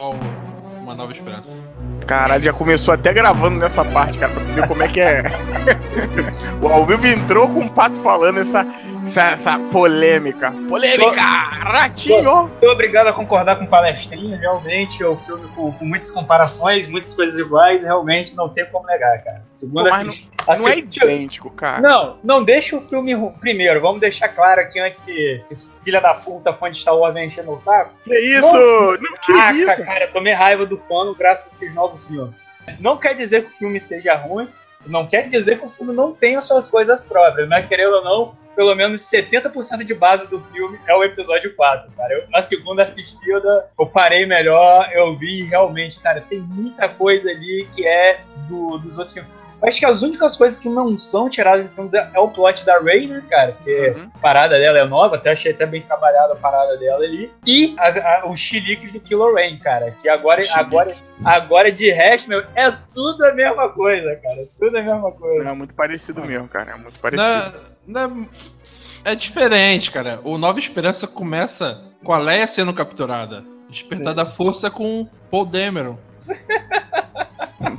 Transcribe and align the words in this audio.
Uma 0.00 0.94
Nova 0.94 1.10
Esperança. 1.10 1.60
Caralho, 2.06 2.44
já 2.44 2.52
começou 2.52 2.94
até 2.94 3.12
gravando 3.12 3.58
nessa 3.58 3.84
parte, 3.84 4.16
cara, 4.16 4.32
pra 4.32 4.44
ver 4.44 4.68
como 4.68 4.80
é 4.80 4.86
que 4.86 5.00
é. 5.00 5.24
o 6.62 6.68
Alvio 6.68 7.04
entrou 7.04 7.48
com 7.48 7.62
o 7.62 7.68
pato 7.68 7.96
falando 7.96 8.38
essa, 8.38 8.64
essa, 9.08 9.30
essa 9.30 9.58
polêmica. 9.72 10.52
Polêmica! 10.68 11.20
Ratinho! 11.20 12.42
Muito 12.42 12.66
obrigado 12.68 13.08
a 13.08 13.12
concordar 13.12 13.56
com 13.56 13.64
o 13.64 13.68
palestrinho. 13.68 14.36
Realmente, 14.38 15.02
é 15.02 15.08
um 15.08 15.16
filme 15.16 15.48
com, 15.48 15.72
com, 15.72 15.84
muitas 15.84 16.10
comparações, 16.10 16.86
muitas 16.86 17.14
coisas 17.14 17.38
iguais. 17.38 17.82
Realmente, 17.82 18.36
não 18.36 18.48
tem 18.48 18.66
como 18.66 18.86
negar, 18.86 19.22
cara. 19.24 19.42
Segundo 19.50 19.88
assim, 19.88 20.28
não, 20.46 20.54
não 20.56 20.68
é 20.68 20.78
idêntico, 20.78 21.50
cara. 21.50 21.80
Não, 21.80 22.18
não 22.22 22.44
deixa 22.44 22.76
o 22.76 22.80
filme. 22.80 23.14
Primeiro, 23.40 23.80
vamos 23.80 24.00
deixar 24.00 24.28
claro 24.28 24.60
aqui 24.60 24.78
antes 24.78 25.00
que 25.00 25.12
esse 25.12 25.68
filha 25.82 26.00
da 26.00 26.14
puta 26.14 26.52
fã 26.52 26.70
de 26.70 26.78
Star 26.78 26.96
Wars 26.96 27.14
vem 27.14 27.28
enchendo 27.28 27.50
o 27.52 27.58
saco. 27.58 27.92
Que 28.04 28.18
isso? 28.18 28.52
Não, 28.52 28.92
não 28.92 29.18
que 29.24 29.32
isso? 29.32 29.84
cara, 29.84 30.08
tomei 30.08 30.34
raiva 30.34 30.66
do 30.66 30.76
fã 30.76 31.12
graças 31.16 31.52
a 31.52 31.56
esses 31.56 31.74
novos 31.74 32.06
filmes. 32.06 32.34
Não 32.78 32.98
quer 32.98 33.14
dizer 33.14 33.44
que 33.44 33.48
o 33.48 33.56
filme 33.58 33.80
seja 33.80 34.14
ruim, 34.14 34.46
não 34.88 35.06
quer 35.06 35.28
dizer 35.28 35.58
que 35.58 35.66
o 35.66 35.70
filme 35.70 35.92
não 35.92 36.12
tenha 36.12 36.40
suas 36.40 36.66
coisas 36.66 37.02
próprias, 37.02 37.48
mas 37.48 37.66
querendo 37.68 37.94
ou 37.94 38.04
não, 38.04 38.34
pelo 38.56 38.74
menos 38.74 39.02
70% 39.02 39.84
de 39.84 39.94
base 39.94 40.28
do 40.28 40.40
filme 40.52 40.80
é 40.86 40.94
o 40.94 41.04
episódio 41.04 41.54
4, 41.54 41.92
cara. 41.96 42.12
Eu, 42.12 42.28
na 42.30 42.42
segunda 42.42 42.82
assistida, 42.82 43.70
eu 43.78 43.86
parei 43.86 44.26
melhor, 44.26 44.90
eu 44.92 45.16
vi 45.16 45.44
realmente, 45.44 46.00
cara, 46.00 46.20
tem 46.20 46.40
muita 46.40 46.88
coisa 46.88 47.30
ali 47.30 47.68
que 47.74 47.86
é 47.86 48.20
do, 48.48 48.78
dos 48.78 48.98
outros 48.98 49.14
filmes. 49.14 49.37
Acho 49.62 49.80
que 49.80 49.86
as 49.86 50.02
únicas 50.02 50.36
coisas 50.36 50.58
que 50.58 50.68
não 50.68 50.96
são 50.98 51.28
tiradas 51.28 51.66
de 51.66 51.74
filmes 51.74 51.92
é, 51.92 52.08
é 52.14 52.18
o 52.20 52.28
plot 52.28 52.64
da 52.64 52.78
Rey, 52.78 53.08
né, 53.08 53.22
cara? 53.28 53.56
Que 53.64 53.90
uhum. 53.90 54.10
a 54.14 54.18
parada 54.18 54.58
dela 54.58 54.78
é 54.78 54.84
nova, 54.84 55.16
até 55.16 55.32
achei 55.32 55.50
até 55.50 55.66
bem 55.66 55.82
trabalhada 55.82 56.32
a 56.32 56.36
parada 56.36 56.76
dela 56.76 57.02
ali. 57.02 57.30
E 57.46 57.74
as, 57.78 57.96
a, 57.96 58.24
os 58.26 58.38
chiliques 58.38 58.92
do 58.92 59.00
Killer 59.00 59.34
Rain, 59.34 59.58
cara. 59.58 59.94
Que 60.00 60.08
agora, 60.08 60.42
agora, 60.54 60.94
agora 61.24 61.72
de 61.72 61.90
resto, 61.90 62.28
meu, 62.28 62.44
é 62.54 62.70
tudo 62.94 63.24
a 63.24 63.34
mesma 63.34 63.68
coisa, 63.70 64.14
cara. 64.16 64.46
Tudo 64.58 64.78
a 64.78 64.82
mesma 64.82 65.10
coisa. 65.10 65.48
É 65.48 65.52
muito 65.52 65.74
parecido 65.74 66.24
mesmo, 66.24 66.46
cara. 66.48 66.72
É 66.72 66.76
muito 66.76 66.98
parecido. 67.00 67.58
Na, 67.84 68.08
na, 68.08 68.26
é 69.04 69.14
diferente, 69.14 69.90
cara. 69.90 70.20
O 70.22 70.38
Nova 70.38 70.58
Esperança 70.58 71.06
começa 71.06 71.82
com 72.04 72.12
a 72.12 72.18
Leia 72.18 72.46
sendo 72.46 72.72
capturada. 72.72 73.44
Despertar 73.68 74.10
Sim. 74.10 74.16
da 74.16 74.26
força 74.26 74.70
com 74.70 75.08
Paul 75.30 75.44
Dameron. 75.44 75.98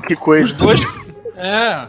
que 0.08 0.16
coisa. 0.16 0.46
Os 0.46 0.54
dois. 0.54 0.82
É. 1.40 1.88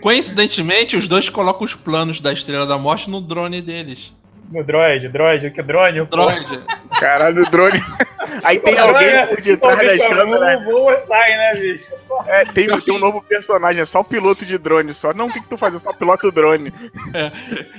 Coincidentemente, 0.00 0.96
os 0.96 1.06
dois 1.06 1.28
colocam 1.28 1.64
os 1.64 1.74
planos 1.74 2.20
da 2.20 2.32
Estrela 2.32 2.66
da 2.66 2.78
Morte 2.78 3.10
no 3.10 3.20
drone 3.20 3.60
deles. 3.60 4.12
No 4.52 4.62
droid, 4.62 5.08
droid, 5.08 5.50
que 5.50 5.62
drone? 5.62 6.04
Droid. 6.04 6.62
Caralho, 7.00 7.42
o 7.42 7.50
drone. 7.50 7.82
Aí 8.44 8.58
tem 8.58 8.78
alguém 8.78 9.26
por 9.26 9.40
detrás 9.40 9.78
das 9.78 10.06
câmeras. 10.06 10.64
voa, 10.64 10.96
sai, 10.98 11.36
né, 11.36 11.54
bicho? 11.54 11.88
É, 12.26 12.44
tem, 12.44 12.68
tem 12.80 12.94
um 12.94 12.98
novo 12.98 13.22
personagem, 13.22 13.82
é 13.82 13.84
só 13.84 14.00
o 14.00 14.04
piloto 14.04 14.44
de 14.44 14.58
drone, 14.58 14.92
só. 14.92 15.14
Não, 15.14 15.26
o 15.26 15.32
que, 15.32 15.40
que 15.40 15.48
tu 15.48 15.56
faz? 15.56 15.74
É 15.74 15.78
só 15.78 15.92
piloto 15.92 16.30
drone. 16.30 16.72
É. 17.14 17.32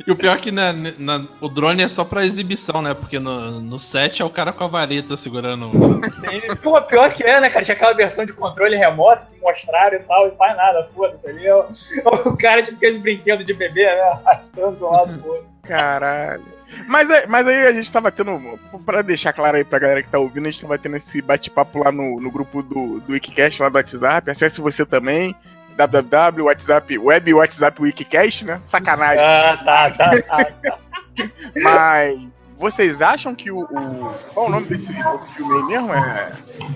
E 0.06 0.12
o 0.12 0.16
pior 0.16 0.36
é 0.36 0.40
que 0.40 0.52
na, 0.52 0.74
na, 0.74 1.28
o 1.40 1.48
drone 1.48 1.84
é 1.84 1.88
só 1.88 2.04
pra 2.04 2.26
exibição, 2.26 2.82
né? 2.82 2.94
Porque 2.94 3.20
no, 3.20 3.62
no 3.62 3.80
set 3.80 4.22
é 4.22 4.26
o 4.26 4.30
cara 4.30 4.52
com 4.52 4.64
a 4.64 4.68
vareta 4.68 5.16
segurando. 5.16 5.72
Sim. 6.10 6.56
Pô, 6.62 6.82
pior 6.82 7.12
que 7.14 7.24
é, 7.24 7.40
né, 7.40 7.50
cara? 7.50 7.64
Tinha 7.64 7.76
aquela 7.76 7.94
versão 7.94 8.26
de 8.26 8.34
controle 8.34 8.76
remoto 8.76 9.28
que 9.28 9.40
mostraram 9.40 9.98
e 9.98 10.04
tal, 10.04 10.28
e 10.28 10.32
faz 10.32 10.58
nada, 10.58 10.90
foda-se 10.96 11.30
ali. 11.30 11.46
É 11.46 11.56
o, 11.56 11.68
o 12.26 12.38
cara, 12.38 12.64
tipo, 12.64 12.78
aqueles 12.78 12.98
brinquedos 12.98 13.46
de 13.46 13.54
bebê, 13.54 13.86
né? 13.86 14.02
Arrastando 14.26 14.76
de 14.76 14.84
um 14.84 14.90
lado 14.90 15.20
pro 15.20 15.32
outro. 15.34 15.53
Caralho. 15.64 16.44
Mas, 16.88 17.10
é, 17.10 17.26
mas 17.28 17.48
aí 17.48 17.68
a 17.68 17.72
gente 17.72 17.92
tava 17.92 18.12
tendo. 18.12 18.60
Pra 18.86 19.02
deixar 19.02 19.32
claro 19.34 19.58
aí 19.58 19.64
pra 19.64 19.80
galera 19.80 20.04
que 20.04 20.10
tá 20.10 20.20
ouvindo, 20.20 20.48
a 20.48 20.52
gente 20.52 20.62
tava 20.62 20.78
tendo 20.78 20.98
esse 20.98 21.22
bate-papo 21.22 21.84
lá 21.84 21.92
no, 21.92 22.20
no 22.20 22.32
grupo 22.32 22.62
do, 22.62 23.00
do 23.00 23.14
Wikicast, 23.14 23.62
lá 23.62 23.70
do 23.70 23.76
WhatsApp. 23.76 24.30
Acesse 24.30 24.60
você 24.60 24.86
também 24.86 25.36
www, 25.76 26.46
WhatsApp, 26.46 26.98
web 26.98 27.34
WhatsApp 27.34 27.82
Wikicast, 27.82 28.46
né? 28.46 28.62
Sacanagem. 28.64 29.24
Ah, 29.24 29.58
tá, 29.64 29.90
tá, 29.92 30.22
tá. 30.22 30.46
tá. 30.46 30.78
Mas 31.62 32.20
vocês 32.58 33.02
acham 33.02 33.36
que 33.36 33.52
o, 33.52 33.62
o, 33.62 34.16
Qual 34.34 34.48
o 34.48 34.50
nome 34.50 34.68
desse 34.68 34.94
filme 35.36 35.54
aí 35.54 35.64
mesmo? 35.64 35.94
É... 35.94 36.32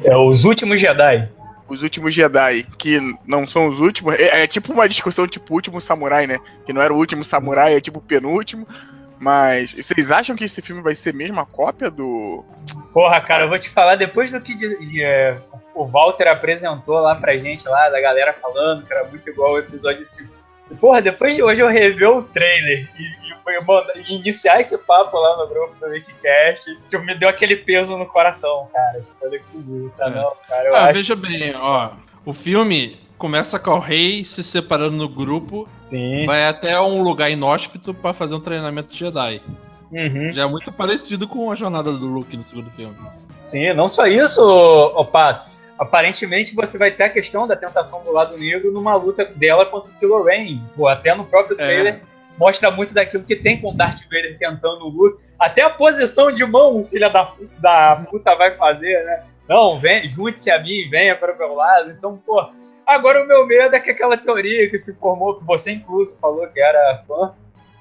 é 0.05 0.17
Os 0.17 0.45
Últimos 0.45 0.79
Jedi. 0.79 1.29
Os 1.67 1.83
Últimos 1.83 2.13
Jedi, 2.13 2.65
que 2.77 2.99
não 3.25 3.47
são 3.47 3.67
os 3.67 3.79
últimos. 3.79 4.15
É, 4.15 4.43
é 4.43 4.47
tipo 4.47 4.71
uma 4.71 4.87
discussão 4.87 5.27
tipo 5.27 5.53
o 5.53 5.55
último 5.55 5.81
samurai, 5.81 6.25
né? 6.25 6.39
Que 6.65 6.73
não 6.73 6.81
era 6.81 6.93
o 6.93 6.97
último 6.97 7.23
samurai, 7.23 7.75
é 7.75 7.81
tipo 7.81 7.99
o 7.99 8.01
penúltimo. 8.01 8.67
Mas 9.19 9.73
vocês 9.73 10.11
acham 10.11 10.35
que 10.35 10.43
esse 10.43 10.61
filme 10.61 10.81
vai 10.81 10.93
ser 10.93 11.13
mesmo 11.13 11.39
a 11.39 11.45
cópia 11.45 11.89
do. 11.89 12.45
Porra, 12.93 13.19
cara, 13.21 13.45
eu 13.45 13.49
vou 13.49 13.57
te 13.57 13.69
falar, 13.69 13.95
depois 13.95 14.29
do 14.31 14.39
que 14.39 14.55
de, 14.55 14.77
de, 14.77 15.03
é, 15.03 15.37
o 15.73 15.85
Walter 15.85 16.27
apresentou 16.27 16.99
lá 16.99 17.15
pra 17.15 17.37
gente, 17.37 17.67
lá, 17.67 17.89
da 17.89 17.99
galera 17.99 18.33
falando, 18.33 18.85
que 18.85 18.93
era 18.93 19.05
muito 19.05 19.27
igual 19.27 19.51
ao 19.51 19.59
episódio 19.59 20.05
5. 20.05 20.31
Porra, 20.79 21.01
depois 21.01 21.33
de 21.35 21.41
hoje 21.41 21.61
eu 21.61 21.67
revi 21.67 22.05
o 22.05 22.23
trailer 22.23 22.87
e, 22.99 23.16
e 23.51 24.15
iniciar 24.15 24.59
esse 24.59 24.77
papo 24.79 25.17
lá 25.17 25.37
no 25.37 25.47
grupo 25.47 25.75
do 25.79 25.87
Wikicast, 25.87 26.77
tipo, 26.89 27.03
me 27.03 27.15
deu 27.15 27.29
aquele 27.29 27.55
peso 27.55 27.97
no 27.97 28.05
coração, 28.05 28.67
cara. 28.73 29.01
Tipo, 29.01 29.29
que 29.29 29.97
tá 29.97 30.07
é. 30.07 30.09
não, 30.09 30.33
cara. 30.47 30.69
ah, 30.73 30.85
acho... 30.85 30.93
veja 30.93 31.15
bem, 31.15 31.55
ó. 31.55 31.91
O 32.25 32.33
filme 32.33 32.99
começa 33.17 33.57
com 33.57 33.71
o 33.71 33.79
rei 33.79 34.23
se 34.23 34.43
separando 34.43 34.95
no 34.95 35.09
grupo, 35.09 35.67
Sim. 35.83 36.25
vai 36.25 36.45
até 36.45 36.79
um 36.79 37.01
lugar 37.01 37.31
inóspito 37.31 37.93
para 37.93 38.13
fazer 38.13 38.35
um 38.35 38.39
treinamento 38.39 38.93
Jedi. 38.93 39.41
Uhum. 39.91 40.31
Já 40.33 40.43
é 40.43 40.45
muito 40.45 40.71
parecido 40.71 41.27
com 41.27 41.49
a 41.51 41.55
jornada 41.55 41.91
do 41.91 42.05
Luke 42.05 42.35
no 42.35 42.43
segundo 42.43 42.69
filme. 42.71 42.95
Sim, 43.41 43.73
não 43.73 43.87
só 43.87 44.07
isso, 44.07 45.07
Pato. 45.11 45.49
Aparentemente 45.79 46.55
você 46.55 46.77
vai 46.77 46.91
ter 46.91 47.03
a 47.03 47.09
questão 47.09 47.47
da 47.47 47.55
tentação 47.55 48.03
do 48.03 48.11
lado 48.11 48.37
negro 48.37 48.71
numa 48.71 48.95
luta 48.95 49.25
dela 49.25 49.65
contra 49.65 49.91
o 49.91 49.93
Kylo 49.93 50.23
Ren. 50.23 50.59
Pô, 50.75 50.87
até 50.87 51.13
no 51.13 51.23
próprio 51.23 51.53
é. 51.59 51.63
trailer 51.63 51.93
é. 51.93 52.01
Mostra 52.37 52.71
muito 52.71 52.93
daquilo 52.93 53.23
que 53.23 53.35
tem 53.35 53.59
com 53.59 53.71
o 53.71 53.73
Darth 53.73 54.03
Vader 54.03 54.37
tentando 54.37 54.85
o 54.85 54.89
Luke. 54.89 55.21
Até 55.39 55.61
a 55.61 55.69
posição 55.69 56.31
de 56.31 56.45
mão 56.45 56.79
o 56.79 56.83
filho 56.83 57.11
da, 57.11 57.33
da 57.59 58.05
puta 58.09 58.35
vai 58.35 58.55
fazer, 58.55 59.03
né? 59.05 59.23
Não, 59.47 59.79
vem, 59.79 60.09
junte-se 60.09 60.51
a 60.51 60.59
mim, 60.59 60.89
venha 60.89 61.15
para 61.15 61.33
o 61.33 61.37
meu 61.37 61.53
lado. 61.53 61.91
Então, 61.91 62.17
pô, 62.17 62.49
Agora 62.87 63.21
o 63.21 63.27
meu 63.27 63.45
medo 63.45 63.75
é 63.75 63.81
que 63.81 63.91
aquela 63.91 64.15
teoria 64.15 64.69
que 64.69 64.79
se 64.79 64.95
formou, 64.95 65.37
que 65.37 65.43
você 65.43 65.73
incluso 65.73 66.17
falou 66.21 66.47
que 66.47 66.57
era 66.57 67.03
fã, 67.05 67.35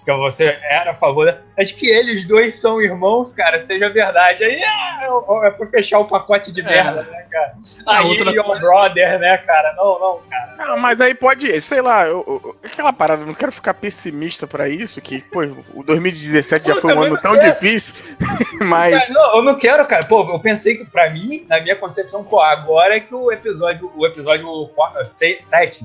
que 0.07 0.13
você 0.19 0.57
era 0.63 0.93
a 0.93 0.95
favor, 0.95 1.37
é 1.57 1.65
de 1.65 1.75
que 1.75 1.89
eles 1.89 2.25
dois 2.25 2.55
são 2.55 2.81
irmãos, 2.81 3.33
cara, 3.33 3.59
seja 3.59 3.89
verdade. 3.89 4.45
Aí 4.45 4.63
é, 4.63 5.47
é 5.49 5.51
pra 5.51 5.67
fechar 5.67 5.99
o 5.99 6.05
pacote 6.05 6.53
de 6.53 6.61
é. 6.61 6.65
merda, 6.65 7.01
é. 7.01 7.11
né, 7.11 7.27
cara? 7.29 7.55
Aí, 7.89 8.07
outra... 8.07 8.31
your 8.31 8.61
brother, 8.61 9.19
né, 9.19 9.37
cara? 9.39 9.75
Não, 9.75 9.99
não, 9.99 10.21
cara. 10.31 10.55
Não, 10.59 10.79
mas 10.79 11.01
aí 11.01 11.13
pode, 11.13 11.61
sei 11.61 11.81
lá, 11.81 12.07
eu, 12.07 12.25
eu, 12.25 12.57
aquela 12.65 12.93
parada, 12.93 13.23
eu 13.23 13.27
não 13.27 13.35
quero 13.35 13.51
ficar 13.51 13.75
pessimista 13.75 14.47
pra 14.47 14.69
isso, 14.69 15.01
que, 15.01 15.23
pô, 15.23 15.41
o 15.75 15.83
2017 15.83 16.69
já 16.69 16.77
foi 16.77 16.95
um 16.95 17.03
ano 17.03 17.21
tão 17.21 17.35
quero. 17.35 17.53
difícil, 17.53 17.97
mas... 18.63 19.09
Não, 19.09 19.39
eu 19.39 19.43
não 19.43 19.59
quero, 19.59 19.85
cara. 19.87 20.05
Pô, 20.05 20.25
eu 20.31 20.39
pensei 20.39 20.77
que, 20.77 20.85
pra 20.85 21.11
mim, 21.11 21.45
na 21.49 21.61
minha 21.61 21.75
concepção, 21.75 22.23
pô, 22.23 22.41
agora 22.41 22.97
é 22.97 23.01
que 23.01 23.13
o 23.13 23.33
episódio, 23.33 23.91
o 23.97 24.07
episódio 24.07 24.71
7 25.03 25.85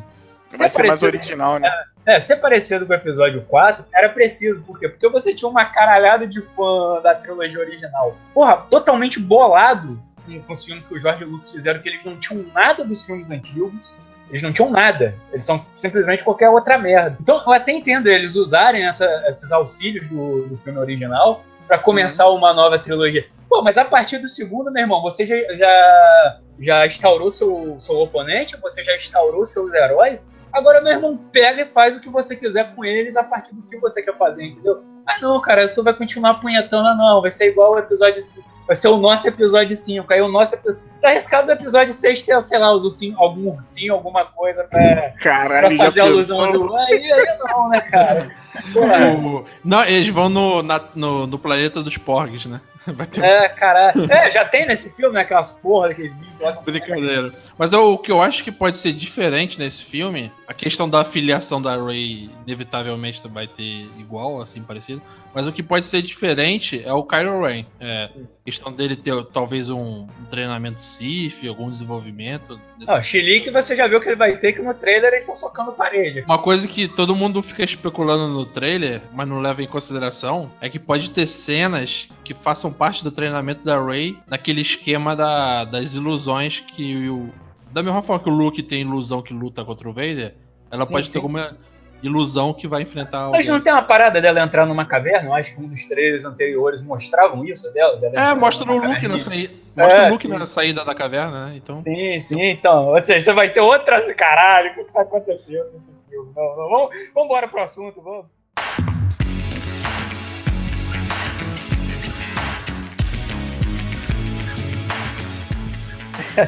vai 0.58 0.70
ser 0.70 0.84
mais 0.84 1.04
original, 1.04 1.60
né? 1.60 1.68
É, 1.68 1.91
é, 2.06 2.20
ser 2.20 2.38
parecido 2.38 2.86
com 2.86 2.94
o 2.94 2.96
episódio 2.96 3.42
4 3.44 3.86
era 3.94 4.10
preciso, 4.10 4.62
por 4.64 4.80
quê? 4.80 4.90
Porque 4.90 5.08
você 5.10 5.34
tinha 5.34 5.50
uma 5.50 5.66
caralhada 5.66 6.28
de 6.28 6.42
fã 6.42 7.00
da 7.02 7.14
trilogia 7.14 7.60
original. 7.60 8.18
Porra, 8.34 8.58
totalmente 8.70 9.20
bolado 9.20 10.02
com, 10.26 10.54
os 10.54 10.66
filmes 10.66 10.88
que 10.88 10.96
o 10.96 11.00
Jorge 11.00 11.24
Lucas 11.24 11.52
fizeram, 11.52 11.80
que 11.80 11.90
eles 11.90 12.04
não 12.04 12.16
tinham 12.18 12.44
nada 12.54 12.84
dos 12.84 13.06
filmes 13.06 13.30
antigos. 13.30 13.94
Eles 14.30 14.42
não 14.42 14.54
tinham 14.54 14.72
nada. 14.72 15.14
Eles 15.32 15.46
são 15.46 15.66
simplesmente 15.76 16.24
qualquer 16.24 16.50
outra 16.50 16.78
merda. 16.78 17.18
Então, 17.20 17.44
eu 17.46 17.52
até 17.52 17.74
entendo 17.74 18.08
eles 18.08 18.36
usarem 18.36 18.86
essa, 18.86 19.06
esses 19.28 19.52
auxílios 19.52 20.08
do, 20.08 20.48
do 20.48 20.58
filme 20.60 20.80
original 20.80 21.44
para 21.68 21.78
começar 21.78 22.28
uhum. 22.30 22.38
uma 22.38 22.54
nova 22.54 22.80
trilogia. 22.80 23.26
Pô, 23.50 23.62
mas 23.62 23.78
a 23.78 23.84
partir 23.84 24.20
do 24.20 24.30
segundo, 24.30 24.72
meu 24.72 24.84
irmão, 24.84 25.02
você 25.02 25.28
já, 25.28 25.36
já, 25.58 26.40
já 26.60 26.86
instaurou 26.86 27.30
seu, 27.30 27.76
seu 27.78 27.98
oponente, 27.98 28.56
você 28.62 28.82
já 28.84 28.96
instaurou 28.96 29.46
seus 29.46 29.74
heróis, 29.74 30.22
Agora, 30.54 30.82
meu 30.82 30.94
irmão, 30.94 31.18
pega 31.32 31.62
e 31.62 31.66
faz 31.66 31.98
o 31.98 32.02
que 32.02 32.10
você 32.10 32.36
quiser 32.36 32.76
com 32.76 32.84
eles 32.84 33.16
a 33.16 33.24
partir 33.24 33.56
do 33.56 33.62
que 33.64 33.78
você 33.78 34.02
quer 34.02 34.18
fazer, 34.18 34.46
entendeu? 34.46 34.84
Ah, 35.06 35.18
não, 35.22 35.40
cara, 35.42 35.68
tu 35.74 35.84
vai 35.84 35.94
continuar 35.94 36.36
punhetando, 36.36 36.98
não. 36.98 37.22
Vai 37.22 37.32
ser 37.32 37.50
igual 37.50 37.74
o 37.74 37.80
episódio 37.80 38.22
5. 38.22 38.50
Vai 38.68 38.76
ser 38.76 38.90
o 38.90 38.98
nosso 38.98 39.28
episódio 39.28 39.76
5. 39.76 40.12
Aí 40.12 40.22
o 40.22 40.28
nosso 40.28 40.56
episódio. 40.56 40.82
Tá 41.02 41.10
arriscado 41.10 41.48
do 41.48 41.54
episódio 41.54 41.94
6 41.94 42.22
ter, 42.22 42.42
sei 42.42 42.60
lá, 42.60 42.74
os 42.74 42.84
ursinho, 42.84 43.18
algum 43.18 43.50
ursinho, 43.50 43.94
alguma 43.94 44.26
coisa 44.26 44.64
pra, 44.66 45.12
Caralho, 45.20 45.76
pra 45.76 45.86
fazer 45.86 46.02
alusão 46.02 46.52
do. 46.52 46.76
Aí, 46.76 47.12
aí 47.12 47.38
não, 47.40 47.70
né, 47.70 47.82
cara? 47.82 48.32
não, 49.64 49.84
eles 49.86 50.10
vão 50.10 50.30
no, 50.30 50.62
na, 50.62 50.82
no, 50.94 51.26
no 51.26 51.40
planeta 51.40 51.82
dos 51.82 51.98
porgs, 51.98 52.46
né? 52.48 52.62
Ter 53.12 53.24
É, 53.24 53.50
caralho. 53.50 54.12
É, 54.12 54.32
já 54.32 54.46
tem 54.46 54.66
nesse 54.66 54.90
filme, 54.96 55.14
né? 55.16 55.22
Aquelas 55.22 55.52
porra 55.52 55.90
daqueles 55.90 56.14
bichos 56.16 56.32
Brincadeira. 56.66 57.34
Mas 57.58 57.72
eu- 57.74 57.94
o 57.94 57.98
que 57.98 58.12
eu 58.12 58.22
acho 58.22 58.44
que 58.44 58.52
pode 58.52 58.78
ser 58.78 58.94
diferente 58.94 59.60
nesse 59.60 59.84
filme, 59.84 60.32
a 60.48 60.54
questão 60.54 60.90
da 60.90 61.02
afiliação 61.02 61.62
da 61.62 61.76
Ray 61.78 62.30
inevitavelmente 62.46 63.22
vai 63.28 63.48
ter 63.48 63.88
igual, 64.00 64.42
assim, 64.42 64.62
parecido. 64.64 65.02
Mas 65.34 65.48
o 65.48 65.52
que 65.54 65.64
pode 65.64 65.86
ser 65.86 66.02
diferente 66.02 66.82
é 66.84 66.92
o 66.92 67.04
Kylo 67.04 67.46
Ren. 67.46 67.66
É, 67.80 68.06
a 68.06 68.46
questão 68.46 68.72
dele 68.74 68.96
ter 68.96 69.14
talvez 69.26 69.70
um, 69.70 70.08
um 70.20 70.26
treinamento 70.30 70.82
Sith, 70.82 71.48
algum 71.48 71.70
desenvolvimento. 71.70 72.60
Não, 72.80 72.98
o 73.00 73.04
Chilique 73.04 73.50
você 73.52 73.76
já 73.76 73.88
viu 73.88 74.00
que 74.02 74.10
ele 74.10 74.16
vai 74.16 74.36
ter 74.38 74.54
que 74.54 74.62
no 74.62 74.74
trailer 74.74 75.10
eles 75.10 75.22
estão 75.22 75.38
socando 75.38 75.72
parede. 75.72 76.22
Uma 76.22 76.40
coisa 76.40 76.68
que 76.68 76.88
todo 76.88 77.16
mundo 77.16 77.42
fica 77.42 77.64
especulando 77.64 78.28
no 78.28 78.46
trailer, 78.46 79.02
mas 79.14 79.28
não 79.28 79.40
leva 79.40 79.62
em 79.64 79.68
consideração, 79.68 80.52
é 80.60 80.68
que 80.70 80.80
pode 80.80 81.12
ter 81.12 81.28
cenas 81.28 82.10
que 82.24 82.34
façam 82.34 82.71
parte 82.74 83.04
do 83.04 83.12
treinamento 83.12 83.64
da 83.64 83.82
Rey 83.84 84.18
naquele 84.28 84.62
esquema 84.62 85.16
da- 85.16 85.66
das 85.66 85.94
ilusões 85.94 86.60
que 86.60 87.10
o. 87.10 87.30
Da 87.72 87.82
mesma 87.82 88.02
forma 88.02 88.22
que 88.24 88.30
o 88.30 88.34
Luke 88.34 88.62
tem 88.62 88.82
ilusão 88.82 89.22
que 89.22 89.34
luta 89.34 89.64
contra 89.64 89.88
o 89.90 89.94
Vader, 89.94 90.36
ela 90.70 90.84
Sim, 90.86 90.94
pode 90.94 91.06
sim. 91.08 91.14
ter 91.14 91.18
alguma 91.20 91.56
ilusão 92.04 92.54
que 92.54 92.68
vai 92.68 92.82
enfrentar 92.82 93.20
Mas 93.30 93.36
alguém. 93.46 93.50
não 93.52 93.62
tem 93.62 93.72
uma 93.72 93.84
parada 93.84 94.20
dela 94.20 94.42
entrar 94.42 94.66
numa 94.66 94.86
caverna? 94.86 95.30
Eu 95.30 95.34
acho 95.34 95.56
que 95.56 95.62
um 95.62 95.68
dos 95.68 95.86
trailers 95.86 96.26
anteriores 96.26 96.82
mostravam 96.82 97.46
isso 97.46 97.72
dela. 97.74 97.96
dela 97.98 98.16
É, 98.20 98.34
mostra 98.34 98.70
o 98.70 98.76
Luke 98.78 99.08
na. 99.08 99.14
Mostra 99.14 99.36
É, 99.78 100.08
o 100.10 100.12
Luke 100.12 100.28
na 100.28 100.48
saída 100.48 100.84
da 100.84 100.94
caverna, 100.94 101.46
né? 101.48 101.54
Então. 101.56 101.80
Sim, 101.80 102.20
sim, 102.20 102.42
então. 102.42 102.88
Ou 102.88 103.00
seja, 103.04 103.22
você 103.22 103.32
vai 103.34 103.50
ter 103.54 103.62
outra. 103.62 104.14
Caralho, 104.16 104.72
o 104.72 104.76
que 104.86 104.92
tá 104.92 105.02
acontecendo 105.04 105.66
nesse 105.76 105.94
filme? 106.10 106.32
Não, 106.36 106.44
não, 106.58 106.70
vamos, 106.70 106.90
vamos 107.14 107.26
embora 107.26 107.48
pro 107.48 107.62
assunto, 107.62 108.02
vamos. 108.02 108.26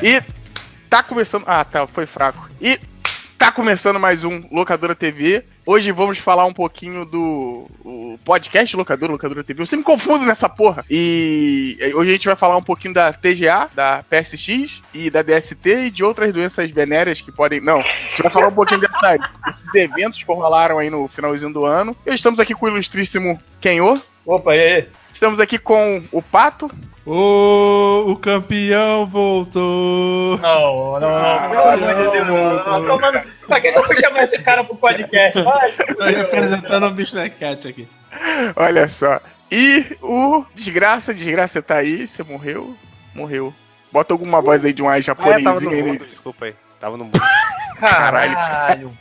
E 0.01 0.21
tá 0.89 1.03
começando. 1.03 1.43
Ah, 1.47 1.63
tá, 1.63 1.85
foi 1.87 2.05
fraco. 2.05 2.49
E 2.61 2.79
tá 3.37 3.51
começando 3.51 3.99
mais 3.99 4.23
um 4.23 4.43
Locadora 4.51 4.95
TV. 4.95 5.43
Hoje 5.65 5.91
vamos 5.91 6.17
falar 6.17 6.45
um 6.45 6.53
pouquinho 6.53 7.05
do 7.05 7.67
podcast 8.23 8.75
Locadora, 8.75 9.11
Locadora 9.11 9.43
TV. 9.43 9.61
Eu 9.61 9.65
sempre 9.65 9.79
me 9.79 9.83
confundo 9.85 10.25
nessa 10.25 10.49
porra. 10.49 10.85
E 10.89 11.77
hoje 11.95 12.09
a 12.09 12.13
gente 12.13 12.27
vai 12.27 12.35
falar 12.35 12.57
um 12.57 12.63
pouquinho 12.63 12.93
da 12.93 13.13
TGA, 13.13 13.69
da 13.73 14.03
PSX 14.03 14.81
e 14.93 15.09
da 15.09 15.21
DST 15.21 15.69
e 15.69 15.91
de 15.91 16.03
outras 16.03 16.33
doenças 16.33 16.69
venéreas 16.71 17.21
que 17.21 17.31
podem. 17.31 17.61
Não, 17.61 17.77
a 17.77 17.81
gente 17.81 18.21
vai 18.21 18.31
falar 18.31 18.47
um 18.47 18.53
pouquinho 18.53 18.81
dessas, 18.81 19.19
desses 19.45 19.73
eventos 19.75 20.21
que 20.21 20.25
rolaram 20.25 20.79
aí 20.79 20.89
no 20.89 21.07
finalzinho 21.07 21.53
do 21.53 21.65
ano. 21.65 21.95
E 22.05 22.13
estamos 22.13 22.39
aqui 22.39 22.53
com 22.53 22.65
o 22.65 22.69
ilustríssimo 22.69 23.41
Kenô. 23.61 23.97
Opa, 24.25 24.55
e 24.55 24.59
aí? 24.59 24.87
Estamos 25.23 25.39
aqui 25.39 25.57
com 25.57 26.03
o 26.11 26.21
Pato. 26.21 26.69
Ô, 27.05 28.11
o 28.11 28.15
campeão 28.17 29.05
voltou! 29.05 30.37
Não, 30.37 30.99
não, 30.99 30.99
não, 30.99 31.49
pelo 31.49 31.69
amor 31.69 31.95
de 31.95 32.11
Deus, 32.11 32.27
não, 32.27 32.53
não, 32.55 32.79
não, 32.81 32.85
tomando. 32.85 33.21
Pra 33.47 33.61
que 33.61 33.67
eu 33.67 33.73
vou 33.85 33.95
chamar 33.95 34.23
esse 34.23 34.37
cara 34.39 34.65
pro 34.65 34.75
podcast? 34.75 35.41
Tô 35.41 36.03
representando 36.03 36.87
o 36.87 36.91
Bushnet 36.91 37.37
Cat 37.39 37.65
aqui. 37.65 37.87
Olha 38.57 38.85
só. 38.89 39.17
E 39.49 39.95
o 40.01 40.43
Desgraça, 40.53 41.13
Desgraça 41.13 41.61
tá 41.61 41.75
aí, 41.75 42.05
você 42.05 42.21
morreu? 42.21 42.75
Morreu. 43.15 43.53
Bota 43.93 44.13
alguma 44.13 44.41
voz 44.41 44.65
aí 44.65 44.73
de 44.73 44.83
um 44.83 44.89
ai 44.89 44.99
Ah, 44.99 45.11
eu 45.11 45.15
tava 45.15 45.31
no 45.31 45.41
japonesinho 45.41 45.71
aí. 45.73 45.83
mundo, 45.83 46.05
desculpa 46.05 46.47
aí. 46.47 46.55
Tava 46.81 46.97
no 46.97 47.05
mundo. 47.05 47.21
Caralho. 47.79 48.35
Caralho. 48.35 48.91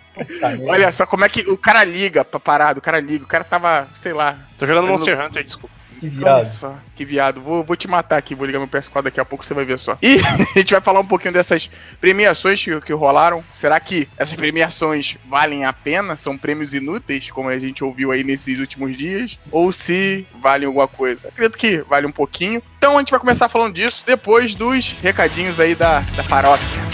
Olha 0.69 0.93
só 0.93 1.05
como 1.05 1.25
é 1.25 1.29
que 1.29 1.41
o 1.51 1.59
cara 1.59 1.83
liga 1.83 2.25
pra 2.25 2.39
parado, 2.39 2.79
o 2.79 2.83
cara 2.83 3.01
liga, 3.01 3.25
o 3.25 3.29
cara 3.29 3.43
tava, 3.43 3.89
sei 3.97 4.13
lá. 4.13 4.37
Tô 4.57 4.65
jogando 4.65 4.87
Monster 4.87 5.21
Hunter, 5.21 5.43
desculpa. 5.43 5.82
Que 6.03 6.17
Olha 6.17 6.17
virado. 6.17 6.47
só, 6.47 6.79
que 6.97 7.05
viado. 7.05 7.41
Vou, 7.41 7.63
vou 7.63 7.77
te 7.77 7.87
matar 7.87 8.17
aqui, 8.17 8.35
vou 8.35 8.47
ligar 8.47 8.59
meu 8.59 8.69
PS4 8.69 9.03
daqui 9.03 9.21
a 9.21 9.25
pouco, 9.25 9.45
você 9.45 9.55
vai 9.55 9.65
ver 9.65 9.79
só. 9.79 9.97
E 10.03 10.19
a 10.55 10.59
gente 10.59 10.73
vai 10.73 10.81
falar 10.81 11.01
um 11.01 11.07
pouquinho 11.07 11.33
dessas 11.33 11.71
premiações 12.01 12.63
que, 12.63 12.81
que 12.81 12.93
rolaram. 12.93 13.45
Será 13.53 13.79
que 13.79 14.09
essas 14.17 14.35
premiações 14.35 15.17
valem 15.29 15.65
a 15.65 15.73
pena? 15.73 16.17
São 16.17 16.37
prêmios 16.37 16.75
inúteis, 16.75 17.31
como 17.31 17.49
a 17.49 17.59
gente 17.59 17.85
ouviu 17.85 18.11
aí 18.11 18.25
nesses 18.25 18.59
últimos 18.59 18.97
dias? 18.97 19.39
Ou 19.51 19.71
se 19.71 20.27
valem 20.41 20.67
alguma 20.67 20.89
coisa? 20.89 21.29
Acredito 21.29 21.57
que 21.57 21.83
vale 21.83 22.07
um 22.07 22.13
pouquinho. 22.13 22.63
Então 22.79 22.97
a 22.97 22.99
gente 22.99 23.11
vai 23.11 23.21
começar 23.21 23.49
falando 23.49 23.75
disso 23.75 24.03
depois 24.05 24.55
dos 24.55 24.93
recadinhos 25.03 25.61
aí 25.61 25.75
da, 25.75 26.01
da 26.01 26.25
paróquia. 26.25 26.92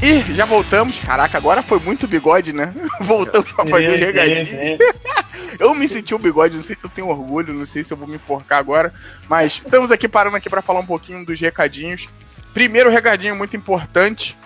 E 0.00 0.32
já 0.32 0.44
voltamos. 0.44 0.98
Caraca, 1.00 1.36
agora 1.36 1.62
foi 1.62 1.80
muito 1.80 2.06
bigode, 2.06 2.52
né? 2.52 2.72
Voltamos 3.00 3.50
pra 3.50 3.66
fazer 3.66 3.90
o 3.90 3.98
regadinho. 3.98 4.78
Eu 5.58 5.74
me 5.74 5.88
senti 5.88 6.14
o 6.14 6.18
bigode, 6.18 6.54
não 6.54 6.62
sei 6.62 6.76
se 6.76 6.84
eu 6.84 6.90
tenho 6.90 7.08
orgulho, 7.08 7.52
não 7.52 7.66
sei 7.66 7.82
se 7.82 7.92
eu 7.92 7.96
vou 7.96 8.06
me 8.06 8.14
enforcar 8.14 8.58
agora, 8.58 8.92
mas 9.28 9.54
estamos 9.54 9.90
aqui 9.90 10.06
parando 10.06 10.36
aqui 10.36 10.48
para 10.48 10.62
falar 10.62 10.78
um 10.80 10.86
pouquinho 10.86 11.24
dos 11.24 11.40
recadinhos. 11.40 12.06
Primeiro 12.54 12.90
recadinho 12.90 13.34
muito 13.34 13.56
importante. 13.56 14.36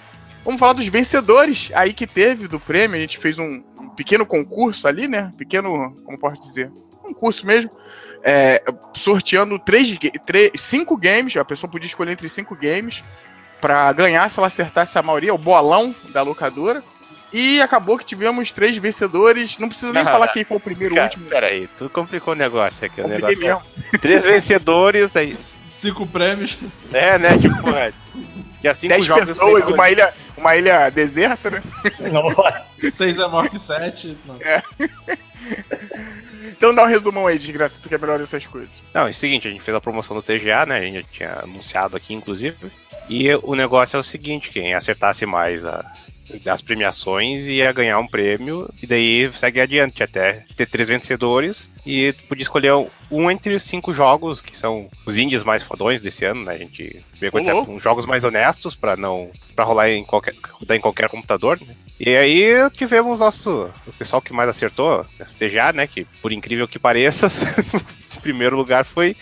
Vamos 0.43 0.59
falar 0.59 0.73
dos 0.73 0.87
vencedores 0.87 1.71
aí 1.75 1.93
que 1.93 2.07
teve 2.07 2.49
do 2.49 2.59
prêmio. 2.59 2.97
A 2.97 3.01
gente 3.01 3.19
fez 3.19 3.39
um, 3.39 3.63
um 3.79 3.91
pequeno 3.91 4.25
concurso 4.25 4.89
ali, 4.89 5.07
né? 5.07 5.31
Pequeno, 5.37 5.95
como 6.05 6.19
posso 6.19 6.41
dizer? 6.41 6.71
Um 7.05 7.13
curso 7.13 7.47
mesmo. 7.47 7.71
é, 8.23 8.63
sorteando 8.95 9.59
três, 9.59 9.99
três, 10.25 10.53
cinco 10.57 10.97
games. 10.97 11.37
A 11.37 11.45
pessoa 11.45 11.71
podia 11.71 11.89
escolher 11.89 12.13
entre 12.13 12.29
cinco 12.29 12.57
games 12.57 13.03
para 13.63 13.93
ganhar 13.93 14.29
se 14.29 14.41
ela 14.41 14.49
acertasse 14.49 14.99
a 14.99 15.03
maioria, 15.03 15.33
o 15.33 15.39
bolão 15.39 15.95
da 16.09 16.21
locadora. 16.21 16.83
E 17.33 17.63
acabou 17.63 17.97
que 17.97 18.05
tivemos 18.05 18.53
três 18.53 18.77
vencedores. 18.77 19.57
Não 19.57 19.69
precisa 19.69 19.91
nem 19.93 20.05
Não, 20.05 20.13
falar 20.13 20.27
não. 20.27 20.33
quem 20.35 20.45
foi 20.45 20.57
o 20.59 20.61
primeiro, 20.61 20.93
o 20.93 20.97
Cara, 20.97 21.09
último. 21.09 21.27
pera 21.31 21.47
aí, 21.47 21.67
tu 21.79 21.89
complicou 21.89 22.35
o 22.35 22.37
negócio 22.37 22.85
aqui. 22.85 23.01
O 23.01 23.09
negócio 23.09 23.39
mesmo. 23.39 23.63
Três 24.03 24.23
vencedores, 24.23 25.13
daí. 25.13 25.39
Cinco 25.81 26.07
prêmios. 26.07 26.59
É, 26.93 27.17
né? 27.17 27.39
Tipo, 27.39 27.71
é. 27.75 27.93
E 28.63 28.69
assim 28.69 28.87
Dez 28.87 29.09
pessoas, 29.09 29.67
uma 29.69 29.91
ilha, 29.91 30.13
uma 30.37 30.55
ilha 30.57 30.91
deserta, 30.91 31.51
né? 31.51 31.63
Nossa. 32.13 32.65
Seis 32.97 33.19
é 33.19 33.27
maior 33.27 33.49
que 33.49 33.59
sete. 33.59 34.17
Não. 34.27 34.39
Então 36.45 36.75
dá 36.75 36.85
um 36.85 36.87
resumão 36.87 37.27
aí, 37.27 37.39
desgraça, 37.39 37.81
tu 37.83 37.89
que 37.89 37.95
é 37.95 37.99
melhor 37.99 38.19
dessas 38.19 38.47
coisas. 38.47 38.83
Não, 38.93 39.07
é 39.07 39.11
o 39.11 39.15
seguinte, 39.15 39.49
a 39.49 39.51
gente 39.51 39.63
fez 39.63 39.77
a 39.77 39.81
promoção 39.81 40.15
do 40.15 40.23
TGA, 40.23 40.67
né? 40.67 40.79
A 40.79 40.83
gente 40.83 40.95
já 40.97 41.03
tinha 41.11 41.41
anunciado 41.43 41.97
aqui, 41.97 42.13
inclusive. 42.15 42.71
E 43.13 43.29
o 43.43 43.55
negócio 43.55 43.99
é 43.99 44.01
o 44.01 44.03
seguinte, 44.03 44.49
quem 44.49 44.73
acertasse 44.73 45.27
mais 45.27 45.67
as, 45.67 46.09
as 46.47 46.63
premiações 46.63 47.47
ia 47.47 47.71
ganhar 47.71 47.99
um 47.99 48.07
prêmio, 48.07 48.71
e 48.83 48.87
daí 48.87 49.31
segue 49.35 49.61
adiante 49.61 50.03
até 50.03 50.47
ter 50.57 50.65
três 50.65 50.89
vencedores, 50.89 51.71
e 51.85 52.15
tu 52.15 52.23
podia 52.23 52.43
escolher 52.43 52.73
um 53.11 53.31
entre 53.31 53.55
os 53.55 53.65
cinco 53.65 53.93
jogos, 53.93 54.41
que 54.41 54.57
são 54.57 54.89
os 55.05 55.19
indies 55.19 55.45
mais 55.45 55.63
fodões 55.63 56.01
desse 56.01 56.25
ano, 56.25 56.43
né? 56.43 56.55
A 56.55 56.57
gente 56.57 57.05
com 57.31 57.39
Ô, 57.39 57.53
louco. 57.53 57.73
uns 57.73 57.83
jogos 57.83 58.07
mais 58.07 58.25
honestos 58.25 58.75
pra 58.75 58.97
não. 58.97 59.31
para 59.55 59.67
rolar 59.67 59.91
em 59.91 60.05
qualquer. 60.05 60.35
rodar 60.51 60.79
em 60.79 60.81
qualquer 60.81 61.11
computador, 61.11 61.61
né? 61.61 61.77
E 62.01 62.17
aí 62.17 62.71
tivemos 62.71 63.19
nosso. 63.19 63.71
O 63.87 63.93
pessoal 63.93 64.23
que 64.23 64.33
mais 64.33 64.49
acertou, 64.49 65.05
TGA, 65.39 65.75
né? 65.75 65.87
Que 65.87 66.07
por 66.23 66.33
incrível 66.33 66.67
que 66.67 66.79
pareça, 66.79 67.27
o 68.17 68.21
primeiro 68.23 68.57
lugar 68.57 68.87
foi. 68.87 69.15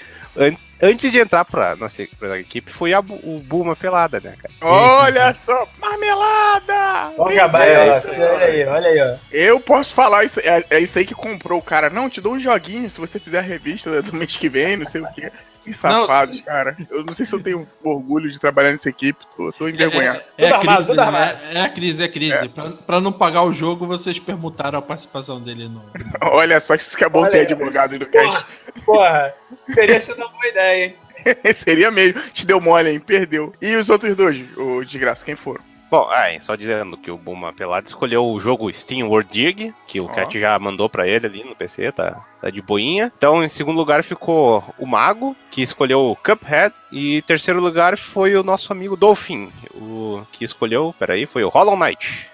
An- 0.82 0.88
Antes 0.90 1.12
de 1.12 1.18
entrar 1.18 1.44
pra 1.44 1.76
nossa 1.76 2.06
pra 2.18 2.38
equipe, 2.38 2.70
foi 2.72 2.92
a, 2.92 3.00
o 3.00 3.40
Bulma 3.44 3.74
Pelada, 3.76 4.20
né, 4.20 4.34
cara? 4.40 4.54
Olha 4.60 5.32
só, 5.34 5.66
marmelada! 5.78 7.12
Vamos 7.16 7.34
Meu 7.34 7.44
acabar 7.44 7.62
aí, 7.62 7.90
Deus. 7.90 8.04
ó. 8.06 8.08
Olha 8.34 8.46
aí, 8.46 8.64
olha 8.66 8.88
aí, 8.88 9.00
ó. 9.00 9.16
Eu 9.30 9.60
posso 9.60 9.94
falar, 9.94 10.24
isso, 10.24 10.40
é, 10.40 10.64
é 10.70 10.80
isso 10.80 10.98
aí 10.98 11.04
que 11.06 11.14
comprou 11.14 11.58
o 11.58 11.62
cara. 11.62 11.90
Não, 11.90 12.08
te 12.10 12.20
dou 12.20 12.32
um 12.34 12.40
joguinho 12.40 12.90
se 12.90 12.98
você 13.00 13.18
fizer 13.20 13.38
a 13.38 13.42
revista 13.42 14.02
do 14.02 14.14
mês 14.14 14.36
que 14.36 14.48
vem, 14.48 14.76
não 14.76 14.86
sei 14.86 15.00
o 15.02 15.12
quê. 15.14 15.30
Que 15.64 15.72
safados, 15.72 16.40
cara. 16.40 16.76
Eu 16.90 17.04
não 17.04 17.12
sei 17.12 17.26
se 17.26 17.34
eu 17.34 17.42
tenho 17.42 17.66
orgulho 17.84 18.30
de 18.30 18.40
trabalhar 18.40 18.70
nessa 18.70 18.88
equipe, 18.88 19.24
tô, 19.36 19.52
tô 19.52 19.68
envergonhado. 19.68 20.20
É, 20.38 20.46
é, 20.46 20.52
armado, 20.52 20.76
crise, 20.76 20.90
tudo 20.90 21.00
armado. 21.00 21.38
é, 21.44 21.54
é 21.54 21.60
a 21.60 21.68
crise, 21.68 22.02
é 22.02 22.06
a 22.06 22.08
crise. 22.08 22.48
Pra, 22.48 22.70
pra 22.70 23.00
não 23.00 23.12
pagar 23.12 23.42
o 23.42 23.52
jogo, 23.52 23.86
vocês 23.86 24.18
permutaram 24.18 24.78
a 24.78 24.82
participação 24.82 25.40
dele 25.40 25.68
no. 25.68 25.84
Olha 26.22 26.58
só, 26.60 26.74
isso 26.74 26.96
que 26.96 27.04
é 27.04 27.08
bom 27.08 27.20
Olha 27.20 27.30
ter 27.30 27.38
aí. 27.38 27.44
advogado 27.44 27.98
no 27.98 28.06
cast. 28.06 28.46
Porra, 28.84 29.34
teria 29.74 30.00
sido 30.00 30.16
uma 30.16 30.28
boa 30.28 30.46
ideia, 30.46 30.84
hein? 30.86 30.96
Seria 31.54 31.90
mesmo. 31.90 32.20
Te 32.32 32.46
deu 32.46 32.60
mole, 32.60 32.90
hein? 32.90 33.00
Perdeu. 33.00 33.52
E 33.60 33.74
os 33.76 33.90
outros 33.90 34.16
dois, 34.16 34.42
o 34.56 34.82
desgraça, 34.84 35.24
quem 35.24 35.36
foram? 35.36 35.69
Bom, 35.90 36.08
ah, 36.08 36.28
só 36.40 36.54
dizendo 36.54 36.96
que 36.96 37.10
o 37.10 37.18
Bulma 37.18 37.52
Pelada 37.52 37.88
escolheu 37.88 38.24
o 38.24 38.40
jogo 38.40 38.72
Steam 38.72 39.08
World 39.08 39.28
Dig, 39.28 39.74
que 39.88 40.00
o 40.00 40.04
Ó. 40.04 40.08
Cat 40.08 40.38
já 40.38 40.56
mandou 40.56 40.88
pra 40.88 41.08
ele 41.08 41.26
ali 41.26 41.42
no 41.42 41.56
PC, 41.56 41.90
tá, 41.90 42.24
tá 42.40 42.48
de 42.48 42.62
boinha. 42.62 43.12
Então, 43.16 43.42
em 43.42 43.48
segundo 43.48 43.76
lugar 43.76 44.04
ficou 44.04 44.64
o 44.78 44.86
Mago, 44.86 45.36
que 45.50 45.62
escolheu 45.62 46.00
o 46.00 46.16
Cuphead. 46.16 46.72
E 46.92 47.16
em 47.18 47.22
terceiro 47.22 47.60
lugar 47.60 47.98
foi 47.98 48.36
o 48.36 48.44
nosso 48.44 48.72
amigo 48.72 48.96
Dolphin, 48.96 49.50
o 49.74 50.22
que 50.30 50.44
escolheu, 50.44 50.94
peraí, 50.96 51.26
foi 51.26 51.42
o 51.42 51.48
Hollow 51.48 51.76
Knight. 51.76 52.28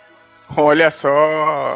Olha 0.55 0.91
só, 0.91 1.09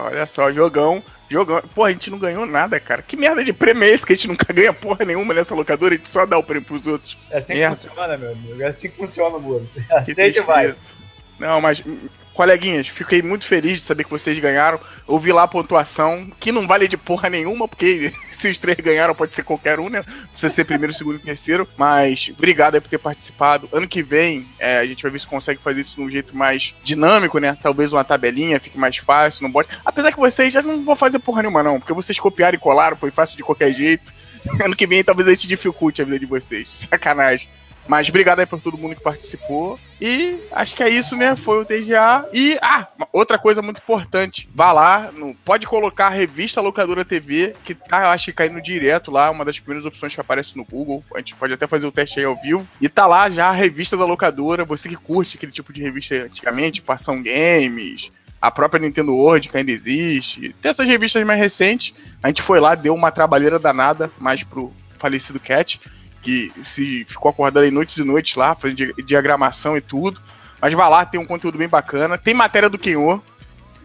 olha 0.07 0.27
só, 0.27 0.53
jogão. 0.53 1.03
Jogão. 1.31 1.63
Pô, 1.75 1.85
a 1.85 1.91
gente 1.93 2.11
não 2.11 2.19
ganhou 2.19 2.45
nada, 2.45 2.79
cara. 2.79 3.03
Que 3.03 3.17
merda 3.17 3.43
de 3.45 3.53
prêmio 3.53 3.85
é 3.85 3.89
esse 3.89 4.05
que 4.05 4.13
a 4.13 4.17
gente 4.17 4.29
nunca 4.29 4.47
ganha 4.53 4.73
porra 4.73 5.05
nenhuma 5.05 5.33
nessa 5.33 5.55
locadora? 5.55 5.95
A 5.95 5.97
gente 5.97 6.09
só 6.11 6.27
dá 6.27 6.37
o 6.39 6.45
prêmio 6.45 6.67
pros 6.67 6.87
outros. 6.87 7.17
É 7.31 7.39
assim 7.39 7.55
que 7.55 7.61
Merda. 7.61 7.77
funciona, 7.77 8.17
meu 8.17 8.33
amigo. 8.33 8.63
É 8.63 8.67
assim 8.67 8.91
que 8.91 8.97
funciona 8.97 9.37
o 9.37 9.41
mundo. 9.41 9.69
Aceita 9.91 10.39
e 10.39 10.43
vai. 10.43 10.67
tristeza. 10.67 11.00
Não, 11.41 11.61
mas 11.61 11.83
hum, 11.85 11.99
coleguinhas, 12.35 12.89
fiquei 12.89 13.23
muito 13.23 13.47
feliz 13.47 13.75
de 13.75 13.81
saber 13.81 14.05
que 14.05 14.11
vocês 14.11 14.39
ganharam. 14.39 14.79
Eu 15.09 15.19
vi 15.19 15.33
lá 15.33 15.43
a 15.43 15.49
pontuação, 15.49 16.31
que 16.39 16.53
não 16.53 16.67
vale 16.67 16.87
de 16.87 16.97
porra 16.97 17.29
nenhuma, 17.29 17.67
porque 17.67 18.13
se 18.31 18.49
os 18.49 18.59
três 18.59 18.79
ganharam, 18.79 19.15
pode 19.15 19.35
ser 19.35 19.43
qualquer 19.43 19.81
um, 19.81 19.89
né? 19.89 20.03
Precisa 20.33 20.53
ser 20.53 20.65
primeiro, 20.65 20.95
segundo 20.95 21.17
e 21.17 21.19
terceiro. 21.19 21.67
Mas 21.77 22.31
obrigado 22.35 22.75
aí 22.75 22.81
por 22.81 22.89
ter 22.89 22.99
participado. 22.99 23.69
Ano 23.73 23.89
que 23.89 24.03
vem, 24.03 24.47
é, 24.59 24.79
a 24.79 24.87
gente 24.87 25.03
vai 25.03 25.11
ver 25.11 25.21
se 25.21 25.27
consegue 25.27 25.61
fazer 25.63 25.81
isso 25.81 25.97
de 25.97 26.03
um 26.03 26.11
jeito 26.11 26.37
mais 26.37 26.75
dinâmico, 26.83 27.39
né? 27.39 27.57
Talvez 27.63 27.93
uma 27.93 28.05
tabelinha 28.05 28.61
fique 28.61 28.79
mais 28.79 28.99
fácil, 28.99 29.43
não 29.43 29.51
bot. 29.51 29.69
Apesar 29.85 30.13
que 30.13 30.19
vocês 30.19 30.53
já 30.53 30.63
não 30.63 30.85
vão 30.85 30.97
fazer 30.97 31.19
porra 31.19 31.43
nenhuma, 31.43 31.63
não, 31.63 31.81
porque 31.81 31.93
vocês 31.93 32.19
copiaram 32.19 32.57
e 32.57 32.61
colaram, 32.61 32.97
foi 32.97 33.11
fácil 33.11 33.37
de 33.37 33.43
qualquer 33.43 33.73
jeito. 33.73 34.13
Ano 34.65 34.75
que 34.75 34.87
vem 34.87 35.05
talvez 35.05 35.29
a 35.29 35.33
gente 35.33 35.47
dificulte 35.47 36.01
a 36.01 36.05
vida 36.07 36.19
de 36.19 36.25
vocês. 36.25 36.73
Sacanagem. 36.75 37.47
Mas 37.91 38.09
obrigado 38.09 38.39
aí 38.39 38.47
por 38.47 38.61
todo 38.61 38.79
mundo 38.79 38.95
que 38.95 39.03
participou. 39.03 39.77
E 40.01 40.39
acho 40.53 40.77
que 40.77 40.83
é 40.85 40.89
isso, 40.89 41.17
né? 41.17 41.35
Foi 41.35 41.61
o 41.61 41.65
TGA. 41.65 42.25
E, 42.33 42.57
ah, 42.63 42.87
outra 43.13 43.37
coisa 43.37 43.61
muito 43.61 43.79
importante. 43.79 44.49
Vá 44.55 44.71
lá, 44.71 45.11
no, 45.13 45.35
pode 45.35 45.67
colocar 45.67 46.07
a 46.07 46.11
revista 46.11 46.61
Locadora 46.61 47.05
TV, 47.05 47.53
que 47.65 47.75
tá, 47.75 48.03
eu 48.03 48.11
acho 48.11 48.27
que 48.27 48.33
caindo 48.33 48.61
direto 48.63 49.11
lá, 49.11 49.29
uma 49.29 49.45
das 49.45 49.59
primeiras 49.59 49.85
opções 49.85 50.15
que 50.15 50.21
aparece 50.21 50.57
no 50.57 50.65
Google. 50.65 51.03
A 51.13 51.19
gente 51.19 51.35
pode 51.35 51.53
até 51.53 51.67
fazer 51.67 51.85
o 51.85 51.91
teste 51.91 52.21
aí 52.21 52.27
ao 52.27 52.41
vivo. 52.41 52.65
E 52.81 52.89
tá 52.89 53.09
lá 53.09 53.29
já 53.29 53.49
a 53.49 53.53
revista 53.53 53.97
da 53.97 54.05
locadora. 54.05 54.65
Você 54.65 54.89
que 54.89 54.95
curte 54.95 55.37
aquele 55.37 55.51
tipo 55.51 55.73
de 55.73 55.83
revista 55.83 56.15
antigamente, 56.15 56.81
Passão 56.81 57.21
Games, 57.21 58.09
a 58.41 58.53
própria 58.53 58.81
Nintendo 58.81 59.17
World, 59.17 59.49
que 59.49 59.57
ainda 59.57 59.73
existe. 59.73 60.55
Tem 60.63 60.71
essas 60.71 60.87
revistas 60.87 61.27
mais 61.27 61.41
recentes. 61.41 61.93
A 62.23 62.29
gente 62.29 62.41
foi 62.41 62.61
lá, 62.61 62.77
deu 62.77 62.95
uma 62.95 63.11
trabalheira 63.11 63.59
danada, 63.59 64.13
mais 64.17 64.45
pro 64.45 64.73
falecido 64.97 65.41
Cat 65.41 65.81
que 66.23 66.53
se 66.61 67.05
ficou 67.07 67.31
acordado 67.31 67.63
aí 67.63 67.71
noites 67.71 67.97
e 67.97 68.05
noites 68.05 68.37
lá, 68.37 68.55
fazendo 68.55 68.95
diagramação 69.05 69.77
e 69.77 69.81
tudo. 69.81 70.21
Mas 70.61 70.75
vai 70.75 70.89
lá, 70.91 71.05
tem 71.05 71.19
um 71.19 71.27
conteúdo 71.27 71.57
bem 71.57 71.69
bacana. 71.69 72.19
Tem 72.19 72.35
matéria 72.35 72.69
do 72.69 72.79
Kenô, 72.79 73.21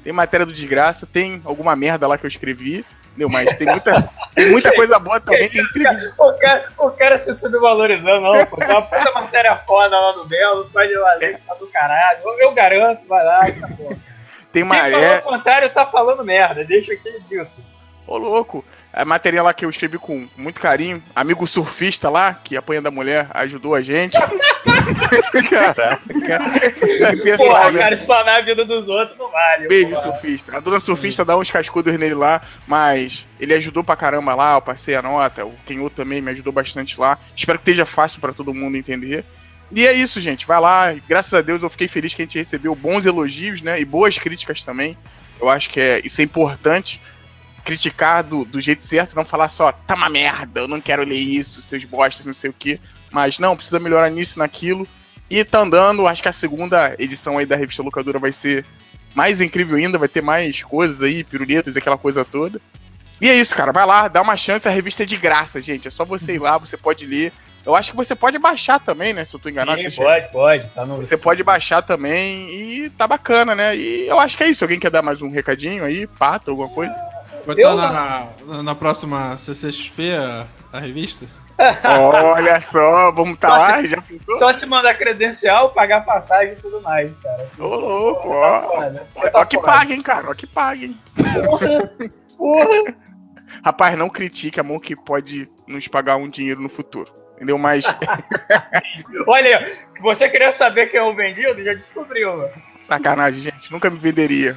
tem 0.03 0.11
matéria 0.11 0.45
do 0.45 0.51
Desgraça, 0.51 1.07
tem 1.07 1.41
alguma 1.45 1.75
merda 1.75 2.07
lá 2.07 2.17
que 2.17 2.25
eu 2.25 2.29
escrevi. 2.29 2.85
Entendeu? 3.11 3.29
Mas 3.31 3.55
tem 3.55 3.65
muita, 3.65 4.09
tem 4.35 4.51
muita 4.51 4.71
coisa 4.75 4.99
boa 4.99 5.21
também 5.21 5.47
que 5.47 5.61
O 6.19 6.33
cara, 6.33 6.65
o 6.77 6.91
cara 6.91 7.17
se 7.17 7.33
subvalorizando, 7.33 8.19
não, 8.19 8.45
pô. 8.45 8.57
Tem 8.57 8.69
uma 8.69 8.81
puta 8.81 9.11
matéria 9.13 9.55
foda 9.65 9.97
lá 9.97 10.17
no 10.17 10.25
Belo, 10.25 10.69
pode 10.71 10.91
ir 10.91 10.97
lá 10.97 11.17
tá 11.47 11.53
do 11.55 11.67
caralho. 11.67 12.19
Eu 12.39 12.51
garanto, 12.51 13.07
vai 13.07 13.23
lá, 13.23 13.51
tá 13.51 13.67
bom. 13.67 13.97
Tem 14.51 14.63
uma. 14.63 14.75
Quem 14.81 14.91
falou 14.91 15.17
o 15.17 15.21
contrário 15.21 15.69
tá 15.69 15.85
falando 15.85 16.25
merda, 16.25 16.65
deixa 16.65 16.91
aquele 16.91 17.21
dito. 17.21 17.51
Ô, 18.05 18.17
louco 18.17 18.65
a 18.95 19.03
matéria 19.03 19.43
lá 19.43 19.53
que 19.53 19.65
eu 19.65 19.69
escrevi 19.69 19.97
com 19.97 20.25
muito 20.37 20.61
carinho. 20.61 21.03
Amigo 21.13 21.45
surfista 21.45 22.09
lá, 22.09 22.33
que 22.33 22.55
apanha 22.55 22.81
da 22.81 22.89
mulher, 22.89 23.27
ajudou 23.33 23.75
a 23.75 23.81
gente. 23.81 24.17
Caraca. 25.49 25.99
Porra, 27.37 27.73
cara, 27.73 27.93
explanar 27.93 28.39
a 28.39 28.41
vida 28.41 28.63
dos 28.63 28.87
outros 28.87 29.17
não 29.17 29.29
vale. 29.29 29.63
Baby 29.63 30.01
surfista. 30.01 30.55
A 30.55 30.61
dona 30.61 30.79
surfista 30.79 31.25
dá 31.25 31.37
uns 31.37 31.51
cascudos 31.51 31.97
nele 31.99 32.15
lá, 32.15 32.41
mas 32.65 33.25
ele 33.37 33.53
ajudou 33.55 33.83
pra 33.83 33.97
caramba 33.97 34.33
lá, 34.33 34.55
eu 34.55 34.61
passei 34.61 34.95
a 34.95 35.01
nota. 35.01 35.45
O 35.45 35.53
Kenô 35.65 35.89
também 35.89 36.21
me 36.21 36.31
ajudou 36.31 36.53
bastante 36.53 36.97
lá. 36.97 37.19
Espero 37.35 37.59
que 37.59 37.63
esteja 37.63 37.85
fácil 37.85 38.21
para 38.21 38.31
todo 38.31 38.53
mundo 38.53 38.77
entender. 38.77 39.25
E 39.73 39.85
é 39.85 39.91
isso, 39.91 40.21
gente. 40.21 40.47
Vai 40.47 40.61
lá. 40.61 40.95
Graças 41.07 41.33
a 41.33 41.41
Deus 41.41 41.61
eu 41.63 41.69
fiquei 41.69 41.89
feliz 41.89 42.13
que 42.13 42.21
a 42.21 42.25
gente 42.25 42.37
recebeu 42.37 42.73
bons 42.73 43.05
elogios, 43.05 43.61
né? 43.61 43.77
E 43.77 43.83
boas 43.83 44.17
críticas 44.17 44.63
também. 44.63 44.97
Eu 45.41 45.49
acho 45.49 45.69
que 45.69 45.81
é, 45.81 46.01
isso 46.01 46.21
é 46.21 46.23
importante 46.23 47.01
criticar 47.65 48.23
do, 48.23 48.45
do 48.45 48.61
jeito 48.61 48.85
certo, 48.85 49.15
não 49.15 49.25
falar 49.25 49.49
só, 49.49 49.71
tá 49.71 49.95
uma 49.95 50.07
merda, 50.07 50.61
eu 50.61 50.67
não 50.67 50.79
quero 50.79 51.03
ler 51.03 51.17
isso, 51.17 51.61
seus 51.61 51.83
bostas, 51.83 52.25
não 52.25 52.33
sei 52.33 52.51
o 52.51 52.55
que. 52.57 52.79
Mas 53.11 53.39
não, 53.39 53.55
precisa 53.55 53.79
melhorar 53.79 54.09
nisso, 54.11 54.37
naquilo. 54.37 54.87
E 55.29 55.43
tá 55.43 55.59
andando, 55.59 56.07
acho 56.07 56.21
que 56.21 56.29
a 56.29 56.33
segunda 56.33 56.95
edição 56.99 57.37
aí 57.37 57.45
da 57.45 57.55
revista 57.55 57.81
Locadora 57.81 58.19
vai 58.19 58.31
ser 58.31 58.63
mais 59.15 59.41
incrível 59.41 59.77
ainda, 59.77 59.97
vai 59.97 60.07
ter 60.07 60.21
mais 60.21 60.61
coisas 60.61 61.01
aí, 61.01 61.23
piruletas, 61.23 61.75
aquela 61.75 61.97
coisa 61.97 62.23
toda. 62.23 62.61
E 63.19 63.27
é 63.29 63.33
isso, 63.33 63.55
cara, 63.55 63.71
vai 63.71 63.85
lá, 63.85 64.07
dá 64.07 64.21
uma 64.21 64.37
chance, 64.37 64.67
a 64.67 64.71
revista 64.71 65.03
é 65.03 65.05
de 65.05 65.17
graça, 65.17 65.59
gente. 65.59 65.87
É 65.87 65.91
só 65.91 66.05
você 66.05 66.35
ir 66.35 66.39
lá, 66.39 66.57
você 66.57 66.77
pode 66.77 67.05
ler. 67.05 67.33
Eu 67.65 67.75
acho 67.75 67.89
que 67.89 67.97
você 67.97 68.13
pode 68.13 68.37
baixar 68.37 68.79
também, 68.79 69.11
né? 69.11 69.23
Se 69.23 69.33
eu 69.33 69.39
tô 69.39 69.49
enganado. 69.49 69.79
Sim, 69.79 69.89
pode, 69.89 69.95
chega. 69.95 70.27
pode. 70.27 70.67
Tá 70.67 70.85
no... 70.85 70.97
Você 70.97 71.17
pode 71.17 71.41
baixar 71.41 71.81
também 71.81 72.47
e 72.51 72.89
tá 72.91 73.07
bacana, 73.07 73.55
né? 73.55 73.75
E 73.75 74.07
eu 74.07 74.19
acho 74.19 74.37
que 74.37 74.43
é 74.43 74.49
isso. 74.49 74.63
Alguém 74.63 74.79
quer 74.79 74.91
dar 74.91 75.01
mais 75.01 75.21
um 75.23 75.31
recadinho 75.31 75.83
aí, 75.83 76.05
pato, 76.05 76.51
alguma 76.51 76.69
coisa? 76.69 76.93
Vai 77.45 77.55
estar 77.55 77.75
na, 77.75 78.27
na, 78.45 78.63
na, 78.63 78.75
próxima 78.75 79.37
CCXP 79.37 80.13
a, 80.13 80.47
a 80.73 80.79
revista? 80.79 81.25
Olha 81.57 82.59
só, 82.59 83.11
vamos 83.11 83.35
estar 83.35 83.47
tá 83.47 83.57
lá, 83.57 83.83
já 83.83 84.01
pensou? 84.01 84.35
Só 84.35 84.49
se 84.51 84.65
mandar 84.65 84.97
credencial, 84.97 85.69
pagar 85.69 86.03
passagem 86.03 86.53
e 86.53 86.57
tudo 86.57 86.81
mais, 86.81 87.15
cara. 87.17 87.49
Ô, 87.57 87.75
louco, 87.75 88.29
ó. 88.29 88.61
Tá 89.29 89.31
ó, 89.33 89.45
que 89.45 89.57
paguem, 89.59 90.01
cara, 90.01 90.29
ó 90.29 90.33
que 90.33 90.47
paguem. 90.47 90.97
Porra, 91.45 91.91
porra. 92.37 92.95
Rapaz, 93.63 93.97
não 93.97 94.09
critique 94.09 94.59
a 94.59 94.63
mão 94.63 94.79
que 94.79 94.95
pode 94.95 95.49
nos 95.67 95.87
pagar 95.87 96.17
um 96.17 96.29
dinheiro 96.29 96.61
no 96.61 96.69
futuro. 96.69 97.11
Entendeu? 97.35 97.57
Mas. 97.57 97.85
Olha, 99.27 99.77
você 100.01 100.29
queria 100.29 100.51
saber 100.51 100.87
quem 100.87 100.99
é 100.99 101.03
o 101.03 101.15
vendido? 101.15 101.63
Já 101.63 101.73
descobriu, 101.73 102.37
mano. 102.37 102.51
Sacanagem, 102.85 103.41
gente. 103.41 103.71
Nunca 103.71 103.89
me 103.89 103.97
venderia 103.97 104.55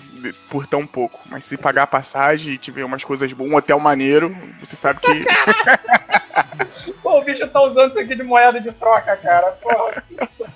por 0.51 0.67
tão 0.67 0.87
pouco. 0.87 1.19
Mas 1.31 1.45
se 1.45 1.57
pagar 1.57 1.85
a 1.85 1.87
passagem 1.87 2.53
e 2.53 2.59
tiver 2.59 2.85
umas 2.85 3.03
coisas 3.03 3.33
boas, 3.33 3.51
um 3.51 3.57
hotel 3.57 3.81
maneiro, 3.81 4.37
você 4.61 4.77
sabe 4.77 5.01
que. 5.01 5.25
Pô, 7.03 7.21
o 7.21 7.25
bicho 7.25 7.49
tá 7.49 7.63
usando 7.63 7.91
isso 7.91 8.01
aqui 8.01 8.15
de 8.15 8.23
moeda 8.23 8.61
de 8.61 8.71
troca, 8.73 9.17
cara. 9.17 9.53
Porra. 9.53 10.05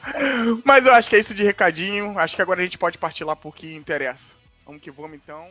Mas 0.62 0.84
eu 0.84 0.94
acho 0.94 1.08
que 1.08 1.16
é 1.16 1.18
isso 1.18 1.34
de 1.34 1.44
recadinho. 1.44 2.18
Acho 2.18 2.36
que 2.36 2.42
agora 2.42 2.60
a 2.60 2.64
gente 2.64 2.76
pode 2.76 2.98
partir 2.98 3.24
lá 3.24 3.34
por 3.34 3.54
que 3.56 3.74
interessa. 3.74 4.32
Vamos 4.66 4.82
que 4.82 4.90
vamos 4.90 5.16
então. 5.16 5.48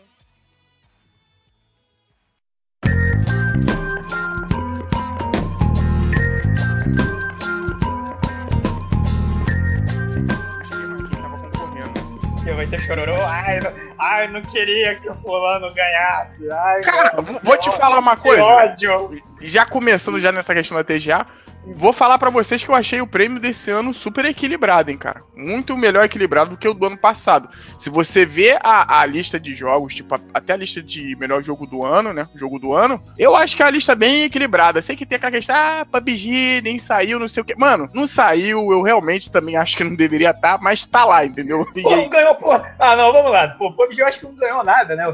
Que 12.43 12.51
vai 12.51 12.67
ter 12.67 12.79
chororô. 12.79 13.17
Ai, 13.23 13.59
não, 13.59 13.71
ai, 13.99 14.27
não 14.27 14.41
queria 14.41 14.95
que 14.95 15.09
o 15.09 15.13
fulano 15.13 15.71
ganhasse. 15.73 16.49
Ai, 16.51 16.81
Cara, 16.81 17.21
vou 17.21 17.57
te 17.57 17.71
falar 17.71 17.99
uma 17.99 18.17
coisa. 18.17 18.43
ódio. 18.43 19.21
Já 19.41 19.65
começando 19.65 20.19
já 20.19 20.31
nessa 20.31 20.53
questão 20.53 20.77
da 20.77 20.83
TGA, 20.83 21.25
Vou 21.65 21.93
falar 21.93 22.17
para 22.17 22.29
vocês 22.29 22.63
que 22.63 22.69
eu 22.69 22.75
achei 22.75 23.01
o 23.01 23.07
prêmio 23.07 23.39
desse 23.39 23.69
ano 23.69 23.93
super 23.93 24.25
equilibrado, 24.25 24.89
hein, 24.89 24.97
cara. 24.97 25.23
Muito 25.35 25.77
melhor 25.77 26.03
equilibrado 26.03 26.51
do 26.51 26.57
que 26.57 26.67
o 26.67 26.73
do 26.73 26.87
ano 26.87 26.97
passado. 26.97 27.49
Se 27.77 27.89
você 27.89 28.25
vê 28.25 28.57
a, 28.61 28.99
a 29.01 29.05
lista 29.05 29.39
de 29.39 29.53
jogos, 29.53 29.93
tipo, 29.93 30.15
a, 30.15 30.19
até 30.33 30.53
a 30.53 30.57
lista 30.57 30.81
de 30.81 31.15
melhor 31.17 31.43
jogo 31.43 31.67
do 31.67 31.83
ano, 31.83 32.13
né? 32.13 32.27
Jogo 32.35 32.57
do 32.57 32.73
ano, 32.73 33.01
eu 33.17 33.35
acho 33.35 33.55
que 33.55 33.61
é 33.61 33.65
uma 33.65 33.71
lista 33.71 33.93
bem 33.93 34.23
equilibrada. 34.23 34.81
Sei 34.81 34.95
que 34.95 35.05
tem 35.05 35.17
aquela 35.17 35.31
questão, 35.31 35.55
ah, 35.55 35.85
PUBG 35.91 36.61
nem 36.63 36.79
saiu, 36.79 37.19
não 37.19 37.27
sei 37.27 37.41
o 37.41 37.45
quê. 37.45 37.53
Mano, 37.57 37.89
não 37.93 38.07
saiu, 38.07 38.71
eu 38.71 38.81
realmente 38.81 39.31
também 39.31 39.55
acho 39.55 39.77
que 39.77 39.83
não 39.83 39.95
deveria 39.95 40.31
estar, 40.31 40.57
tá, 40.57 40.63
mas 40.63 40.85
tá 40.85 41.05
lá, 41.05 41.23
entendeu? 41.23 41.65
Pô, 41.81 41.95
não 41.95 42.09
ganhou, 42.09 42.35
pô. 42.35 42.51
Ah, 42.79 42.95
não, 42.95 43.13
vamos 43.13 43.31
lá. 43.31 43.49
Pô, 43.49 43.71
PUBG 43.71 44.01
eu 44.01 44.07
acho 44.07 44.19
que 44.19 44.25
não 44.25 44.35
ganhou 44.35 44.63
nada, 44.63 44.95
né? 44.95 45.05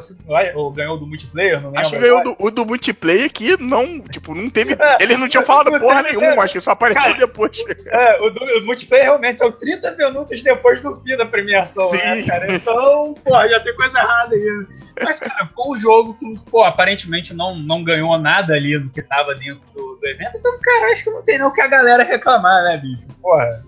Ou 0.56 0.72
ganhou 0.72 0.98
do 0.98 1.06
multiplayer, 1.06 1.62
não 1.62 1.77
Acho 1.77 1.92
que 1.92 2.00
ganhou 2.00 2.24
do, 2.24 2.36
o 2.39 2.50
do 2.50 2.66
multiplayer 2.66 3.32
que 3.32 3.62
não, 3.62 4.01
tipo, 4.01 4.34
não 4.34 4.50
teve. 4.50 4.77
Eles 5.00 5.20
não 5.20 5.27
tinham 5.27 5.44
falado 5.44 5.77
porra 5.80 6.04
nenhuma 6.04 6.37
acho 6.41 6.53
que 6.53 6.62
só 6.62 6.72
apareceu 6.72 7.01
cara, 7.01 7.17
depois. 7.17 7.63
É, 7.88 8.22
o, 8.22 8.27
o, 8.27 8.65
multiplayer 8.65 9.06
realmente 9.06 9.39
são 9.39 9.51
30 9.51 9.91
minutos 9.96 10.44
depois 10.44 10.82
do 10.82 10.98
fim 10.98 11.15
da 11.17 11.25
premiação, 11.25 11.91
né, 11.91 12.00
Sim. 12.00 12.08
né, 12.08 12.24
cara? 12.27 12.53
Então, 12.53 13.15
pô, 13.24 13.48
já 13.48 13.60
tem 13.60 13.75
coisa 13.75 13.98
errada 13.98 14.36
aí. 14.36 14.65
Mas, 15.01 15.20
cara, 15.20 15.46
ficou 15.46 15.74
um 15.74 15.77
jogo 15.77 16.13
que, 16.15 16.39
pô, 16.50 16.63
aparentemente 16.63 17.34
não, 17.34 17.56
não 17.56 17.84
ganhou 17.84 18.17
nada 18.17 18.53
ali 18.53 18.79
do 18.79 18.89
que 18.89 19.01
tava 19.01 19.36
dentro 19.36 19.63
do, 19.74 19.96
do 19.96 20.08
evento. 20.08 20.38
Então, 20.38 20.60
cara, 20.62 20.91
acho 20.91 21.03
que 21.03 21.10
não 21.10 21.24
tem 21.24 21.38
não 21.38 21.53
que 21.53 21.62
a 21.62 21.67
galera 21.67 22.03
reclamar, 22.03 22.63
né, 22.63 22.77
bicho? 22.77 23.08
Porra. 23.22 23.63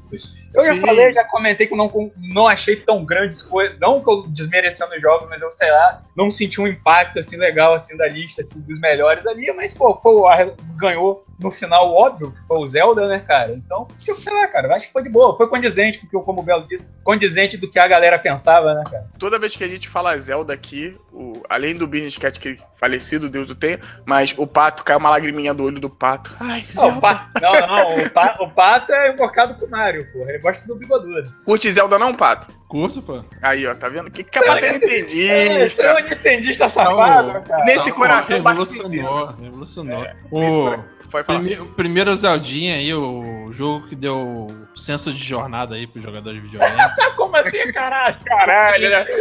Eu 0.54 0.66
já 0.66 0.74
Sim. 0.74 0.82
falei, 0.82 1.14
já 1.14 1.24
comentei 1.24 1.68
que 1.68 1.76
não, 1.76 2.12
não 2.18 2.48
achei 2.48 2.76
tão 2.76 3.06
grandes 3.06 3.42
coisas. 3.42 3.78
Não 3.80 4.02
que 4.02 4.10
eu 4.10 4.26
desmerecendo 4.28 4.96
os 4.96 5.02
jogos, 5.02 5.30
mas 5.30 5.42
eu 5.42 5.52
sei 5.52 5.70
lá, 5.72 6.02
não 6.16 6.30
senti 6.32 6.60
um 6.60 6.68
impacto 6.68 7.20
assim 7.20 7.38
legal 7.38 7.74
assim 7.74 7.96
da 7.96 8.08
lista 8.08 8.42
assim, 8.42 8.62
dos 8.62 8.80
melhores 8.80 9.28
ali, 9.28 9.52
mas 9.54 9.74
pô, 9.74 9.96
pô 9.96 10.28
ganhou 10.76 11.24
no 11.40 11.50
final, 11.50 11.94
óbvio, 11.94 12.32
que 12.32 12.48
foi 12.48 12.58
o 12.58 12.68
Zelda, 12.68 13.08
né, 13.08 13.20
cara? 13.20 13.54
Então, 13.54 13.88
tipo, 14.00 14.20
sei 14.20 14.34
lá, 14.34 14.48
cara, 14.48 14.76
acho 14.76 14.88
que 14.88 14.94
foi 14.94 15.04
de 15.04 15.10
boa. 15.10 15.36
Foi 15.38 15.48
condizente, 15.48 16.00
porque, 16.00 16.20
como 16.20 16.42
o 16.42 16.44
Belo 16.44 16.68
disse, 16.68 16.94
condizente 17.04 17.58
do 17.58 17.70
que 17.70 17.80
a 17.80 17.88
galera 17.88 18.20
pensava, 18.20 18.74
né, 18.74 18.84
cara? 18.90 19.08
Toda 19.18 19.40
vez 19.40 19.56
que 19.56 19.64
a 19.64 19.68
gente 19.68 19.88
fala 19.88 20.18
Zelda 20.18 20.54
aqui, 20.54 20.98
o, 21.14 21.42
além 21.50 21.76
do 21.76 21.88
Business 21.88 22.18
Cat 22.18 22.40
que 22.40 22.60
falecido, 22.76 23.30
Deus 23.30 23.50
o 23.50 23.56
tenha, 23.56 23.80
mas 24.06 24.34
o 24.38 24.46
pato 24.46 24.84
cai 24.84 24.96
uma 24.96 25.10
lagriminha 25.10 25.54
do 25.54 25.64
olho 25.64 25.80
do 25.80 25.90
pato. 25.90 26.36
Ai, 26.40 26.66
não, 26.76 26.98
o 26.98 27.02
pato, 27.02 27.42
não, 27.42 27.68
não, 27.68 28.04
o, 28.04 28.10
pa, 28.10 28.38
o 28.40 28.50
pato 28.50 28.94
é 28.94 29.14
invocado 29.14 29.56
pro 29.56 29.70
Mario, 29.70 30.12
porra. 30.12 30.30
Ele 30.30 30.40
gosta 30.40 30.68
do 30.68 30.76
bigodudo. 30.76 31.34
Curte 31.46 31.72
Zelda 31.72 31.98
não, 31.98 32.14
pato? 32.14 32.60
Curto, 32.68 33.02
pô. 33.02 33.24
Aí, 33.42 33.66
ó, 33.66 33.74
tá 33.74 33.90
vendo? 33.90 34.12
Que 34.12 34.24
que 34.24 34.38
é 34.38 34.44
pra 34.44 34.62
ter 34.62 34.76
entendista? 34.76 35.34
É, 35.34 35.68
você 35.68 35.84
é 35.84 35.94
um 35.96 36.00
entendista 36.00 36.70
safado, 36.70 37.42
cara. 37.42 37.66
Nesse 37.66 37.90
não, 37.90 37.96
coração 37.96 38.38
revolucionou, 38.38 39.36
revolucionou. 39.42 40.04
É, 40.04 40.16
o, 40.32 40.99
Pode 41.12 41.26
falar. 41.26 41.40
Prime- 41.40 41.60
O 41.60 41.66
primeiro 41.68 42.16
Zeldinha 42.16 42.76
aí, 42.76 42.94
o 42.94 43.52
jogo 43.52 43.88
que 43.88 43.96
deu 43.96 44.48
senso 44.76 45.12
de 45.12 45.22
jornada 45.24 45.76
aí 45.76 45.86
pros 45.88 46.04
jogadores 46.04 46.42
de 46.42 46.48
videogame. 46.48 46.78
Como 47.18 47.36
assim, 47.36 47.72
caralho? 47.74 48.16
Caralho, 48.26 48.86
olha 48.86 49.06
só. 49.06 49.12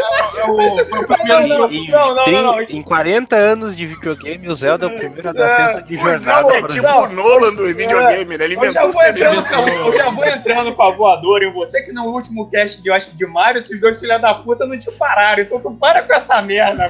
É 0.40 0.44
o, 0.50 0.86
foi 0.86 0.98
o 1.00 1.06
primeiro 1.06 1.26
Não, 1.26 1.48
não, 1.48 1.56
jogo. 1.58 1.74
Em, 1.74 1.88
não, 1.88 2.14
não, 2.14 2.24
trin- 2.24 2.42
não. 2.42 2.62
em 2.62 2.82
40 2.82 3.36
anos 3.36 3.76
de 3.76 3.86
videogame, 3.86 4.48
o 4.48 4.54
Zelda 4.54 4.86
é 4.86 4.88
o 4.88 4.96
primeiro 4.98 5.28
a 5.28 5.32
dar 5.32 5.48
É, 5.60 5.68
senso 5.68 5.82
de 5.82 5.96
O 5.96 6.02
Zelda 6.02 6.18
jornada. 6.20 6.56
é 6.58 6.62
tipo 6.68 6.86
o 6.88 7.08
Nolan 7.12 7.54
do 7.54 7.66
videogame, 7.66 8.38
né? 8.38 8.44
Ele 8.44 8.54
Eu 8.56 8.72
já, 8.72 8.84
inventou 8.84 8.88
o 8.88 8.92
vou 8.92 9.02
entrando, 9.04 9.68
eu 9.68 9.96
já 9.96 10.10
vou 10.10 10.24
entrando 10.26 10.74
com 10.74 10.82
a 10.82 10.90
voadora 10.90 11.44
em 11.44 11.52
você, 11.52 11.82
que 11.82 11.92
no 11.92 12.04
último 12.04 12.48
cast 12.50 12.80
de, 12.82 12.88
eu 12.88 12.94
acho 12.94 13.08
que 13.08 13.16
de 13.16 13.26
Mario, 13.26 13.58
esses 13.58 13.80
dois 13.80 13.98
filha 14.00 14.18
da 14.18 14.34
puta 14.34 14.66
não 14.66 14.78
te 14.78 14.90
pararam. 14.92 15.42
Então 15.42 15.60
tu 15.60 15.72
para 15.72 16.02
com 16.02 16.12
essa 16.12 16.40
merda. 16.42 16.86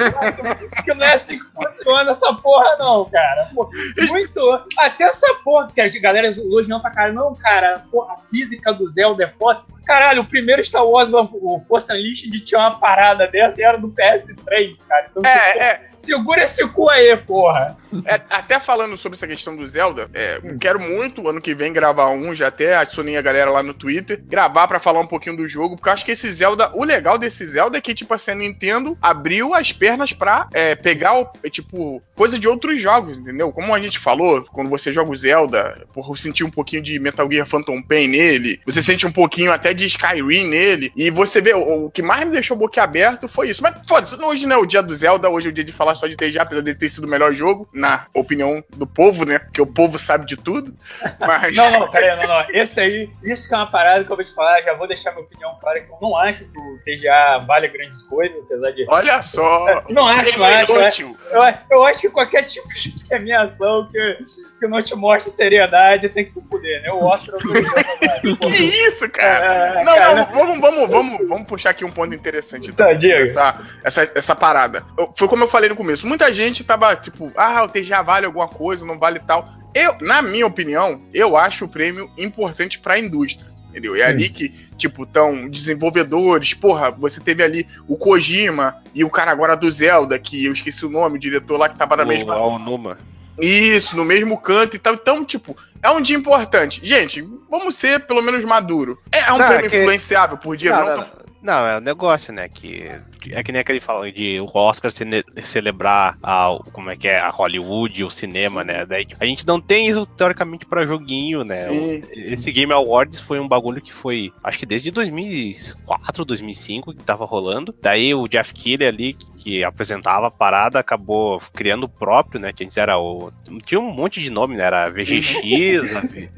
que 0.84 0.92
não 0.94 1.04
é 1.06 1.14
assim 1.14 1.38
que 1.38 1.48
funciona 1.48 2.10
essa 2.10 2.32
porra, 2.34 2.76
não, 2.78 3.04
cara. 3.10 3.50
Pô, 3.54 3.68
muito. 4.08 4.40
Até 4.88 5.04
essa 5.04 5.34
porra, 5.44 5.70
que 5.72 5.80
a 5.80 5.88
galera 6.00 6.28
elogiando 6.28 6.82
pra 6.82 6.90
caralho. 6.90 7.14
Não, 7.14 7.34
cara, 7.34 7.84
pô, 7.90 8.02
a 8.02 8.18
física 8.18 8.72
do 8.72 8.88
Zelda 8.88 9.24
é 9.24 9.28
foda. 9.28 9.60
Caralho, 9.86 10.22
o 10.22 10.26
primeiro 10.26 10.62
Star 10.62 10.84
Wars, 10.86 11.10
o 11.12 11.60
Force 11.66 11.90
Unleashed, 11.92 12.40
tinha 12.44 12.60
uma 12.60 12.78
parada 12.78 13.26
dessa 13.26 13.60
e 13.60 13.64
era 13.64 13.78
do 13.78 13.88
PS3, 13.88 14.86
cara. 14.86 15.06
Então, 15.10 15.22
tipo, 15.22 15.26
É, 15.26 15.58
é, 15.58 15.80
segura 15.96 16.42
esse 16.42 16.66
cu 16.68 16.90
aí, 16.90 17.16
porra. 17.16 17.76
é, 18.04 18.20
até 18.28 18.60
falando 18.60 18.96
sobre 18.98 19.16
essa 19.16 19.26
questão 19.26 19.56
do 19.56 19.66
Zelda, 19.66 20.10
é, 20.12 20.40
eu 20.44 20.58
quero 20.58 20.78
muito 20.78 21.26
ano 21.26 21.40
que 21.40 21.54
vem 21.54 21.72
gravar 21.72 22.10
um, 22.10 22.34
já 22.34 22.48
até 22.48 22.76
adicionei 22.76 23.16
a 23.16 23.22
galera 23.22 23.50
lá 23.50 23.62
no 23.62 23.72
Twitter, 23.72 24.20
gravar 24.22 24.68
pra 24.68 24.78
falar 24.78 25.00
um 25.00 25.06
pouquinho 25.06 25.36
do 25.38 25.48
jogo, 25.48 25.76
porque 25.76 25.88
eu 25.88 25.92
acho 25.94 26.04
que 26.04 26.12
esse 26.12 26.30
Zelda, 26.30 26.70
o 26.74 26.84
legal 26.84 27.16
desse 27.16 27.46
Zelda 27.46 27.78
é 27.78 27.80
que, 27.80 27.94
tipo 27.94 28.12
assim, 28.12 28.32
a 28.32 28.34
Nintendo 28.34 28.96
abriu 29.00 29.54
as 29.54 29.72
pernas 29.72 30.12
pra 30.12 30.48
é, 30.52 30.74
pegar, 30.74 31.18
o- 31.18 31.30
é, 31.42 31.48
tipo, 31.48 32.02
coisa 32.14 32.38
de 32.38 32.46
outros 32.46 32.78
jogos, 32.78 33.18
entendeu? 33.18 33.50
Como 33.52 33.74
a 33.74 33.80
gente 33.80 33.98
falou, 33.98 34.44
quando 34.52 34.68
você 34.68 34.77
joga 34.92 35.10
o 35.10 35.16
Zelda, 35.16 35.86
por 35.92 36.16
sentir 36.16 36.44
um 36.44 36.50
pouquinho 36.50 36.82
de 36.82 36.98
Metal 36.98 37.30
Gear 37.30 37.46
Phantom 37.46 37.82
Pain 37.82 38.08
nele, 38.08 38.60
você 38.64 38.82
sente 38.82 39.06
um 39.06 39.12
pouquinho 39.12 39.52
até 39.52 39.74
de 39.74 39.86
Skyrim 39.86 40.48
nele, 40.48 40.92
e 40.96 41.10
você 41.10 41.40
vê, 41.40 41.54
o, 41.54 41.86
o 41.86 41.90
que 41.90 42.02
mais 42.02 42.24
me 42.24 42.32
deixou 42.32 42.56
boquiaberto 42.56 43.28
foi 43.28 43.50
isso. 43.50 43.62
Mas, 43.62 43.74
foda-se, 43.88 44.16
hoje 44.22 44.46
não 44.46 44.56
é 44.56 44.58
o 44.58 44.66
dia 44.66 44.82
do 44.82 44.94
Zelda, 44.94 45.28
hoje 45.28 45.48
é 45.48 45.50
o 45.50 45.52
dia 45.52 45.64
de 45.64 45.72
falar 45.72 45.94
só 45.94 46.06
de 46.06 46.16
TGA, 46.16 46.42
apesar 46.42 46.62
de 46.62 46.74
ter 46.74 46.88
sido 46.88 47.04
o 47.04 47.10
melhor 47.10 47.34
jogo, 47.34 47.68
na 47.72 48.06
opinião 48.14 48.62
do 48.70 48.86
povo, 48.86 49.24
né? 49.24 49.38
Porque 49.38 49.60
o 49.60 49.66
povo 49.66 49.98
sabe 49.98 50.26
de 50.26 50.36
tudo. 50.36 50.74
Mas. 51.20 51.54
Não, 51.54 51.70
não, 51.70 51.90
peraí, 51.90 52.16
não, 52.16 52.26
não. 52.26 52.46
Esse 52.50 52.80
aí, 52.80 53.10
isso 53.22 53.48
que 53.48 53.54
é 53.54 53.58
uma 53.58 53.70
parada 53.70 54.04
que 54.04 54.10
eu 54.10 54.16
vou 54.16 54.24
te 54.24 54.34
falar, 54.34 54.62
já 54.62 54.74
vou 54.74 54.86
deixar 54.86 55.12
minha 55.12 55.24
opinião 55.24 55.56
clara, 55.60 55.80
que 55.80 55.90
eu 55.90 55.98
não 56.00 56.16
acho 56.16 56.44
que 56.44 56.58
o 56.58 56.78
TGA 56.84 57.44
vale 57.46 57.68
grandes 57.68 58.02
coisas, 58.02 58.42
apesar 58.44 58.70
de. 58.72 58.86
Olha 58.88 59.20
só. 59.20 59.84
Não 59.88 60.06
acho, 60.06 60.38
não 60.38 60.46
é 60.46 60.62
acho. 60.86 61.16
Eu, 61.30 61.42
eu 61.70 61.84
acho 61.84 62.00
que 62.00 62.10
qualquer 62.10 62.42
tipo 62.44 62.68
de 62.68 62.94
premiação 63.08 63.88
que, 63.90 64.18
que 64.58 64.66
não 64.66 64.82
te 64.82 64.94
mostre 64.94 65.30
seriedade 65.30 66.08
tem 66.08 66.24
que 66.24 66.32
se 66.32 66.42
fuder, 66.48 66.82
né? 66.82 66.90
O 66.90 67.04
Oscar 67.04 67.36
eu 67.36 68.32
não 68.40 68.50
Que 68.50 68.62
isso, 68.64 69.08
cara? 69.10 69.44
É, 69.80 69.84
não, 69.84 69.94
cara, 69.94 70.14
não, 70.14 70.24
vamos, 70.26 70.60
vamos, 70.60 70.90
vamos, 70.90 71.28
vamos 71.28 71.46
puxar 71.46 71.70
aqui 71.70 71.84
um 71.84 71.90
ponto 71.90 72.14
interessante. 72.14 72.72
Tá, 72.72 72.92
diga. 72.92 73.16
Essa, 73.16 73.60
essa, 73.84 74.12
essa 74.14 74.36
parada. 74.36 74.84
Eu- 74.98 75.12
foi 75.16 75.28
como 75.28 75.44
eu 75.44 75.48
falei 75.48 75.68
no 75.68 75.76
começo. 75.76 76.06
Muita 76.06 76.32
gente 76.32 76.64
tava 76.64 76.94
tipo, 76.96 77.32
ah, 77.36 77.64
o 77.64 77.68
TGA 77.68 78.02
vale 78.02 78.26
alguma 78.26 78.48
coisa, 78.48 78.84
não 78.84 78.98
vale 78.98 79.18
tal. 79.20 79.48
Eu, 79.74 79.96
na 80.00 80.22
minha 80.22 80.46
opinião, 80.46 81.00
eu 81.14 81.36
acho 81.36 81.64
o 81.66 81.68
prêmio 81.68 82.10
importante 82.18 82.78
pra 82.78 82.98
indústria. 82.98 83.48
Entendeu? 83.70 83.94
É 83.94 84.02
ali 84.02 84.30
que, 84.30 84.48
tipo, 84.76 85.04
tão 85.06 85.48
desenvolvedores. 85.48 86.54
Porra, 86.54 86.90
você 86.90 87.20
teve 87.20 87.42
ali 87.44 87.68
o 87.86 87.96
Kojima 87.96 88.76
e 88.94 89.04
o 89.04 89.10
cara 89.10 89.30
agora 89.30 89.54
do 89.54 89.70
Zelda, 89.70 90.18
que 90.18 90.46
eu 90.46 90.52
esqueci 90.52 90.84
o 90.86 90.90
nome, 90.90 91.16
o 91.16 91.20
diretor 91.20 91.58
lá 91.58 91.68
que 91.68 91.76
tava 91.76 91.94
na 91.94 92.04
mesma. 92.04 92.34
O 92.34 92.38
Alnuma. 92.42 92.98
Isso, 93.40 93.96
no 93.96 94.04
mesmo 94.04 94.36
canto 94.38 94.76
e 94.76 94.78
tal. 94.78 94.94
Então, 94.94 95.24
tipo, 95.24 95.56
é 95.82 95.90
um 95.90 96.00
dia 96.00 96.16
importante. 96.16 96.80
Gente, 96.84 97.22
vamos 97.50 97.74
ser 97.76 98.00
pelo 98.06 98.22
menos 98.22 98.44
maduro. 98.44 98.98
É 99.12 99.32
um 99.32 99.38
Não, 99.38 99.46
prêmio 99.46 99.66
é 99.66 99.70
que- 99.70 99.78
influenciável 99.78 100.36
por 100.36 100.56
dia, 100.56 100.72
Não, 100.72 100.86
não, 100.86 100.96
tão- 100.96 101.18
Não, 101.40 101.66
é 101.68 101.76
um 101.78 101.80
negócio, 101.80 102.32
né? 102.32 102.48
Que 102.48 102.90
é 103.32 103.42
que 103.42 103.52
nem 103.52 103.60
aquele 103.60 103.80
fala 103.80 104.10
de 104.10 104.40
o 104.40 104.50
Oscar 104.54 104.90
cele- 104.90 105.24
celebrar 105.42 106.16
a, 106.22 106.56
como 106.72 106.90
é 106.90 106.96
que 106.96 107.08
é, 107.08 107.18
a 107.18 107.30
Hollywood, 107.30 108.04
o 108.04 108.10
cinema, 108.10 108.62
né? 108.64 108.84
Daí, 108.86 109.04
tipo, 109.04 109.22
a 109.22 109.26
gente 109.26 109.46
não 109.46 109.60
tem 109.60 109.88
isso 109.88 110.04
teoricamente 110.06 110.66
pra 110.66 110.86
joguinho, 110.86 111.44
né? 111.44 111.54
Sim. 111.68 112.02
Esse 112.12 112.50
Game 112.52 112.72
Awards 112.72 113.20
foi 113.20 113.38
um 113.40 113.48
bagulho 113.48 113.80
que 113.80 113.92
foi, 113.92 114.32
acho 114.42 114.58
que 114.58 114.66
desde 114.66 114.90
2004, 114.90 116.24
2005 116.24 116.94
que 116.94 117.02
tava 117.02 117.24
rolando. 117.24 117.74
Daí 117.80 118.14
o 118.14 118.26
Jeff 118.28 118.52
Keighley 118.54 118.88
ali, 118.88 119.12
que, 119.38 119.64
apresentava 119.64 120.26
a 120.26 120.30
parada, 120.30 120.78
acabou 120.78 121.40
criando 121.54 121.84
o 121.84 121.88
próprio, 121.88 122.40
né? 122.40 122.52
Que 122.52 122.64
antes 122.64 122.76
era 122.76 122.98
o. 122.98 123.32
Tinha 123.64 123.80
um 123.80 123.90
monte 123.92 124.20
de 124.20 124.30
nome, 124.30 124.56
né? 124.56 124.64
Era 124.64 124.88
VGX, 124.90 125.96
a 125.96 126.00
V- 126.00 126.30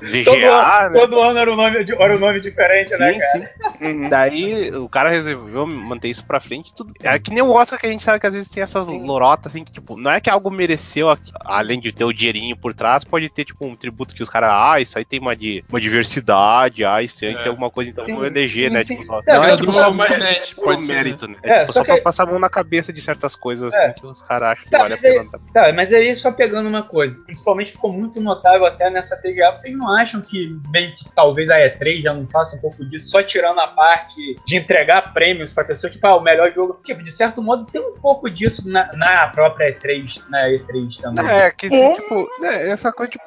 VGA, 0.00 0.90
né? 0.90 1.00
Todo 1.00 1.20
ano 1.20 1.38
era 1.38 1.52
um 1.52 1.56
nome, 1.56 1.76
era 1.98 2.16
um 2.16 2.18
nome 2.18 2.40
diferente, 2.40 2.90
né, 2.96 3.12
Sim, 3.14 3.18
cara? 3.18 3.44
sim. 3.78 4.08
Daí 4.08 4.70
o 4.74 4.88
cara 4.88 5.10
resolveu 5.10 5.66
manter 5.66 6.08
isso 6.08 6.21
pra 6.22 6.40
frente 6.40 6.74
tudo. 6.74 6.92
É 7.02 7.18
que 7.18 7.32
nem 7.32 7.42
o 7.42 7.50
Oscar 7.50 7.78
que 7.78 7.86
a 7.86 7.90
gente 7.90 8.02
sabe 8.04 8.18
que 8.20 8.26
às 8.26 8.34
vezes 8.34 8.48
tem 8.48 8.62
essas 8.62 8.86
lorotas 8.86 9.52
assim 9.52 9.64
que, 9.64 9.72
tipo, 9.72 9.96
não 9.96 10.10
é 10.10 10.20
que 10.20 10.30
algo 10.30 10.50
mereceu, 10.50 11.08
além 11.40 11.80
de 11.80 11.92
ter 11.92 12.04
o 12.04 12.12
dinheirinho 12.12 12.56
por 12.56 12.72
trás, 12.74 13.04
pode 13.04 13.28
ter, 13.28 13.44
tipo, 13.44 13.64
um 13.66 13.76
tributo 13.76 14.14
que 14.14 14.22
os 14.22 14.28
caras, 14.28 14.50
ah, 14.52 14.80
isso 14.80 14.98
aí 14.98 15.04
tem 15.04 15.18
uma, 15.20 15.34
de, 15.36 15.64
uma 15.68 15.80
diversidade, 15.80 16.84
ah, 16.84 17.02
isso 17.02 17.24
aí 17.24 17.32
É. 17.32 17.38
tem 17.38 17.48
alguma 17.48 17.70
coisa, 17.70 17.90
então 17.90 18.04
Sim, 18.04 18.14
vou 18.14 18.26
eleger, 18.26 18.68
sim, 18.68 18.74
né? 18.74 18.84
sim. 18.84 18.94
Tipo, 18.96 19.06
só, 19.06 19.20
É, 19.26 19.34
não 19.36 19.44
é 19.44 19.50
que 19.56 19.62
do 19.62 19.70
só- 19.72 19.84
só 19.84 19.90
mais 19.92 20.16
gente, 20.16 20.54
por 20.54 20.64
pode 20.64 20.86
ser. 20.86 20.92
mérito, 20.94 21.26
né? 21.28 21.36
É, 21.42 21.50
É, 21.62 21.66
só 21.66 21.72
só, 21.74 21.80
que- 21.84 21.92
pra 21.92 22.02
passar 22.02 22.22
a 22.24 22.26
mão 22.26 22.38
na 22.38 22.48
cabeça 22.48 22.92
de 22.92 23.00
certas 23.00 23.34
coisas 23.36 23.72
É. 23.72 23.86
assim, 23.86 24.00
que 24.00 24.06
os 24.06 24.22
caras 24.22 24.50
acham 24.52 24.64
que 24.64 24.70
Tá, 24.70 24.78
vale 24.78 24.94
a 24.94 24.96
mas 24.96 25.04
aí- 25.04 25.18
pena. 25.18 25.40
Tá, 25.52 25.72
mas 25.72 25.92
aí 25.92 26.14
só 26.14 26.32
pegando 26.32 26.68
uma 26.68 26.82
coisa, 26.82 27.18
principalmente 27.24 27.72
ficou 27.72 27.92
muito 27.92 28.20
notável 28.20 28.66
até 28.66 28.90
nessa 28.90 29.16
TGA, 29.20 29.50
vocês 29.50 29.76
não 29.76 29.90
acham 29.94 30.20
que, 30.20 30.56
bem 30.70 30.94
que 30.94 31.04
talvez 31.14 31.50
a 31.50 31.56
E3 31.58 32.02
já 32.02 32.14
não 32.14 32.26
faça 32.28 32.56
um 32.56 32.60
pouco 32.60 32.84
disso, 32.84 33.08
só 33.10 33.22
tirando 33.22 33.58
a 33.60 33.66
parte 33.68 34.36
de 34.46 34.56
entregar 34.56 35.12
prêmios 35.12 35.52
pra 35.52 35.64
pessoa, 35.64 35.90
tipo, 35.90 36.01
ah, 36.02 36.16
o 36.16 36.20
melhor 36.20 36.52
jogo, 36.52 36.78
tipo, 36.84 37.02
de 37.02 37.10
certo 37.12 37.42
modo 37.42 37.64
tem 37.66 37.80
um 37.80 37.94
pouco 38.00 38.28
disso 38.30 38.68
na, 38.68 38.90
na 38.94 39.28
própria 39.28 39.72
E3, 39.72 40.22
na 40.28 40.48
E3 40.48 41.00
também. 41.00 41.26
É, 41.28 41.50
que 41.50 41.68
Pô. 41.68 41.94
tipo, 41.94 42.28
né, 42.40 42.68
essa 42.70 42.92
coisa 42.92 43.12
de. 43.12 43.18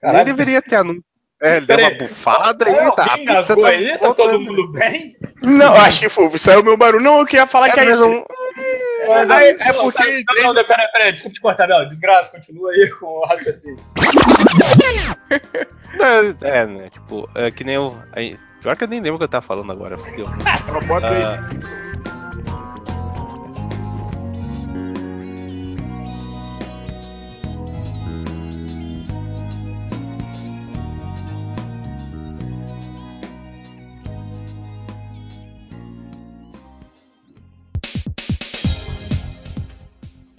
Caralho. 0.00 0.16
Nem 0.16 0.24
deveria 0.24 0.60
ter 0.62 0.76
anúncio. 0.76 1.02
É, 1.40 1.58
ele 1.58 1.66
deu 1.66 1.78
uma 1.78 1.90
bufada 1.90 2.64
É, 2.64 2.70
aí, 2.70 2.92
tá. 2.96 3.10
alguém 3.10 3.26
tá 3.26 3.68
aí? 3.68 3.98
Tá 3.98 4.14
todo 4.14 4.16
voltando. 4.16 4.40
mundo 4.40 4.72
bem? 4.72 5.16
Não, 5.42 5.74
acho 5.74 6.00
que 6.00 6.08
foi. 6.08 6.38
Saiu 6.38 6.64
meu 6.64 6.78
barulho. 6.78 7.04
Não, 7.04 7.18
eu 7.20 7.26
queria 7.26 7.46
falar 7.46 7.70
que 7.70 7.78
É, 7.78 7.84
mas 7.84 7.98
gente- 7.98 8.08
um, 8.08 8.24
É, 9.12 9.24
não, 9.26 9.36
é 9.38 9.52
não, 9.72 9.74
porque- 9.82 10.24
Não, 10.42 10.54
não, 10.54 10.64
peraí, 10.64 10.88
peraí, 10.92 11.12
desculpa 11.12 11.34
te 11.34 11.40
cortar, 11.42 11.68
não. 11.68 11.86
Desgraça, 11.86 12.30
continua 12.32 12.70
aí 12.72 12.90
com 12.98 13.06
o 13.06 13.26
raciocínio. 13.26 13.76
É, 15.98 16.60
é, 16.60 16.66
né? 16.66 16.90
Tipo, 16.90 17.28
é 17.34 17.50
que 17.50 17.64
nem 17.64 17.76
eu. 17.76 17.96
Pior 18.60 18.76
que 18.76 18.84
eu 18.84 18.88
nem 18.88 19.00
lembro 19.00 19.14
o 19.16 19.18
que 19.18 19.24
eu 19.24 19.28
tava 19.28 19.46
falando 19.46 19.70
agora. 19.72 19.96
porque 19.96 20.20
eu- 20.22 20.26
Ela 20.68 20.80
bota 20.80 21.08
aí. 21.08 21.85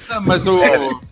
Ah, 0.10 0.20
mas 0.22 0.46
o. 0.48 0.60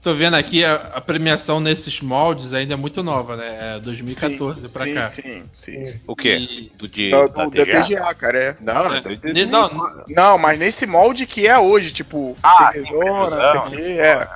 Tô 0.02 0.14
vendo 0.14 0.36
aqui, 0.36 0.64
a, 0.64 0.76
a 0.96 1.02
premiação 1.02 1.60
nesses 1.60 2.00
moldes 2.02 2.54
ainda 2.54 2.74
é 2.74 2.78
muito 2.78 3.04
nova, 3.04 3.36
né? 3.36 3.76
É 3.78 3.80
2014 3.80 4.70
pra 4.70 4.86
sim, 4.86 4.94
cá. 4.94 5.10
Sim, 5.10 5.44
sim. 5.54 6.00
O 6.08 6.16
quê? 6.16 6.70
Do 6.78 6.88
de. 6.88 7.10
Do, 7.12 7.28
da 7.30 7.44
do, 7.46 7.50
da 7.52 7.66
TGA? 7.66 7.84
TGA, 7.84 8.14
cara, 8.16 8.38
é. 8.38 8.56
Não, 8.62 8.94
É, 8.94 8.98
é, 9.00 9.34
de- 9.34 9.46
não, 9.46 9.70
Não, 10.08 10.38
mas 10.38 10.58
nesse 10.60 10.86
molde 10.86 11.26
que 11.26 11.48
é 11.48 11.58
hoje, 11.58 11.92
tipo, 11.92 12.36
Ah, 12.44 12.72
sim, 12.74 12.82
não 12.94 13.28
sei 13.30 13.38
o 13.40 13.64
quê, 13.70 13.98
é. 14.00 14.28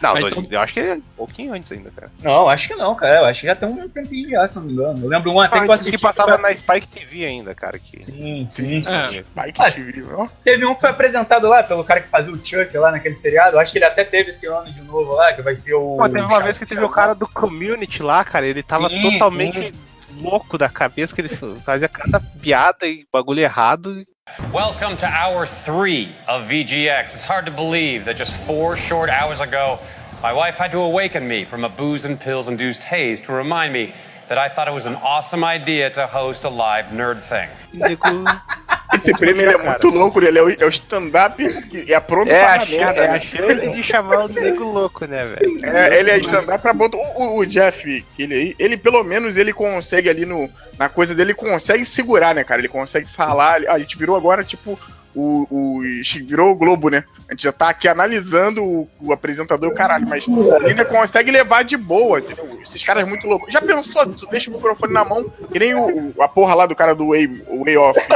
Não, 0.00 0.14
Aí, 0.14 0.20
dois- 0.20 0.32
então- 0.36 0.46
eu 0.50 0.60
acho 0.60 0.72
que 0.74 0.80
é 0.80 0.94
um 0.94 1.00
pouquinho 1.16 1.52
antes 1.54 1.70
ainda, 1.72 1.90
cara. 1.90 2.10
Não, 2.22 2.48
acho 2.48 2.68
que 2.68 2.74
não, 2.74 2.94
cara. 2.94 3.16
Eu 3.20 3.24
acho 3.26 3.40
que 3.40 3.46
já 3.46 3.54
tem 3.56 3.68
um 3.68 3.88
tempinho 3.88 4.30
já, 4.30 4.46
se 4.48 4.56
não 4.56 4.62
me 4.64 4.72
engano. 4.72 4.98
Eu 5.04 5.08
lembro 5.08 5.30
um 5.32 5.40
até 5.40 5.58
que 5.60 5.66
eu 5.66 5.72
Ah, 5.72 5.74
assisti. 5.74 5.92
que 5.92 5.98
passava 5.98 6.38
na 6.38 6.54
Spike 6.54 6.86
TV 6.88 7.24
ainda, 7.26 7.54
cara. 7.54 7.78
Que... 7.78 8.02
Sim, 8.02 8.46
sim. 8.48 8.84
É. 8.86 9.22
Spike 9.22 9.60
Ah, 9.62 9.70
TV, 9.70 10.04
ó. 10.14 10.26
Teve 10.44 10.64
um 10.64 10.74
que 10.74 10.80
foi 10.80 10.90
apresentado 10.90 11.48
lá 11.48 11.62
pelo 11.62 11.84
cara 11.84 12.00
que 12.00 12.08
fazia 12.08 12.32
o 12.32 12.36
Chuck 12.44 12.76
lá 12.78 12.90
naquele 12.92 13.14
seriado. 13.14 13.56
Eu 13.56 13.60
acho 13.60 13.72
que 13.72 13.78
ele 13.78 13.84
até 13.84 14.04
teve 14.06 14.30
esse 14.30 14.46
ano 14.46 14.72
de 14.72 14.82
novo 14.82 15.14
lá, 15.14 15.32
que 15.32 15.42
vai 15.42 15.54
ser 15.54 15.74
o. 15.74 15.96
Pô, 15.96 16.08
teve 16.08 16.20
uma 16.20 16.42
vez 16.42 16.58
que 16.58 16.66
teve 16.66 16.82
o 16.82 16.88
cara 16.88 17.14
do 17.14 17.28
community 17.28 18.02
lá, 18.02 18.24
cara. 18.24 18.46
Ele 18.46 18.62
tava 18.62 18.88
Sim, 18.88 19.02
totalmente 19.02 19.72
louco 20.20 20.56
da 20.56 20.68
cabeça, 20.68 21.14
que 21.14 21.20
ele 21.20 21.36
fazia 21.60 21.88
cada 21.88 22.20
piada 22.20 22.86
e 22.86 23.06
bagulho 23.12 23.40
errado. 23.40 24.04
Welcome 24.52 24.96
to 24.96 25.06
hour 25.06 25.46
three 25.46 26.14
of 26.26 26.48
VGX. 26.48 27.14
It's 27.14 27.24
hard 27.24 27.46
to 27.46 27.52
believe 27.52 28.04
that 28.06 28.18
just 28.18 28.32
four 28.32 28.76
short 28.76 29.10
hours 29.10 29.40
ago, 29.40 29.78
my 30.22 30.32
wife 30.32 30.58
had 30.58 30.72
to 30.72 30.80
awaken 30.80 31.28
me 31.28 31.44
from 31.44 31.64
a 31.64 31.68
booze 31.68 32.04
and 32.04 32.18
pills 32.18 32.48
induced 32.48 32.82
haze 32.84 33.20
to 33.22 33.32
remind 33.32 33.72
me 33.72 33.92
that 34.28 34.38
I 34.38 34.48
thought 34.48 34.66
it 34.66 34.74
was 34.74 34.86
an 34.86 34.96
awesome 34.96 35.44
idea 35.44 35.90
to 35.90 36.06
host 36.06 36.44
a 36.44 36.50
live 36.50 36.86
nerd 36.86 37.20
thing. 37.20 37.48
E 39.06 39.10
Esse 39.10 39.18
prêmio 39.20 39.42
ele 39.42 39.52
é 39.54 39.58
muito 39.70 39.88
louco, 39.88 40.22
ele 40.22 40.38
é 40.38 40.42
o, 40.42 40.50
é 40.50 40.64
o 40.64 40.68
stand-up 40.68 41.62
que 41.64 41.92
é 41.92 42.00
pronto 42.00 42.30
É, 42.30 42.40
para 42.40 42.60
a, 42.60 42.62
a 42.62 42.66
merda. 42.66 43.00
é 43.02 43.08
a 43.08 43.12
né? 43.12 43.20
chance 43.20 43.68
de 43.68 43.82
chamar 43.84 44.24
o 44.24 44.28
nego 44.28 44.64
louco, 44.64 45.04
né, 45.06 45.24
velho? 45.24 45.64
É, 45.66 45.98
ele 46.00 46.10
é 46.10 46.18
stand-up 46.18 46.60
pra 46.62 46.72
botar. 46.72 46.96
O, 46.96 47.00
o- 47.00 47.38
o 47.38 47.46
Jeff, 47.46 48.04
ele, 48.18 48.34
aí, 48.34 48.54
ele 48.58 48.76
pelo 48.76 49.02
menos 49.04 49.36
ele 49.36 49.52
consegue 49.52 50.08
ali 50.08 50.24
no, 50.24 50.48
na 50.78 50.88
coisa 50.88 51.14
dele, 51.14 51.30
ele 51.32 51.34
consegue 51.38 51.84
segurar, 51.84 52.34
né, 52.34 52.42
cara? 52.44 52.60
Ele 52.60 52.68
consegue 52.68 53.06
falar. 53.08 53.60
Ah, 53.68 53.74
a 53.74 53.78
gente 53.78 53.96
virou 53.98 54.16
agora, 54.16 54.42
tipo, 54.42 54.78
o, 55.16 55.46
o. 55.50 55.82
Virou 56.26 56.52
o 56.52 56.56
Globo, 56.56 56.90
né? 56.90 57.04
A 57.28 57.32
gente 57.32 57.44
já 57.44 57.52
tá 57.52 57.70
aqui 57.70 57.88
analisando 57.88 58.62
o, 58.62 58.88
o 59.00 59.12
apresentador, 59.12 59.72
caralho, 59.74 60.06
mas 60.06 60.26
ainda 60.66 60.84
consegue 60.84 61.30
levar 61.30 61.64
de 61.64 61.76
boa, 61.76 62.20
entendeu? 62.20 62.60
Esses 62.62 62.84
caras 62.84 63.08
muito 63.08 63.26
loucos. 63.26 63.52
Já 63.52 63.62
pensou, 63.62 64.06
tu 64.06 64.26
deixa 64.26 64.50
o 64.50 64.54
microfone 64.54 64.92
na 64.92 65.04
mão, 65.04 65.24
que 65.50 65.58
nem 65.58 65.74
o, 65.74 66.12
a 66.20 66.28
porra 66.28 66.54
lá 66.54 66.66
do 66.66 66.76
cara 66.76 66.94
do 66.94 67.08
Way, 67.08 67.44
o 67.48 67.64
Way 67.64 67.76
Off. 67.78 68.00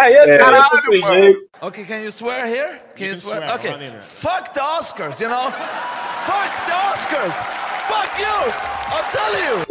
É 0.00 0.38
Caralho, 0.38 0.70
desse 0.70 0.98
mano. 0.98 1.34
Okay, 1.62 1.84
can 1.84 2.02
you 2.02 2.10
swear 2.10 2.46
here? 2.46 2.80
Can 2.96 3.08
you, 3.08 3.16
swear? 3.16 3.44
Okay. 3.54 3.74
Fuck 4.00 4.54
the 4.54 4.60
Oscars, 4.60 5.20
you 5.20 5.28
know? 5.28 5.50
Fuck 5.50 6.52
the 6.66 6.72
Oscars! 6.72 7.34
Fuck 7.86 8.18
you! 8.18 8.52
I'll 8.92 9.10
tell 9.12 9.34
you! 9.36 9.66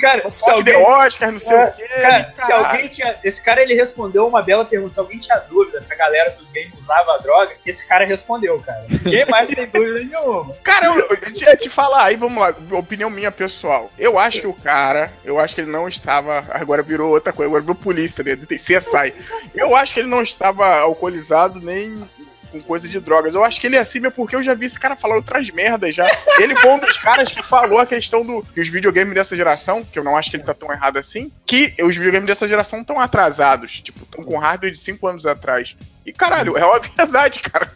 Cara, 0.00 0.30
se 0.30 0.50
alguém, 0.50 0.76
Oscar, 0.76 1.32
não 1.32 1.40
sei 1.40 1.56
É, 1.56 1.64
o 1.64 1.72
quê. 1.72 1.88
cara, 1.88 2.32
se 2.34 2.52
alguém 2.52 2.88
tinha. 2.88 3.16
Esse 3.24 3.42
cara 3.42 3.62
ele 3.62 3.72
respondeu 3.74 4.26
uma 4.28 4.42
bela 4.42 4.64
pergunta. 4.66 4.92
Se 4.92 5.00
alguém 5.00 5.18
tinha 5.18 5.38
dúvida 5.48 5.80
se 5.80 5.90
a 5.94 5.96
galera 5.96 6.30
dos 6.32 6.50
games 6.50 6.72
usava 6.78 7.14
a 7.14 7.18
droga, 7.18 7.54
esse 7.64 7.86
cara 7.88 8.04
respondeu, 8.04 8.60
cara. 8.60 8.84
Ninguém 8.88 9.24
mais 9.26 9.48
tem 9.48 9.66
dúvida 9.66 10.00
nenhuma. 10.00 10.54
Cara, 10.62 10.86
eu, 10.86 10.98
eu 11.00 11.18
ia 11.34 11.56
te 11.56 11.70
falar, 11.70 12.04
aí 12.04 12.16
vamos 12.16 12.36
lá, 12.38 12.54
opinião 12.72 13.08
minha 13.08 13.32
pessoal. 13.32 13.90
Eu 13.98 14.18
acho 14.18 14.42
que 14.42 14.46
o 14.46 14.52
cara, 14.52 15.10
eu 15.24 15.40
acho 15.40 15.54
que 15.54 15.62
ele 15.62 15.72
não 15.72 15.88
estava. 15.88 16.44
Agora 16.50 16.82
virou 16.82 17.10
outra 17.10 17.32
coisa, 17.32 17.48
agora 17.48 17.62
virou 17.62 17.74
polícia, 17.76 18.22
né? 18.22 18.36
CSI. 18.36 19.14
Eu 19.54 19.74
acho 19.74 19.94
que 19.94 20.00
ele 20.00 20.10
não 20.10 20.22
estava 20.22 20.84
alcoolizado 21.06 21.60
nem 21.60 22.02
com 22.50 22.60
coisa 22.60 22.88
de 22.88 23.00
drogas. 23.00 23.34
Eu 23.34 23.44
acho 23.44 23.60
que 23.60 23.66
ele 23.66 23.76
é 23.76 23.80
assim, 23.80 24.00
mesmo 24.00 24.14
porque 24.14 24.36
eu 24.36 24.42
já 24.42 24.54
vi 24.54 24.66
esse 24.66 24.78
cara 24.78 24.96
falar 24.96 25.16
outras 25.16 25.48
merdas 25.50 25.94
já. 25.94 26.06
Ele 26.38 26.54
foi 26.54 26.70
um 26.70 26.78
dos 26.78 26.96
caras 26.98 27.32
que 27.32 27.42
falou 27.42 27.78
a 27.78 27.86
questão 27.86 28.24
do 28.24 28.42
que 28.42 28.60
os 28.60 28.68
videogames 28.68 29.14
dessa 29.14 29.36
geração, 29.36 29.84
que 29.84 29.98
eu 29.98 30.04
não 30.04 30.16
acho 30.16 30.30
que 30.30 30.36
ele 30.36 30.44
tá 30.44 30.54
tão 30.54 30.70
errado 30.70 30.96
assim, 30.98 31.30
que 31.44 31.74
os 31.82 31.96
videogames 31.96 32.26
dessa 32.26 32.46
geração 32.46 32.80
estão 32.80 33.00
atrasados. 33.00 33.80
Tipo, 33.80 34.02
estão 34.02 34.24
com 34.24 34.38
hardware 34.38 34.72
de 34.72 34.78
5 34.78 35.06
anos 35.06 35.26
atrás. 35.26 35.76
E 36.06 36.12
caralho, 36.12 36.56
é 36.56 36.64
uma 36.64 36.78
verdade, 36.96 37.40
cara. 37.40 37.68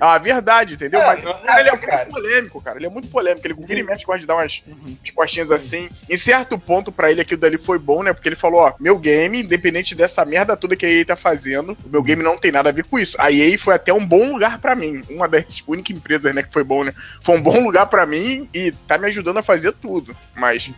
É 0.00 0.04
uma 0.04 0.18
verdade, 0.18 0.74
entendeu? 0.74 1.00
É, 1.00 1.06
Mas 1.06 1.24
não 1.24 1.32
o 1.32 1.40
cara, 1.42 1.60
ele 1.60 1.68
é 1.68 1.72
é, 1.72 1.76
muito 1.76 1.86
cara. 1.90 2.06
polêmico, 2.06 2.62
cara. 2.62 2.76
Ele 2.78 2.86
é 2.86 2.88
muito 2.88 3.08
polêmico. 3.08 3.44
Ele 3.46 3.54
vira 3.54 3.80
e 3.80 3.82
mexe 3.82 4.04
gosta 4.04 4.20
de 4.20 4.26
dar 4.26 4.36
umas, 4.36 4.62
umas 4.66 5.10
costinhas 5.12 5.50
assim. 5.50 5.90
Em 6.08 6.16
certo 6.16 6.56
ponto, 6.58 6.92
pra 6.92 7.10
ele, 7.10 7.20
aquilo 7.20 7.40
dali 7.40 7.58
foi 7.58 7.78
bom, 7.78 8.02
né? 8.04 8.12
Porque 8.12 8.28
ele 8.28 8.36
falou, 8.36 8.60
ó, 8.60 8.72
meu 8.78 8.96
game, 8.98 9.42
independente 9.42 9.94
dessa 9.94 10.24
merda 10.24 10.56
toda 10.56 10.76
que 10.76 10.86
a 10.86 10.90
EA 10.90 11.04
tá 11.04 11.16
fazendo, 11.16 11.76
o 11.84 11.88
meu 11.88 12.02
game 12.02 12.22
não 12.22 12.38
tem 12.38 12.52
nada 12.52 12.68
a 12.68 12.72
ver 12.72 12.84
com 12.84 12.96
isso. 12.98 13.16
A 13.20 13.32
EA 13.32 13.58
foi 13.58 13.74
até 13.74 13.92
um 13.92 14.06
bom 14.06 14.32
lugar 14.32 14.60
pra 14.60 14.76
mim. 14.76 15.02
Uma 15.10 15.26
das 15.28 15.60
únicas 15.66 15.96
empresas, 15.96 16.32
né, 16.32 16.44
que 16.44 16.52
foi 16.52 16.62
bom, 16.62 16.84
né? 16.84 16.94
Foi 17.22 17.36
um 17.36 17.42
bom 17.42 17.58
lugar 17.64 17.86
pra 17.86 18.06
mim 18.06 18.48
e 18.54 18.70
tá 18.86 18.96
me 18.96 19.08
ajudando 19.08 19.38
a 19.38 19.42
fazer 19.42 19.72
tudo. 19.72 20.16
Mas 20.36 20.70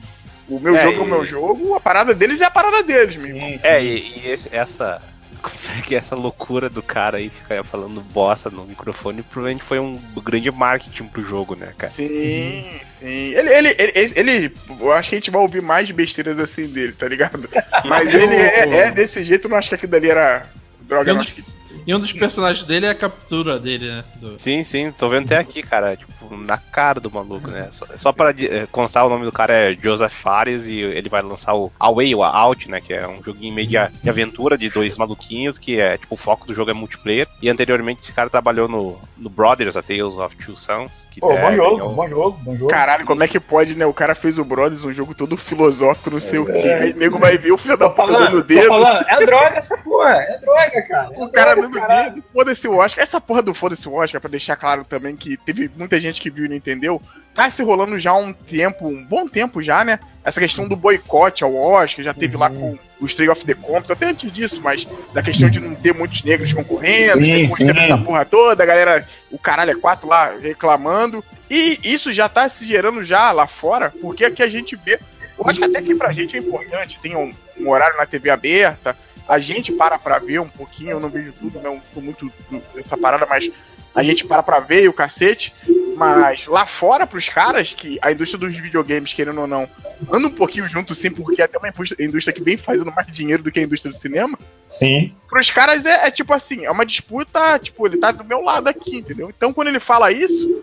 o 0.48 0.58
meu 0.58 0.74
É, 0.76 0.80
jogo 0.82 1.00
é 1.00 1.02
o 1.02 1.06
e- 1.06 1.10
meu 1.10 1.26
jogo, 1.26 1.74
a 1.74 1.80
parada 1.80 2.14
deles 2.14 2.40
é 2.40 2.44
a 2.46 2.50
parada 2.50 2.82
deles, 2.82 3.22
meu 3.22 3.34
irmão. 3.36 3.50
Sim, 3.50 3.58
sim. 3.58 3.66
É, 3.66 3.82
e, 3.84 4.18
e 4.24 4.30
esse- 4.30 4.48
essa. 4.50 5.02
Como 5.42 5.54
é 5.78 5.82
que 5.82 5.94
é 5.94 5.98
essa 5.98 6.14
loucura 6.14 6.68
do 6.68 6.82
cara 6.82 7.18
aí 7.18 7.28
ficar 7.30 7.62
falando 7.64 8.00
bosta 8.00 8.50
no 8.50 8.64
microfone 8.64 9.22
provavelmente 9.22 9.64
foi 9.64 9.78
um 9.78 9.94
grande 10.24 10.50
marketing 10.50 11.04
pro 11.04 11.22
jogo, 11.22 11.54
né, 11.54 11.72
cara? 11.76 11.92
Sim, 11.92 12.68
sim. 12.86 13.06
Ele, 13.34 13.48
ele, 13.50 13.76
ele, 13.78 14.12
ele- 14.16 14.54
Eu 14.80 14.92
acho 14.92 15.10
que 15.10 15.14
a 15.16 15.18
gente 15.18 15.30
vai 15.30 15.40
ouvir 15.42 15.62
mais 15.62 15.90
besteiras 15.90 16.38
assim 16.38 16.66
dele, 16.68 16.92
tá 16.92 17.06
ligado? 17.08 17.48
Mas 17.84 18.12
ele 18.14 18.34
é, 18.34 18.78
é 18.78 18.90
desse 18.90 19.22
jeito, 19.24 19.46
eu 19.46 19.50
não 19.50 19.58
acho 19.58 19.68
que 19.68 19.74
aquilo 19.74 19.92
dali 19.92 20.10
era 20.10 20.44
droga, 20.82 21.10
Eu 21.10 21.14
não- 21.14 21.20
acho 21.20 21.34
que. 21.34 21.55
E 21.86 21.94
um 21.94 22.00
dos 22.00 22.12
personagens 22.12 22.64
dele 22.66 22.86
é 22.86 22.90
a 22.90 22.94
captura 22.94 23.58
dele, 23.60 23.86
né? 23.88 24.04
Do- 24.16 24.38
Sim, 24.40 24.64
sim, 24.64 24.90
tô 24.90 25.08
vendo 25.08 25.26
até 25.26 25.38
aqui, 25.38 25.62
cara, 25.62 25.96
tipo, 25.96 26.36
na 26.36 26.56
cara 26.58 26.98
do 26.98 27.10
maluco, 27.10 27.48
né? 27.48 27.68
Só, 27.70 27.86
só 27.96 28.12
pra 28.12 28.30
eh, 28.30 28.66
constar, 28.72 29.06
o 29.06 29.08
nome 29.08 29.24
do 29.24 29.30
cara 29.32 29.52
é 29.54 29.74
Joseph 29.74 30.12
Fares 30.12 30.66
e 30.66 30.78
ele 30.80 31.08
vai 31.08 31.22
lançar 31.22 31.54
o 31.54 31.70
Away 31.78 32.14
ou 32.14 32.24
Out, 32.24 32.68
né? 32.70 32.80
Que 32.80 32.94
é 32.94 33.06
um 33.06 33.22
joguinho 33.22 33.54
meio 33.54 33.68
de, 33.68 33.76
de 34.02 34.10
aventura 34.10 34.58
de 34.58 34.68
dois 34.68 34.96
maluquinhos, 34.96 35.58
que 35.58 35.80
é, 35.80 35.96
tipo, 35.96 36.14
o 36.14 36.18
foco 36.18 36.46
do 36.46 36.54
jogo 36.54 36.70
é 36.70 36.74
multiplayer. 36.74 37.28
E 37.40 37.48
anteriormente 37.48 38.00
esse 38.02 38.12
cara 38.12 38.28
trabalhou 38.28 38.66
no, 38.66 38.98
no 39.16 39.30
Brothers, 39.30 39.76
A 39.76 39.82
Tales 39.82 40.16
of 40.18 40.34
Two 40.36 40.56
Sons. 40.56 41.06
Que 41.12 41.20
Pô, 41.20 41.32
é, 41.32 41.40
bom 41.40 41.54
jogo, 41.54 41.76
ganhou- 41.76 41.92
bom 41.94 42.08
jogo, 42.08 42.38
bom 42.42 42.56
jogo. 42.58 42.70
Caralho, 42.70 43.06
como 43.06 43.22
é 43.22 43.28
que 43.28 43.38
pode, 43.40 43.74
né? 43.76 43.86
O 43.86 43.94
cara 43.94 44.14
fez 44.14 44.38
o 44.38 44.44
Brothers, 44.44 44.84
um 44.84 44.92
jogo 44.92 45.14
todo 45.14 45.36
filosófico, 45.36 46.10
não 46.10 46.20
sei 46.20 46.38
o 46.40 46.44
quê. 46.46 46.52
Aí 46.68 46.92
o 46.92 46.96
nego 46.96 47.18
vai 47.18 47.38
ver 47.38 47.52
o 47.52 47.58
filho 47.58 47.76
da 47.76 47.88
puta 47.88 48.12
o 48.12 48.30
tô 48.30 48.42
dedo. 48.42 48.68
falando, 48.68 49.06
é 49.08 49.24
droga 49.24 49.56
essa 49.56 49.78
porra, 49.78 50.14
é 50.16 50.38
droga, 50.38 50.82
cara. 50.88 51.10
É 51.14 51.24
O 51.24 51.28
cara 51.30 51.52
droga, 51.54 51.68
dando 51.68 51.75
o 51.75 51.75
caralho. 51.80 52.24
foda-se 52.32 52.68
o 52.68 52.76
Oscar. 52.76 53.02
Essa 53.02 53.20
porra 53.20 53.42
do 53.42 53.54
foda-se 53.54 53.88
o 53.88 53.94
Oscar, 53.94 54.20
pra 54.20 54.30
deixar 54.30 54.56
claro 54.56 54.84
também 54.84 55.16
que 55.16 55.36
teve 55.36 55.70
muita 55.76 55.98
gente 56.00 56.20
que 56.20 56.30
viu 56.30 56.44
e 56.44 56.48
não 56.48 56.56
entendeu. 56.56 57.00
Tá 57.34 57.50
se 57.50 57.62
rolando 57.62 57.98
já 57.98 58.12
há 58.12 58.16
um 58.16 58.32
tempo, 58.32 58.88
um 58.88 59.04
bom 59.04 59.28
tempo 59.28 59.62
já, 59.62 59.84
né? 59.84 60.00
Essa 60.24 60.40
questão 60.40 60.66
do 60.66 60.74
boicote 60.74 61.44
ao 61.44 61.54
Oscar, 61.54 62.02
já 62.04 62.14
teve 62.14 62.36
lá 62.36 62.48
com 62.48 62.78
o 62.98 63.06
Stray 63.06 63.28
of 63.28 63.44
the 63.44 63.54
Compton, 63.54 63.92
até 63.92 64.06
antes 64.06 64.32
disso, 64.32 64.60
mas 64.62 64.86
da 65.12 65.22
questão 65.22 65.50
de 65.50 65.60
não 65.60 65.74
ter 65.74 65.92
muitos 65.92 66.24
negros 66.24 66.52
concorrendo, 66.54 67.18
Sim, 67.18 67.48
sim. 67.48 67.70
essa 67.70 67.98
porra 67.98 68.24
toda, 68.24 68.62
a 68.62 68.66
galera, 68.66 69.06
o 69.30 69.38
caralho 69.38 69.72
é 69.72 69.74
quatro 69.74 70.08
lá 70.08 70.34
reclamando. 70.40 71.22
E 71.50 71.78
isso 71.84 72.10
já 72.12 72.28
tá 72.28 72.48
se 72.48 72.64
gerando 72.66 73.04
já 73.04 73.30
lá 73.32 73.46
fora, 73.46 73.92
porque 74.00 74.24
aqui 74.24 74.42
a 74.42 74.48
gente 74.48 74.74
vê. 74.74 74.98
Eu 75.38 75.44
acho 75.46 75.58
que 75.58 75.66
até 75.66 75.82
que 75.82 75.94
pra 75.94 76.12
gente 76.12 76.34
é 76.36 76.40
importante, 76.40 76.98
tem 77.00 77.14
um, 77.14 77.32
um 77.60 77.68
horário 77.68 77.98
na 77.98 78.06
TV 78.06 78.30
aberta, 78.30 78.96
a 79.28 79.38
gente 79.38 79.72
para 79.72 79.98
pra 79.98 80.18
ver 80.18 80.40
um 80.40 80.48
pouquinho, 80.48 80.92
eu 80.92 81.00
não 81.00 81.08
vejo 81.08 81.32
tudo, 81.32 81.60
não 81.60 81.80
sou 81.92 82.02
muito 82.02 82.30
dessa 82.74 82.96
parada, 82.96 83.26
mas 83.26 83.50
a 83.94 84.02
gente 84.02 84.26
para 84.26 84.42
pra 84.42 84.60
ver 84.60 84.82
e 84.84 84.88
o 84.88 84.92
cacete. 84.92 85.52
Mas 85.96 86.46
lá 86.46 86.66
fora, 86.66 87.06
pros 87.06 87.26
caras, 87.30 87.72
que 87.72 87.98
a 88.02 88.12
indústria 88.12 88.38
dos 88.38 88.54
videogames, 88.54 89.14
querendo 89.14 89.40
ou 89.40 89.46
não, 89.46 89.66
anda 90.12 90.28
um 90.28 90.30
pouquinho 90.30 90.68
junto 90.68 90.94
sim, 90.94 91.10
porque 91.10 91.40
é 91.40 91.46
até 91.46 91.56
uma 91.56 91.68
indústria- 91.98 92.34
que 92.34 92.42
vem 92.42 92.58
fazendo 92.58 92.92
mais 92.92 93.06
dinheiro 93.06 93.42
do 93.42 93.50
que 93.50 93.58
a 93.58 93.62
indústria 93.62 93.90
do 93.90 93.98
cinema. 93.98 94.38
Sim. 94.68 95.10
Pros 95.26 95.50
caras 95.50 95.86
é, 95.86 96.06
é 96.06 96.10
tipo 96.10 96.34
assim, 96.34 96.66
é 96.66 96.70
uma 96.70 96.84
disputa, 96.84 97.58
tipo, 97.58 97.86
ele 97.86 97.96
tá 97.96 98.12
do 98.12 98.24
meu 98.24 98.42
lado 98.42 98.68
aqui, 98.68 98.98
entendeu? 98.98 99.32
Então 99.34 99.54
quando 99.54 99.68
ele 99.68 99.80
fala 99.80 100.12
isso, 100.12 100.62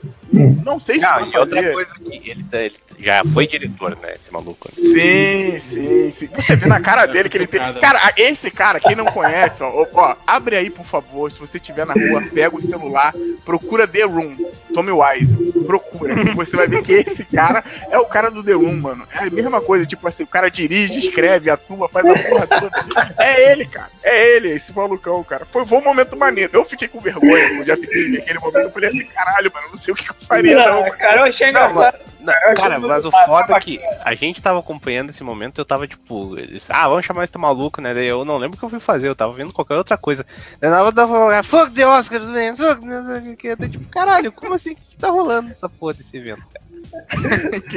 não 0.64 0.80
sei 0.80 1.00
se 1.00 1.06
Não, 1.06 1.12
vai 1.14 1.32
e 1.32 1.38
outra 1.38 1.56
fazer. 1.56 1.74
coisa 1.74 1.96
que 1.96 2.30
ele, 2.30 2.46
ele 2.54 2.76
já 3.04 3.22
foi 3.34 3.46
diretor, 3.48 3.92
né? 4.02 4.14
Esse 4.14 4.32
maluco. 4.32 4.70
Sim, 4.76 5.60
sim, 5.60 6.12
sim. 6.12 6.30
Você 6.34 6.56
vê 6.56 6.66
na 6.68 6.80
cara 6.80 7.06
dele 7.06 7.30
que 7.30 7.38
ele 7.38 7.48
tem. 7.48 7.60
Cara, 7.82 8.00
a- 8.00 8.14
esse 8.18 8.50
cara, 8.50 8.80
quem 8.80 8.96
não 8.96 9.06
conhece, 9.06 9.62
ó, 9.62 9.86
ó, 9.94 10.16
abre 10.26 10.56
aí, 10.56 10.70
por 10.70 10.86
favor. 10.86 11.32
Se 11.32 11.40
você 11.40 11.58
estiver 11.58 11.86
na 11.86 11.94
rua, 11.94 12.24
pega 12.34 12.56
o 12.56 12.62
celular, 12.62 13.14
procura 13.46 13.88
The 13.88 14.04
Room, 14.04 14.36
Tommy 14.74 14.92
Wise. 14.92 15.34
Procura. 15.66 16.16
Você 16.36 16.56
vai 16.56 16.68
ver 16.68 16.82
que 16.84 16.94
esse 16.94 17.24
cara 17.26 17.64
é 17.92 17.98
o 17.98 18.06
cara 18.06 18.30
do 18.30 18.44
The 18.44 18.54
Room, 18.54 18.80
mano. 18.82 19.08
É 19.14 19.20
a 19.24 19.30
mesma 19.30 19.62
coisa, 19.62 19.86
tipo 19.86 20.08
assim, 20.08 20.24
o 20.24 20.28
cara 20.28 20.50
dirige, 20.50 21.00
escreve, 21.00 21.50
atua, 21.50 21.88
faz 21.90 22.06
a 22.06 22.14
porra 22.30 22.48
toda. 22.48 23.14
É 23.18 23.52
ele, 23.52 23.66
cara. 23.66 23.90
É 24.04 24.36
ele, 24.36 24.50
esse 24.50 24.74
malucão, 24.74 25.24
cara. 25.24 25.46
Foi, 25.52 25.66
foi 25.66 25.78
um 25.78 25.84
momento 25.84 26.18
maneiro. 26.18 26.52
Eu 26.54 26.66
fiquei 26.66 26.88
com 26.88 27.00
vergonha, 27.00 27.60
eu 27.60 27.66
já 27.66 27.76
fiquei 27.78 28.10
naquele 28.10 28.40
momento. 28.40 28.58
Eu 28.64 28.72
falei 28.72 28.90
assim, 28.90 29.06
caralho, 29.06 29.52
mano, 29.54 29.68
não 29.72 29.78
sei 29.78 29.94
o 29.94 29.98
que 29.98 30.10
eu 30.10 30.16
faria, 30.28 30.56
não, 30.56 30.84
Não, 30.84 30.92
cara, 30.92 31.18
eu 31.18 31.24
achei 31.24 31.50
engraçado. 31.50 31.98
Não, 32.24 32.34
cara, 32.56 32.80
mas 32.80 33.06
o 33.06 33.12
foda 33.12 33.54
é 33.54 33.60
que 33.60 33.82
a 34.04 34.16
gente 34.16 34.42
tava 34.42 34.60
acompanhando 34.60 35.10
esse 35.10 35.24
momento, 35.24 35.60
eu 35.60 35.66
tava 35.66 35.86
tipo, 35.88 36.36
ah, 36.70 36.88
vamos 36.88 37.06
chamar 37.06 37.26
esse 37.26 37.38
maluco, 37.38 37.82
né? 37.82 37.94
Daí 37.94 38.08
eu 38.08 38.24
não 38.24 38.38
lembro 38.38 38.56
o 38.56 38.60
que 38.60 38.66
eu 38.66 38.70
fui 38.70 38.80
fazer, 38.80 39.10
eu 39.10 39.16
tava 39.16 39.34
vendo 39.34 39.52
qualquer 39.52 39.76
outra 39.76 39.98
coisa. 39.98 40.26
Daí 40.60 40.70
na 40.70 40.80
hora 40.80 40.90
eu 40.90 40.94
tava 40.94 41.44
fuck 41.44 41.72
the 41.74 41.86
Oscars, 41.86 42.28
man, 42.28 42.56
fuck, 42.56 42.86
não 42.86 43.06
sei 43.06 43.34
o 43.34 43.38
que. 43.38 43.56
Tipo, 43.56 43.90
caralho, 43.90 44.32
como 44.32 44.54
assim? 44.56 44.76
O 44.94 44.96
que 44.96 44.98
tá 45.02 45.10
rolando 45.10 45.50
essa 45.50 45.68
porra 45.68 45.94
desse 45.96 46.16
evento, 46.16 46.44
cara? 46.54 46.64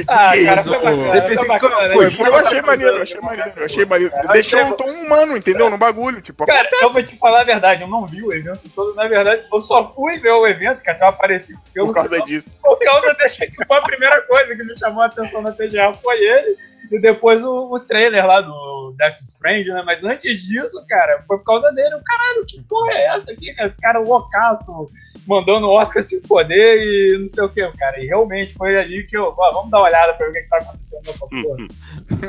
Ah, 0.07 0.31
Que 0.33 0.45
cara, 0.45 0.61
isso, 0.61 0.69
foi 0.69 0.79
bacana. 0.79 1.21
Foi 1.25 1.37
que- 1.37 1.47
bacana. 1.47 1.93
Foi, 1.93 2.05
né? 2.05 2.11
foi, 2.11 2.27
eu 2.27 2.35
achei 2.35 2.61
maneiro, 2.61 2.97
eu 2.97 3.01
achei 3.01 3.19
maneiro, 3.21 3.51
eu 3.55 3.65
achei 3.65 3.85
maneiro. 3.85 4.13
Deixou 4.31 4.61
um 4.61 4.71
tom 4.73 4.89
humano, 4.91 5.35
entendeu? 5.37 5.69
No 5.71 5.77
bagulho. 5.77 6.21
Tipo, 6.21 6.45
Cara, 6.45 6.69
eu 6.81 6.93
vou 6.93 7.01
te 7.01 7.17
falar 7.17 7.41
a 7.41 7.43
verdade, 7.43 7.81
eu 7.81 7.87
não 7.87 8.05
vi 8.05 8.21
o 8.21 8.31
evento 8.31 8.61
todo. 8.75 8.93
Na 8.93 9.07
verdade, 9.07 9.43
eu 9.51 9.61
só 9.61 9.91
fui 9.91 10.17
ver 10.19 10.31
o 10.31 10.45
evento, 10.45 10.83
que 10.83 10.89
até 10.91 11.03
eu 11.03 11.07
apareci 11.09 11.57
pelo 11.73 11.87
por 11.87 11.95
causa 11.95 12.21
disso. 12.21 12.47
por 12.61 12.77
causa 12.79 13.13
desse 13.15 13.47
que 13.49 13.65
foi 13.65 13.77
a 13.77 13.81
primeira 13.81 14.21
coisa 14.21 14.55
que 14.55 14.63
me 14.63 14.77
chamou 14.77 15.01
a 15.01 15.07
atenção 15.07 15.41
na 15.41 15.51
TGA 15.51 15.93
foi 15.93 16.17
ele 16.23 16.55
e 16.91 16.99
depois 16.99 17.43
o, 17.43 17.73
o 17.73 17.79
trailer 17.79 18.25
lá 18.25 18.41
do 18.41 18.93
Death 18.97 19.21
Strange, 19.21 19.69
né? 19.69 19.83
Mas 19.85 20.03
antes 20.03 20.43
disso, 20.43 20.83
cara, 20.87 21.23
foi 21.27 21.37
por 21.37 21.45
causa 21.45 21.71
dele. 21.71 21.95
Caralho, 22.05 22.45
que 22.45 22.61
porra 22.63 22.91
é 22.91 23.05
essa 23.05 23.31
aqui, 23.31 23.53
cara? 23.53 23.67
Esse 23.67 23.81
cara 23.81 23.99
loucaço, 23.99 24.85
mandando 25.27 25.67
o 25.67 25.73
Oscar 25.73 26.03
se 26.03 26.21
foder 26.21 26.81
e 26.81 27.17
não 27.19 27.27
sei 27.27 27.43
o 27.43 27.49
que, 27.49 27.65
cara. 27.73 27.99
E 28.01 28.07
realmente 28.07 28.53
foi 28.53 28.77
ali 28.77 29.05
que 29.05 29.17
eu, 29.17 29.33
ó, 29.37 29.51
vamos 29.53 29.71
dar 29.71 29.79
uma 29.79 29.87
olhada 29.87 30.13
pra 30.13 30.25
ver 30.25 30.31
o 30.31 30.33
que, 30.33 30.41
que 30.41 30.49
tá 30.49 30.57
acontecendo 30.57 31.05
nessa 31.05 31.27
porra. 31.27 31.67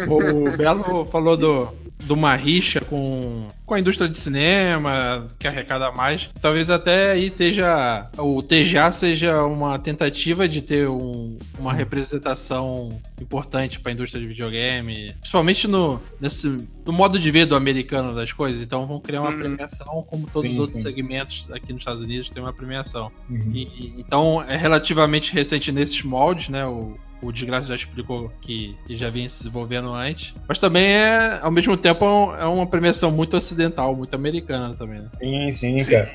O 0.08 0.56
Belo 0.56 1.04
falou 1.06 1.36
do, 1.36 1.72
de 2.08 2.12
uma 2.12 2.34
rixa 2.36 2.80
com, 2.80 3.48
com 3.66 3.74
a 3.74 3.80
indústria 3.80 4.08
de 4.08 4.18
cinema, 4.18 5.26
que 5.38 5.48
arrecada 5.48 5.90
mais. 5.90 6.30
Talvez 6.40 6.70
até 6.70 7.12
aí 7.12 7.26
esteja. 7.26 8.08
O 8.16 8.42
TGA 8.42 8.90
seja 8.92 9.44
uma 9.44 9.78
tentativa 9.78 10.48
de 10.48 10.62
ter 10.62 10.88
um, 10.88 11.38
uma 11.58 11.72
representação 11.72 12.98
importante 13.20 13.80
para 13.80 13.92
a 13.92 13.94
indústria 13.94 14.20
de 14.20 14.28
videogame, 14.28 14.47
principalmente 15.20 15.66
no, 15.68 16.00
nesse, 16.20 16.46
no 16.86 16.92
modo 16.92 17.18
de 17.18 17.30
ver 17.30 17.46
do 17.46 17.54
americano 17.56 18.14
das 18.14 18.32
coisas. 18.32 18.60
Então 18.62 18.86
vão 18.86 19.00
criar 19.00 19.20
uma 19.22 19.30
Uhum. 19.30 19.38
premiação, 19.38 20.04
como 20.08 20.26
todos 20.26 20.48
Sim, 20.48 20.54
os 20.54 20.58
outros 20.60 20.76
sim. 20.78 20.82
segmentos 20.82 21.46
aqui 21.52 21.72
nos 21.72 21.80
Estados 21.82 22.00
Unidos 22.02 22.30
tem 22.30 22.42
uma 22.42 22.52
premiação. 22.52 23.10
Uhum. 23.28 23.50
E- 23.54 23.62
e- 23.64 23.94
então 23.98 24.42
é 24.42 24.56
relativamente 24.56 25.32
recente 25.32 25.70
nesses 25.72 26.02
moldes, 26.02 26.48
né? 26.48 26.66
O, 26.66 26.94
o 27.20 27.32
Desgraça 27.32 27.66
já 27.66 27.74
explicou 27.74 28.28
que, 28.40 28.76
que 28.86 28.94
já 28.94 29.10
vinha 29.10 29.28
se 29.28 29.38
desenvolvendo 29.38 29.92
antes. 29.92 30.32
Mas 30.46 30.56
também 30.58 30.84
é, 30.86 31.40
ao 31.42 31.50
mesmo 31.50 31.76
tempo, 31.76 32.04
é 32.38 32.42
é 32.42 32.46
uma 32.46 32.64
premiação 32.66 33.10
muito 33.10 33.36
ocidental, 33.36 33.96
muito 33.96 34.14
americana 34.14 34.72
também, 34.74 35.00
né? 35.00 35.08
Sim, 35.14 35.50
sim, 35.50 35.80
Sim, 35.80 35.90
cara. 35.90 36.14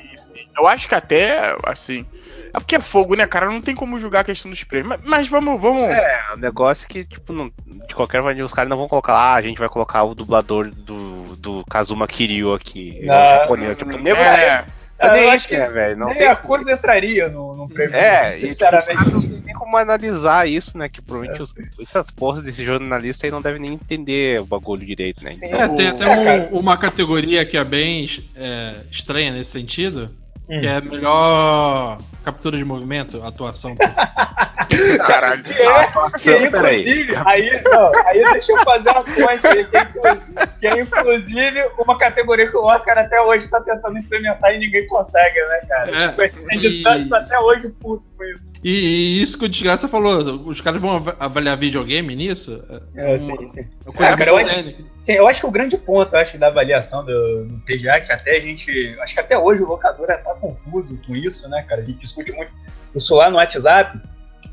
Eu 0.56 0.66
acho 0.68 0.88
que 0.88 0.94
até, 0.94 1.56
assim. 1.64 2.04
É 2.52 2.58
porque 2.60 2.76
é 2.76 2.80
fogo, 2.80 3.14
né, 3.16 3.26
cara? 3.26 3.46
Não 3.50 3.60
tem 3.60 3.74
como 3.74 3.98
julgar 3.98 4.20
a 4.20 4.24
questão 4.24 4.50
dos 4.50 4.62
prêmios. 4.62 4.88
Mas, 4.88 5.00
mas 5.04 5.28
vamos, 5.28 5.60
vamos. 5.60 5.82
É, 5.82 6.22
o 6.34 6.36
negócio 6.36 6.84
é 6.84 6.88
que, 6.88 7.04
tipo, 7.04 7.32
não- 7.32 7.50
de 7.88 7.94
qualquer 7.94 8.22
maneira, 8.22 8.46
os 8.46 8.52
caras 8.54 8.70
não 8.70 8.76
vão 8.78 8.88
colocar 8.88 9.12
lá, 9.12 9.32
ah, 9.32 9.34
a 9.34 9.42
gente 9.42 9.58
vai 9.58 9.68
colocar 9.68 10.04
o 10.04 10.14
dublador 10.14 10.70
do, 10.70 11.36
do 11.36 11.64
Kazuma 11.68 12.06
Kiryu 12.06 12.54
aqui. 12.54 13.00
Não, 13.04 13.14
o 13.14 13.30
japonês. 13.40 13.76
Tipo, 13.76 13.90
nego, 13.98 14.20
é, 14.20 14.64
tá 14.96 15.08
eu 15.08 15.12
nem 15.14 15.24
acho 15.30 15.36
isso, 15.36 15.48
que 15.48 15.56
né, 15.58 15.68
velho? 15.68 15.96
Não 15.96 16.06
Nem 16.06 16.18
tem. 16.18 16.26
a 16.28 16.36
coisa 16.36 16.70
entraria 16.72 17.28
no, 17.28 17.54
no 17.56 17.68
prêmio. 17.68 17.96
É, 17.96 18.30
e, 18.30 18.34
tipo, 18.34 18.46
sinceramente. 18.46 19.26
não 19.28 19.40
tem 19.42 19.54
como 19.54 19.76
analisar 19.76 20.48
isso, 20.48 20.78
né? 20.78 20.88
Que 20.88 21.02
provavelmente 21.02 21.42
os, 21.42 21.52
essas 21.80 22.08
porras 22.12 22.40
desse 22.40 22.64
jornalista 22.64 23.26
aí 23.26 23.32
não 23.32 23.42
devem 23.42 23.60
nem 23.60 23.72
entender 23.74 24.40
o 24.40 24.46
bagulho 24.46 24.86
direito, 24.86 25.24
né? 25.24 25.32
Sim. 25.32 25.46
Então, 25.46 25.60
É, 25.60 25.68
tem 25.70 25.88
até 25.88 26.04
É, 26.04 26.48
um- 26.52 26.58
uma 26.60 26.76
categoria 26.76 27.44
que 27.44 27.56
é 27.56 27.64
bem 27.64 28.06
é, 28.36 28.74
estranha 28.92 29.32
nesse 29.32 29.50
sentido, 29.50 30.08
Hum. 30.48 30.60
que 30.60 30.66
é 30.66 30.80
melhor 30.80 31.98
captura 32.24 32.56
de 32.58 32.64
movimento, 32.64 33.22
atuação. 33.22 33.74
caralho. 35.06 35.42
Que 35.44 35.52
é, 35.52 36.18
que 36.18 36.30
é, 36.30 36.50
peraí. 36.50 36.80
inclusive, 36.80 37.14
aí, 37.24 37.62
não, 37.64 38.06
aí 38.06 38.24
deixa 38.32 38.52
eu 38.52 38.64
fazer 38.64 38.90
uma 38.90 39.02
ponte 39.04 39.46
aí, 39.46 39.64
que 39.66 39.76
é, 39.76 39.82
inclusive, 39.82 40.46
que 40.60 40.66
é, 40.66 40.80
inclusive 40.80 41.70
uma 41.78 41.98
categoria 41.98 42.48
que 42.50 42.56
o 42.56 42.62
Oscar 42.64 42.98
até 42.98 43.20
hoje 43.20 43.48
tá 43.48 43.60
tentando 43.60 43.98
implementar 43.98 44.54
e 44.54 44.58
ninguém 44.58 44.86
consegue, 44.86 45.38
né, 45.40 45.60
cara? 45.68 45.90
É, 46.04 46.08
tipo, 46.08 46.22
a 46.22 46.54
gente 46.54 46.80
e- 46.80 46.82
tá 46.82 47.18
até 47.18 47.38
hoje 47.38 47.68
puto 47.80 48.04
com 48.16 48.24
isso. 48.24 48.52
E, 48.62 48.70
e 49.18 49.22
isso 49.22 49.38
que 49.38 49.44
o 49.44 49.48
Desgraça 49.48 49.86
falou, 49.88 50.18
os 50.46 50.60
caras 50.60 50.80
vão 50.80 50.96
av- 50.96 51.16
avaliar 51.20 51.56
videogame 51.56 52.14
nisso? 52.16 52.62
É, 52.96 53.06
uma- 53.08 53.18
sim, 53.18 53.48
sim. 53.48 53.66
É, 53.98 54.16
cara, 54.16 54.30
eu 54.30 54.36
acho-. 54.36 54.94
Sim, 54.98 55.12
eu 55.12 55.28
acho 55.28 55.40
que 55.40 55.46
o 55.46 55.50
grande 55.50 55.76
ponto, 55.76 56.16
acho, 56.16 56.38
da 56.38 56.46
avaliação 56.46 57.04
do, 57.04 57.44
do 57.44 57.60
TGA, 57.66 58.00
que 58.00 58.10
até 58.10 58.38
a 58.38 58.40
gente. 58.40 58.96
Acho 59.02 59.12
que 59.14 59.20
até 59.20 59.36
hoje 59.36 59.62
o 59.62 59.66
locadora 59.66 60.16
tá 60.16 60.33
confuso 60.34 60.98
com 61.06 61.14
isso, 61.14 61.48
né, 61.48 61.62
cara? 61.62 61.80
A 61.80 61.84
gente 61.84 61.98
discute 61.98 62.32
muito 62.32 62.52
isso 62.94 63.14
lá 63.16 63.30
no 63.30 63.36
WhatsApp. 63.36 63.98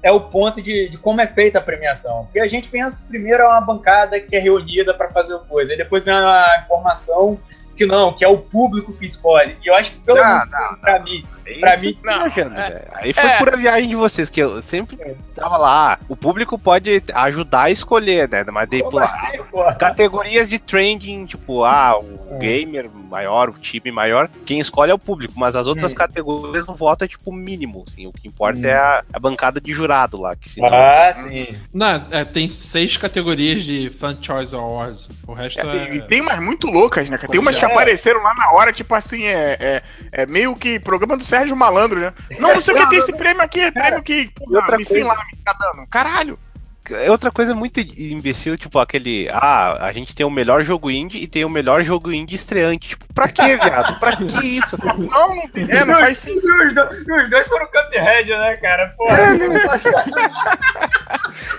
É 0.03 0.11
o 0.11 0.19
ponto 0.19 0.61
de, 0.61 0.89
de 0.89 0.97
como 0.97 1.21
é 1.21 1.27
feita 1.27 1.59
a 1.59 1.61
premiação. 1.61 2.25
Porque 2.25 2.39
a 2.39 2.47
gente 2.47 2.69
pensa, 2.69 3.05
primeiro 3.07 3.43
é 3.43 3.47
uma 3.47 3.61
bancada 3.61 4.19
que 4.19 4.35
é 4.35 4.39
reunida 4.39 4.93
para 4.93 5.09
fazer 5.11 5.37
coisa, 5.47 5.73
e 5.73 5.77
depois 5.77 6.03
vem 6.03 6.13
a 6.13 6.63
informação 6.65 7.39
que 7.75 7.85
não, 7.85 8.13
que 8.13 8.23
é 8.23 8.27
o 8.27 8.37
público 8.37 8.93
que 8.93 9.05
escolhe. 9.05 9.57
E 9.63 9.67
eu 9.67 9.75
acho 9.75 9.91
que 9.91 9.99
pelo 9.99 10.23
menos 10.23 10.43
pra 10.81 10.99
mim, 10.99 11.25
pra 11.59 11.73
Isso 11.75 11.83
mim, 11.85 11.97
viajando, 12.03 12.59
é. 12.59 12.69
velho. 12.69 12.85
Aí 12.93 13.13
foi 13.13 13.23
É. 13.23 13.37
pura 13.37 13.57
viagem 13.57 13.89
de 13.89 13.95
vocês, 13.95 14.29
que 14.29 14.39
eu 14.41 14.61
sempre 14.61 14.97
É. 15.01 15.15
tava 15.35 15.57
lá. 15.57 15.93
ah, 15.93 15.99
O 16.09 16.15
público 16.15 16.57
pode 16.59 17.01
ajudar 17.13 17.63
a 17.63 17.71
escolher, 17.71 18.27
né? 18.29 18.43
Mas 18.51 18.69
daí, 18.69 18.79
como 18.81 18.91
pô, 18.91 18.99
assim, 18.99 19.27
categorias 19.79 20.49
de 20.49 20.59
trending, 20.59 21.25
tipo, 21.25 21.63
ah, 21.63 21.97
o 21.99 22.35
É. 22.35 22.37
gamer 22.39 22.89
maior, 22.89 23.49
o 23.49 23.53
time 23.53 23.91
maior, 23.91 24.29
quem 24.45 24.59
escolhe 24.59 24.91
é 24.91 24.93
o 24.93 24.99
público, 24.99 25.33
mas 25.37 25.55
as 25.55 25.67
outras 25.67 25.91
Hum. 25.93 25.95
categorias 25.95 26.67
o 26.67 26.73
voto 26.73 27.03
é 27.03 27.07
tipo 27.07 27.31
mínimo, 27.31 27.83
assim, 27.87 28.07
o 28.07 28.11
que 28.11 28.27
importa 28.27 28.59
Hum. 28.59 28.65
é 28.65 28.73
a, 28.73 29.03
a 29.13 29.19
bancada 29.19 29.59
de 29.59 29.73
jurado 29.73 30.17
lá, 30.19 30.35
que 30.35 30.49
senão... 30.49 30.69
Ah, 30.71 31.11
sim. 31.13 31.47
Não, 31.73 32.05
é, 32.11 32.23
tem 32.25 32.47
seis 32.47 32.95
categorias 32.97 33.63
de 33.63 33.89
Fan 33.89 34.17
Choice 34.21 34.53
Awards. 34.55 35.07
O 35.27 35.33
resto 35.33 35.59
É, 35.61 35.89
é. 35.89 35.95
e- 35.95 36.01
tem 36.03 36.21
umas 36.21 36.39
muito 36.41 36.67
loucas, 36.67 37.09
né? 37.09 37.17
Tem 37.17 37.39
umas 37.39 37.57
que 37.57 37.65
É. 37.65 37.67
apareceram 37.71 38.21
lá 38.21 38.33
na 38.35 38.51
hora, 38.53 38.71
tipo 38.73 38.93
assim, 38.95 39.23
é, 39.25 39.57
é, 39.59 39.83
é 40.11 40.25
meio 40.25 40.55
que 40.55 40.79
programa 40.79 41.17
do 41.17 41.23
Sérgio 41.25 41.40
Malandro, 41.49 41.99
né? 41.99 42.13
Não, 42.39 42.53
não 42.55 42.61
sei 42.61 42.73
o 42.73 42.77
que 42.77 42.89
tem 42.89 42.99
esse 42.99 43.13
prêmio 43.13 43.41
aqui, 43.41 43.71
prêmio 43.71 44.03
que. 44.03 44.29
E 44.49 44.55
outra 44.55 44.77
me 44.77 44.85
coisa- 44.85 45.07
lá, 45.07 45.15
me 45.15 45.37
dando. 45.43 45.87
Caralho. 45.89 46.37
É 46.89 47.11
outra 47.11 47.29
coisa 47.31 47.53
muito 47.53 47.79
imbecil, 47.79 48.57
tipo, 48.57 48.79
aquele, 48.79 49.29
ah, 49.31 49.77
a 49.85 49.93
gente 49.93 50.15
tem 50.15 50.25
o 50.25 50.31
melhor 50.31 50.63
jogo 50.63 50.89
indie 50.89 51.19
e 51.19 51.27
tem 51.27 51.45
o 51.45 51.49
melhor 51.49 51.83
jogo 51.83 52.11
indie 52.11 52.35
estreante. 52.35 52.89
Tipo, 52.89 53.05
pra 53.13 53.27
quê, 53.29 53.55
viado? 53.55 53.99
Pra 53.99 54.15
que 54.17 54.45
isso? 54.47 54.75
Não, 54.83 55.35
não 55.35 55.47
tem. 55.49 55.69
É, 55.71 55.85
não 55.85 55.99
faz 55.99 56.17
sentido. 56.17 56.43
Os, 56.43 56.73
dois, 56.73 57.07
os 57.23 57.29
dois 57.29 57.47
foram 57.47 57.67
Cuphead, 57.67 58.29
né, 58.31 58.57
cara? 58.57 58.87
Porra, 58.97 59.17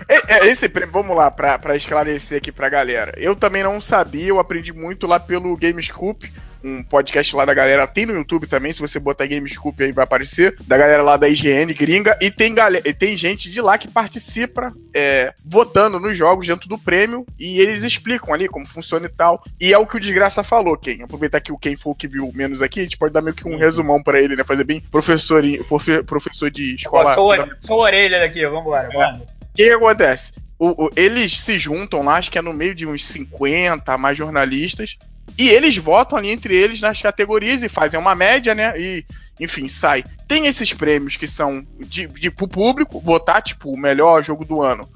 É, 0.09 0.35
é, 0.39 0.47
esse 0.49 0.69
prêmio, 0.69 0.93
vamos 0.93 1.17
lá, 1.17 1.31
pra, 1.31 1.59
pra 1.59 1.77
esclarecer 1.77 2.39
aqui 2.39 2.51
pra 2.53 2.69
galera. 2.69 3.15
Eu 3.17 3.35
também 3.37 3.63
não 3.63 3.81
sabia, 3.81 4.29
eu 4.29 4.39
aprendi 4.41 4.73
muito 4.73 5.07
lá 5.07 5.19
pelo 5.21 5.57
Gamescoop, 5.57 6.31
um 6.65 6.83
podcast 6.83 7.35
lá 7.35 7.45
da 7.45 7.55
galera, 7.55 7.87
tem 7.87 8.07
no 8.07 8.15
YouTube 8.15 8.47
também, 8.47 8.73
se 8.73 8.81
você 8.81 8.99
botar 8.99 9.27
Gamescoop 9.27 9.83
aí 9.83 9.93
vai 9.93 10.05
aparecer, 10.05 10.57
da 10.67 10.77
galera 10.79 11.03
lá 11.03 11.17
da 11.17 11.29
IGN 11.29 11.73
gringa, 11.75 12.17
e 12.21 12.31
tem, 12.31 12.55
galera, 12.55 12.85
tem 12.95 13.17
gente 13.17 13.51
de 13.51 13.61
lá 13.61 13.77
que 13.79 13.89
participa 13.89 14.69
é, 14.95 15.33
votando 15.45 15.99
nos 15.99 16.17
jogos 16.17 16.47
dentro 16.47 16.69
do 16.69 16.79
prêmio, 16.79 17.25
e 17.39 17.59
eles 17.61 17.83
explicam 17.83 18.33
ali 18.33 18.49
como 18.49 18.67
funciona 18.67 19.07
e 19.07 19.09
tal, 19.09 19.43
e 19.61 19.73
é 19.73 19.79
o 19.79 19.87
que 19.87 19.97
o 19.97 20.01
Desgraça 20.01 20.43
falou, 20.45 20.77
Ken, 20.77 21.03
aproveitar 21.03 21.41
que 21.41 21.53
o 21.53 21.59
Ken 21.59 21.77
foi 21.77 21.93
o 21.93 21.97
que 21.97 22.07
viu 22.09 22.31
menos 22.35 22.63
aqui, 22.63 22.81
a 22.81 22.83
gente 22.85 22.97
pode 22.99 23.13
dar 23.13 23.23
meio 23.23 23.35
que 23.35 23.49
um 23.49 23.57
resumão 23.57 24.03
pra 24.03 24.21
ele, 24.21 24.37
né, 24.37 24.45
fazer 24.45 24.65
bem 24.65 24.81
professor, 24.81 25.43
profe- 25.69 26.03
professor 26.03 26.51
de 26.51 26.75
escola... 26.75 27.15
sou, 27.15 27.33
a- 27.33 27.49
sou 27.61 27.79
orelha 27.81 28.19
daqui, 28.21 28.45
vambora, 28.47 28.89
vamos. 28.93 29.23
O 29.23 29.55
que, 29.55 29.65
que 29.65 29.71
acontece? 29.71 30.33
O- 30.59 30.85
o- 30.87 30.91
eles 30.95 31.41
se 31.41 31.59
juntam 31.59 32.03
lá, 32.05 32.17
acho 32.17 32.31
que 32.31 32.39
é 32.39 32.43
no 32.43 32.53
meio 32.53 32.75
de 32.75 32.87
uns 32.87 33.05
50 33.07 33.99
mais 33.99 34.17
jornalistas, 34.17 34.97
e 35.39 35.49
eles 35.49 35.77
votam 35.77 36.19
ali 36.19 36.31
entre 36.31 36.55
eles 36.55 36.81
nas 36.81 37.01
categorias 37.01 37.63
e 37.63 37.69
fazem 37.69 37.99
uma 37.99 38.15
média, 38.15 38.55
né? 38.55 38.79
E, 38.79 39.05
enfim, 39.41 39.69
sai. 39.69 40.05
Tem 40.29 40.47
esses 40.47 40.73
prêmios 40.73 41.17
que 41.17 41.27
são 41.27 41.67
de, 41.81 42.07
de 42.07 42.31
pro 42.31 42.47
público, 42.49 43.01
votar, 43.01 43.43
tipo, 43.43 43.71
o 43.71 43.79
melhor 43.79 44.23
jogo 44.23 44.45
do 44.45 44.61
ano. 44.61 44.87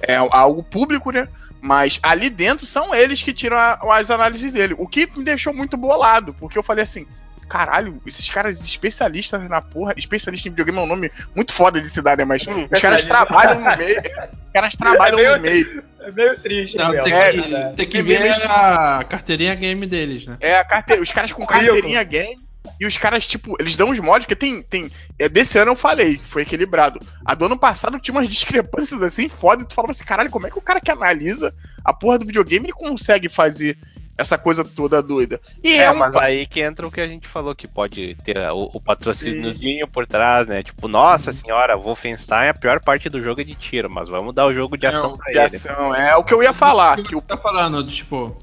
É 0.00 0.16
algo 0.16 0.62
público, 0.62 1.10
né? 1.10 1.26
Mas 1.60 1.98
ali 2.02 2.28
dentro 2.30 2.66
são 2.66 2.94
eles 2.94 3.22
que 3.22 3.32
tiram 3.32 3.56
a- 3.56 3.78
as 3.96 4.10
análises 4.10 4.52
dele. 4.52 4.74
O 4.78 4.86
que 4.86 5.08
me 5.16 5.24
deixou 5.24 5.52
muito 5.54 5.76
bolado, 5.76 6.34
porque 6.34 6.58
eu 6.58 6.62
falei 6.62 6.84
assim. 6.84 7.06
Caralho, 7.48 8.00
esses 8.06 8.28
caras 8.30 8.60
especialistas 8.60 9.48
na 9.48 9.60
porra. 9.60 9.94
Especialista 9.96 10.48
em 10.48 10.50
videogame 10.50 10.78
é 10.78 10.82
um 10.82 10.86
nome 10.86 11.10
muito 11.34 11.52
foda 11.52 11.80
de 11.80 11.88
cidade, 11.88 12.18
né? 12.18 12.24
Mas 12.24 12.44
os 12.46 12.80
caras 12.80 13.04
trabalham 13.04 13.60
no 13.60 13.76
meio. 13.76 14.00
Os 14.44 14.50
caras 14.52 14.74
trabalham 14.76 15.18
É 15.18 15.22
meio- 15.22 15.36
no 15.36 15.42
meio. 15.42 15.84
É 16.00 16.10
meio 16.12 16.38
triste, 16.40 16.76
Não, 16.76 16.92
né? 16.92 17.02
tem, 17.02 17.12
É, 17.12 17.32
que, 17.32 17.48
né? 17.48 17.72
tem 17.76 17.86
que 17.88 17.98
é 17.98 18.02
ver 18.02 18.32
a 18.48 19.04
carteirinha 19.08 19.54
game 19.56 19.86
deles, 19.86 20.24
né? 20.26 20.36
É, 20.40 20.56
a 20.56 20.64
carte... 20.64 20.94
os 21.00 21.10
caras 21.10 21.32
com 21.32 21.44
carteirinha 21.46 22.02
game. 22.04 22.36
E 22.80 22.86
os 22.86 22.96
caras, 22.98 23.24
tipo, 23.26 23.56
eles 23.60 23.76
dão 23.76 23.90
uns 23.90 23.98
mods, 24.00 24.26
porque 24.26 24.34
tem. 24.34 24.60
tem 24.60 24.90
é, 25.18 25.28
desse 25.28 25.56
ano 25.56 25.70
eu 25.70 25.76
falei, 25.76 26.20
foi 26.24 26.42
equilibrado. 26.42 27.00
A 27.24 27.32
do 27.34 27.44
ano 27.46 27.56
passado 27.56 27.98
tinha 28.00 28.12
umas 28.14 28.28
discrepâncias 28.28 29.02
assim, 29.02 29.28
foda, 29.28 29.62
e 29.62 29.66
tu 29.66 29.72
falava 29.74 29.92
assim, 29.92 30.04
caralho, 30.04 30.30
como 30.30 30.46
é 30.48 30.50
que 30.50 30.58
o 30.58 30.62
cara 30.62 30.80
que 30.80 30.90
analisa 30.90 31.54
a 31.84 31.94
porra 31.94 32.18
do 32.18 32.26
videogame 32.26 32.66
ele 32.66 32.72
consegue 32.72 33.28
fazer 33.28 33.78
essa 34.16 34.38
coisa 34.38 34.64
toda 34.64 35.02
doida? 35.02 35.40
E 35.62 35.74
é, 35.74 35.84
É, 35.84 35.92
um. 35.92 35.96
mas 35.96 36.14
aí 36.16 36.46
que 36.46 36.60
entra 36.60 36.86
o 36.86 36.90
que 36.90 37.00
a 37.00 37.06
gente 37.08 37.26
falou, 37.28 37.54
que 37.54 37.68
pode 37.68 38.14
ter 38.24 38.38
o, 38.50 38.70
o 38.74 38.80
patrocíniozinho 38.80 39.86
por 39.88 40.06
trás, 40.06 40.46
né? 40.46 40.62
Tipo, 40.62 40.88
nossa 40.88 41.32
senhora, 41.32 41.76
Wolfenstein, 41.76 42.48
a 42.48 42.54
pior 42.54 42.80
parte 42.80 43.08
do 43.08 43.22
jogo 43.22 43.40
é 43.40 43.44
de 43.44 43.54
tiro, 43.54 43.90
mas 43.90 44.08
vamos 44.08 44.34
dar 44.34 44.46
o 44.46 44.52
jogo 44.54 44.76
de 44.76 44.86
ação 44.86 45.14
é, 45.14 45.16
pra 45.16 45.32
de 45.32 45.38
ele. 45.38 45.56
ação, 45.56 45.94
é 45.94 46.16
o 46.16 46.24
que 46.24 46.32
eu 46.34 46.42
ia 46.42 46.52
falar. 46.52 47.02
Que 47.02 47.14
o 47.16 47.20
tá 47.22 47.36
falando, 47.36 47.86
tipo, 47.86 48.36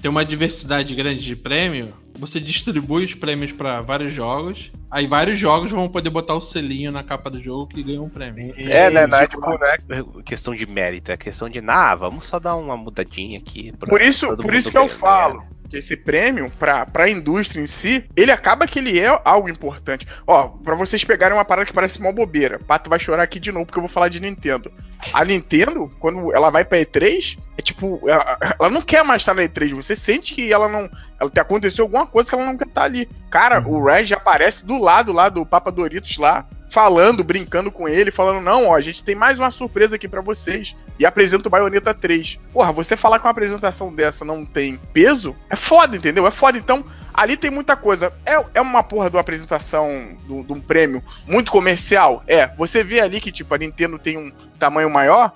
tem 0.00 0.10
uma 0.10 0.24
diversidade 0.24 0.94
grande 0.94 1.20
de 1.20 1.36
prêmio, 1.36 1.86
você 2.18 2.40
distribui 2.40 3.04
os 3.04 3.14
prêmios 3.14 3.52
pra 3.52 3.82
vários 3.82 4.12
jogos, 4.12 4.70
aí 4.90 5.06
vários 5.06 5.38
jogos 5.38 5.70
vão 5.70 5.88
poder 5.88 6.10
botar 6.10 6.34
o 6.34 6.40
selinho 6.40 6.90
na 6.90 7.02
capa 7.02 7.30
do 7.30 7.40
jogo 7.40 7.66
que 7.66 7.82
ganha 7.82 8.02
um 8.02 8.08
prêmio. 8.08 8.50
É, 8.58 8.90
né? 8.90 9.06
Não 9.06 9.18
é, 9.18 9.26
tipo, 9.26 9.42
tipo, 9.42 9.58
não 9.58 9.66
é 9.66 10.22
questão 10.22 10.54
de 10.54 10.66
mérito, 10.66 11.12
é 11.12 11.16
questão 11.16 11.48
de, 11.48 11.60
ah, 11.66 11.94
vamos 11.94 12.26
só 12.26 12.38
dar 12.38 12.56
uma 12.56 12.76
mudadinha 12.76 13.38
aqui. 13.38 13.72
Por 13.78 14.00
isso, 14.00 14.36
por 14.36 14.54
isso 14.54 14.70
que 14.70 14.78
eu 14.78 14.86
ganhar, 14.86 14.98
falo 14.98 15.40
né? 15.40 15.48
Esse 15.72 15.96
prêmio, 15.96 16.50
pra, 16.58 16.84
pra 16.86 17.08
indústria 17.08 17.60
em 17.60 17.66
si, 17.66 18.04
ele 18.16 18.30
acaba 18.30 18.66
que 18.66 18.78
ele 18.78 18.98
é 18.98 19.20
algo 19.24 19.48
importante. 19.48 20.06
Ó, 20.26 20.48
pra 20.48 20.74
vocês 20.74 21.04
pegarem 21.04 21.36
uma 21.36 21.44
parada 21.44 21.66
que 21.66 21.72
parece 21.72 22.00
mó 22.00 22.12
bobeira, 22.12 22.58
Pato 22.58 22.90
vai 22.90 22.98
chorar 22.98 23.22
aqui 23.22 23.38
de 23.38 23.52
novo 23.52 23.66
porque 23.66 23.78
eu 23.78 23.82
vou 23.82 23.88
falar 23.88 24.08
de 24.08 24.20
Nintendo. 24.20 24.72
A 25.12 25.24
Nintendo, 25.24 25.90
quando 25.98 26.32
ela 26.34 26.50
vai 26.50 26.64
pra 26.64 26.78
E3, 26.78 27.38
é 27.56 27.62
tipo, 27.62 28.00
ela, 28.06 28.38
ela 28.58 28.70
não 28.70 28.82
quer 28.82 29.02
mais 29.02 29.22
estar 29.22 29.34
na 29.34 29.42
E3, 29.42 29.74
você 29.74 29.96
sente 29.96 30.34
que 30.34 30.52
ela 30.52 30.68
não. 30.68 30.90
Ela 31.18 31.30
te 31.30 31.40
aconteceu 31.40 31.84
alguma 31.84 32.06
coisa 32.06 32.28
que 32.28 32.34
ela 32.34 32.44
não 32.44 32.56
quer 32.56 32.66
estar 32.66 32.82
ali. 32.82 33.08
Cara, 33.30 33.66
o 33.66 33.84
Reg 33.84 34.12
aparece 34.12 34.66
do 34.66 34.78
lado 34.78 35.12
lá 35.12 35.28
do 35.28 35.46
Papa 35.46 35.70
Doritos 35.70 36.18
lá, 36.18 36.46
falando, 36.70 37.24
brincando 37.24 37.70
com 37.70 37.88
ele, 37.88 38.10
falando: 38.10 38.42
não, 38.42 38.68
ó, 38.68 38.76
a 38.76 38.80
gente 38.80 39.04
tem 39.04 39.14
mais 39.14 39.38
uma 39.38 39.50
surpresa 39.50 39.96
aqui 39.96 40.08
para 40.08 40.22
vocês. 40.22 40.74
E 40.98 41.06
apresenta 41.06 41.48
o 41.48 41.50
Bayonetta 41.50 41.94
3. 41.94 42.38
Porra, 42.52 42.72
você 42.72 42.96
falar 42.96 43.18
que 43.18 43.24
uma 43.24 43.30
apresentação 43.30 43.92
dessa 43.92 44.24
não 44.24 44.44
tem 44.44 44.78
peso, 44.92 45.34
é 45.48 45.56
foda, 45.56 45.96
entendeu? 45.96 46.26
É 46.26 46.30
foda. 46.30 46.58
Então, 46.58 46.84
ali 47.12 47.36
tem 47.38 47.50
muita 47.50 47.74
coisa. 47.74 48.12
É, 48.24 48.34
é 48.54 48.60
uma 48.60 48.82
porra 48.82 49.08
de 49.08 49.16
uma 49.16 49.22
apresentação 49.22 49.88
de 50.26 50.52
um 50.52 50.60
prêmio 50.60 51.02
muito 51.26 51.50
comercial? 51.50 52.22
É. 52.26 52.48
Você 52.56 52.84
vê 52.84 53.00
ali 53.00 53.18
que, 53.18 53.32
tipo, 53.32 53.54
a 53.54 53.58
Nintendo 53.58 53.98
tem 53.98 54.18
um 54.18 54.30
tamanho 54.58 54.90
maior, 54.90 55.32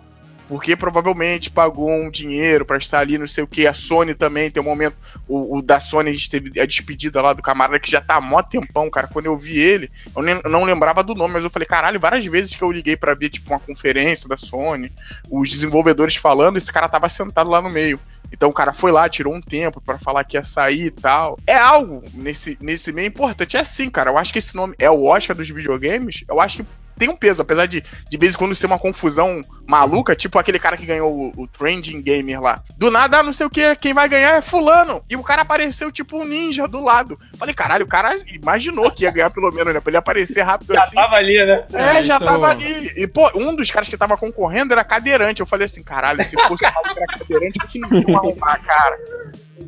porque 0.49 0.77
provavelmente 0.77 1.51
pagou 1.51 1.91
um 1.91 2.11
dinheiro 2.11 2.65
para 2.65 2.77
estar 2.77 2.99
ali, 2.99 3.17
não 3.17 3.27
sei 3.27 3.45
o 3.45 3.47
que. 3.47 3.67
A 3.67 3.75
Sony 3.75 4.15
também 4.15 4.51
tem 4.51 4.63
um 4.63 4.67
momento. 4.67 4.97
O, 5.27 5.59
o, 5.59 5.63
da 5.63 5.81
Sony 5.81 6.11
a 6.11 6.13
gente 6.13 6.29
teve 6.29 6.61
a 6.61 6.67
despedida 6.67 7.23
lá 7.23 7.33
do 7.33 7.43
camarada 7.43 7.79
que 7.79 7.91
já 7.91 8.01
tá 8.01 8.17
há 8.17 8.21
mó 8.21 8.43
tempão, 8.43 8.91
cara. 8.91 9.07
Quando 9.07 9.27
eu 9.27 9.37
vi 9.39 9.59
ele, 9.59 9.91
eu, 10.15 10.23
nem, 10.23 10.41
não 10.45 10.65
lembrava 10.65 11.03
do 11.03 11.15
nome, 11.15 11.35
mas 11.35 11.45
eu 11.45 11.51
falei, 11.51 11.67
caralho, 11.67 11.99
várias 11.99 12.25
vezes 12.27 12.55
que 12.55 12.63
eu 12.63 12.71
liguei 12.71 12.97
para 12.97 13.15
ver, 13.15 13.31
tipo, 13.31 13.51
uma 13.51 13.61
conferência 13.61 14.29
da 14.29 14.37
Sony, 14.37 14.93
os 15.31 15.51
desenvolvedores 15.51 16.17
falando, 16.17 16.59
esse 16.59 16.73
cara 16.73 16.89
tava 16.89 17.09
sentado 17.09 17.49
lá 17.49 17.63
no 17.63 17.71
meio. 17.71 17.99
Então 18.33 18.49
o 18.49 18.53
cara 18.53 18.73
foi 18.73 18.91
lá, 18.91 19.09
tirou 19.09 19.33
um 19.33 19.41
tempo 19.41 19.81
para 19.81 19.97
falar 19.97 20.25
que 20.25 20.37
ia 20.37 20.43
sair 20.43 20.87
e 20.87 20.91
tal. 20.91 21.39
É 21.47 21.57
algo 21.57 22.03
nesse, 22.13 22.59
nesse 22.61 22.93
meio 22.93 23.07
importante. 23.07 23.57
É 23.57 23.61
assim, 23.61 23.89
cara. 23.89 24.11
Eu 24.11 24.19
acho 24.19 24.33
que 24.33 24.41
esse 24.41 24.57
nome 24.57 24.75
é 24.79 24.91
o 24.91 25.05
Oscar 25.05 25.37
dos 25.37 25.49
videogames. 25.49 26.25
Eu 26.29 26.41
acho 26.41 26.59
que 26.59 26.67
tem 26.99 27.09
um 27.09 27.17
peso, 27.17 27.43
apesar 27.43 27.67
de 27.67 27.85
de 28.09 28.17
vez 28.17 28.35
em 28.35 28.39
quando 28.39 28.55
ser 28.55 28.67
uma 28.67 28.79
confusão 28.79 29.43
maluca, 29.67 30.15
tipo 30.15 30.39
aquele 30.39 30.59
cara 30.59 30.77
que 30.77 30.87
ganhou 30.87 31.13
o, 31.13 31.43
o 31.43 31.47
Trending 31.47 32.03
Gamer 32.03 32.41
lá. 32.41 32.63
Do 32.79 32.91
nada, 32.91 33.23
não 33.23 33.33
sei 33.33 33.47
o 33.47 33.51
que, 33.51 33.75
quem 33.77 33.95
vai 33.95 34.09
ganhar 34.09 34.37
é 34.37 34.43
fulano. 34.43 35.03
E 35.09 35.17
o 35.17 35.23
cara 35.23 35.43
apareceu 35.43 35.91
tipo 35.91 36.19
um 36.19 36.25
ninja 36.25 36.67
do 36.67 36.81
lado. 36.81 37.19
Falei, 37.39 37.55
caralho, 37.55 37.85
o 37.85 37.89
cara 37.89 38.17
imaginou 38.27 38.91
que 38.91 39.05
ia 39.05 39.11
ganhar 39.11 39.31
pelo 39.31 39.51
menos, 39.51 39.73
né? 39.73 39.81
Pra 39.81 39.91
ele 39.91 39.97
aparecer 39.97 40.43
rápido 40.43 40.75
já 40.75 40.81
assim. 40.81 40.95
Já 40.95 41.03
tava 41.03 41.17
ali, 41.17 41.45
né? 41.45 41.65
É, 41.73 41.83
é 41.99 42.05
já 42.05 42.17
então... 42.17 42.29
tava 42.29 42.49
ali. 42.49 42.93
E, 42.97 43.07
pô, 43.07 43.31
um 43.35 43.55
dos 43.55 43.71
caras 43.71 43.89
que 43.89 43.97
tava 43.97 44.17
concorrendo 44.17 44.73
era 44.73 44.85
cadeirante. 44.85 45.41
Eu 45.41 45.47
falei 45.47 45.65
assim, 45.65 45.83
caralho, 45.83 46.23
se 46.25 46.37
fosse 46.49 46.63
maluco 46.63 46.95
era 46.97 47.19
cadeirante, 47.19 47.59
que 47.67 47.79
não 47.79 47.89
tinha 47.89 48.17
arrumar, 48.17 48.61
cara. 48.61 48.99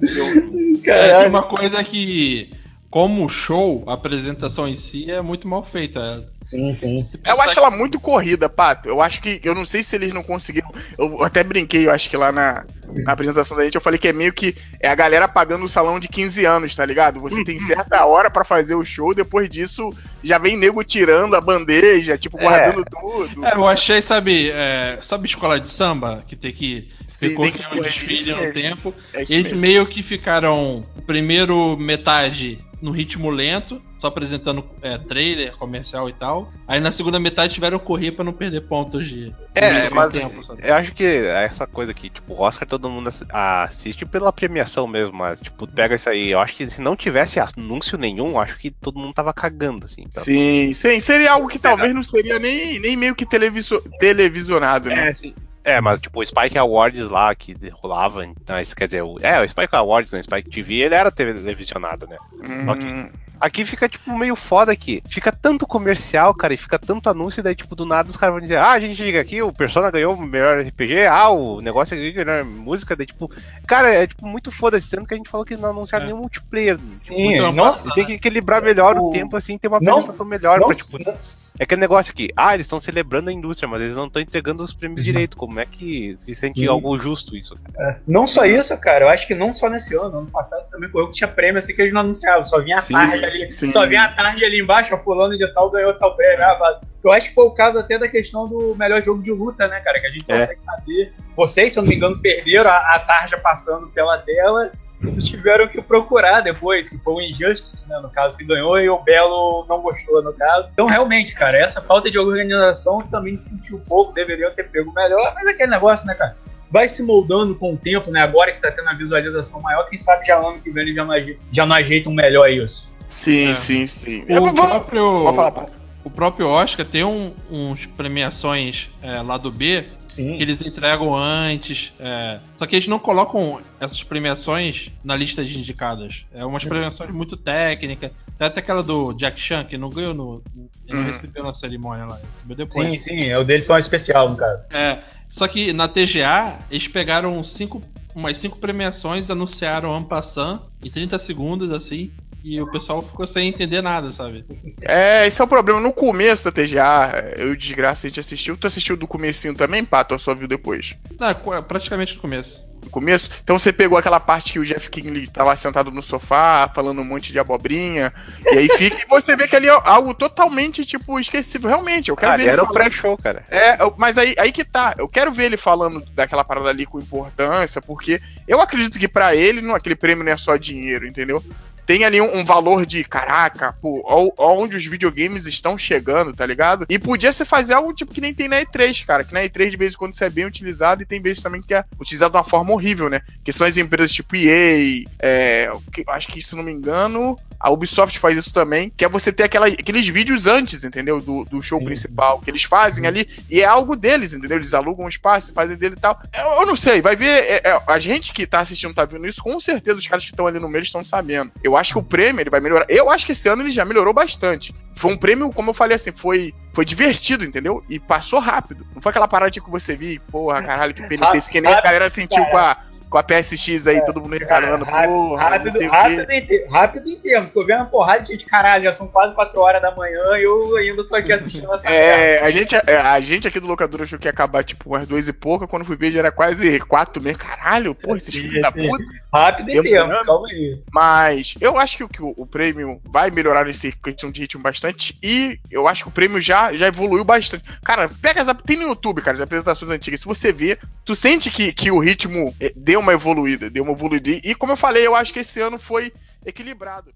Cara, 0.85 1.25
é 1.25 1.29
uma 1.29 1.43
coisa 1.43 1.83
que 1.83 2.51
como 2.97 3.29
show, 3.29 3.85
a 3.87 3.93
apresentação 3.93 4.67
em 4.67 4.75
si 4.75 5.11
é 5.11 5.21
muito 5.21 5.47
mal 5.47 5.63
feita. 5.63 6.25
Sim, 6.47 6.73
sim. 6.73 7.07
Eu 7.27 7.39
acho 7.43 7.59
ela 7.59 7.71
muito 7.71 8.01
corrida, 8.01 8.49
Pato. 8.49 8.89
Eu 8.89 9.03
acho 9.03 9.21
que. 9.21 9.39
Eu 9.45 9.55
não 9.55 9.67
sei 9.67 9.83
se 9.83 9.95
eles 9.97 10.15
não 10.15 10.23
conseguiram. 10.23 10.73
Eu 10.97 11.23
até 11.23 11.45
brinquei, 11.45 11.87
eu 11.87 11.91
acho 11.91 12.09
que 12.09 12.17
lá 12.17 12.33
na, 12.33 12.65
na 13.05 13.13
apresentação 13.13 13.55
da 13.55 13.65
gente, 13.65 13.75
eu 13.75 13.83
falei 13.83 13.99
que 13.99 14.09
é 14.09 14.15
meio 14.15 14.33
que 14.33 14.57
é 14.81 14.89
a 14.89 14.95
galera 14.95 15.29
pagando 15.29 15.67
o 15.67 15.69
salão 15.69 16.01
de 16.01 16.09
15 16.09 16.47
anos, 16.47 16.75
tá 16.75 16.87
ligado? 16.87 17.21
Você 17.21 17.45
tem 17.45 17.59
certa 17.59 18.07
hora 18.07 18.31
para 18.31 18.45
fazer 18.45 18.77
o 18.77 18.85
show, 18.85 19.13
depois 19.13 19.51
disso 19.51 19.91
já 20.23 20.39
vem 20.39 20.57
nego 20.57 20.83
tirando 20.83 21.37
a 21.37 21.41
bandeja, 21.41 22.17
tipo, 22.17 22.39
guardando 22.39 22.81
é. 22.81 22.85
tudo. 22.85 23.45
É, 23.45 23.55
eu 23.55 23.67
achei, 23.67 24.01
sabe, 24.01 24.51
é, 24.51 24.99
sabe 25.03 25.27
escola 25.27 25.61
de 25.61 25.69
samba, 25.69 26.25
que 26.27 26.35
tem 26.35 26.53
que 26.53 26.89
percorrer 27.21 27.75
um 27.75 27.83
desfile 27.83 28.35
no 28.35 28.53
tempo. 28.55 28.95
É 29.13 29.21
eles 29.21 29.29
mesmo. 29.29 29.59
meio 29.59 29.87
que 29.87 30.03
ficaram 30.03 30.83
primeiro 31.07 31.77
metade 31.77 32.59
no 32.81 32.91
ritmo 32.91 33.31
lento, 33.31 33.81
só 33.99 34.09
apresentando 34.09 34.63
é, 34.83 34.99
trailer, 34.99 35.57
comercial 35.57 36.09
e 36.09 36.13
tal. 36.13 36.51
Aí 36.69 36.81
na 36.81 36.93
segunda 36.93 37.19
metade 37.19 37.55
tiveram 37.55 37.79
correr 37.79 38.13
para 38.13 38.25
não 38.25 38.33
perder 38.33 38.63
pontos 38.63 39.09
de. 39.09 39.35
É, 39.55 39.89
mas 39.91 40.13
tempo, 40.13 40.43
eu 40.63 40.75
acho 40.75 40.93
que 40.93 41.05
essa 41.05 41.67
coisa 41.67 41.93
aqui, 41.93 42.11
tipo, 42.11 42.35
o 42.35 42.41
Oscar 42.41 42.69
todo 42.69 42.91
mundo 42.91 43.11
assiste 43.31 44.05
pela 44.05 44.33
premiação 44.33 44.87
mesmo, 44.87 45.15
mas, 45.15 45.41
tipo, 45.41 45.67
pega 45.67 45.95
isso 45.95 46.11
aí. 46.11 46.31
Eu 46.31 46.41
acho 46.41 46.55
que 46.55 46.69
se 46.69 46.81
não 46.81 46.95
tivesse 46.95 47.41
anúncio 47.41 47.97
nenhum, 47.97 48.39
acho 48.39 48.59
que 48.59 48.71
todo 48.71 48.99
mundo 48.99 49.15
tava 49.15 49.33
cagando, 49.33 49.87
assim. 49.87 50.03
Então. 50.03 50.23
Sim, 50.23 50.75
sim. 50.75 51.01
Seria 51.01 51.33
algo 51.33 51.49
que 51.49 51.59
talvez 51.59 51.95
não 51.95 52.03
seria 52.03 52.39
nem, 52.39 52.79
nem 52.79 52.97
meio 52.97 53.15
que 53.15 53.25
televiso, 53.25 53.81
televisionado, 53.99 54.89
né? 54.89 55.11
É, 55.11 55.15
sim. 55.15 55.35
É, 55.67 55.81
mas 55.81 56.01
tipo, 56.01 56.21
o 56.21 56.25
Spike 56.25 56.57
Awards 56.57 57.11
lá 57.11 57.35
que 57.35 57.57
rolava, 57.83 58.25
então, 58.25 58.59
isso 58.61 58.77
quer 58.77 58.87
dizer, 58.87 59.03
o, 59.03 59.17
é, 59.21 59.43
o 59.43 59.49
Spike 59.49 59.75
Awards 59.75 60.13
na 60.13 60.19
né, 60.19 60.23
Spike 60.23 60.49
TV, 60.49 60.75
ele 60.75 60.95
era 60.95 61.11
televisionado, 61.11 62.07
né? 62.07 62.17
Hum. 62.35 63.09
aqui 63.41 63.65
fica 63.65 63.89
tipo 63.89 64.17
meio 64.17 64.37
foda 64.37 64.71
aqui. 64.71 65.03
Fica 65.11 65.33
tanto 65.33 65.67
comercial, 65.67 66.33
cara, 66.33 66.55
e 66.55 66.57
fica 66.57 66.79
tanto 66.79 67.11
anúncio, 67.11 67.41
e 67.41 67.43
daí 67.43 67.57
tipo 67.57 67.75
do 67.75 67.85
nada 67.85 68.09
os 68.09 68.17
caras 68.17 68.35
vão 68.35 68.41
dizer: 68.41 68.59
"Ah, 68.59 68.71
a 68.71 68.79
gente 68.79 68.95
diga 68.95 69.21
aqui, 69.21 69.43
o 69.43 69.53
Persona 69.53 69.91
ganhou 69.91 70.15
o 70.15 70.23
melhor 70.23 70.61
RPG, 70.61 71.05
ah, 71.07 71.31
o 71.31 71.61
negócio 71.61 71.97
aqui 71.97 72.13
ganhou 72.13 72.45
música", 72.45 72.95
daí 72.95 73.07
tipo, 73.07 73.29
cara, 73.67 73.93
é 73.93 74.07
tipo 74.07 74.25
muito 74.25 74.53
foda, 74.53 74.81
sendo 74.81 75.05
que 75.05 75.15
a 75.15 75.17
gente 75.17 75.29
falou 75.29 75.45
que 75.45 75.57
não 75.57 75.71
anunciaram 75.71 76.05
é. 76.05 76.07
nenhum 76.07 76.21
multiplayer. 76.21 76.79
Sim, 76.93 77.35
tipo, 77.35 77.51
nossa, 77.51 77.93
tem 77.93 78.07
que 78.07 78.13
equilibrar 78.13 78.63
melhor 78.63 78.97
o, 78.97 79.09
o 79.09 79.13
tempo 79.13 79.37
assim, 79.37 79.59
ter 79.59 79.67
uma 79.67 79.79
apresentação 79.79 80.25
não, 80.25 80.31
melhor 80.31 80.61
não, 80.61 80.69
pra, 80.69 80.77
tipo, 80.77 80.97
não 81.05 81.17
é 81.59 81.65
aquele 81.65 81.81
negócio 81.81 82.13
aqui, 82.13 82.29
ah, 82.37 82.55
eles 82.55 82.67
estão 82.67 82.79
celebrando 82.79 83.31
a 83.31 83.33
indústria, 83.33 83.69
mas 83.69 83.81
eles 83.81 83.97
não 83.97 84.07
estão 84.07 84.21
entregando 84.21 84.63
os 84.63 84.73
prêmios 84.73 85.01
uhum. 85.01 85.05
direito. 85.05 85.37
Como 85.37 85.59
é 85.59 85.65
que 85.65 86.17
se 86.19 86.35
sente 86.35 86.61
Sim. 86.61 86.67
algo 86.67 86.99
justo 86.99 87.37
isso? 87.37 87.55
É, 87.79 87.97
não 88.07 88.27
só 88.27 88.45
isso, 88.45 88.77
cara, 88.79 89.05
eu 89.05 89.09
acho 89.09 89.27
que 89.27 89.35
não 89.35 89.53
só 89.53 89.69
nesse 89.69 89.97
ano, 89.97 90.19
ano 90.19 90.31
passado 90.31 90.69
também 90.71 90.89
foi 90.91 91.03
eu 91.03 91.09
que 91.09 91.15
tinha 91.15 91.29
prêmio 91.29 91.59
assim 91.59 91.75
que 91.75 91.83
eles 91.83 91.95
não 91.95 92.03
anunciavam, 92.03 92.45
só 92.45 92.61
vinha 92.61 92.79
a 92.79 92.83
tarde 92.83 93.25
ali, 93.25 93.53
Sim. 93.53 93.71
só 93.71 93.87
vinha 93.87 94.05
a 94.05 94.13
tarde 94.13 94.45
ali 94.45 94.61
embaixo, 94.61 94.95
a 94.95 94.99
fulano 94.99 95.37
de 95.37 95.47
tal 95.53 95.71
ganhou 95.71 95.99
tal 95.99 96.15
prêmio, 96.17 96.45
ah, 96.45 96.81
eu 97.03 97.13
acho 97.13 97.29
que 97.29 97.35
foi 97.35 97.45
o 97.45 97.53
caso 97.53 97.79
até 97.79 97.99
da 97.99 98.09
questão 98.09 98.49
do 98.49 98.75
melhor 98.77 99.03
jogo 99.03 99.23
de 99.23 99.31
luta, 99.31 99.69
né, 99.69 99.81
cara, 99.81 100.01
que 100.01 100.07
a 100.07 100.11
gente 100.11 100.33
é. 100.33 100.47
vai 100.47 100.57
saber. 100.57 101.13
Vocês, 101.37 101.73
se 101.73 101.79
eu 101.79 101.85
não 101.85 101.89
me 101.89 101.95
engano, 101.95 102.21
perderam 102.21 102.69
a, 102.69 102.97
a 102.97 102.99
tarja 102.99 103.39
passando 103.39 103.87
pela 103.89 104.19
tela 104.19 104.73
eles 105.03 105.25
tiveram 105.25 105.69
que 105.69 105.81
procurar 105.83 106.41
depois, 106.41 106.89
que 106.89 106.99
foi 106.99 107.15
o 107.15 107.21
Injustice, 107.21 107.87
né, 107.89 107.99
no 108.01 108.09
caso, 108.09 108.37
que 108.37 108.45
ganhou 108.45 108.79
e 108.79 108.89
o 108.89 108.99
Belo 108.99 109.67
não 109.69 109.81
gostou, 109.81 110.23
no 110.23 110.33
caso. 110.33 110.69
Então, 110.73 110.87
realmente, 110.87 111.35
cara, 111.35 111.59
essa 111.59 111.83
falta 111.83 112.11
de 112.11 112.19
organização 112.19 113.03
também 113.03 113.37
sentiu 113.37 113.77
um 113.77 113.81
pouco, 113.81 114.13
deveriam 114.13 114.51
ter 114.53 114.65
pego 114.65 114.93
melhor, 114.93 115.33
mas 115.35 115.47
é 115.47 115.51
aquele 115.51 115.71
negócio, 115.71 116.07
né, 116.07 116.15
cara? 116.15 116.37
Vai 116.71 116.89
se 116.89 117.03
moldando 117.03 117.55
com 117.55 117.75
o 117.75 117.77
tempo, 117.77 118.11
né? 118.11 118.21
Agora 118.21 118.53
que 118.53 118.61
tá 118.61 118.73
tendo 118.73 118.89
a 118.89 118.95
visualização 118.95 119.61
maior, 119.61 119.89
quem 119.89 119.99
sabe 119.99 120.27
já 120.27 120.37
ano 120.37 120.61
que 120.61 120.71
vem 120.71 120.93
já 120.95 121.05
não, 121.05 121.15
já 121.53 121.67
não 121.67 121.77
ajeitam 121.77 122.13
melhor 122.13 122.49
isso. 122.49 122.91
Sim, 123.09 123.51
é. 123.51 123.55
sim, 123.55 123.87
sim. 123.87 124.25
O, 124.29 124.53
próprio, 124.53 125.33
falar, 125.35 125.67
o 126.07 126.11
próprio 126.11 126.47
Oscar 126.47 126.87
tem 126.87 127.03
um, 127.03 127.33
uns 127.51 127.85
premiações 127.85 128.89
é, 129.03 129.21
lá 129.23 129.37
do 129.37 129.51
B 129.51 129.87
Sim. 130.07 130.37
que 130.37 130.43
eles 130.45 130.61
entregam 130.61 131.13
antes. 131.17 131.93
É... 131.99 132.39
Só 132.57 132.65
que 132.65 132.77
eles 132.77 132.87
não 132.87 132.97
colocam 132.97 133.61
essas 133.81 134.05
premiações 134.05 134.93
na 135.03 135.17
lista 135.17 135.45
de 135.45 135.59
indicadas. 135.59 136.25
É 136.33 136.45
umas 136.45 136.65
premiações 136.65 137.11
muito 137.11 137.37
técnicas. 137.37 138.13
Tem 138.39 138.47
até 138.47 138.61
aquela 138.61 138.85
do 138.85 139.15
Jack 139.15 139.41
Chan, 139.41 139.65
que 139.65 139.77
não 139.77 139.91
ganhou 139.91 140.15
no. 140.15 140.43
Ele 140.87 140.97
uhum. 140.97 141.05
recebeu 141.07 141.43
na 141.43 141.53
cerimônia 141.53 142.05
lá. 142.05 142.21
Recebeu 142.35 142.57
depois. 142.57 142.89
Sim, 142.89 142.99
sim. 142.99 143.35
O 143.35 143.43
dele 143.43 143.65
foi 143.65 143.75
um 143.75 143.81
especial, 143.81 144.31
no 144.31 144.37
caso. 144.37 144.65
É. 144.71 145.01
Só 145.27 145.49
que 145.49 145.73
na 145.73 145.89
TGA, 145.89 146.57
eles 146.71 146.87
pegaram 146.87 147.43
cinco, 147.43 147.83
umas 148.15 148.39
cinco 148.39 148.59
premiações, 148.59 149.29
anunciaram 149.29 149.93
Ampassan 149.93 150.63
em 150.85 150.89
30 150.89 151.19
segundos, 151.19 151.73
assim 151.73 152.13
e 152.47 152.63
o 152.63 152.71
pessoal 152.71 153.03
ficou 153.03 153.27
sem 153.27 153.49
entender 153.49 153.83
nada, 153.83 154.13
sabe? 154.13 154.45
É, 154.81 155.27
esse 155.27 155.41
é 155.41 155.45
o 155.45 155.49
problema. 155.49 155.81
No 155.81 155.93
começo 155.93 156.45
da 156.45 156.53
TGA, 156.53 157.35
eu 157.37 157.57
desgraça, 157.57 158.07
a 158.07 158.09
gente 158.09 158.21
assistiu. 158.21 158.57
Tu 158.57 158.69
assistiu 158.69 158.97
do 158.97 159.09
comecinho 159.09 159.53
também, 159.53 159.85
Pato, 159.85 160.15
ou 160.15 160.21
só 160.21 160.33
viu 160.33 160.47
depois? 160.47 160.95
Não, 161.19 161.63
praticamente 161.65 162.15
no 162.15 162.21
começo. 162.21 162.65
No 162.85 162.89
começo? 162.89 163.31
Então 163.43 163.59
você 163.59 163.73
pegou 163.73 163.99
aquela 163.99 164.21
parte 164.21 164.53
que 164.53 164.61
o 164.61 164.65
Jeff 164.65 164.89
Kingley 164.89 165.25
estava 165.25 165.57
sentado 165.57 165.91
no 165.91 166.01
sofá, 166.01 166.71
falando 166.73 167.01
um 167.01 167.05
monte 167.05 167.33
de 167.33 167.39
abobrinha, 167.41 168.15
e 168.45 168.59
aí 168.59 168.69
fica, 168.69 168.95
e 169.03 169.09
você 169.09 169.35
vê 169.35 169.49
que 169.49 169.57
ali 169.57 169.67
é 169.67 169.81
algo 169.83 170.15
totalmente, 170.15 170.85
tipo, 170.85 171.19
esquecível. 171.19 171.69
Realmente, 171.69 172.11
eu 172.11 172.17
quero 172.17 172.35
ah, 172.35 172.37
ver 172.37 172.43
ele 172.45 172.51
era 172.51 172.63
o 172.63 172.73
pré-show, 172.73 173.19
cara. 173.19 173.43
É, 173.51 173.77
mas 173.97 174.17
aí, 174.19 174.37
aí 174.39 174.53
que 174.53 174.65
tá. 174.65 174.95
Eu 174.97 175.09
quero 175.09 175.33
ver 175.33 175.47
ele 175.47 175.57
falando 175.57 176.01
daquela 176.13 176.45
parada 176.45 176.71
ali 176.71 176.87
com 176.87 177.01
importância, 177.01 177.83
porque 177.83 178.21
eu 178.47 178.61
acredito 178.61 179.01
que 179.01 179.09
para 179.09 179.35
ele, 179.35 179.61
não, 179.61 179.75
aquele 179.75 179.97
prêmio 179.97 180.23
não 180.23 180.31
é 180.31 180.37
só 180.37 180.57
dinheiro, 180.57 181.09
entendeu? 181.09 181.43
Tem 181.87 182.05
ali 182.05 182.21
um, 182.21 182.39
um 182.39 182.45
valor 182.45 182.85
de 182.85 183.05
caraca, 183.05 183.73
pô, 183.81 184.05
onde 184.39 184.77
os 184.77 184.85
videogames 184.85 185.47
estão 185.47 185.79
chegando, 185.79 186.35
tá 186.35 186.45
ligado? 186.45 186.85
E 186.89 186.99
podia 186.99 187.33
se 187.33 187.45
fazer 187.45 187.75
algo 187.75 187.95
tipo 187.95 188.13
que 188.13 188.21
nem 188.21 188.35
tem 188.35 188.49
na 188.49 188.61
E3, 188.61 189.07
cara. 189.07 189.25
Que 189.25 189.33
na 189.33 189.43
E3 189.43 189.71
de 189.71 189.77
vez 189.77 189.95
em 189.95 189.97
quando 189.97 190.15
isso 190.15 190.25
é 190.25 190.31
bem 190.31 190.45
utilizado 190.45 191.03
e 191.03 191.07
tem 191.07 191.23
vezes 191.23 191.43
também 191.43 191.63
que 191.63 191.73
é 191.73 191.85
utilizado 192.01 192.33
de 192.33 192.39
uma 192.39 192.45
forma 192.45 192.73
horrível, 192.73 193.09
né? 193.09 193.23
Que 193.45 193.53
são 193.53 193.67
as 193.67 193.77
empresas 193.77 194.13
tipo 194.13 194.35
EA, 194.35 195.05
é, 195.21 195.71
acho 196.09 196.29
que 196.29 196.43
se 196.43 196.57
não 196.57 196.63
me 196.63 196.73
engano, 196.73 197.39
a 197.59 197.71
Ubisoft 197.71 198.19
faz 198.19 198.39
isso 198.39 198.53
também, 198.53 198.93
que 198.97 199.05
é 199.05 199.09
você 199.09 199.33
ter 199.33 199.45
aquela, 199.45 199.67
aqueles 199.67 200.07
vídeos 200.09 200.47
antes, 200.47 200.85
entendeu? 200.85 201.21
Do, 201.21 201.45
do 201.45 201.63
show 201.63 201.79
Sim. 201.79 201.87
principal, 201.87 202.41
que 202.41 202.51
eles 202.51 202.65
fazem 202.65 203.07
ali, 203.07 203.29
e 203.51 203.61
é 203.61 203.65
algo 203.65 203.97
deles, 203.97 204.33
entendeu? 204.33 204.59
Eles 204.59 204.75
alugam 204.75 205.07
um 205.07 205.09
espaço, 205.09 205.53
fazem 205.53 205.77
dele 205.77 205.95
e 205.97 206.01
tal. 206.01 206.21
Eu, 206.33 206.61
eu 206.61 206.67
não 206.67 206.77
sei, 206.77 207.01
vai 207.01 207.17
ver. 207.17 207.45
É, 207.45 207.63
é, 207.65 207.81
a 207.87 207.99
gente 207.99 208.33
que 208.33 208.47
tá 208.47 208.61
assistindo 208.61 208.95
tá 208.95 209.05
vendo 209.05 209.27
isso, 209.27 209.43
com 209.43 209.59
certeza 209.61 209.99
os 209.99 210.07
caras 210.07 210.25
que 210.25 210.31
estão 210.31 210.47
ali 210.47 210.59
no 210.59 210.69
meio 210.69 210.83
estão 210.83 211.05
sabendo. 211.05 211.51
Eu 211.63 211.77
acho 211.77 211.93
que 211.93 211.99
o 211.99 212.03
prêmio 212.03 212.41
ele 212.41 212.51
vai 212.51 212.61
melhorar. 212.61 212.87
Eu 212.89 213.11
acho 213.11 213.27
que 213.27 213.33
esse 213.33 213.49
ano 213.49 213.63
ele 213.63 213.71
já 213.71 213.85
melhorou 213.85 214.13
bastante. 214.13 214.75
Foi 214.95 215.13
um 215.13 215.17
prêmio, 215.17 215.53
como 215.53 215.71
eu 215.71 215.75
falei 215.75 215.97
assim, 215.97 216.13
foi, 216.13 216.55
foi 216.73 216.85
divertido, 216.85 217.45
entendeu? 217.45 217.83
E 217.89 217.99
passou 217.99 218.41
rápido. 218.41 218.87
Não 218.95 219.03
foi 219.03 219.11
aquela 219.11 219.29
parada 219.29 219.51
que 219.51 219.71
você 219.71 219.97
viu, 219.97 220.21
porra, 220.31 220.63
caralho, 220.63 220.95
que 220.95 221.07
penitência, 221.07 221.51
que 221.51 221.61
nem 221.61 221.73
a 221.73 221.81
galera 221.81 222.09
sentiu 222.09 222.45
com 222.47 222.57
a 222.57 222.77
com 223.17 223.19
a 223.19 223.23
PSX 223.23 223.87
aí, 223.87 223.97
é, 223.97 224.01
todo 224.03 224.21
mundo 224.21 224.37
reclamando. 224.37 224.85
Rápido, 224.85 225.35
rápido, 225.35 225.89
rápido, 225.89 226.31
em, 226.31 226.69
rápido 226.69 227.09
em 227.09 227.21
termos, 227.21 227.51
que 227.51 227.59
eu 227.59 227.65
vi 227.65 227.73
uma 227.73 227.87
porrada 227.87 228.23
de 228.23 228.33
gente, 228.33 228.45
caralho, 228.45 228.85
já 228.85 228.93
são 228.93 229.09
quase 229.09 229.35
4 229.35 229.59
horas 229.59 229.81
da 229.81 229.95
manhã 229.95 230.37
e 230.37 230.43
eu 230.43 230.77
ainda 230.77 231.07
tô 231.09 231.17
aqui 231.17 231.33
assistindo 231.33 231.73
essa 231.73 231.89
É, 231.97 232.41
a 232.41 232.51
gente, 232.51 232.75
é, 232.75 232.97
a 232.99 233.19
gente 233.21 233.49
aqui 233.49 233.59
do 233.59 233.67
locador 233.67 234.03
achou 234.03 234.19
que 234.19 234.27
ia 234.27 234.31
acabar 234.31 234.63
tipo 234.63 234.91
umas 234.91 235.07
duas 235.07 235.27
e 235.29 235.33
pouca, 235.33 235.67
quando 235.67 235.85
fui 235.85 235.97
ver 235.97 236.13
já 236.13 236.19
era 236.19 236.31
quase 236.31 236.79
4 236.79 237.23
mesmo. 237.23 237.39
Caralho, 237.39 237.95
porra, 237.95 238.19
esses 238.19 238.35
filhos 238.35 238.61
da 238.61 238.71
puta. 238.71 239.05
Rápido 239.33 239.71
em 239.71 239.83
termos, 239.83 240.23
calma 240.23 240.49
aí. 240.49 240.83
Mas 240.93 241.55
eu 241.61 241.79
acho 241.79 241.97
que 241.97 242.05
o, 242.05 242.09
que 242.09 242.23
o, 242.23 242.35
o 242.37 242.47
prêmio 242.47 243.01
vai 243.05 243.31
melhorar 243.31 243.65
nesse 243.65 243.93
questão 243.93 244.31
de 244.31 244.43
ritmo 244.43 244.63
bastante 244.63 245.17
e 245.23 245.59
eu 245.71 245.89
acho 245.89 246.05
que 246.05 246.09
o 246.09 246.13
prêmio 246.13 246.41
já, 246.41 246.73
já 246.75 246.89
evoluiu 246.89 247.25
bastante. 247.25 247.65
Cara, 247.83 248.11
pega 248.21 248.43
as, 248.43 248.49
tem 248.65 248.77
no 248.77 248.89
YouTube, 248.89 249.23
cara, 249.23 249.37
as 249.37 249.43
apresentações 249.43 249.91
antigas. 249.91 250.21
Se 250.21 250.27
você 250.27 250.53
vê, 250.53 250.79
tu 251.05 251.17
sente 251.17 251.51
que, 251.51 251.73
que 251.73 251.91
o 251.91 251.99
ritmo 251.99 252.55
eh, 252.61 252.73
deu 252.77 253.01
uma 253.01 253.06
evoluída, 253.13 253.71
deu 253.71 253.85
uma 253.85 253.93
evoluída. 253.93 254.31
E 254.31 254.55
como 254.55 254.73
eu 254.73 254.77
falei, 254.77 255.07
eu 255.07 255.15
acho 255.15 255.33
que 255.33 255.39
esse 255.41 255.61
ano 255.61 255.79
foi 255.79 256.13
equilibrado. 256.45 257.13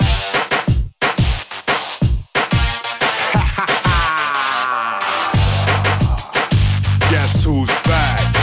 Guess 7.10 7.46
who's 7.46 7.70
back? 7.86 8.38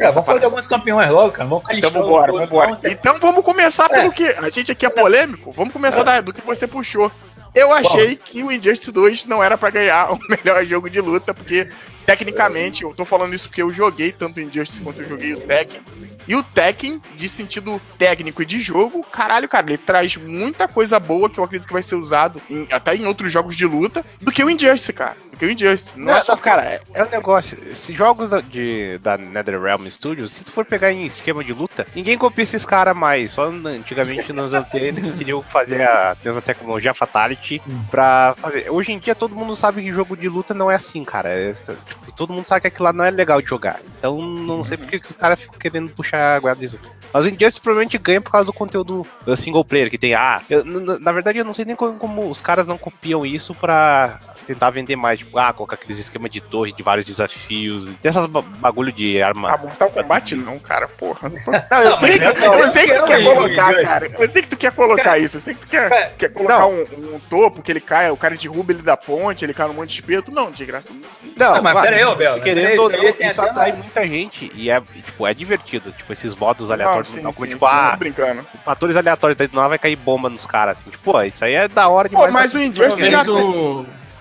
É, 0.00 0.10
vamos 0.10 0.24
falar 0.24 0.38
de 0.38 0.46
alguns 0.46 0.66
campeões 0.66 1.10
logo, 1.10 1.32
cara. 1.32 1.46
Vamos 1.46 1.64
então 1.70 1.90
vambora, 1.90 2.32
vambora. 2.32 2.72
Então 2.86 3.18
vamos 3.20 3.44
começar 3.44 3.84
é. 3.90 4.00
pelo 4.00 4.10
que. 4.10 4.26
A 4.26 4.48
gente 4.48 4.72
aqui 4.72 4.86
é 4.86 4.90
polêmico. 4.90 5.52
Vamos 5.52 5.74
começar 5.74 6.16
é. 6.16 6.22
do 6.22 6.32
que 6.32 6.40
você 6.40 6.66
puxou. 6.66 7.12
Eu 7.54 7.72
achei 7.72 8.16
Bom. 8.16 8.22
que 8.24 8.42
o 8.42 8.52
Injustice 8.52 8.92
2 8.92 9.24
não 9.24 9.42
era 9.42 9.58
para 9.58 9.70
ganhar 9.70 10.12
o 10.12 10.18
melhor 10.28 10.64
jogo 10.64 10.88
de 10.88 11.00
luta, 11.00 11.34
porque 11.34 11.68
tecnicamente, 12.06 12.82
eu 12.82 12.94
tô 12.94 13.04
falando 13.04 13.34
isso 13.34 13.48
porque 13.48 13.62
eu 13.62 13.72
joguei 13.72 14.12
tanto 14.12 14.38
o 14.38 14.40
Injustice 14.40 14.80
quanto 14.80 15.02
eu 15.02 15.08
joguei 15.08 15.34
o 15.34 15.40
Tekken. 15.40 15.80
E 16.26 16.34
o 16.36 16.42
Tekken, 16.42 17.00
de 17.16 17.28
sentido 17.28 17.80
técnico 17.98 18.42
e 18.42 18.46
de 18.46 18.60
jogo, 18.60 19.02
caralho, 19.04 19.48
cara, 19.48 19.66
ele 19.68 19.78
traz 19.78 20.16
muita 20.16 20.68
coisa 20.68 20.98
boa 20.98 21.28
que 21.28 21.38
eu 21.38 21.44
acredito 21.44 21.66
que 21.66 21.72
vai 21.72 21.82
ser 21.82 21.96
usado 21.96 22.40
em, 22.48 22.68
até 22.70 22.94
em 22.94 23.06
outros 23.06 23.32
jogos 23.32 23.56
de 23.56 23.66
luta 23.66 24.04
do 24.20 24.30
que 24.30 24.42
o 24.42 24.50
Injustice, 24.50 24.92
cara. 24.92 25.16
Do 25.30 25.36
que 25.36 25.46
o 25.46 25.50
Injustice. 25.50 25.98
Não, 25.98 26.06
não 26.06 26.16
é 26.16 26.20
só, 26.20 26.36
cara, 26.36 26.62
é, 26.64 26.80
é 26.94 27.04
um 27.04 27.10
negócio. 27.10 27.58
Esses 27.70 27.96
jogos 27.96 28.30
da, 28.30 28.40
de, 28.40 28.98
da 28.98 29.16
NetherRealm 29.16 29.86
Studios, 29.88 30.32
se 30.32 30.44
tu 30.44 30.52
for 30.52 30.64
pegar 30.64 30.92
em 30.92 31.04
esquema 31.04 31.42
de 31.42 31.52
luta, 31.52 31.86
ninguém 31.94 32.16
copia 32.18 32.42
esses 32.42 32.64
caras 32.64 32.96
mais. 32.96 33.32
Só 33.32 33.46
antigamente 33.46 34.32
nos 34.32 34.52
eles 34.52 35.16
queriam 35.16 35.42
fazer 35.42 35.82
a 35.82 36.16
mesma 36.24 36.42
tecnologia 36.42 36.94
Fatality 36.94 37.62
pra 37.90 38.34
fazer. 38.38 38.70
Hoje 38.70 38.92
em 38.92 38.98
dia 38.98 39.14
todo 39.14 39.34
mundo 39.34 39.56
sabe 39.56 39.82
que 39.82 39.92
jogo 39.92 40.16
de 40.16 40.28
luta 40.28 40.54
não 40.54 40.70
é 40.70 40.74
assim, 40.74 41.04
cara. 41.04 41.28
É, 41.28 41.52
tipo, 41.52 42.12
todo 42.12 42.32
mundo 42.32 42.46
sabe 42.46 42.62
que 42.62 42.66
aquilo 42.68 42.84
lá 42.84 42.92
não 42.92 43.04
é 43.04 43.10
legal 43.10 43.40
de 43.40 43.48
jogar. 43.48 43.80
Então 43.98 44.20
não 44.20 44.62
sei 44.64 44.76
porque 44.76 45.00
que 45.00 45.10
os 45.10 45.16
caras 45.16 45.40
ficam 45.40 45.58
querendo 45.58 45.90
puxar 45.90 46.09
a 46.16 46.38
guarda 46.38 46.60
disso. 46.60 46.78
Mas 47.12 47.24
o 47.24 47.28
Injustice 47.28 47.60
provavelmente 47.60 47.98
ganha 47.98 48.20
por 48.20 48.30
causa 48.30 48.46
do 48.46 48.52
conteúdo 48.52 49.06
single 49.36 49.64
player 49.64 49.90
que 49.90 49.98
tem. 49.98 50.14
Ah, 50.14 50.40
eu, 50.48 50.64
na 50.64 51.12
verdade 51.12 51.38
eu 51.38 51.44
não 51.44 51.52
sei 51.52 51.64
nem 51.64 51.74
como, 51.74 51.94
como, 51.94 52.30
os 52.30 52.40
caras 52.40 52.66
não 52.66 52.78
copiam 52.78 53.26
isso 53.26 53.54
pra 53.54 54.20
tentar 54.46 54.70
vender 54.70 54.96
mais. 54.96 55.18
Tipo, 55.18 55.38
ah, 55.38 55.52
colocar 55.52 55.74
aqueles 55.74 55.98
esquemas 55.98 56.30
de 56.30 56.40
torre, 56.40 56.72
de 56.72 56.82
vários 56.82 57.04
desafios. 57.04 57.86
Tem 58.00 58.08
essas 58.08 58.26
bagulho 58.26 58.92
de 58.92 59.20
arma. 59.20 59.52
Ah, 59.52 59.56
Mortal 59.56 59.90
Kombat 59.90 60.36
não, 60.36 60.58
cara, 60.58 60.86
porra. 60.86 61.28
Não, 61.28 61.82
eu, 61.82 61.96
sei, 61.96 62.18
que, 62.18 62.24
eu 62.44 62.68
sei 62.68 62.86
que 62.86 62.94
tu 62.94 63.06
quer 63.06 63.24
colocar, 63.24 63.82
cara. 63.82 64.12
Eu 64.18 64.30
sei 64.30 64.42
que 64.42 64.48
tu 64.48 64.56
quer 64.56 64.72
colocar 64.72 65.18
isso. 65.18 65.38
Eu 65.38 65.40
sei 65.40 65.54
que 65.54 65.60
tu 65.60 65.68
quer, 65.68 66.14
quer 66.16 66.28
colocar 66.32 66.66
um, 66.66 66.82
um, 66.82 67.20
topo 67.28 67.62
que 67.62 67.72
ele 67.72 67.80
cai, 67.80 68.10
o 68.10 68.16
cara 68.16 68.36
derruba 68.36 68.72
ele 68.72 68.82
da 68.82 68.96
ponte, 68.96 69.44
ele 69.44 69.54
cai 69.54 69.66
no 69.66 69.74
monte 69.74 69.90
de 69.90 70.00
espeto. 70.00 70.30
Não, 70.30 70.50
de 70.50 70.64
graça. 70.64 70.92
Não, 71.36 71.54
ah, 71.54 71.62
mas 71.62 71.80
pera 71.80 71.96
aí, 71.96 72.16
Bel. 72.16 72.40
Querendo 72.40 72.82
ou 72.82 72.90
não, 72.90 73.04
isso 73.20 73.42
atrai 73.42 73.72
muita 73.72 74.06
gente 74.06 74.50
e 74.54 74.70
é, 74.70 74.80
tipo, 74.80 75.26
é 75.26 75.34
divertido. 75.34 75.92
Tipo, 76.00 76.12
esses 76.14 76.34
modos 76.34 76.70
aleatórios. 76.70 77.12
Não, 77.12 77.30
sim, 77.30 77.36
como, 77.36 77.46
sim, 77.46 77.52
tipo, 77.52 77.66
sim, 77.68 77.72
ah, 77.74 77.96
brincando. 77.96 78.46
fatores 78.64 78.96
aleatórios, 78.96 79.36
daí 79.36 79.50
não 79.52 79.68
vai 79.68 79.78
cair 79.78 79.96
bomba 79.96 80.30
nos 80.30 80.46
caras, 80.46 80.78
assim. 80.78 80.90
Tipo, 80.90 81.12
pô, 81.12 81.22
isso 81.22 81.44
aí 81.44 81.52
é 81.52 81.68
da 81.68 81.88
hora 81.88 82.08
demais. 82.08 82.26
Pô, 82.26 82.32
mas 82.32 82.54
o 82.54 82.58
Injustice 82.58 83.10
já 83.10 83.24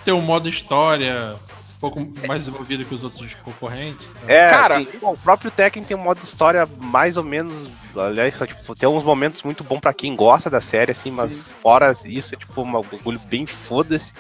tem 0.04 0.14
um 0.14 0.22
modo 0.22 0.50
história 0.50 1.36
um 1.78 1.80
pouco 1.80 2.28
mais 2.28 2.44
desenvolvido 2.44 2.84
que 2.84 2.94
os 2.94 3.06
outros 3.06 3.34
concorrentes. 3.36 4.06
Né? 4.24 4.36
É, 4.36 4.50
cara, 4.50 4.78
assim, 4.80 4.88
o 5.02 5.16
próprio 5.16 5.50
Tekken 5.50 5.84
tem 5.84 5.96
um 5.96 6.02
modo 6.02 6.20
história 6.22 6.68
mais 6.78 7.16
ou 7.16 7.24
menos. 7.24 7.70
Aliás, 7.96 8.36
só, 8.36 8.46
tipo, 8.46 8.76
tem 8.76 8.88
uns 8.88 9.04
momentos 9.04 9.42
muito 9.44 9.64
bons 9.64 9.80
para 9.80 9.94
quem 9.94 10.14
gosta 10.16 10.50
da 10.50 10.60
série, 10.60 10.92
assim, 10.92 11.10
mas 11.10 11.32
Sim. 11.32 11.52
fora 11.64 11.94
isso, 12.06 12.36
é 12.36 12.38
tipo 12.38 12.62
um 12.62 12.72
bagulho 12.72 13.20
bem 13.30 13.46
foda-se. 13.46 14.12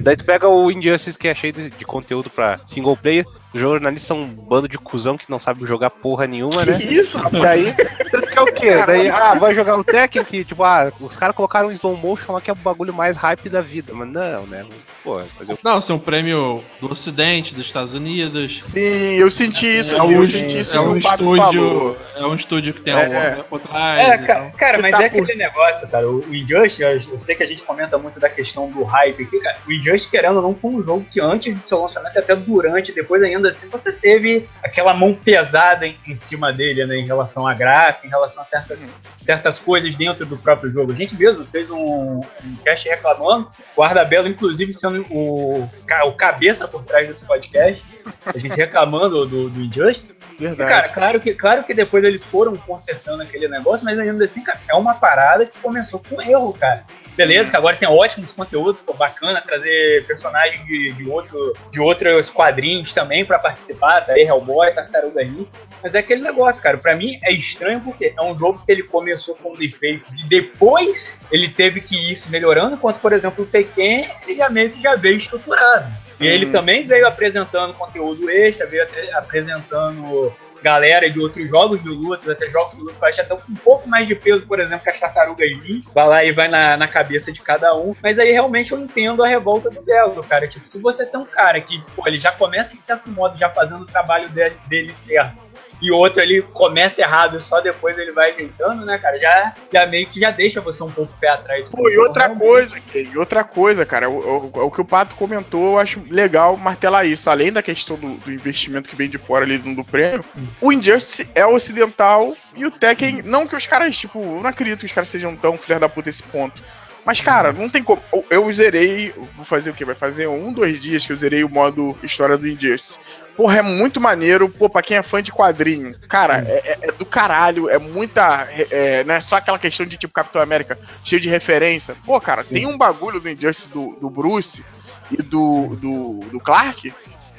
Daí 0.00 0.16
tu 0.16 0.24
pega 0.24 0.48
o 0.48 0.70
Injustice, 0.70 1.18
que 1.18 1.26
é 1.26 1.34
cheio 1.34 1.52
de, 1.52 1.70
de 1.70 1.84
conteúdo 1.84 2.30
para 2.30 2.60
single 2.64 2.96
player. 2.96 3.26
Os 3.52 3.60
jornalistas 3.60 4.06
são 4.06 4.18
um 4.18 4.26
bando 4.26 4.68
de 4.68 4.76
cuzão 4.76 5.16
que 5.16 5.30
não 5.30 5.40
sabe 5.40 5.64
jogar 5.64 5.90
porra 5.90 6.26
nenhuma, 6.26 6.64
né? 6.64 6.76
Que 6.78 6.84
isso, 6.84 7.16
rapaz? 7.16 7.42
Daí, 7.42 7.74
que 7.74 8.38
é 8.38 8.40
o 8.40 8.46
quê? 8.46 8.70
Daí, 8.86 9.08
ah, 9.08 9.34
vai 9.34 9.54
jogar 9.54 9.76
um 9.76 9.82
Tekken 9.82 10.22
que, 10.22 10.44
tipo, 10.44 10.62
ah, 10.62 10.92
os 11.00 11.16
caras 11.16 11.34
colocaram 11.34 11.68
um 11.68 11.72
slow 11.72 11.96
motion 11.96 12.32
lá 12.32 12.40
que 12.40 12.50
é 12.50 12.52
o 12.52 12.56
bagulho 12.56 12.92
mais 12.92 13.16
hype 13.16 13.48
da 13.48 13.62
vida. 13.62 13.92
Mas 13.94 14.08
não, 14.08 14.46
né? 14.46 14.66
Pô, 15.02 15.20
fazer 15.38 15.54
o... 15.54 15.58
Não, 15.62 15.78
isso 15.78 15.90
é 15.90 15.94
um 15.94 15.98
prêmio 15.98 16.62
do 16.80 16.92
Ocidente, 16.92 17.54
dos 17.54 17.64
Estados 17.64 17.94
Unidos. 17.94 18.62
Sim, 18.62 19.14
eu 19.14 19.30
senti 19.30 19.66
isso. 19.66 19.94
É, 19.94 20.02
um, 20.02 20.28
senti 20.28 20.58
isso 20.58 20.76
é 20.76 20.80
um 20.80 20.96
estúdio. 20.96 21.96
É 22.16 22.26
um 22.26 22.34
estúdio 22.34 22.74
que 22.74 22.82
tem 22.82 22.92
é, 22.92 23.06
a 23.06 23.08
Warner 23.08 23.44
por 23.44 23.60
trás. 23.60 24.08
É, 24.08 24.18
cara, 24.18 24.50
cara 24.50 24.78
mas 24.82 24.96
tá 24.96 25.04
é 25.04 25.06
aquele 25.06 25.34
negócio, 25.34 25.88
cara. 25.88 26.08
O 26.08 26.34
Injustice, 26.34 26.82
eu 26.82 27.18
sei 27.18 27.34
que 27.34 27.42
a 27.42 27.46
gente 27.46 27.62
comenta 27.62 27.96
muito 27.96 28.20
da 28.20 28.28
questão 28.28 28.68
do 28.68 28.84
hype 28.84 29.22
aqui, 29.22 29.40
cara. 29.40 29.56
O 29.66 29.72
Injustice, 29.72 30.10
querendo 30.10 30.36
ou 30.36 30.42
não, 30.42 30.54
foi 30.54 30.72
um 30.72 30.82
jogo 30.82 31.06
que 31.10 31.20
antes 31.20 31.56
do 31.56 31.62
seu 31.62 31.80
lançamento, 31.80 32.18
até 32.18 32.36
durante, 32.36 32.92
depois 32.92 33.22
ainda 33.22 33.37
assim, 33.46 33.68
você 33.68 33.92
teve 33.92 34.18
teve 34.18 34.48
aquela 34.62 34.92
mão 34.92 35.14
pesada 35.14 35.86
em, 35.86 35.96
em 36.06 36.16
cima 36.16 36.52
dele, 36.52 36.84
né, 36.84 36.96
em 36.96 37.06
relação 37.06 37.46
a 37.46 37.54
gráfico, 37.54 38.06
em 38.06 38.10
relação 38.10 38.42
a 38.42 38.44
certas, 38.44 38.78
certas 39.22 39.58
coisas 39.58 39.94
dentro 39.96 40.26
do 40.26 40.36
próprio 40.36 40.70
jogo. 40.70 40.92
A 40.92 40.94
gente 40.94 41.16
mesmo 41.16 41.44
fez 41.44 41.70
um, 41.70 42.20
um 42.20 42.56
cast 42.64 42.88
reclamando, 42.88 43.48
o 43.76 43.82
Ardabelo, 43.82 44.28
inclusive, 44.28 44.72
sendo 44.72 45.06
o, 45.10 45.68
o 46.06 46.12
cabeça 46.12 46.66
por 46.66 46.82
trás 46.82 47.06
desse 47.06 47.24
podcast, 47.24 47.82
a 48.26 48.38
gente 48.38 48.56
reclamando 48.56 49.26
do, 49.26 49.48
do 49.48 49.60
Injustice. 49.60 50.16
Verdade. 50.38 50.70
E, 50.70 50.74
cara, 50.74 50.88
claro 50.88 51.20
que, 51.20 51.34
claro 51.34 51.64
que 51.64 51.74
depois 51.74 52.02
eles 52.04 52.24
foram 52.24 52.56
consertando 52.56 53.22
aquele 53.22 53.48
negócio, 53.48 53.84
mas 53.84 53.98
ainda 53.98 54.24
assim, 54.24 54.42
cara, 54.42 54.60
é 54.68 54.74
uma 54.74 54.94
parada 54.94 55.46
que 55.46 55.58
começou 55.58 56.00
com 56.00 56.20
erro, 56.20 56.52
cara. 56.54 56.84
Beleza, 57.18 57.50
que 57.50 57.56
agora 57.56 57.76
tem 57.76 57.88
ótimos 57.88 58.32
conteúdos, 58.32 58.80
pô, 58.80 58.94
bacana 58.94 59.40
trazer 59.40 60.06
personagens 60.06 60.64
de, 60.64 60.92
de, 60.92 61.10
outro, 61.10 61.52
de 61.68 61.80
outros 61.80 62.30
quadrinhos 62.30 62.92
também 62.92 63.24
para 63.24 63.40
participar, 63.40 64.02
tá 64.02 64.12
aí 64.12 64.22
Hellboy, 64.22 64.72
Tartaruga 64.72 65.24
Ninja. 65.24 65.48
Mas 65.82 65.96
é 65.96 65.98
aquele 65.98 66.22
negócio, 66.22 66.62
cara, 66.62 66.78
para 66.78 66.94
mim 66.94 67.18
é 67.24 67.32
estranho 67.32 67.80
porque 67.80 68.14
é 68.16 68.22
um 68.22 68.36
jogo 68.36 68.62
que 68.64 68.70
ele 68.70 68.84
começou 68.84 69.34
com 69.34 69.56
defeitos 69.56 70.16
e 70.20 70.28
depois 70.28 71.18
ele 71.32 71.48
teve 71.48 71.80
que 71.80 71.96
ir 72.12 72.14
se 72.14 72.30
melhorando, 72.30 72.76
enquanto, 72.76 73.00
por 73.00 73.12
exemplo, 73.12 73.42
o 73.42 73.46
Tekken, 73.48 74.08
ele 74.22 74.36
já 74.36 74.48
meio 74.48 74.70
que 74.70 74.80
já 74.80 74.94
veio 74.94 75.16
estruturado. 75.16 75.92
E 76.20 76.26
ele 76.26 76.46
uhum. 76.46 76.52
também 76.52 76.86
veio 76.86 77.06
apresentando 77.06 77.74
conteúdo 77.74 78.30
extra, 78.30 78.64
veio 78.64 78.86
apresentando 79.14 80.32
galera 80.62 81.10
de 81.10 81.20
outros 81.20 81.48
jogos 81.48 81.82
de 81.82 81.88
lutas, 81.88 82.28
até 82.28 82.48
jogos 82.48 82.76
de 82.76 82.80
luta 82.80 82.94
que 82.94 83.04
eu 83.04 83.08
acho 83.08 83.20
até 83.20 83.34
um 83.34 83.54
pouco 83.62 83.88
mais 83.88 84.06
de 84.06 84.14
peso, 84.14 84.46
por 84.46 84.60
exemplo, 84.60 84.84
que 84.84 84.90
as 84.90 85.00
tartarugas 85.00 85.50
ninja. 85.58 85.88
Vai 85.94 86.08
lá 86.08 86.24
e 86.24 86.32
vai 86.32 86.48
na, 86.48 86.76
na 86.76 86.88
cabeça 86.88 87.32
de 87.32 87.40
cada 87.40 87.74
um. 87.76 87.94
Mas 88.02 88.18
aí 88.18 88.32
realmente 88.32 88.72
eu 88.72 88.78
entendo 88.78 89.22
a 89.22 89.28
revolta 89.28 89.70
do 89.70 89.82
Belo, 89.82 90.22
cara. 90.24 90.48
Tipo, 90.48 90.68
se 90.68 90.80
você 90.80 91.06
tem 91.06 91.20
um 91.20 91.24
cara 91.24 91.60
que, 91.60 91.82
pô, 91.94 92.06
ele 92.06 92.18
já 92.18 92.32
começa 92.32 92.74
de 92.74 92.82
certo 92.82 93.10
modo 93.10 93.38
já 93.38 93.50
fazendo 93.50 93.82
o 93.82 93.86
trabalho 93.86 94.28
dele, 94.30 94.56
dele 94.68 94.92
certo 94.92 95.47
e 95.80 95.90
outro 95.90 96.20
ele 96.20 96.42
começa 96.42 97.02
errado 97.02 97.36
e 97.36 97.40
só 97.40 97.60
depois 97.60 97.98
ele 97.98 98.12
vai 98.12 98.32
ajeitando, 98.32 98.84
né, 98.84 98.98
cara? 98.98 99.18
Já, 99.18 99.54
já 99.72 99.86
meio 99.86 100.06
que 100.06 100.20
já 100.20 100.30
deixa 100.30 100.60
você 100.60 100.82
um 100.82 100.90
pouco 100.90 101.12
pé 101.20 101.28
atrás. 101.28 101.68
Pô, 101.68 101.88
e 101.88 101.98
outra 101.98 102.28
coisa, 102.30 102.80
e 102.94 103.18
outra 103.18 103.44
coisa, 103.44 103.86
cara, 103.86 104.08
o, 104.08 104.50
o, 104.52 104.64
o, 104.66 104.70
que 104.70 104.80
o 104.80 104.84
Pato 104.84 105.14
comentou, 105.16 105.72
eu 105.72 105.78
acho 105.78 106.02
legal 106.10 106.56
martelar 106.56 107.06
isso. 107.06 107.30
Além 107.30 107.52
da 107.52 107.62
questão 107.62 107.96
do, 107.96 108.14
do 108.14 108.32
investimento 108.32 108.88
que 108.88 108.96
vem 108.96 109.08
de 109.08 109.18
fora 109.18 109.44
ali 109.44 109.58
do, 109.58 109.74
do 109.74 109.84
prêmio, 109.84 110.24
o 110.60 110.72
Injustice 110.72 111.28
é 111.34 111.46
ocidental 111.46 112.34
e 112.56 112.66
o 112.66 112.70
Tekken, 112.70 113.22
não 113.22 113.46
que 113.46 113.56
os 113.56 113.66
caras, 113.66 113.96
tipo, 113.96 114.20
eu 114.20 114.42
não 114.42 114.50
acredito 114.50 114.80
que 114.80 114.86
os 114.86 114.92
caras 114.92 115.08
sejam 115.08 115.36
tão 115.36 115.56
filha 115.56 115.78
da 115.78 115.88
puta 115.88 116.08
esse 116.08 116.22
ponto. 116.22 116.62
Mas, 117.08 117.22
cara, 117.22 117.54
não 117.54 117.70
tem 117.70 117.82
como. 117.82 118.02
Eu 118.28 118.52
zerei. 118.52 119.14
Vou 119.34 119.44
fazer 119.44 119.70
o 119.70 119.72
quê? 119.72 119.82
Vai 119.82 119.94
fazer 119.94 120.26
um, 120.26 120.52
dois 120.52 120.82
dias 120.82 121.06
que 121.06 121.12
eu 121.12 121.16
zerei 121.16 121.42
o 121.42 121.48
modo 121.48 121.96
história 122.02 122.36
do 122.36 122.46
Injustice. 122.46 123.00
Porra, 123.38 123.58
é 123.58 123.62
muito 123.62 124.00
maneiro. 124.00 124.48
Pô, 124.48 124.68
pra 124.68 124.82
quem 124.82 124.96
é 124.96 125.02
fã 125.02 125.22
de 125.22 125.30
quadrinho, 125.30 125.96
cara, 126.08 126.44
é, 126.44 126.56
é, 126.56 126.78
é 126.82 126.86
do 126.90 127.06
caralho. 127.06 127.70
É 127.70 127.78
muita. 127.78 128.48
É, 128.50 129.04
não 129.04 129.14
é 129.14 129.20
só 129.20 129.36
aquela 129.36 129.60
questão 129.60 129.86
de 129.86 129.96
tipo 129.96 130.12
Capitão 130.12 130.42
América, 130.42 130.76
cheio 131.04 131.20
de 131.20 131.28
referência. 131.28 131.94
Pô, 132.04 132.20
cara, 132.20 132.42
Sim. 132.42 132.54
tem 132.54 132.66
um 132.66 132.76
bagulho 132.76 133.20
do 133.20 133.30
Injustice 133.30 133.68
do, 133.68 133.94
do 134.00 134.10
Bruce 134.10 134.64
e 135.12 135.22
do, 135.22 135.76
do, 135.76 136.18
do 136.32 136.40
Clark. 136.40 136.92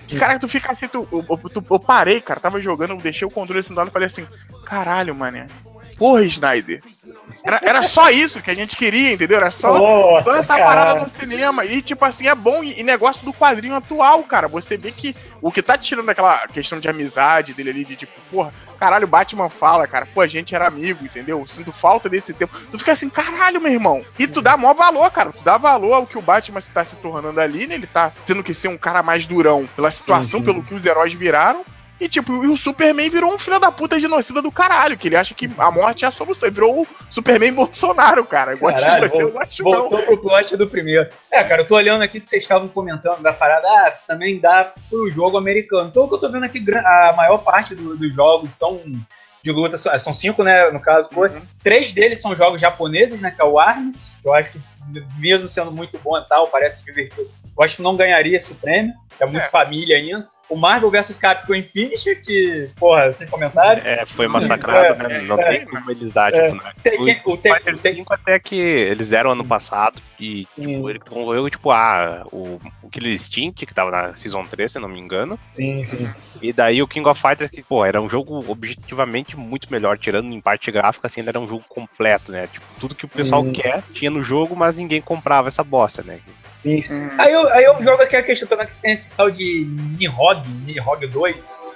Que, 0.08 0.18
cara, 0.18 0.39
tu 0.39 0.47
fica 0.47 0.72
assim, 0.72 0.88
tu, 0.88 1.06
eu, 1.12 1.26
eu, 1.30 1.64
eu, 1.70 1.80
parei, 1.80 2.22
cara, 2.22 2.39
tava 2.39 2.62
jogando, 2.62 2.93
eu 2.93 2.97
deixei 2.97 3.28
o 3.28 3.30
controle 3.30 3.60
assim 3.60 3.74
do 3.74 3.78
lado 3.78 3.89
e 3.89 3.91
falei 3.91 4.08
assim, 4.08 4.26
caralho, 4.66 5.14
mané 5.14 5.47
porra, 6.00 6.24
Snyder. 6.24 6.82
Era, 7.43 7.62
era 7.62 7.84
só 7.84 8.10
isso 8.10 8.41
que 8.41 8.50
a 8.50 8.56
gente 8.56 8.76
queria, 8.76 9.14
entendeu? 9.14 9.38
Era 9.38 9.52
só, 9.52 9.78
Nossa, 9.78 10.24
só 10.24 10.36
essa 10.36 10.56
cara. 10.56 10.66
parada 10.66 11.02
no 11.02 11.10
cinema. 11.10 11.66
E, 11.66 11.82
tipo 11.82 12.04
assim, 12.04 12.28
é 12.28 12.34
bom. 12.34 12.64
E, 12.64 12.80
e 12.80 12.84
negócio 12.84 13.24
do 13.24 13.34
quadrinho 13.34 13.76
atual, 13.76 14.24
cara. 14.24 14.47
Você 14.47 14.78
vê 14.78 14.91
que 14.91 15.16
o 15.41 15.52
que 15.52 15.62
tá 15.62 15.78
te 15.78 15.88
tirando 15.88 16.08
daquela 16.08 16.47
questão 16.47 16.80
de 16.80 16.89
amizade 16.89 17.54
dele 17.54 17.70
ali, 17.70 17.86
de 17.86 17.95
tipo, 17.97 18.14
porra, 18.32 18.54
caralho, 18.80 19.06
o 19.06 19.10
Batman 19.10 19.50
fala, 19.50 19.86
cara, 19.88 20.06
pô, 20.06 20.22
a 20.22 20.28
gente 20.28 20.56
era 20.56 20.68
amigo, 20.68 21.06
entendeu? 21.06 21.45
Sinto 21.45 21.72
falta 21.72 22.10
desse 22.10 22.34
tempo. 22.34 22.58
Tu 22.72 22.80
fica 22.80 22.93
assim, 22.93 23.10
caralho, 23.10 23.62
meu 23.62 23.72
irmão. 23.72 24.04
E 24.18 24.26
tu 24.26 24.41
dá 24.41 24.56
maior 24.56 24.74
valor, 24.74 25.12
cara. 25.12 25.32
Tu 25.32 25.43
dá 25.43 25.58
valor 25.58 25.93
ao 25.93 26.08
que 26.08 26.18
o 26.18 26.22
Batman 26.22 26.62
tá 26.74 26.84
se 26.84 26.95
tornando 26.95 27.39
ali, 27.39 27.68
né? 27.68 27.76
Ele 27.76 27.88
tá 27.88 28.12
tendo 28.26 28.43
que 28.43 28.54
ser 28.54 28.70
um 28.70 28.78
cara 28.78 29.04
mais 29.04 29.28
durão 29.28 29.68
pela 29.76 29.91
situação, 29.91 30.39
sim. 30.39 30.45
pelo 30.45 30.64
que 30.64 30.74
os 30.74 30.86
heróis 30.86 31.14
viraram. 31.14 31.64
E, 32.00 32.08
tipo, 32.08 32.43
e 32.43 32.47
o 32.47 32.56
Superman 32.56 33.10
virou 33.10 33.34
um 33.34 33.38
filho 33.38 33.60
da 33.60 33.72
puta 33.72 34.00
genocida 34.00 34.41
do 34.41 34.52
caralho, 34.52 34.97
que 34.97 35.08
ele 35.08 35.18
acha 35.18 35.34
que 35.34 35.50
a 35.58 35.70
morte 35.70 36.06
é 36.06 36.08
a 36.08 36.12
solução. 36.12 36.47
Ele 36.47 36.56
virou 36.56 36.82
o 36.84 36.88
Superman 37.10 37.54
Bolsonaro, 37.54 38.26
cara. 38.26 38.56
Caralho, 38.58 39.10
você, 39.10 39.22
eu 39.24 39.32
vol- 39.32 39.74
não. 39.74 39.80
Voltou 39.82 40.02
pro 40.04 40.18
plot 40.18 40.56
do 40.56 40.68
primeiro. 40.68 41.10
É, 41.32 41.43
cara, 41.43 41.62
eu 41.64 41.68
tô 41.68 41.76
olhando 41.76 42.02
aqui 42.02 42.22
que 42.22 42.30
vocês 42.30 42.43
estavam 42.43 42.68
comentando 42.70 43.22
da 43.22 43.34
parada, 43.34 43.68
ah, 43.68 43.91
também 44.08 44.39
dá 44.39 44.72
pro 44.89 45.12
jogo 45.12 45.38
americano. 45.38 45.89
Então 45.89 46.04
o 46.04 46.08
que 46.08 46.16
eu 46.16 46.20
tô 46.20 46.32
vendo 46.32 46.45
aqui, 46.45 46.64
a 46.74 47.14
maior 47.18 47.39
parte 47.39 47.76
do- 47.76 47.97
dos 47.97 48.16
jogos 48.16 48.54
são 48.56 48.82
de 49.43 49.52
luta, 49.52 49.78
são 49.78 49.97
são 50.00 50.14
cinco, 50.14 50.43
né, 50.43 50.70
no 50.70 50.80
caso 50.82 51.10
foi. 51.14 51.30
Uhum. 51.30 51.41
Três 51.64 51.91
deles 51.93 52.22
são 52.22 52.36
jogos 52.36 52.60
japoneses, 52.62 53.20
né, 53.22 53.32
que 53.32 53.41
é 53.41 53.45
o 53.45 53.58
Arms, 53.60 54.12
que 54.22 54.28
eu 54.28 54.34
acho 54.34 54.52
que 54.52 54.60
mesmo 55.18 55.47
sendo 55.47 55.72
muito 55.72 55.97
bom 56.00 56.18
e 56.18 56.26
tal, 56.28 56.47
parece 56.47 56.84
divertido. 56.84 57.30
Eu 57.60 57.66
acho 57.66 57.76
que 57.76 57.82
não 57.82 57.97
ganharia 57.97 58.38
esse 58.38 58.55
prêmio, 58.55 58.93
é 59.20 59.26
muito 59.26 59.43
É. 59.43 59.49
família 59.49 59.97
ainda. 59.97 60.26
O 60.49 60.55
Marvel 60.55 60.89
vs 60.89 61.18
Capcom 61.18 61.53
Infinity, 61.53 62.16
que, 62.16 62.70
porra, 62.78 63.12
sem 63.12 63.28
comentário. 63.28 63.86
É, 63.86 64.05
foi 64.05 64.30
massacrado, 64.30 65.03
É, 65.03 65.07
né? 65.10 65.22
Não 65.24 65.38
é. 65.38 65.57
tem 65.57 65.66
como 65.66 65.91
eles 65.91 66.14
dar, 66.14 66.34
É. 66.34 66.49
tipo, 66.51 66.64
né? 66.64 66.72
Tem, 66.82 66.97
O 67.26 67.32
o, 67.34 67.38
tem, 67.38 67.53
Fighter 67.53 67.78
tem, 67.78 67.95
5 67.95 68.14
até 68.14 68.39
que 68.39 68.55
eles 68.55 69.10
deram 69.10 69.32
ano 69.32 69.43
passado 69.43 70.01
e 70.18 70.47
Sim. 70.49 70.68
tipo, 70.68 70.89
ele 70.89 70.99
concorreu 70.99 71.49
tipo 71.49 71.70
ah, 71.70 72.24
o, 72.32 72.60
o 72.82 72.89
Killer 72.89 73.12
Instinct, 73.14 73.66
que 73.66 73.74
tava 73.76 73.91
na 73.91 74.16
Season 74.16 74.43
3, 74.45 74.72
se 74.72 74.80
não 74.80 74.88
me 74.88 74.97
engano. 74.99 75.38
sim, 75.51 75.84
sim. 75.84 76.10
E 76.41 76.53
daí 76.53 76.82
o 76.82 76.88
King 76.88 77.10
of 77.10 77.22
Fighters, 77.22 77.51
que, 77.51 77.62
pô, 77.62 77.84
era 77.84 78.01
um 78.01 78.07
jogo 78.10 78.41
objetivamente 78.49 79.36
muito 79.36 79.70
melhor, 79.70 79.97
tirando 79.97 80.32
em 80.34 80.39
parte 80.39 80.72
gráfica, 80.72 81.07
assim, 81.07 81.20
ele 81.20 81.30
era 81.30 81.39
um 81.41 81.47
jogo 81.47 81.66
completo, 81.68 82.32
né? 82.32 82.47
Tipo, 82.47 82.66
tudo 82.80 82.95
que 82.95 83.03
o 83.03 83.10
pessoal 83.10 83.43
Sim. 83.43 83.51
quer 83.51 83.84
tinha 83.93 84.10
no 84.10 84.24
jogo, 84.24 84.55
mas 84.55 84.76
ninguém 84.76 85.01
comprava 85.01 85.49
essa 85.49 85.64
bosta, 85.64 86.01
né? 86.01 86.20
Sim, 86.60 86.82
sim. 86.82 86.93
Uhum. 86.93 87.10
Aí 87.18 87.32
eu, 87.34 87.47
aí 87.53 87.64
eu 87.64 87.82
jogo 87.82 88.03
aqui 88.03 88.16
a 88.16 88.24
questão 88.24 88.47
também 88.47 88.68
que 88.68 88.74
tem 88.82 88.91
esse 88.91 89.12
tal 89.12 89.32
de 89.32 89.66
Nihog, 89.97 90.47
Nihog 90.66 91.07
2. 91.07 91.36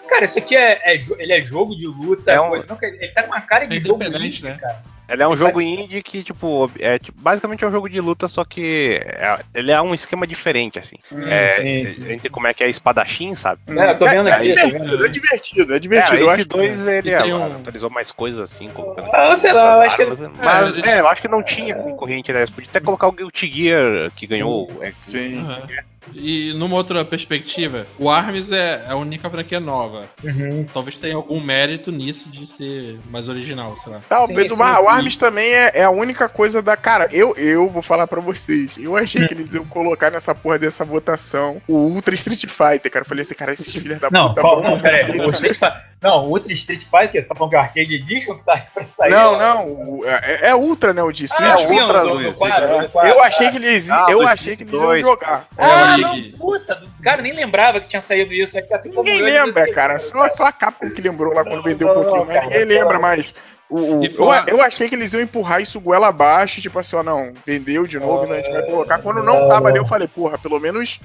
Cara, 0.09 0.25
isso 0.25 0.37
aqui 0.37 0.55
é, 0.55 0.79
é 0.83 0.99
ele 1.17 1.33
é 1.33 1.41
jogo 1.41 1.75
de 1.75 1.87
luta. 1.87 2.31
É 2.31 2.39
um- 2.39 2.49
coisa- 2.49 2.65
não, 2.67 2.77
ele 2.81 3.07
tá 3.09 3.23
com 3.23 3.29
uma 3.31 3.41
cara 3.41 3.65
de 3.65 3.77
É 3.77 3.79
jogo 3.79 4.03
indie, 4.03 4.43
né? 4.43 4.57
cara. 4.59 4.81
Ele 5.09 5.21
é 5.21 5.27
um 5.27 5.35
jogo 5.35 5.61
indie 5.61 6.01
que, 6.01 6.23
tipo, 6.23 6.71
é, 6.79 6.97
tipo, 6.97 7.21
basicamente 7.21 7.63
é 7.63 7.67
um 7.67 7.71
jogo 7.71 7.89
de 7.89 7.99
luta, 7.99 8.27
só 8.27 8.43
que 8.45 8.99
é- 9.03 9.39
ele 9.53 9.71
é 9.71 9.81
um 9.81 9.93
esquema 9.93 10.25
diferente, 10.25 10.79
assim. 10.79 10.95
É, 11.27 11.49
sim, 11.49 11.85
sim. 11.85 12.11
Entre 12.11 12.29
como 12.29 12.47
é 12.47 12.53
que 12.53 12.63
é 12.63 12.69
espadachim, 12.69 13.35
sabe? 13.35 13.59
É, 13.69 13.91
eu 13.91 13.97
tô 13.97 14.05
vendo 14.05 14.29
é, 14.29 14.33
aqui, 14.33 14.51
é 14.51 14.55
divertido, 14.55 15.05
é 15.05 15.09
divertido, 15.09 15.73
é 15.75 15.79
divertido. 15.79 16.17
É, 16.17 16.25
esse 16.25 16.37
que- 16.37 16.45
2 16.45 16.87
ele 16.87 17.11
é, 17.11 17.23
um- 17.35 17.55
atualizou 17.57 17.89
mais 17.89 18.11
coisas 18.11 18.41
assim, 18.49 18.69
colocando 18.69 19.09
Ah, 19.13 19.35
sei 19.35 19.51
lá, 19.51 19.75
eu 19.75 19.81
acho 19.81 19.95
que 19.97 20.01
armas, 20.03 20.21
Mas, 20.21 20.69
eles- 20.69 20.83
é, 20.85 20.99
eu 21.01 21.07
acho 21.07 21.21
que 21.21 21.27
não 21.27 21.43
tinha 21.43 21.75
concorrente, 21.75 22.31
né? 22.31 22.45
Você 22.45 22.51
podia 22.53 22.69
até 22.69 22.79
colocar 22.79 23.07
o 23.07 23.11
Guilty 23.11 23.51
Gear, 23.51 24.11
que 24.15 24.25
ganhou. 24.25 24.69
é, 24.81 24.93
Sim. 25.01 25.39
Uhum. 25.39 25.67
E 26.13 26.53
numa 26.55 26.75
outra 26.75 27.03
perspectiva, 27.05 27.85
o 27.97 28.09
Arms 28.09 28.51
é 28.51 28.83
a 28.87 28.95
única 28.95 29.29
franquia 29.29 29.59
nova. 29.59 30.03
Uhum. 30.23 30.65
Talvez 30.73 30.97
tenha 30.97 31.15
algum 31.15 31.39
mérito 31.39 31.91
nisso 31.91 32.27
de 32.29 32.45
ser 32.47 32.97
mais 33.09 33.29
original, 33.29 33.75
sei 33.83 33.93
lá. 33.93 33.99
Talvez 34.09 34.47
Sim, 34.47 34.53
o, 34.53 34.57
Mar- 34.57 34.77
sim. 34.77 34.83
o 34.83 34.89
Arms 34.89 35.17
também 35.17 35.51
é, 35.53 35.71
é 35.75 35.83
a 35.83 35.89
única 35.89 36.27
coisa 36.27 36.61
da. 36.61 36.75
Cara, 36.75 37.07
eu, 37.11 37.35
eu 37.37 37.69
vou 37.69 37.81
falar 37.81 38.07
pra 38.07 38.19
vocês. 38.21 38.77
Eu 38.77 38.97
achei 38.97 39.27
que 39.27 39.33
eles 39.33 39.53
iam 39.53 39.65
colocar 39.65 40.09
nessa 40.11 40.33
porra 40.35 40.59
dessa 40.59 40.83
votação 40.83 41.61
o 41.67 41.75
Ultra 41.77 42.13
Street 42.15 42.45
Fighter, 42.47 42.91
cara. 42.91 43.03
Eu 43.03 43.09
falei 43.09 43.21
assim, 43.21 43.35
cara, 43.35 43.53
esses 43.53 43.71
filhos 43.73 43.99
da 43.99 44.09
Não, 44.11 44.29
puta. 44.29 44.41
qual, 44.41 44.61
vão- 44.61 44.71
não, 44.71 44.79
peraí. 44.79 45.19
O 45.21 45.29
Street 45.31 45.53
Fighter. 45.57 45.93
Não, 46.01 46.25
o 46.25 46.31
Ultra 46.31 46.51
Street 46.51 46.81
Fighter, 46.83 47.21
você 47.21 47.29
tá 47.29 47.35
falando 47.35 47.51
que 47.51 47.55
é 47.55 47.59
o 47.59 47.61
Arcade 47.61 47.93
Edition 47.95 48.35
que 48.35 48.43
tá 48.45 48.53
aí 48.55 48.61
pra 48.73 48.83
sair? 48.83 49.09
Não, 49.09 49.37
não. 49.39 49.67
o- 49.99 50.05
É, 50.05 50.49
é 50.49 50.55
Ultra, 50.55 50.91
né? 50.93 51.01
O 51.01 51.11
de 51.13 51.29
Switch. 51.29 51.39
Ah, 51.41 51.57
sim, 51.59 51.79
Ultra. 51.79 52.01
do, 52.01 52.09
do, 52.09 52.21
É. 52.21 52.23
do 52.31 52.33
quadro. 52.33 53.07
Eu 53.07 53.23
achei 53.23 53.49
que 53.49 53.55
eles, 53.57 53.89
Ah, 53.89 54.07
eu 54.09 54.27
achei 54.27 54.57
que 54.57 54.63
eles 54.63 54.73
iam 54.73 54.97
jogar. 54.97 55.47
É, 55.57 55.63
eu 55.65 55.85
Ah, 55.93 55.97
não, 55.97 56.31
puta. 56.37 56.83
Cara, 57.01 57.19
eu 57.19 57.23
nem 57.23 57.33
lembrava 57.33 57.79
que 57.81 57.87
tinha 57.87 58.01
saído 58.01 58.33
isso. 58.33 58.57
Acho 58.57 58.67
que 58.67 58.73
assim 58.73 58.89
como 58.91 59.03
Ninguém 59.03 59.19
eu, 59.21 59.27
eles 59.27 59.55
lembra, 59.55 59.73
cara. 59.73 59.99
Só, 59.99 60.27
só 60.29 60.45
a 60.45 60.51
Capcom 60.51 60.89
que 60.89 61.01
lembrou 61.01 61.33
lá 61.33 61.43
quando 61.43 61.63
vendeu 61.63 61.89
um 61.89 61.93
pouquinho, 61.93 62.25
mas 62.25 62.35
cara, 62.35 62.47
ninguém 62.47 62.65
lembra 62.65 62.99
mais. 62.99 63.33
O, 63.69 63.99
o- 63.99 64.03
eu, 64.05 64.47
eu 64.47 64.61
achei 64.61 64.87
que 64.89 64.95
eles 64.95 65.13
iam 65.13 65.21
empurrar 65.21 65.61
isso 65.61 65.79
goela 65.79 66.07
abaixo, 66.07 66.61
tipo 66.61 66.77
assim, 66.77 66.95
ó, 66.95 67.01
não, 67.03 67.33
vendeu 67.45 67.87
de 67.87 67.97
novo, 67.99 68.27
né, 68.27 68.39
a 68.39 68.41
gente 68.43 68.51
vai 68.51 68.63
colocar. 68.63 68.99
Quando 68.99 69.23
não 69.23 69.47
tava 69.47 69.69
ali, 69.69 69.77
eu 69.79 69.85
falei, 69.85 70.07
porra, 70.07 70.37
pelo 70.37 70.59
menos 70.59 70.99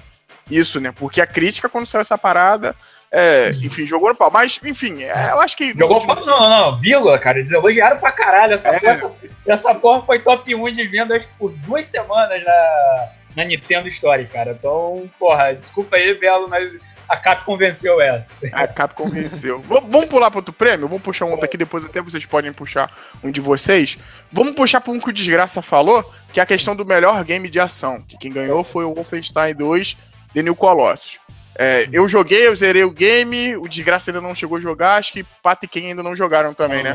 isso, 0.50 0.78
né? 0.80 0.92
Porque 0.94 1.20
a 1.20 1.26
crítica, 1.26 1.68
quando 1.68 1.86
saiu 1.86 2.00
essa 2.02 2.18
parada, 2.18 2.74
é, 3.10 3.50
enfim, 3.62 3.86
jogou 3.86 4.10
no 4.10 4.14
pau. 4.14 4.30
Mas, 4.30 4.58
enfim, 4.64 5.02
é, 5.02 5.30
eu 5.30 5.40
acho 5.40 5.56
que. 5.56 5.72
Jogou 5.78 6.04
pau? 6.06 6.16
Não, 6.16 6.26
não, 6.26 6.48
não, 6.72 6.78
vírgula, 6.80 7.18
cara. 7.18 7.38
Eles 7.38 7.52
elogiaram 7.52 7.96
pra 7.98 8.12
caralho. 8.12 8.52
Essa, 8.54 8.68
É. 8.70 8.78
porra, 8.78 8.92
essa, 8.92 9.12
essa 9.46 9.74
porra 9.74 10.02
foi 10.02 10.18
top 10.18 10.54
1 10.54 10.72
de 10.74 10.86
venda, 10.86 11.16
acho 11.16 11.26
que 11.28 11.34
por 11.38 11.50
duas 11.52 11.86
semanas 11.86 12.42
na, 12.44 13.08
na 13.38 13.44
Nintendo 13.44 13.88
Story, 13.88 14.26
cara. 14.26 14.50
Então, 14.50 15.08
porra, 15.18 15.54
desculpa 15.54 15.94
aí, 15.96 16.12
Belo, 16.18 16.48
mas 16.48 16.76
a 17.08 17.16
Capcom 17.16 17.56
venceu 17.56 18.00
essa. 18.00 18.32
A 18.52 18.66
Capcom 18.66 19.08
venceu. 19.08 19.60
Vamos 19.60 20.06
pular 20.06 20.28
para 20.28 20.40
outro 20.40 20.52
prêmio? 20.52 20.88
Vamos 20.88 21.02
puxar 21.02 21.24
um 21.24 21.30
outro 21.30 21.44
aqui, 21.44 21.56
depois 21.56 21.84
até 21.84 22.02
vocês 22.02 22.26
podem 22.26 22.52
puxar 22.52 22.92
um 23.22 23.30
de 23.30 23.40
vocês. 23.40 23.96
Vamos 24.32 24.54
puxar 24.54 24.80
para 24.80 24.92
um 24.92 24.98
que 24.98 25.08
o 25.08 25.12
Desgraça 25.12 25.62
falou, 25.62 26.12
que 26.32 26.40
é 26.40 26.42
a 26.42 26.46
questão 26.46 26.74
do 26.74 26.84
melhor 26.84 27.22
game 27.22 27.48
de 27.48 27.60
ação. 27.60 28.02
Que 28.02 28.18
quem 28.18 28.32
ganhou 28.32 28.64
foi 28.64 28.84
o 28.84 28.92
Wolfenstein 28.92 29.54
2 29.54 29.96
The 30.34 30.42
New 30.42 30.56
Colossus. 30.56 31.20
É, 31.56 31.88
eu 31.92 32.08
joguei, 32.08 32.46
eu 32.46 32.54
zerei 32.56 32.84
o 32.84 32.90
game, 32.90 33.56
o 33.56 33.68
Desgraça 33.68 34.10
ainda 34.10 34.20
não 34.20 34.34
chegou 34.34 34.58
a 34.58 34.60
jogar, 34.60 34.96
acho 34.96 35.12
que 35.12 35.24
Pato 35.42 35.64
e 35.64 35.68
quem 35.68 35.86
ainda 35.86 36.02
não 36.02 36.14
jogaram 36.14 36.52
também, 36.54 36.82
né? 36.84 36.94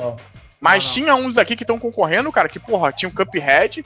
Mas 0.62 0.84
Não, 0.84 0.89
não. 0.89 0.94
tinha 0.94 1.16
uns 1.16 1.38
aqui 1.38 1.56
que 1.56 1.64
estão 1.64 1.78
concorrendo, 1.80 2.32
cara, 2.32 2.48
que, 2.48 2.60
porra, 2.60 2.91
tinha 2.94 3.10
o 3.10 3.14
Cuphead, 3.14 3.84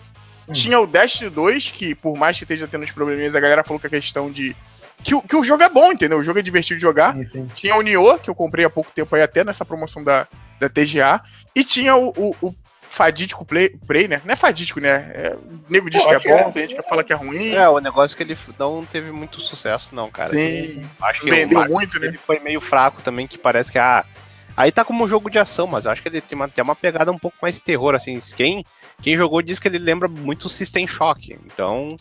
tinha 0.53 0.79
o 0.79 0.87
Destiny 0.87 1.29
2, 1.29 1.71
que 1.71 1.95
por 1.95 2.17
mais 2.17 2.37
que 2.37 2.43
esteja 2.43 2.67
tendo 2.67 2.83
os 2.83 2.91
probleminhas, 2.91 3.35
a 3.35 3.39
galera 3.39 3.63
falou 3.63 3.79
que 3.79 3.87
a 3.87 3.89
questão 3.89 4.31
de. 4.31 4.55
Que, 5.03 5.13
o- 5.13 5.21
que 5.21 5.35
o 5.35 5.43
jogo 5.43 5.61
é 5.63 5.69
bom, 5.69 5.91
entendeu? 5.91 6.17
O 6.17 6.23
jogo 6.23 6.39
é 6.39 6.41
divertido 6.41 6.77
de 6.77 6.81
jogar. 6.81 7.15
Sim, 7.15 7.23
sim. 7.23 7.47
Tinha 7.53 7.75
o 7.75 7.81
Nioh, 7.81 8.17
que 8.17 8.29
eu 8.29 8.35
comprei 8.35 8.65
há 8.65 8.69
pouco 8.69 8.91
tempo 8.93 9.15
aí, 9.15 9.21
até 9.21 9.43
nessa 9.43 9.63
promoção 9.63 10.03
da, 10.03 10.27
da 10.59 10.67
TGA. 10.67 11.21
E 11.55 11.63
tinha 11.63 11.95
o, 11.95 12.09
o, 12.17 12.35
o 12.41 12.55
fadídico 12.89 13.45
play, 13.45 13.69
play, 13.85 14.07
né? 14.07 14.21
Não 14.25 14.33
é 14.33 14.35
fadídico, 14.35 14.79
né? 14.79 15.11
É, 15.13 15.35
o 15.35 15.61
nego 15.69 15.87
diz 15.87 16.01
Pô, 16.01 16.09
que 16.09 16.15
é 16.15 16.19
que 16.19 16.29
bom, 16.29 16.35
é. 16.35 16.51
tem 16.51 16.61
gente 16.67 16.75
que 16.81 16.89
fala 16.89 17.03
que 17.03 17.13
é 17.13 17.15
ruim. 17.15 17.49
É, 17.53 17.69
o 17.69 17.79
negócio 17.79 18.15
é 18.15 18.17
que 18.17 18.23
ele 18.23 18.37
não 18.57 18.83
teve 18.85 19.11
muito 19.11 19.39
sucesso, 19.39 19.89
não, 19.91 20.09
cara. 20.09 20.29
Sim, 20.31 20.83
Acho 20.99 21.21
que 21.21 21.29
vendeu 21.29 21.59
o 21.59 21.69
muito, 21.69 21.99
né? 21.99 22.07
dele 22.07 22.19
foi 22.25 22.39
meio 22.39 22.59
fraco 22.59 23.01
também, 23.03 23.27
que 23.27 23.37
parece 23.37 23.71
que, 23.71 23.77
ah, 23.77 24.03
aí 24.55 24.71
tá 24.71 24.83
como 24.83 25.03
um 25.03 25.07
jogo 25.07 25.29
de 25.29 25.37
ação, 25.37 25.67
mas 25.67 25.85
eu 25.85 25.91
acho 25.91 26.01
que 26.01 26.07
ele 26.09 26.21
tem 26.21 26.35
uma, 26.35 26.47
tem 26.49 26.63
uma 26.63 26.75
pegada 26.75 27.11
um 27.11 27.19
pouco 27.19 27.37
mais 27.39 27.61
terror, 27.61 27.93
assim, 27.93 28.19
quem, 28.35 28.65
quem 29.01 29.15
jogou 29.15 29.41
diz 29.41 29.59
que 29.59 29.67
ele 29.67 29.77
lembra 29.77 30.07
muito 30.07 30.45
o 30.45 30.49
System 30.49 30.87
Shock, 30.87 31.37
então 31.45 31.95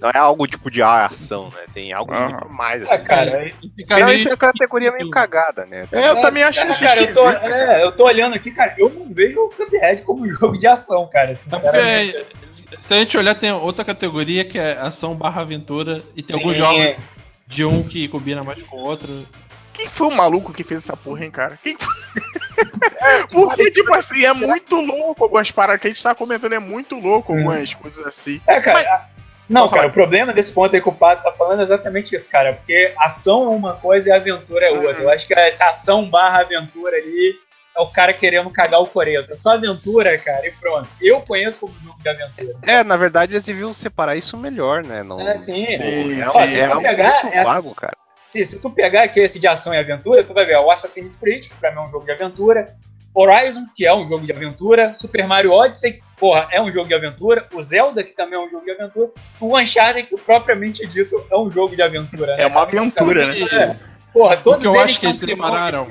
não 0.00 0.10
é 0.10 0.18
algo 0.18 0.46
tipo 0.46 0.70
de 0.70 0.82
ação, 0.82 1.50
né, 1.50 1.64
tem 1.72 1.92
algo 1.92 2.12
Aham. 2.12 2.30
muito 2.30 2.48
mais, 2.50 2.82
assim. 2.82 2.94
Ah, 2.94 2.98
cara, 2.98 3.46
E 3.46 3.84
Não, 3.88 3.96
ali- 4.08 4.16
isso 4.16 4.28
é 4.28 4.32
uma 4.32 4.36
categoria 4.36 4.90
meio 4.92 5.10
cagada, 5.10 5.66
né. 5.66 5.86
É, 5.92 6.08
eu 6.08 6.20
também 6.20 6.42
acho 6.42 6.58
cara, 6.60 6.72
isso 6.72 6.84
cara, 6.84 7.00
eu 7.02 7.14
tô, 7.14 7.28
é, 7.30 7.84
eu 7.84 7.92
tô 7.96 8.04
olhando 8.04 8.34
aqui, 8.34 8.50
cara, 8.50 8.74
eu 8.78 8.88
não 8.90 9.12
vejo 9.12 9.38
o 9.40 9.48
Cuphead 9.50 10.02
como 10.02 10.24
um 10.24 10.28
jogo 10.34 10.58
de 10.58 10.66
ação, 10.66 11.08
cara, 11.10 11.34
sinceramente. 11.34 12.16
É 12.16 12.22
porque, 12.22 12.76
se 12.80 12.94
a 12.94 12.96
gente 12.98 13.18
olhar, 13.18 13.34
tem 13.34 13.52
outra 13.52 13.84
categoria 13.84 14.44
que 14.44 14.58
é 14.58 14.72
ação 14.78 15.14
barra 15.14 15.42
aventura. 15.42 16.02
E 16.16 16.22
tem 16.22 16.34
Sim. 16.34 16.42
alguns 16.42 16.56
jogos 16.56 16.96
de 17.46 17.64
um 17.64 17.82
que 17.82 18.08
combina 18.08 18.42
mais 18.42 18.62
com 18.62 18.76
o 18.76 18.80
outro. 18.80 19.26
Quem 19.72 19.88
foi 19.88 20.06
o 20.08 20.10
maluco 20.16 20.52
que 20.52 20.62
fez 20.64 20.82
essa 20.84 20.96
porra, 20.96 21.24
hein, 21.24 21.30
cara? 21.30 21.58
Quem 21.62 21.76
foi? 21.78 22.22
Porque, 23.30 23.70
tipo 23.70 23.92
assim, 23.94 24.24
é 24.24 24.32
muito 24.32 24.80
louco 24.80 25.24
algumas 25.24 25.50
paradas 25.50 25.80
que 25.80 25.86
a 25.88 25.90
gente 25.90 26.02
tá 26.02 26.14
comentando, 26.14 26.52
é 26.52 26.58
muito 26.58 26.98
louco 26.98 27.32
algumas 27.32 27.72
coisas 27.74 28.06
assim. 28.06 28.40
É, 28.46 28.60
cara. 28.60 28.80
a- 28.80 29.06
Não, 29.48 29.68
cara, 29.68 29.88
o 29.88 29.92
problema 29.92 30.32
desse 30.32 30.52
ponto 30.52 30.74
aí 30.74 30.80
que 30.80 30.88
o 30.88 30.92
Pato 30.92 31.22
tá 31.24 31.32
falando 31.32 31.60
é 31.60 31.62
exatamente 31.62 32.14
isso, 32.14 32.30
cara. 32.30 32.54
Porque 32.54 32.92
ação 32.98 33.44
é 33.44 33.48
uma 33.48 33.74
coisa 33.74 34.08
e 34.08 34.12
aventura 34.12 34.66
é 34.66 34.70
outra. 34.70 34.94
Uhum. 34.98 35.02
Eu 35.02 35.10
acho 35.10 35.26
que 35.26 35.34
essa 35.34 35.66
ação 35.68 36.08
barra 36.08 36.40
aventura 36.40 36.96
ali 36.96 37.34
é 37.76 37.80
o 37.80 37.86
cara 37.88 38.12
querendo 38.12 38.50
cagar 38.50 38.80
o 38.80 38.86
coreto. 38.86 39.32
É 39.32 39.36
só 39.36 39.50
aventura, 39.50 40.16
cara, 40.18 40.46
e 40.46 40.52
pronto. 40.52 40.88
Eu 41.00 41.20
conheço 41.22 41.60
como 41.60 41.74
jogo 41.80 41.98
de 42.02 42.08
aventura. 42.08 42.54
É, 42.62 42.84
na 42.84 42.96
verdade 42.96 43.32
eles 43.32 43.42
deviam 43.44 43.72
separar 43.72 44.16
isso 44.16 44.36
melhor, 44.36 44.84
né, 44.84 45.02
não... 45.02 45.20
É, 45.26 45.36
sim. 45.36 45.66
Sim, 45.66 45.72
é, 45.74 45.78
sim. 45.78 46.20
é, 46.20 46.24
Se 46.24 46.32
você 46.32 46.60
algo 46.62 46.82
pegar 46.82 47.22
muito 47.24 47.34
essa- 47.36 47.52
vago, 47.52 47.74
cara. 47.74 47.96
Se, 48.32 48.46
se 48.46 48.58
tu 48.58 48.70
pegar 48.70 49.02
aqui 49.02 49.20
esse 49.20 49.38
de 49.38 49.46
ação 49.46 49.74
e 49.74 49.76
aventura, 49.76 50.24
tu 50.24 50.32
vai 50.32 50.46
ver 50.46 50.54
ó, 50.56 50.64
o 50.64 50.70
Assassin's 50.70 51.14
Creed, 51.16 51.48
que 51.48 51.54
pra 51.56 51.70
mim 51.70 51.76
é 51.76 51.80
um 51.82 51.88
jogo 51.90 52.06
de 52.06 52.12
aventura, 52.12 52.74
Horizon, 53.14 53.66
que 53.76 53.84
é 53.84 53.94
um 53.94 54.06
jogo 54.06 54.24
de 54.24 54.32
aventura, 54.32 54.94
Super 54.94 55.26
Mario 55.26 55.52
Odyssey, 55.52 56.00
porra, 56.18 56.48
é 56.50 56.58
um 56.62 56.72
jogo 56.72 56.88
de 56.88 56.94
aventura, 56.94 57.46
o 57.52 57.62
Zelda, 57.62 58.02
que 58.02 58.12
também 58.12 58.38
é 58.38 58.42
um 58.42 58.48
jogo 58.48 58.64
de 58.64 58.70
aventura, 58.70 59.10
o 59.38 59.58
Uncharted, 59.58 60.08
que 60.08 60.16
propriamente 60.16 60.86
dito 60.86 61.22
é 61.30 61.36
um 61.36 61.50
jogo 61.50 61.76
de 61.76 61.82
aventura. 61.82 62.34
né? 62.34 62.44
É 62.44 62.46
uma 62.46 62.62
aventura, 62.62 63.26
né? 63.26 63.38
É. 63.42 63.76
Porra, 64.14 64.38
todos 64.38 64.60
O 64.60 64.62
que 64.62 64.66
eu 64.68 64.74
eles 64.76 64.84
acho 64.84 65.00
que 65.00 65.06
eles 65.06 65.18
separaram. 65.18 65.88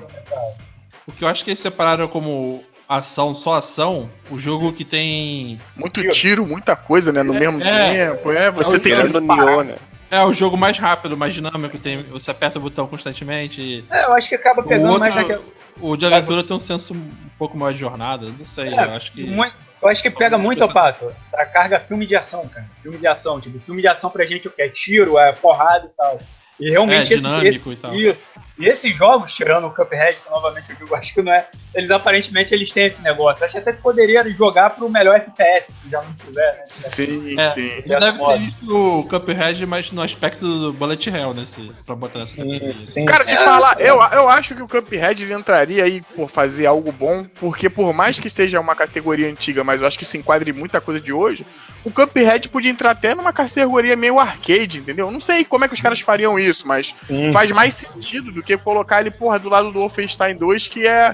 O 1.07 1.11
que 1.11 1.23
eu 1.23 1.27
acho 1.27 1.43
que 1.43 1.51
eles 1.51 1.59
separaram 1.59 2.07
como 2.07 2.63
ação, 2.89 3.35
só 3.35 3.53
ação, 3.53 4.09
o 4.31 4.39
jogo 4.39 4.73
que 4.73 4.83
tem. 4.83 5.59
Muito 5.75 6.01
tiro, 6.09 6.43
muita 6.45 6.75
coisa, 6.75 7.13
né? 7.13 7.21
No 7.21 7.35
É, 7.35 7.39
mesmo 7.39 7.63
é. 7.63 7.93
tempo. 7.93 8.31
É, 8.31 8.49
você 8.49 8.77
É 8.77 8.79
tem 8.79 8.95
que. 8.95 9.17
o 9.17 9.19
Nioh, 9.19 9.63
né? 9.63 9.75
É 10.11 10.21
o 10.25 10.33
jogo 10.33 10.57
mais 10.57 10.77
rápido, 10.77 11.15
mais 11.15 11.33
dinâmico, 11.33 11.77
tem, 11.79 12.03
você 12.03 12.29
aperta 12.31 12.59
o 12.59 12.61
botão 12.61 12.85
constantemente. 12.85 13.85
É, 13.89 14.03
eu 14.05 14.13
acho 14.13 14.27
que 14.27 14.35
acaba 14.35 14.61
O, 14.61 14.65
pegando 14.65 14.87
outro, 14.87 14.99
mais 14.99 15.15
naquela. 15.15 15.41
o 15.79 15.95
de 15.95 16.05
aventura 16.05 16.43
tem 16.43 16.55
um 16.55 16.59
senso 16.59 16.93
um 16.93 17.11
pouco 17.39 17.57
maior 17.57 17.71
de 17.73 17.79
jornada, 17.79 18.25
não 18.37 18.45
sei, 18.45 18.67
É, 18.73 18.83
eu 18.85 18.91
acho 18.91 19.11
que. 19.13 19.23
Muito- 19.23 19.55
eu 19.81 19.87
acho 19.87 20.01
que 20.03 20.09
pega 20.11 20.37
muito, 20.37 20.67
Pato, 20.71 21.15
pra 21.31 21.45
carga 21.45 21.79
filme 21.79 22.05
de 22.05 22.15
ação, 22.15 22.45
cara. 22.47 22.69
Filme 22.83 22.97
de 22.97 23.07
ação. 23.07 23.39
Tipo, 23.39 23.57
filme 23.61 23.81
de 23.81 23.87
ação 23.87 24.09
pra 24.11 24.25
gente 24.25 24.47
o 24.47 24.51
que 24.51 24.61
é 24.61 24.67
tiro, 24.69 25.17
é 25.17 25.31
porrada 25.31 25.85
e 25.85 25.89
tal. 25.97 26.19
E 26.59 26.69
realmente 26.69 27.13
É, 27.13 27.15
dinâmico 27.17 27.47
esses, 27.47 27.65
e 27.65 27.75
tal. 27.77 27.95
isso. 27.95 28.21
E 28.61 28.67
esses 28.67 28.95
jogos, 28.95 29.33
tirando 29.33 29.65
o 29.67 29.71
Cuphead, 29.71 30.19
que 30.23 30.29
novamente 30.29 30.69
eu 30.69 30.75
digo, 30.75 30.93
acho 30.95 31.13
que 31.13 31.21
não 31.21 31.33
é. 31.33 31.45
Eles 31.73 31.89
aparentemente 31.89 32.53
eles 32.53 32.71
têm 32.71 32.85
esse 32.85 33.01
negócio. 33.01 33.43
Eu 33.43 33.47
acho 33.47 33.57
até 33.57 33.73
que 33.73 33.81
poderia 33.81 34.23
jogar 34.35 34.71
pro 34.71 34.89
melhor 34.89 35.15
FPS, 35.15 35.71
se 35.73 35.89
já 35.89 36.01
não 36.01 36.13
tiver, 36.13 36.51
né? 36.51 36.63
Sim, 36.67 37.39
É, 37.39 37.49
sim. 37.49 37.71
Você 37.81 37.99
deve 37.99 38.17
modo. 38.17 38.33
ter 38.33 38.45
visto 38.45 38.99
o 38.99 39.03
Cuphead, 39.05 39.65
mas 39.65 39.91
no 39.91 40.01
aspecto 40.01 40.47
do 40.47 40.73
Bullet 40.73 41.09
Hell, 41.09 41.33
nesse, 41.33 41.71
pra 41.85 41.95
botar 41.95 42.19
nessa 42.19 42.37
categoria. 42.43 42.85
sim, 42.85 43.05
Cara, 43.05 43.25
te 43.25 43.35
falar, 43.37 43.79
eu, 43.79 43.95
eu 43.95 44.29
acho 44.29 44.53
que 44.55 44.61
o 44.61 44.67
Cuphead 44.67 45.31
entraria 45.31 45.83
aí 45.83 46.01
por 46.15 46.29
fazer 46.29 46.65
algo 46.65 46.91
bom, 46.91 47.25
porque 47.39 47.69
por 47.69 47.93
mais 47.93 48.19
que 48.19 48.29
seja 48.29 48.59
uma 48.59 48.75
categoria 48.75 49.27
antiga, 49.29 49.63
mas 49.63 49.81
eu 49.81 49.87
acho 49.87 49.97
que 49.97 50.05
se 50.05 50.17
enquadre 50.17 50.51
em 50.51 50.53
muita 50.53 50.79
coisa 50.81 50.99
de 50.99 51.11
hoje, 51.13 51.45
o 51.83 51.91
Cuphead 51.91 52.49
podia 52.49 52.69
entrar 52.69 52.91
até 52.91 53.15
numa 53.15 53.33
categoria 53.33 53.95
meio 53.95 54.19
arcade, 54.19 54.79
entendeu? 54.79 55.07
Eu 55.07 55.11
Não 55.11 55.19
sei 55.21 55.43
como 55.43 55.65
é 55.65 55.67
que 55.67 55.73
os 55.73 55.81
caras 55.81 55.99
fariam 55.99 56.37
isso, 56.37 56.67
mas 56.67 56.93
Sim, 56.99 57.31
faz 57.31 57.49
mais 57.51 57.73
sentido 57.73 58.31
do 58.31 58.43
que 58.43 58.50
colocar 58.57 59.01
ele, 59.01 59.11
porra, 59.11 59.37
do 59.39 59.49
lado 59.49 59.71
do 59.71 59.79
Wolfenstein 59.79 60.35
2, 60.35 60.67
que 60.67 60.87
é. 60.87 61.13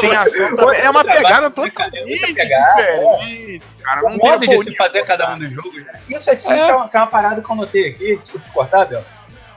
Tem 0.00 0.14
ação 0.16 0.56
também. 0.56 0.80
É 0.80 0.90
uma 0.90 1.04
pegada, 1.04 1.50
totalmente 1.50 1.96
É 1.98 2.32
diferente. 2.32 3.62
Cara, 3.82 4.00
O 4.06 4.10
não 4.10 4.16
modo 4.16 4.40
tem 4.46 4.58
de 4.58 4.64
se 4.70 4.76
fazer 4.76 5.04
cada 5.06 5.34
um 5.34 5.38
dos 5.38 5.50
jogos, 5.52 5.84
né? 5.84 6.00
Isso 6.08 6.30
é, 6.30 6.32
É. 6.32 6.36
que 6.36 6.50
é 6.50 6.74
uma, 6.74 6.88
que 6.88 6.96
é 6.96 7.00
uma 7.00 7.06
parada 7.06 7.40
que 7.42 7.50
eu 7.50 7.56
notei 7.56 7.88
aqui, 7.88 8.16
desculpa 8.16 8.46
te 8.46 8.52
cortar, 8.52 8.84
Bel. 8.86 9.04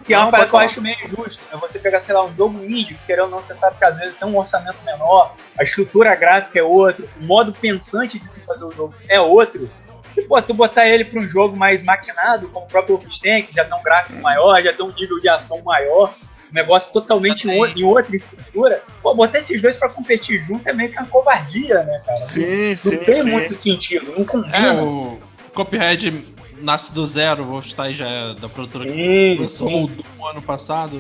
Que 0.06 0.14
é 0.14 0.18
Não, 0.18 0.26
uma 0.26 0.32
parada 0.32 0.50
que 0.50 0.56
eu 0.56 0.60
acho 0.60 0.82
meio 0.82 0.98
injusto. 1.06 1.44
É 1.52 1.58
você 1.58 1.78
pegar, 1.80 2.00
sei 2.00 2.16
lá, 2.16 2.24
um 2.24 2.34
jogo 2.34 2.64
indie, 2.64 2.96
que 2.96 3.06
querendo 3.06 3.26
ou 3.26 3.30
não, 3.30 3.42
você 3.42 3.54
sabe 3.54 3.78
que 3.78 3.86
às 3.86 3.98
vezes 3.98 4.16
tem 4.16 4.28
um 4.28 4.38
orçamento 4.38 4.78
menor, 4.86 5.36
a 5.58 5.64
estrutura 5.64 6.16
gráfica 6.16 6.58
é 6.60 6.64
outra, 6.64 7.06
o 7.22 7.26
modo 7.26 7.54
pensante 7.54 8.18
de 8.18 8.30
se 8.30 8.40
fazer 8.46 8.64
o 8.64 8.72
jogo 8.72 8.94
é 9.08 9.20
outro. 9.20 9.70
E, 10.18 10.22
pô, 10.24 10.42
tu 10.42 10.54
botar 10.54 10.88
ele 10.88 11.06
pra 11.06 11.20
um 11.20 11.30
jogo 11.30 11.56
mais 11.56 11.84
maquinado, 11.84 12.50
como 12.50 12.66
o 12.66 12.68
próprio 12.68 12.96
Wolfenstein, 12.96 13.44
que 13.44 13.54
já 13.54 13.64
tem 13.64 13.78
um 13.78 13.84
gráfico 13.84 14.20
maior, 14.20 14.62
já 14.64 14.74
tem 14.74 14.84
um 14.86 14.92
nível 14.92 15.20
de 15.20 15.30
ação 15.30 15.62
maior, 15.62 16.14
um 16.52 16.54
negócio 16.56 16.92
totalmente 16.92 17.48
em, 17.48 17.52
em 17.52 17.84
outra 17.84 18.16
estrutura, 18.16 18.84
pô, 19.02 19.14
botar 19.14 19.38
esses 19.38 19.62
dois 19.62 19.76
pra 19.78 19.90
competir 19.90 20.42
junto 20.46 20.68
é 20.68 20.74
meio 20.74 20.92
que 20.92 20.98
uma 20.98 21.06
covardia, 21.08 21.84
né, 21.84 22.02
cara? 22.06 22.18
Sim, 22.18 22.70
Não 22.70 22.76
sim. 22.78 22.98
tem 22.98 23.16
sim. 23.24 23.30
muito 23.30 23.54
sentido, 23.54 24.12
não 24.12 24.22
É, 24.22 24.26
combina. 24.26 24.84
o 24.84 25.20
Cuphead 25.54 26.26
nasce 26.62 26.94
do 26.94 27.06
zero, 27.08 27.44
o 27.44 27.48
Wolfenstein 27.48 27.94
já 27.94 28.08
é 28.10 28.34
da 28.36 28.50
produtora 28.50 28.86
que 28.86 28.92
Sim, 28.92 29.36
lançou 29.42 29.68
sim. 29.70 29.84
o 29.84 29.88
Doom 29.88 30.26
ano 30.28 30.42
passado. 30.42 31.00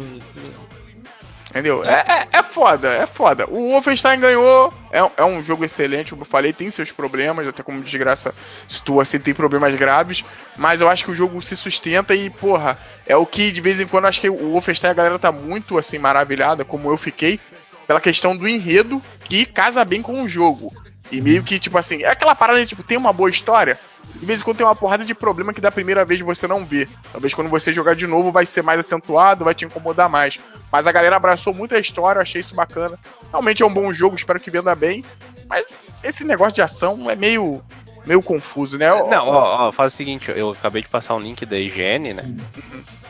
Entendeu? 1.49 1.83
É, 1.83 2.05
é, 2.07 2.27
é 2.39 2.43
foda, 2.43 2.89
é 2.89 3.07
foda. 3.07 3.47
O 3.49 3.71
Wolfenstein 3.71 4.19
ganhou, 4.19 4.71
é, 4.91 4.99
é 5.17 5.25
um 5.25 5.41
jogo 5.41 5.65
excelente, 5.65 6.11
como 6.11 6.21
eu 6.21 6.25
falei, 6.25 6.53
tem 6.53 6.69
seus 6.69 6.91
problemas, 6.91 7.47
até 7.47 7.63
como 7.63 7.81
desgraça 7.81 8.35
situa 8.67 9.01
assim, 9.01 9.17
tem 9.17 9.33
problemas 9.33 9.73
graves, 9.73 10.23
mas 10.55 10.79
eu 10.79 10.87
acho 10.87 11.03
que 11.03 11.11
o 11.11 11.15
jogo 11.15 11.41
se 11.41 11.57
sustenta 11.57 12.13
e, 12.13 12.29
porra, 12.29 12.77
é 13.07 13.15
o 13.15 13.25
que 13.25 13.51
de 13.51 13.61
vez 13.61 13.79
em 13.79 13.87
quando 13.87 14.05
acho 14.05 14.21
que 14.21 14.29
o 14.29 14.51
Wolfenstein 14.51 14.91
a 14.91 14.93
galera 14.93 15.17
tá 15.17 15.31
muito 15.31 15.77
assim 15.77 15.97
maravilhada, 15.97 16.63
como 16.63 16.91
eu 16.91 16.97
fiquei, 16.97 17.39
pela 17.87 17.99
questão 17.99 18.37
do 18.37 18.47
enredo 18.47 19.01
que 19.23 19.45
casa 19.45 19.83
bem 19.83 20.03
com 20.03 20.21
o 20.21 20.29
jogo. 20.29 20.71
E 21.11 21.19
meio 21.21 21.43
que, 21.43 21.57
tipo 21.57 21.75
assim, 21.75 22.03
é 22.03 22.09
aquela 22.09 22.35
parada 22.35 22.63
tipo, 22.63 22.83
tem 22.83 22.95
uma 22.95 23.11
boa 23.11 23.31
história, 23.31 23.79
de 24.15 24.25
vez 24.25 24.41
em 24.41 24.43
quando 24.43 24.57
tem 24.57 24.65
uma 24.65 24.75
porrada 24.75 25.05
de 25.05 25.13
problema 25.13 25.53
que 25.53 25.61
da 25.61 25.71
primeira 25.71 26.03
vez 26.03 26.21
você 26.21 26.47
não 26.47 26.65
vê. 26.65 26.87
Talvez 27.11 27.33
quando 27.33 27.49
você 27.49 27.71
jogar 27.71 27.95
de 27.95 28.07
novo 28.07 28.31
vai 28.31 28.45
ser 28.45 28.61
mais 28.61 28.79
acentuado, 28.79 29.45
vai 29.45 29.55
te 29.55 29.65
incomodar 29.65 30.09
mais. 30.09 30.39
Mas 30.71 30.85
a 30.85 30.91
galera 30.91 31.15
abraçou 31.15 31.53
muito 31.53 31.75
a 31.75 31.79
história, 31.79 32.19
eu 32.19 32.23
achei 32.23 32.41
isso 32.41 32.55
bacana. 32.55 32.97
Realmente 33.31 33.63
é 33.63 33.65
um 33.65 33.73
bom 33.73 33.91
jogo, 33.93 34.15
espero 34.15 34.39
que 34.39 34.51
venda 34.51 34.75
bem. 34.75 35.03
Mas 35.47 35.65
esse 36.03 36.23
negócio 36.23 36.53
de 36.53 36.61
ação 36.61 37.09
é 37.09 37.15
meio, 37.15 37.61
meio 38.05 38.21
confuso, 38.21 38.77
né? 38.77 38.87
Não, 38.89 39.27
ó, 39.27 39.67
ó, 39.67 39.71
faz 39.71 39.93
o 39.93 39.97
seguinte, 39.97 40.31
eu 40.35 40.51
acabei 40.51 40.81
de 40.81 40.89
passar 40.89 41.15
um 41.15 41.19
link 41.19 41.45
da 41.45 41.57
IGN, 41.57 42.13
né? 42.13 42.35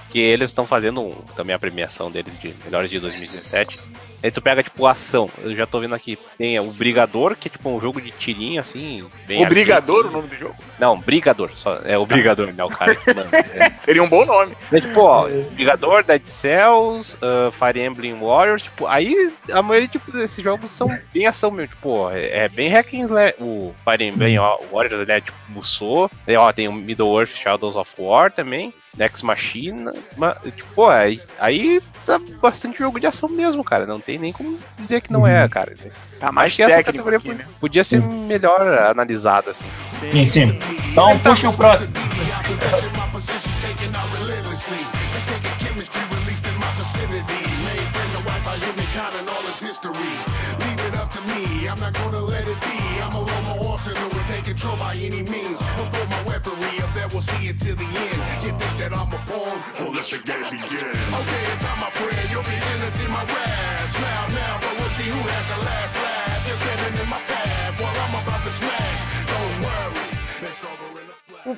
Que 0.09 0.19
eles 0.19 0.49
estão 0.49 0.65
fazendo 0.65 1.09
também 1.35 1.55
a 1.55 1.59
premiação 1.59 2.09
deles 2.09 2.33
de 2.39 2.53
melhores 2.63 2.89
de 2.89 2.99
2017. 2.99 3.91
Aí 4.21 4.31
tu 4.31 4.41
pega, 4.41 4.63
tipo, 4.63 4.85
ação. 4.85 5.29
Eu 5.41 5.55
já 5.55 5.65
tô 5.65 5.79
vendo 5.79 5.95
aqui. 5.95 6.17
Tem 6.37 6.59
o 6.59 6.71
Brigador, 6.71 7.35
que 7.35 7.47
é 7.47 7.51
tipo 7.51 7.69
um 7.69 7.79
jogo 7.79 8.01
de 8.01 8.11
tirinho, 8.11 8.59
assim. 8.59 9.05
Bem 9.25 9.45
O 9.45 9.49
Brigador, 9.49 10.07
o 10.07 10.11
nome 10.11 10.27
do 10.27 10.35
jogo? 10.35 10.55
Não, 10.79 10.97
Brigador. 10.97 11.51
Só, 11.55 11.79
é 11.85 11.97
o 11.97 12.05
Brigador, 12.05 12.53
né? 12.53 12.63
O 12.63 12.69
cara 12.69 12.95
que 12.95 13.13
manda. 13.13 13.37
É. 13.37 13.73
Seria 13.77 14.03
um 14.03 14.09
bom 14.09 14.25
nome. 14.25 14.55
É, 14.71 14.79
tipo, 14.81 15.01
ó, 15.01 15.27
Brigador, 15.53 16.03
Dead 16.03 16.25
Cells, 16.25 17.17
ah, 17.21 17.51
Fire 17.51 17.83
Emblem 17.83 18.19
Warriors, 18.19 18.63
tipo, 18.63 18.85
aí 18.87 19.31
a 19.51 19.61
maioria 19.61 19.87
tipo, 19.87 20.11
desses 20.11 20.43
jogos 20.43 20.69
são 20.69 20.89
bem 21.13 21.25
ação 21.25 21.51
mesmo, 21.51 21.69
tipo, 21.69 21.89
ó, 21.89 22.11
é, 22.11 22.45
é 22.45 22.49
bem 22.49 22.69
hack 22.69 22.93
and 22.93 23.03
slash. 23.05 23.35
O 23.39 23.73
Fire 23.83 24.03
Emblem 24.03 24.39
ó, 24.39 24.59
Warriors, 24.71 25.01
ele 25.01 25.11
é 25.11 25.21
tipo 25.21 25.37
Musou, 25.49 26.09
Aí, 26.27 26.35
ó, 26.35 26.51
tem 26.51 26.67
o 26.67 26.73
Middle-earth 26.73 27.35
Shadows 27.35 27.75
of 27.75 27.93
War 27.97 28.31
também, 28.31 28.73
Nex 28.97 29.21
Machina, 29.21 29.91
mas, 30.17 30.37
tipo, 30.55 30.81
ó, 30.81 30.89
aí, 30.89 31.21
aí 31.39 31.81
tá 32.05 32.19
bastante 32.41 32.79
jogo 32.79 32.99
de 32.99 33.07
ação 33.07 33.29
mesmo, 33.29 33.63
cara, 33.63 33.85
não 33.85 33.99
tem 33.99 34.17
nem 34.17 34.33
como 34.33 34.57
dizer 34.77 35.01
que 35.01 35.11
não 35.11 35.25
é, 35.25 35.47
cara. 35.47 35.73
Tá 36.19 36.31
mais 36.31 36.47
Acho 36.47 36.57
que 36.57 36.63
essa 36.63 36.75
técnico 36.75 37.05
categoria 37.05 37.17
aqui, 37.17 37.33
né? 37.33 37.45
podia 37.59 37.83
ser 37.83 38.01
melhor 38.01 38.61
analisada, 38.89 39.51
assim. 39.51 39.67
Sim, 40.11 40.25
sim. 40.25 40.59
Então 40.91 41.17
puxa 41.19 41.49
o 41.49 41.53
próximo. 41.53 41.93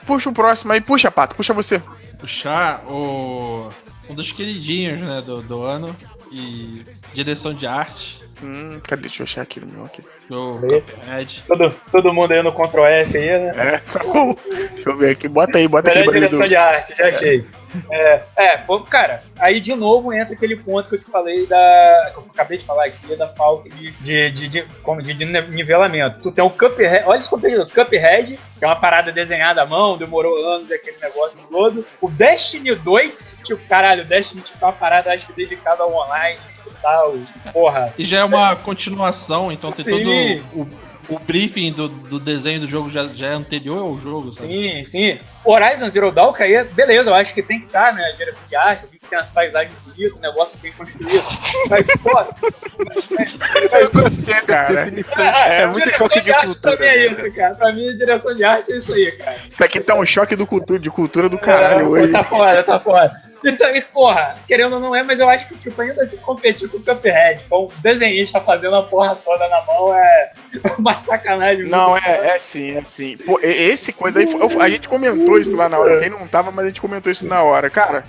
Puxa 0.06 0.30
o 0.30 0.34
próximo 0.34 0.74
aí, 0.74 0.82
puxa, 0.82 1.12
Pato, 1.12 1.36
puxa 1.36 1.54
você. 1.54 1.82
Puxar 2.20 2.84
o. 2.88 3.70
Um 4.10 4.16
dos 4.16 4.32
queridinhos, 4.32 5.04
né, 5.04 5.22
do, 5.22 5.42
do 5.42 5.62
ano. 5.64 5.96
E 6.32 6.84
direção 7.14 7.54
de 7.54 7.68
arte. 7.68 8.20
Hum, 8.42 8.80
cadê? 8.84 9.04
Deixa 9.04 9.22
eu 9.22 9.26
achar 9.26 9.42
aqui 9.42 9.60
no 9.60 9.72
meu 9.72 9.86
aqui. 9.86 10.02
Aí. 11.08 11.28
Todo, 11.48 11.76
todo 11.92 12.14
mundo 12.14 12.32
aí 12.32 12.42
no 12.42 12.52
Ctrl 12.52 12.86
F 12.86 13.18
aí, 13.18 13.40
né? 13.40 13.76
É, 13.76 13.82
sacou? 13.86 14.38
Deixa 14.50 14.90
eu 14.90 14.98
ver 14.98 15.12
aqui, 15.12 15.28
bota 15.28 15.58
aí, 15.58 15.68
bota 15.68 15.90
aqui 15.90 16.00
Melhor 16.00 16.14
barulho 16.14 16.30
direção 16.30 16.46
do... 16.46 16.50
de 16.50 16.56
arte, 16.56 16.96
já 16.98 17.08
achei. 17.10 17.46
É, 17.90 18.24
é, 18.36 18.58
pô, 18.58 18.82
cara, 18.82 19.24
aí 19.40 19.60
de 19.60 19.74
novo 19.76 20.12
entra 20.12 20.34
aquele 20.34 20.58
ponto 20.58 20.90
que 20.90 20.96
eu 20.96 21.00
te 21.00 21.10
falei 21.10 21.46
da. 21.48 22.12
que 22.14 22.20
eu 22.20 22.26
acabei 22.34 22.58
de 22.58 22.66
falar 22.66 22.86
aqui, 22.86 23.16
da 23.16 23.30
falta 23.30 23.70
de, 23.70 23.92
de, 23.92 24.32
de, 24.32 24.48
de, 24.48 24.62
como 24.84 25.02
de, 25.02 25.14
de 25.14 25.26
nivelamento. 25.26 26.22
Tu 26.22 26.32
tem 26.32 26.44
o 26.44 26.50
Cuphead, 26.50 27.04
olha 27.06 27.18
esse 27.18 27.30
competidor, 27.30 27.68
Cuphead, 27.68 28.38
que 28.58 28.66
é 28.66 28.68
uma 28.68 28.76
parada 28.76 29.12
desenhada 29.12 29.62
à 29.62 29.66
mão, 29.66 29.98
demorou 29.98 30.36
anos, 30.54 30.70
é 30.72 30.76
aquele 30.76 30.98
negócio 31.02 31.42
todo. 31.50 31.86
O 32.02 32.10
Destiny 32.10 32.76
2, 32.76 33.36
tipo, 33.44 33.62
caralho, 33.68 34.04
o 34.04 34.06
Destiny 34.06 34.42
tipo, 34.42 34.58
é 34.62 34.66
uma 34.66 34.74
parada, 34.74 35.14
acho 35.14 35.26
que 35.28 35.34
dedicada 35.34 35.84
ao 35.84 35.94
online 35.94 36.40
e 36.68 36.82
tal, 36.82 37.16
porra. 37.54 37.94
E 37.98 38.06
já 38.06 38.20
é 38.20 38.24
uma 38.24 38.56
continuação, 38.56 39.52
então 39.52 39.72
tem 39.72 39.86
Sim. 39.86 39.92
O, 40.54 40.68
o 41.10 41.20
briefing 41.20 41.72
do, 41.72 41.88
do 41.88 42.20
desenho 42.20 42.62
do 42.62 42.68
jogo 42.68 42.90
já, 42.90 43.08
já 43.08 43.28
é 43.28 43.34
anterior 43.34 43.80
ao 43.80 44.00
jogo, 44.00 44.32
sabe? 44.32 44.54
Sim, 44.54 44.84
sim. 44.84 45.20
Horizon 45.44 45.90
Zero 45.90 46.12
Dawn, 46.12 46.34
aí, 46.40 46.64
beleza, 46.64 47.10
eu 47.10 47.16
acho 47.16 47.34
que 47.34 47.42
tem 47.42 47.60
que 47.60 47.66
estar, 47.66 47.94
né? 47.94 48.04
A 48.06 48.12
direção 48.16 48.46
de 48.48 48.56
arte, 48.56 48.86
que 48.88 49.01
tem 49.10 49.18
as 49.18 49.32
paisagens 49.32 49.74
bonitas, 49.86 50.18
o 50.18 50.22
negócio 50.22 50.58
bem 50.60 50.72
construído. 50.72 51.24
Mas, 51.70 51.88
pô. 52.02 52.12
Eu 53.78 53.92
gostei, 53.92 54.34
cara. 54.46 54.88
É, 55.48 55.66
muito 55.66 55.80
direção 55.84 55.98
choque 56.08 56.22
de 56.22 56.32
arte 56.32 56.46
cultura, 56.48 56.72
Também 56.78 56.90
é 56.90 56.98
né, 56.98 57.06
isso, 57.08 57.32
cara. 57.34 57.56
Pra 57.56 57.72
mim, 57.74 57.96
direção 57.96 58.34
de 58.34 58.44
arte 58.44 58.72
é 58.72 58.78
isso 58.78 58.94
aí, 58.94 59.12
cara. 59.14 59.38
Isso 59.50 59.64
aqui 59.64 59.80
tá 59.80 59.96
um 59.96 60.06
choque 60.06 60.36
do 60.36 60.46
cultura, 60.46 60.80
de 60.80 60.90
cultura 60.90 61.28
do 61.28 61.38
caralho 61.40 61.80
É, 61.82 61.84
hoje. 61.84 62.12
Tá 62.12 62.24
foda, 62.24 62.64
tá 62.64 62.80
foda. 62.80 63.12
Então, 63.44 63.76
e, 63.76 63.82
porra, 63.82 64.36
querendo 64.48 64.74
ou 64.76 64.80
não 64.80 64.96
é, 64.96 65.02
mas 65.04 65.20
eu 65.20 65.28
acho 65.28 65.48
que, 65.48 65.58
tipo, 65.58 65.82
ainda 65.82 66.06
se 66.06 66.18
competir 66.18 66.70
com 66.70 66.78
o 66.78 66.84
Cuphead, 66.84 67.44
com 67.50 67.66
o 67.66 67.72
desenhista 67.82 68.40
fazendo 68.40 68.76
a 68.76 68.84
porra 68.84 69.16
toda 69.16 69.48
na 69.50 69.62
mão, 69.66 69.94
é 69.96 70.32
uma 70.78 70.98
sacanagem. 70.98 71.66
Não, 71.68 71.92
muito 71.92 72.08
é, 72.08 72.36
é 72.36 72.40
sim, 72.40 72.78
é 72.78 72.84
sim. 72.84 73.18
Pô, 73.18 73.40
esse 73.42 73.92
coisa 73.92 74.20
aí, 74.20 74.28
foi- 74.28 74.62
a 74.64 74.70
gente 74.70 74.88
comentou 74.88 75.40
isso 75.40 75.56
lá 75.56 75.68
na 75.68 75.80
hora. 75.80 76.00
Quem 76.00 76.10
não 76.10 76.28
tava, 76.28 76.52
mas 76.52 76.66
a 76.66 76.68
gente 76.70 76.80
comentou 76.82 77.12
isso 77.12 77.28
na 77.28 77.42
hora. 77.44 77.70
Cara, 77.70 78.06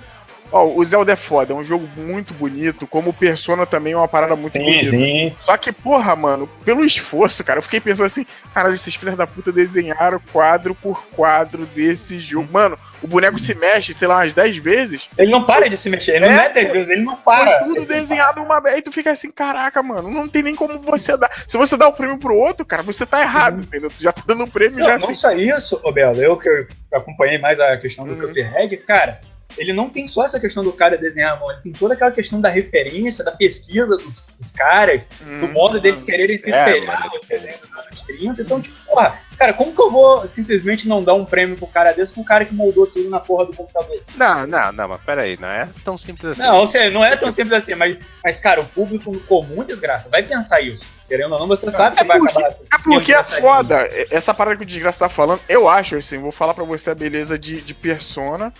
Ó, 0.52 0.66
o 0.66 0.84
Zelda 0.84 1.12
é 1.12 1.16
foda, 1.16 1.54
é 1.54 1.56
um 1.56 1.64
jogo 1.64 1.88
muito 1.96 2.34
bonito, 2.34 2.86
como 2.86 3.08
o 3.10 3.14
Persona 3.14 3.64
também 3.64 3.94
é 3.94 3.96
uma 3.96 4.06
parada 4.06 4.36
muito 4.36 4.52
Sim, 4.52 4.62
bonita. 4.64 4.90
sim. 4.90 5.34
Só 5.38 5.56
que, 5.56 5.72
porra, 5.72 6.14
mano, 6.14 6.46
pelo 6.64 6.84
esforço, 6.84 7.42
cara, 7.42 7.58
eu 7.58 7.62
fiquei 7.62 7.80
pensando 7.80 8.04
assim, 8.06 8.26
caralho, 8.52 8.74
esses 8.74 8.94
filhos 8.94 9.16
da 9.16 9.26
puta 9.26 9.50
desenharam 9.50 10.20
quadro 10.30 10.74
por 10.74 11.06
quadro 11.06 11.64
desse 11.64 12.18
jogo. 12.18 12.48
Mano, 12.52 12.76
o 13.02 13.06
boneco 13.06 13.38
se 13.38 13.54
mexe, 13.54 13.94
sei 13.94 14.06
lá, 14.06 14.16
umas 14.16 14.32
10 14.34 14.58
vezes. 14.58 15.08
Ele 15.16 15.30
não 15.30 15.44
para 15.44 15.68
de 15.70 15.76
se 15.76 15.88
mexer, 15.88 16.16
ele 16.16 16.26
É, 16.26 16.28
não 16.36 16.42
é 16.42 16.48
dez 16.50 16.70
vezes, 16.70 16.88
ele 16.90 17.02
não 17.02 17.14
Foi 17.16 17.22
para. 17.34 17.64
tudo 17.64 17.86
desenhado 17.86 18.42
uma 18.42 18.60
vez. 18.60 18.74
Aí 18.76 18.82
tu 18.82 18.92
fica 18.92 19.10
assim, 19.10 19.30
caraca, 19.30 19.82
mano, 19.82 20.10
não 20.10 20.28
tem 20.28 20.42
nem 20.42 20.54
como 20.54 20.78
você 20.80 21.16
dar. 21.16 21.30
Se 21.48 21.56
você 21.56 21.76
dá 21.78 21.88
o 21.88 21.92
prêmio 21.94 22.18
pro 22.18 22.36
outro, 22.36 22.64
cara, 22.66 22.82
você 22.82 23.06
tá 23.06 23.22
errado, 23.22 23.62
entendeu? 23.62 23.88
Tu 23.90 24.02
já 24.02 24.12
tá 24.12 24.22
dando 24.26 24.44
um 24.44 24.50
prêmio 24.50 24.78
Não, 24.78 24.86
já 24.86 24.98
não 24.98 25.04
assim. 25.06 25.14
só 25.14 25.32
isso, 25.32 25.80
ô 25.82 25.90
Belo, 25.90 26.20
eu 26.22 26.36
que 26.36 26.48
eu 26.48 26.66
acompanhei 26.92 27.38
mais 27.38 27.58
a 27.58 27.76
questão 27.78 28.06
do 28.06 28.12
Uhum. 28.12 28.28
Cuphead, 28.28 28.76
cara, 28.78 29.18
ele 29.58 29.72
não 29.72 29.88
tem 29.90 30.06
só 30.06 30.24
essa 30.24 30.38
questão 30.40 30.62
do 30.62 30.72
cara 30.72 30.96
desenhar 30.96 31.34
a 31.36 31.40
mão, 31.40 31.50
ele 31.50 31.60
tem 31.62 31.72
toda 31.72 31.94
aquela 31.94 32.10
questão 32.10 32.40
da 32.40 32.48
referência, 32.48 33.24
da 33.24 33.32
pesquisa 33.32 33.96
dos, 33.96 34.24
dos 34.38 34.50
caras, 34.50 35.02
do 35.20 35.46
Hum. 35.46 35.52
modo 35.52 35.80
deles 35.80 36.02
quererem 36.02 36.36
se 36.38 36.52
É, 36.52 36.58
espelhar 36.78 37.08
nos 37.12 37.26
desenhos 37.28 37.60
dos 37.60 37.72
anos 37.72 38.02
30. 38.02 38.42
Então, 38.42 38.60
tipo, 38.60 38.76
porra, 38.86 39.18
cara, 39.38 39.52
como 39.52 39.72
que 39.74 39.80
eu 39.82 39.90
vou 39.90 40.26
simplesmente 40.28 40.86
não 40.88 41.02
dar 41.02 41.14
um 41.14 41.24
prêmio 41.24 41.56
pro 41.56 41.66
cara 41.66 41.92
desse 41.92 42.12
com 42.12 42.20
um 42.20 42.24
cara 42.24 42.44
que 42.44 42.54
moldou 42.54 42.86
tudo 42.86 43.08
na 43.10 43.20
porra 43.20 43.46
do 43.46 43.54
computador? 43.56 44.00
Não, 44.16 44.46
não, 44.46 44.72
não, 44.72 44.88
mas 44.88 45.00
peraí, 45.02 45.36
não 45.40 45.48
é 45.48 45.68
tão 45.84 45.96
simples 45.98 46.32
assim. 46.32 46.42
Não, 46.42 46.56
ou 46.58 46.66
seja, 46.66 46.90
não 46.90 47.04
é 47.04 47.16
tão 47.16 47.30
simples 47.30 47.52
assim, 47.52 47.74
mas, 47.74 47.96
mas 48.24 48.38
cara, 48.40 48.60
o 48.60 48.64
público 48.66 49.18
comum, 49.28 49.62
desgraça, 49.64 50.08
vai 50.08 50.22
pensar 50.22 50.60
isso. 50.60 50.84
Querendo 51.08 51.32
ou 51.32 51.38
não, 51.40 51.46
você 51.46 51.70
sabe 51.70 51.96
que 51.96 52.04
vai 52.04 52.18
porque- 52.18 52.32
acabar 52.32 52.48
assim. 52.48 52.64
É 52.72 52.78
porque 52.78 53.12
é 53.12 53.22
foda. 53.22 53.76
Essa 54.10 54.32
parada 54.32 54.56
que 54.56 54.62
o 54.62 54.66
Desgraça 54.66 55.00
tá 55.00 55.08
falando, 55.10 55.40
eu 55.46 55.68
acho, 55.68 55.96
assim, 55.96 56.18
vou 56.18 56.32
falar 56.32 56.54
pra 56.54 56.64
você 56.64 56.88
a 56.90 56.94
beleza 56.94 57.38
de, 57.38 57.60
de 57.60 57.74
Persona 57.74 58.50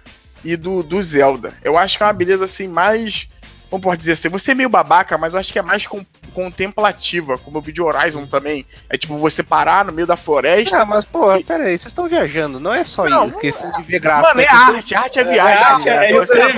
e 0.45 0.57
do, 0.57 0.83
do 0.83 1.03
Zelda. 1.03 1.55
Eu 1.63 1.77
acho 1.79 1.97
que 1.97 2.03
é 2.03 2.07
uma 2.07 2.13
beleza, 2.13 2.45
assim, 2.45 2.69
mais. 2.69 3.29
Como 3.71 3.81
pode 3.83 4.01
dizer 4.01 4.13
assim? 4.13 4.29
Você 4.29 4.51
é 4.51 4.55
meio 4.55 4.69
babaca, 4.69 5.17
mas 5.17 5.33
eu 5.33 5.41
acho 5.41 5.51
que 5.53 5.59
é 5.59 5.63
mais 5.63 5.87
com- 5.87 6.05
contemplativa, 6.35 7.39
como 7.39 7.59
o 7.59 7.63
vídeo 7.63 7.87
Horizon 7.87 8.27
também. 8.27 8.67
É 8.91 8.99
tipo 8.99 9.17
você 9.17 9.43
parar 9.43 9.85
no 9.85 9.93
meio 9.93 10.07
da 10.07 10.17
floresta. 10.17 10.83
Ah, 10.83 10.85
mas, 10.85 11.05
pô, 11.07 11.27
peraí, 11.43 11.79
vocês 11.79 11.87
estão 11.87 12.07
viajando, 12.07 12.61
não 12.61 12.75
é 12.75 12.85
só 12.85 13.09
Não, 13.09 13.29
isso, 13.29 13.39
questão 13.39 13.73
de 13.73 13.83
ver 13.85 13.99
gráfico. 13.99 14.29
Mano, 14.29 14.41
é 14.41 14.47
questão- 14.47 14.75
arte, 14.77 14.95
arte 14.95 15.19
é 15.21 15.25
viagem. 15.25 15.65
arte, 15.65 15.85
cara. 15.85 16.05
é 16.07 16.13
isso 16.13 16.29
cara, 16.33 16.51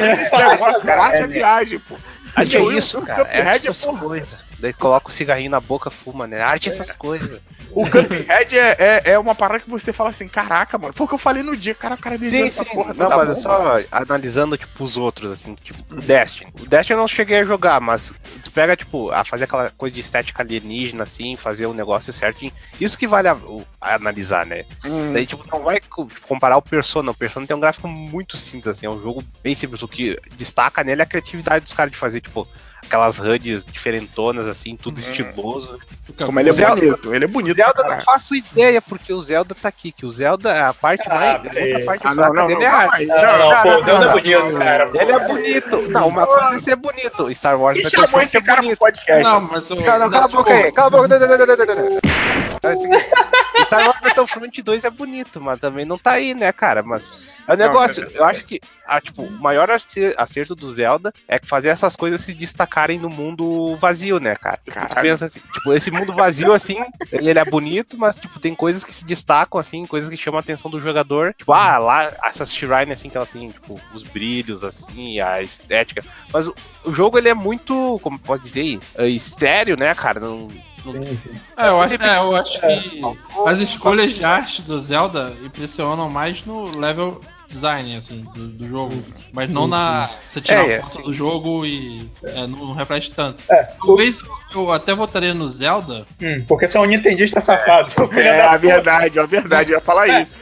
é 1.20 1.22
É, 1.22 1.26
viagem, 1.28 1.78
pô. 1.78 1.94
É 2.36 2.42
isso, 2.76 3.00
cara. 3.02 3.22
É 3.22 3.24
Cuphead 3.24 3.48
é 3.48 3.54
essas 3.70 3.84
porra. 3.84 3.98
coisas. 4.00 4.36
Daí 4.64 4.72
coloca 4.72 5.10
o 5.10 5.12
cigarrinho 5.12 5.50
na 5.50 5.60
boca, 5.60 5.90
fuma, 5.90 6.26
né? 6.26 6.40
Arte 6.40 6.70
é 6.70 6.72
essas 6.72 6.90
coisas. 6.92 7.38
O 7.70 7.84
Cuphead 7.84 8.56
é, 8.58 8.76
é, 8.78 9.02
é 9.10 9.18
uma 9.18 9.34
parada 9.34 9.60
que 9.60 9.68
você 9.68 9.92
fala 9.92 10.08
assim, 10.08 10.26
caraca, 10.26 10.78
mano. 10.78 10.94
Foi 10.94 11.04
o 11.04 11.08
que 11.08 11.14
eu 11.14 11.18
falei 11.18 11.42
no 11.42 11.54
dia, 11.54 11.74
cara, 11.74 11.96
o 11.96 11.98
cara 11.98 12.16
desenhou 12.16 12.46
essa 12.46 12.64
porra 12.64 12.94
Não, 12.94 13.10
mas 13.10 13.28
é 13.28 13.34
bom, 13.34 13.40
só 13.40 13.74
analisando, 13.92 14.56
tipo, 14.56 14.82
os 14.82 14.96
outros, 14.96 15.32
assim, 15.32 15.54
tipo, 15.56 15.84
o 15.94 16.00
Destiny. 16.00 16.50
O 16.58 16.64
Destiny 16.64 16.96
eu 16.96 17.00
não 17.02 17.06
cheguei 17.06 17.40
a 17.40 17.44
jogar, 17.44 17.78
mas 17.78 18.14
tu 18.42 18.50
pega, 18.50 18.74
tipo, 18.74 19.10
a 19.10 19.22
fazer 19.22 19.44
aquela 19.44 19.68
coisa 19.68 19.94
de 19.94 20.00
estética 20.00 20.42
alienígena, 20.42 21.02
assim, 21.02 21.36
fazer 21.36 21.66
o 21.66 21.74
negócio 21.74 22.10
certinho. 22.10 22.50
Isso 22.80 22.96
que 22.96 23.06
vale 23.06 23.28
a, 23.28 23.36
a 23.82 23.96
analisar, 23.96 24.46
né? 24.46 24.64
Hum. 24.82 25.12
Daí, 25.12 25.26
tipo, 25.26 25.44
não 25.52 25.62
vai 25.62 25.78
co- 25.78 26.08
comparar 26.26 26.56
o 26.56 26.62
Persona. 26.62 27.10
O 27.10 27.14
Persona 27.14 27.46
tem 27.46 27.54
um 27.54 27.60
gráfico 27.60 27.86
muito 27.86 28.38
simples, 28.38 28.68
assim, 28.68 28.86
é 28.86 28.90
um 28.90 29.02
jogo 29.02 29.22
bem 29.42 29.54
simples. 29.54 29.82
O 29.82 29.88
que 29.88 30.18
destaca 30.38 30.82
nele 30.82 31.02
é 31.02 31.04
a 31.04 31.08
criatividade 31.08 31.66
dos 31.66 31.74
caras 31.74 31.92
de 31.92 31.98
fazer, 31.98 32.22
tipo, 32.22 32.48
aquelas 32.86 33.18
HUDs 33.18 33.64
diferentonas, 33.64 34.46
assim, 34.48 34.76
tudo 34.76 35.00
Uhum. 35.00 35.00
estiloso. 35.02 35.78
Como 36.18 36.38
ele 36.38 36.50
é 36.50 36.52
O 36.52 36.54
Zelda- 36.54 36.74
bonito, 36.80 37.14
ele 37.14 37.24
é 37.24 37.28
bonito. 37.28 37.56
Zelda 37.56 37.72
pra 37.84 37.96
não 37.96 38.04
faço 38.04 38.34
ideia, 38.36 38.80
porque 38.82 39.12
o 39.12 39.20
Zelda 39.20 39.54
tá 39.54 39.68
aqui, 39.68 39.90
que 39.90 40.04
o 40.04 40.10
Zelda, 40.10 40.68
a 40.68 40.74
parte 40.74 41.02
Ah, 41.08 41.14
mais. 41.14 41.42
peraí. 41.42 41.70
outra 41.72 41.84
parte 41.86 42.02
Ah, 42.06 42.14
não, 42.14 42.32
não, 42.34 42.46
dele 42.46 42.60
não, 42.60 42.66
é 42.66 42.68
a 42.68 42.92
aí. 42.92 43.06
Não, 43.06 43.16
não, 43.16 43.62
pô, 43.62 43.68
o 43.80 43.82
Zelda 43.84 44.04
é 44.04 44.12
bonito, 44.12 44.58
cara. 44.58 44.90
Ele 44.94 45.12
é 45.12 45.18
bonito. 45.26 45.82
Não, 45.90 46.08
uma 46.08 46.26
coisa 46.26 46.54
é 46.54 46.58
ser 46.58 46.76
bonito. 46.76 47.34
Star 47.34 47.58
Wars 47.58 47.74
Quem 47.76 47.84
Battlefront 47.84 48.10
chamou 48.10 48.22
esse 48.22 48.36
é 48.36 48.42
cara 48.42 48.62
pro 48.62 48.76
podcast? 48.76 49.22
Não, 49.24 49.40
mas 49.40 49.70
o. 49.70 49.76
Cala, 49.82 50.10
cala 50.10 50.24
a 50.24 50.28
tipo, 50.28 50.42
boca 50.42 50.54
aí, 50.54 50.72
cala 50.72 50.86
a 50.86 50.90
boca. 50.90 51.08
Não, 51.08 51.18
não, 51.18 51.28
não, 51.38 51.46
não, 51.46 51.56
não, 51.56 51.74
não. 51.90 51.98
É 52.62 53.60
o 53.60 53.64
Star 53.64 53.86
Wars 53.86 54.00
Battlefront 54.02 54.62
2 54.62 54.84
é 54.84 54.90
bonito, 54.90 55.40
mas 55.40 55.60
também 55.60 55.84
não 55.84 55.98
tá 55.98 56.12
aí, 56.12 56.34
né, 56.34 56.52
cara? 56.52 56.82
Mas 56.82 57.32
é 57.48 57.56
Não, 57.56 57.66
negócio, 57.66 58.06
eu 58.14 58.24
acho 58.24 58.44
que 58.44 58.60
ah, 58.86 59.00
tipo, 59.00 59.22
o 59.22 59.30
maior 59.30 59.70
acer- 59.70 60.14
acerto 60.18 60.54
do 60.54 60.70
Zelda 60.70 61.12
é 61.26 61.38
que 61.38 61.46
fazer 61.46 61.68
essas 61.68 61.96
coisas 61.96 62.20
se 62.20 62.34
destacarem 62.34 62.98
no 62.98 63.08
mundo 63.08 63.76
vazio, 63.76 64.18
né, 64.18 64.34
cara? 64.36 64.58
Tipo, 64.64 64.94
pensa 65.00 65.26
assim, 65.26 65.40
tipo, 65.52 65.72
esse 65.72 65.90
mundo 65.90 66.12
vazio, 66.12 66.52
assim, 66.52 66.76
ele 67.12 67.38
é 67.38 67.44
bonito, 67.44 67.96
mas, 67.96 68.16
tipo, 68.16 68.38
tem 68.38 68.54
coisas 68.54 68.84
que 68.84 68.92
se 68.92 69.04
destacam, 69.04 69.58
assim, 69.58 69.86
coisas 69.86 70.10
que 70.10 70.16
chamam 70.16 70.38
a 70.38 70.40
atenção 70.40 70.70
do 70.70 70.80
jogador. 70.80 71.34
Tipo, 71.34 71.52
ah, 71.52 71.78
lá, 71.78 72.12
essa 72.24 72.44
shrine, 72.44 72.92
assim, 72.92 73.08
que 73.08 73.16
ela 73.16 73.26
tem, 73.26 73.48
tipo, 73.48 73.80
os 73.92 74.02
brilhos, 74.02 74.62
assim, 74.62 75.20
a 75.20 75.42
estética. 75.42 76.02
Mas 76.32 76.46
o, 76.46 76.54
o 76.84 76.92
jogo, 76.92 77.18
ele 77.18 77.28
é 77.28 77.34
muito, 77.34 77.98
como 78.02 78.18
posso 78.18 78.42
dizer, 78.42 78.78
é, 78.96 79.08
estéreo, 79.08 79.76
né, 79.76 79.94
cara? 79.94 80.20
Não, 80.20 80.48
não 80.84 80.92
Sim, 80.92 81.16
sim. 81.16 81.40
É, 81.56 81.68
eu 81.68 81.80
acho, 81.80 81.94
é, 81.94 82.18
eu 82.18 82.36
acho 82.36 82.60
que 82.60 83.00
as 83.46 83.58
escolhas 83.60 84.12
de 84.12 84.24
arte 84.24 84.62
do 84.62 84.80
Zelda 84.80 85.32
impressionam 85.42 86.10
mais 86.10 86.44
no 86.44 86.76
level 86.76 87.20
design, 87.54 87.96
assim, 87.96 88.24
do, 88.34 88.48
do 88.48 88.68
jogo. 88.68 89.04
Mas 89.32 89.50
não 89.50 89.66
na. 89.66 90.10
Você 90.32 90.40
tirar 90.40 90.68
É, 90.68 90.78
a 90.78 90.82
foto 90.82 91.02
do 91.04 91.14
jogo 91.14 91.64
e 91.64 92.10
é, 92.24 92.46
não 92.46 92.72
reflete 92.74 93.10
tanto. 93.12 93.42
É. 93.48 93.62
Talvez 93.84 94.18
eu 94.54 94.72
até 94.72 94.94
votaria 94.94 95.32
no 95.32 95.48
Zelda. 95.48 96.06
Hum, 96.20 96.44
porque 96.46 96.66
você 96.68 96.76
é 96.76 96.80
um 96.80 96.84
nintendista 96.84 97.40
safado. 97.40 97.90
É 98.18 98.36
da 98.38 98.52
a 98.52 98.56
verdade, 98.56 99.18
é 99.18 99.22
a 99.22 99.26
verdade, 99.26 99.70
eu 99.72 99.76
ia 99.76 99.80
falar 99.80 100.06
isso. 100.08 100.32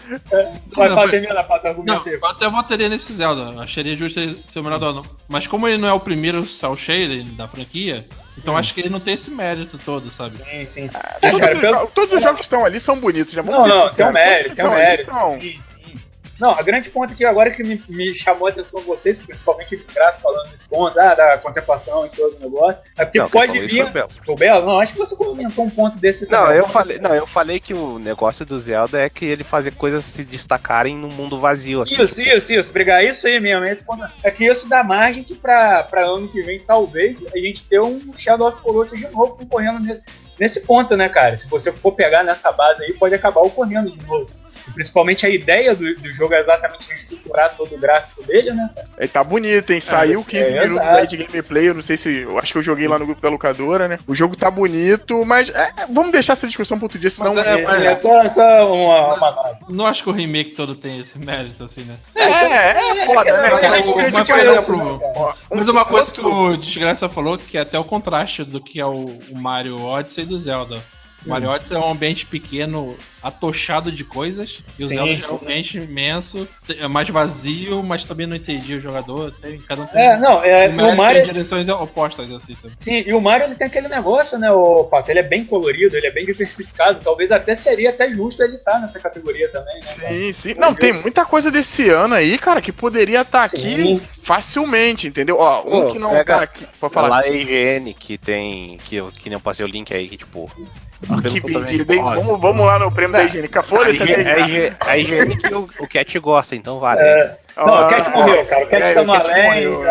Vai 0.74 0.88
Não, 0.88 0.94
Pato, 0.96 1.66
argumento 1.68 2.08
eu 2.08 2.26
até 2.26 2.48
votaria 2.48 2.88
nesse 2.88 3.12
Zelda. 3.12 3.60
Acharia 3.60 3.96
justo 3.96 4.20
ele 4.20 4.42
ser 4.44 4.58
o 4.60 4.64
melhor 4.64 4.78
do 4.78 4.86
ano. 4.86 5.06
Mas 5.28 5.46
como 5.46 5.66
ele 5.68 5.78
não 5.78 5.88
é 5.88 5.92
o 5.92 6.00
primeiro 6.00 6.44
Cell 6.44 6.76
Shading 6.76 7.34
da 7.34 7.48
franquia, 7.48 8.06
então 8.36 8.56
acho 8.56 8.74
que 8.74 8.80
ele 8.80 8.88
não 8.90 9.00
tem 9.00 9.14
esse 9.14 9.30
mérito 9.30 9.78
todo, 9.84 10.10
sabe? 10.10 10.32
Sim, 10.32 10.66
sim. 10.66 10.88
Todos, 10.88 11.38
É, 11.38 11.40
cara, 11.40 11.54
os 11.54 11.60
pelo- 11.60 11.86
todos 11.88 12.16
os 12.16 12.22
jogos 12.22 12.38
que 12.38 12.42
estão 12.46 12.64
ali 12.64 12.78
são 12.80 12.98
bonitos, 12.98 13.32
já 13.32 13.42
vamos 13.42 13.66
Não, 13.66 13.88
ser 13.88 13.88
não, 13.88 13.94
tem 13.94 14.06
um 14.06 14.12
mérito, 14.12 14.54
tem 14.56 14.64
um 14.64 14.68
Todos 14.68 14.82
mérito. 14.82 15.12
Sim, 15.40 15.60
sim. 15.60 15.71
Não, 16.42 16.50
a 16.50 16.60
grande 16.60 16.90
ponto 16.90 17.12
aqui 17.12 17.24
agora 17.24 17.52
que 17.52 17.62
me, 17.62 17.80
me 17.88 18.12
chamou 18.16 18.48
a 18.48 18.50
atenção 18.50 18.80
de 18.80 18.86
vocês, 18.88 19.16
principalmente 19.16 19.76
o 19.76 19.78
desgraça 19.78 20.20
falando 20.20 20.50
nesse 20.50 20.68
ponto, 20.68 20.98
ah, 20.98 21.14
da 21.14 21.38
contemplação 21.38 22.04
e 22.04 22.08
todo 22.08 22.36
o 22.36 22.40
negócio, 22.40 22.80
é 22.98 23.04
porque 23.04 23.18
Não, 23.20 23.28
pode 23.30 23.60
vir. 23.66 23.84
o 23.84 23.90
Belo. 23.90 24.08
O 24.26 24.34
Belo, 24.34 24.66
não, 24.66 24.80
acho 24.80 24.92
que 24.92 24.98
você 24.98 25.14
comentou 25.14 25.64
um 25.64 25.70
ponto 25.70 25.98
desse 25.98 26.28
Não, 26.28 26.40
também. 26.40 26.56
eu 26.58 26.68
falei, 26.68 26.98
não, 26.98 27.14
eu 27.14 27.26
falei 27.28 27.60
que 27.60 27.72
o 27.72 27.96
negócio 28.00 28.44
do 28.44 28.58
Zelda 28.58 29.00
é 29.00 29.08
que 29.08 29.24
ele 29.24 29.44
fazer 29.44 29.72
coisas 29.76 30.04
se 30.04 30.24
destacarem 30.24 30.96
no 30.96 31.06
mundo 31.06 31.38
vazio. 31.38 31.82
Assim, 31.82 31.94
Isso, 32.02 32.20
isso, 32.20 32.52
isso, 32.52 32.72
brigar 32.72 33.04
isso 33.04 33.24
aí 33.28 33.38
mesmo. 33.38 33.64
Esse 33.64 33.86
ponto. 33.86 34.02
É 34.24 34.30
que 34.30 34.44
isso 34.44 34.68
dá 34.68 34.82
margem 34.82 35.22
que 35.22 35.36
pra, 35.36 35.84
pra 35.84 36.04
ano 36.04 36.26
que 36.26 36.42
vem, 36.42 36.58
talvez, 36.58 37.16
a 37.32 37.38
gente 37.38 37.64
ter 37.68 37.80
um 37.80 38.00
Shadow 38.16 38.48
of 38.48 38.60
Colossus 38.62 38.98
de 38.98 39.06
novo 39.10 39.36
concorrendo 39.36 39.78
ne- 39.78 40.00
nesse 40.40 40.62
ponto, 40.62 40.96
né, 40.96 41.08
cara? 41.08 41.36
Se 41.36 41.48
você 41.48 41.70
for 41.70 41.92
pegar 41.92 42.24
nessa 42.24 42.50
base 42.50 42.82
aí, 42.82 42.92
pode 42.94 43.14
acabar 43.14 43.42
ocorrendo 43.42 43.90
de 43.92 44.04
novo. 44.04 44.28
Principalmente 44.74 45.26
a 45.26 45.28
ideia 45.28 45.74
do, 45.74 45.94
do 45.96 46.12
jogo 46.12 46.34
é 46.34 46.40
exatamente 46.40 46.88
reestruturar 46.88 47.54
todo 47.56 47.74
o 47.74 47.78
gráfico 47.78 48.22
dele, 48.24 48.52
né? 48.52 48.70
Ele 48.98 49.08
tá 49.08 49.22
bonito, 49.24 49.72
hein? 49.72 49.80
Saiu 49.80 50.24
15 50.24 50.44
é, 50.44 50.60
minutos 50.62 50.82
exato. 50.84 51.00
aí 51.00 51.06
de 51.06 51.16
gameplay. 51.16 51.68
Eu 51.68 51.74
não 51.74 51.82
sei 51.82 51.96
se. 51.96 52.22
Eu 52.22 52.38
acho 52.38 52.52
que 52.52 52.58
eu 52.58 52.62
joguei 52.62 52.86
lá 52.88 52.98
no 52.98 53.06
grupo 53.06 53.20
da 53.20 53.28
locadora, 53.28 53.88
né? 53.88 53.98
O 54.06 54.14
jogo 54.14 54.36
tá 54.36 54.50
bonito, 54.50 55.24
mas 55.24 55.48
é, 55.50 55.72
vamos 55.90 56.12
deixar 56.12 56.34
essa 56.34 56.46
discussão 56.46 56.78
pro 56.78 56.86
outro 56.86 56.98
dia, 56.98 57.10
senão. 57.10 57.34
Mas 57.34 57.46
É, 57.46 57.60
É, 57.60 57.62
mas- 57.62 57.82
é 57.84 57.94
só, 57.94 58.28
só 58.28 58.72
uma, 58.72 59.14
uma. 59.14 59.58
Não 59.68 59.86
acho 59.86 60.02
que 60.02 60.10
o 60.10 60.12
remake 60.12 60.50
todo 60.52 60.74
tem 60.74 61.00
esse 61.00 61.18
mérito, 61.18 61.64
assim, 61.64 61.82
né? 61.82 61.96
É, 62.14 62.22
é, 63.02 63.06
foda, 63.06 63.28
É, 63.28 63.32
né? 63.42 63.46
é, 63.46 63.50
cara? 63.58 63.78
é, 63.78 63.82
Porque, 63.82 64.00
é, 64.00 64.10
mas, 65.50 65.68
é, 65.68 65.70
uma 65.70 65.84
coisa 65.84 66.10
que 66.10 66.20
o 66.20 66.56
Desgraça 66.56 67.08
falou, 67.08 67.36
que 67.38 67.56
é 67.58 67.60
até 67.60 67.78
o 67.78 67.84
contraste 67.84 68.44
do 68.44 68.60
que 68.60 68.80
é 68.80 68.86
o, 68.86 69.06
o 69.30 69.36
Mario 69.36 69.80
Odyssey 69.80 70.24
e 70.24 70.26
do 70.26 70.38
Zelda. 70.38 70.82
O 71.24 71.28
Mario 71.30 71.50
Odyssey 71.50 71.76
é 71.76 71.80
um 71.80 71.88
ambiente 71.90 72.26
pequeno, 72.26 72.96
atochado 73.22 73.92
de 73.92 74.02
coisas, 74.02 74.60
e 74.78 74.82
o 74.82 74.86
Sim, 74.88 74.94
Zelda 74.96 75.12
é 75.12 75.18
sim. 75.20 75.32
um 75.32 75.36
ambiente 75.36 75.78
imenso, 75.78 76.48
é 76.68 76.88
mais 76.88 77.08
vazio, 77.08 77.80
mas 77.82 78.04
também 78.04 78.26
não 78.26 78.34
entendi 78.34 78.74
o 78.74 78.80
jogador. 78.80 79.30
Tem, 79.40 79.58
cada 79.60 79.82
um 79.82 79.86
tem, 79.86 80.00
É, 80.00 80.16
não, 80.18 80.42
é, 80.42 80.66
o 80.68 80.70
o 80.72 80.74
Mario 80.74 80.96
Mario. 80.96 81.22
tem 81.24 81.32
direções 81.32 81.68
opostas, 81.68 82.30
assim, 82.32 82.54
sabe? 82.54 82.74
Sim, 82.80 83.04
e 83.06 83.12
o 83.14 83.20
Mario 83.20 83.46
ele 83.46 83.54
tem 83.54 83.66
aquele 83.68 83.86
negócio, 83.88 84.36
né, 84.38 84.50
o 84.50 84.84
Pato? 84.84 85.10
Ele 85.12 85.20
é 85.20 85.22
bem 85.22 85.44
colorido, 85.44 85.96
ele 85.96 86.08
é 86.08 86.10
bem 86.10 86.26
diversificado. 86.26 86.98
Talvez 87.02 87.30
até 87.30 87.54
seria 87.54 87.90
até 87.90 88.10
justo 88.10 88.42
ele 88.42 88.56
estar 88.56 88.80
nessa 88.80 88.98
categoria 88.98 89.48
também, 89.50 89.76
né? 89.76 89.80
cara? 89.96 90.08
Sim, 90.12 90.32
sim. 90.32 90.54
Não, 90.58 90.74
tem 90.74 90.92
muita 90.92 91.24
coisa 91.24 91.50
desse 91.50 91.88
ano 91.88 92.14
aí, 92.14 92.36
cara, 92.36 92.60
que 92.60 92.72
poderia 92.72 93.20
estar 93.20 93.44
aqui 93.44 93.60
Sim. 93.76 94.00
facilmente, 94.22 95.06
entendeu? 95.06 95.38
Ó, 95.38 95.60
um 95.60 95.82
Pô, 95.86 95.92
que 95.92 95.98
não 95.98 96.10
pega- 96.10 96.36
tá 96.38 96.42
aqui. 96.42 96.66
Pode 96.80 96.92
falar. 96.94 97.08
Lá 97.08 97.20
a 97.20 97.28
IGN 97.28 97.94
que 97.94 98.18
tem. 98.18 98.76
Que, 98.84 98.96
eu, 98.96 99.12
que 99.12 99.28
nem 99.30 99.34
eu 99.36 99.40
passei 99.40 99.64
o 99.64 99.68
link 99.68 99.94
aí, 99.94 100.08
que 100.08 100.16
tipo. 100.16 100.50
Ah, 101.08 101.20
que 101.20 101.98
ó, 101.98 102.14
Vamos, 102.14 102.40
vamos 102.40 102.66
lá 102.66 102.78
no 102.78 102.92
prêmio 102.92 103.16
da 103.16 103.24
higiênica. 103.24 103.60
a 103.60 103.62
Foda-se, 103.62 104.02
a? 104.02 104.38
IGN 104.40 104.76
a 104.86 104.98
IGN 104.98 105.36
que 105.36 105.54
o, 105.54 105.68
o 105.80 105.88
Cat 105.88 106.18
gosta, 106.18 106.54
então 106.54 106.78
vale. 106.78 107.00
É. 107.00 107.36
Não, 107.56 107.86
o 107.86 107.88
Cat 107.88 108.10
morreu, 108.10 108.46
cara. 108.46 108.64
O 108.64 108.68
Cat 108.68 108.82
é, 108.82 108.94
tá 108.94 109.04
morreu. 109.04 109.82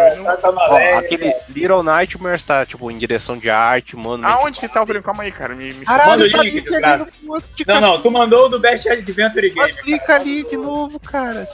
tá, 0.42 1.00
aquele 1.00 1.34
Little 1.50 1.84
Nightmares 1.84 2.46
tá, 2.46 2.66
tipo, 2.66 2.90
em 2.90 2.98
direção 2.98 3.38
de 3.38 3.50
arte, 3.50 3.96
mano. 3.96 4.28
Aonde 4.28 4.60
que 4.60 4.68
tá 4.68 4.82
o 4.82 4.86
prêmio? 4.86 5.04
Calma 5.04 5.24
aí, 5.24 5.32
cara. 5.32 5.54
Me, 5.54 5.74
me 5.74 5.86
Manda 5.86 6.26
o 6.26 6.32
tá 6.32 6.44
link, 6.44 6.62
desgraça. 6.62 7.08
Não, 7.68 7.82
não, 7.82 8.02
tu 8.02 8.10
mandou 8.10 8.46
o 8.46 8.50
do 8.50 8.60
Best 8.60 8.88
Adventure 8.90 9.50
Game. 9.50 9.56
Mas 9.56 9.76
clica 9.76 10.16
ali 10.16 10.44
de 10.44 10.58
novo, 10.58 11.00
cara. 11.00 11.48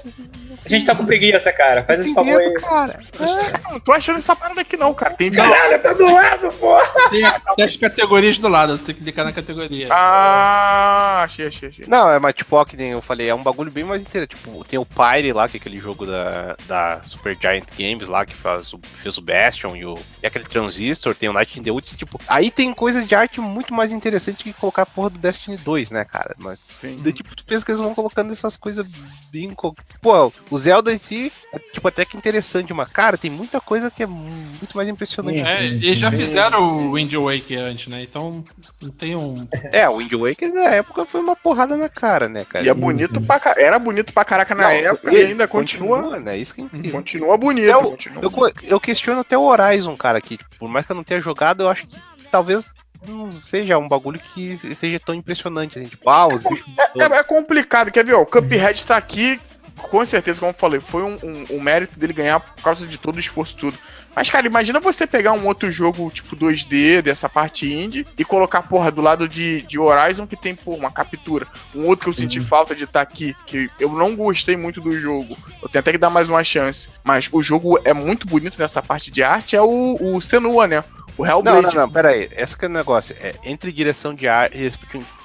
A 0.65 0.69
gente 0.69 0.85
tá 0.85 0.95
com 0.95 1.05
preguiça, 1.05 1.51
cara. 1.51 1.83
Faz 1.83 1.99
esse 1.99 2.13
favor 2.13 2.39
aí. 2.39 2.53
cara. 2.55 2.99
Eu 3.19 3.71
não 3.73 3.79
tô 3.79 3.91
achando 3.91 4.17
essa 4.17 4.35
parada 4.35 4.61
aqui, 4.61 4.77
não, 4.77 4.93
cara. 4.93 5.13
Tem. 5.13 5.31
Caralho, 5.31 5.79
tá 5.81 5.93
do 5.93 6.05
lado, 6.11 6.51
pô! 6.53 6.77
Tem, 7.09 7.23
tem 7.55 7.65
as 7.65 7.75
categorias 7.75 8.37
do 8.37 8.47
lado, 8.47 8.77
você 8.77 8.85
tem 8.87 8.95
que 8.95 9.01
clicar 9.01 9.25
na 9.25 9.31
categoria. 9.31 9.87
Ah, 9.91 11.23
achei, 11.23 11.47
achei, 11.47 11.69
achei. 11.69 11.85
Não, 11.87 12.09
é, 12.09 12.19
mas 12.19 12.33
tipo, 12.33 12.55
ó, 12.55 12.65
que 12.65 12.77
nem 12.77 12.91
eu 12.91 13.01
falei, 13.01 13.29
é 13.29 13.35
um 13.35 13.43
bagulho 13.43 13.71
bem 13.71 13.83
mais 13.83 14.01
interessante. 14.01 14.35
Tipo, 14.35 14.63
tem 14.63 14.79
o 14.79 14.85
Pyre 14.85 15.31
lá, 15.33 15.47
que 15.47 15.57
é 15.57 15.59
aquele 15.59 15.77
jogo 15.77 15.96
da, 16.05 16.55
da 16.67 17.01
Super 17.03 17.37
Giant 17.39 17.65
Games 17.77 18.07
lá, 18.07 18.25
que 18.25 18.33
faz, 18.35 18.73
o- 18.73 18.79
fez 19.01 19.17
o 19.17 19.21
Bastion 19.21 19.75
e, 19.75 19.85
o, 19.85 19.95
e 20.21 20.27
aquele 20.27 20.45
Transistor, 20.45 21.15
tem 21.15 21.29
o 21.29 21.33
Night 21.33 21.59
in 21.59 21.63
the 21.63 21.71
Woods, 21.71 21.95
tipo, 21.95 22.19
aí 22.27 22.51
tem 22.51 22.73
coisas 22.73 23.07
de 23.07 23.15
arte 23.15 23.39
muito 23.41 23.73
mais 23.73 23.91
interessante 23.91 24.43
que 24.43 24.53
colocar 24.53 24.83
a 24.83 24.85
porra 24.85 25.09
do 25.09 25.19
Destiny 25.19 25.57
2, 25.57 25.91
né, 25.91 26.05
cara? 26.05 26.35
Mas, 26.37 26.59
Sim. 26.59 26.95
daí, 26.99 27.13
tipo, 27.13 27.35
tu 27.35 27.43
pensa 27.45 27.65
que 27.65 27.71
eles 27.71 27.81
vão 27.81 27.93
colocando 27.95 28.31
essas 28.31 28.57
coisas 28.57 28.85
bem... 29.31 29.55
Pô, 30.01 30.31
o 30.49 30.57
Zelda 30.57 30.93
em 30.93 30.97
si, 30.97 31.31
é, 31.53 31.59
tipo, 31.59 31.87
até 31.87 32.05
que 32.05 32.17
interessante, 32.17 32.73
mas, 32.73 32.89
cara, 32.91 33.17
tem 33.17 33.31
muita 33.31 33.59
coisa 33.61 33.89
que 33.89 34.03
é 34.03 34.05
muito 34.05 34.75
mais 34.75 34.87
impressionante. 34.89 35.41
É, 35.41 35.65
eles 35.65 35.99
já 35.99 36.11
fizeram 36.11 36.87
o 36.87 36.93
Wind 36.93 37.13
Waker 37.13 37.59
antes, 37.59 37.87
né? 37.87 38.01
Então 38.01 38.43
não 38.81 38.89
tem 38.91 39.15
um. 39.15 39.47
É, 39.71 39.87
o 39.89 39.97
Wind 39.97 40.11
Waker 40.13 40.53
na 40.53 40.65
época 40.65 41.05
foi 41.05 41.21
uma 41.21 41.35
porrada 41.35 41.75
na 41.77 41.89
cara, 41.89 42.27
né, 42.27 42.45
cara? 42.45 42.65
E 42.65 42.69
é 42.69 42.73
bonito 42.73 43.19
pra 43.21 43.39
ca- 43.39 43.55
Era 43.57 43.77
bonito 43.79 44.13
pra 44.13 44.25
caraca 44.25 44.53
na 44.55 44.63
Não, 44.63 44.69
época 44.71 45.11
e 45.13 45.17
ainda 45.23 45.47
continua. 45.47 45.86
Né? 46.19 46.38
Isso 46.38 46.53
que 46.55 46.61
é. 46.61 46.89
Continua 46.91 47.38
bonito. 47.38 47.65
Eu- 47.67 47.81
continua. 47.91 48.23
Eu, 48.23 48.31
co- 48.31 48.51
eu 48.63 48.79
questiono 48.79 49.21
até 49.21 49.38
o 49.38 49.43
Horizon, 49.43 49.95
cara, 49.95 50.19
que 50.21 50.38
tipo, 50.38 50.49
por 50.59 50.69
mais 50.69 50.85
que 50.85 50.91
eu 50.91 50.95
não 50.95 51.03
tenha 51.03 51.21
jogado, 51.21 51.63
eu 51.63 51.69
acho 51.69 51.88
que 51.88 51.97
talvez 52.31 52.69
não 53.07 53.31
seja 53.31 53.77
um 53.77 53.88
bagulho 53.88 54.19
que 54.19 54.59
seja 54.75 54.99
tão 54.99 55.13
impressionante, 55.15 55.77
assim, 55.79 55.88
tipo, 55.88 56.09
ah, 56.09 56.27
os 56.27 56.41
bichos. 56.43 56.65
É, 56.99 57.03
é 57.03 57.23
complicado, 57.23 57.91
quer 57.91 58.03
ver? 58.03 58.13
Ó, 58.15 58.21
o 58.21 58.25
Cuphead 58.25 58.85
tá 58.85 58.97
aqui, 58.97 59.39
com 59.78 60.05
certeza, 60.05 60.39
como 60.39 60.51
eu 60.51 60.55
falei, 60.57 60.80
foi 60.80 61.03
um, 61.03 61.17
um- 61.23 61.45
um 61.57 61.61
mérito 61.61 61.97
dele 61.99 62.13
ganhar 62.13 62.39
por 62.39 62.61
causa 62.63 62.86
de 62.88 62.97
todo 62.97 63.15
o 63.17 63.19
esforço 63.19 63.55
tudo. 63.55 63.78
Mas, 64.15 64.30
cara, 64.32 64.47
imagina 64.47 64.80
você 64.80 65.05
pegar 65.05 65.34
um 65.34 65.45
outro 65.45 65.71
jogo, 65.71 66.09
tipo 66.11 66.36
2D, 66.36 67.03
dessa 67.03 67.30
parte 67.30 67.71
indie, 67.71 68.05
e 68.17 68.25
colocar, 68.25 68.63
porra, 68.63 68.91
do 68.91 68.99
lado 68.99 69.28
de, 69.28 69.61
de 69.61 69.78
Horizon, 69.78 70.25
que 70.25 70.36
tem, 70.36 70.55
pô, 70.55 70.73
uma 70.73 70.89
captura. 70.91 71.45
Um 71.75 71.86
outro 71.86 72.05
que 72.05 72.09
eu 72.09 72.13
senti 72.13 72.39
falta 72.39 72.75
de 72.75 72.86
estar 72.86 73.01
aqui, 73.01 73.36
que 73.45 73.69
eu 73.80 73.91
não 73.91 74.15
gostei 74.15 74.57
muito 74.57 74.82
do 74.82 74.99
jogo. 74.99 75.38
Eu 75.61 75.69
tenho 75.69 75.82
até 75.82 75.91
que 75.91 75.97
dar 75.99 76.09
mais 76.09 76.30
uma 76.30 76.43
chance. 76.43 76.89
Mas 77.03 77.30
o 77.32 77.43
jogo 77.43 77.80
é 77.86 77.93
muito 77.93 78.25
bonito 78.25 78.57
nessa 78.57 78.82
parte 78.82 79.11
de 79.11 79.21
arte, 79.21 79.55
é 79.55 79.61
o, 79.61 79.95
o 80.01 80.19
Senua, 80.19 80.65
né? 80.67 80.84
O 81.18 81.26
Não, 81.26 81.32
Hellblade. 81.32 81.61
não, 81.68 81.74
não, 81.74 81.89
pera 81.89 82.09
aí. 82.09 82.30
Esse 82.38 82.55
que 82.55 82.65
é 82.65 82.68
o 82.68 82.72
negócio. 82.72 83.15
É, 83.20 83.34
entre 83.43 83.72
direção 83.72 84.13
de 84.13 84.28
arte, 84.28 84.55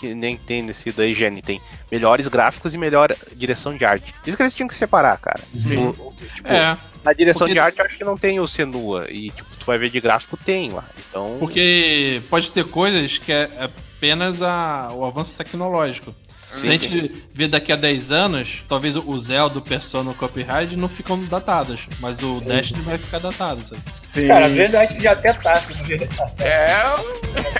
que 0.00 0.14
nem 0.14 0.36
tem 0.38 0.62
nesse 0.62 0.90
da 0.90 1.04
higiene, 1.06 1.42
tem 1.42 1.60
melhores 1.90 2.26
gráficos 2.28 2.72
e 2.74 2.78
melhor 2.78 3.14
direção 3.36 3.76
de 3.76 3.84
arte. 3.84 4.14
Isso 4.26 4.36
que 4.36 4.42
eles 4.42 4.54
tinham 4.54 4.68
que 4.68 4.74
separar, 4.74 5.18
cara. 5.18 5.40
Sim. 5.54 5.86
O- 5.86 5.90
o- 5.90 6.14
tipo, 6.14 6.48
É, 6.48 6.76
Na 7.04 7.12
direção 7.12 7.40
porque- 7.46 7.52
de 7.54 7.58
arte, 7.58 7.78
eu 7.80 7.84
acho 7.84 7.98
que 7.98 8.04
não 8.04 8.16
tem 8.16 8.40
o 8.40 8.46
Senua. 8.48 9.06
E, 9.10 9.30
tipo, 9.30 9.48
tu 9.58 9.66
vai 9.66 9.76
ver 9.76 9.90
de 9.90 10.00
gráfico, 10.00 10.36
tem 10.36 10.70
lá. 10.70 10.84
Então. 11.10 11.36
porque 11.40 12.22
pode 12.30 12.50
ter 12.52 12.64
coisas 12.66 13.18
que 13.18 13.30
é 13.32 13.50
apenas 13.60 14.40
a, 14.40 14.88
o 14.94 15.04
avanço 15.04 15.34
tecnológico. 15.34 16.14
Se 16.52 16.68
a 16.68 16.70
gente 16.72 17.24
vê 17.32 17.48
daqui 17.48 17.72
a 17.72 17.76
10 17.76 18.12
anos, 18.12 18.64
talvez 18.68 18.94
o 18.94 19.20
Zelda, 19.20 19.58
o 19.58 19.62
Persona, 19.62 20.10
o 20.10 20.14
Cuphead 20.14 20.76
não 20.76 20.88
ficam 20.88 21.22
datados, 21.24 21.88
mas 21.98 22.22
o 22.22 22.40
Destiny 22.44 22.82
vai 22.82 22.98
ficar 22.98 23.18
datado, 23.18 23.62
sabe? 23.62 23.80
Sim, 24.04 24.28
Cara, 24.28 24.46
às 24.46 24.52
vezes 24.52 24.74
eu 24.74 24.80
acho 24.80 24.94
que 24.94 25.02
já 25.02 25.12
até 25.12 25.32
tá, 25.32 25.54
se 25.56 25.74
não 25.74 25.84
ver. 25.84 26.08
É, 26.38 26.66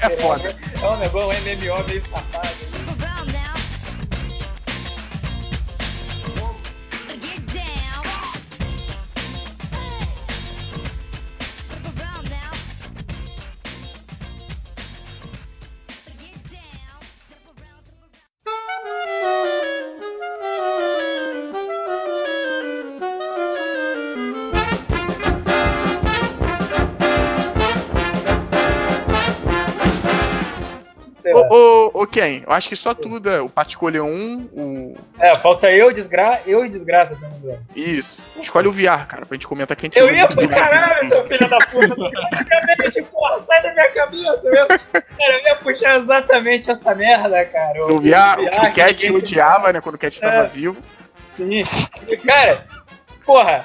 é 0.07 0.11
foda. 0.20 0.55
É 0.80 0.86
um 0.86 0.97
negócio, 0.99 1.40
um 1.40 1.57
MMO 1.57 1.88
meio 1.88 2.03
safado. 2.03 2.82
Ken, 32.12 32.42
eu 32.46 32.52
acho 32.52 32.68
que 32.68 32.76
só 32.76 32.92
tudo 32.94 33.44
o 33.44 33.48
Pat 33.48 33.68
escolheu 33.70 34.04
um, 34.04 34.48
o. 34.52 34.96
É, 35.18 35.34
falta 35.38 35.70
eu, 35.70 35.90
desgra... 35.92 36.40
eu 36.46 36.64
e 36.64 36.68
desgraça, 36.68 37.16
se 37.16 37.24
eu 37.24 37.30
não 37.30 37.38
me 37.38 37.44
engano. 37.46 37.66
Isso. 37.74 38.22
Escolhe 38.40 38.68
o 38.68 38.72
VR, 38.72 39.06
cara, 39.08 39.24
pra 39.26 39.34
gente 39.34 39.46
comentar 39.46 39.76
que 39.76 39.86
a 39.86 39.88
gente 39.88 39.98
Eu 39.98 40.14
ia 40.14 40.28
pro 40.28 40.46
VR. 40.46 40.50
caralho, 40.54 41.08
seu 41.08 41.24
filho 41.24 41.48
da 41.48 41.58
puta. 41.58 41.86
Exatamente, 41.86 43.02
porra, 43.10 43.42
sai 43.46 43.62
da 43.62 43.72
minha 43.72 43.90
cabeça. 43.90 44.46
Eu 44.48 44.54
ia... 44.54 44.66
Cara, 44.66 45.32
eu 45.32 45.42
ia 45.44 45.56
puxar 45.56 45.98
exatamente 45.98 46.70
essa 46.70 46.94
merda, 46.94 47.44
cara. 47.46 47.86
O 47.86 48.00
VR, 48.00 48.38
o 48.40 48.50
que 48.50 48.66
o 48.66 48.72
Cat 48.74 49.10
odiava, 49.10 49.72
né, 49.72 49.80
quando 49.80 49.94
o 49.94 49.98
Cat 49.98 50.20
tava 50.20 50.34
É. 50.36 50.46
vivo. 50.48 50.76
Sim. 51.30 51.64
E, 52.06 52.16
cara, 52.18 52.66
porra, 53.24 53.64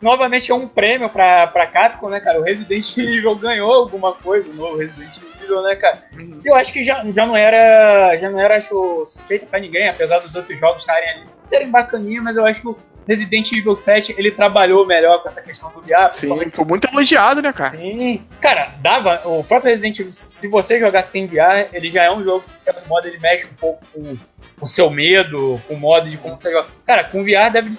novamente 0.00 0.52
é 0.52 0.54
um 0.54 0.68
prêmio 0.68 1.08
pra, 1.08 1.48
pra 1.48 1.66
Capcom, 1.66 2.08
né, 2.08 2.20
cara? 2.20 2.38
O 2.38 2.44
Resident 2.44 2.96
Evil 2.96 3.34
ganhou 3.34 3.72
alguma 3.72 4.12
coisa, 4.14 4.48
o 4.48 4.54
novo 4.54 4.76
Resident 4.76 5.16
Evil, 5.16 5.29
né, 5.62 5.76
cara? 5.76 6.04
Uhum. 6.12 6.40
Eu 6.44 6.54
acho 6.54 6.72
que 6.72 6.82
já, 6.82 7.04
já 7.12 7.26
não 7.26 7.36
era, 7.36 8.16
já 8.18 8.30
não 8.30 8.40
era, 8.40 8.56
acho, 8.56 9.04
suspeita 9.06 9.46
pra 9.46 9.60
ninguém, 9.60 9.88
apesar 9.88 10.18
dos 10.18 10.34
outros 10.34 10.58
jogos 10.58 10.82
estarem 10.82 11.08
ali, 11.10 11.26
serem 11.44 11.70
bacaninha, 11.70 12.22
mas 12.22 12.36
eu 12.36 12.46
acho 12.46 12.60
que 12.60 12.68
o 12.68 12.76
Resident 13.10 13.50
Evil 13.52 13.74
7, 13.74 14.14
ele 14.16 14.30
trabalhou 14.30 14.86
melhor 14.86 15.20
com 15.20 15.28
essa 15.28 15.42
questão 15.42 15.70
do 15.72 15.80
VR. 15.80 16.04
Sim, 16.10 16.48
foi 16.48 16.64
muito 16.64 16.86
elogiado, 16.86 17.42
né, 17.42 17.52
cara? 17.52 17.76
Sim. 17.76 18.24
Cara, 18.40 18.74
dava. 18.80 19.20
O 19.24 19.42
próprio 19.42 19.70
Resident 19.70 19.98
Evil, 19.98 20.12
se 20.12 20.46
você 20.48 20.78
jogar 20.78 21.02
sem 21.02 21.26
VR, 21.26 21.68
ele 21.72 21.90
já 21.90 22.04
é 22.04 22.10
um 22.12 22.22
jogo 22.22 22.44
que, 22.46 22.54
de 22.54 22.60
certo 22.60 22.86
modo, 22.88 23.08
ele 23.08 23.18
mexe 23.18 23.46
um 23.46 23.54
pouco 23.54 23.84
com 23.92 24.16
o 24.60 24.66
seu 24.66 24.90
medo, 24.90 25.60
com 25.66 25.74
o 25.74 25.76
modo 25.76 26.08
de 26.08 26.16
como 26.18 26.38
você 26.38 26.52
joga. 26.52 26.68
Cara, 26.86 27.04
com 27.04 27.24
VR 27.24 27.50
deve 27.52 27.76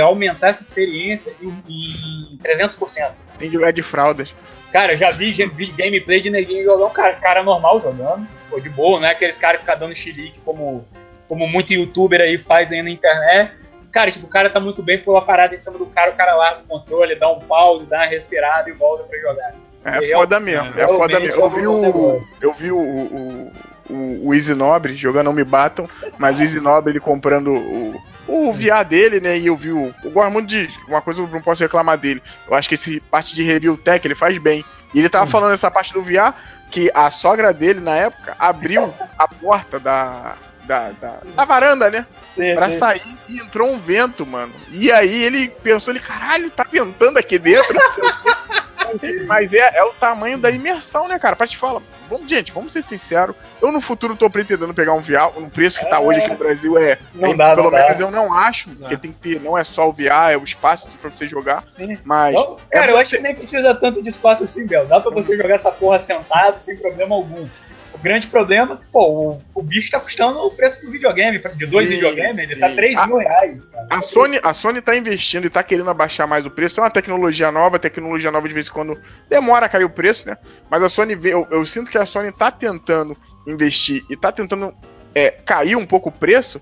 aumentar 0.00 0.48
essa 0.48 0.62
experiência 0.62 1.32
em, 1.40 1.48
em 1.68 2.38
300%. 2.42 3.20
Tem 3.38 3.50
jogar 3.50 3.70
de 3.70 3.82
fraldas. 3.82 4.34
Cara, 4.72 4.94
eu 4.94 4.96
já 4.96 5.10
vi, 5.10 5.32
já 5.32 5.46
vi 5.46 5.66
gameplay 5.66 6.20
de 6.20 6.30
neguinho 6.30 6.64
jogando, 6.64 6.90
cara, 6.90 7.14
cara 7.14 7.42
normal 7.42 7.78
jogando, 7.78 8.26
pô, 8.48 8.58
de 8.58 8.70
boa, 8.70 8.98
não 8.98 9.06
é 9.06 9.10
aqueles 9.10 9.38
caras 9.38 9.60
que 9.60 9.66
ficam 9.66 9.78
dando 9.78 9.94
xilique 9.94 10.40
como, 10.40 10.86
como 11.28 11.46
muito 11.46 11.74
youtuber 11.74 12.20
aí 12.20 12.38
faz 12.38 12.72
aí 12.72 12.82
na 12.82 12.90
internet. 12.90 13.52
Cara, 13.90 14.10
tipo, 14.10 14.26
o 14.26 14.30
cara 14.30 14.48
tá 14.48 14.58
muito 14.58 14.82
bem, 14.82 14.98
pula 14.98 15.18
a 15.18 15.22
parada 15.22 15.54
em 15.54 15.58
cima 15.58 15.76
do 15.76 15.84
cara, 15.84 16.10
o 16.12 16.14
cara 16.14 16.34
larga 16.34 16.62
o 16.62 16.66
controle, 16.66 17.14
dá 17.14 17.30
um 17.30 17.40
pause, 17.40 17.88
dá 17.90 17.98
uma 17.98 18.06
respirada 18.06 18.70
e 18.70 18.72
volta 18.72 19.04
pra 19.04 19.18
jogar. 19.18 19.54
É 19.84 20.12
foda 20.12 20.40
mesmo, 20.40 20.68
é, 20.68 20.86
realmente 20.86 20.98
foda 20.98 21.20
mesmo. 21.20 21.42
Eu 21.42 21.50
vi 21.50 21.64
é 21.64 21.68
o. 21.68 22.22
Eu 22.40 22.54
vi 22.54 22.72
o. 22.72 22.78
o 22.78 23.52
o, 23.92 24.28
o 24.28 24.34
Easy 24.34 24.54
Nobre 24.54 24.96
jogando 24.96 25.26
Não 25.26 25.32
Me 25.32 25.44
Batam, 25.44 25.88
mas 26.18 26.38
o 26.38 26.42
Easy 26.42 26.60
Nobre 26.60 26.92
ele 26.92 27.00
comprando 27.00 27.52
o, 27.52 28.02
o 28.26 28.52
VR 28.52 28.84
dele, 28.88 29.20
né? 29.20 29.38
E 29.38 29.46
eu 29.46 29.56
vi 29.56 29.70
o. 29.72 29.94
Eu 30.02 30.10
gosto 30.10 30.30
muito 30.32 30.48
de. 30.48 30.68
Uma 30.88 31.00
coisa 31.02 31.20
eu 31.20 31.28
não 31.28 31.40
posso 31.42 31.62
reclamar 31.62 31.98
dele. 31.98 32.22
Eu 32.48 32.54
acho 32.54 32.68
que 32.68 32.74
esse 32.74 33.00
parte 33.00 33.34
de 33.34 33.42
review 33.42 33.76
tech 33.76 34.06
ele 34.06 34.14
faz 34.14 34.36
bem. 34.38 34.64
E 34.94 34.98
ele 34.98 35.08
tava 35.08 35.26
falando 35.26 35.54
essa 35.54 35.70
parte 35.70 35.92
do 35.92 36.02
VR 36.02 36.34
que 36.70 36.90
a 36.94 37.10
sogra 37.10 37.52
dele, 37.52 37.80
na 37.80 37.94
época, 37.94 38.34
abriu 38.38 38.92
a 39.18 39.28
porta 39.28 39.78
da. 39.78 40.34
Da, 40.64 40.90
da, 40.92 41.18
da 41.34 41.44
varanda, 41.44 41.90
né? 41.90 42.06
Sim, 42.36 42.54
Pra 42.54 42.70
sim. 42.70 42.78
sair 42.78 43.02
e 43.28 43.36
entrou 43.40 43.68
um 43.68 43.78
vento, 43.80 44.24
mano. 44.24 44.52
E 44.70 44.92
aí 44.92 45.24
ele 45.24 45.48
pensou, 45.48 45.92
ele, 45.92 45.98
caralho, 45.98 46.48
tá 46.52 46.64
ventando 46.70 47.18
aqui 47.18 47.36
dentro. 47.36 47.76
Mas 49.26 49.52
é, 49.52 49.78
é 49.78 49.84
o 49.84 49.92
tamanho 49.92 50.38
da 50.38 50.50
imersão, 50.50 51.08
né, 51.08 51.18
cara? 51.18 51.36
Pra 51.36 51.46
te 51.46 51.56
falar, 51.56 51.80
vamos, 52.08 52.28
gente, 52.28 52.52
vamos 52.52 52.72
ser 52.72 52.82
sinceros. 52.82 53.34
Eu 53.60 53.70
no 53.72 53.80
futuro 53.80 54.16
tô 54.16 54.28
pretendendo 54.28 54.72
pegar 54.74 54.92
um 54.92 55.00
VR, 55.00 55.32
no 55.38 55.48
preço 55.50 55.78
que 55.78 55.86
tá 55.86 56.00
hoje 56.00 56.20
aqui 56.20 56.30
no 56.30 56.36
Brasil 56.36 56.76
é. 56.78 56.98
Não 57.14 57.30
é- 57.30 57.36
dá, 57.36 57.54
pelo 57.54 57.70
não 57.70 57.78
dá. 57.78 57.84
menos 57.84 58.00
eu 58.00 58.10
não 58.10 58.32
acho, 58.32 58.70
porque 58.70 58.96
tem 58.96 59.12
que 59.12 59.18
ter, 59.18 59.40
não 59.40 59.56
é 59.56 59.64
só 59.64 59.88
o 59.88 59.92
VR, 59.92 60.32
é 60.32 60.36
o 60.36 60.44
espaço 60.44 60.90
pra 61.00 61.10
você 61.10 61.26
jogar. 61.28 61.64
Sim. 61.70 61.98
Mas. 62.04 62.34
Não, 62.34 62.56
é 62.70 62.78
cara, 62.78 62.90
eu 62.90 62.96
você- 62.96 63.00
acho 63.02 63.10
que 63.16 63.22
nem 63.22 63.34
precisa 63.34 63.74
tanto 63.74 64.02
de 64.02 64.08
espaço 64.08 64.44
assim, 64.44 64.66
Bel. 64.66 64.86
Dá 64.86 65.00
pra 65.00 65.10
você 65.10 65.36
jogar 65.36 65.54
essa 65.54 65.70
porra 65.72 65.98
sentado 65.98 66.58
sem 66.58 66.76
problema 66.76 67.14
algum. 67.14 67.48
Grande 68.02 68.26
problema 68.26 68.74
é 68.74 68.76
que, 68.78 68.84
pô, 68.90 69.32
o, 69.54 69.60
o 69.60 69.62
bicho 69.62 69.90
tá 69.90 70.00
custando 70.00 70.38
o 70.40 70.50
preço 70.50 70.84
do 70.84 70.90
videogame. 70.90 71.38
De 71.38 71.66
dois 71.66 71.88
Sim, 71.88 71.94
videogames, 71.94 72.38
ele 72.38 72.54
sim. 72.54 72.58
tá 72.60 72.70
3 72.70 72.98
Ah, 72.98 73.06
mil 73.06 73.18
reais, 73.18 73.66
cara. 73.66 73.86
A 73.90 74.02
Sony, 74.02 74.40
a 74.42 74.52
Sony 74.52 74.80
tá 74.80 74.96
investindo 74.96 75.46
e 75.46 75.50
tá 75.50 75.62
querendo 75.62 75.88
abaixar 75.90 76.26
mais 76.26 76.44
o 76.44 76.50
preço. 76.50 76.80
É 76.80 76.82
uma 76.82 76.90
tecnologia 76.90 77.52
nova, 77.52 77.78
tecnologia 77.78 78.30
nova 78.30 78.48
de 78.48 78.54
vez 78.54 78.68
em 78.68 78.72
quando 78.72 79.00
demora 79.30 79.66
a 79.66 79.68
cair 79.68 79.84
o 79.84 79.90
preço, 79.90 80.26
né? 80.28 80.36
Mas 80.68 80.82
a 80.82 80.88
Sony 80.88 81.14
vê, 81.14 81.32
eu, 81.32 81.46
eu 81.50 81.64
sinto 81.64 81.90
que 81.90 81.98
a 81.98 82.04
Sony 82.04 82.32
tá 82.32 82.50
tentando 82.50 83.16
investir 83.46 84.04
e 84.10 84.16
tá 84.16 84.32
tentando 84.32 84.74
é, 85.14 85.30
cair 85.30 85.76
um 85.76 85.86
pouco 85.86 86.08
o 86.08 86.12
preço. 86.12 86.60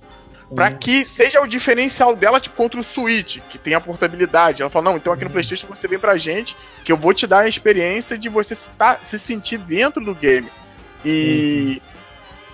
Pra 0.55 0.73
que 0.73 1.07
seja 1.07 1.41
o 1.41 1.47
diferencial 1.47 2.17
dela, 2.17 2.41
tipo, 2.41 2.57
contra 2.57 2.81
o 2.81 2.83
Switch, 2.83 3.39
que 3.51 3.57
tem 3.57 3.73
a 3.75 3.81
portabilidade. 3.81 4.63
Ela 4.63 4.71
fala, 4.71 4.87
não, 4.87 4.97
então 4.97 5.13
aqui 5.13 5.23
no 5.23 5.31
Playstation 5.31 5.67
você 5.69 5.87
vem 5.87 5.99
pra 5.99 6.17
gente, 6.17 6.57
que 6.85 6.91
eu 6.91 6.97
vou 6.97 7.15
te 7.15 7.25
dar 7.25 7.41
a 7.41 7.49
experiência 7.49 8.19
de 8.19 8.29
você 8.29 8.55
se, 8.57 8.69
tá- 8.71 8.99
se 9.01 9.17
sentir 9.17 9.59
dentro 9.59 10.03
do 10.05 10.13
game. 10.13 10.49
E 11.05 11.81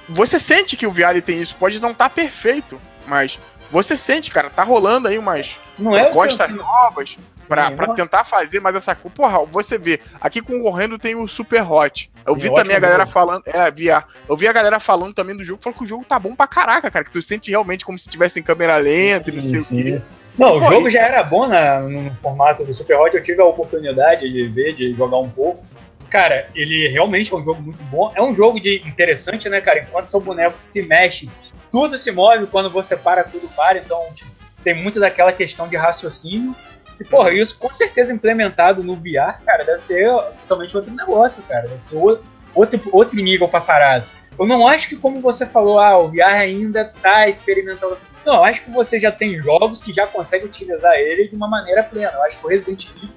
você 0.09 0.39
sente 0.39 0.77
que 0.77 0.87
o 0.87 0.93
VR 0.93 1.21
tem 1.25 1.41
isso, 1.41 1.57
pode 1.57 1.81
não 1.81 1.91
estar 1.91 2.09
perfeito, 2.11 2.81
mas 3.07 3.39
você 3.71 3.97
sente, 3.97 4.31
cara, 4.31 4.49
tá 4.49 4.63
rolando 4.63 5.09
aí 5.09 5.19
umas 5.19 5.59
Não 5.79 5.97
é 5.97 6.03
o 6.03 6.05
que 6.07 6.11
propostas 6.13 6.51
eu- 6.51 6.57
novas 6.57 7.19
pra, 7.49 7.69
Sim, 7.71 7.77
pra 7.77 7.87
não- 7.89 7.95
tentar 7.95 8.25
fazer 8.25 8.61
mais 8.61 8.77
essa 8.77 8.95
coisa. 8.95 9.15
Porra, 9.17 9.45
você 9.47 9.77
vê, 9.77 10.01
aqui 10.21 10.41
concorrendo 10.41 10.99
tem 10.99 11.17
o 11.17 11.27
Super 11.27 11.63
Hot. 11.71 12.09
Eu 12.25 12.35
Sim, 12.35 12.41
vi 12.41 12.47
ótimo 12.49 12.63
também 12.63 12.77
a 12.77 12.81
galera 12.81 13.01
jogo. 13.05 13.13
falando, 13.13 13.43
é, 13.47 13.71
VR. 13.71 14.05
Eu 14.29 14.37
vi 14.37 14.47
a 14.47 14.53
galera 14.53 14.79
falando 14.79 15.13
também 15.15 15.37
do 15.37 15.45
jogo, 15.45 15.61
falou 15.63 15.77
que 15.77 15.85
o 15.85 15.87
jogo 15.87 16.05
tá 16.05 16.19
bom 16.19 16.35
pra 16.37 16.47
caraca, 16.47 16.91
cara, 16.91 17.05
que 17.05 17.11
tu 17.13 17.21
sente 17.23 17.51
realmente 17.51 17.85
como 17.85 17.99
se 17.99 18.09
tivesse 18.09 18.39
em 18.39 18.43
câmera 18.43 18.77
lenta 18.77 19.31
e 19.31 19.33
não 19.35 19.43
sei 19.43 19.61
Sim, 19.61 19.81
o 19.81 19.83
quê. 19.85 19.91
sim. 19.99 20.03
Não, 20.39 20.59
o 20.59 20.63
jogo 20.63 20.87
e- 20.87 20.91
já 20.91 21.01
era 21.01 21.23
bom 21.25 21.47
na- 21.49 21.81
no 21.81 22.15
formato 22.15 22.63
do 22.65 22.73
Super 22.75 22.99
Hot, 22.99 23.17
eu 23.17 23.23
tive 23.23 23.41
a 23.41 23.45
oportunidade 23.45 24.31
de 24.31 24.45
ver, 24.49 24.75
de 24.75 24.93
jogar 24.95 25.17
um 25.19 25.31
pouco. 25.31 25.65
Cara, 26.11 26.49
ele 26.55 26.89
realmente 26.89 27.33
é 27.33 27.37
um 27.37 27.43
jogo 27.43 27.61
muito 27.61 27.83
bom. 27.85 28.13
É 28.15 28.23
um 28.23 28.35
jogo 28.35 28.61
de 28.61 28.77
interessante, 28.87 29.49
né, 29.49 29.61
cara? 29.61 29.81
Enquanto 29.81 30.11
seu 30.11 30.21
boneco 30.21 30.57
se 30.61 30.83
mexe, 30.83 31.29
tudo 31.71 31.97
se 31.97 32.13
move, 32.13 32.47
quando 32.47 32.71
você 32.71 32.97
para, 32.97 33.25
tudo 33.25 33.49
para. 33.49 33.79
Então, 33.79 34.01
tipo, 34.15 34.31
tem 34.63 34.75
muito 34.75 35.01
daquela 35.01 35.33
questão 35.33 35.69
de 35.69 35.77
raciocínio. 35.77 36.55
E, 36.99 37.05
porra, 37.05 37.33
isso 37.33 37.59
com 37.59 37.73
certeza 37.73 38.13
implementado 38.13 38.83
no 38.83 38.97
VR, 38.97 39.43
cara, 39.45 39.65
deve 39.65 39.81
ser 39.81 40.09
totalmente 40.43 40.77
outro 40.77 40.93
negócio, 40.93 41.43
cara. 41.43 41.69
Deve 41.69 41.83
ser 41.83 41.97
outro, 41.97 42.91
outro 42.93 43.21
nível 43.21 43.49
pra 43.49 43.61
parada. 43.61 44.05
Eu 44.39 44.47
não 44.47 44.67
acho 44.67 44.89
que, 44.89 44.97
como 44.97 45.21
você 45.21 45.47
falou, 45.47 45.79
ah, 45.79 45.99
o 45.99 46.09
VR 46.09 46.41
ainda 46.41 46.85
tá 46.85 47.29
experimentando. 47.29 47.99
Não, 48.25 48.35
eu 48.35 48.45
acho 48.45 48.65
que 48.65 48.71
você 48.71 48.99
já 48.99 49.11
tem 49.11 49.41
jogos 49.41 49.81
que 49.81 49.93
já 49.93 50.07
conseguem 50.07 50.47
utilizar 50.47 50.95
ele 50.95 51.29
de 51.29 51.35
uma 51.35 51.49
maneira 51.49 51.83
plena. 51.83 52.13
Eu 52.15 52.23
acho 52.23 52.39
que 52.39 52.47
o 52.47 52.49
Resident 52.49 52.87
Evil 52.97 53.11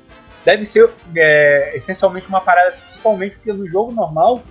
deve 0.45 0.65
ser 0.65 0.89
é, 1.15 1.71
essencialmente 1.75 2.27
uma 2.27 2.41
parada, 2.41 2.69
principalmente 2.69 3.35
porque 3.35 3.53
no 3.53 3.67
jogo 3.69 3.91
normal 3.91 4.43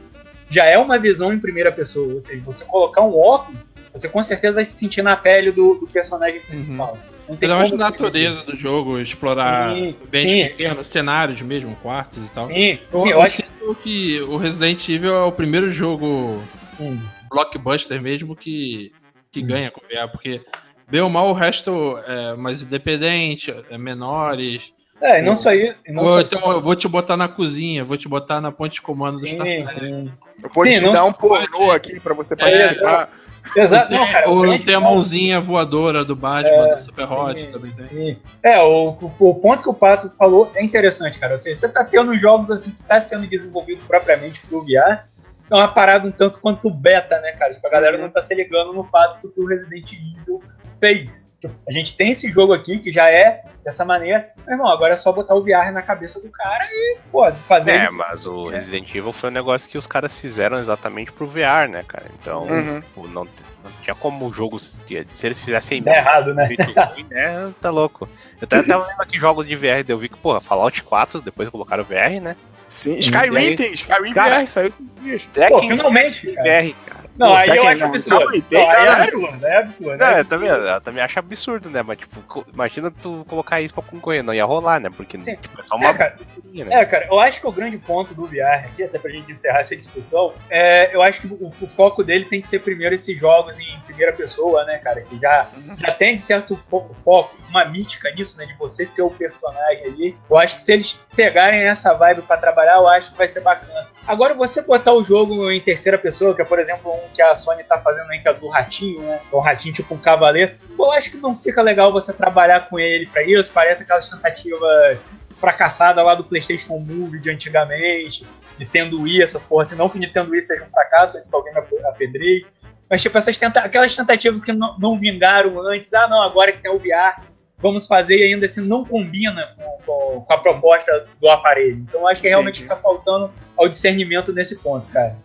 já 0.51 0.65
é 0.65 0.79
uma 0.79 0.99
visão 0.99 1.33
em 1.33 1.39
primeira 1.39 1.71
pessoa. 1.71 2.15
Ou 2.15 2.21
seja, 2.21 2.43
você 2.45 2.65
colocar 2.65 3.03
um 3.03 3.17
óculos, 3.17 3.61
você 3.93 4.09
com 4.09 4.23
certeza 4.23 4.55
vai 4.55 4.65
se 4.65 4.77
sentir 4.77 5.03
na 5.03 5.17
pele 5.17 5.51
do, 5.51 5.75
do 5.75 5.87
personagem 5.87 6.41
principal. 6.41 6.99
Não 7.29 7.37
tem 7.37 7.49
Pela 7.49 7.57
mais 7.57 7.71
como 7.71 7.83
natureza 7.83 8.43
do 8.45 8.57
jogo, 8.57 8.99
explorar 8.99 9.75
Sim, 10.15 10.49
pequenos, 10.49 10.87
cenários 10.87 11.43
mesmo, 11.43 11.77
quartos 11.77 12.25
e 12.25 12.31
tal. 12.31 12.47
Sim, 12.47 12.79
Eu, 12.91 12.99
sim, 12.99 13.11
eu 13.11 13.17
eu 13.17 13.23
acho 13.23 13.37
que. 13.37 13.49
que 13.83 14.21
o 14.23 14.37
Resident 14.39 14.89
Evil 14.89 15.15
é 15.15 15.23
o 15.25 15.33
primeiro 15.33 15.71
jogo 15.71 16.43
Hum. 16.81 16.99
blockbuster 17.29 18.01
mesmo 18.01 18.35
que, 18.35 18.93
que 19.31 19.43
Hum. 19.43 19.47
ganha 19.47 19.71
com 19.71 19.81
porque 20.13 20.41
bem 20.89 21.01
ou 21.01 21.11
mal 21.11 21.29
o 21.29 21.33
resto 21.33 21.99
é 22.07 22.35
mais 22.37 22.63
independente, 22.63 23.55
é 23.69 23.77
menores. 23.77 24.73
É, 25.01 25.21
e 25.21 25.23
não 25.23 25.37
só 25.37 25.53
isso. 25.53 25.77
Não 25.89 26.03
Ou 26.03 26.09
só 26.11 26.21
então 26.21 26.53
eu 26.53 26.61
vou 26.61 26.75
te 26.75 26.89
botar 26.89 27.17
na 27.17 27.29
cozinha, 27.29 27.85
vou 27.85 27.97
te 27.97 28.09
botar 28.09 28.41
na 28.41 28.51
ponte 28.51 28.75
de 28.75 28.83
comando 28.83 29.21
do 29.21 29.27
Sim, 29.29 29.35
Star 29.35 29.47
Trek. 29.47 29.75
sim. 29.81 30.13
Eu 30.43 30.51
vou 30.53 30.65
Sim, 30.65 30.73
te 30.73 30.81
não 30.81 30.93
dar 30.93 31.05
um 31.05 31.13
pornô 31.13 31.71
aqui 31.71 32.01
pra 32.01 32.15
você 32.15 32.35
É, 32.35 32.37
participar. 32.37 33.11
Exato, 33.57 33.91
não, 33.93 34.07
cara. 34.13 34.29
o 34.29 34.37
Ou 34.47 34.59
tem 34.59 34.75
a 34.75 34.81
ponto- 34.81 34.93
mãozinha 34.95 35.41
voadora 35.41 36.05
do 36.05 36.15
Batman, 36.15 36.75
do 36.75 36.81
Super 36.83 37.11
Hot 37.11 37.47
também 37.47 37.71
tem. 37.73 37.89
sim. 37.89 38.17
É, 38.43 38.61
o, 38.61 38.89
o 39.19 39.35
ponto 39.37 39.63
que 39.63 39.69
o 39.71 39.75
Pato 39.75 40.11
falou 40.19 40.51
é 40.55 40.63
interessante, 40.63 41.19
cara. 41.19 41.35
Assim, 41.35 41.55
você 41.55 41.67
tá 41.69 41.83
tendo 41.85 42.19
jogos 42.19 42.51
assim 42.51 42.73
que 42.73 42.83
tá 42.83 43.01
sendo 43.01 43.27
desenvolvido 43.27 43.81
propriamente 43.87 44.41
pro 44.49 44.63
VR. 44.63 45.05
É 45.51 45.55
uma 45.55 45.69
parada 45.69 46.07
um 46.07 46.11
tanto 46.11 46.41
quanto 46.41 46.69
beta, 46.71 47.19
né, 47.21 47.33
cara? 47.33 47.55
Tipo, 47.55 47.67
a 47.67 47.71
galera 47.71 47.97
não 47.97 48.11
tá 48.11 48.21
se 48.21 48.35
ligando 48.35 48.75
no 48.75 48.85
fato 48.85 49.23
do 49.23 49.31
que 49.33 49.41
o 49.41 49.47
Resident 49.47 49.91
Evil 49.93 50.43
fez. 50.79 51.27
A 51.69 51.73
gente 51.73 51.97
tem 51.97 52.11
esse 52.11 52.33
jogo 52.33 52.53
aqui 52.53 52.79
que 52.81 52.91
já 52.91 53.09
é 53.11 53.45
dessa 53.65 53.85
maneira. 53.85 54.29
Meu 54.45 54.57
irmão, 54.57 54.67
agora 54.73 54.95
é 54.95 54.97
só 54.97 55.13
botar 55.13 55.37
o 55.37 55.43
VR 55.45 55.71
na 55.73 55.83
cabeça 55.83 56.21
do 56.21 56.29
cara 56.31 56.65
e, 56.69 56.99
pô, 57.13 57.31
fazer. 57.47 57.71
É, 57.73 57.77
ele- 57.85 57.91
mas 57.91 58.27
o 58.27 58.49
Resident 58.49 58.89
Evil 58.93 59.13
foi 59.13 59.31
um 59.31 59.33
negócio 59.33 59.69
que 59.71 59.79
os 59.79 59.87
caras 59.87 60.17
fizeram 60.17 60.59
exatamente 60.59 61.13
pro 61.13 61.29
VR, 61.29 61.69
né, 61.71 61.85
cara? 61.87 62.07
Então, 62.21 62.43
Uhum. 62.45 62.81
tipo, 62.81 63.07
não, 63.09 63.25
não 63.25 63.71
tinha 63.85 63.95
como 63.95 64.27
o 64.27 64.33
jogo. 64.33 64.59
Se 64.59 64.81
se 65.11 65.27
eles 65.27 65.39
fizessem 65.39 65.81
Dá 65.81 65.95
errado, 65.97 66.35
né? 66.35 66.47
ruim, 66.49 67.07
né? 67.09 67.53
Tá 67.61 67.71
louco. 67.71 68.09
Eu 68.41 68.45
até 68.45 68.61
tava 68.65 68.87
vendo 68.89 69.01
aqui 69.01 69.21
jogos 69.21 69.47
de 69.47 69.55
VR, 69.55 69.85
eu 69.87 69.99
vi 69.99 70.09
que, 70.09 70.17
porra, 70.17 70.41
Fallout 70.41 70.83
4, 70.83 71.21
depois 71.21 71.49
colocaram 71.49 71.85
VR, 71.85 72.21
né? 72.21 72.35
Sim, 72.69 72.97
Skyrim 72.97 73.55
tem, 73.57 73.73
Skyrim 73.75 74.13
VR 74.13 74.47
saiu 74.47 74.73
com 74.73 74.85
dias. 75.03 75.23
Pô, 75.49 75.61
finalmente, 75.61 76.33
cara. 76.33 76.63
VR, 76.63 76.75
cara. 76.85 76.98
Não, 77.19 77.29
Pô, 77.31 77.35
aí 77.35 77.49
eu 77.57 77.67
acho 77.67 77.81
não, 77.83 77.89
absurdo. 77.89 78.29
aí, 78.31 78.39
Não, 78.39 78.49
tem, 78.49 78.71
aí 78.71 78.87
é 78.87 78.89
absurdo, 78.91 79.47
é 79.47 79.57
absurdo. 79.57 79.97
Não, 79.99 80.07
é 80.07 80.21
eu 80.21 80.29
também, 80.29 80.49
eu 80.49 80.81
também 80.81 81.03
acho 81.03 81.19
absurdo, 81.19 81.69
né? 81.71 81.83
Mas, 81.83 81.99
tipo, 81.99 82.47
imagina 82.53 82.93
tu 83.03 83.25
colocar 83.29 83.61
isso 83.61 83.75
pra 83.75 83.83
concorrer, 83.83 84.23
não 84.23 84.33
ia 84.33 84.45
rolar, 84.45 84.79
né? 84.81 84.89
Porque 84.89 85.19
Sim. 85.25 85.35
tipo, 85.37 85.59
é 85.61 85.63
só 85.65 85.75
uma 85.77 85.89
É, 85.91 85.95
cara. 85.95 86.17
né? 86.45 86.67
É, 86.81 86.85
cara, 86.85 87.07
eu 87.11 87.19
acho 87.19 87.41
que 87.41 87.47
o 87.47 87.53
grande 87.53 87.77
ponto 87.79 88.15
do 88.15 88.25
VR 88.27 88.65
aqui, 88.67 88.85
até 88.85 88.99
pra 88.99 89.11
gente 89.11 89.33
encerrar 89.33 89.59
essa 89.61 89.75
discussão, 89.75 90.33
é, 90.49 90.95
eu 90.95 91.03
acho 91.03 91.21
que 91.23 91.27
o, 91.27 91.53
o 91.61 91.67
foco 91.67 92.05
dele 92.05 92.25
tem 92.25 92.41
que 92.41 92.47
ser 92.47 92.61
primeiro 92.61 92.95
esses 92.95 93.19
jogos 93.19 93.59
em 93.59 93.79
primeira 93.81 94.13
pessoa, 94.13 94.65
né, 94.65 94.79
cara? 94.79 95.01
Que 95.01 95.19
já, 95.19 95.49
já 95.77 95.93
tem 95.93 96.15
de 96.15 96.21
certo 96.21 96.57
fo- 96.57 96.89
foco, 97.05 97.37
uma 97.49 97.65
mítica 97.65 98.11
nisso, 98.13 98.39
né? 98.39 98.47
De 98.47 98.55
você 98.55 98.87
ser 98.87 99.03
o 99.03 99.11
personagem 99.11 99.85
ali. 99.85 100.17
Eu 100.31 100.39
acho 100.39 100.55
que 100.57 100.63
se 100.63 100.73
eles 100.73 100.93
pegarem 101.17 101.63
essa 101.65 101.93
vibe 101.95 102.23
pra 102.23 102.37
trabalhar, 102.37 102.77
eu 102.77 102.87
acho 102.89 103.11
que 103.11 103.19
vai 103.19 103.27
ser 103.27 103.41
bacana. 103.41 103.89
Agora, 104.07 104.35
você 104.35 104.63
botar 104.63 104.93
o 104.93 105.03
jogo 105.03 105.51
em 105.51 105.61
terceira 105.61 105.99
pessoa, 105.99 106.35
que 106.35 106.41
é, 106.41 106.45
por 106.45 106.59
exemplo, 106.61 106.93
um 106.95 107.08
que 107.15 107.23
a 107.23 107.35
Sony 107.35 107.65
tá 107.65 107.79
fazendo 107.79 108.11
aí, 108.11 108.21
que 108.21 108.29
é 108.29 108.35
do 108.35 108.49
ratinho, 108.49 109.01
né? 109.03 109.21
Um 109.33 109.39
ratinho 109.41 109.75
tipo 109.75 109.95
um 109.95 109.99
cavaleiro. 109.99 110.53
Pô, 110.77 110.87
eu 110.87 110.93
acho 110.93 111.11
que 111.11 111.17
não 111.17 111.37
fica 111.37 111.61
legal 111.63 111.93
você 111.93 112.13
trabalhar 112.13 112.69
com 112.69 112.79
ele 112.79 113.07
pra 113.07 113.23
isso. 113.23 113.51
Parece 113.53 113.83
aquelas 113.83 114.09
tentativas 114.09 114.99
fracassada 115.41 116.03
lá 116.03 116.15
do 116.15 116.25
PlayStation 116.25 116.79
Move 116.79 117.21
de 117.21 117.31
antigamente, 117.31 118.27
Nintendo 118.59 119.01
Wii, 119.03 119.23
essas 119.23 119.45
porras, 119.45 119.69
assim, 119.69 119.77
não 119.79 119.89
que 119.89 119.99
Nintendo 119.99 120.31
Wii 120.33 120.43
seja 120.43 120.65
um 120.65 120.71
fracasso, 120.71 121.17
antes 121.17 121.31
que 121.31 121.37
alguém 121.37 121.53
me 121.53 121.61
ap- 121.61 121.87
apedreie, 121.87 122.45
mas 122.91 123.01
tipo, 123.01 123.17
essas 123.17 123.39
tenta 123.39 123.61
aquelas 123.61 123.95
tentativas 123.95 124.43
que 124.43 124.53
não, 124.53 124.77
não 124.79 124.99
vingaram 124.99 125.61
antes, 125.61 125.95
ah 125.95 126.09
não, 126.09 126.23
agora 126.23 126.51
que 126.51 126.61
tem 126.61 126.71
o 126.73 126.79
VR, 126.79 127.23
vamos 127.59 127.87
fazer 127.87 128.19
e 128.19 128.33
ainda 128.33 128.47
assim 128.47 128.67
não 128.67 128.85
combina 128.85 129.55
com, 129.57 129.79
com- 129.87 130.21
com 130.23 130.33
a 130.33 130.39
proposta 130.39 131.07
do 131.21 131.29
aparelho. 131.29 131.85
Então 131.89 132.01
eu 132.01 132.09
acho 132.09 132.21
que 132.21 132.29
realmente 132.29 132.57
Entendi. 132.63 132.75
fica 132.75 132.77
faltando 132.83 133.31
ao 133.57 133.69
discernimento 133.69 134.33
nesse 134.33 134.57
ponto, 134.57 134.91
cara. 134.91 135.17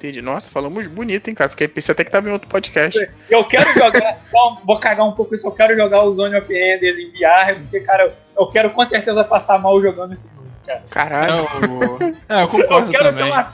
Entendi. 0.00 0.22
Nossa, 0.22 0.50
falamos 0.50 0.86
bonito, 0.86 1.28
hein, 1.28 1.34
cara. 1.34 1.50
Fiquei, 1.50 1.68
pensei 1.68 1.92
até 1.92 2.02
que 2.04 2.10
tava 2.10 2.26
em 2.26 2.32
outro 2.32 2.48
podcast. 2.48 3.06
Eu 3.28 3.44
quero 3.44 3.70
jogar, 3.74 4.16
não, 4.32 4.58
vou 4.64 4.78
cagar 4.80 5.06
um 5.06 5.12
pouco 5.12 5.34
isso, 5.34 5.46
eu 5.46 5.52
quero 5.52 5.76
jogar 5.76 6.02
o 6.04 6.12
Zone 6.12 6.36
of 6.36 6.46
Enders 6.50 6.98
em 6.98 7.10
VR, 7.10 7.60
porque, 7.60 7.80
cara, 7.80 8.04
eu, 8.04 8.12
eu 8.38 8.46
quero 8.48 8.70
com 8.70 8.82
certeza 8.82 9.22
passar 9.22 9.58
mal 9.58 9.78
jogando 9.82 10.14
esse 10.14 10.26
jogo, 10.28 10.46
cara. 10.66 10.82
Caralho. 10.88 11.32
Eu, 11.34 11.98
é, 12.30 12.34
eu 12.34 12.38
Eu 12.40 12.48
concordo 12.48 12.90
quero, 12.90 13.04
ter 13.04 13.10
também. 13.18 13.30
um, 13.30 13.44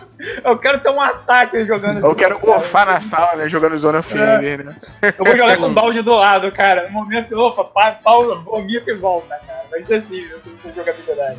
eu 0.48 0.58
quero 0.58 0.80
ter 0.80 0.90
um 0.90 1.00
ataque 1.00 1.64
jogando 1.64 1.98
esse 1.98 2.06
Eu 2.06 2.14
quero 2.14 2.38
gorfar 2.38 2.86
na 2.86 3.00
sala, 3.00 3.34
né? 3.34 3.48
Jogando 3.48 3.76
Zona 3.76 3.98
of 3.98 4.16
É. 4.16 4.56
Né? 4.58 4.76
Eu 5.18 5.24
vou 5.24 5.36
jogar 5.36 5.56
com 5.56 5.66
o 5.66 5.74
balde 5.74 6.00
do 6.00 6.14
lado, 6.14 6.52
cara. 6.52 6.86
No 6.86 6.92
momento, 6.92 7.36
opa, 7.36 7.64
pa- 7.64 7.98
pausa, 8.04 8.36
vomita 8.36 8.88
e 8.92 8.94
volta, 8.94 9.34
cara. 9.46 9.64
Vai 9.68 9.82
ser 9.82 9.94
assim, 9.96 10.28
vai 10.28 10.38
ser 10.38 10.50
assim 10.50 10.72
jogabilidade. 10.76 11.38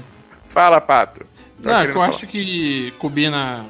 Fala, 0.49 0.81
Pato. 0.81 1.21
Tá 1.63 1.71
Não, 1.71 1.83
eu 1.85 1.93
falar. 1.93 2.09
acho 2.09 2.27
que 2.27 2.91
combina 2.99 3.65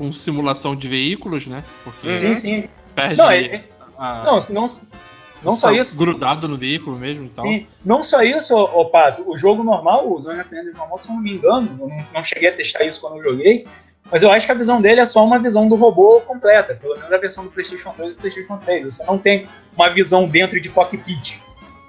com 0.00 0.10
simulação 0.14 0.74
de 0.74 0.88
veículos, 0.88 1.46
né? 1.46 1.62
Porque 1.84 2.08
Uhum. 2.08 2.14
Sim, 2.14 2.34
sim. 2.34 2.64
perde 2.94 3.16
Não, 3.18 3.30
é- 3.30 3.44
é- 3.44 3.64
a- 3.98 4.22
não, 4.24 4.46
não, 4.48 4.66
não 5.44 5.52
só 5.54 5.70
isso. 5.72 5.94
grudado 5.94 6.48
no 6.48 6.56
veículo 6.56 6.96
mesmo 6.98 7.26
e 7.26 7.28
tal. 7.28 7.44
Sim, 7.44 7.66
não 7.84 8.02
só 8.02 8.22
isso, 8.22 8.56
ô, 8.56 8.86
Pato. 8.86 9.22
O 9.30 9.36
jogo 9.36 9.62
normal, 9.62 10.10
o 10.10 10.18
Zone 10.18 10.40
of 10.40 10.48
Enders 10.56 10.74
normal, 10.74 10.96
se 10.96 11.10
eu 11.10 11.14
não 11.16 11.22
me 11.22 11.32
engano, 11.34 11.76
eu 11.78 11.86
não, 11.86 12.04
não 12.14 12.22
cheguei 12.22 12.48
a 12.48 12.52
testar 12.52 12.82
isso 12.84 12.98
quando 12.98 13.18
eu 13.18 13.24
joguei, 13.24 13.66
mas 14.10 14.22
eu 14.22 14.30
acho 14.30 14.46
que 14.46 14.52
a 14.52 14.54
visão 14.54 14.80
dele 14.80 15.00
é 15.02 15.04
só 15.04 15.22
uma 15.22 15.38
visão 15.38 15.68
do 15.68 15.74
robô 15.74 16.22
completa, 16.22 16.74
pelo 16.74 16.94
menos 16.94 17.12
a 17.12 17.18
versão 17.18 17.44
do 17.44 17.50
PlayStation 17.50 17.92
2 17.98 18.12
e 18.12 18.14
do 18.14 18.20
PlayStation 18.22 18.56
3. 18.56 18.96
Você 18.96 19.04
não 19.04 19.18
tem 19.18 19.46
uma 19.76 19.90
visão 19.90 20.26
dentro 20.26 20.58
de 20.58 20.70
cockpit. 20.70 21.38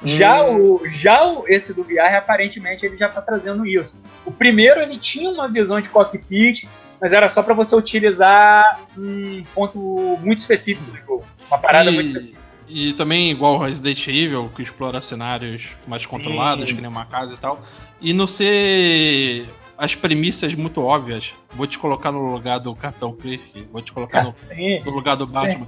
Já, 0.04 0.44
o, 0.44 0.82
já 0.90 1.24
o, 1.28 1.46
esse 1.48 1.74
do 1.74 1.84
VR, 1.84 2.16
aparentemente, 2.18 2.86
ele 2.86 2.98
já 2.98 3.08
tá 3.08 3.22
trazendo 3.22 3.66
isso. 3.66 4.02
O 4.26 4.32
primeiro, 4.32 4.82
ele 4.82 4.98
tinha 4.98 5.30
uma 5.30 5.48
visão 5.48 5.80
de 5.80 5.88
cockpit, 5.90 6.68
mas 7.02 7.12
era 7.14 7.28
só 7.28 7.42
para 7.42 7.54
você 7.56 7.76
utilizar 7.76 8.80
um 8.98 9.44
ponto 9.56 10.18
muito 10.22 10.38
específico 10.40 10.90
do 10.92 10.98
jogo. 10.98 11.26
Uma 11.48 11.58
parada 11.58 11.90
E- 11.90 11.94
muito 11.96 12.08
específica. 12.10 12.42
E 12.74 12.94
também 12.94 13.30
igual 13.32 13.58
Resident 13.58 14.08
Evil, 14.08 14.50
que 14.56 14.62
explora 14.62 15.02
cenários 15.02 15.72
mais 15.86 16.06
controlados, 16.06 16.72
que 16.72 16.80
nem 16.80 16.90
uma 16.90 17.06
casa 17.06 17.34
e 17.34 17.38
tal. 17.38 17.62
E 18.00 18.14
não 18.14 18.26
ser 18.26 19.46
as 19.78 19.94
premissas 19.94 20.54
muito 20.56 20.82
óbvias. 20.82 21.34
Vou 21.54 21.68
te 21.68 21.78
colocar 21.78 22.14
no 22.14 22.32
lugar 22.32 22.60
do 22.60 22.74
Capitão 22.76 23.12
Kirk, 23.14 23.68
vou 23.74 23.82
te 23.82 23.92
colocar 23.92 24.24
no, 24.24 24.34
Sim. 24.38 24.80
no 24.86 24.92
lugar 24.92 25.18
do 25.18 25.28
Batman. 25.28 25.68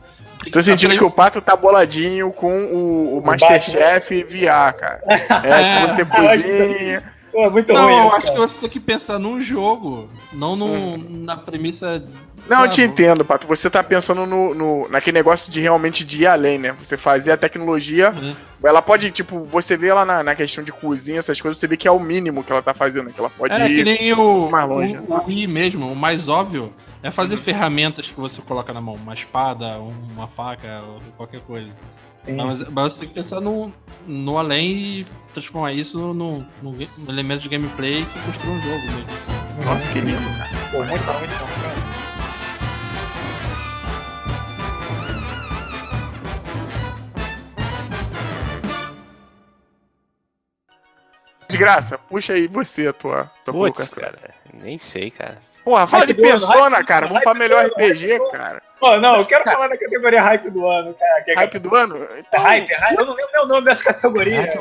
Tô 0.51 0.61
sentindo 0.61 0.95
que 0.97 1.03
o 1.03 1.11
Pato 1.11 1.41
tá 1.41 1.55
boladinho 1.57 2.31
com 2.31 2.47
o, 2.67 3.15
o 3.15 3.19
O 3.19 3.25
Masterchef 3.25 4.23
VR, 4.23 4.73
cara. 4.77 5.01
É, 5.43 5.87
que 5.87 5.93
você 5.93 6.01
Ah, 6.03 6.05
cozinha, 6.05 7.12
Pô, 7.33 7.49
muito 7.49 7.73
Não, 7.73 7.83
ruim 7.85 7.95
eu 7.97 8.05
isso, 8.07 8.15
acho 8.15 8.27
que 8.27 8.33
cara. 8.33 8.47
você 8.47 8.59
tem 8.61 8.69
que 8.69 8.79
pensar 8.79 9.17
num 9.19 9.41
jogo, 9.41 10.07
não 10.31 10.55
no, 10.55 10.97
na 10.97 11.35
premissa. 11.35 12.05
Não, 12.47 12.63
eu 12.65 12.69
te 12.69 12.81
entendo, 12.81 13.25
Pato. 13.25 13.47
Você 13.47 13.69
tá 13.69 13.81
pensando 13.81 14.25
no, 14.27 14.53
no- 14.53 14.87
naquele 14.89 15.15
negócio 15.17 15.51
de 15.51 15.59
realmente 15.61 16.03
de 16.05 16.21
ir 16.23 16.27
além, 16.27 16.57
né? 16.59 16.75
Você 16.83 16.95
fazer 16.97 17.31
a 17.31 17.37
tecnologia. 17.37 18.11
Uhum. 18.11 18.35
Ela 18.63 18.81
pode, 18.81 19.09
tipo, 19.11 19.45
você 19.45 19.75
vê 19.75 19.91
lá 19.93 20.05
na, 20.05 20.21
na 20.23 20.35
questão 20.35 20.63
de 20.63 20.71
cozinha, 20.71 21.19
essas 21.19 21.39
coisas, 21.41 21.57
você 21.57 21.67
vê 21.67 21.75
que 21.77 21.87
é 21.87 21.91
o 21.91 21.99
mínimo 21.99 22.43
que 22.43 22.51
ela 22.51 22.61
tá 22.61 22.73
fazendo. 22.73 23.11
Que 23.11 23.19
ela 23.19 23.29
pode 23.29 23.53
É 23.53 23.65
que 23.65 23.79
ir. 23.79 23.83
nem 23.85 24.13
o, 24.13 24.49
mais 24.51 24.69
longe. 24.69 24.97
o, 24.97 25.13
o 25.13 25.25
Wii 25.25 25.47
mesmo, 25.47 25.91
o 25.91 25.95
mais 25.95 26.27
óbvio 26.27 26.71
é 27.01 27.09
fazer 27.09 27.37
ferramentas 27.37 28.11
que 28.11 28.19
você 28.19 28.41
coloca 28.41 28.71
na 28.73 28.79
mão, 28.81 28.95
uma 28.95 29.13
espada, 29.13 29.77
uma 29.79 30.27
faca, 30.27 30.81
qualquer 31.17 31.39
coisa. 31.41 31.69
Mas, 32.27 32.61
mas 32.69 32.93
você 32.93 32.99
tem 32.99 33.09
que 33.09 33.15
pensar 33.15 33.41
no, 33.41 33.73
no 34.07 34.37
além 34.37 34.71
e 34.77 35.07
transformar 35.33 35.73
isso 35.73 35.97
no, 35.99 36.13
no, 36.13 36.45
no 36.61 36.87
elemento 37.09 37.41
de 37.41 37.49
gameplay 37.49 38.05
que 38.05 38.19
construa 38.21 38.53
um 38.53 38.61
jogo 38.61 38.85
mesmo. 38.91 39.65
Nossa, 39.65 39.91
que 39.91 39.99
lindo, 39.99 40.37
cara. 40.37 40.49
Pô, 40.71 40.83
muito 40.83 41.05
bom, 41.05 41.19
muito 41.19 41.39
bom. 41.39 41.93
Desgraça, 51.47 51.97
puxa 51.97 52.33
aí 52.33 52.47
você 52.47 52.87
a 52.87 52.93
tua, 52.93 53.29
tua 53.45 53.53
Putz, 53.53 53.89
colocação. 53.89 54.03
cara, 54.03 54.33
nem 54.53 54.79
sei, 54.79 55.11
cara. 55.11 55.39
Porra, 55.63 55.85
fala 55.85 56.07
de 56.07 56.13
persona, 56.13 56.83
cara. 56.83 57.07
Vamos 57.07 57.23
pra 57.23 57.33
melhor 57.33 57.65
RPG, 57.67 58.19
cara. 58.31 58.61
Pô, 58.83 58.99
não, 58.99 59.15
eu 59.15 59.25
quero 59.25 59.45
falar 59.45 59.69
da 59.69 59.77
categoria 59.77 60.21
hype 60.21 60.49
do 60.49 60.67
ano, 60.67 60.93
cara. 60.93 61.21
Que 61.23 61.31
é 61.31 61.35
Hype 61.35 61.57
do 61.59 61.73
ano? 61.73 62.05
Então, 62.17 62.41
hype, 62.41 62.73
hype. 62.73 62.97
Eu 62.99 63.05
não 63.05 63.15
lembro 63.15 63.43
o 63.43 63.47
nome 63.47 63.65
dessa 63.65 63.81
categoria. 63.85 64.59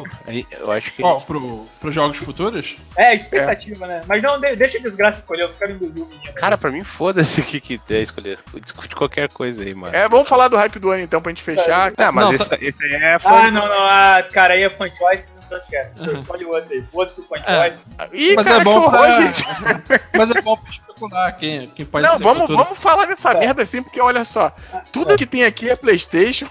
Eu 0.60 0.70
acho 0.70 0.92
que. 0.92 1.02
Ó, 1.02 1.18
pro, 1.18 1.66
pros 1.80 1.92
jogos 1.92 2.18
futuros, 2.18 2.76
É, 2.96 3.12
expectativa, 3.16 3.84
né? 3.88 4.00
Mas 4.06 4.22
não, 4.22 4.38
de- 4.40 4.54
deixa 4.54 4.78
a 4.78 4.80
desgraça 4.80 5.18
escolher, 5.18 5.42
eu 5.42 5.48
não 5.48 5.54
quero 5.56 5.72
induzir 5.72 6.04
o 6.04 6.06
menino. 6.06 6.32
Cara, 6.34 6.56
pra 6.56 6.70
mim, 6.70 6.84
foda-se 6.84 7.40
o 7.40 7.44
que, 7.44 7.60
que 7.60 7.80
é 7.90 8.00
escolher. 8.00 8.38
Discute 8.62 8.94
qualquer 8.94 9.28
coisa 9.28 9.64
aí, 9.64 9.74
mano. 9.74 9.92
É, 9.94 10.08
vamos 10.08 10.28
falar 10.28 10.46
do 10.46 10.56
hype 10.56 10.78
do 10.78 10.90
ano 10.92 11.02
então 11.02 11.20
pra 11.20 11.30
gente 11.30 11.42
fechar. 11.42 11.92
Ah, 11.98 12.12
mas 12.12 12.24
Não, 12.26 12.34
esse, 12.34 12.48
tá- 12.48 12.58
esse 12.60 12.84
aí 12.84 12.94
é 12.94 13.18
fã. 13.18 13.28
Ah, 13.28 13.50
não, 13.50 13.66
não, 13.68 13.84
ah, 13.86 14.22
cara, 14.32 14.54
aí 14.54 14.62
é 14.62 14.70
fan 14.70 14.86
choice, 14.94 15.40
então 15.44 15.58
esquece. 15.58 16.00
Uhum. 16.00 16.12
Escolhe 16.14 16.44
o 16.44 16.50
outro 16.54 16.72
aí. 16.72 16.84
Foda-se 16.92 17.20
o 17.20 17.24
fan 17.24 17.40
É. 17.44 17.70
choice. 17.70 17.82
Ih, 18.12 18.34
mas 18.36 18.46
cara, 18.46 18.60
é 18.60 18.64
bom 18.64 18.80
que 18.82 18.86
horror, 18.86 19.00
pra. 19.00 19.10
gente. 19.20 19.44
mas 20.16 20.30
é 20.30 20.40
bom 20.42 20.56
pra 20.56 20.70
especular 20.70 21.36
quem, 21.36 21.66
quem 21.70 21.84
pode 21.84 22.06
Não, 22.06 22.18
vamos, 22.20 22.46
vamos 22.48 22.78
falar 22.78 23.06
dessa 23.06 23.34
merda 23.34 23.62
assim, 23.62 23.82
porque 23.82 24.00
olha 24.00 24.11
só. 24.24 24.54
Tudo 24.92 25.16
que 25.16 25.26
tem 25.26 25.44
aqui 25.44 25.70
é 25.70 25.76
Playstation. 25.76 26.46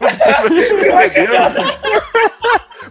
Não 0.00 0.08
sei 0.10 0.34
se 0.34 0.42
vocês 0.42 0.68
perceberam. 0.80 1.54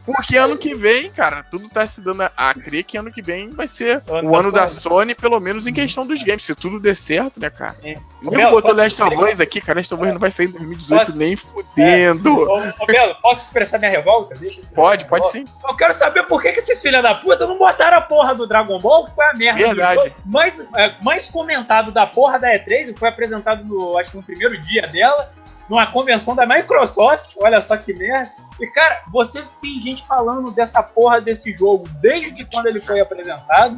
Porque 0.05 0.37
ano 0.37 0.57
que 0.57 0.73
vem, 0.73 1.09
cara, 1.11 1.43
tudo 1.43 1.67
tá 1.69 1.85
se 1.85 1.99
dando 2.01 2.23
a, 2.35 2.53
crer 2.53 2.83
que 2.83 2.97
ano 2.97 3.11
que 3.11 3.21
vem 3.21 3.49
vai 3.49 3.67
ser 3.67 4.01
Ano 4.07 4.29
o 4.29 4.31
da 4.31 4.39
ano 4.39 4.51
da 4.53 4.69
Sony. 4.69 4.81
Sony, 4.81 5.15
pelo 5.15 5.37
menos 5.39 5.67
em 5.67 5.73
questão 5.73 6.05
dos 6.05 6.23
games. 6.23 6.43
Se 6.45 6.55
tudo 6.55 6.79
der 6.79 6.95
certo, 6.95 7.39
né, 7.41 7.49
cara? 7.49 7.71
Sim. 7.71 7.95
Eu 8.23 8.31
Belo, 8.31 8.51
botou 8.51 8.73
Last 8.73 9.01
of? 9.01 9.15
Us 9.15 9.41
aqui, 9.41 9.59
cara. 9.59 9.79
Last 9.79 9.93
of 9.93 10.03
Us 10.03 10.09
não 10.13 10.19
vai 10.19 10.31
sair 10.31 10.47
em 10.47 10.51
2018 10.51 10.99
Posso? 11.05 11.17
nem 11.17 11.35
fudendo. 11.35 12.33
Ô, 12.37 12.63
ô, 12.79 12.85
Belo, 12.85 13.15
posso 13.15 13.43
expressar 13.43 13.79
minha 13.79 13.91
revolta? 13.91 14.35
Deixa 14.35 14.61
Pode, 14.73 15.03
minha 15.03 15.09
pode 15.09 15.25
revolta. 15.25 15.51
sim. 15.51 15.67
Eu 15.67 15.75
quero 15.75 15.93
saber 15.93 16.23
por 16.23 16.41
que, 16.41 16.53
que 16.53 16.59
esses 16.59 16.81
filha 16.81 17.01
da 17.01 17.15
puta 17.15 17.45
não 17.45 17.57
botaram 17.57 17.97
a 17.97 18.01
porra 18.01 18.33
do 18.33 18.47
Dragon 18.47 18.77
Ball, 18.79 19.05
que 19.05 19.15
foi 19.15 19.25
a 19.25 19.33
merda 19.33 19.59
Verdade. 19.59 20.13
mais, 20.25 20.65
é, 20.75 20.95
mais 21.01 21.29
comentado 21.29 21.91
da 21.91 22.07
porra 22.07 22.39
da 22.39 22.47
E3, 22.49 22.89
e 22.89 22.93
foi 22.97 23.09
apresentado 23.09 23.63
no, 23.65 23.97
acho 23.97 24.11
que 24.11 24.17
no 24.17 24.23
primeiro 24.23 24.57
dia 24.61 24.87
dela, 24.87 25.33
numa 25.69 25.87
convenção 25.87 26.35
da 26.35 26.45
Microsoft, 26.45 27.35
olha 27.37 27.61
só 27.61 27.75
que 27.77 27.93
merda. 27.93 28.31
E, 28.59 28.67
cara, 28.67 29.03
você 29.11 29.43
tem 29.61 29.79
gente 29.81 30.05
falando 30.05 30.51
dessa 30.51 30.81
porra 30.81 31.21
desse 31.21 31.53
jogo 31.53 31.87
desde 32.01 32.43
quando 32.45 32.67
ele 32.67 32.79
foi 32.79 32.99
apresentado. 32.99 33.77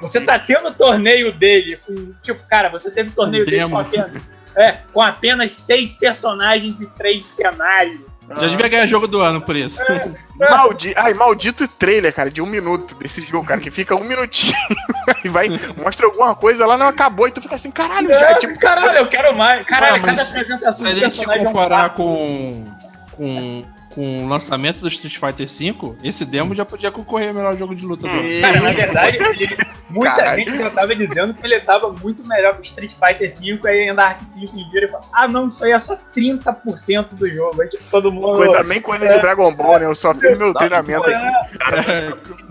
Você 0.00 0.20
tá 0.20 0.38
tendo 0.38 0.72
torneio 0.72 1.32
dele 1.32 1.76
com. 1.76 2.14
Tipo, 2.22 2.42
cara, 2.48 2.70
você 2.70 2.90
teve 2.90 3.10
torneio 3.10 3.44
dele 3.44 3.62
com 3.62 3.68
Demo. 3.68 3.80
apenas. 3.80 4.22
É, 4.56 4.72
com 4.92 5.02
apenas 5.02 5.52
seis 5.52 5.94
personagens 5.96 6.80
e 6.80 6.86
três 6.90 7.26
cenários. 7.26 8.00
Já 8.28 8.46
devia 8.48 8.68
ganhar 8.68 8.86
jogo 8.86 9.06
do 9.06 9.20
ano 9.20 9.40
por 9.40 9.54
isso. 9.56 9.78
Maldi... 10.38 10.92
Ai, 10.96 11.12
maldito 11.14 11.68
trailer, 11.68 12.12
cara, 12.12 12.30
de 12.30 12.40
um 12.40 12.46
minuto 12.46 12.94
desse 12.94 13.22
jogo, 13.22 13.46
cara, 13.46 13.60
que 13.60 13.70
fica 13.70 13.94
um 13.94 14.02
minutinho 14.04 14.54
e 15.24 15.28
vai, 15.28 15.48
mostra 15.80 16.06
alguma 16.06 16.34
coisa 16.34 16.66
lá, 16.66 16.76
não 16.76 16.88
acabou, 16.88 17.28
e 17.28 17.30
tu 17.30 17.40
fica 17.42 17.54
assim, 17.54 17.70
caralho, 17.70 18.08
já, 18.08 18.30
É, 18.30 18.34
tipo, 18.36 18.58
caralho, 18.58 18.98
eu 18.98 19.06
quero 19.08 19.36
mais. 19.36 19.64
Caralho, 19.66 19.96
Ah, 19.96 20.06
mas 20.06 20.16
cada 20.16 20.22
apresentação 20.22 20.86
Se 20.86 20.90
a 20.90 20.94
de 20.94 21.00
gente 21.00 21.10
se 21.12 21.18
personagem 21.18 21.44
é 21.46 21.48
um 21.48 21.52
comparar 21.52 21.90
com, 21.90 22.64
com, 23.12 23.64
com 23.94 24.24
o 24.24 24.28
lançamento 24.28 24.80
do 24.80 24.88
Street 24.88 25.16
Fighter 25.18 25.46
V, 25.46 25.94
esse 26.02 26.24
demo 26.24 26.54
já 26.54 26.64
podia 26.64 26.90
concorrer 26.90 27.28
ao 27.28 27.34
melhor 27.34 27.56
jogo 27.58 27.74
de 27.74 27.84
luta. 27.84 28.08
Sim. 28.08 28.40
Cara, 28.40 28.60
na 28.60 28.72
verdade, 28.72 29.18
ele- 29.22 29.56
muita 29.94 30.16
Caralho. 30.16 30.44
gente 30.44 30.58
já 30.58 30.70
tava 30.70 30.94
dizendo 30.96 31.32
que 31.34 31.44
ele 31.46 31.60
tava 31.60 31.92
muito 31.92 32.26
melhor 32.26 32.54
que 32.54 32.60
o 32.60 32.64
Street 32.64 32.92
Fighter 32.92 33.28
V, 33.60 33.68
aí 33.68 33.88
ainda 33.88 34.02
Arc 34.04 34.24
System 34.24 34.68
vira 34.70 34.86
e 34.86 34.88
fala, 34.90 35.04
ah 35.12 35.28
não, 35.28 35.48
isso 35.48 35.64
aí 35.64 35.72
é 35.72 35.78
só 35.78 35.96
30% 36.16 37.14
do 37.14 37.28
jogo. 37.30 37.62
Aí 37.62 37.68
tipo, 37.68 37.84
todo 37.90 38.10
mundo. 38.12 38.34
coisa, 38.36 38.62
bem 38.64 38.80
coisa 38.80 39.08
de 39.08 39.20
Dragon 39.20 39.54
Ball, 39.54 39.78
né? 39.78 39.86
Eu 39.86 39.94
só 39.94 40.14
fiz 40.14 40.36
meu 40.36 40.52
treinamento 40.52 41.04
aqui. 41.06 41.14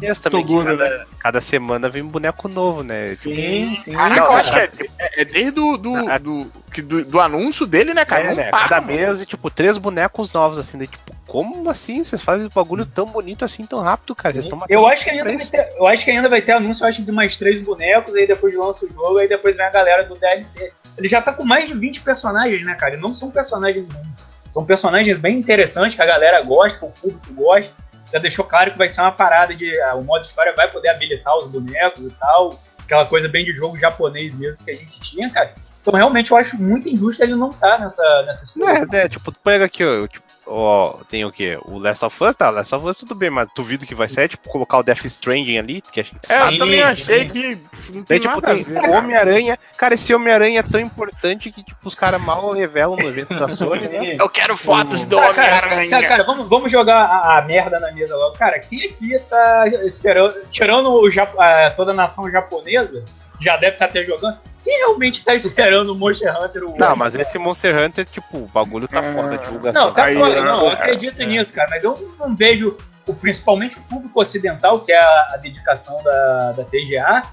É, 0.03 0.09
Esse 0.09 0.21
também, 0.21 0.41
que 0.41 0.47
Toguro, 0.47 0.77
cada, 0.77 1.07
cada 1.19 1.41
semana 1.41 1.89
vem 1.89 2.01
um 2.03 2.07
boneco 2.07 2.47
novo, 2.47 2.83
né? 2.83 3.15
sim, 3.15 3.75
sim. 3.75 3.93
Caraca, 3.93 4.21
Não, 4.21 4.27
eu 4.27 4.33
acho 4.37 4.53
que 4.53 4.59
é, 4.59 4.69
é- 4.99 5.21
é 5.21 5.25
desde 5.25 5.51
do, 5.51 5.77
do, 5.77 5.95
Ah. 6.09 6.17
do, 6.17 6.51
que 6.71 6.81
do, 6.81 7.03
do 7.05 7.19
anúncio 7.19 7.65
dele, 7.65 7.93
né, 7.93 8.05
cara? 8.05 8.31
É, 8.31 8.35
né? 8.35 8.49
para, 8.49 8.67
Cada 8.67 8.81
mano. 8.81 8.93
mês, 8.93 9.21
e, 9.21 9.25
tipo, 9.25 9.49
três 9.49 9.77
bonecos 9.77 10.31
novos, 10.33 10.57
assim, 10.57 10.77
daí, 10.77 10.87
tipo, 10.87 11.13
como 11.27 11.69
assim? 11.69 12.03
Vocês 12.03 12.21
fazem 12.21 12.45
um 12.47 12.49
bagulho 12.53 12.85
tão 12.85 13.05
bonito 13.05 13.43
assim, 13.45 13.63
tão 13.65 13.79
rápido, 13.79 14.13
cara? 14.15 14.31
Vocês 14.33 14.45
estão 14.45 14.59
Eu 14.69 14.85
acho, 14.85 15.03
que 15.03 15.09
ainda 15.09 15.23
vai 15.23 15.37
ter, 15.37 15.69
eu 15.77 15.87
acho 15.87 16.05
que 16.05 16.11
ainda 16.11 16.29
vai 16.29 16.41
ter 16.41 16.51
anúncio, 16.51 16.83
eu 16.83 16.89
acho, 16.89 17.01
de 17.03 17.11
mais 17.11 17.32
três 17.37 17.61
bonecos, 17.61 18.13
aí 18.15 18.27
depois 18.27 18.55
lança 18.55 18.85
o 18.85 18.91
jogo, 18.91 19.17
aí 19.19 19.27
depois 19.27 19.57
vem 19.57 19.65
a 19.65 19.69
galera 19.69 20.03
do 20.03 20.15
DLC. 20.15 20.71
Ele 20.97 21.07
já 21.07 21.21
tá 21.21 21.33
com 21.33 21.43
mais 21.43 21.67
de 21.67 21.73
20 21.73 22.01
personagens, 22.01 22.63
né, 22.65 22.75
cara? 22.75 22.95
E 22.95 22.99
não 22.99 23.13
são 23.13 23.31
personagens 23.31 23.87
ruins. 23.91 24.07
São 24.49 24.65
personagens 24.65 25.17
bem 25.17 25.37
interessantes, 25.37 25.95
que 25.95 26.01
a 26.01 26.05
galera 26.05 26.41
gosta, 26.43 26.77
que 26.79 26.85
o 26.85 26.89
público 26.89 27.33
gosta. 27.33 27.71
Já 28.11 28.19
deixou 28.19 28.45
claro 28.45 28.71
que 28.71 28.77
vai 28.77 28.87
ser 28.87 29.01
uma 29.01 29.11
parada 29.11 29.55
de. 29.55 29.79
ah, 29.81 29.95
o 29.95 30.03
modo 30.03 30.21
história 30.23 30.53
vai 30.55 30.69
poder 30.69 30.89
habilitar 30.89 31.35
os 31.35 31.47
bonecos 31.47 32.03
e 32.03 32.11
tal. 32.11 32.61
Aquela 32.79 33.07
coisa 33.07 33.27
bem 33.27 33.43
de 33.43 33.53
jogo 33.53 33.75
japonês 33.77 34.35
mesmo 34.35 34.63
que 34.63 34.69
a 34.69 34.75
gente 34.75 34.99
tinha, 34.99 35.29
cara. 35.31 35.53
Então 35.81 35.93
realmente 35.95 36.29
eu 36.31 36.37
acho 36.37 36.61
muito 36.61 36.87
injusto 36.87 37.23
ele 37.23 37.35
não 37.35 37.49
estar 37.49 37.79
nessa, 37.79 38.23
nessa 38.23 38.53
Não 38.55 38.69
escolha. 38.71 38.83
é, 38.83 38.85
né? 38.85 39.09
Tipo, 39.09 39.31
tu 39.31 39.39
pega 39.39 39.65
aqui, 39.65 39.83
ó, 39.83 40.07
tipo, 40.07 40.23
ó, 40.45 40.97
tem 41.09 41.23
o 41.25 41.31
quê? 41.31 41.57
O 41.65 41.77
Last 41.79 42.03
of 42.05 42.23
Us, 42.23 42.35
tá? 42.35 42.49
O 42.49 42.53
Last 42.53 42.73
of 42.75 42.85
Us 42.87 42.97
tudo 42.97 43.15
bem, 43.15 43.29
mas 43.29 43.47
duvido 43.55 43.85
que 43.85 43.95
vai 43.95 44.07
ser, 44.09 44.27
tipo, 44.29 44.49
colocar 44.49 44.77
o 44.77 44.83
Death 44.83 45.05
Stranding 45.05 45.57
ali, 45.57 45.81
que 45.81 45.99
a 45.99 46.03
gente 46.03 46.17
É, 46.29 46.37
sabe. 46.37 46.53
eu 46.55 46.59
também 46.59 46.81
achei 46.81 47.21
sim. 47.21 47.27
que 47.29 47.55
não 47.93 48.03
Daí, 48.03 48.03
tem 48.03 48.19
tipo, 48.19 48.33
nada 48.41 48.51
a 48.51 48.63
tem 48.63 48.89
Homem-Aranha. 48.95 49.59
Cara, 49.77 49.93
esse 49.93 50.13
Homem-Aranha 50.13 50.59
é 50.59 50.63
tão 50.63 50.79
importante 50.79 51.51
que, 51.51 51.63
tipo, 51.63 51.77
os 51.87 51.95
caras 51.95 52.21
mal 52.21 52.51
revelam 52.51 52.95
no 52.95 53.07
evento 53.07 53.37
da 53.37 53.47
Sony, 53.49 53.87
né? 53.87 54.15
Eu 54.19 54.29
quero 54.29 54.55
fotos 54.57 55.05
do 55.05 55.17
Homem-Aranha. 55.17 55.89
cara, 55.89 56.07
cara, 56.07 56.23
vamos, 56.23 56.47
vamos 56.47 56.71
jogar 56.71 57.05
a, 57.05 57.37
a 57.37 57.41
merda 57.43 57.79
na 57.79 57.91
mesa 57.91 58.15
logo. 58.15 58.35
Cara, 58.37 58.59
quem 58.59 58.83
aqui 58.83 59.17
tá 59.29 59.67
esperando, 59.85 60.35
tirando 60.49 60.89
o 60.91 61.07
a- 61.39 61.71
toda 61.71 61.91
a 61.91 61.95
nação 61.95 62.29
japonesa, 62.29 63.03
já 63.43 63.57
deve 63.57 63.73
estar 63.75 63.85
até 63.85 64.03
jogando, 64.03 64.37
quem 64.63 64.77
realmente 64.77 65.23
tá 65.23 65.33
esperando 65.35 65.89
o 65.91 65.95
Monster 65.95 66.33
Hunter? 66.41 66.63
O 66.63 66.77
Não, 66.77 66.95
mas 66.95 67.13
esse 67.15 67.37
Monster 67.37 67.77
Hunter, 67.77 68.05
tipo, 68.05 68.37
o 68.37 68.47
bagulho 68.47 68.87
tá 68.87 69.03
foda, 69.03 69.35
a 69.35 69.37
divulgação. 69.37 69.87
Não, 69.87 69.93
tá 69.93 70.05
Aí, 70.05 70.15
foda, 70.15 70.41
não, 70.41 70.59
eu 70.59 70.71
cara? 70.71 70.73
acredito 70.79 71.21
nisso, 71.23 71.53
cara, 71.53 71.67
mas 71.69 71.83
eu 71.83 72.15
não 72.19 72.35
vejo, 72.35 72.77
o, 73.07 73.13
principalmente 73.13 73.77
o 73.77 73.81
público 73.81 74.19
ocidental, 74.21 74.79
que 74.79 74.91
é 74.91 74.97
a, 74.99 75.27
a 75.33 75.37
dedicação 75.37 76.01
da, 76.03 76.51
da 76.53 76.63
TGA, 76.63 77.23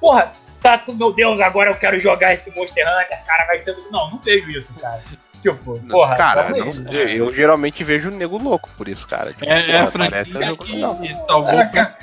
porra, 0.00 0.32
tá, 0.60 0.82
meu 0.88 1.12
Deus, 1.12 1.40
agora 1.40 1.70
eu 1.70 1.74
quero 1.76 1.98
jogar 2.00 2.32
esse 2.32 2.54
Monster 2.56 2.84
Hunter, 2.86 3.24
cara, 3.24 3.46
vai 3.46 3.58
ser... 3.58 3.76
Não, 3.90 4.10
não 4.10 4.18
vejo 4.18 4.50
isso, 4.50 4.74
cara. 4.74 5.00
Tipo, 5.40 5.80
porra, 5.88 6.16
Cara, 6.16 6.50
não- 6.50 6.66
né? 6.66 7.16
eu 7.16 7.32
geralmente 7.34 7.82
vejo 7.82 8.10
o 8.10 8.14
nego 8.14 8.36
louco 8.36 8.68
por 8.76 8.86
isso, 8.86 9.08
cara. 9.08 9.32
Tipo, 9.32 9.46
É, 9.46 9.70
é 9.70 9.86
parece 9.90 10.36
um 10.36 10.42
jogo 10.44 10.64
legal. 10.64 10.96
que 10.96 11.16
salvou 11.26 11.58
Ah, 11.58 11.96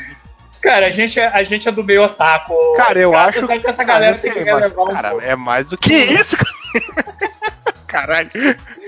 cara, 0.62 0.76
Cara, 0.78 0.88
a 0.88 0.92
gente, 0.92 1.20
é- 1.20 1.28
a 1.28 1.44
gente 1.44 1.68
é 1.68 1.72
do 1.72 1.84
meio 1.84 2.04
otaku. 2.04 2.56
Cara, 2.76 3.00
eu 3.00 3.12
Cara, 3.12 3.30
acho- 3.30 3.40
Você 3.42 3.48
sabe 3.48 3.60
que 3.62 3.68
essa 3.68 3.86
Cara, 3.86 3.94
galera 4.00 4.16
eu 4.18 4.22
tem 4.22 4.34
sei, 4.34 4.44
que 4.44 4.52
mas, 4.52 4.62
levar 4.62 4.82
um 4.84 4.94
cara, 4.94 5.10
pouco. 5.12 5.26
é 5.26 5.36
mais 5.36 5.68
do 5.68 5.78
que. 5.78 5.94
Isso? 5.94 6.36
Caralho. 7.88 8.30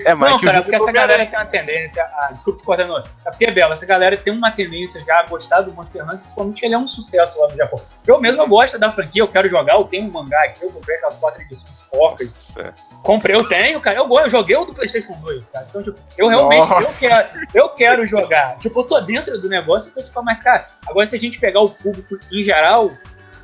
É 0.04 0.14
mais 0.14 0.32
Não, 0.32 0.40
cara, 0.40 0.60
porque 0.62 0.76
essa 0.76 0.92
galera 0.92 1.24
tem 1.24 1.38
uma 1.38 1.46
tendência. 1.46 2.02
A, 2.02 2.32
desculpa 2.32 2.58
te 2.60 2.64
cortando. 2.64 2.98
É 3.26 3.30
porque, 3.30 3.50
Bela, 3.50 3.72
essa 3.72 3.86
galera 3.86 4.14
tem 4.16 4.32
uma 4.32 4.50
tendência 4.50 5.02
já 5.04 5.20
a 5.20 5.22
gostar 5.26 5.62
do 5.62 5.72
Monster 5.72 6.04
Hunter, 6.04 6.18
principalmente 6.18 6.64
ele 6.64 6.74
é 6.74 6.78
um 6.78 6.86
sucesso 6.86 7.40
lá 7.40 7.48
no 7.48 7.56
Japão. 7.56 7.80
Eu 8.06 8.20
mesmo 8.20 8.42
eu 8.42 8.46
gosto 8.46 8.78
da 8.78 8.90
franquia, 8.90 9.22
eu 9.22 9.28
quero 9.28 9.48
jogar, 9.48 9.74
eu 9.74 9.84
tenho 9.84 10.06
um 10.06 10.10
mangá 10.12 10.42
aqui, 10.44 10.62
eu 10.62 10.70
comprei 10.70 10.96
aquelas 10.96 11.16
quatro 11.16 11.40
edições 11.40 11.80
porcas. 11.90 12.54
Nossa. 12.56 12.74
Comprei, 13.02 13.34
eu 13.34 13.48
tenho, 13.48 13.80
cara. 13.80 13.98
Eu, 13.98 14.08
eu 14.18 14.28
joguei 14.28 14.56
o 14.56 14.64
do 14.64 14.74
PlayStation 14.74 15.14
2, 15.20 15.48
cara. 15.48 15.66
Então, 15.68 15.82
tipo, 15.82 15.98
eu 16.18 16.28
realmente 16.28 16.66
eu 16.68 16.86
quero, 16.86 17.28
eu 17.54 17.68
quero 17.70 18.06
jogar. 18.06 18.58
Tipo, 18.58 18.80
eu 18.80 18.84
tô 18.84 19.00
dentro 19.00 19.40
do 19.40 19.48
negócio, 19.48 19.90
então, 19.90 20.02
tipo, 20.02 20.22
mas, 20.22 20.42
cara, 20.42 20.66
agora 20.86 21.06
se 21.06 21.16
a 21.16 21.18
gente 21.18 21.40
pegar 21.40 21.60
o 21.60 21.70
público 21.70 22.18
em 22.30 22.44
geral, 22.44 22.90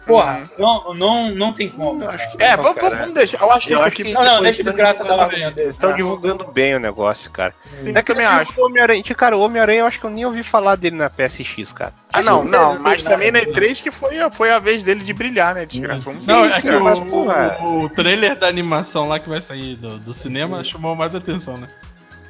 Porra, 0.07 0.43
não, 0.57 0.95
não, 0.95 1.35
não 1.35 1.53
tem 1.53 1.69
como. 1.69 2.01
É, 2.39 2.57
vamos, 2.57 2.81
cara. 2.81 2.97
vamos 2.97 3.13
deixar. 3.15 3.41
Eu 3.43 3.51
acho 3.51 3.67
que 3.67 3.73
Eu 3.73 3.77
isso 3.77 3.83
acho 3.85 3.93
aqui. 3.93 4.05
que- 4.05 4.13
Não, 4.13 4.25
não, 4.25 4.41
deixa 4.43 4.63
o 4.63 4.65
desgraça 4.65 5.03
divulgando 5.03 5.23
argumento 5.23 5.59
Eles 5.59 5.75
estão 5.75 5.97
divulgando 5.97 6.45
bem 6.47 6.77
o 6.77 6.79
negócio, 6.79 7.31
cara. 7.31 7.53
Sim, 7.81 7.91
É 7.91 8.03
que 8.03 8.13
também 8.15 8.25
esse 8.25 8.35
acho. 8.53 8.61
Homem-Aranha, 8.65 9.03
cara, 9.17 9.37
o 9.37 9.41
Homem-Aranha 9.41 9.81
eu 9.81 9.87
acho 9.87 9.99
que 9.99 10.07
eu 10.07 10.11
nem 10.11 10.25
ouvi 10.25 10.43
falar 10.45 10.77
dele 10.77 10.95
na 10.97 11.11
PSX, 11.11 11.73
cara. 11.73 11.93
Ah, 12.13 12.23
não, 12.23 12.45
Sim, 12.45 12.49
não. 12.51 12.75
não 12.75 12.83
Mas 12.83 13.03
também 13.03 13.33
na 13.33 13.41
nada. 13.41 13.51
E3 13.51 13.83
que 13.83 13.91
foi, 13.91 14.19
a- 14.21 14.31
foi 14.31 14.51
a 14.51 14.59
vez 14.61 14.83
dele 14.85 15.03
de 15.03 15.13
brilhar, 15.13 15.55
né? 15.57 15.67
Desgraça. 15.67 16.05
Vamos 16.05 16.25
Não, 16.27 16.45
é 16.45 16.49
que 16.51 16.55
sinceros. 16.57 16.81
o, 16.81 16.85
mas, 16.85 17.01
porra. 17.01 17.59
o, 17.63 17.81
o 17.83 17.89
trailer 17.89 18.39
da 18.39 18.47
animação 18.47 19.09
lá 19.09 19.19
que 19.19 19.29
vai 19.29 19.43
sair 19.43 19.75
do, 19.77 19.99
do 19.99 20.15
cinema 20.15 20.63
chamou 20.65 20.95
mais 20.95 21.15
atenção, 21.15 21.57
né? 21.57 21.67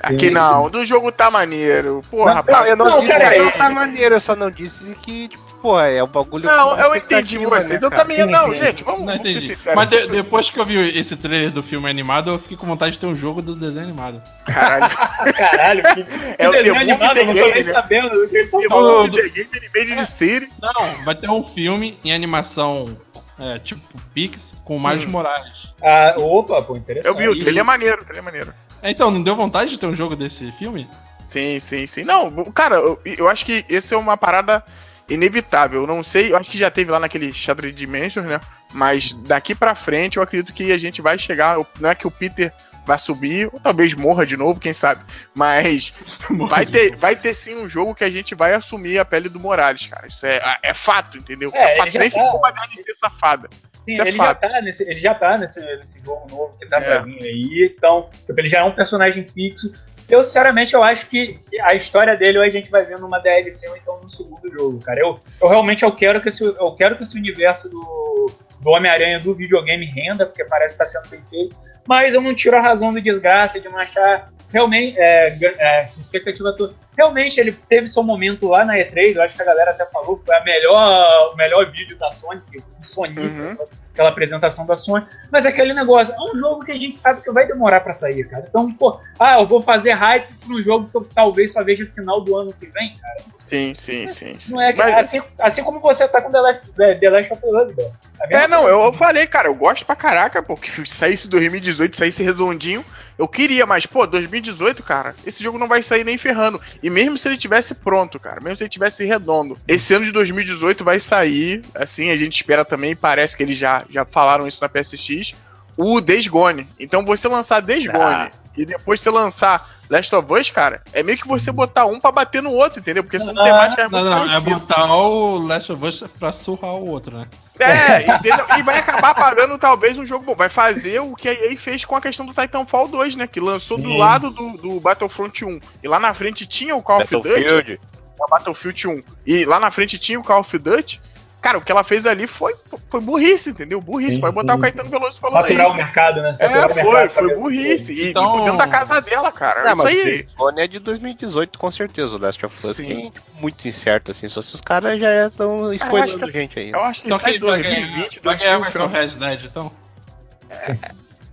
Aqui 0.04 0.30
não, 0.30 0.68
do 0.68 0.84
jogo 0.84 1.10
tá 1.10 1.30
maneiro. 1.30 2.02
Porra, 2.10 2.26
Não, 2.30 2.34
rapaz. 2.36 2.58
Não, 2.58 2.66
eu 2.66 2.76
não, 2.76 2.84
Não, 2.86 2.98
disse 3.00 3.12
cara, 3.12 3.30
que 3.30 3.38
não 3.38 3.48
é- 3.48 3.52
tá 3.52 3.70
maneiro, 3.70 4.14
eu 4.14 4.20
só 4.20 4.36
não 4.36 4.50
disse 4.50 4.94
que, 5.02 5.28
tipo, 5.28 5.42
pô, 5.66 5.80
é 5.80 6.00
o 6.00 6.06
bagulho. 6.06 6.44
Não, 6.46 6.78
eu 6.78 6.94
entendi 6.94 7.34
expectativa, 7.36 7.50
vocês. 7.60 7.80
né, 7.82 7.86
Eu 7.86 7.90
também. 7.90 8.16
Sim, 8.22 8.26
Não, 8.26 8.44
sim. 8.52 8.54
gente, 8.56 8.84
vamos, 8.84 9.00
Não 9.00 9.06
vamos 9.06 9.22
ser 9.22 9.30
entendi. 9.30 9.46
sinceros. 9.48 9.74
Mas 9.74 9.90
de- 9.90 10.06
depois 10.06 10.48
que 10.50 10.60
eu 10.60 10.64
vi 10.64 10.98
esse 10.98 11.16
trailer 11.16 11.50
do 11.50 11.62
filme 11.62 11.90
animado, 11.90 12.30
eu 12.30 12.38
fiquei 12.38 12.56
com 12.56 12.66
vontade 12.68 12.92
de 12.92 12.98
ter 13.00 13.06
um 13.06 13.14
jogo 13.16 13.42
do 13.42 13.56
desenho 13.56 13.84
animado. 13.86 14.22
Caralho. 14.44 14.94
Caralho, 15.36 15.82
que, 15.82 16.06
É 16.38 16.48
o 16.48 16.52
desenho 16.52 16.74
The 16.74 16.80
animado, 16.80 17.16
eu 17.18 17.26
não 17.26 17.34
tô 17.34 17.40
nem 17.40 17.64
né? 17.64 17.72
sabendo 17.72 18.10
do 18.10 18.28
que 18.28 18.36
ele 18.36 18.46
tá 18.48 18.58
falando. 18.68 19.16
The 19.16 19.28
Game 19.28 19.50
Animated 19.56 20.06
City. 20.06 20.48
Não, 20.62 21.04
vai 21.04 21.14
ter 21.16 21.28
um 21.28 21.42
filme 21.42 21.98
em 22.04 22.12
animação 22.12 22.96
é, 23.40 23.58
tipo 23.58 23.80
Pix 24.14 24.52
com 24.64 24.76
o 24.76 24.80
Miles 24.88 25.04
Hum. 25.04 25.10
Morales. 25.10 25.68
Ah, 25.82 26.14
opa, 26.16 26.62
pô, 26.62 26.76
interessante. 26.76 27.12
Eu 27.12 27.16
vi, 27.18 27.28
o 27.28 27.38
trailer 27.38 27.60
é 27.60 27.64
maneiro, 27.64 28.02
o 28.02 28.04
trailer 28.04 28.22
é 28.22 28.24
maneiro. 28.24 28.54
É, 28.82 28.90
Então, 28.90 29.10
não 29.10 29.22
deu 29.22 29.34
vontade 29.34 29.70
de 29.70 29.78
ter 29.78 29.86
um 29.86 29.94
jogo 29.96 30.14
desse 30.14 30.52
filme? 30.52 30.88
Sim, 31.26 31.58
sim, 31.58 31.86
sim. 31.88 32.04
Não, 32.04 32.30
cara, 32.52 32.76
eu, 32.76 33.00
eu 33.04 33.28
acho 33.28 33.44
que 33.44 33.64
esse 33.68 33.92
é 33.92 33.96
uma 33.96 34.16
parada 34.16 34.62
inevitável. 35.08 35.82
Eu 35.82 35.86
não 35.86 36.02
sei, 36.02 36.32
eu 36.32 36.36
acho 36.36 36.50
que 36.50 36.58
já 36.58 36.70
teve 36.70 36.90
lá 36.90 36.98
naquele 37.00 37.32
Shattered 37.32 37.76
Dimensions, 37.76 38.26
né? 38.26 38.40
Mas 38.72 39.12
daqui 39.12 39.54
pra 39.54 39.74
frente 39.74 40.16
eu 40.16 40.22
acredito 40.22 40.52
que 40.52 40.72
a 40.72 40.78
gente 40.78 41.00
vai 41.02 41.18
chegar. 41.18 41.56
Não 41.80 41.90
é 41.90 41.94
que 41.94 42.06
o 42.06 42.10
Peter 42.10 42.52
vai 42.84 42.98
subir, 42.98 43.48
ou 43.52 43.58
talvez 43.58 43.94
morra 43.94 44.24
de 44.24 44.36
novo, 44.36 44.60
quem 44.60 44.72
sabe. 44.72 45.02
Mas 45.34 45.92
vai 46.48 46.64
ter, 46.64 46.94
vai 46.96 47.16
ter 47.16 47.34
sim 47.34 47.54
um 47.56 47.68
jogo 47.68 47.94
que 47.94 48.04
a 48.04 48.10
gente 48.10 48.34
vai 48.34 48.54
assumir 48.54 48.98
a 48.98 49.04
pele 49.04 49.28
do 49.28 49.40
Morales, 49.40 49.86
cara. 49.86 50.06
Isso 50.06 50.24
é, 50.24 50.40
é 50.62 50.72
fato, 50.74 51.18
entendeu? 51.18 51.50
É, 51.52 51.72
É, 51.72 51.76
fato. 51.76 51.86
ele 51.86 51.90
já 51.92 52.00
Nem 52.00 52.10
se 52.10 52.16
tá. 52.16 52.24
for 52.30 52.38
uma 52.38 52.50
DLC 52.52 52.94
safada. 52.94 53.48
Sim, 53.50 53.92
Isso 53.92 54.02
é 54.02 54.08
ele, 54.08 54.16
já 54.16 54.24
fato. 54.24 54.40
tá 54.40 54.60
nesse, 54.60 54.82
ele 54.88 55.00
já 55.00 55.14
tá 55.14 55.38
nesse, 55.38 55.60
nesse 55.78 56.00
jogo 56.04 56.28
novo 56.28 56.56
que 56.58 56.66
tá 56.68 56.78
É. 56.78 56.80
pra 56.84 56.98
vir 57.00 57.22
aí, 57.22 57.72
então, 57.76 58.08
tipo, 58.26 58.40
ele 58.40 58.48
já 58.48 58.58
é 58.60 58.64
um 58.64 58.72
personagem 58.72 59.26
fixo. 59.26 59.72
Eu, 60.08 60.22
sinceramente, 60.22 60.74
eu 60.74 60.82
acho 60.82 61.08
que 61.08 61.40
a 61.62 61.74
história 61.74 62.16
dele 62.16 62.38
a 62.38 62.48
gente 62.48 62.70
vai 62.70 62.84
ver 62.84 62.98
numa 62.98 63.18
DLC 63.18 63.68
ou 63.68 63.76
então 63.76 64.00
no 64.02 64.08
segundo 64.08 64.50
jogo, 64.52 64.78
cara. 64.80 65.00
Eu, 65.00 65.20
eu 65.42 65.48
realmente 65.48 65.84
eu 65.84 65.92
quero 65.92 66.20
que 66.20 66.28
esse, 66.28 66.44
eu 66.44 66.74
quero 66.76 66.96
que 66.96 67.02
esse 67.02 67.16
universo 67.16 67.68
do, 67.68 68.30
do 68.60 68.70
Homem-Aranha 68.70 69.18
do 69.18 69.34
videogame 69.34 69.84
renda, 69.84 70.24
porque 70.24 70.44
parece 70.44 70.74
que 70.74 70.78
tá 70.78 70.86
sendo 70.86 71.08
bem 71.08 71.22
feito. 71.28 71.56
Mas 71.86 72.14
eu 72.14 72.20
não 72.20 72.34
tiro 72.34 72.56
a 72.56 72.60
razão 72.60 72.92
do 72.92 73.00
desgraça 73.00 73.60
de 73.60 73.68
não 73.68 73.78
achar 73.78 74.28
realmente 74.52 74.98
é, 74.98 75.36
é, 75.58 75.80
essa 75.80 76.00
expectativa 76.00 76.52
toda. 76.56 76.74
Realmente 76.96 77.38
ele 77.40 77.52
teve 77.52 77.86
seu 77.88 78.02
momento 78.02 78.48
lá 78.48 78.64
na 78.64 78.74
E3, 78.76 79.16
eu 79.16 79.22
acho 79.22 79.36
que 79.36 79.42
a 79.42 79.46
galera 79.46 79.70
até 79.72 79.84
falou 79.86 80.16
que 80.18 80.24
foi 80.26 80.34
a 80.36 80.44
melhor, 80.44 81.32
o 81.32 81.36
melhor 81.36 81.70
vídeo 81.70 81.96
da 81.98 82.10
Sony, 82.10 82.40
o 82.80 82.86
Sony, 82.86 83.18
Uhum. 83.18 83.56
aquela 83.92 84.08
apresentação 84.10 84.64
da 84.64 84.76
Sony. 84.76 85.04
Mas 85.32 85.44
é 85.44 85.48
aquele 85.48 85.74
negócio, 85.74 86.14
é 86.14 86.20
um 86.20 86.36
jogo 86.38 86.64
que 86.64 86.72
a 86.72 86.76
gente 86.76 86.96
sabe 86.96 87.22
que 87.22 87.30
vai 87.32 87.46
demorar 87.46 87.80
pra 87.80 87.92
sair, 87.92 88.24
cara. 88.28 88.46
Então, 88.48 88.70
pô, 88.72 88.98
ah, 89.18 89.40
eu 89.40 89.46
vou 89.46 89.60
fazer 89.60 89.92
hype 89.92 90.26
pra 90.46 90.54
um 90.56 90.62
jogo 90.62 90.88
que 90.88 90.96
eu 90.96 91.04
talvez 91.14 91.52
só 91.52 91.62
veja 91.64 91.84
no 91.84 91.90
final 91.90 92.20
do 92.20 92.36
ano 92.36 92.52
que 92.52 92.66
vem, 92.66 92.94
cara. 92.94 93.16
Sim, 93.40 93.74
sim, 93.76 94.08
sim. 94.08 94.34
sim. 94.40 94.52
Não 94.54 94.60
é 94.62 94.72
Mas- 94.72 94.96
assim, 95.06 95.22
assim 95.38 95.62
como 95.62 95.78
você 95.80 96.08
tá 96.08 96.20
com 96.20 96.32
The 96.32 96.40
Last, 96.40 96.62
The 96.72 97.10
Last 97.10 97.32
of 97.32 97.42
Us, 97.46 97.76
velho. 97.76 97.92
É, 98.30 98.48
não, 98.48 98.66
eu, 98.66 98.80
eu 98.82 98.92
falei, 98.92 99.24
cara, 99.28 99.46
eu 99.48 99.54
gosto 99.54 99.86
pra 99.86 99.94
caraca, 99.94 100.42
porque 100.42 100.68
se 100.84 100.94
saísse 100.96 101.28
2018, 101.28 101.75
saísse 101.96 102.22
redondinho, 102.22 102.84
eu 103.18 103.26
queria, 103.26 103.64
mas, 103.64 103.86
pô, 103.86 104.06
2018, 104.06 104.82
cara, 104.82 105.14
esse 105.24 105.42
jogo 105.42 105.58
não 105.58 105.68
vai 105.68 105.82
sair 105.82 106.04
nem 106.04 106.18
ferrando. 106.18 106.60
E 106.82 106.90
mesmo 106.90 107.16
se 107.16 107.28
ele 107.28 107.38
tivesse 107.38 107.74
pronto, 107.74 108.18
cara, 108.18 108.40
mesmo 108.40 108.56
se 108.56 108.64
ele 108.64 108.70
tivesse 108.70 109.04
redondo, 109.04 109.56
esse 109.66 109.94
ano 109.94 110.04
de 110.04 110.12
2018 110.12 110.84
vai 110.84 111.00
sair, 111.00 111.62
assim, 111.74 112.10
a 112.10 112.16
gente 112.16 112.36
espera 112.36 112.64
também, 112.64 112.94
parece 112.94 113.36
que 113.36 113.42
eles 113.42 113.56
já, 113.56 113.84
já 113.90 114.04
falaram 114.04 114.46
isso 114.46 114.60
na 114.60 114.68
PSX, 114.68 115.34
o 115.76 116.00
Days 116.00 116.26
Gone. 116.26 116.68
Então 116.78 117.04
você 117.04 117.28
lançar 117.28 117.60
Days 117.60 117.86
Gone 117.86 118.02
Ah. 118.02 118.30
E 118.56 118.64
depois 118.64 119.00
você 119.00 119.10
lançar 119.10 119.68
Last 119.88 120.14
of 120.14 120.32
Us, 120.32 120.50
cara, 120.50 120.82
é 120.92 121.02
meio 121.02 121.16
que 121.18 121.28
você 121.28 121.52
botar 121.52 121.86
um 121.86 122.00
pra 122.00 122.10
bater 122.10 122.42
no 122.42 122.50
outro, 122.52 122.80
entendeu? 122.80 123.04
Porque 123.04 123.20
são 123.20 123.32
Ah, 123.38 123.44
temáticas 123.44 123.90
Não, 123.90 124.00
muito 124.00 124.10
não, 124.14 124.24
é 124.24 124.26
parecidas. 124.28 124.58
botar 124.60 124.94
o 124.96 125.38
Last 125.46 125.72
of 125.72 125.84
Us 125.86 126.04
pra 126.18 126.32
surrar 126.32 126.74
o 126.74 126.88
outro, 126.90 127.16
né? 127.18 127.26
É, 127.58 128.16
entendeu? 128.16 128.44
E 128.58 128.62
vai 128.62 128.78
acabar 128.78 129.14
pagando 129.14 129.56
talvez 129.58 129.96
um 129.98 130.04
jogo 130.04 130.24
bom. 130.24 130.34
Vai 130.34 130.48
fazer 130.48 131.00
o 131.00 131.14
que 131.14 131.28
a 131.28 131.32
EA 131.32 131.56
fez 131.56 131.84
com 131.84 131.94
a 131.96 132.00
questão 132.00 132.26
do 132.26 132.34
Titanfall 132.34 132.88
2, 132.88 133.16
né? 133.16 133.26
Que 133.26 133.40
lançou 133.40 133.78
do 133.78 133.88
Sim. 133.88 133.98
lado 133.98 134.30
do, 134.30 134.56
do 134.58 134.80
Battlefront 134.80 135.44
1. 135.44 135.60
E 135.82 135.88
lá 135.88 135.98
na 136.00 136.12
frente 136.12 136.46
tinha 136.46 136.74
o 136.76 136.82
Call 136.82 137.00
of 137.02 137.14
Duty, 137.14 137.28
Battlefield. 137.28 137.80
o 138.18 138.28
Battlefield 138.28 138.88
1. 138.88 139.02
E 139.26 139.44
lá 139.44 139.58
na 139.60 139.70
frente 139.70 139.98
tinha 139.98 140.18
o 140.20 140.24
Call 140.24 140.40
of 140.40 140.58
Duty. 140.58 141.00
Cara, 141.46 141.58
o 141.58 141.60
que 141.60 141.70
ela 141.70 141.84
fez 141.84 142.06
ali 142.06 142.26
foi, 142.26 142.56
foi 142.90 143.00
burrice, 143.00 143.50
entendeu? 143.50 143.80
Burrice. 143.80 144.14
Sim, 144.14 144.20
Pode 144.20 144.34
botar 144.34 144.54
sim. 144.54 144.58
o 144.58 144.62
Caetano 144.62 144.90
Veloso 144.90 145.20
falando 145.20 145.46
Saturar 145.46 145.66
o 145.68 145.70
aí. 145.70 145.76
mercado, 145.76 146.20
né? 146.22 146.34
Saturar 146.34 146.62
É, 146.62 146.66
o 146.66 146.68
foi, 146.74 146.82
mercado, 146.82 147.10
foi 147.10 147.34
burrice. 147.36 147.92
E, 147.92 148.10
Então- 148.10 148.22
tipo, 148.32 148.42
dentro 148.44 148.58
da 148.58 148.66
casa 148.66 149.00
dela, 149.00 149.30
cara. 149.30 149.62
Não, 149.62 149.68
isso 149.74 149.76
mas 149.84 149.86
aí. 149.94 150.26
o 150.36 150.50
é 150.58 150.66
de 150.66 150.78
2018, 150.80 151.56
com 151.56 151.70
certeza. 151.70 152.16
O 152.16 152.18
Last 152.18 152.44
of 152.44 152.66
Us 152.66 152.76
Sim. 152.78 152.86
tem 152.88 153.12
muito 153.40 153.68
incerto, 153.68 154.10
assim. 154.10 154.26
Só 154.26 154.42
se 154.42 154.56
os 154.56 154.60
caras 154.60 155.00
já 155.00 155.26
estão 155.28 155.72
spoilando 155.74 156.18
que, 156.26 156.32
gente 156.32 156.58
aí. 156.58 156.70
eu 156.72 156.80
acho 156.82 157.02
que 157.02 157.06
Então 157.06 157.20
sai 157.20 157.30
quem 157.32 157.40
vai 157.40 157.62
ganhar, 157.62 157.74
2020, 157.80 158.20
vai 158.24 158.36
ganhar 158.38 158.58
2021, 158.58 158.60
vai 158.60 158.72
ser 158.72 158.82
o 158.82 158.86
Red 158.86 159.36
Dead, 159.36 159.44
então? 159.44 159.72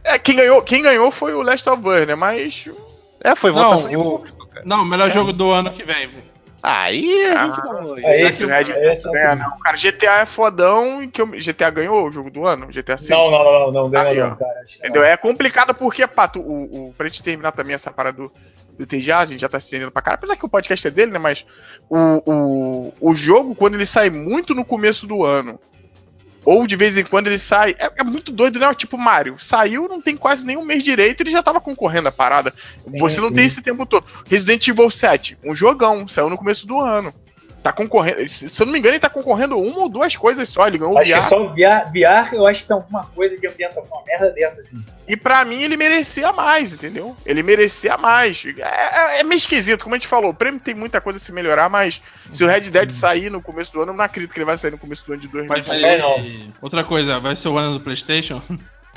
É, 0.04 0.20
quem 0.20 0.36
ganhou, 0.36 0.62
quem 0.62 0.84
ganhou 0.84 1.12
foi 1.12 1.34
o 1.34 1.42
Last 1.42 1.68
of 1.70 1.82
Us, 1.88 2.06
né? 2.08 2.16
Mas 2.16 2.66
É, 3.24 3.36
foi 3.36 3.52
Não, 3.52 3.64
votação 3.64 3.90
de 3.90 3.96
o-. 3.98 4.24
Não, 4.66 4.82
o 4.84 4.86
melhor 4.86 5.10
jogo 5.10 5.32
do 5.34 5.50
ano 5.50 5.72
que 5.72 5.84
vem. 5.84 6.10
Aí 6.66 7.26
a 7.26 7.46
gente 7.48 7.60
Ah, 7.60 7.74
não... 7.82 7.98
é 7.98 8.22
esse, 8.22 8.46
Red 8.46 8.72
é 8.72 8.94
é 8.94 9.36
não. 9.36 9.58
Cara, 9.60 9.76
GTA 9.76 10.22
é 10.22 10.26
fodão 10.26 11.04
e 11.04 11.10
que 11.10 11.22
eu- 11.22 11.28
GTA 11.28 11.70
ganhou 11.70 12.08
o 12.08 12.12
jogo 12.12 12.32
do 12.32 12.48
ano? 12.48 12.68
GTA 12.68 12.98
5? 12.98 13.12
Não, 13.20 13.30
não, 13.30 13.44
não, 13.44 13.72
não, 13.72 13.90
ganhou 13.90 14.30
não, 14.30 14.36
cara. 14.38 14.54
Que 14.66 14.80
não. 14.80 14.80
Entendeu? 14.80 15.04
É 15.04 15.18
complicado 15.18 15.74
porque, 15.74 16.08
Pato, 16.08 16.40
o, 16.40 16.88
o, 16.90 16.94
pra 16.94 17.10
gente 17.10 17.22
terminar 17.22 17.52
também 17.52 17.76
essa 17.76 17.92
parada 17.92 18.16
do, 18.16 18.32
do 18.80 18.86
TGA, 18.88 19.18
a 19.20 19.26
gente 19.26 19.42
já 19.42 19.50
tá 19.50 19.60
se 19.60 19.66
estendendo 19.66 19.92
pra 19.92 20.02
cara, 20.02 20.16
apesar 20.16 20.38
que 20.38 20.46
o 20.46 20.50
podcast 20.50 20.88
é 20.88 20.92
dele, 20.92 21.12
né? 21.12 21.20
Mas 21.20 21.46
o, 21.90 21.98
o, 22.32 22.94
o 23.12 23.14
jogo, 23.14 23.54
quando 23.56 23.74
ele 23.76 23.86
sai 23.86 24.10
muito 24.10 24.56
no 24.56 24.64
começo 24.64 25.06
do 25.06 25.26
ano, 25.26 25.60
ou 26.46 26.68
de 26.68 26.76
vez 26.76 26.98
em 26.98 27.04
quando 27.04 27.28
ele 27.28 27.38
sai, 27.38 27.76
é, 27.80 27.92
é 27.98 28.04
muito 28.04 28.32
doido, 28.32 28.60
né? 28.60 28.74
Tipo 28.74 28.98
Mario, 28.98 29.36
saiu, 29.40 29.88
não 29.88 30.02
tem 30.02 30.16
quase 30.18 30.46
nem 30.46 30.58
um 30.58 30.66
mês 30.66 30.84
direito, 30.84 31.22
ele 31.22 31.32
já 31.32 31.42
tava 31.44 31.62
concorrendo 31.62 32.10
a 32.10 32.12
parada. 32.12 32.54
Sim, 32.88 32.98
Você 33.00 33.22
não 33.22 33.30
sim. 33.30 33.36
tem 33.36 33.46
esse 33.46 33.62
tempo 33.62 33.86
todo. 33.86 34.06
Resident 34.26 34.68
Evil 34.68 34.90
7, 34.90 35.38
um 35.44 35.56
jogão, 35.56 36.08
saiu 36.08 36.30
no 36.30 36.38
começo 36.38 36.68
do 36.68 36.80
ano. 36.80 37.14
Tá 37.64 37.72
concorrendo, 37.72 38.28
se 38.28 38.62
eu 38.62 38.66
não 38.66 38.74
me 38.74 38.80
engano, 38.80 38.94
ele 38.96 39.00
tá 39.00 39.10
concorrendo 39.10 39.58
uma 39.58 39.80
ou 39.84 39.88
duas 39.90 40.14
coisas 40.18 40.50
só, 40.50 40.68
ele 40.68 40.78
ganhou 40.78 40.94
o 40.94 40.98
Acho 40.98 41.14
que 41.14 41.18
VR. 41.18 41.28
só 41.30 41.42
o 41.42 41.50
VR, 41.54 41.86
VR, 41.94 42.34
eu 42.36 42.46
acho 42.46 42.62
que 42.64 42.68
tem 42.68 42.76
alguma 42.76 43.06
coisa 43.06 43.38
de 43.40 43.48
ambientação, 43.48 44.00
uma 44.00 44.06
merda 44.06 44.32
dessa, 44.32 44.60
assim. 44.60 44.84
E 45.08 45.16
pra 45.16 45.46
mim 45.46 45.64
ele 45.64 45.78
merecia 45.78 46.34
mais, 46.34 46.74
entendeu? 46.74 47.16
Ele 47.26 47.42
merecia 47.42 47.98
mais. 47.98 48.44
É, 48.46 49.16
é- 49.16 49.20
é 49.22 49.24
meio 49.24 49.38
esquisito, 49.38 49.82
como 49.82 49.96
a 49.96 49.98
gente 49.98 50.10
falou. 50.10 50.32
O 50.32 50.34
prêmio 50.34 50.60
tem 50.60 50.76
muita 50.76 51.00
coisa 51.00 51.16
a 51.18 51.22
se 51.22 51.32
melhorar, 51.32 51.70
mas 51.70 52.02
se 52.34 52.44
o 52.44 52.48
Red 52.48 52.62
Dead 52.70 52.92
sair 52.92 53.30
no 53.30 53.42
começo 53.42 53.72
do 53.72 53.82
ano, 53.82 53.94
eu 53.94 53.96
não 53.96 54.04
acredito 54.04 54.34
que 54.34 54.40
ele 54.40 54.46
vai 54.46 54.58
sair 54.58 54.72
no 54.72 54.78
começo 54.78 55.06
do 55.08 55.14
ano 55.14 55.22
de 55.22 55.28
Vai 55.30 55.62
2020. 55.62 55.80
ser... 55.80 55.98
não. 56.00 56.54
Outra 56.62 56.84
coisa, 56.84 57.18
vai 57.22 57.38
ser 57.38 57.48
o 57.48 57.58
ano 57.58 57.78
do 57.78 57.80
Playstation? 57.84 58.42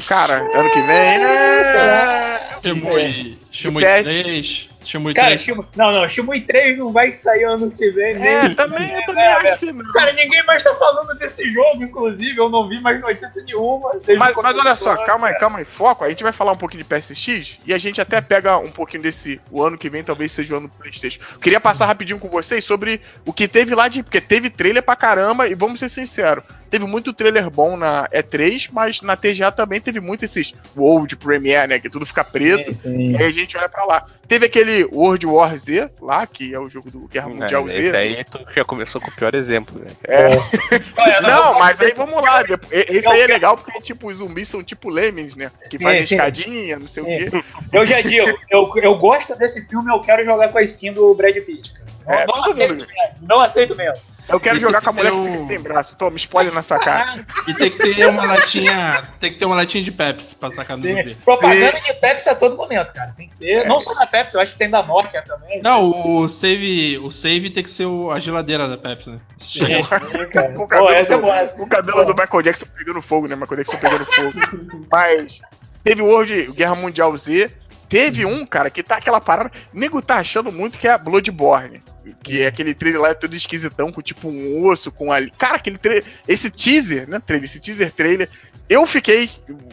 Cara, 0.08 0.38
ano 0.38 0.70
que 0.72 0.80
vem. 0.82 1.24
É... 1.24 2.48
Shimui, 2.64 3.38
Shimui 3.52 3.84
PS. 3.84 4.04
3, 4.04 4.70
Shimui 4.86 5.14
Cara, 5.14 5.28
3. 5.28 5.40
Shimu... 5.40 5.66
não, 5.74 5.92
não, 5.92 6.08
Shimui 6.08 6.40
3 6.42 6.78
não 6.78 6.92
vai 6.92 7.12
sair 7.12 7.44
ano 7.44 7.70
que 7.70 7.90
vem. 7.90 8.14
É, 8.24 8.48
também, 8.54 8.94
eu 8.94 9.06
também 9.06 9.24
É, 9.24 9.32
acho 9.32 9.58
que 9.58 9.72
não. 9.72 9.92
Cara, 9.92 10.12
ninguém 10.12 10.42
mais 10.44 10.62
tá 10.62 10.74
falando 10.74 11.18
desse 11.18 11.50
jogo, 11.50 11.82
inclusive, 11.82 12.38
eu 12.38 12.48
não 12.48 12.68
vi 12.68 12.80
mais 12.80 13.00
notícia 13.00 13.42
nenhuma. 13.42 13.92
Mas, 14.16 14.34
mas 14.34 14.58
olha 14.58 14.74
só, 14.76 14.92
ano, 14.92 15.04
calma 15.04 15.26
aí, 15.26 15.32
cara. 15.32 15.40
calma 15.40 15.58
aí, 15.58 15.64
foco. 15.64 16.04
A 16.04 16.08
gente 16.08 16.22
vai 16.22 16.32
falar 16.32 16.52
um 16.52 16.56
pouquinho 16.56 16.84
de 16.84 16.88
PSX 16.88 17.58
e 17.66 17.74
a 17.74 17.78
gente 17.78 18.00
até 18.00 18.20
pega 18.20 18.56
um 18.58 18.70
pouquinho 18.70 19.02
desse. 19.02 19.40
O 19.50 19.62
ano 19.62 19.76
que 19.76 19.90
vem 19.90 20.04
talvez 20.04 20.30
seja 20.30 20.54
o 20.54 20.58
ano 20.58 20.68
do 20.68 20.76
PlayStation. 20.76 21.20
Queria 21.40 21.60
passar 21.60 21.86
rapidinho 21.86 22.18
com 22.18 22.28
vocês 22.28 22.64
sobre 22.64 23.00
o 23.24 23.32
que 23.32 23.48
teve 23.48 23.74
lá 23.74 23.88
de. 23.88 24.02
Porque 24.02 24.20
teve 24.20 24.48
trailer 24.48 24.82
pra 24.82 24.94
caramba 24.94 25.48
e 25.48 25.54
vamos 25.54 25.80
ser 25.80 25.88
sinceros. 25.88 26.44
Teve 26.70 26.84
muito 26.84 27.12
trailer 27.12 27.48
bom 27.50 27.76
na 27.76 28.08
E3, 28.08 28.68
mas 28.72 29.02
na 29.02 29.16
TGA 29.16 29.52
também 29.52 29.80
teve 29.80 30.00
muito 30.00 30.24
esses 30.24 30.54
World 30.76 31.16
Premiere, 31.16 31.68
né? 31.68 31.78
Que 31.78 31.88
tudo 31.88 32.04
fica 32.04 32.24
preto. 32.24 32.74
Sim, 32.74 32.96
sim. 32.96 33.10
E 33.12 33.16
aí 33.16 33.26
a 33.26 33.32
gente 33.32 33.56
olha 33.56 33.68
pra 33.68 33.84
lá. 33.84 34.06
Teve 34.26 34.46
aquele 34.46 34.84
World 34.86 35.24
War 35.26 35.56
Z 35.56 35.88
lá, 36.00 36.26
que 36.26 36.52
é 36.52 36.58
o 36.58 36.68
jogo 36.68 36.90
do 36.90 37.06
Guerra 37.06 37.28
Mundial 37.28 37.66
É, 37.68 37.70
Z. 37.70 37.78
esse 37.78 37.96
aí 37.96 38.24
tu 38.24 38.40
já 38.54 38.64
começou 38.64 39.00
com 39.00 39.08
o 39.08 39.14
pior 39.14 39.34
exemplo, 39.34 39.78
né? 39.78 39.86
É. 40.04 40.26
Olha, 41.00 41.20
Não, 41.20 41.58
mas 41.58 41.80
aí 41.80 41.92
vamos 41.94 42.20
lá. 42.20 42.42
Esse 42.70 43.06
aí 43.06 43.20
é 43.20 43.26
legal 43.26 43.56
porque, 43.56 43.80
tipo, 43.80 44.08
os 44.08 44.18
zumbis 44.18 44.48
são 44.48 44.62
tipo 44.64 44.88
lemmings, 44.88 45.36
né? 45.36 45.50
Que 45.70 45.78
fazem 45.78 46.02
sim. 46.02 46.16
escadinha, 46.16 46.78
não 46.78 46.88
sei 46.88 47.02
o 47.02 47.06
quê. 47.06 47.42
Eu 47.72 47.86
já 47.86 48.00
digo, 48.00 48.26
eu, 48.50 48.68
eu 48.82 48.98
gosto 48.98 49.36
desse 49.38 49.66
filme, 49.68 49.90
eu 49.92 50.00
quero 50.00 50.24
jogar 50.24 50.48
com 50.48 50.58
a 50.58 50.62
skin 50.62 50.92
do 50.92 51.14
Brad 51.14 51.36
Pitt. 51.36 51.72
Cara. 51.72 51.95
É, 52.06 52.26
não, 52.26 52.44
aceito 52.44 52.74
mundo. 52.74 52.86
mesmo, 52.86 53.26
não 53.28 53.40
aceito 53.40 53.76
mesmo. 53.76 54.02
Eu 54.28 54.40
quero 54.40 54.56
E 54.56 54.60
jogar 54.60 54.80
com 54.80 54.90
a 54.90 54.92
mulher 54.92 55.12
que 55.12 55.20
que 55.22 55.32
fica 55.32 55.46
sem 55.46 55.60
braço. 55.60 55.96
Toma, 55.96 56.16
spoiler 56.16 56.52
na 56.52 56.60
sua 56.60 56.80
cara. 56.80 57.24
E 57.46 57.54
tem 57.54 57.70
que 57.70 57.78
ter 57.94 58.06
uma 58.08 58.24
latinha. 58.26 59.04
Tem 59.20 59.32
que 59.32 59.38
ter 59.38 59.44
uma 59.44 59.54
latinha 59.54 59.84
de 59.84 59.92
Pepsi 59.92 60.34
pra 60.34 60.50
tacar 60.50 60.76
no 60.76 60.82
zumbi. 60.82 61.14
Propaganda 61.14 61.80
de 61.80 61.92
Pepsi 61.94 62.28
a 62.28 62.34
todo 62.34 62.56
momento, 62.56 62.92
cara. 62.92 63.14
Tem 63.16 63.28
que 63.28 63.36
ter. 63.36 63.64
Não 63.68 63.78
só 63.78 63.94
da 63.94 64.04
Pepsi, 64.04 64.36
eu 64.36 64.40
acho 64.42 64.50
que 64.52 64.58
tem 64.58 64.68
da 64.68 64.82
Nokia 64.82 65.22
também. 65.22 65.62
Não, 65.62 65.84
o 66.24 66.28
save, 66.28 66.98
o 66.98 67.08
save 67.12 67.50
tem 67.50 67.62
que 67.62 67.70
ser 67.70 67.86
o- 67.86 68.10
a 68.10 68.18
geladeira 68.18 68.66
da 68.66 68.76
Pepsi, 68.76 69.10
né? 69.10 69.20
Com 70.56 70.64
o 70.64 70.66
Pô, 70.66 70.66
cabelo 70.66 70.90
essa 70.90 71.14
é 71.14 71.16
do- 71.16 71.22
boa. 71.22 71.44
O 71.58 71.66
cabelo 71.68 72.04
do 72.04 72.14
Michael 72.20 72.42
Jackson 72.42 72.66
pegando 72.76 73.00
fogo, 73.02 73.28
né? 73.28 73.36
Michael 73.36 73.58
Jackson 73.62 73.76
pegando 73.78 74.04
fogo. 74.06 74.32
Mas 74.90 75.40
teve 75.84 76.02
o 76.02 76.06
World 76.06 76.50
Guerra 76.52 76.74
Mundial 76.74 77.16
Z. 77.16 77.48
Teve 77.88 78.26
um, 78.26 78.44
cara, 78.44 78.70
que 78.70 78.82
tá 78.82 78.96
aquela 78.96 79.20
parada. 79.20 79.52
O 79.72 79.78
nego 79.78 80.02
tá 80.02 80.16
achando 80.16 80.50
muito 80.50 80.76
que 80.78 80.88
é 80.88 80.90
a 80.90 80.98
Bloodborne. 80.98 81.80
Que 82.22 82.42
é 82.42 82.46
aquele 82.46 82.74
trailer 82.74 83.00
lá 83.00 83.14
todo 83.14 83.34
esquisitão, 83.34 83.90
com 83.90 84.00
tipo 84.00 84.28
um 84.28 84.64
osso, 84.66 84.92
com 84.92 85.12
ali. 85.12 85.30
Cara, 85.36 85.56
aquele 85.56 85.78
trailer. 85.78 86.04
Esse 86.28 86.50
teaser, 86.50 87.08
né? 87.08 87.20
Trailer, 87.24 87.44
esse 87.48 87.60
teaser 87.60 87.90
trailer. 87.92 88.28
Eu 88.68 88.84
fiquei 88.86 89.30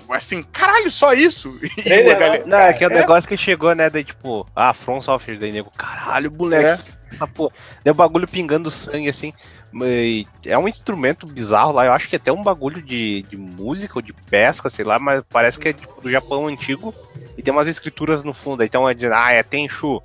assim, 0.10 0.44
caralho, 0.44 0.92
só 0.92 1.14
isso. 1.14 1.60
Trailer, 1.84 2.20
galera- 2.20 2.46
Não, 2.46 2.58
é 2.60 2.74
que 2.74 2.84
é 2.84 2.88
o 2.88 2.92
É. 2.92 2.96
negócio 2.96 3.28
que 3.28 3.36
chegou, 3.36 3.74
né? 3.74 3.90
Daí, 3.90 4.04
tipo, 4.04 4.48
ah, 4.56 4.72
From 4.74 5.02
Software, 5.02 5.38
daí 5.40 5.52
nego, 5.52 5.72
caralho, 5.72 6.32
moleque, 6.32 6.92
essa 7.12 7.26
porra. 7.28 7.54
O 7.86 7.94
bagulho 7.94 8.28
pingando 8.28 8.70
sangue, 8.70 9.10
assim. 9.10 9.34
É 10.46 10.56
um 10.58 10.68
instrumento 10.68 11.26
bizarro 11.26 11.72
lá, 11.72 11.86
eu 11.88 11.94
acho 11.94 12.08
que 12.08 12.16
é 12.16 12.20
até 12.20 12.32
um 12.32 12.44
bagulho 12.44 12.80
de, 12.82 13.24
de 13.24 13.36
música 13.36 13.94
ou 13.96 14.02
de 14.04 14.14
pesca, 14.14 14.70
sei 14.70 14.86
lá, 14.86 15.00
mas 15.00 15.24
parece 15.28 15.60
que 15.60 15.70
é 15.70 15.74
tipo 15.74 16.00
do 16.00 16.12
Japão 16.12 16.46
antigo 16.48 16.94
e 17.36 17.42
tem 17.42 17.52
umas 17.52 17.68
escrituras 17.68 18.24
no 18.24 18.34
fundo. 18.36 18.64
Então 18.64 18.88
é 18.88 18.94
dizendo, 18.94 19.16
ah, 19.16 19.32
é 19.32 19.42
Tenchu. 19.42 20.00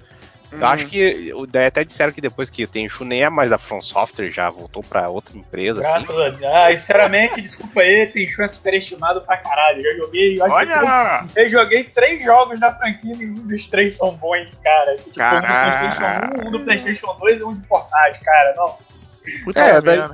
Eu 0.50 0.66
acho 0.66 0.86
que 0.86 1.32
daí 1.50 1.66
até 1.66 1.84
disseram 1.84 2.12
que 2.12 2.20
depois 2.20 2.48
que 2.48 2.64
o 2.64 2.68
Tenchu 2.68 3.04
nem 3.04 3.22
é 3.22 3.28
mais 3.28 3.50
da 3.50 3.58
From 3.58 3.80
Software, 3.80 4.30
já 4.30 4.48
voltou 4.48 4.82
pra 4.82 5.08
outra 5.08 5.36
empresa, 5.36 5.80
assim. 5.80 5.90
Graças 5.90 6.20
a 6.20 6.28
Deus. 6.30 6.52
Ah, 6.52 6.70
sinceramente, 6.70 7.40
desculpa 7.42 7.80
aí, 7.80 8.06
tem 8.06 8.28
chance 8.30 8.54
superestimado 8.54 9.20
pra 9.20 9.36
caralho. 9.36 9.82
Já 9.82 9.96
joguei, 9.96 10.38
eu 10.38 10.44
acho 10.44 10.54
que 10.54 10.72
Olha! 10.72 11.26
eu 11.36 11.48
joguei 11.50 11.84
três 11.84 12.24
jogos 12.24 12.58
da 12.60 12.74
franquia 12.74 13.14
e 13.14 13.26
um 13.26 13.34
dos 13.34 13.66
três 13.66 13.96
são 13.96 14.14
bons, 14.14 14.58
cara. 14.58 14.96
Tipo, 14.96 15.08
um 15.08 15.12
do 15.12 15.18
Caraca. 15.18 16.28
PlayStation 16.28 16.44
1, 16.44 16.48
um 16.48 16.50
do 16.50 16.60
PlayStation 16.60 17.16
2 17.18 17.40
e 17.40 17.44
um 17.44 17.52
de 17.52 17.66
portátil, 17.66 18.22
cara. 18.24 18.54
Não. 18.56 18.78
Puta 19.44 19.60
É, 19.60 19.80
daí-. 19.80 20.08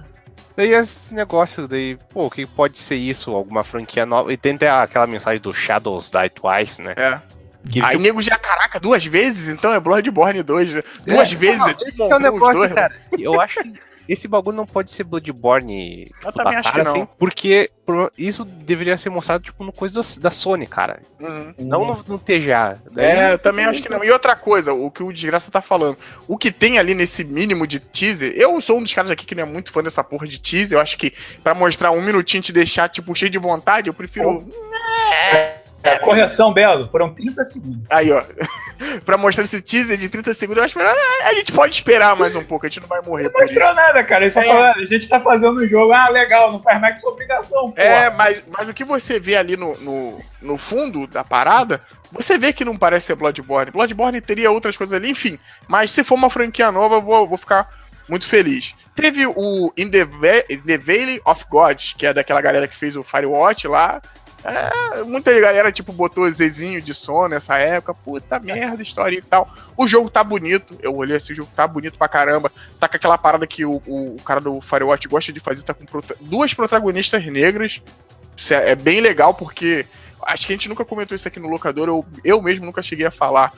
Daí 0.56 0.72
esse 0.72 1.12
negócio, 1.12 1.66
daí, 1.66 1.96
pô, 2.12 2.26
o 2.26 2.30
que 2.30 2.46
pode 2.46 2.78
ser 2.78 2.94
isso? 2.94 3.32
Alguma 3.34 3.64
franquia 3.64 4.06
nova. 4.06 4.32
E 4.32 4.36
tem 4.36 4.54
até 4.54 4.70
aquela 4.70 5.06
mensagem 5.06 5.40
do 5.40 5.52
Shadows 5.52 6.10
Die 6.10 6.30
Twice, 6.30 6.80
né? 6.80 6.94
É. 6.96 7.33
Que 7.70 7.80
Aí 7.84 7.98
nego 7.98 8.20
já, 8.20 8.36
caraca, 8.36 8.78
duas 8.78 9.04
vezes? 9.06 9.48
Então 9.48 9.72
é 9.72 9.80
Bloodborne 9.80 10.42
2. 10.42 10.74
né? 10.74 10.82
Duas 11.06 11.32
vezes, 11.32 11.58
Não, 11.58 11.68
é 11.68 11.70
esse 11.72 11.84
tipo, 11.90 12.02
é 12.04 12.16
o 12.16 12.18
negócio, 12.20 12.54
dois, 12.54 12.70
né? 12.70 12.74
cara. 12.76 12.94
Eu 13.18 13.40
acho 13.40 13.62
que 13.62 13.72
esse 14.06 14.28
bagulho 14.28 14.54
não 14.54 14.66
pode 14.66 14.90
ser 14.90 15.02
Bloodborne. 15.04 16.02
Eu 16.02 16.06
tipo, 16.26 16.32
também 16.34 16.52
da 16.52 16.58
acho 16.60 16.70
cara, 16.70 16.84
que 16.84 16.88
não. 16.90 16.96
assim, 16.96 17.08
porque 17.18 17.70
isso 18.18 18.44
deveria 18.44 18.98
ser 18.98 19.08
mostrado, 19.08 19.42
tipo, 19.42 19.64
no 19.64 19.72
coisa 19.72 20.02
da 20.20 20.30
Sony, 20.30 20.66
cara. 20.66 21.00
Uhum. 21.18 21.54
Não 21.60 21.86
no, 21.86 22.04
no 22.06 22.18
TGA. 22.18 22.78
Daí- 22.92 23.06
É, 23.06 23.32
eu 23.32 23.38
também 23.38 23.64
acho 23.64 23.82
que 23.82 23.88
não. 23.88 24.04
E 24.04 24.10
outra 24.10 24.36
coisa, 24.36 24.74
o 24.74 24.90
que 24.90 25.02
o 25.02 25.10
Desgraça 25.10 25.50
tá 25.50 25.62
falando. 25.62 25.96
O 26.28 26.36
que 26.36 26.52
tem 26.52 26.78
ali 26.78 26.94
nesse 26.94 27.24
mínimo 27.24 27.66
de 27.66 27.80
teaser, 27.80 28.34
eu 28.36 28.60
sou 28.60 28.76
um 28.78 28.82
dos 28.82 28.92
caras 28.92 29.10
aqui 29.10 29.24
que 29.24 29.34
não 29.34 29.44
é 29.44 29.46
muito 29.46 29.72
fã 29.72 29.82
dessa 29.82 30.04
porra 30.04 30.26
de 30.26 30.38
teaser. 30.38 30.76
Eu 30.76 30.82
acho 30.82 30.98
que 30.98 31.14
pra 31.42 31.54
mostrar 31.54 31.90
um 31.92 32.02
minutinho 32.02 32.40
e 32.40 32.42
te 32.44 32.52
deixar, 32.52 32.90
tipo, 32.90 33.14
cheio 33.14 33.30
de 33.30 33.38
vontade, 33.38 33.88
eu 33.88 33.94
prefiro. 33.94 34.46
É, 35.32 35.63
correção, 35.98 36.52
Belo, 36.52 36.88
foram 36.88 37.12
30 37.14 37.44
segundos. 37.44 37.88
Aí, 37.90 38.10
ó. 38.12 38.22
pra 39.04 39.16
mostrar 39.16 39.44
esse 39.44 39.60
teaser 39.60 39.96
de 39.96 40.08
30 40.08 40.34
segundos, 40.34 40.58
eu 40.58 40.64
acho 40.64 40.74
que 40.74 40.82
a 40.82 41.34
gente 41.34 41.52
pode 41.52 41.74
esperar 41.74 42.16
mais 42.16 42.34
um 42.34 42.42
pouco, 42.42 42.66
a 42.66 42.68
gente 42.68 42.80
não 42.80 42.88
vai 42.88 43.00
morrer 43.02 43.24
Não 43.24 43.30
por 43.30 43.44
isso. 43.44 43.54
mostrou 43.54 43.74
nada, 43.74 44.02
cara. 44.04 44.26
É. 44.26 44.30
falaram, 44.30 44.80
a 44.82 44.86
gente 44.86 45.08
tá 45.08 45.20
fazendo 45.20 45.58
o 45.58 45.68
jogo. 45.68 45.92
Ah, 45.92 46.08
legal, 46.08 46.52
não 46.52 46.62
faz 46.62 46.80
mais 46.80 46.94
que 46.94 47.00
sua 47.00 47.12
obrigação, 47.12 47.70
pô. 47.70 47.80
É, 47.80 48.10
mas, 48.10 48.42
mas 48.48 48.68
o 48.68 48.74
que 48.74 48.84
você 48.84 49.20
vê 49.20 49.36
ali 49.36 49.56
no, 49.56 49.76
no, 49.80 50.20
no 50.42 50.58
fundo 50.58 51.06
da 51.06 51.22
parada, 51.22 51.80
você 52.10 52.36
vê 52.38 52.52
que 52.52 52.64
não 52.64 52.76
parece 52.76 53.06
ser 53.06 53.14
Bloodborne. 53.14 53.70
Bloodborne 53.70 54.20
teria 54.20 54.50
outras 54.50 54.76
coisas 54.76 54.94
ali, 54.94 55.10
enfim. 55.10 55.38
Mas 55.68 55.90
se 55.90 56.02
for 56.04 56.14
uma 56.14 56.30
franquia 56.30 56.72
nova, 56.72 56.96
eu 56.96 57.02
vou, 57.02 57.26
vou 57.26 57.38
ficar 57.38 57.68
muito 58.08 58.26
feliz. 58.26 58.74
Teve 58.94 59.26
o 59.26 59.72
In 59.76 59.88
the, 59.90 60.04
Va- 60.04 60.44
In 60.50 60.58
the 60.58 60.78
Valley 60.78 61.20
of 61.24 61.44
Gods, 61.48 61.94
que 61.96 62.06
é 62.06 62.12
daquela 62.12 62.40
galera 62.40 62.68
que 62.68 62.76
fez 62.76 62.96
o 62.96 63.02
Firewatch 63.04 63.66
lá. 63.66 64.00
É, 64.44 65.02
muita 65.04 65.32
galera, 65.40 65.72
tipo, 65.72 65.92
botou 65.92 66.30
Zezinho 66.30 66.82
de 66.82 66.92
sono 66.92 67.28
nessa 67.28 67.56
época. 67.56 67.94
Puta 67.94 68.38
merda, 68.38 68.82
história 68.82 69.16
e 69.16 69.22
tal. 69.22 69.52
O 69.76 69.86
jogo 69.88 70.10
tá 70.10 70.22
bonito. 70.22 70.78
Eu 70.82 70.94
olhei 70.96 71.16
o 71.16 71.34
jogo 71.34 71.50
tá 71.56 71.66
bonito 71.66 71.96
pra 71.96 72.08
caramba. 72.08 72.52
Tá 72.78 72.86
com 72.88 72.96
aquela 72.96 73.16
parada 73.16 73.46
que 73.46 73.64
o, 73.64 73.82
o, 73.86 74.16
o 74.16 74.22
cara 74.22 74.40
do 74.40 74.60
Firewatch 74.60 75.08
gosta 75.08 75.32
de 75.32 75.40
fazer. 75.40 75.62
Tá 75.62 75.72
com 75.72 75.86
prota- 75.86 76.16
duas 76.20 76.52
protagonistas 76.52 77.24
negras. 77.26 77.80
Isso 78.36 78.52
é, 78.52 78.70
é 78.72 78.74
bem 78.74 79.00
legal 79.00 79.32
porque 79.32 79.86
acho 80.22 80.46
que 80.46 80.52
a 80.52 80.56
gente 80.56 80.68
nunca 80.68 80.84
comentou 80.84 81.14
isso 81.14 81.26
aqui 81.28 81.40
no 81.40 81.48
locador. 81.48 81.88
Eu, 81.88 82.04
eu 82.22 82.42
mesmo 82.42 82.66
nunca 82.66 82.82
cheguei 82.82 83.06
a 83.06 83.10
falar. 83.10 83.52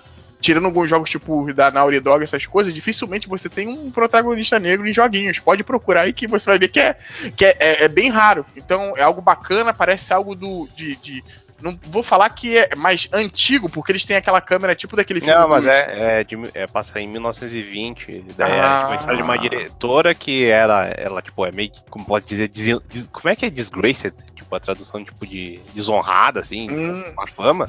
Tirando 0.46 0.66
alguns 0.66 0.88
jogos 0.88 1.10
tipo 1.10 1.52
da 1.52 1.72
Naughty 1.72 1.98
Dog, 1.98 2.22
essas 2.22 2.46
coisas, 2.46 2.72
dificilmente 2.72 3.28
você 3.28 3.48
tem 3.48 3.66
um 3.66 3.90
protagonista 3.90 4.60
negro 4.60 4.86
em 4.88 4.92
joguinhos. 4.92 5.40
Pode 5.40 5.64
procurar 5.64 6.02
aí 6.02 6.12
que 6.12 6.28
você 6.28 6.48
vai 6.50 6.56
ver 6.56 6.68
que 6.68 6.78
é, 6.78 6.94
que 7.36 7.44
é, 7.44 7.56
é- 7.58 7.84
é 7.84 7.88
bem 7.88 8.10
raro. 8.10 8.46
Então 8.56 8.96
é 8.96 9.02
algo 9.02 9.20
bacana, 9.20 9.74
parece 9.74 10.12
algo 10.12 10.36
do. 10.36 10.68
de, 10.76 10.94
de- 10.96 11.24
não 11.60 11.76
vou 11.88 12.02
falar 12.02 12.30
que 12.30 12.56
é 12.56 12.76
mais 12.76 13.08
antigo, 13.12 13.68
porque 13.68 13.90
eles 13.90 14.04
têm 14.04 14.16
aquela 14.16 14.40
câmera 14.40 14.76
tipo 14.76 14.94
daquele 14.94 15.20
filme. 15.20 15.34
Não, 15.34 15.48
mas 15.48 15.64
do- 15.64 15.70
é, 15.70 16.20
é, 16.20 16.24
de- 16.24 16.50
é, 16.54 16.66
passa 16.68 17.00
em 17.00 17.08
1920. 17.08 18.24
Daí 18.36 18.52
é 18.52 18.60
Ah. 18.60 18.96
tipo, 19.00 19.10
a 19.10 19.14
de 19.16 19.22
uma 19.22 19.36
diretora 19.36 20.14
que 20.14 20.44
ela, 20.46 20.84
ela 20.96 21.20
tipo, 21.22 21.44
é 21.44 21.50
meio 21.50 21.70
que, 21.72 21.80
como 21.90 22.04
pode 22.06 22.24
dizer, 22.24 22.46
des- 22.48 22.78
como 23.10 23.28
é 23.30 23.34
que 23.34 23.46
é 23.46 23.50
disgraced? 23.50 24.14
Tipo, 24.36 24.54
a 24.54 24.60
tradução 24.60 25.02
tipo 25.04 25.26
de 25.26 25.58
desonrada, 25.74 26.38
assim, 26.38 26.70
Hum. 26.70 27.02
uma 27.14 27.26
fama. 27.26 27.68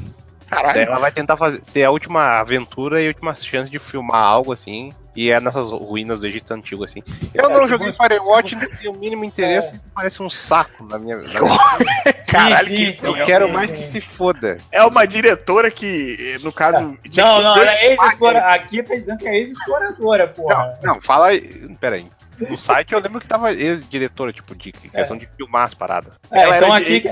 Caralho. 0.49 0.79
ela 0.81 0.99
vai 0.99 1.11
tentar 1.11 1.35
fazer, 1.37 1.61
ter 1.73 1.83
a 1.83 1.91
última 1.91 2.39
aventura 2.39 3.01
e 3.01 3.05
a 3.05 3.07
última 3.09 3.35
chance 3.35 3.69
de 3.69 3.79
filmar 3.79 4.21
algo 4.23 4.51
assim. 4.51 4.91
E 5.15 5.31
é 5.31 5.39
nessas 5.39 5.71
ruínas 5.71 6.19
do 6.19 6.27
Egito 6.27 6.53
Antigo, 6.53 6.83
assim. 6.83 7.01
Eu 7.33 7.49
É, 7.49 7.53
não 7.53 7.67
joguei 7.67 7.91
você- 7.91 7.97
Firewatch, 7.97 8.53
não 8.55 8.69
tenho 8.69 8.91
o 8.93 8.97
mínimo 8.99 9.25
interesse, 9.25 9.81
parece 9.95 10.21
um 10.21 10.29
saco 10.29 10.83
na 10.85 10.99
minha. 10.99 11.17
Na 11.25 11.41
minha... 11.41 12.13
Caralho, 12.29 12.67
que- 12.67 12.93
sim, 12.93 13.07
Eu 13.07 13.25
quero 13.25 13.47
sim, 13.47 13.51
mais 13.51 13.69
sim. 13.71 13.75
que 13.77 13.83
se 13.83 13.99
foda. 13.99 14.59
É 14.71 14.83
uma 14.85 15.07
diretora 15.07 15.71
que, 15.71 16.37
no 16.43 16.51
caso. 16.53 16.95
tinha 17.09 17.25
que 17.25 17.31
Não, 17.33 17.41
não, 17.41 17.57
ela 17.57 17.73
é 17.73 17.91
ex-exploradora. 17.93 18.53
Aqui 18.53 18.83
tá 18.83 18.95
dizendo 18.95 19.17
que 19.17 19.27
é 19.27 19.35
ex-exploradora, 19.37 20.27
porra. 20.27 20.77
Não, 20.83 20.93
não, 20.95 21.01
fala 21.01 21.27
aí. 21.29 21.41
Pera 21.79 21.95
aí. 21.95 22.05
No 22.47 22.55
site 22.55 22.93
eu 22.93 22.99
lembro 22.99 23.19
que 23.19 23.27
tava 23.27 23.51
ex-diretora, 23.51 24.31
tipo, 24.31 24.53
de 24.55 24.71
questão 24.71 25.17
de 25.17 25.25
filmar 25.35 25.63
as 25.63 25.73
paradas. 25.73 26.13
É, 26.31 26.43
Ela 26.43 26.57
então, 26.57 26.75
era 26.75 26.83
aqui, 26.85 26.99
de- 26.99 27.09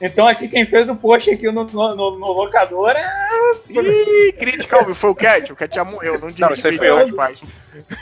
então 0.00 0.26
aqui 0.26 0.48
quem 0.48 0.64
fez 0.66 0.88
o 0.88 0.96
post 0.96 1.30
aqui 1.30 1.50
no, 1.50 1.64
no, 1.64 1.94
no- 1.94 2.18
no 2.18 2.32
locador 2.32 2.90
é. 2.90 3.04
Ih, 3.68 4.32
crítica, 4.32 4.84
foi 4.94 5.10
o 5.10 5.14
Cat. 5.14 5.52
O 5.52 5.56
Cat 5.56 5.74
já 5.74 5.84
morreu, 5.84 6.18
não 6.20 6.28
Não, 6.38 6.54
isso 6.54 6.66
aí 6.66 6.76
foi 6.78 6.88
eu. 6.88 7.08
mais. 7.14 7.38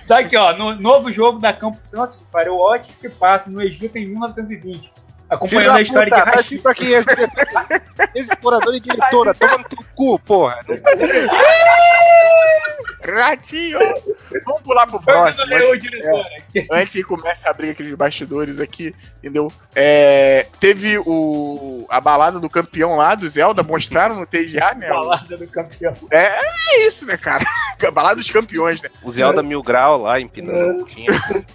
Tá 0.06 0.18
aqui, 0.20 0.36
ó. 0.36 0.56
No 0.56 0.74
novo 0.74 1.10
jogo 1.12 1.38
da 1.38 1.52
Campos 1.52 1.84
Santos, 1.88 2.18
Firewatch, 2.32 2.88
que 2.90 2.96
se 2.96 3.10
passa 3.10 3.50
no 3.50 3.62
Egito 3.62 3.96
em 3.96 4.06
1920. 4.06 4.90
Acompanhando 5.28 5.76
a 5.76 5.82
história 5.82 6.24
puta, 6.24 6.42
de 6.42 6.68
aqui, 6.68 6.92
ex-diretora, 6.92 7.82
ex-exploradora 8.14 8.76
e 8.76 8.80
diretora, 8.80 9.34
toma 9.34 9.58
no 9.58 9.64
teu 9.64 9.78
cu, 9.94 10.18
porra. 10.18 10.58
Ratinho! 13.04 13.78
Vamos 14.44 14.62
pular 14.62 14.86
pro 14.86 15.00
próximo. 15.00 15.54
Antes, 15.54 15.80
diretor. 15.80 16.24
antes 16.72 16.92
que 16.92 17.02
comece 17.02 17.48
a 17.48 17.52
briga 17.52 17.72
aqui 17.72 17.82
nos 17.82 17.94
bastidores 17.94 18.60
aqui, 18.60 18.94
entendeu? 19.18 19.52
É, 19.74 20.46
teve 20.60 20.98
o, 20.98 21.86
a 21.88 22.00
balada 22.00 22.38
do 22.38 22.50
campeão 22.50 22.96
lá 22.96 23.14
do 23.14 23.28
Zelda, 23.28 23.62
mostraram 23.62 24.16
no 24.16 24.26
TGA, 24.26 24.74
né? 24.74 24.88
Balada 24.88 25.36
do 25.36 25.46
campeão. 25.46 25.94
É 26.10 26.86
isso, 26.86 27.06
né, 27.06 27.16
cara? 27.16 27.44
A 27.86 27.90
balada 27.90 28.16
dos 28.16 28.30
campeões, 28.30 28.82
né? 28.82 28.90
O 29.02 29.10
Zelda 29.10 29.42
Mil 29.42 29.62
Grau 29.62 30.02
lá, 30.02 30.20
empinando 30.20 30.70
a 30.70 30.72
boquinha. 30.74 31.08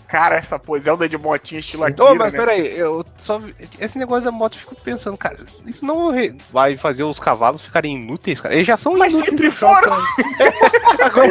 Cara, 0.08 0.36
essa 0.36 0.58
pô, 0.58 0.78
Zelda 0.78 1.08
de 1.08 1.18
motinha 1.18 1.60
estilo 1.60 1.84
aqui, 1.84 2.02
Ô, 2.02 2.16
mas 2.16 2.32
né? 2.32 2.40
peraí, 2.40 2.78
eu 2.78 3.06
só. 3.22 3.40
Esse 3.80 3.98
negócio 3.98 4.26
da 4.26 4.31
moto, 4.31 4.53
eu 4.53 4.60
fico 4.60 4.76
pensando, 4.81 5.18
cara, 5.18 5.38
isso 5.65 5.85
não 5.85 6.11
vai 6.52 6.76
fazer 6.77 7.03
os 7.03 7.19
cavalos 7.19 7.61
ficarem 7.61 7.95
inúteis, 7.95 8.40
cara. 8.41 8.53
Eles 8.56 8.68
já 8.68 8.77
são 8.77 8.98
Mas 8.98 9.14
inúteis. 9.14 9.31
sempre 9.31 9.48
então, 9.48 9.69
foram! 9.69 9.90
cara. 9.91 10.53
Agora, 11.06 11.30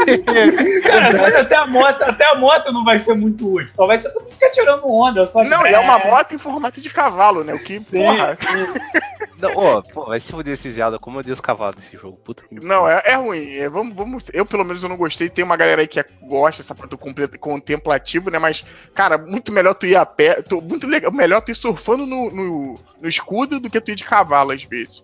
Cara, 0.82 1.08
às 1.08 1.18
vezes 1.18 1.34
até 1.34 1.56
a 1.56 1.66
moto, 1.66 2.02
até 2.02 2.24
a 2.26 2.34
moto 2.34 2.72
não 2.72 2.84
vai 2.84 2.98
ser 2.98 3.14
muito 3.14 3.54
útil. 3.54 3.68
Só 3.68 3.86
vai 3.86 3.98
ser 3.98 4.10
pra 4.10 4.22
tu 4.22 4.30
ficar 4.32 4.50
tirando 4.50 4.86
onda. 4.86 5.26
Só 5.26 5.42
Não, 5.44 5.66
e 5.66 5.72
é 5.72 5.78
uma 5.78 5.98
moto 5.98 6.34
em 6.34 6.38
formato 6.38 6.80
de 6.80 6.90
cavalo, 6.90 7.44
né? 7.44 7.54
O 7.54 7.58
que, 7.58 7.82
Sim, 7.84 8.04
porra. 8.04 8.36
Não, 9.42 9.56
ô, 9.78 9.82
pô, 9.82 10.06
vai 10.06 10.20
se 10.20 10.30
fuder 10.32 10.54
esse 10.54 10.70
Zelda, 10.70 10.98
como 10.98 11.16
eu 11.16 11.20
odeio 11.20 11.34
os 11.34 11.40
cavalos 11.40 11.76
desse 11.76 11.96
jogo, 11.96 12.16
puta 12.18 12.42
que 12.46 12.54
Não, 12.64 12.88
é, 12.88 13.02
é 13.04 13.14
ruim. 13.16 13.54
É, 13.56 13.68
vamos, 13.68 13.94
vamos, 13.94 14.30
eu, 14.32 14.46
pelo 14.46 14.64
menos, 14.64 14.82
eu 14.82 14.88
não 14.88 14.96
gostei. 14.96 15.28
Tem 15.28 15.44
uma 15.44 15.56
galera 15.56 15.80
aí 15.82 15.88
que 15.88 16.00
é- 16.00 16.06
gosta 16.22 16.62
dessa 16.62 16.74
parte 16.74 16.96
comple- 16.96 17.28
contemplativo, 17.38 18.30
né? 18.30 18.38
Mas, 18.38 18.64
cara, 18.94 19.18
muito 19.18 19.52
melhor 19.52 19.74
tu 19.74 19.86
ir 19.86 19.96
a 19.96 20.06
pé. 20.06 20.42
tu- 20.42 20.60
muito 20.62 20.86
legal, 20.86 21.12
melhor 21.12 21.40
tu 21.40 21.50
ir 21.50 21.54
surfando 21.54 22.06
no, 22.06 22.30
no, 22.30 22.74
no 23.00 23.08
escudo 23.08 23.58
do 23.60 23.68
que 23.70 23.80
tu 23.80 23.90
ir 23.90 23.94
de 23.94 24.04
cavalo, 24.04 24.52
às 24.52 24.62
vezes. 24.64 25.02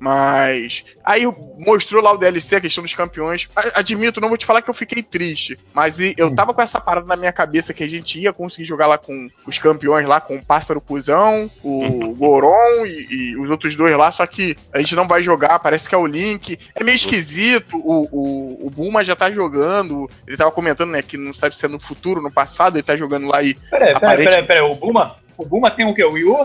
Mas. 0.00 0.82
Aí 1.04 1.24
mostrou 1.58 2.02
lá 2.02 2.10
o 2.12 2.16
DLC, 2.16 2.56
a 2.56 2.60
questão 2.60 2.82
dos 2.82 2.94
campeões. 2.94 3.46
Admito, 3.74 4.18
não 4.18 4.28
vou 4.30 4.38
te 4.38 4.46
falar 4.46 4.62
que 4.62 4.70
eu 4.70 4.74
fiquei 4.74 5.02
triste. 5.02 5.58
Mas 5.74 6.00
eu 6.00 6.34
tava 6.34 6.54
com 6.54 6.62
essa 6.62 6.80
parada 6.80 7.06
na 7.06 7.16
minha 7.16 7.32
cabeça 7.32 7.74
que 7.74 7.84
a 7.84 7.88
gente 7.88 8.18
ia 8.18 8.32
conseguir 8.32 8.64
jogar 8.64 8.86
lá 8.86 8.96
com 8.96 9.28
os 9.46 9.58
campeões 9.58 10.08
lá, 10.08 10.18
com 10.18 10.36
o 10.36 10.44
Pássaro 10.44 10.80
Cusão, 10.80 11.50
o 11.62 12.14
Goron 12.14 12.56
e, 12.86 13.12
e 13.32 13.36
os 13.36 13.50
outros 13.50 13.76
dois 13.76 13.94
lá. 13.94 14.10
Só 14.10 14.26
que 14.26 14.56
a 14.72 14.78
gente 14.78 14.96
não 14.96 15.06
vai 15.06 15.22
jogar, 15.22 15.58
parece 15.58 15.86
que 15.86 15.94
é 15.94 15.98
o 15.98 16.06
Link. 16.06 16.58
É 16.74 16.82
meio 16.82 16.96
esquisito. 16.96 17.76
O, 17.76 18.08
o, 18.10 18.66
o 18.66 18.70
Bulma 18.70 19.04
já 19.04 19.14
tá 19.14 19.30
jogando. 19.30 20.10
Ele 20.26 20.36
tava 20.36 20.50
comentando, 20.50 20.92
né, 20.92 21.02
que 21.02 21.18
não 21.18 21.34
sabe 21.34 21.58
se 21.58 21.66
é 21.66 21.68
no 21.68 21.78
futuro, 21.78 22.22
no 22.22 22.32
passado, 22.32 22.76
ele 22.76 22.82
tá 22.82 22.96
jogando 22.96 23.26
lá 23.26 23.42
e. 23.42 23.52
Peraí, 23.52 23.68
peraí, 23.70 23.94
Aparente- 23.96 24.30
peraí, 24.30 24.46
peraí. 24.46 24.62
O 24.62 24.74
Buma, 24.74 25.16
o 25.36 25.44
Buma 25.44 25.70
tem 25.70 25.84
o 25.84 25.94
quê? 25.94 26.04
O 26.04 26.12
Wii 26.12 26.24
U 26.24 26.44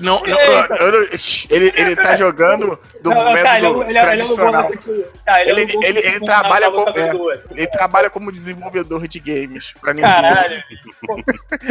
Não, 0.00 0.22
não, 0.22 0.38
ele, 1.48 1.72
ele 1.74 1.96
tá 1.96 2.14
jogando 2.16 2.78
do 3.02 3.10
Não, 3.10 3.16
tá, 3.16 3.32
ele 3.58 3.66
método 3.68 3.82
ele 3.84 3.98
é, 3.98 4.00
é 4.00 4.04
tradicional. 4.04 4.70
Tá, 5.24 5.40
ele, 5.40 5.50
é 5.50 5.62
Ele- 5.64 5.98
ele- 6.00 6.20
trabalha 6.20 6.70
na 6.70 6.76
luta 6.76 6.92
com- 6.92 7.30
é. 7.32 7.40
Ele 7.50 7.66
trabalha 7.66 8.10
como 8.10 8.30
desenvolvedor 8.30 9.08
de 9.08 9.18
games 9.18 9.72
pra 9.80 9.94
Nintendo. 9.94 10.12
Caralho. 10.12 10.62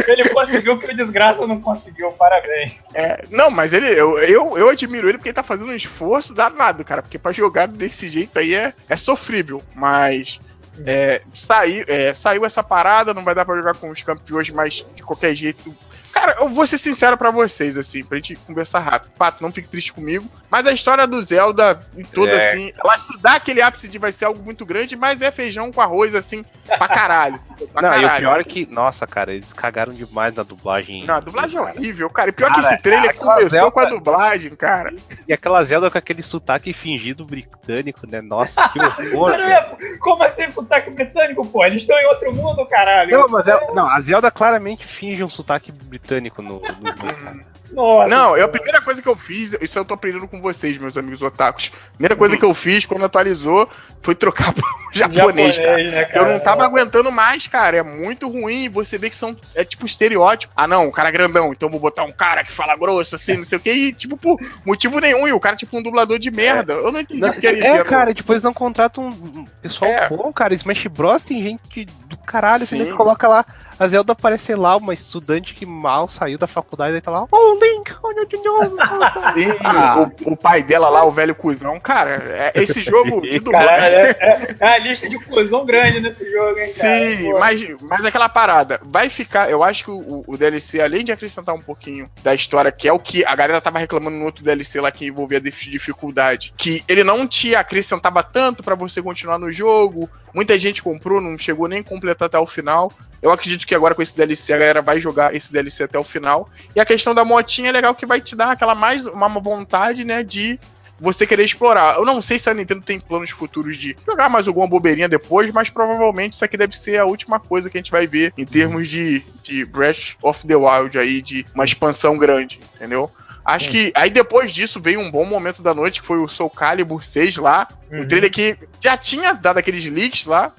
Ele 0.08 0.28
conseguiu 0.30 0.78
que 0.78 0.90
o 0.90 0.94
Desgraça 0.94 1.46
não 1.46 1.60
conseguiu, 1.60 2.10
parabéns. 2.12 2.72
É, 2.94 3.24
não, 3.30 3.50
mas 3.50 3.72
ele, 3.72 3.86
eu, 3.88 4.18
eu, 4.18 4.58
eu 4.58 4.68
admiro 4.68 5.08
ele 5.08 5.18
porque 5.18 5.28
ele 5.28 5.34
tá 5.36 5.42
fazendo 5.42 5.70
um 5.70 5.74
esforço 5.76 6.34
danado, 6.34 6.84
cara. 6.84 7.02
Porque 7.02 7.18
pra 7.18 7.32
jogar 7.32 7.66
desse 7.68 8.08
jeito 8.08 8.38
aí 8.38 8.54
é, 8.54 8.72
é 8.88 8.96
sofrível. 8.96 9.62
Mas 9.74 10.40
é, 10.86 11.20
saiu, 11.34 11.84
é, 11.86 12.12
saiu 12.14 12.44
essa 12.44 12.62
parada, 12.62 13.14
não 13.14 13.24
vai 13.24 13.34
dar 13.34 13.44
pra 13.44 13.56
jogar 13.56 13.74
com 13.74 13.90
os 13.90 14.02
campeões, 14.02 14.50
mas 14.50 14.84
de 14.94 15.02
qualquer 15.02 15.34
jeito. 15.34 15.74
Cara, 16.12 16.36
eu 16.40 16.48
vou 16.48 16.66
ser 16.66 16.78
sincero 16.78 17.16
pra 17.16 17.30
vocês, 17.30 17.76
assim, 17.78 18.04
pra 18.04 18.18
gente 18.18 18.36
conversar 18.36 18.80
rápido. 18.80 19.12
Pato, 19.12 19.42
não 19.42 19.52
fique 19.52 19.68
triste 19.68 19.92
comigo. 19.92 20.28
Mas 20.50 20.66
a 20.66 20.72
história 20.72 21.06
do 21.06 21.22
Zelda, 21.22 21.78
em 21.96 22.04
toda, 22.04 22.32
É. 22.32 22.50
assim, 22.52 22.72
ela 22.82 22.98
se 22.98 23.16
dá 23.20 23.34
aquele 23.34 23.62
ápice 23.62 23.86
de 23.88 23.98
vai 23.98 24.10
ser 24.12 24.24
algo 24.24 24.42
muito 24.42 24.66
grande, 24.66 24.96
mas 24.96 25.22
é 25.22 25.30
feijão 25.30 25.70
com 25.70 25.80
arroz, 25.80 26.14
assim, 26.14 26.44
pra 26.66 26.88
caralho. 26.88 27.38
Pra 27.74 27.82
Não, 27.82 27.94
e 27.94 27.98
o 27.98 28.02
caralho. 28.02 28.20
pior 28.20 28.40
é 28.40 28.44
que, 28.44 28.66
nossa, 28.72 29.06
cara, 29.06 29.34
eles 29.34 29.52
cagaram 29.52 29.92
demais 29.92 30.34
na 30.34 30.42
dublagem. 30.42 31.04
Não, 31.04 31.14
a 31.16 31.20
dublagem 31.20 31.58
é 31.58 31.60
horrível, 31.60 32.08
cara. 32.08 32.30
E 32.30 32.32
pior 32.32 32.50
que 32.52 32.62
Cara, 32.62 32.74
esse 32.74 32.82
trailer 32.82 33.10
aquela 33.10 33.34
começou 33.34 33.50
Zelda- 33.50 33.70
com 33.70 33.80
a 33.80 33.84
dublagem, 33.84 34.50
cara. 34.56 34.94
E 35.28 35.32
aquela 35.32 35.62
Zelda 35.62 35.90
com 35.90 35.98
aquele 35.98 36.22
sotaque 36.22 36.72
fingido 36.72 37.22
britânico, 37.26 38.06
né? 38.10 38.22
Nossa, 38.22 38.66
que 38.70 38.78
horror. 39.14 39.32
Cara. 39.36 39.76
como 40.00 40.22
assim 40.24 40.50
sotaque 40.50 40.88
britânico, 40.90 41.44
pô? 41.46 41.62
Eles 41.66 41.82
estão 41.82 41.98
em 41.98 42.06
outro 42.06 42.32
mundo, 42.32 42.64
caralho. 42.66 43.10
Não, 43.10 43.28
mas 43.28 43.46
ela- 43.46 43.74
não, 43.74 43.86
a 43.86 44.00
Zelda 44.00 44.30
claramente 44.30 44.86
finge 44.86 45.22
um 45.22 45.28
sotaque 45.30 45.70
britânico 45.70 46.40
no, 46.40 46.60
no 46.60 46.60
cara. 46.96 47.36
Nossa, 47.72 48.08
Não, 48.08 48.36
eu, 48.36 48.46
a 48.46 48.48
primeira 48.48 48.80
coisa 48.82 49.00
que 49.00 49.08
eu 49.08 49.16
fiz, 49.16 49.52
isso 49.60 49.78
eu 49.78 49.84
tô 49.84 49.94
aprendendo 49.94 50.26
com 50.26 50.39
vocês, 50.40 50.76
meus 50.78 50.96
amigos 50.96 51.22
otakus. 51.22 51.70
Primeira 51.94 52.16
coisa 52.16 52.36
que 52.36 52.44
eu 52.44 52.54
fiz 52.54 52.84
quando 52.84 53.04
atualizou 53.04 53.68
foi 54.02 54.14
trocar 54.14 54.52
pro 54.54 54.64
japonês, 54.92 55.56
cara. 55.58 55.76
né, 55.76 56.10
Eu 56.14 56.26
não 56.26 56.40
tava 56.40 56.64
aguentando 56.64 57.12
mais, 57.12 57.46
cara. 57.46 57.76
É 57.78 57.82
muito 57.82 58.28
ruim. 58.28 58.68
Você 58.70 58.98
vê 58.98 59.10
que 59.10 59.16
são. 59.16 59.36
É 59.54 59.64
tipo 59.64 59.86
estereótipo. 59.86 60.52
Ah, 60.56 60.66
não, 60.66 60.88
o 60.88 60.92
cara 60.92 61.10
é 61.10 61.12
grandão, 61.12 61.52
então 61.52 61.68
vou 61.68 61.78
botar 61.78 62.02
um 62.04 62.12
cara 62.12 62.42
que 62.44 62.52
fala 62.52 62.74
grosso, 62.76 63.14
assim, 63.14 63.36
não 63.36 63.44
sei 63.44 63.58
o 63.58 63.60
quê. 63.60 63.72
E, 63.72 63.92
tipo, 63.92 64.16
por 64.16 64.38
motivo 64.66 64.98
nenhum. 65.00 65.28
E 65.28 65.32
o 65.32 65.40
cara, 65.40 65.56
tipo, 65.56 65.76
um 65.78 65.82
dublador 65.82 66.18
de 66.18 66.30
merda. 66.30 66.72
Eu 66.72 66.90
não 66.90 67.00
entendi 67.00 67.20
Não, 67.20 67.30
porque 67.32 67.46
ele 67.46 67.60
é, 67.64 67.84
cara, 67.84 68.14
tipo, 68.14 68.32
eles 68.32 68.42
não 68.42 68.54
contratam 68.54 69.04
um 69.08 69.46
pessoal 69.62 69.90
É. 69.90 70.08
bom, 70.08 70.32
cara. 70.32 70.54
Smash 70.54 70.86
Bros 70.86 71.22
tem 71.22 71.42
gente 71.42 71.84
do 72.06 72.16
caralho, 72.16 72.62
assim, 72.64 72.78
Sim. 72.78 72.86
que 72.86 72.92
coloca 72.92 73.28
lá. 73.28 73.44
A 73.80 73.88
Zelda 73.88 74.14
parece 74.14 74.54
lá, 74.54 74.76
uma 74.76 74.92
estudante 74.92 75.54
que 75.54 75.64
mal 75.64 76.06
saiu 76.06 76.36
da 76.36 76.46
faculdade 76.46 76.94
e 76.96 77.00
tá 77.00 77.10
lá, 77.10 77.26
oh, 77.32 77.58
Link, 77.60 77.90
olha 78.02 78.26
de 78.26 78.36
novo. 78.36 78.76
Sim, 79.32 79.46
Ah. 79.64 80.06
o, 80.26 80.32
o 80.32 80.36
pai 80.36 80.62
dela 80.62 80.90
lá, 80.90 81.02
o 81.04 81.10
velho 81.10 81.34
cuzão. 81.34 81.80
Cara, 81.80 82.22
é- 82.26 82.52
esse 82.62 82.82
jogo 82.82 83.22
de 83.26 83.38
dublagem. 83.38 83.68
Caralho, 83.70 83.94
é, 83.96 84.10
é, 84.20 84.54
é 84.60 84.68
a 84.74 84.78
lista 84.78 85.08
de 85.08 85.18
cuzão 85.18 85.64
grande 85.64 85.98
nesse 85.98 86.30
jogo, 86.30 86.58
hein, 86.58 86.74
cara. 86.74 87.16
Sim, 87.16 87.30
Pô. 87.32 87.38
mas, 87.38 87.60
mas 87.80 88.04
aquela 88.04 88.28
parada, 88.28 88.78
vai 88.84 89.08
ficar. 89.08 89.50
Eu 89.50 89.64
acho 89.64 89.84
que 89.84 89.90
o, 89.90 90.24
o 90.26 90.36
DLC, 90.36 90.78
além 90.82 91.02
de 91.02 91.10
acrescentar 91.12 91.54
um 91.54 91.62
pouquinho 91.62 92.10
da 92.22 92.34
história, 92.34 92.70
que 92.70 92.86
é 92.86 92.92
o 92.92 92.98
que 92.98 93.24
a 93.24 93.34
galera 93.34 93.62
tava 93.62 93.78
reclamando 93.78 94.18
no 94.18 94.26
outro 94.26 94.44
DLC 94.44 94.78
lá 94.78 94.90
que 94.92 95.06
envolvia 95.06 95.40
dif- 95.40 95.70
dificuldade, 95.70 96.52
que 96.54 96.84
ele 96.86 97.02
não 97.02 97.26
te 97.26 97.54
acrescentava 97.54 98.22
tanto 98.22 98.62
pra 98.62 98.74
você 98.74 99.00
continuar 99.00 99.38
no 99.38 99.50
jogo. 99.50 100.06
Muita 100.32 100.56
gente 100.58 100.80
comprou, 100.80 101.20
não 101.20 101.36
chegou 101.36 101.66
nem 101.66 101.80
a 101.80 101.84
completar 101.84 102.26
até 102.26 102.38
o 102.38 102.46
final. 102.46 102.92
Eu 103.20 103.32
acredito 103.32 103.66
que 103.70 103.74
agora 103.76 103.94
com 103.94 104.02
esse 104.02 104.16
DLC 104.16 104.52
a 104.52 104.58
galera 104.58 104.82
vai 104.82 105.00
jogar 105.00 105.32
esse 105.32 105.52
DLC 105.52 105.84
até 105.84 105.96
o 105.96 106.02
final. 106.02 106.50
E 106.74 106.80
a 106.80 106.84
questão 106.84 107.14
da 107.14 107.24
motinha 107.24 107.68
é 107.68 107.72
legal 107.72 107.94
que 107.94 108.04
vai 108.04 108.20
te 108.20 108.34
dar 108.34 108.50
aquela 108.50 108.74
mais 108.74 109.06
uma 109.06 109.28
vontade, 109.28 110.04
né, 110.04 110.24
de 110.24 110.58
você 110.98 111.24
querer 111.24 111.44
explorar. 111.44 111.96
Eu 111.96 112.04
não 112.04 112.20
sei 112.20 112.36
se 112.36 112.50
a 112.50 112.54
Nintendo 112.54 112.82
tem 112.82 112.98
planos 112.98 113.30
futuros 113.30 113.76
de 113.76 113.96
jogar 114.04 114.28
mais 114.28 114.48
alguma 114.48 114.66
bobeirinha 114.66 115.08
depois, 115.08 115.52
mas 115.52 115.70
provavelmente 115.70 116.32
isso 116.32 116.44
aqui 116.44 116.56
deve 116.56 116.76
ser 116.76 116.98
a 116.98 117.06
última 117.06 117.38
coisa 117.38 117.70
que 117.70 117.78
a 117.78 117.80
gente 117.80 117.92
vai 117.92 118.08
ver 118.08 118.34
em 118.36 118.44
termos 118.44 118.88
de, 118.88 119.22
de 119.40 119.64
Breath 119.64 120.16
of 120.20 120.44
the 120.44 120.56
Wild 120.56 120.98
aí, 120.98 121.22
de 121.22 121.46
uma 121.54 121.64
expansão 121.64 122.18
grande, 122.18 122.58
entendeu? 122.74 123.08
Acho 123.44 123.70
que 123.70 123.92
aí 123.94 124.10
depois 124.10 124.52
disso 124.52 124.80
veio 124.80 125.00
um 125.00 125.10
bom 125.10 125.24
momento 125.24 125.62
da 125.62 125.74
noite, 125.74 126.00
que 126.00 126.06
foi 126.06 126.18
o 126.18 126.28
Soul 126.28 126.50
Calibur 126.50 127.02
6 127.02 127.36
lá. 127.38 127.66
Uhum. 127.90 128.00
O 128.00 128.06
trailer 128.06 128.30
que 128.30 128.56
já 128.80 128.96
tinha 128.96 129.32
dado 129.32 129.58
aqueles 129.58 129.84
leaks 129.84 130.24
lá. 130.24 130.52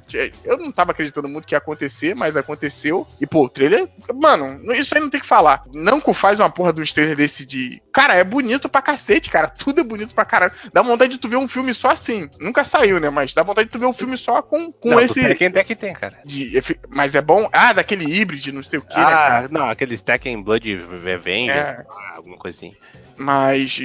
Eu 0.44 0.58
não 0.58 0.72
tava 0.72 0.92
acreditando 0.92 1.30
muito 1.30 1.48
que 1.48 1.56
ia 1.56 1.58
acontecer, 1.60 2.14
mas 2.14 2.36
aconteceu. 2.36 3.08
E, 3.22 3.26
pô, 3.26 3.46
o 3.46 3.50
trailer. 3.50 3.88
Mano, 4.14 4.74
isso 4.74 4.94
aí 4.94 5.02
não 5.02 5.10
tem 5.10 5.22
que 5.22 5.26
falar. 5.26 5.64
Namco 5.74 6.14
faz 6.14 6.40
uma 6.42 6.50
porra 6.50 6.74
de 6.74 6.82
uns 6.82 6.92
trailers 6.92 7.18
desse 7.18 7.46
de. 7.46 7.82
Cara, 7.94 8.16
é 8.16 8.24
bonito 8.24 8.68
pra 8.68 8.82
cacete, 8.82 9.30
cara. 9.30 9.48
Tudo 9.48 9.80
é 9.80 9.84
bonito 9.84 10.14
pra 10.14 10.26
caralho. 10.26 10.52
Dá 10.74 10.82
vontade 10.82 11.14
de 11.14 11.18
tu 11.20 11.30
ver 11.30 11.38
um 11.38 11.48
filme 11.48 11.74
só 11.74 11.92
assim. 11.92 12.30
Nunca 12.40 12.66
saiu, 12.66 13.00
né? 13.00 13.10
Mas 13.10 13.34
dá 13.34 13.44
vontade 13.44 13.68
de 13.68 13.72
tu 13.72 13.80
ver 13.80 13.86
um 13.86 13.94
filme 13.94 14.18
só 14.18 14.42
com, 14.42 14.72
com 14.72 14.90
Não, 14.90 15.00
esse. 15.00 15.22
Tekken 15.22 15.48
até 15.48 15.64
que 15.64 15.76
tem, 15.76 15.94
cara. 15.94 16.18
de 16.26 16.62
Mas 16.90 17.16
é 17.16 17.22
bom. 17.22 17.48
Ah, 17.54 17.72
daquele 17.72 18.04
híbrido, 18.06 18.52
não 18.52 18.64
sei 18.64 18.80
o 18.80 18.82
que, 18.82 18.98
né, 18.98 19.04
cara? 19.04 19.46
Ah, 19.46 19.48
não, 19.50 19.70
aqueles 19.70 20.02
Tekken 20.02 20.42
Blood 20.44 20.84
Revenge, 21.04 21.50
É. 21.52 21.86
alguma 22.16 22.38
coisa 22.38 22.58
assim. 22.58 22.76
Mas 23.18 23.80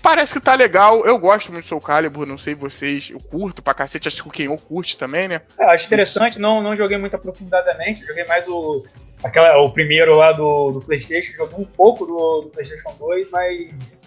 parece 0.00 0.34
que 0.34 0.40
tá 0.40 0.54
legal. 0.54 1.04
Eu 1.04 1.18
gosto 1.18 1.50
muito 1.50 1.64
do 1.64 1.68
Soul 1.68 1.80
Calibur, 1.80 2.26
não 2.26 2.38
sei 2.38 2.54
vocês. 2.54 3.10
Eu 3.10 3.18
curto 3.18 3.60
pra 3.62 3.74
cacete. 3.74 4.06
Acho 4.06 4.22
que 4.22 4.28
o 4.28 4.32
Kenô 4.32 4.56
curte 4.56 4.96
também, 4.96 5.26
né? 5.26 5.40
É, 5.58 5.64
acho 5.66 5.86
interessante, 5.86 6.38
não, 6.38 6.62
não 6.62 6.76
joguei 6.76 6.96
muito 6.96 7.16
aprofundadamente, 7.16 8.06
joguei 8.06 8.24
mais 8.24 8.46
o, 8.46 8.84
aquela, 9.24 9.56
o 9.58 9.72
primeiro 9.72 10.14
lá 10.14 10.30
do, 10.32 10.70
do 10.72 10.80
Playstation, 10.80 11.32
joguei 11.32 11.58
um 11.58 11.64
pouco 11.64 12.06
do, 12.06 12.42
do 12.42 12.48
Playstation 12.50 12.94
2, 12.98 13.28
mas 13.30 14.02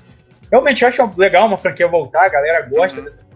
realmente 0.50 0.86
acho 0.86 1.12
legal 1.18 1.48
uma 1.48 1.58
franquia 1.58 1.88
voltar, 1.88 2.26
a 2.26 2.30
galera 2.30 2.62
gosta 2.66 3.00
Uhum. 3.00 3.06
dessa 3.06 3.28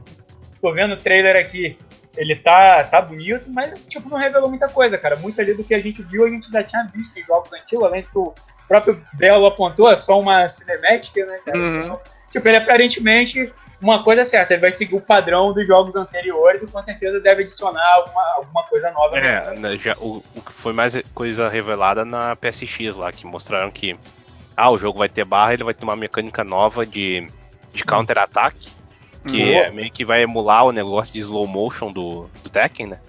Tô 0.61 0.73
vendo 0.73 0.93
o 0.93 0.97
trailer 0.97 1.35
aqui, 1.35 1.77
ele 2.15 2.37
tá, 2.37 2.85
tá 2.85 3.01
bonito, 3.01 3.51
mas 3.51 3.83
tipo, 3.83 4.07
não 4.07 4.17
revelou 4.17 4.47
muita 4.47 4.69
coisa, 4.69 4.97
cara. 4.97 5.17
Muito 5.17 5.41
ali 5.41 5.53
do 5.53 5.61
que 5.61 5.73
a 5.73 5.81
gente 5.81 6.01
viu, 6.03 6.23
a 6.25 6.29
gente 6.29 6.49
já 6.49 6.63
tinha 6.63 6.89
visto 6.93 7.19
em 7.19 7.23
jogos 7.25 7.51
antigos, 7.51 7.83
além 7.83 8.05
do 8.13 8.33
próprio 8.73 8.99
Belo 9.13 9.45
apontou, 9.45 9.91
é 9.91 9.95
só 9.95 10.19
uma 10.19 10.49
cinemática, 10.49 11.23
né, 11.25 11.37
cara? 11.45 11.57
Uhum. 11.57 11.81
Então, 11.81 12.01
tipo, 12.31 12.47
ele 12.47 12.57
aparentemente 12.57 13.53
uma 13.79 14.01
coisa 14.01 14.23
certa, 14.23 14.53
ele 14.53 14.61
vai 14.61 14.71
seguir 14.71 14.95
o 14.95 15.01
padrão 15.01 15.53
dos 15.53 15.67
jogos 15.67 15.95
anteriores 15.95 16.63
e 16.63 16.67
com 16.67 16.81
certeza 16.81 17.19
deve 17.19 17.41
adicionar 17.41 17.85
alguma, 17.95 18.23
alguma 18.37 18.63
coisa 18.63 18.89
nova. 18.91 19.17
É, 19.17 19.59
né, 19.59 19.77
já, 19.77 19.93
o, 19.99 20.23
o 20.33 20.41
que 20.41 20.53
foi 20.53 20.73
mais 20.73 20.99
coisa 21.13 21.49
revelada 21.49 22.03
na 22.05 22.35
PSX 22.35 22.95
lá, 22.95 23.11
que 23.11 23.27
mostraram 23.27 23.69
que 23.69 23.95
ah, 24.55 24.71
o 24.71 24.79
jogo 24.79 24.97
vai 24.97 25.09
ter 25.09 25.25
barra, 25.25 25.53
ele 25.53 25.65
vai 25.65 25.73
ter 25.73 25.83
uma 25.83 25.95
mecânica 25.95 26.43
nova 26.43 26.85
de, 26.85 27.27
de 27.73 27.83
counter-ataque, 27.83 28.71
que 29.27 29.45
Boa. 29.45 29.65
é 29.65 29.69
meio 29.69 29.91
que 29.91 30.05
vai 30.05 30.23
emular 30.23 30.65
o 30.65 30.71
negócio 30.71 31.13
de 31.13 31.19
slow 31.19 31.45
motion 31.45 31.91
do, 31.91 32.29
do 32.41 32.49
Tekken, 32.49 32.87
né? 32.87 32.99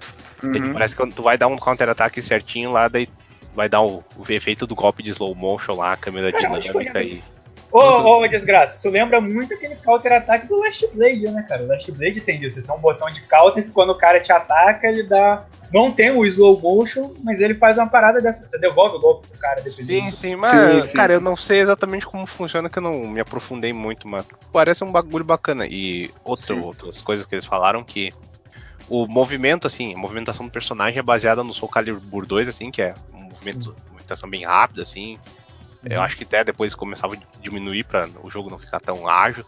Uhum. 0.43 0.73
Parece 0.75 0.95
que 0.95 1.01
quando 1.01 1.15
tu 1.15 1.23
vai 1.23 1.39
dar 1.39 1.47
um 1.47 1.57
counter-ataque 1.57 2.21
certinho 2.21 2.71
lá, 2.71 2.89
daí 2.89 3.09
vai 3.55 3.69
dar 3.69 3.83
o, 3.83 4.05
o 4.17 4.25
efeito 4.33 4.67
do 4.67 4.75
golpe 4.75 5.03
de 5.03 5.11
slow 5.11 5.35
motion 5.35 5.77
lá, 5.77 5.93
a 5.93 5.97
câmera 5.97 6.33
Cara, 6.33 6.59
dinâmica 6.59 7.03
e. 7.03 7.23
Ô, 7.71 8.21
ô, 8.21 8.29
desgraça, 8.29 8.77
isso 8.77 8.89
lembra 8.89 9.21
muito 9.21 9.53
aquele 9.53 9.75
counter-ataque 9.75 10.47
do 10.47 10.57
Last 10.61 10.87
Blade, 10.95 11.29
né, 11.29 11.45
cara? 11.49 11.65
O 11.65 11.67
Last 11.67 11.91
Blade 11.91 12.21
tem 12.21 12.41
isso, 12.41 12.65
tem 12.65 12.73
um 12.73 12.79
botão 12.79 13.09
de 13.09 13.21
counter 13.23 13.65
que 13.65 13.71
quando 13.71 13.91
o 13.91 13.99
cara 13.99 14.21
te 14.21 14.31
ataca, 14.31 14.87
ele 14.87 15.03
dá. 15.03 15.45
Não 15.73 15.91
tem 15.91 16.13
o 16.13 16.25
slow 16.25 16.61
motion, 16.61 17.15
mas 17.25 17.41
ele 17.41 17.55
faz 17.55 17.77
uma 17.77 17.89
parada 17.89 18.23
dessa. 18.23 18.47
Você 18.47 18.61
devolve 18.61 18.95
o 18.95 19.01
golpe 19.01 19.27
pro 19.27 19.41
cara 19.41 19.57
depois. 19.57 19.85
Sim, 19.85 20.09
sim, 20.13 20.37
mas, 20.37 20.53
Sim, 20.53 20.81
sim. 20.83 20.97
cara, 20.97 21.15
eu 21.15 21.21
não 21.21 21.35
sei 21.35 21.63
exatamente 21.63 22.07
como 22.07 22.25
funciona, 22.27 22.71
que 22.71 22.79
eu 22.79 22.83
não 22.83 23.09
me 23.09 23.19
aprofundei 23.19 23.73
muito, 23.73 24.07
mas 24.07 24.25
parece 24.53 24.85
um 24.85 24.93
bagulho 24.93 25.25
bacana. 25.25 25.67
E 25.67 26.13
outro, 26.23 26.55
Sim. 26.55 26.61
outras 26.61 27.03
coisas 27.03 27.27
que 27.27 27.35
eles 27.35 27.45
falaram 27.45 27.83
que 27.83 28.11
o 28.89 29.07
movimento, 29.07 29.67
assim, 29.67 29.95
a 29.95 29.99
movimentação 29.99 30.47
do 30.47 30.53
personagem 30.53 30.99
é 30.99 31.03
baseada 31.03 31.43
no 31.43 31.55
Soul 31.55 31.71
Calibur 31.71 32.27
2, 32.27 32.49
assim, 32.49 32.71
que 32.71 32.83
é 32.83 32.95
um 33.13 33.23
movimento, 33.23 33.71
uma 33.71 33.93
movimentação 33.93 34.29
bem 34.29 34.45
rápida, 34.45 34.83
assim. 34.83 35.19
Eu 35.85 36.01
acho 36.01 36.17
que 36.17 36.25
até 36.25 36.43
depois 36.43 36.75
começava 36.75 37.15
a 37.15 37.19
diminuir 37.41 37.85
para 37.85 38.09
o 38.23 38.31
jogo 38.31 38.51
não 38.51 38.59
ficar 38.59 38.81
tão 38.81 39.07
ágil. 39.07 39.45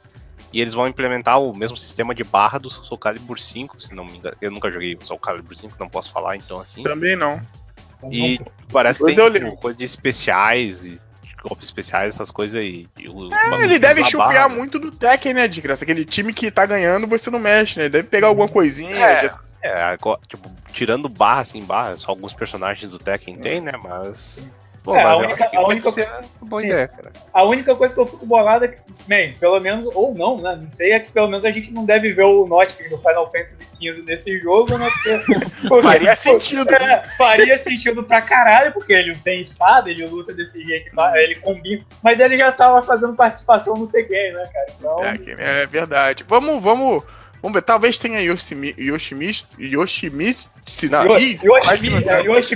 E 0.53 0.61
eles 0.61 0.75
vão 0.75 0.87
implementar 0.87 1.41
o 1.41 1.57
mesmo 1.57 1.77
sistema 1.77 2.15
de 2.15 2.23
barra 2.23 2.59
do 2.59 2.71
Soul 2.71 2.99
Calibur 2.99 3.39
5, 3.39 3.81
se 3.81 3.95
não 3.95 4.05
me 4.05 4.19
engano. 4.19 4.37
Eu 4.41 4.51
nunca 4.51 4.71
joguei 4.71 4.95
o 4.95 5.05
Soul 5.05 5.19
Calibur 5.19 5.57
5, 5.57 5.75
não 5.79 5.89
posso 5.89 6.11
falar 6.13 6.37
então 6.37 6.61
assim. 6.61 6.83
Também 6.83 7.17
não. 7.17 7.41
E 8.11 8.39
parece 8.71 8.99
que 8.99 9.15
tem 9.15 9.33
tipo, 9.33 9.57
coisa 9.57 9.77
de 9.77 9.85
especiais 9.85 10.85
e 10.85 11.01
golpes 11.47 11.67
especiais, 11.69 12.15
essas 12.15 12.31
coisas 12.31 12.61
aí. 12.61 12.87
Os 13.13 13.33
É, 13.33 13.63
ele 13.65 13.79
deve 13.79 14.05
chupiar 14.05 14.49
né? 14.49 14.55
muito 14.57 14.79
do 14.79 14.91
Tekken, 14.91 15.35
né, 15.35 15.49
de 15.49 15.61
graça? 15.61 15.85
Aquele 15.85 16.05
time 16.05 16.33
que 16.33 16.51
tá 16.51 16.67
ganhando, 16.67 17.07
você 17.07 17.31
não 17.31 17.39
mexe, 17.39 17.79
né? 17.79 17.85
Ele 17.85 17.91
deve 17.93 18.09
pegar 18.09 18.27
alguma 18.29 18.49
coisinha. 18.49 19.05
É. 19.05 19.23
já- 19.23 19.39
É, 19.63 19.83
agora, 19.83 20.21
tipo, 20.29 20.49
tirando 20.73 21.09
barra, 21.09 21.41
assim, 21.41 21.65
barra, 21.65 21.97
só 21.97 22.11
alguns 22.13 22.33
personagens 22.33 22.89
do 22.89 22.99
Tekken 22.99 23.37
tem, 23.39 23.61
né? 23.61 23.73
Mas. 23.83 24.39
Pô, 24.87 24.95
É, 24.95 25.03
a 25.03 25.13
eu 25.15 25.19
única- 25.19 25.51
a 25.53 25.67
única- 25.67 26.21
boa 26.43 26.63
Sim. 26.63 26.69
ideia, 26.69 26.87
cara. 26.89 27.13
A 27.35 27.43
única 27.43 27.75
coisa 27.75 27.93
que 27.93 28.01
eu 28.01 28.07
fico 28.07 28.25
bolado 28.25 28.65
é 28.67 28.69
que, 28.69 28.79
bem, 29.07 29.33
pelo 29.33 29.59
menos, 29.59 29.85
ou 29.95 30.15
não, 30.15 30.37
né? 30.39 30.57
Não 30.63 30.71
sei, 30.71 30.93
é 30.93 31.01
que 31.01 31.11
pelo 31.11 31.27
menos 31.27 31.45
a 31.45 31.51
gente 31.51 31.73
não 31.73 31.85
deve 31.85 32.13
ver 32.13 32.23
o 32.25 32.47
Nautilus 32.47 32.89
do 32.89 32.97
Final 32.99 33.27
Fantasy 33.33 33.67
XV 33.83 34.03
nesse 34.07 34.39
jogo, 34.39 34.79
né? 34.79 34.89
Porque, 34.89 35.47
Faria 35.83 36.15
sentido. 36.15 36.73
É, 36.73 37.05
faria 37.19 37.59
sentido 37.59 38.05
pra 38.05 38.23
caralho, 38.23 38.73
porque 38.73 38.93
ele 38.93 39.17
tem 39.17 39.41
espada, 39.41 39.91
ele 39.91 40.07
luta 40.07 40.33
desse 40.33 40.63
jeito, 40.65 40.95
tá? 40.95 41.21
ele 41.21 41.35
combina. 41.35 41.83
Mas 42.01 42.21
ele 42.21 42.37
já 42.37 42.53
tava 42.53 42.81
fazendo 42.83 43.15
participação 43.17 43.77
no 43.77 43.89
T-Game, 43.89 44.35
né, 44.37 44.45
cara? 44.53 44.67
Então. 44.79 44.97
Tekken, 45.01 45.35
é 45.37 45.67
verdade. 45.67 46.25
Vamos, 46.29 46.63
vamos. 46.63 47.03
Vamos 47.43 47.55
ver, 47.55 47.63
talvez 47.63 47.99
tenha 47.99 48.21
Yoshimi, 48.21 48.75
Yoshimisto. 48.79 49.61
Yoshimisto. 49.61 50.51
Não, 50.91 51.05
Yo- 51.05 51.19
ih, 51.19 51.39
quase 51.39 51.81
que 51.81 51.87
Yoshi, 51.87 52.05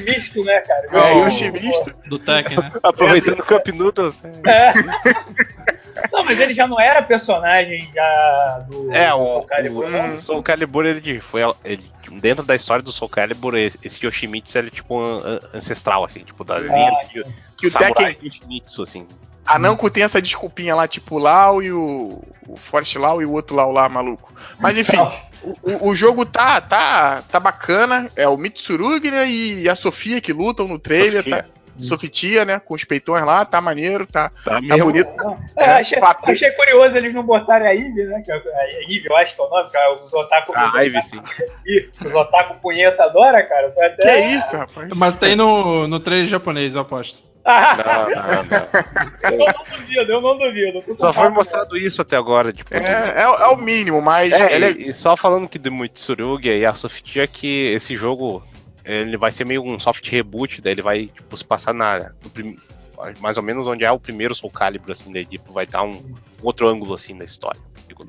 você- 0.01 0.40
é, 0.40 0.44
né, 0.44 0.61
cara? 0.61 0.86
É, 0.93 1.19
Yoshi- 1.19 1.44
Yoshimisto. 1.44 1.94
Do 2.07 2.19
Tekken, 2.19 2.57
né? 2.59 2.73
Aproveitando 2.82 3.39
o 3.40 3.44
Cup 3.44 3.69
Noodles. 3.69 4.20
É. 4.47 4.73
Não, 6.12 6.24
mas 6.24 6.40
ele 6.40 6.52
já 6.55 6.66
não 6.66 6.81
era 6.81 7.02
personagem 7.02 7.89
já 7.94 8.65
do. 8.69 8.90
É, 8.93 9.12
o, 9.12 9.19
Soul 9.19 9.43
Calibur, 9.44 9.85
o, 9.85 9.90
não? 9.90 10.16
o 10.16 10.20
Soul 10.23 10.43
Calibur, 10.43 10.86
ele 10.86 11.20
foi. 11.20 11.43
Ele, 11.65 11.85
dentro 12.12 12.44
da 12.44 12.55
história 12.57 12.82
do 12.82 12.90
Soul 12.90 13.09
Calibur, 13.09 13.55
esse 13.57 14.05
Yoshimitsu 14.07 14.57
ele 14.59 14.69
é 14.69 14.70
tipo 14.70 14.94
um 14.98 15.16
an- 15.19 15.39
ancestral, 15.52 16.05
assim, 16.05 16.20
tipo, 16.20 16.43
da 16.43 16.59
linha 16.59 16.90
de 17.12 17.23
Que 17.59 17.66
o 17.66 17.70
Tekken. 17.70 18.16
Yoshimitsu, 18.23 18.82
assim. 18.82 19.07
A 19.55 19.59
Namco 19.59 19.90
tem 19.90 20.02
essa 20.02 20.20
desculpinha 20.22 20.74
lá, 20.74 20.86
tipo 20.89 21.18
Lau 21.18 21.62
e 21.62 21.72
o. 21.72 22.22
O 22.48 22.56
Forest 22.56 22.98
Lau 22.98 23.22
e 23.22 23.24
o 23.27 23.31
outro 23.32 23.55
Lau 23.55 23.70
lá, 23.70 23.89
maluco. 23.89 24.32
Mas 24.59 24.77
enfim, 24.77 24.97
o, 25.62 25.90
o- 25.90 25.94
jogo 25.94 26.27
tá, 26.27 26.60
tá, 26.60 27.22
tá 27.31 27.39
bacana. 27.39 28.09
É 28.16 28.27
o 28.28 28.36
Mitsurugi 28.36 29.09
né, 29.10 29.28
e 29.28 29.68
a 29.68 29.77
Sofia 29.77 30.20
que 30.20 30.32
lutam 30.32 30.66
no 30.66 30.78
trailer. 30.78 31.22
Sofia. 31.22 31.43
Tá, 31.44 31.48
Sofitia, 31.81 32.44
né? 32.44 32.59
Com 32.60 32.74
os 32.74 32.85
peitões 32.85 33.24
lá, 33.24 33.43
tá 33.43 33.59
maneiro, 33.59 34.05
tá, 34.06 34.28
Tá, 34.44 34.56
tá 34.56 34.60
meio- 34.60 34.85
bonito. 34.85 35.09
É, 35.56 35.62
É, 35.64 35.70
achei, 35.77 35.98
achei 36.24 36.51
curioso 36.51 36.94
eles 36.94 37.14
não 37.14 37.22
botarem 37.22 37.66
a 37.68 37.70
Ivy, 37.72 38.02
né? 38.05 38.20
Que 38.22 38.31
é 38.32 38.35
a 38.35 38.82
Ivy, 38.90 39.06
eu 39.06 39.16
acho 39.16 39.35
que 39.35 39.40
é 39.40 39.44
o 39.44 39.48
nome, 39.48 39.70
cara. 39.70 39.93
Os 39.94 40.12
otaku. 40.12 40.52
os 40.52 40.74
A 40.74 40.85
Ivy, 40.85 40.98
otaku- 40.98 41.09
sim. 41.09 42.06
Os 42.06 42.14
otaku 42.14 42.60
punheta 42.60 43.05
adora, 43.05 43.43
cara. 43.44 43.70
Foi 43.72 43.89
Que 43.90 44.02
até... 44.02 44.20
é 44.20 44.27
isso, 44.27 44.56
rapaz? 44.59 44.89
Mas 44.94 45.14
tem 45.14 45.35
no, 45.36 45.86
no 45.89 46.01
trailer 46.01 46.27
japonês, 46.27 46.74
eu 46.74 46.82
aposto. 46.82 47.30
Não, 47.85 48.10
não, 48.10 48.43
não. 48.44 49.31
eu 49.31 49.39
não 49.39 49.78
duvido, 49.78 50.12
eu 50.12 50.20
não 50.20 50.39
duvido. 50.39 50.85
eu 50.86 50.98
Só 50.98 51.12
foi 51.12 51.28
mostrado 51.28 51.77
isso 51.77 52.01
até 52.02 52.16
agora, 52.16 52.52
tipo. 52.52 52.74
É, 52.74 52.78
é, 53.16 53.22
é 53.22 53.47
o 53.48 53.56
mínimo, 53.56 54.01
mas 54.01 54.32
É, 54.32 54.55
ele 54.55 54.64
é- 54.64 54.72
e, 54.72 54.90
e 54.90 54.93
só 54.93 55.16
falando 55.16 55.48
que 55.48 55.59
do 55.59 55.70
Mitsurugi 55.72 56.48
e 56.51 56.64
a 56.66 56.74
Softia 56.74 57.27
que 57.27 57.72
esse 57.72 57.97
jogo 57.97 58.43
ele 58.85 59.16
vai 59.16 59.31
ser 59.31 59.44
meio 59.44 59.62
um 59.62 59.78
soft 59.78 60.09
reboot, 60.10 60.60
daí 60.60 60.72
ele 60.72 60.82
vai 60.82 61.06
tipo, 61.06 61.36
se 61.36 61.44
passar 61.44 61.72
na 61.74 62.10
no 62.22 62.31
prim- 62.31 62.56
mais 63.20 63.36
ou 63.36 63.43
menos 63.43 63.66
onde 63.66 63.85
é 63.85 63.90
o 63.90 63.98
primeiro 64.01 64.35
Soul 64.35 64.51
Calibur 64.52 64.90
assim, 64.90 65.12
daí 65.12 65.24
tipo, 65.24 65.52
vai 65.52 65.66
dar 65.66 65.82
um, 65.82 65.90
um 65.93 66.14
outro 66.43 66.68
ângulo 66.68 66.94
assim 66.94 67.16
da 67.16 67.24
história. 67.24 67.60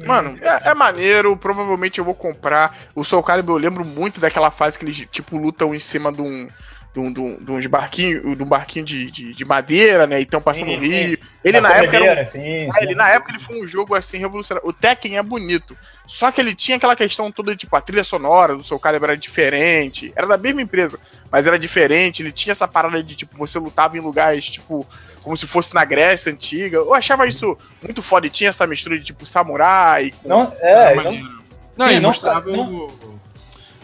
Mano, 0.05 0.37
é, 0.41 0.69
é 0.69 0.73
maneiro, 0.73 1.35
provavelmente 1.35 1.99
eu 1.99 2.05
vou 2.05 2.13
comprar. 2.13 2.77
O 2.95 3.03
Soul 3.03 3.21
Calibur 3.23 3.55
eu 3.55 3.61
lembro 3.61 3.83
muito 3.85 4.21
daquela 4.21 4.49
fase 4.49 4.79
que 4.79 4.85
eles, 4.85 4.95
tipo, 5.11 5.37
lutam 5.37 5.75
em 5.75 5.79
cima 5.79 6.11
de 6.11 6.21
um. 6.21 6.47
De, 6.93 6.99
um, 6.99 7.13
de, 7.13 7.21
um, 7.21 7.37
de 7.37 7.51
uns 7.53 7.65
barquinhos, 7.67 8.35
de 8.35 8.43
um 8.43 8.45
barquinho 8.45 8.83
de, 8.83 9.09
de, 9.09 9.33
de 9.33 9.45
madeira, 9.45 10.05
né? 10.05 10.19
E 10.19 10.23
estão 10.23 10.41
passando 10.41 10.71
Sim, 10.71 10.75
rio. 10.77 11.17
Ele 11.41 11.61
na 11.61 11.71
época 11.71 11.95
era 11.95 12.21
um, 12.21 12.25
sim, 12.25 12.67
Ah, 12.67 12.71
sim. 12.73 12.83
ele, 12.83 12.95
na 12.95 13.09
época 13.09 13.31
ele 13.31 13.41
foi 13.41 13.63
um 13.63 13.65
jogo 13.65 13.95
assim 13.95 14.17
revolucionário. 14.17 14.67
O 14.67 14.73
Tekken 14.73 15.17
é 15.17 15.23
bonito. 15.23 15.77
Só 16.05 16.29
que 16.33 16.41
ele 16.41 16.53
tinha 16.53 16.75
aquela 16.75 16.93
questão 16.93 17.31
toda, 17.31 17.55
tipo, 17.55 17.73
a 17.77 17.79
trilha 17.79 18.03
sonora 18.03 18.57
do 18.57 18.63
Soul 18.63 18.77
Calibur 18.77 19.07
era 19.07 19.17
diferente. 19.17 20.11
Era 20.17 20.27
da 20.27 20.37
mesma 20.37 20.61
empresa, 20.61 20.99
mas 21.31 21.47
era 21.47 21.57
diferente. 21.57 22.21
Ele 22.21 22.31
tinha 22.33 22.51
essa 22.51 22.67
parada 22.67 23.01
de, 23.01 23.15
tipo, 23.15 23.37
você 23.37 23.57
lutava 23.57 23.95
em 23.97 24.01
lugares, 24.01 24.47
tipo, 24.49 24.85
como 25.23 25.37
se 25.37 25.47
fosse 25.47 25.73
na 25.73 25.85
Grécia 25.85 26.29
antiga. 26.29 26.75
Eu 26.79 26.93
achava 26.93 27.25
isso 27.25 27.57
muito 27.81 28.01
foda. 28.01 28.27
E 28.27 28.29
tinha 28.29 28.49
essa 28.49 28.67
mistura 28.67 28.97
de, 28.97 29.03
tipo, 29.05 29.25
samurai. 29.25 30.11
Com... 30.21 30.27
Não, 30.27 30.53
é, 30.59 30.93
não. 30.95 31.41
Não, 31.77 31.87
Sim, 31.87 31.93
e 31.93 31.99
não 32.01 32.09
mostrava 32.09 32.51
não- 32.51 32.65
o, 32.65 33.19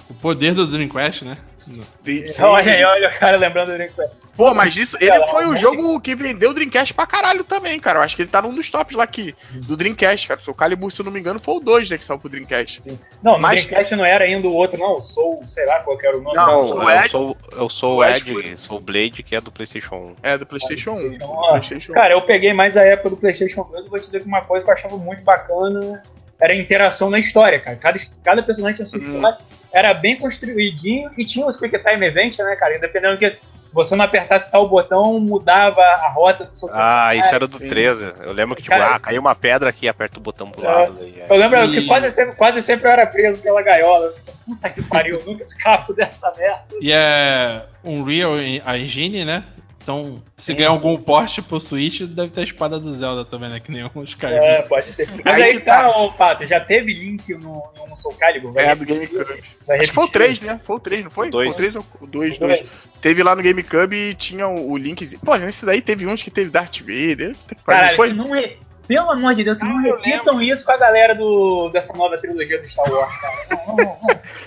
o 0.10 0.14
poder 0.16 0.54
do 0.54 0.68
Dreamcast, 0.68 1.24
né? 1.24 1.38
Sim, 1.68 2.26
sim. 2.26 2.44
olha 2.44 2.74
aí, 2.74 2.84
olha 2.84 3.10
o 3.10 3.20
cara 3.20 3.36
lembrando 3.38 3.68
do 3.68 3.74
Dreamcast. 3.74 4.16
Pô, 4.36 4.54
mas 4.54 4.78
isso, 4.78 4.96
ele 5.02 5.26
foi 5.28 5.46
o 5.48 5.56
jogo 5.58 6.00
que 6.00 6.16
vendeu 6.16 6.52
o 6.52 6.54
Dreamcast 6.54 6.94
pra 6.94 7.06
caralho 7.08 7.44
também, 7.44 7.80
cara. 7.80 8.00
Eu 8.00 8.04
acho 8.04 8.16
que 8.16 8.22
ele 8.22 8.30
tá 8.30 8.42
num 8.42 8.54
dos 8.54 8.70
tops 8.72 8.96
lá 8.96 9.04
aqui, 9.04 9.36
do 9.52 9.76
Dreamcast, 9.76 10.28
cara. 10.28 10.40
O 10.40 10.44
Soul 10.44 10.56
Calibur, 10.56 10.92
se 10.92 11.02
eu 11.02 11.06
não 11.06 11.12
me 11.12 11.20
engano, 11.20 11.40
foi 11.40 11.56
o 11.56 11.60
2, 11.60 11.90
né, 11.90 11.98
que 11.98 12.06
saiu 12.06 12.20
pro 12.20 12.30
Dreamcast. 12.30 12.82
Não, 13.22 13.34
no 13.34 13.40
Mas- 13.40 13.66
Dreamcast 13.66 13.96
não 13.96 14.06
era 14.06 14.26
ainda 14.26 14.48
o 14.48 14.54
outro, 14.54 14.78
não. 14.80 14.94
O 14.96 15.02
Soul, 15.02 15.42
sei 15.48 15.66
lá 15.66 15.80
qual 15.80 15.98
que 15.98 16.06
era 16.08 16.18
o 16.18 16.22
nome. 16.22 16.36
Não, 16.36 16.46
do 16.46 16.52
Não, 16.52 16.64
o 16.64 16.68
Soul. 16.68 16.82
eu 16.90 16.90
Ed- 17.00 17.10
sou, 17.12 17.38
eu 17.54 17.70
sou 17.70 17.92
o 17.94 17.98
o 17.98 18.04
Ed 18.06 18.32
Ed, 18.32 18.58
sou 18.62 18.78
o 18.78 18.80
Blade, 18.80 19.24
que 19.24 19.36
é 19.36 19.42
do 19.42 19.52
PlayStation 19.52 19.96
1. 19.96 20.16
É, 20.24 20.38
do 20.38 20.46
PlayStation 20.46 20.92
1. 20.92 20.96
PlayStation 20.98 21.28
do 21.28 21.34
1. 21.34 21.50
PlayStation 21.50 21.92
1. 21.92 21.96
Cara, 21.96 22.14
eu 22.14 22.22
peguei 22.22 22.54
mais 22.54 22.78
a 22.78 22.84
época 22.84 23.10
do 23.10 23.18
PlayStation 23.18 23.64
2. 23.70 23.86
Eu 23.86 23.90
vou 23.90 24.00
te 24.00 24.06
dizer 24.06 24.22
que 24.22 24.28
uma 24.28 24.42
coisa 24.42 24.64
que 24.64 24.70
eu 24.70 24.74
achava 24.74 24.98
muito 24.98 25.24
bacana 25.24 26.02
era 26.40 26.54
a 26.54 26.56
interação 26.56 27.10
na 27.10 27.18
história, 27.18 27.60
cara. 27.60 27.76
Cada, 27.78 27.98
cada 28.24 28.44
personagem 28.44 28.76
tinha 28.76 28.86
sua 28.86 29.00
Uhum. 29.00 29.16
história. 29.16 29.38
Era 29.74 29.94
bem 29.94 30.16
construidinho 30.18 31.10
e 31.18 31.26
tinha 31.26 31.46
os 31.46 31.58
Quick 31.58 31.78
Time 31.80 32.06
Event, 32.06 32.38
né, 32.40 32.56
cara? 32.56 32.78
Independendo 32.78 33.18
que 33.18 33.38
você 33.74 33.96
não 33.96 34.06
apertasse 34.06 34.50
tal 34.52 34.68
botão, 34.68 35.20
mudava 35.20 35.82
a 35.82 36.10
rota 36.10 36.46
do 36.46 36.54
seu 36.56 36.70
Ah, 36.72 37.14
isso 37.16 37.36
era 37.36 37.46
do 37.48 37.58
sim. 37.60 37.68
13. 37.68 38.14
Eu 38.22 38.32
lembro 38.34 38.56
que, 38.56 38.64
tipo, 38.64 38.76
Cara, 38.76 38.96
ah, 38.96 39.00
caiu 39.00 39.20
uma 39.22 39.36
pedra 39.36 39.70
aqui, 39.70 39.88
aperta 39.88 40.18
o 40.18 40.22
botão 40.22 40.50
pro 40.50 40.66
É. 40.66 40.68
lado. 40.68 40.94
daí 40.94 41.20
é. 41.20 41.26
Eu 41.30 41.36
lembro 41.38 41.64
E- 41.66 41.72
que 41.82 41.86
quase 41.88 42.10
sempre, 42.10 42.36
quase 42.36 42.62
sempre 42.62 42.88
eu 42.88 42.92
era 42.92 43.06
preso 43.06 43.40
pela 43.40 43.62
gaiola. 43.62 44.06
Eu 44.08 44.38
Puta 44.48 44.70
que 44.70 44.82
pariu, 44.82 45.20
eu 45.20 45.26
nunca 45.26 45.44
escapo 45.44 45.94
dessa 45.94 46.32
merda. 46.38 46.64
E 46.82 46.90
é 46.94 47.62
Unreal 47.84 48.36
a 48.66 48.78
engine, 48.78 49.26
né? 49.26 49.44
Então, 49.88 50.22
se 50.36 50.48
Sim, 50.48 50.56
ganhar 50.56 50.72
algum 50.72 50.98
Porsche 50.98 51.42
pro 51.42 51.62
Switch, 51.62 52.02
deve 52.02 52.30
ter 52.30 52.42
a 52.42 52.44
espada 52.44 52.78
do 52.78 52.94
Zelda 52.94 53.24
também, 53.24 53.50
né? 53.50 53.62
Que 53.62 53.72
nem 53.72 53.90
os 53.96 54.16
caras. 54.16 54.44
É, 54.44 54.62
pode 54.64 54.86
ser. 54.86 55.08
Mas 55.24 55.36
Aí 55.36 55.44
aí, 55.44 55.60
tá, 55.62 55.84
tá. 55.84 55.98
ô, 55.98 56.12
Pato, 56.12 56.46
já 56.46 56.60
teve 56.60 56.94
link 56.94 57.34
no, 57.36 57.64
no 57.90 57.96
Soul 57.96 58.14
Calibur? 58.16 58.52
Vai 58.52 58.66
É, 58.66 58.76
do 58.76 58.86
GameCube. 58.86 59.42
Acho 59.70 59.80
que 59.80 59.94
foi 59.94 60.04
o 60.04 60.08
repetir? 60.08 60.12
3, 60.12 60.42
né? 60.42 60.60
Foi 60.62 60.76
o 60.76 60.80
3, 60.82 61.04
não 61.06 61.10
foi? 61.10 61.28
O 61.30 61.32
dois. 61.32 61.48
Foi 61.48 61.56
o 61.56 61.58
3 61.58 61.76
ou 61.78 61.86
o 62.02 62.06
2, 62.06 62.36
O 62.36 62.40
2. 62.42 62.60
dois. 62.60 62.72
Teve 63.00 63.24
lá 63.24 63.34
no 63.34 63.42
GameCube 63.42 63.96
e 63.96 64.14
tinha 64.14 64.46
o, 64.46 64.72
o 64.72 64.78
link. 64.78 65.18
Pô, 65.20 65.38
nesse 65.38 65.66
daí 65.66 65.82
teve 65.82 66.06
uns 66.06 66.22
que 66.22 66.30
teve 66.30 66.50
Darth 66.50 66.80
Vader. 66.82 67.34
Caralho, 67.66 67.88
não 67.88 67.96
foi? 67.96 68.12
não 68.12 68.32
re... 68.32 68.58
pelo 68.90 69.10
amor 69.12 69.36
de 69.36 69.46
Deus, 69.46 69.58
que 69.58 69.64
não 69.64 69.78
Ah, 69.78 69.88
eu 69.88 69.96
repitam 69.96 70.42
isso 70.42 70.66
com 70.66 70.74
a 70.74 70.78
galera 70.78 71.16
do, 71.16 71.70
dessa 71.70 71.94
nova 71.94 72.18
trilogia 72.18 72.62
do 72.62 72.68
Star 72.68 72.92
Wars, 72.92 73.18
cara. 73.22 73.38
Não, 73.68 73.76
não, 73.78 73.86
não. 73.86 73.98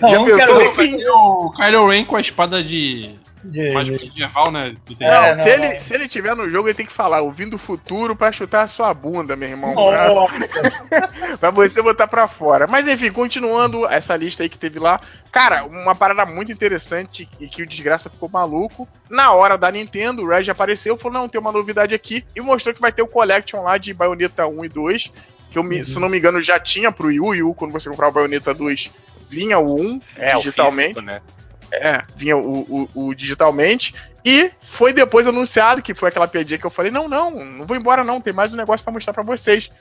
Não, 0.01 0.09
Já 0.09 0.15
eu 0.15 0.25
não 0.27 0.37
quero 0.37 0.73
ver 0.75 1.09
o 1.09 1.51
Kylo 1.51 1.87
Ren 1.87 2.05
com 2.05 2.15
a 2.15 2.21
espada 2.21 2.63
de. 2.63 3.19
De- 3.43 3.71
mais 3.71 3.85
de- 3.87 3.91
medieval, 3.93 4.51
né? 4.51 4.75
É, 4.99 5.35
Não, 5.35 5.43
se, 5.43 5.57
não. 5.57 5.65
Ele, 5.65 5.79
se 5.79 5.93
ele 5.93 6.07
tiver 6.07 6.35
no 6.35 6.49
jogo, 6.49 6.67
ele 6.67 6.75
tem 6.75 6.85
que 6.85 6.91
falar, 6.93 7.21
ouvindo 7.21 7.55
o 7.55 7.59
futuro 7.59 8.15
pra 8.15 8.31
chutar 8.31 8.63
a 8.63 8.67
sua 8.67 8.93
bunda, 8.93 9.35
meu 9.35 9.49
irmão. 9.49 9.73
Pra, 9.73 11.37
pra 11.39 11.51
você 11.51 11.81
botar 11.81 12.07
pra 12.07 12.27
fora. 12.27 12.67
Mas 12.67 12.87
enfim, 12.87 13.11
continuando 13.11 13.85
essa 13.87 14.15
lista 14.15 14.43
aí 14.43 14.49
que 14.49 14.57
teve 14.57 14.79
lá. 14.79 14.99
Cara, 15.31 15.63
uma 15.65 15.95
parada 15.95 16.25
muito 16.25 16.51
interessante 16.51 17.27
e 17.39 17.47
que 17.47 17.63
o 17.63 17.67
Desgraça 17.67 18.09
ficou 18.09 18.29
maluco. 18.29 18.87
Na 19.09 19.31
hora 19.33 19.57
da 19.57 19.71
Nintendo, 19.71 20.21
o 20.23 20.27
Reg 20.27 20.49
apareceu, 20.49 20.97
falou: 20.97 21.19
não, 21.21 21.29
tem 21.29 21.39
uma 21.39 21.51
novidade 21.51 21.95
aqui. 21.95 22.25
E 22.35 22.41
mostrou 22.41 22.73
que 22.75 22.81
vai 22.81 22.91
ter 22.91 23.01
o 23.01 23.07
Collection 23.07 23.61
lá 23.63 23.77
de 23.77 23.93
Bayonetta 23.93 24.45
1 24.47 24.65
e 24.65 24.69
2. 24.69 25.11
Que 25.49 25.57
eu, 25.57 25.63
me- 25.63 25.83
se 25.83 25.99
não 25.99 26.07
me 26.07 26.17
engano, 26.17 26.41
já 26.41 26.59
tinha 26.59 26.91
pro 26.91 27.07
Wii 27.07 27.19
U. 27.19 27.27
Wii 27.27 27.43
U, 27.43 27.53
quando 27.53 27.71
você 27.73 27.89
comprar 27.89 28.07
o 28.07 28.11
Bayonetta 28.11 28.53
2, 28.53 28.89
vinha 29.29 29.59
o 29.59 29.75
1 29.79 30.01
É, 30.17 30.33
o 30.35 30.39
digitalmente. 30.39 30.93
físico, 30.93 31.01
né? 31.05 31.21
É, 31.71 32.03
vinha 32.15 32.35
o, 32.37 32.61
o- 32.93 33.07
o 33.07 33.13
digitalmente. 33.15 33.93
E 34.23 34.51
foi 34.61 34.93
depois 34.93 35.25
anunciado, 35.25 35.81
que 35.81 35.93
foi 35.95 36.09
aquela 36.09 36.27
piadinha 36.27 36.59
que 36.59 36.65
eu 36.65 36.71
falei: 36.71 36.91
não, 36.91 37.07
não, 37.07 37.31
não 37.31 37.65
vou 37.65 37.75
embora, 37.77 38.03
não. 38.03 38.21
Tem 38.21 38.33
mais 38.33 38.53
um 38.53 38.57
negócio 38.57 38.83
pra 38.83 38.93
mostrar 38.93 39.13
pra 39.13 39.23
vocês. 39.23 39.71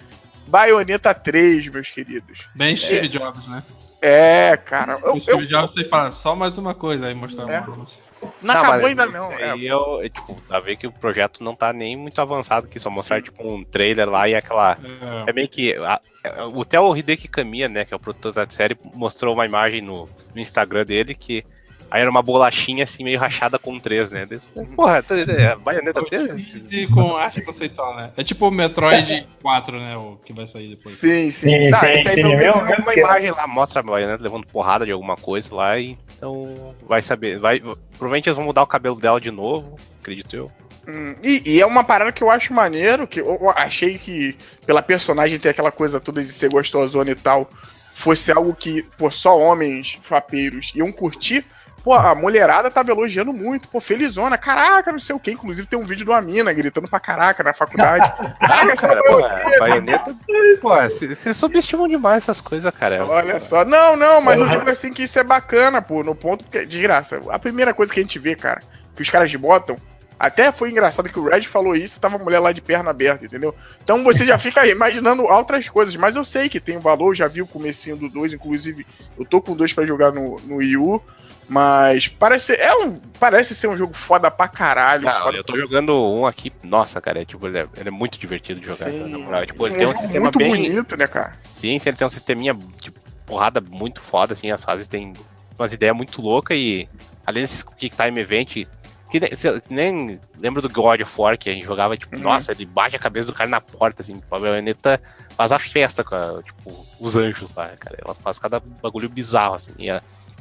Bayonetta 0.46 1.14
3, 1.14 1.68
meus 1.68 1.90
queridos. 1.90 2.48
Bem 2.54 2.74
Steve 2.76 3.08
Jobs, 3.08 3.46
né? 3.48 3.62
É, 4.02 4.56
cara. 4.56 4.98
Eu, 5.02 5.12
O 5.14 5.16
eu, 5.16 5.20
Steve 5.20 5.46
Jobs 5.46 5.72
você 5.72 5.84
fala 5.84 6.10
só 6.10 6.34
mais 6.34 6.56
uma 6.58 6.74
coisa 6.74 7.06
aí 7.06 7.14
mostrar 7.14 7.48
É. 7.50 7.60
pra 7.60 7.72
você. 7.72 7.98
não 8.22 8.32
Não, 8.54 8.62
acabou 8.62 8.86
ainda, 8.86 9.06
não. 9.06 9.30
É, 9.32 9.50
Aí 9.50 9.66
eu, 9.66 10.00
é, 10.02 10.08
tipo, 10.08 10.40
dá 10.48 10.58
ver 10.58 10.76
que 10.76 10.86
o 10.86 10.92
projeto 10.92 11.44
não 11.44 11.54
tá 11.54 11.72
nem 11.72 11.96
muito 11.96 12.20
avançado, 12.20 12.66
que 12.66 12.78
só 12.80 12.88
mostrar, 12.90 13.22
tipo, 13.22 13.46
um 13.46 13.62
trailer 13.62 14.08
lá 14.08 14.28
e 14.28 14.34
aquela. 14.34 14.78
É, 15.26 15.30
É 15.30 15.32
meio 15.32 15.48
que. 15.48 15.74
a- 15.76 16.00
a- 16.24 16.46
o 16.46 16.64
Theo 16.64 16.96
Hideki 16.96 17.28
Kamiya, 17.28 17.68
né, 17.68 17.84
que 17.84 17.92
é 17.92 17.96
o 17.96 18.00
produtor 18.00 18.32
da 18.32 18.46
série, 18.48 18.76
mostrou 18.94 19.34
uma 19.34 19.44
imagem 19.46 19.82
no, 19.82 20.08
no 20.34 20.40
Instagram 20.40 20.84
dele 20.84 21.14
que. 21.14 21.44
Aí 21.90 22.00
era 22.02 22.10
uma 22.10 22.22
bolachinha 22.22 22.84
assim, 22.84 23.02
meio 23.02 23.18
rachada 23.18 23.58
com 23.58 23.78
três, 23.78 24.10
né? 24.12 24.24
Desse, 24.24 24.48
Porra, 24.76 25.02
tá- 25.02 25.16
é, 25.18 25.56
Bayonetta 25.56 26.04
3? 26.04 26.54
E 26.70 26.86
com 26.86 27.16
arte 27.16 27.40
conceitual, 27.42 27.96
né? 27.96 28.10
É 28.16 28.22
tipo 28.22 28.46
o 28.46 28.50
Metroid 28.50 29.26
4, 29.42 29.78
né? 29.80 29.96
O 29.96 30.16
que 30.24 30.32
vai 30.32 30.46
sair 30.46 30.76
depois. 30.76 30.96
Sim, 30.96 31.30
sim. 31.30 31.62
Sim, 31.62 31.70
Tá, 31.70 31.76
sim, 31.78 31.98
sim, 32.08 32.20
é 32.32 32.36
mesmo 32.36 32.60
uma 32.60 32.76
que- 32.92 33.00
imagem 33.00 33.30
lá 33.32 33.46
mostra 33.46 33.80
a 33.80 33.82
Bayonetta 33.82 34.22
levando 34.22 34.46
porrada 34.46 34.86
de 34.86 34.92
alguma 34.92 35.16
coisa 35.16 35.52
lá 35.54 35.78
e. 35.78 35.98
Então. 36.16 36.74
Vai 36.86 37.02
saber. 37.02 37.38
Vai, 37.38 37.60
provavelmente 37.60 38.28
eles 38.28 38.36
vão 38.36 38.46
mudar 38.46 38.62
o 38.62 38.66
cabelo 38.66 38.94
dela 39.00 39.20
de 39.20 39.30
novo, 39.30 39.76
acredito 40.00 40.36
eu. 40.36 40.50
Hum, 40.88 41.14
e, 41.22 41.42
e 41.56 41.60
é 41.60 41.66
uma 41.66 41.84
parada 41.84 42.10
que 42.12 42.22
eu 42.22 42.30
acho 42.30 42.54
maneiro, 42.54 43.06
que 43.06 43.20
eu 43.20 43.38
eu 43.40 43.50
achei 43.50 43.98
que, 43.98 44.36
pela 44.66 44.80
personagem 44.80 45.38
ter 45.38 45.50
aquela 45.50 45.70
coisa 45.70 46.00
toda 46.00 46.22
de 46.22 46.30
ser 46.32 46.48
gostosona 46.50 47.10
e 47.10 47.14
tal, 47.14 47.50
fosse 47.94 48.32
algo 48.32 48.54
que, 48.54 48.82
pô, 48.96 49.10
só 49.10 49.38
homens 49.38 49.98
frapeiros 50.02 50.72
iam 50.74 50.90
curtir. 50.90 51.44
Pô, 51.82 51.94
a 51.94 52.14
mulherada 52.14 52.70
tava 52.70 52.90
elogiando 52.90 53.32
muito, 53.32 53.68
pô, 53.68 53.80
felizona, 53.80 54.36
caraca, 54.36 54.92
não 54.92 54.98
sei 54.98 55.16
o 55.16 55.20
que. 55.20 55.32
Inclusive 55.32 55.66
tem 55.66 55.78
um 55.78 55.86
vídeo 55.86 56.04
de 56.04 56.10
uma 56.10 56.20
mina 56.20 56.52
gritando 56.52 56.88
pra 56.88 57.00
caraca 57.00 57.42
na 57.42 57.52
faculdade. 57.52 58.12
Caraca, 58.40 58.72
essa 58.72 58.88
Cara, 58.88 59.02
pô, 59.02 59.20
é 59.20 59.50
quê? 59.50 59.58
baioneta. 59.58 60.16
Pô, 60.60 60.74
vocês 60.76 61.36
subestimam 61.36 61.88
demais 61.88 62.24
essas 62.24 62.40
coisas, 62.40 62.72
cara. 62.74 63.04
Olha 63.06 63.38
só. 63.38 63.64
Não, 63.64 63.96
não, 63.96 64.20
mas 64.20 64.38
eu 64.38 64.48
digo 64.48 64.68
assim 64.68 64.92
que 64.92 65.04
isso 65.04 65.18
é 65.18 65.24
bacana, 65.24 65.80
pô, 65.80 66.02
no 66.02 66.14
ponto, 66.14 66.44
porque, 66.44 66.66
desgraça, 66.66 67.20
a 67.30 67.38
primeira 67.38 67.72
coisa 67.72 67.92
que 67.92 68.00
a 68.00 68.02
gente 68.02 68.18
vê, 68.18 68.34
cara, 68.34 68.60
que 68.94 69.02
os 69.02 69.08
caras 69.10 69.34
botam, 69.34 69.76
até 70.20 70.52
foi 70.52 70.70
engraçado 70.70 71.08
que 71.08 71.18
o 71.18 71.24
Red 71.24 71.44
falou 71.44 71.74
isso, 71.74 71.98
tava 71.98 72.16
a 72.16 72.18
mulher 72.18 72.40
lá 72.40 72.52
de 72.52 72.60
perna 72.60 72.90
aberta, 72.90 73.24
entendeu? 73.24 73.54
Então 73.82 74.04
você 74.04 74.22
já 74.22 74.36
fica 74.36 74.66
imaginando 74.66 75.24
outras 75.24 75.66
coisas, 75.66 75.96
mas 75.96 76.14
eu 76.14 76.26
sei 76.26 76.46
que 76.50 76.60
tem 76.60 76.76
um 76.76 76.80
valor, 76.80 77.14
já 77.14 77.26
vi 77.26 77.40
o 77.40 77.46
comecinho 77.46 77.96
do 77.96 78.06
2, 78.10 78.34
inclusive 78.34 78.86
eu 79.18 79.24
tô 79.24 79.40
com 79.40 79.56
dois 79.56 79.72
pra 79.72 79.86
jogar 79.86 80.12
no, 80.12 80.38
no 80.40 80.56
Wii 80.56 80.76
U, 80.76 81.02
mas 81.50 82.06
parece, 82.06 82.54
é 82.54 82.72
um, 82.76 82.94
parece 83.18 83.56
ser 83.56 83.66
um 83.66 83.76
jogo 83.76 83.92
foda 83.92 84.30
pra 84.30 84.46
caralho. 84.46 85.02
Não, 85.02 85.20
foda 85.20 85.36
eu 85.36 85.42
tô 85.42 85.58
jogando 85.58 85.92
um 86.00 86.24
aqui, 86.24 86.52
nossa, 86.62 87.00
cara, 87.00 87.20
é, 87.20 87.24
tipo, 87.24 87.44
ele 87.48 87.58
é, 87.58 87.66
ele 87.76 87.88
é 87.88 87.90
muito 87.90 88.16
divertido 88.16 88.60
de 88.60 88.66
jogar. 88.66 88.88
Sim. 88.88 89.10
na 89.10 89.18
moral. 89.18 89.44
Tipo, 89.44 89.66
ele 89.66 89.74
um 89.74 89.78
tem 89.78 89.86
um 89.86 89.90
jogo 89.92 90.00
sistema 90.02 90.22
muito 90.22 90.38
bem. 90.38 90.48
bonito, 90.48 90.96
né, 90.96 91.08
cara? 91.08 91.32
Sim, 91.48 91.80
ele 91.84 91.96
tem 91.96 92.06
um 92.06 92.10
sisteminha 92.10 92.54
de 92.54 92.92
porrada 93.26 93.60
muito 93.60 94.00
foda, 94.00 94.32
assim, 94.34 94.52
as 94.52 94.62
fases 94.62 94.86
tem 94.86 95.12
umas 95.58 95.72
ideias 95.72 95.96
muito 95.96 96.22
loucas 96.22 96.56
e 96.56 96.88
além 97.26 97.42
desses 97.42 97.64
Kick 97.64 97.96
Time 97.96 98.20
Event, 98.20 98.64
que 99.10 99.20
nem, 99.20 99.60
nem 99.68 100.20
lembra 100.38 100.62
do 100.62 100.68
God 100.68 101.00
of 101.00 101.12
War, 101.20 101.36
que 101.36 101.50
a 101.50 101.52
gente 101.52 101.66
jogava, 101.66 101.96
tipo, 101.96 102.14
Uhum. 102.14 102.22
nossa, 102.22 102.52
ele 102.52 102.64
bate 102.64 102.94
a 102.94 102.98
cabeça 103.00 103.26
do 103.26 103.34
cara 103.34 103.50
na 103.50 103.60
porta, 103.60 104.02
assim, 104.02 104.14
tipo, 104.14 104.32
a 104.32 104.38
baioneta 104.38 105.00
faz 105.36 105.50
a 105.50 105.58
festa 105.58 106.04
com 106.04 106.14
a, 106.14 106.40
tipo, 106.44 106.86
os 107.00 107.16
anjos 107.16 107.52
lá, 107.56 107.70
cara, 107.76 107.98
ela 108.04 108.14
faz 108.14 108.38
cada 108.38 108.60
bagulho 108.80 109.08
bizarro, 109.08 109.56
assim, 109.56 109.72
e 109.80 109.90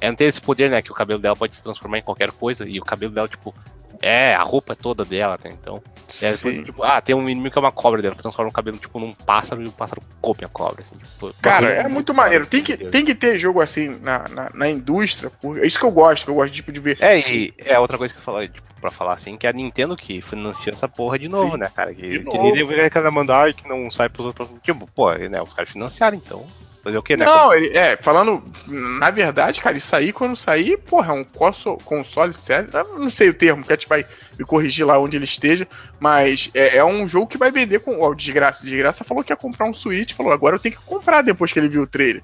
ela 0.01 0.11
não 0.11 0.15
tem 0.15 0.27
esse 0.27 0.41
poder, 0.41 0.69
né, 0.69 0.81
que 0.81 0.91
o 0.91 0.95
cabelo 0.95 1.19
dela 1.19 1.35
pode 1.35 1.55
se 1.55 1.63
transformar 1.63 1.97
em 1.99 2.03
qualquer 2.03 2.31
coisa, 2.31 2.67
e 2.67 2.79
o 2.79 2.83
cabelo 2.83 3.11
dela, 3.13 3.27
tipo, 3.27 3.53
é, 4.01 4.33
a 4.33 4.43
roupa 4.43 4.73
é 4.73 4.75
toda 4.75 5.03
dela, 5.05 5.37
né, 5.43 5.51
então... 5.53 5.81
É, 6.23 6.33
Sim. 6.33 6.63
tipo, 6.63 6.81
ah, 6.81 6.99
tem 6.99 7.13
um 7.13 7.29
inimigo 7.29 7.53
que 7.53 7.59
é 7.59 7.61
uma 7.61 7.71
cobra 7.71 8.01
dela, 8.01 8.15
transforma 8.15 8.49
o 8.49 8.53
cabelo 8.53 8.77
tipo 8.79 8.99
num 8.99 9.13
pássaro 9.13 9.61
e 9.61 9.67
o 9.67 9.71
pássaro 9.71 10.01
come 10.19 10.39
a 10.43 10.47
cobra. 10.47 10.81
Assim, 10.81 10.97
tipo, 10.97 11.31
Cara, 11.39 11.71
é 11.71 11.87
muito 11.87 12.15
maneiro. 12.15 12.47
Tem 12.47 12.63
que, 12.63 12.75
tem 12.75 13.05
que 13.05 13.13
ter 13.13 13.37
jogo 13.37 13.61
assim 13.61 13.89
na, 14.01 14.27
na, 14.27 14.49
na 14.51 14.67
indústria. 14.67 15.29
por- 15.29 15.59
É 15.59 15.67
isso 15.67 15.77
que 15.77 15.85
eu 15.85 15.91
gosto, 15.91 16.25
que 16.25 16.31
eu 16.31 16.35
gosto 16.35 16.51
tipo, 16.51 16.71
de 16.71 16.79
ver. 16.79 16.97
É, 16.99 17.19
e 17.19 17.53
é 17.59 17.77
outra 17.77 17.95
coisa 17.95 18.11
que 18.11 18.19
eu 18.19 18.23
falei, 18.23 18.47
tipo, 18.47 18.67
pra 18.81 18.89
falar 18.89 19.13
assim, 19.13 19.37
que 19.37 19.45
é 19.45 19.51
a 19.51 19.53
Nintendo 19.53 19.95
que 19.95 20.19
financiou 20.19 20.73
essa 20.73 20.87
porra 20.87 21.19
de 21.19 21.29
novo, 21.29 21.51
Sim, 21.51 21.57
né, 21.59 21.69
cara? 21.75 21.93
Que, 21.93 22.09
de 22.09 22.19
que 22.19 22.23
novo. 22.23 23.11
mandar 23.11 23.41
ai, 23.43 23.53
que 23.53 23.67
não 23.69 23.91
sai 23.91 24.09
pros 24.09 24.25
outros. 24.25 24.49
Tipo, 24.63 24.89
pô, 24.91 25.13
né, 25.13 25.39
os 25.43 25.53
caras 25.53 25.71
financiaram, 25.71 26.17
então. 26.17 26.43
Fazer 26.83 26.97
o 26.97 27.03
quê, 27.03 27.17
né? 27.17 27.25
Não, 27.25 27.53
ele, 27.53 27.77
é, 27.77 27.97
falando, 27.97 28.41
na 28.67 29.11
verdade, 29.11 29.59
cara, 29.59 29.75
isso 29.75 29.93
aí, 29.95 30.13
quando 30.13 30.35
sair, 30.35 30.77
porra, 30.77 31.13
é 31.13 31.15
um 31.15 31.23
conso- 31.25 31.77
console 31.83 32.33
sério. 32.33 32.69
Não 32.97 33.09
sei 33.09 33.29
o 33.29 33.33
termo, 33.33 33.65
que 33.65 33.73
a 33.73 33.75
gente 33.75 33.87
vai 33.87 34.05
me 34.37 34.45
corrigir 34.45 34.85
lá 34.85 34.97
onde 34.97 35.17
ele 35.17 35.25
esteja, 35.25 35.67
mas 35.99 36.49
é, 36.53 36.77
é 36.77 36.85
um 36.85 37.05
jogo 37.07 37.27
que 37.27 37.37
vai 37.37 37.51
vender 37.51 37.79
com. 37.79 37.99
Ó, 37.99 38.13
desgraça, 38.13 38.65
desgraça 38.65 39.03
falou 39.03 39.23
que 39.23 39.31
ia 39.33 39.35
comprar 39.35 39.65
um 39.65 39.73
Switch, 39.73 40.13
falou, 40.13 40.31
agora 40.31 40.55
eu 40.55 40.59
tenho 40.59 40.75
que 40.75 40.81
comprar 40.81 41.21
depois 41.21 41.51
que 41.51 41.59
ele 41.59 41.67
viu 41.67 41.81
o 41.81 41.87
trailer. 41.87 42.23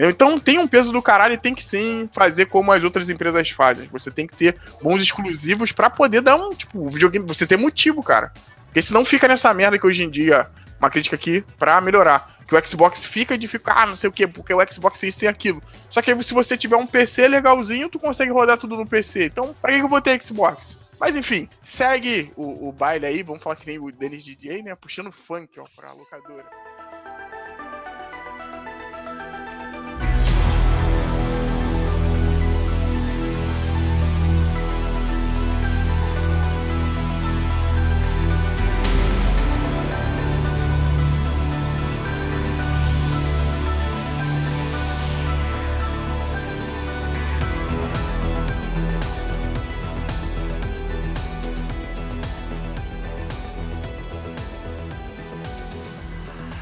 Então 0.00 0.38
tem 0.38 0.58
um 0.60 0.68
peso 0.68 0.92
do 0.92 1.02
caralho 1.02 1.34
e 1.34 1.38
tem 1.38 1.52
que 1.52 1.64
sim 1.64 2.08
fazer 2.12 2.46
como 2.46 2.70
as 2.70 2.84
outras 2.84 3.10
empresas 3.10 3.50
fazem. 3.50 3.88
Você 3.90 4.12
tem 4.12 4.28
que 4.28 4.36
ter 4.36 4.54
bons 4.80 5.02
exclusivos 5.02 5.72
pra 5.72 5.90
poder 5.90 6.20
dar 6.20 6.36
um, 6.36 6.54
tipo, 6.54 6.88
videogame, 6.88 7.26
você 7.26 7.44
ter 7.44 7.56
motivo, 7.56 8.00
cara. 8.00 8.32
Porque 8.66 8.80
senão 8.80 9.04
fica 9.04 9.26
nessa 9.26 9.52
merda 9.52 9.76
que 9.76 9.84
hoje 9.84 10.04
em 10.04 10.10
dia, 10.10 10.46
uma 10.80 10.90
crítica 10.90 11.16
aqui 11.16 11.44
pra 11.58 11.80
melhorar. 11.80 12.36
Que 12.46 12.54
o 12.54 12.66
Xbox 12.66 13.04
fica 13.04 13.36
de 13.36 13.46
ficar, 13.46 13.82
ah, 13.82 13.86
não 13.86 13.96
sei 13.96 14.08
o 14.08 14.12
quê, 14.12 14.26
porque 14.26 14.54
o 14.54 14.72
Xbox 14.72 14.98
tem 14.98 15.08
isso 15.08 15.18
tem 15.18 15.28
aquilo. 15.28 15.62
Só 15.90 16.00
que 16.00 16.22
se 16.22 16.32
você 16.32 16.56
tiver 16.56 16.76
um 16.76 16.86
PC 16.86 17.28
legalzinho, 17.28 17.88
tu 17.88 17.98
consegue 17.98 18.32
rodar 18.32 18.56
tudo 18.56 18.76
no 18.76 18.86
PC. 18.86 19.26
Então, 19.26 19.54
pra 19.60 19.72
que 19.72 19.80
eu 19.80 19.88
vou 19.88 20.00
ter 20.00 20.20
Xbox? 20.22 20.78
Mas 20.98 21.16
enfim, 21.16 21.48
segue 21.62 22.32
o, 22.36 22.68
o 22.68 22.72
baile 22.72 23.06
aí, 23.06 23.22
vamos 23.22 23.42
falar 23.42 23.56
que 23.56 23.66
nem 23.66 23.78
o 23.78 23.92
Dennis 23.92 24.24
DJ, 24.24 24.62
né? 24.62 24.74
Puxando 24.74 25.12
funk, 25.12 25.60
ó, 25.60 25.64
pra 25.76 25.92
locadora. 25.92 26.46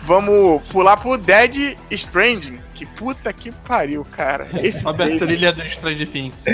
Vamos 0.06 0.62
pular 0.68 0.96
pro 0.96 1.18
Dead 1.18 1.76
Stranding. 1.90 2.60
Que 2.72 2.86
puta 2.86 3.32
que 3.32 3.50
pariu, 3.50 4.04
cara. 4.04 4.48
Esse 4.62 4.80
Sobe 4.82 5.02
a 5.02 5.06
trailer, 5.06 5.26
trilha 5.26 5.52
do 5.52 5.68
Stranger 5.68 6.06
Things. 6.08 6.44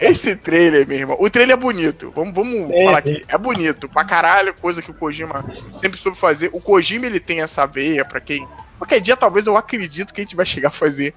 esse 0.00 0.36
trailer, 0.36 0.86
meu 0.86 0.98
irmão. 0.98 1.16
O 1.18 1.30
trailer 1.30 1.56
é 1.56 1.58
bonito. 1.58 2.12
Vamos, 2.14 2.34
vamos 2.34 2.70
É, 2.70 2.84
falar 2.84 3.00
sim. 3.00 3.12
aqui. 3.14 3.24
É 3.28 3.38
bonito 3.38 3.88
pra 3.88 4.04
caralho, 4.04 4.52
coisa 4.52 4.82
que 4.82 4.90
o 4.90 4.94
Kojima 4.94 5.42
sempre 5.80 5.98
soube 5.98 6.18
fazer. 6.18 6.50
O 6.52 6.60
Kojima, 6.60 7.06
ele 7.06 7.20
tem 7.20 7.40
essa 7.40 7.64
veia 7.66 8.04
pra 8.04 8.20
quem. 8.20 8.46
Qualquer 8.78 9.00
dia, 9.00 9.16
talvez 9.16 9.46
eu 9.46 9.56
acredito 9.56 10.12
que 10.12 10.20
a 10.20 10.24
gente 10.24 10.36
vai 10.36 10.44
chegar 10.44 10.68
a 10.68 10.72
fazer 10.72 11.14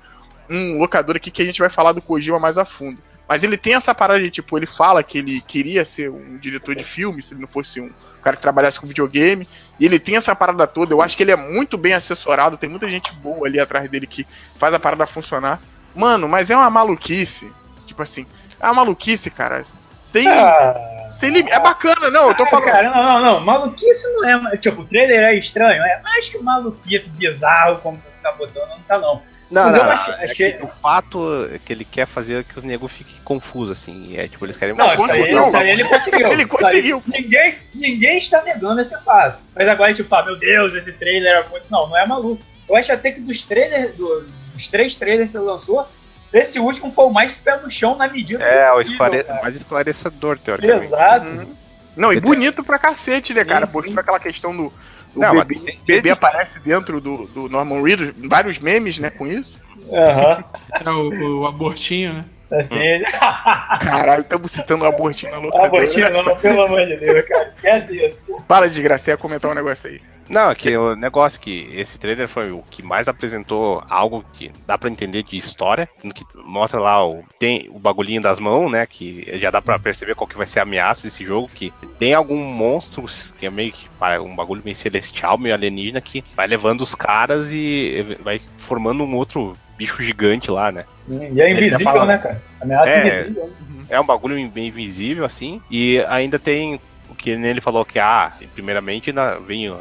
um 0.49 0.77
locador 0.79 1.15
aqui 1.17 1.29
que 1.31 1.41
a 1.41 1.45
gente 1.45 1.59
vai 1.59 1.69
falar 1.69 1.91
do 1.91 2.01
Kojima 2.01 2.39
mais 2.39 2.57
a 2.57 2.63
fundo. 2.63 2.97
Mas 3.27 3.43
ele 3.43 3.57
tem 3.57 3.75
essa 3.75 3.93
parada 3.93 4.21
de, 4.21 4.29
tipo, 4.29 4.57
ele 4.57 4.65
fala 4.65 5.01
que 5.03 5.17
ele 5.17 5.41
queria 5.41 5.83
ser 5.85 6.09
um 6.09 6.37
diretor 6.37 6.75
de 6.75 6.83
filme, 6.83 7.21
se 7.23 7.33
ele 7.33 7.41
não 7.41 7.47
fosse 7.47 7.81
um 7.81 7.89
cara 8.21 8.35
que 8.35 8.41
trabalhasse 8.41 8.79
com 8.79 8.85
videogame. 8.87 9.47
E 9.81 9.85
ele 9.85 9.97
tem 9.99 10.15
essa 10.15 10.35
parada 10.35 10.67
toda. 10.67 10.93
Eu 10.93 11.01
acho 11.01 11.17
que 11.17 11.23
ele 11.23 11.31
é 11.31 11.35
muito 11.35 11.75
bem 11.75 11.93
assessorado. 11.93 12.55
Tem 12.55 12.69
muita 12.69 12.87
gente 12.87 13.11
boa 13.15 13.47
ali 13.47 13.59
atrás 13.59 13.89
dele 13.89 14.05
que 14.05 14.27
faz 14.59 14.73
a 14.75 14.79
parada 14.79 15.07
funcionar. 15.07 15.59
Mano, 15.95 16.29
mas 16.29 16.51
é 16.51 16.55
uma 16.55 16.69
maluquice. 16.69 17.51
Tipo 17.87 18.03
assim, 18.03 18.27
é 18.59 18.65
uma 18.67 18.75
maluquice, 18.75 19.31
cara. 19.31 19.61
Sem. 19.89 20.27
Ah, 20.27 20.73
sem 21.17 21.31
lim- 21.31 21.49
É 21.49 21.59
bacana, 21.59 22.11
não. 22.11 22.27
Eu 22.29 22.35
tô 22.35 22.45
falando. 22.45 22.65
Cara, 22.65 22.91
não, 22.91 23.03
não, 23.03 23.21
não. 23.21 23.39
Maluquice 23.41 24.07
não 24.13 24.49
é. 24.49 24.55
Tipo, 24.57 24.81
o 24.81 24.85
trailer 24.85 25.19
é 25.29 25.35
estranho. 25.35 25.81
É 25.83 25.99
mais 26.03 26.29
que 26.29 26.37
maluquice 26.37 27.09
bizarro, 27.09 27.79
como 27.79 27.99
tá 28.21 28.31
botando, 28.33 28.69
não 28.69 28.79
tá 28.81 28.99
não. 28.99 29.21
Não, 29.51 29.69
não, 29.69 29.77
não, 29.77 29.91
achei- 29.91 30.13
é 30.13 30.23
achei- 30.23 30.51
que 30.53 30.65
o 30.65 30.67
fato 30.69 31.49
que 31.65 31.73
ele 31.73 31.83
quer 31.85 32.05
fazer 32.07 32.39
é 32.39 32.43
que 32.43 32.57
os 32.57 32.63
negros 32.63 32.91
fiquem 32.91 33.15
confusos, 33.23 33.77
assim. 33.77 34.17
É 34.17 34.27
tipo, 34.27 34.45
eles 34.45 34.55
querem 34.57 34.75
Não, 34.75 34.93
isso 34.93 35.03
aí, 35.03 35.19
conseguiu. 35.19 35.47
isso 35.47 35.57
aí 35.57 35.69
ele 35.69 35.83
conseguiu. 35.83 36.19
Ele 36.31 36.33
Isso 36.33 36.41
aí 36.41 36.47
conseguiu. 36.47 37.03
ninguém, 37.07 37.55
ninguém 37.75 38.17
está 38.17 38.41
negando 38.43 38.79
esse 38.81 38.97
fato. 39.03 39.39
Mas 39.55 39.67
agora, 39.67 39.93
tipo, 39.93 40.13
ah, 40.15 40.23
meu 40.23 40.37
Deus, 40.37 40.73
esse 40.73 40.93
trailer 40.93 41.33
é 41.35 41.49
muito. 41.49 41.65
Não, 41.69 41.87
não 41.89 41.97
é 41.97 42.05
maluco. 42.07 42.41
Eu 42.69 42.75
acho 42.77 42.91
até 42.93 43.11
que 43.11 43.19
dos 43.21 43.43
trailers, 43.43 43.95
do- 43.95 44.25
dos 44.53 44.67
três 44.69 44.95
trailers 44.95 45.29
que 45.29 45.35
ele 45.37 45.43
lançou, 45.43 45.85
esse 46.31 46.57
último 46.59 46.91
foi 46.93 47.05
o 47.05 47.09
mais 47.09 47.35
pé 47.35 47.57
no 47.57 47.69
chão 47.69 47.97
na 47.97 48.07
medida 48.07 48.41
É, 48.43 48.69
possível, 48.71 48.91
esclare... 48.93 49.23
cara. 49.25 49.41
mais 49.41 49.55
esclarecedor, 49.57 50.39
teoricamente. 50.39 50.85
Exato. 50.85 51.25
Uhum. 51.25 51.55
Não, 51.97 52.13
e 52.13 52.21
bonito 52.21 52.63
pra 52.63 52.79
cacete, 52.79 53.33
né, 53.33 53.43
cara? 53.43 53.65
Sim, 53.65 53.73
Mostrou 53.77 53.99
aquela 53.99 54.19
questão 54.19 54.55
do. 54.55 54.71
Do 55.13 55.19
Não, 55.19 55.33
bebê, 55.35 55.77
bebê 55.85 56.09
aparece 56.11 56.59
dentro 56.59 57.01
do, 57.01 57.27
do 57.27 57.49
Norman 57.49 57.81
Reedus, 57.81 58.13
vários 58.27 58.59
memes, 58.59 58.99
né, 58.99 59.09
com 59.09 59.27
isso. 59.27 59.59
Aham. 59.91 60.43
É 60.71 60.89
o, 60.89 61.41
o 61.41 61.47
abortinho, 61.47 62.13
né? 62.13 62.25
Assim, 62.51 63.01
Caralho, 63.81 64.21
estamos 64.21 64.51
citando 64.51 64.83
o 64.83 64.87
abortinho 64.87 65.31
na 65.31 65.37
loucura. 65.39 65.65
abortinho 65.67 66.09
não, 66.11 66.35
pelo 66.35 66.61
amor 66.63 66.85
de 66.85 66.97
Deus, 66.97 67.25
cara. 67.25 67.49
Esquece 67.49 68.07
isso. 68.07 68.43
Fala, 68.47 68.67
desgraça, 68.67 69.11
ia 69.11 69.17
comentar 69.17 69.49
um 69.49 69.55
negócio 69.55 69.89
aí. 69.89 70.01
Não, 70.31 70.49
é 70.49 70.55
que 70.55 70.77
o 70.77 70.95
negócio 70.95 71.37
é 71.37 71.43
que 71.43 71.69
esse 71.73 71.99
trailer 71.99 72.25
foi 72.25 72.51
o 72.51 72.63
que 72.71 72.81
mais 72.81 73.09
apresentou 73.09 73.83
algo 73.89 74.23
que 74.31 74.49
dá 74.65 74.77
pra 74.77 74.89
entender 74.89 75.23
de 75.23 75.35
história, 75.35 75.89
que 76.15 76.25
mostra 76.45 76.79
lá 76.79 77.05
o 77.05 77.21
tem 77.37 77.69
o 77.69 77.77
bagulhinho 77.77 78.21
das 78.21 78.39
mãos, 78.39 78.71
né, 78.71 78.85
que 78.85 79.27
já 79.39 79.51
dá 79.51 79.61
pra 79.61 79.77
perceber 79.77 80.15
qual 80.15 80.27
que 80.27 80.37
vai 80.37 80.47
ser 80.47 80.59
a 80.59 80.63
ameaça 80.63 81.03
desse 81.03 81.25
jogo, 81.25 81.49
que 81.53 81.73
tem 81.99 82.13
algum 82.13 82.37
monstro 82.37 83.05
que 83.37 83.45
é 83.45 83.49
meio 83.49 83.73
que 83.73 83.89
um 84.21 84.33
bagulho 84.33 84.61
meio 84.63 84.75
celestial, 84.75 85.37
meio 85.37 85.53
alienígena 85.53 85.99
que 85.99 86.23
vai 86.33 86.47
levando 86.47 86.79
os 86.79 86.95
caras 86.95 87.51
e 87.51 88.17
vai 88.21 88.39
formando 88.57 89.03
um 89.03 89.15
outro 89.15 89.51
bicho 89.81 90.03
gigante 90.03 90.51
lá, 90.51 90.71
né? 90.71 90.85
E 91.09 91.41
é 91.41 91.49
invisível, 91.51 91.85
fala- 91.85 92.05
né, 92.05 92.17
cara? 92.19 92.41
Ameaça 92.61 92.97
É. 92.97 93.07
invisível. 93.21 93.51
É 93.89 93.99
um 93.99 94.05
bagulho 94.05 94.47
bem 94.49 94.67
invisível, 94.67 95.25
assim. 95.25 95.59
E 95.71 95.99
ainda 96.07 96.37
tem 96.37 96.79
o 97.09 97.15
que 97.15 97.31
ele 97.31 97.59
falou 97.61 97.83
que, 97.83 97.97
ah, 97.99 98.31
primeiramente 98.53 99.11
na, 99.11 99.35
vem, 99.35 99.73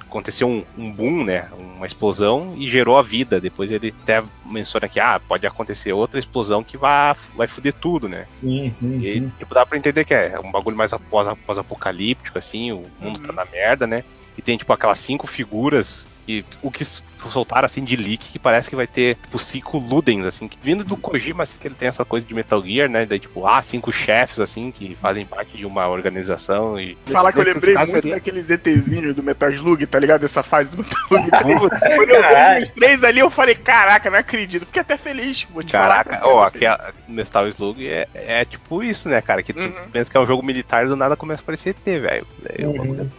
aconteceu 0.00 0.46
um, 0.48 0.64
um 0.76 0.90
boom, 0.90 1.24
né? 1.24 1.46
Um 1.58 1.74
uma 1.74 1.86
explosão 1.86 2.54
e 2.56 2.68
gerou 2.70 2.96
a 2.98 3.02
vida. 3.02 3.40
Depois 3.40 3.70
ele 3.70 3.92
até 4.02 4.22
menciona 4.46 4.88
que 4.88 4.98
ah, 5.00 5.20
pode 5.28 5.46
acontecer 5.46 5.92
outra 5.92 6.18
explosão 6.18 6.62
que 6.64 6.76
vai, 6.78 7.14
vai 7.36 7.46
foder 7.46 7.72
tudo, 7.74 8.08
né? 8.08 8.26
Sim, 8.40 8.70
sim, 8.70 8.98
E 9.00 9.04
sim. 9.06 9.32
tipo, 9.38 9.54
dá 9.54 9.66
pra 9.66 9.76
entender 9.78 10.04
que 10.04 10.14
é 10.14 10.38
um 10.42 10.50
bagulho 10.50 10.76
mais 10.76 10.92
após- 10.92 11.28
pós-apocalíptico, 11.46 12.38
assim, 12.38 12.72
o 12.72 12.82
mundo 13.00 13.20
tá 13.20 13.32
na 13.32 13.44
merda, 13.44 13.86
né? 13.86 14.02
E 14.38 14.42
tem, 14.42 14.56
tipo, 14.56 14.72
aquelas 14.72 14.98
cinco 14.98 15.26
figuras 15.26 16.06
e 16.26 16.44
o 16.62 16.70
que 16.70 16.84
soltaram, 17.32 17.64
assim, 17.64 17.82
de 17.82 17.96
leak, 17.96 18.18
que 18.32 18.38
parece 18.38 18.68
que 18.68 18.76
vai 18.76 18.86
ter, 18.86 19.16
tipo, 19.16 19.38
cinco 19.38 19.78
Ludens, 19.78 20.26
assim, 20.26 20.46
que, 20.46 20.58
vindo 20.62 20.84
do 20.84 20.94
Kojima, 20.94 21.42
assim, 21.44 21.54
que 21.58 21.66
ele 21.66 21.74
tem 21.74 21.88
essa 21.88 22.04
coisa 22.04 22.26
de 22.26 22.34
Metal 22.34 22.62
Gear, 22.62 22.86
né? 22.86 23.06
Daí, 23.06 23.18
tipo, 23.18 23.46
ah, 23.46 23.62
cinco 23.62 23.90
chefes, 23.90 24.38
assim, 24.40 24.70
que 24.70 24.94
fazem 25.00 25.24
parte 25.24 25.56
de 25.56 25.64
uma 25.64 25.88
organização 25.88 26.78
e... 26.78 26.98
Falar 27.06 27.32
que 27.32 27.38
eu 27.38 27.44
lembrei 27.44 27.74
muito 27.74 27.90
seria- 27.90 28.14
daqueles 28.16 28.50
ETzinhos 28.50 29.16
do 29.16 29.22
Metal 29.22 29.50
Slug, 29.50 29.86
tá 29.86 29.98
ligado? 29.98 30.22
Essa 30.24 30.42
fase 30.42 30.70
do 30.70 30.76
Metal 30.78 30.98
Slug 31.08 31.30
3. 31.30 31.58
Putz, 31.60 31.80
Quando 31.96 32.10
eu 32.10 32.22
vi 32.58 32.62
os 32.64 32.70
três 32.72 33.04
ali, 33.04 33.20
eu 33.20 33.30
falei, 33.30 33.54
caraca, 33.54 34.10
não 34.10 34.18
acredito. 34.18 34.66
Fiquei 34.66 34.82
até 34.82 34.98
feliz, 34.98 35.46
vou 35.50 35.62
te 35.62 35.72
Caraca, 35.72 36.18
falar. 36.18 36.30
ó, 36.34 36.42
aqui 36.44 36.66
a 36.66 36.92
Metal 37.08 37.48
Slug 37.48 37.88
é, 37.88 38.06
é 38.14 38.44
tipo 38.44 38.82
isso, 38.82 39.08
né, 39.08 39.22
cara? 39.22 39.42
Que 39.42 39.54
tu 39.54 39.60
Uhum. 39.62 39.88
pensa 39.90 40.10
que 40.10 40.16
é 40.16 40.20
um 40.20 40.26
jogo 40.26 40.44
militar 40.44 40.84
e 40.84 40.88
do 40.88 40.96
nada 40.96 41.16
começa 41.16 41.40
a 41.40 41.42
aparecer 41.42 41.70
ET, 41.70 41.84
velho. 42.00 42.26
Daí 42.42 42.66
o 42.66 42.70
Uhum. 42.70 42.76
bagulho 42.76 43.10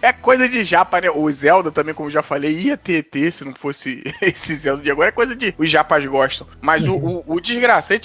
é 0.00 0.12
coisa 0.12 0.48
de 0.48 0.64
japa, 0.64 1.00
né? 1.00 1.10
O 1.10 1.30
Zelda 1.30 1.70
também, 1.70 1.94
como 1.94 2.08
eu 2.08 2.12
já 2.12 2.22
falei, 2.22 2.58
ia 2.58 2.76
ter 2.76 3.06
ET 3.12 3.32
se 3.32 3.44
não 3.44 3.54
fosse 3.54 4.02
esse 4.22 4.54
Zelda 4.54 4.82
de 4.82 4.90
agora. 4.90 5.08
É 5.08 5.12
coisa 5.12 5.34
de 5.34 5.54
os 5.58 5.70
japas 5.70 6.04
gostam. 6.06 6.46
Mas 6.60 6.86
o, 6.86 6.94
o, 6.94 7.24
o 7.34 7.40
te 7.40 7.58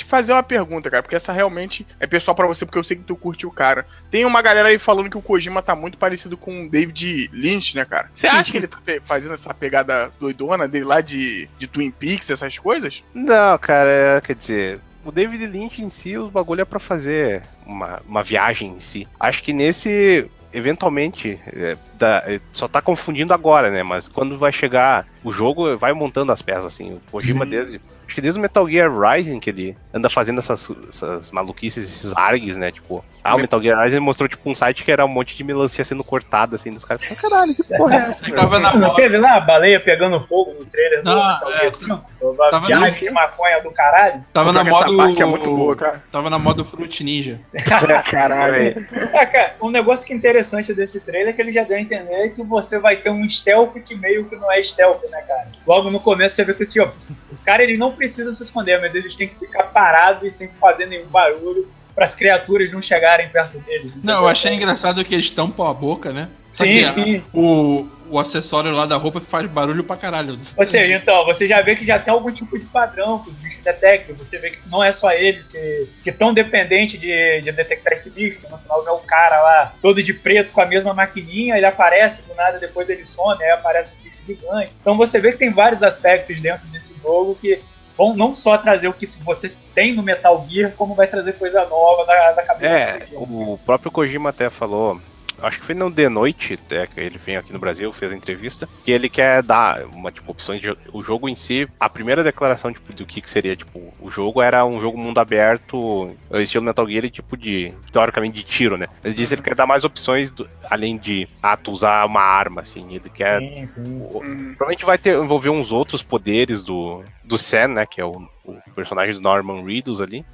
fazer 0.05 0.33
uma 0.33 0.43
pergunta, 0.43 0.89
cara, 0.89 1.03
porque 1.03 1.15
essa 1.15 1.31
realmente 1.31 1.85
é 1.99 2.07
pessoal 2.07 2.35
pra 2.35 2.47
você, 2.47 2.65
porque 2.65 2.77
eu 2.77 2.83
sei 2.83 2.97
que 2.97 3.03
tu 3.03 3.15
curte 3.15 3.45
o 3.45 3.51
cara. 3.51 3.85
Tem 4.09 4.25
uma 4.25 4.41
galera 4.41 4.69
aí 4.69 4.77
falando 4.77 5.09
que 5.09 5.17
o 5.17 5.21
Kojima 5.21 5.61
tá 5.61 5.75
muito 5.75 5.97
parecido 5.97 6.37
com 6.37 6.65
o 6.65 6.69
David 6.69 7.29
Lynch, 7.33 7.75
né, 7.75 7.85
cara? 7.85 8.09
Você 8.13 8.27
acha 8.27 8.51
que 8.51 8.57
ele 8.57 8.67
tá 8.67 8.79
fazendo 9.05 9.33
essa 9.33 9.53
pegada 9.53 10.11
doidona 10.19 10.67
dele 10.67 10.85
lá 10.85 11.01
de, 11.01 11.49
de 11.57 11.67
Twin 11.67 11.91
Peaks, 11.91 12.29
essas 12.29 12.57
coisas? 12.57 13.03
Não, 13.13 13.57
cara, 13.57 13.89
é, 13.89 14.21
quer 14.21 14.35
dizer, 14.35 14.79
o 15.05 15.11
David 15.11 15.45
Lynch 15.45 15.81
em 15.81 15.89
si, 15.89 16.17
o 16.17 16.29
bagulho 16.29 16.61
é 16.61 16.65
pra 16.65 16.79
fazer 16.79 17.43
uma, 17.65 18.01
uma 18.07 18.23
viagem 18.23 18.71
em 18.71 18.79
si. 18.79 19.07
Acho 19.19 19.43
que 19.43 19.53
nesse, 19.53 20.29
eventualmente, 20.53 21.39
é, 21.47 21.75
dá- 22.03 22.23
é, 22.27 22.39
só 22.51 22.67
tá 22.67 22.81
confundindo 22.81 23.33
agora, 23.33 23.71
né? 23.71 23.81
Mas 23.83 24.07
quando 24.07 24.37
vai 24.37 24.51
chegar 24.51 25.05
o 25.23 25.31
jogo, 25.31 25.77
vai 25.77 25.93
montando 25.93 26.31
as 26.31 26.41
peças, 26.41 26.65
assim. 26.65 26.93
O 26.93 27.01
Kojima 27.11 27.45
Sim. 27.45 27.51
desde. 27.51 27.81
Acho 28.05 28.15
que 28.15 28.21
desde 28.21 28.37
o 28.39 28.41
Metal 28.41 28.67
Gear 28.69 28.91
Rising 28.91 29.39
que 29.39 29.49
ele 29.49 29.75
anda 29.93 30.09
fazendo 30.09 30.37
essas, 30.39 30.69
essas 30.89 31.31
maluquices, 31.31 31.83
esses 31.89 32.13
args, 32.15 32.57
né? 32.57 32.71
Tipo, 32.71 33.03
ah, 33.23 33.35
o 33.35 33.39
Metal 33.39 33.61
Gear 33.61 33.81
Rising 33.81 33.99
mostrou, 34.01 34.27
tipo, 34.27 34.47
um 34.49 34.53
site 34.53 34.83
que 34.83 34.91
era 34.91 35.05
um 35.05 35.07
monte 35.07 35.35
de 35.37 35.43
melancia 35.43 35.83
sendo 35.85 36.03
cortada, 36.03 36.57
assim, 36.57 36.69
dos 36.69 36.83
caras. 36.83 37.21
Caralho, 37.21 37.55
que 37.55 37.77
porra 37.77 37.95
é 37.95 37.97
essa? 38.09 38.31
Tava 38.31 38.59
na 38.59 38.73
Não 38.73 38.89
moda. 38.89 38.95
teve 38.95 39.17
lá 39.17 39.37
a 39.37 39.39
baleia 39.39 39.79
pegando 39.79 40.19
fogo 40.19 40.53
no 40.59 40.65
trailer 40.65 40.99
do 41.01 41.05
Não, 41.05 41.15
Metal 41.33 41.53
é, 41.53 41.59
Gear 41.61 41.71
5? 41.71 41.93
A 41.93 42.49
tava 42.51 42.67
viagem 42.67 43.07
de 43.07 43.13
maconha 43.13 43.61
do 43.63 43.71
caralho? 43.71 44.21
Tava 44.33 44.51
na 44.51 44.63
moda. 44.63 44.85
Essa 44.87 44.97
parte 44.97 45.21
é 45.21 45.25
muito 45.25 45.55
boa, 45.55 45.75
cara. 45.75 46.03
Tava 46.11 46.29
na 46.29 46.37
moda 46.37 46.63
Fruit 46.65 47.03
Ninja. 47.03 47.39
Caralho. 48.09 48.85
É, 49.13 49.25
cara, 49.25 49.55
um 49.61 49.69
negócio 49.69 50.05
que 50.05 50.13
é 50.13 50.15
interessante 50.15 50.73
desse 50.73 50.99
trailer 50.99 51.29
é 51.29 51.33
que 51.33 51.41
ele 51.41 51.51
já 51.53 51.63
deu 51.63 51.77
a 51.77 51.81
entender 51.93 52.29
que 52.29 52.43
você 52.43 52.79
vai 52.79 52.95
ter 52.97 53.09
um 53.09 53.27
stealth 53.27 53.73
que 53.85 53.95
meio 53.95 54.25
que 54.25 54.35
não 54.35 54.51
é 54.51 54.61
stealth, 54.63 55.03
né, 55.09 55.21
cara? 55.21 55.47
Logo 55.65 55.89
no 55.89 55.99
começo 55.99 56.35
você 56.35 56.43
vê 56.43 56.53
que 56.53 56.63
assim, 56.63 56.79
ó, 56.79 56.89
os 57.31 57.39
caras 57.41 57.67
eles 57.67 57.79
não 57.79 57.91
precisam 57.91 58.33
se 58.33 58.43
esconder, 58.43 58.79
mas 58.81 58.93
eles 58.93 59.15
têm 59.15 59.27
que 59.27 59.35
ficar 59.35 59.63
parados 59.63 60.23
e 60.23 60.29
sem 60.29 60.47
fazer 60.49 60.85
nenhum 60.85 61.07
barulho 61.07 61.69
para 61.93 62.05
as 62.05 62.15
criaturas 62.15 62.71
não 62.73 62.81
chegarem 62.81 63.29
perto 63.29 63.59
deles. 63.59 64.03
Não, 64.03 64.21
eu 64.21 64.27
achei 64.27 64.53
engraçado 64.53 65.05
que 65.05 65.13
eles 65.13 65.29
tampam 65.29 65.67
a 65.67 65.73
boca, 65.73 66.11
né? 66.11 66.27
Sim, 66.53 66.87
sim. 66.89 67.23
O, 67.33 67.87
o 68.09 68.19
acessório 68.19 68.71
lá 68.71 68.85
da 68.85 68.95
roupa 68.95 69.19
faz 69.19 69.49
barulho 69.49 69.83
pra 69.83 69.97
caralho. 69.97 70.37
Ou 70.55 70.63
seja, 70.63 70.93
então, 70.95 71.25
você 71.25 71.47
já 71.47 71.61
vê 71.61 71.75
que 71.75 71.85
já 71.85 71.97
tem 71.97 72.13
algum 72.13 72.31
tipo 72.31 72.57
de 72.57 72.65
padrão 72.67 73.19
que 73.19 73.31
os 73.31 73.37
bichos 73.37 73.63
detectam. 73.63 74.15
Você 74.15 74.37
vê 74.37 74.51
que 74.51 74.59
não 74.69 74.83
é 74.83 74.93
só 74.93 75.11
eles 75.11 75.47
que 75.47 76.09
estão 76.09 76.33
dependentes 76.33 76.99
de, 76.99 77.41
de 77.41 77.51
detectar 77.51 77.93
esse 77.93 78.11
bicho. 78.11 78.39
que 78.39 78.49
No 78.51 78.57
final 78.59 78.83
vê 78.83 78.91
o 78.91 78.99
cara 78.99 79.41
lá, 79.41 79.73
todo 79.81 80.01
de 80.03 80.13
preto, 80.13 80.51
com 80.51 80.61
a 80.61 80.65
mesma 80.65 80.93
maquininha, 80.93 81.57
ele 81.57 81.65
aparece, 81.65 82.21
do 82.27 82.35
nada 82.35 82.59
depois 82.59 82.87
ele 82.87 83.05
some, 83.05 83.43
aí 83.43 83.49
aparece 83.49 83.95
um 83.99 84.03
bicho 84.03 84.17
gigante. 84.25 84.71
Então 84.79 84.95
você 84.95 85.19
vê 85.19 85.31
que 85.31 85.39
tem 85.39 85.51
vários 85.51 85.81
aspectos 85.81 86.39
dentro 86.39 86.67
desse 86.67 86.95
jogo 87.01 87.35
que 87.41 87.59
vão 87.97 88.15
não 88.15 88.33
só 88.35 88.57
trazer 88.57 88.87
o 88.87 88.93
que 88.93 89.05
vocês 89.23 89.67
têm 89.73 89.93
no 89.93 90.03
Metal 90.03 90.45
Gear, 90.49 90.71
como 90.77 90.93
vai 90.95 91.07
trazer 91.07 91.33
coisa 91.33 91.65
nova 91.65 92.05
da, 92.05 92.31
da 92.33 92.43
cabeça 92.43 92.75
É, 92.75 92.99
do 92.99 93.11
jogo. 93.11 93.53
o 93.53 93.57
próprio 93.65 93.91
Kojima 93.91 94.29
até 94.29 94.49
falou. 94.51 95.01
Acho 95.43 95.59
que 95.59 95.65
foi 95.65 95.75
no 95.75 95.91
The 95.91 96.09
Noite, 96.09 96.57
que 96.57 96.99
ele 96.99 97.17
veio 97.17 97.39
aqui 97.39 97.51
no 97.53 97.59
Brasil, 97.59 97.91
fez 97.93 98.11
a 98.11 98.15
entrevista, 98.15 98.67
que 98.83 98.91
ele 98.91 99.09
quer 99.09 99.43
dar 99.43 99.83
uma 99.93 100.11
tipo 100.11 100.31
opções 100.31 100.61
de 100.61 100.75
o 100.91 101.03
jogo 101.03 101.27
em 101.29 101.35
si. 101.35 101.67
A 101.79 101.89
primeira 101.89 102.23
declaração 102.23 102.71
tipo, 102.71 102.93
do 102.93 103.05
que, 103.05 103.21
que 103.21 103.29
seria 103.29 103.55
tipo 103.55 103.93
o 103.99 104.09
jogo 104.09 104.41
era 104.41 104.65
um 104.65 104.79
jogo 104.81 104.97
mundo 104.97 105.19
aberto, 105.19 106.15
estilo 106.33 106.63
Metal 106.63 106.87
Gear, 106.87 107.09
tipo 107.09 107.35
de 107.37 107.73
teoricamente 107.91 108.35
de 108.35 108.43
tiro, 108.43 108.77
né? 108.77 108.87
Ele 109.03 109.13
disse 109.13 109.29
que 109.29 109.35
ele 109.35 109.41
quer 109.41 109.55
dar 109.55 109.67
mais 109.67 109.83
opções 109.83 110.29
do- 110.31 110.47
além 110.69 110.97
de 110.97 111.27
ah, 111.41 111.57
tu 111.57 111.71
usar 111.71 112.05
uma 112.05 112.21
arma, 112.21 112.61
assim. 112.61 112.93
Ele 112.95 113.09
quer 113.09 113.39
Sim, 113.39 113.65
sim. 113.65 114.01
o- 114.01 114.23
Uhum. 114.23 114.55
Provavelmente 114.55 114.85
vai 114.85 114.97
ter, 114.97 115.17
envolver 115.17 115.49
uns 115.49 115.71
outros 115.71 116.01
poderes 116.01 116.63
do, 116.63 117.03
do 117.23 117.37
Sam, 117.37 117.67
né? 117.69 117.85
Que 117.85 117.99
é 117.99 118.05
o, 118.05 118.27
o 118.45 118.57
personagem 118.75 119.13
do 119.13 119.21
Norman 119.21 119.63
Reedus 119.63 119.99
ali. 120.01 120.25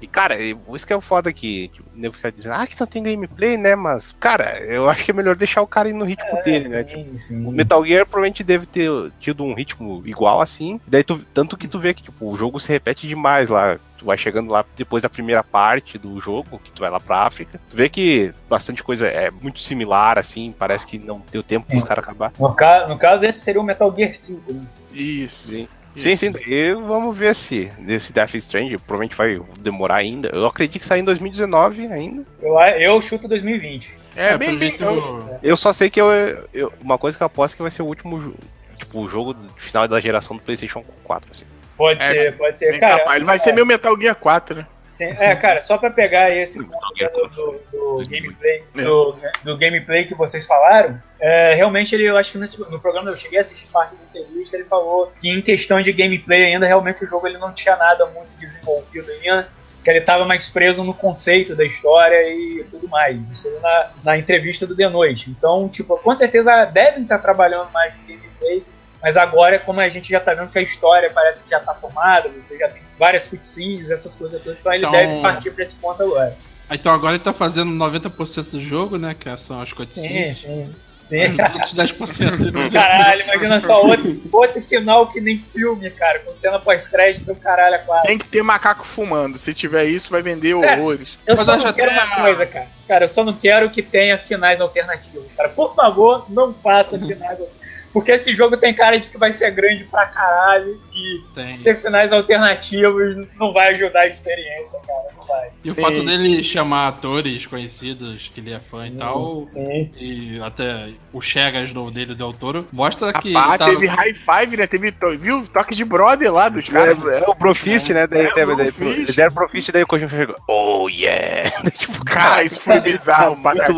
E, 0.00 0.06
cara, 0.06 0.38
isso 0.40 0.86
que 0.86 0.92
é 0.92 0.96
o 0.96 1.00
foda 1.00 1.32
que 1.32 1.68
tipo, 1.68 1.88
o 1.94 1.98
nego 1.98 2.14
fica 2.14 2.30
dizendo, 2.30 2.54
ah, 2.54 2.66
que 2.66 2.78
não 2.78 2.86
tem 2.86 3.02
gameplay, 3.02 3.56
né? 3.56 3.74
Mas, 3.74 4.14
cara, 4.18 4.60
eu 4.60 4.88
acho 4.88 5.04
que 5.04 5.10
é 5.10 5.14
melhor 5.14 5.36
deixar 5.36 5.62
o 5.62 5.66
cara 5.66 5.88
ir 5.88 5.92
no 5.92 6.04
ritmo 6.04 6.42
dele, 6.44 6.68
né? 6.68 6.84
Tipo, 6.84 7.10
sim, 7.10 7.18
sim. 7.18 7.46
o 7.46 7.50
Metal 7.50 7.84
Gear 7.84 8.06
provavelmente 8.06 8.44
deve 8.44 8.66
ter 8.66 8.90
tido 9.20 9.44
um 9.44 9.54
ritmo 9.54 10.02
igual 10.06 10.40
assim. 10.40 10.80
Daí 10.86 11.02
tu, 11.02 11.18
tanto 11.32 11.56
que 11.56 11.68
tu 11.68 11.78
vê 11.78 11.94
que 11.94 12.02
tipo, 12.02 12.30
o 12.30 12.36
jogo 12.36 12.60
se 12.60 12.72
repete 12.72 13.08
demais 13.08 13.48
lá. 13.48 13.78
Tu 13.96 14.04
vai 14.04 14.18
chegando 14.18 14.50
lá 14.50 14.64
depois 14.76 15.02
da 15.02 15.08
primeira 15.08 15.42
parte 15.42 15.96
do 15.96 16.20
jogo, 16.20 16.60
que 16.62 16.72
tu 16.72 16.80
vai 16.80 16.90
lá 16.90 17.00
pra 17.00 17.26
África. 17.26 17.60
Tu 17.70 17.76
vê 17.76 17.88
que 17.88 18.32
bastante 18.48 18.82
coisa 18.82 19.06
é 19.06 19.30
muito 19.30 19.60
similar, 19.60 20.18
assim. 20.18 20.54
Parece 20.56 20.86
que 20.86 20.98
não 20.98 21.22
deu 21.30 21.42
tempo 21.42 21.66
pros 21.66 21.82
Sim. 21.82 21.88
caras 21.88 22.04
acabar. 22.04 22.32
No, 22.38 22.52
ca 22.54 22.86
no 22.88 22.98
caso, 22.98 23.24
esse 23.24 23.40
seria 23.40 23.60
o 23.60 23.64
Metal 23.64 23.92
Gear 23.94 24.14
5, 24.14 24.52
né? 24.52 24.62
Isso. 24.92 25.48
Sim. 25.48 25.68
Sim, 25.96 26.16
sim, 26.16 26.32
e 26.46 26.72
vamos 26.74 27.16
ver 27.16 27.34
se 27.34 27.66
desse 27.78 28.12
Death 28.12 28.34
Strange 28.34 28.76
provavelmente 28.78 29.16
vai 29.16 29.40
demorar 29.58 29.96
ainda. 29.96 30.28
Eu 30.28 30.46
acredito 30.46 30.80
que 30.80 30.86
sai 30.86 30.98
em 31.00 31.04
2019 31.04 31.86
ainda. 31.86 32.24
Eu, 32.42 32.58
eu 32.58 33.00
chuto 33.00 33.28
2020. 33.28 33.94
É, 34.16 34.36
bem, 34.36 34.56
bem. 34.58 34.76
pelo 34.76 34.90
eu- 35.20 35.38
Eu 35.42 35.56
só 35.56 35.72
sei 35.72 35.90
que 35.90 36.00
eu, 36.00 36.06
eu- 36.52 36.72
uma 36.80 36.98
coisa 36.98 37.16
que 37.16 37.22
eu 37.22 37.26
aposto 37.26 37.54
é 37.54 37.56
que 37.56 37.62
vai 37.62 37.70
ser 37.70 37.82
o 37.82 37.86
último 37.86 38.34
tipo 38.76 39.00
o 39.00 39.08
jogo 39.08 39.36
final 39.56 39.86
da 39.86 40.00
geração 40.00 40.36
do 40.36 40.42
PlayStation 40.42 40.84
4, 41.04 41.28
assim. 41.30 41.44
Pode 41.76 42.02
É, 42.02 42.06
ser, 42.06 42.36
pode 42.36 42.58
ser. 42.58 42.70
bem 42.72 42.80
Cara, 42.80 42.98
capaz. 42.98 43.16
Ele 43.16 43.24
vai 43.24 43.36
é, 43.36 43.38
ser 43.38 43.52
meu 43.52 43.66
Metal 43.66 43.96
Gear 44.00 44.14
4, 44.16 44.56
né? 44.58 44.66
Sim, 44.94 45.04
é, 45.18 45.34
cara, 45.36 45.60
só 45.60 45.76
pra 45.78 45.90
pegar 45.90 46.30
esse 46.30 46.62
ponto 46.64 46.78
do, 46.94 47.28
do- 47.28 47.60
do 47.72 47.94
2008. 47.96 48.08
gameplay, 48.10 48.64
É. 48.76 48.82
do, 48.84 49.16
do 49.44 49.58
gameplay 49.58 50.04
que 50.06 50.14
vocês 50.14 50.46
falaram, 50.46 51.00
é, 51.20 51.54
realmente 51.54 51.94
ele, 51.94 52.04
eu 52.08 52.16
acho 52.16 52.32
que 52.32 52.38
nesse, 52.38 52.58
no 52.60 52.78
programa 52.80 53.10
eu 53.10 53.16
cheguei 53.16 53.38
a 53.38 53.40
assistir 53.40 53.66
parte 53.68 53.94
da 53.94 54.20
entrevista, 54.20 54.56
ele 54.56 54.64
falou 54.64 55.12
que 55.20 55.28
em 55.28 55.40
questão 55.42 55.80
de 55.80 55.92
gameplay 55.92 56.44
ainda, 56.46 56.66
realmente 56.66 57.04
o 57.04 57.06
jogo 57.06 57.26
ele 57.26 57.38
não 57.38 57.52
tinha 57.52 57.76
nada 57.76 58.06
muito 58.06 58.28
desenvolvido 58.38 59.10
ainda, 59.10 59.48
que 59.82 59.90
ele 59.90 59.98
estava 59.98 60.24
mais 60.24 60.48
preso 60.48 60.82
no 60.82 60.94
conceito 60.94 61.54
da 61.54 61.62
história 61.64 62.16
e 62.32 62.64
tudo 62.70 62.88
mais. 62.88 63.18
Isso 63.30 63.50
na, 63.60 63.90
na 64.02 64.16
entrevista 64.18 64.66
do 64.66 64.74
The 64.74 64.88
Noite. 64.88 65.28
Então, 65.30 65.68
tipo, 65.68 65.98
com 65.98 66.14
certeza 66.14 66.64
devem 66.64 67.02
estar 67.02 67.18
trabalhando 67.18 67.70
mais 67.70 67.94
no 67.98 68.02
gameplay, 68.06 68.64
mas 69.04 69.18
agora, 69.18 69.58
como 69.58 69.80
a 69.80 69.88
gente 69.90 70.08
já 70.08 70.18
tá 70.18 70.32
vendo 70.32 70.48
que 70.50 70.58
a 70.58 70.62
história 70.62 71.10
parece 71.10 71.44
que 71.44 71.50
já 71.50 71.60
tá 71.60 71.74
formada, 71.74 72.30
você 72.30 72.56
já 72.56 72.68
tem 72.70 72.80
várias 72.98 73.26
cutscenes, 73.26 73.90
essas 73.90 74.14
coisas 74.14 74.40
todas, 74.42 74.58
então 74.58 74.72
ele 74.72 74.80
Então- 74.86 74.92
deve 74.92 75.20
partir 75.20 75.50
pra 75.50 75.62
esse 75.62 75.74
ponto 75.74 76.02
agora. 76.02 76.34
Então 76.70 76.90
agora 76.90 77.14
ele 77.16 77.22
tá 77.22 77.34
fazendo 77.34 77.70
90% 77.70 78.52
do 78.52 78.62
jogo, 78.62 78.96
né? 78.96 79.14
Que 79.14 79.36
são 79.36 79.60
as 79.60 79.68
Sim, 79.68 79.74
cutscenes. 79.74 80.36
sim. 80.38 80.74
Sim. 80.98 81.34
Os 81.34 81.52
outros 81.52 81.74
10% 81.74 82.40
ele 82.40 82.50
não- 82.50 82.70
Caralho, 82.70 83.22
imagina 83.24 83.60
só 83.60 83.82
outro, 83.84 84.22
outro 84.32 84.62
final 84.62 85.06
que 85.08 85.20
nem 85.20 85.38
filme, 85.38 85.90
cara, 85.90 86.20
com 86.20 86.32
cena 86.32 86.58
pós-crédito 86.58 87.26
do 87.26 87.34
caralho 87.36 87.78
quatro. 87.84 88.06
Tem 88.06 88.16
que 88.16 88.26
ter 88.26 88.42
macaco 88.42 88.86
fumando. 88.86 89.36
Se 89.36 89.52
tiver 89.52 89.84
isso, 89.84 90.08
vai 90.10 90.22
vender 90.22 90.52
É. 90.52 90.54
horrores. 90.54 91.18
Eu 91.26 91.36
Mas 91.36 91.44
só 91.44 91.52
eu 91.52 91.56
não 91.58 91.66
já 91.66 91.72
quero 91.74 91.90
uma 91.92 92.22
coisa, 92.22 92.46
cara. 92.46 92.66
Cara, 92.88 93.04
eu 93.04 93.08
só 93.08 93.22
não 93.22 93.34
quero 93.34 93.68
que 93.68 93.82
tenha 93.82 94.16
finais 94.16 94.62
alternativos, 94.62 95.34
cara. 95.34 95.50
Por 95.50 95.74
favor, 95.74 96.24
não 96.30 96.54
faça 96.54 96.98
finais 96.98 97.38
alternativos. 97.38 97.63
Porque 97.94 98.10
esse 98.10 98.34
jogo 98.34 98.56
tem 98.56 98.74
cara 98.74 98.98
de 98.98 99.08
que 99.08 99.16
vai 99.16 99.32
ser 99.32 99.52
grande 99.52 99.84
pra 99.84 100.04
caralho 100.06 100.80
e 100.92 101.22
Tem. 101.34 101.58
ter 101.60 101.76
finais 101.76 102.12
alternativos 102.12 103.26
não 103.38 103.52
vai 103.52 103.68
ajudar 103.72 104.00
a 104.00 104.06
experiência, 104.08 104.80
cara. 104.86 105.04
Não 105.16 105.24
vai. 105.24 105.48
E 105.64 105.70
o 105.70 105.74
Sim, 105.74 105.80
fato 105.80 105.94
sim. 106.00 106.04
dele 106.04 106.42
chamar 106.42 106.88
atores 106.88 107.46
conhecidos 107.46 108.30
que 108.34 108.40
ele 108.40 108.52
é 108.52 108.58
fã 108.58 108.86
e 108.88 108.90
tal, 108.90 109.42
Sim. 109.44 109.90
e 109.96 110.40
até 110.42 110.90
o 111.12 111.20
Chegas 111.20 111.72
novo 111.72 111.90
dele, 111.92 112.12
o 112.12 112.14
Del 112.16 112.32
Toro, 112.32 112.66
mostra 112.72 113.12
que 113.12 113.32
Rapaz, 113.32 113.58
tá- 113.60 113.66
teve 113.70 113.86
high 113.86 114.12
five, 114.12 114.56
né? 114.56 114.66
Teve, 114.66 114.92
viu? 115.20 115.46
Toque 115.46 115.74
de 115.76 115.84
brother 115.84 116.32
lá 116.32 116.48
dos 116.48 116.68
caras. 116.68 116.98
É, 117.06 117.18
é 117.20 117.28
o 117.28 117.34
Profist, 117.36 117.90
né? 117.90 118.08
Daí, 118.08 118.26
É, 118.26 118.34
daí, 118.34 118.44
o 118.44 118.56
daí, 118.56 118.72
Profist. 118.72 119.00
eles 119.02 119.14
deram 119.14 119.32
Profist, 119.32 119.70
daí 119.72 119.82
o 119.84 119.86
Kojima 119.86 120.10
chegou, 120.10 120.36
oh 120.48 120.88
yeah! 120.88 121.50
tipo, 121.78 122.04
Cara, 122.04 122.42
isso 122.42 122.60
foi 122.60 122.80
bizarro 122.80 123.36
Muito 123.40 123.72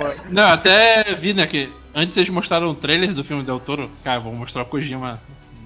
mano. 0.00 0.14
Não, 0.30 0.48
até 0.52 1.04
vi, 1.14 1.32
né, 1.32 1.46
que 1.46 1.70
antes 1.94 2.16
eles 2.16 2.28
mostraram 2.30 2.68
um 2.70 2.74
trailer 2.74 3.12
do 3.12 3.22
filme 3.24 3.42
Del 3.42 3.60
Toro. 3.60 3.90
Cara, 4.04 4.20
vou 4.20 4.32
mostrar 4.34 4.62
o 4.62 4.66
Kojima 4.66 5.18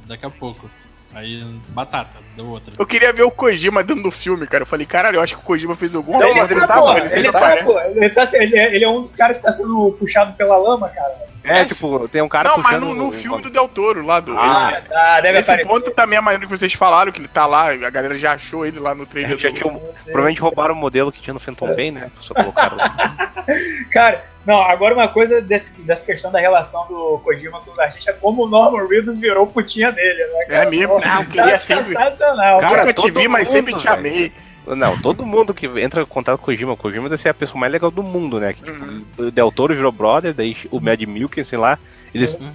daqui 0.07 0.27
a 0.27 0.31
pouco. 0.31 0.71
Aí, 1.15 1.43
batata, 1.69 2.11
deu 2.37 2.47
outra. 2.47 2.75
Eu 2.79 2.85
queria 2.85 3.11
ver 3.13 3.23
o 3.23 3.31
Kojima 3.31 3.83
dentro 3.83 4.03
do 4.03 4.11
filme, 4.11 4.47
cara. 4.47 4.63
Eu 4.63 4.67
falei, 4.67 4.85
caralho, 4.87 5.17
eu 5.17 5.23
acho 5.23 5.35
que 5.35 5.41
o 5.41 5.45
Kojima 5.45 5.75
fez 5.75 5.95
algum. 5.95 6.19
Não, 6.19 6.35
mas 6.35 6.51
ele 6.51 6.61
tá, 6.61 6.67
tá, 6.67 6.79
pô, 6.79 6.93
ele, 6.99 7.33
tá, 7.33 7.39
aparece. 7.39 7.65
pô, 7.65 7.81
ele, 7.81 8.11
tá- 8.11 8.29
ele 8.35 8.59
é- 8.59 8.75
ele 8.75 8.85
é 8.85 8.89
um 8.89 9.01
dos 9.01 9.15
caras 9.15 9.39
que 9.39 9.43
tá 9.43 9.51
sendo 9.51 9.93
puxado 9.99 10.35
pela 10.35 10.59
lama, 10.59 10.89
cara. 10.91 11.27
É, 11.43 11.65
tipo, 11.65 12.07
tem 12.09 12.21
um 12.21 12.29
cara 12.29 12.51
Não, 12.51 12.59
mas 12.59 12.79
no, 12.81 12.93
no 12.93 13.09
o- 13.09 13.13
filme 13.13 13.41
do 13.41 13.49
Del 13.49 13.69
Toro, 13.69 14.05
lá 14.05 14.19
do. 14.21 14.37
Ah, 14.37 14.75
ele- 14.77 14.89
tá, 14.89 15.21
deve 15.21 15.39
Esse 15.39 15.49
aparecer. 15.51 15.71
ponto 15.71 15.91
também 15.93 16.19
é 16.19 16.21
maneiro 16.21 16.47
que 16.47 16.59
vocês 16.59 16.73
falaram, 16.75 17.11
que 17.13 17.21
ele 17.21 17.29
tá 17.29 17.47
lá, 17.47 17.71
a 17.71 17.89
galera 17.91 18.17
já 18.19 18.33
achou 18.33 18.67
ele 18.67 18.81
lá 18.81 18.95
no 18.95 19.07
trailer 19.07 19.39
Já 19.39 19.49
do. 19.49 19.55
tinha 19.55 19.73
um- 19.73 19.79
provavelmente 20.05 20.41
roubaram 20.43 20.75
o 20.75 20.77
modelo 20.77 21.11
que 21.13 21.23
tinha 21.23 21.33
no 21.33 21.41
Phantom 21.41 21.73
Pain, 21.75 21.93
né? 21.93 22.11
Só 22.21 22.35
colocaram 22.35 22.77
lá. 22.77 22.95
Cara, 23.93 24.23
não, 24.47 24.63
agora 24.63 24.95
uma 24.95 25.09
coisa 25.09 25.43
desse, 25.43 25.81
dessa 25.83 26.07
questão 26.07 26.31
da 26.31 26.39
relação 26.39 26.87
do 26.87 27.19
Kojima 27.25 27.61
com 27.61 27.73
os 27.73 27.79
artistas 27.79 28.15
é 28.15 28.19
como 28.19 28.45
o 28.45 28.49
Norman 28.49 28.87
Reedus 28.87 29.19
virou 29.19 29.47
putinha 29.47 29.91
dele, 29.91 30.25
né? 30.25 30.45
É 30.49 30.71
mesmo, 30.71 30.99
né? 31.01 31.17
Eu 31.21 31.25
queria 31.27 31.59
sempre. 31.59 31.95
sensacional. 31.97 32.61
Cara, 32.61 32.69
Cara, 32.69 32.81
Nunca 32.83 32.95
te 32.95 33.03
todo 33.03 33.21
vi, 33.21 33.29
mas 33.29 33.49
mundo, 33.49 33.53
sempre 33.53 33.75
te 33.75 33.87
velho. 33.87 33.99
amei. 33.99 34.33
Não, 34.67 34.99
todo 35.01 35.25
mundo 35.25 35.55
que 35.55 35.67
entra 35.81 36.03
em 36.03 36.07
contato 36.07 36.39
com 36.39 36.43
o 36.43 36.47
Kojima, 36.47 36.73
o 36.73 36.77
Kojima 36.77 37.09
deve 37.09 37.21
ser 37.23 37.29
a 37.29 37.35
pessoa 37.35 37.59
mais 37.61 37.73
legal 37.73 37.91
do 37.91 38.03
mundo, 38.03 38.41
né? 38.41 38.53
Que, 38.53 38.63
tipo, 38.63 39.23
o 39.23 39.31
Del 39.31 39.53
Toro 39.53 39.75
virou 39.75 39.93
brother, 39.93 40.35
daí 40.35 40.57
o 40.71 40.81
Mad 40.81 41.01
Milk, 41.03 41.45
sei 41.45 41.59
lá, 41.59 41.79
eles 42.15 42.33
ficam 42.35 42.49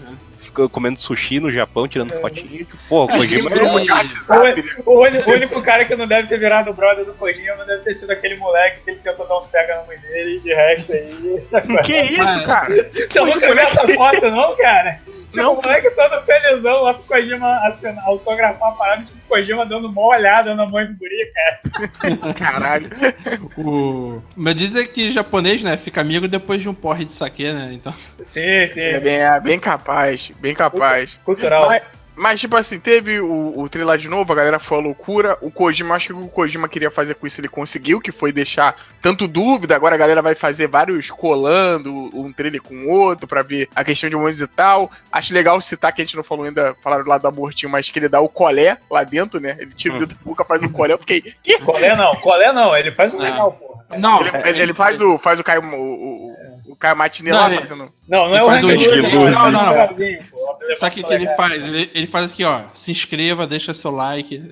comendo 0.72 1.00
sushi 1.00 1.40
no 1.40 1.52
Japão, 1.52 1.88
tirando 1.88 2.20
fotinho. 2.20 2.66
Tipo, 2.66 2.78
pô, 2.90 3.06
o 3.06 3.08
Kojima 3.08 3.50
tem 3.50 3.64
um 3.64 3.82
de 3.82 3.90
é- 3.90 3.94
WhatsApp, 3.94 4.62
né? 4.62 4.76
O, 4.86 5.02
único 5.02 5.62
cara 5.62 5.86
que 5.86 5.96
não 5.96 6.08
deve 6.08 6.28
ter 6.28 6.38
virado 6.38 6.74
brother 6.74 7.06
do 7.06 7.14
Kojima 7.14 7.66
deve 7.66 7.84
ter 7.84 7.94
sido 7.94 8.12
aquele 8.12 8.38
moleque 8.38 8.82
que 8.84 8.92
ele 8.92 9.00
tentou 9.00 9.28
dar 9.28 9.38
uns 9.38 9.48
pega 9.48 9.78
na 9.78 9.84
mãe 9.84 9.98
dele 9.98 10.38
e 10.38 10.40
de 10.42 10.54
resto 10.54 10.94
aí. 10.94 11.44
Que 11.84 12.02
isso, 12.02 12.44
cara? 12.44 12.68
Você 12.68 13.20
nunca 13.20 13.54
viu 13.54 13.60
essa 13.60 13.88
foto, 13.88 14.32
não, 14.32 14.56
cara? 14.58 15.00
Tipo, 15.32 15.44
Não. 15.44 15.54
o 15.54 15.62
moleque 15.62 15.90
todo 15.92 16.22
felizão 16.26 16.82
lá 16.84 16.94
pro 16.94 17.04
Kojima 17.04 17.56
assinar, 17.66 18.04
autografar 18.06 18.70
a 18.70 18.72
parada, 18.74 19.04
tipo, 19.04 19.18
o 19.18 19.28
Kojima 19.30 19.66
dando 19.66 19.88
uma 19.88 20.02
olhada 20.08 20.54
na 20.56 20.66
mãe 20.68 20.86
do 20.86 20.94
guri, 20.98 21.32
cara. 21.34 22.34
Caralho. 22.38 22.90
O. 23.58 24.22
Meu 24.36 24.54
diz 24.54 24.76
é 24.76 24.84
que 24.86 25.10
japonês, 25.10 25.62
né? 25.62 25.78
Fica 25.78 26.02
amigo 26.02 26.28
depois 26.28 26.62
de 26.62 26.68
um 26.70 26.74
porre 26.74 27.06
de 27.06 27.14
saque, 27.14 27.52
né? 27.52 27.70
Então. 27.74 27.94
Sim, 28.26 28.68
sim, 28.68 28.82
É 28.82 29.00
sim. 29.00 29.04
bem, 29.06 29.16
é 29.20 29.40
bem 29.40 29.60
capaz, 29.60 30.32
bem 30.40 30.54
capaz. 30.54 31.18
cultural. 31.24 31.68
Mas, 31.68 31.82
mas, 32.16 32.40
tipo 32.40 32.56
assim, 32.56 32.80
teve 32.80 33.20
o, 33.20 33.60
o 33.60 33.70
trailer 33.70 33.98
de 33.98 34.08
novo, 34.10 34.32
a 34.32 34.36
galera 34.36 34.60
foi 34.60 34.78
a 34.78 34.82
loucura. 34.82 35.38
O 35.42 35.50
Kojima, 35.52 35.96
acho 35.96 36.08
que 36.08 36.14
o 36.14 36.18
que 36.18 36.24
o 36.24 36.30
Kojima 36.30 36.68
queria 36.70 36.92
fazer 36.92 37.16
com 37.16 37.26
isso, 37.26 37.40
ele 37.42 37.48
conseguiu, 37.48 38.00
que 38.02 38.12
foi 38.12 38.32
deixar 38.32 38.76
tanto 39.02 39.28
dúvida. 39.28 39.76
Agora 39.76 39.96
a 39.96 39.98
galera 39.98 40.22
vai 40.22 40.36
fazer 40.36 40.68
vários 40.68 41.10
colando 41.10 41.92
um 42.14 42.32
trailer 42.32 42.62
com 42.62 42.76
o 42.76 42.90
outro 42.90 43.28
pra 43.28 43.42
ver 43.42 43.68
a 43.76 43.84
questão 43.84 44.10
de 44.10 44.16
momentos 44.16 44.42
e 44.42 44.48
tal. 44.48 44.92
Acho 45.12 45.34
legal 45.34 45.60
citar 45.62 45.92
que 45.94 46.02
a 46.02 46.06
gente 46.06 46.16
não 46.18 46.24
falou 46.24 46.46
ainda, 46.46 46.76
falaram 46.84 47.06
lá 47.08 47.18
do 47.18 47.28
abortinho, 47.28 47.72
mas 47.72 47.90
que 47.90 47.98
ele 47.98 48.10
dá 48.10 48.20
o 48.22 48.30
colé 48.30 48.78
lá 48.90 49.04
dentro, 49.04 49.40
né? 49.40 49.56
Ele 49.60 49.72
tira 49.76 49.96
o 49.96 50.00
dedo 50.00 50.14
da 50.14 50.22
boca, 50.24 50.44
faz 50.46 50.62
o 50.62 50.70
colé. 50.70 50.94
Eu 50.94 51.00
fiquei. 51.00 51.24
"Ih, 51.46 51.58
Colé 51.60 51.96
não, 51.96 52.16
colé 52.18 52.52
não, 52.54 52.76
ele 52.76 52.92
faz 52.92 53.14
É. 53.14 53.18
legal, 53.18 53.54
porra. 53.54 53.72
Não, 53.98 54.22
Ele, 54.22 54.50
ele- 54.50 54.60
ele 54.62 54.74
faz 54.74 55.02
o, 55.02 55.18
faz 55.18 55.40
o 55.40 55.44
Caio, 55.44 55.62
o, 55.64 55.76
o, 55.76 56.36
o 56.72 56.76
Caio 56.76 56.96
Matinê 56.96 57.32
Não, 57.32 57.38
lá 57.40 57.52
ele- 57.52 57.62
fazendo. 57.62 57.92
Não, 58.08 58.28
não 58.30 58.36
é 58.38 58.44
o 58.44 58.48
faz 58.48 58.64
esquiloso. 58.64 59.16
não, 59.16 59.30
Não, 59.32 59.52
não, 59.52 59.66
não. 59.66 59.74
Sabe 60.80 60.92
o 60.92 60.94
que, 60.94 61.04
que 61.04 61.14
ele 61.14 61.28
faz? 61.36 61.52
Ele, 61.64 61.92
ele 61.94 62.08
faz 62.08 62.32
aqui, 62.32 62.44
ó. 62.44 62.62
Se 62.74 62.92
inscreva, 62.92 63.46
deixa 63.48 63.74
seu 63.74 63.92
like. 63.92 64.42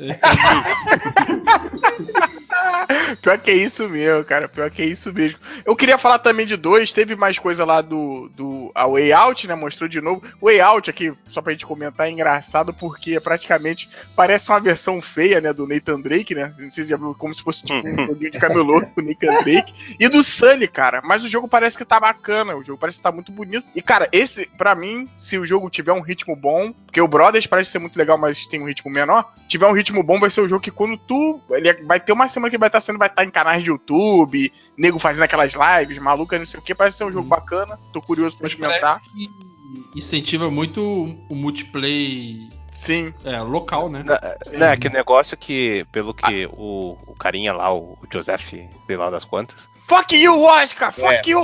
Pior 3.22 3.38
que 3.38 3.52
é 3.52 3.56
isso 3.56 3.90
mesmo, 3.90 4.24
cara. 4.24 4.48
Pior 4.48 4.70
que 4.70 4.82
é 4.82 4.86
isso 4.86 5.12
mesmo. 5.14 5.40
Eu 5.66 5.76
queria 5.76 5.98
falar 5.98 6.20
também 6.20 6.46
de 6.46 6.56
dois. 6.56 6.92
Teve 6.92 7.16
mais 7.16 7.38
coisa 7.38 7.66
lá 7.66 7.82
do, 7.82 8.30
do 8.36 8.72
a 8.74 8.88
Way 8.88 9.12
Out, 9.14 9.48
né? 9.48 9.56
Mostrou 9.56 9.90
de 9.90 10.02
novo. 10.02 10.24
Way 10.42 10.62
Out 10.62 10.90
aqui, 10.90 11.14
só 11.30 11.42
pra 11.42 11.54
gente 11.54 11.66
comentar, 11.66 12.08
é 12.08 12.12
engraçado 12.12 12.74
porque 12.74 13.20
praticamente 13.20 13.90
parece 14.16 14.50
uma 14.50 14.60
versão 14.60 15.02
feia, 15.02 15.42
né? 15.42 15.54
Do 15.54 15.68
Nathan 15.68 16.00
Drake, 16.02 16.36
né? 16.36 16.54
Não 16.58 16.72
sei 16.72 16.84
se 16.84 16.90
já 16.90 16.98
viu 16.98 17.16
como 17.16 17.34
se 17.34 17.42
fosse 17.42 17.66
tipo 17.66 17.88
um 17.88 18.08
joguinho 18.08 18.32
de 18.32 18.40
camelô 18.40 18.82
do 18.82 19.02
Nathan 19.02 19.44
Drake. 19.44 19.74
E 20.00 20.08
do 20.08 20.24
Sully, 20.24 20.68
cara. 20.68 21.02
Mas 21.04 21.24
o 21.24 21.28
jogo 21.28 21.48
parece 21.48 21.78
que 21.78 21.86
tá 21.86 22.00
bacana. 22.00 22.56
O 22.56 22.64
jogo 22.64 22.78
parece 22.78 22.98
que 22.98 23.04
tá 23.04 23.12
muito 23.12 23.32
bonito. 23.32 23.68
E, 23.76 23.82
cara, 23.82 24.08
esse, 24.12 24.46
pra 24.58 24.76
mim, 24.76 25.08
se 25.18 25.38
o 25.38 25.46
jogo 25.46 25.70
tiver 25.70 25.94
um 25.94 26.02
ritmo 26.02 26.36
bom, 26.36 26.74
porque 26.86 27.02
o 27.02 27.08
Brothers 27.08 27.46
parece 27.46 27.72
ser 27.72 27.80
muito 27.80 27.98
legal, 27.98 28.18
mas 28.18 28.46
tem 28.46 28.62
um 28.62 28.66
ritmo 28.66 28.92
menor. 28.92 29.32
Tiver 29.48 29.68
um 29.68 29.74
ritmo 29.74 30.04
bom, 30.04 30.20
vai 30.20 30.30
ser 30.30 30.42
o 30.42 30.48
jogo 30.48 30.62
que 30.62 30.72
quando 30.72 30.98
tu. 30.98 31.42
Ele 31.52 31.74
vai 31.84 32.00
ter 32.00 32.12
uma 32.12 32.28
semana 32.28 32.50
que 32.50 32.58
vai 32.60 32.70
estar 32.70 32.80
sendo, 32.80 33.00
vai 33.00 33.08
estar 33.08 33.24
em 33.24 33.30
canais 33.30 33.64
de 33.64 33.70
YouTube, 33.70 34.52
nego 34.78 35.00
fazendo 35.00 35.24
aquelas 35.24 35.54
lives, 35.54 35.98
malucas, 35.98 36.40
não 36.40 36.46
sei 36.46 36.60
o 36.60 36.64
que. 36.64 36.76
Parece 36.76 36.98
ser 36.98 37.06
um 37.06 37.12
jogo 37.12 37.28
bacana. 37.28 37.80
Tô 37.94 38.02
curioso 38.02 38.38
pra 38.38 38.48
experimentar. 38.48 39.02
incentiva 39.96 40.50
muito 40.52 40.82
o 41.30 41.36
multiplayer 41.36 42.50
Sim. 42.72 43.14
é, 43.26 43.40
local, 43.42 43.90
né? 43.90 44.04
Né, 44.52 44.78
que 44.78 44.90
negócio 44.90 45.36
que, 45.36 45.86
pelo 45.92 46.14
que 46.14 46.46
o, 46.54 46.98
o 47.08 47.16
carinha 47.16 47.54
lá, 47.54 47.74
o 47.74 47.98
Joseph, 48.12 48.54
sei 48.88 48.98
lá 48.98 49.10
das 49.10 49.26
quantas, 49.26 49.68
Fuck 49.90 50.16
you, 50.16 50.44
Oscar! 50.44 50.94
Fuck 50.94 51.14
É, 51.16 51.22
you! 51.26 51.42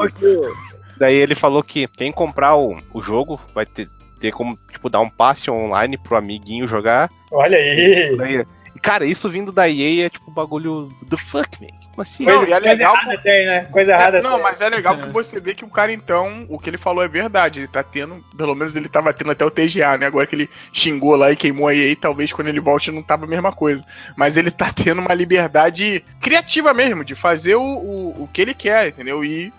daí 0.99 1.15
ele 1.15 1.33
falou 1.33 1.63
que 1.63 1.87
quem 1.87 2.11
comprar 2.11 2.55
o, 2.55 2.77
o 2.93 3.01
jogo 3.01 3.41
vai 3.55 3.65
ter, 3.65 3.89
ter 4.21 4.31
como, 4.31 4.55
tipo, 4.71 4.87
dar 4.87 4.99
um 4.99 5.09
passe 5.09 5.49
online 5.49 5.97
pro 5.97 6.15
amiguinho 6.15 6.67
jogar. 6.67 7.09
Olha 7.31 7.57
aí. 7.57 8.15
Daí, 8.15 8.45
cara, 8.85 9.05
isso 9.05 9.29
vindo 9.29 9.51
da 9.51 9.67
EA 9.69 10.05
é 10.05 10.09
tipo 10.09 10.29
bagulho 10.31 10.91
do 11.01 11.17
fuck, 11.17 11.59
man. 11.61 11.67
Como 11.91 12.01
assim? 12.01 12.25
Não, 12.25 12.43
e 12.45 12.51
é 12.51 12.59
Coisa 12.59 12.59
legal. 12.59 12.93
errada 12.95 13.17
tem, 13.21 13.45
né? 13.45 13.61
Coisa 13.71 13.91
errada 13.93 14.17
É, 14.17 14.21
não, 14.21 14.33
tem. 14.35 14.43
mas 14.43 14.61
é 14.61 14.69
legal 14.69 14.95
É. 14.95 15.01
que 15.07 15.07
você 15.09 15.39
vê 15.39 15.55
que 15.55 15.63
o 15.65 15.69
cara, 15.69 15.91
então, 15.93 16.45
o 16.49 16.59
que 16.59 16.69
ele 16.69 16.77
falou 16.77 17.03
é 17.03 17.07
verdade. 17.07 17.61
Ele 17.61 17.67
tá 17.67 17.81
tendo, 17.81 18.23
pelo 18.37 18.53
menos 18.53 18.75
ele 18.75 18.87
tava 18.89 19.13
tendo 19.13 19.31
até 19.31 19.43
o 19.45 19.49
TGA, 19.49 19.97
né? 19.97 20.05
Agora 20.05 20.27
que 20.27 20.35
ele 20.35 20.49
xingou 20.73 21.15
lá 21.15 21.31
e 21.31 21.35
queimou 21.35 21.67
a 21.69 21.73
EA, 21.75 21.95
talvez 21.95 22.31
quando 22.33 22.49
ele 22.49 22.59
volte 22.59 22.91
não 22.91 23.01
tava 23.01 23.25
a 23.25 23.27
mesma 23.29 23.51
coisa. 23.51 23.83
Mas 24.15 24.37
ele 24.37 24.51
tá 24.51 24.71
tendo 24.71 25.01
uma 25.01 25.13
liberdade 25.13 26.03
criativa 26.21 26.73
mesmo, 26.73 27.03
de 27.03 27.15
fazer 27.15 27.55
o, 27.55 27.61
o, 27.63 28.23
o 28.23 28.29
que 28.31 28.41
ele 28.41 28.53
quer, 28.53 28.89
entendeu? 28.89 29.23
E 29.23 29.51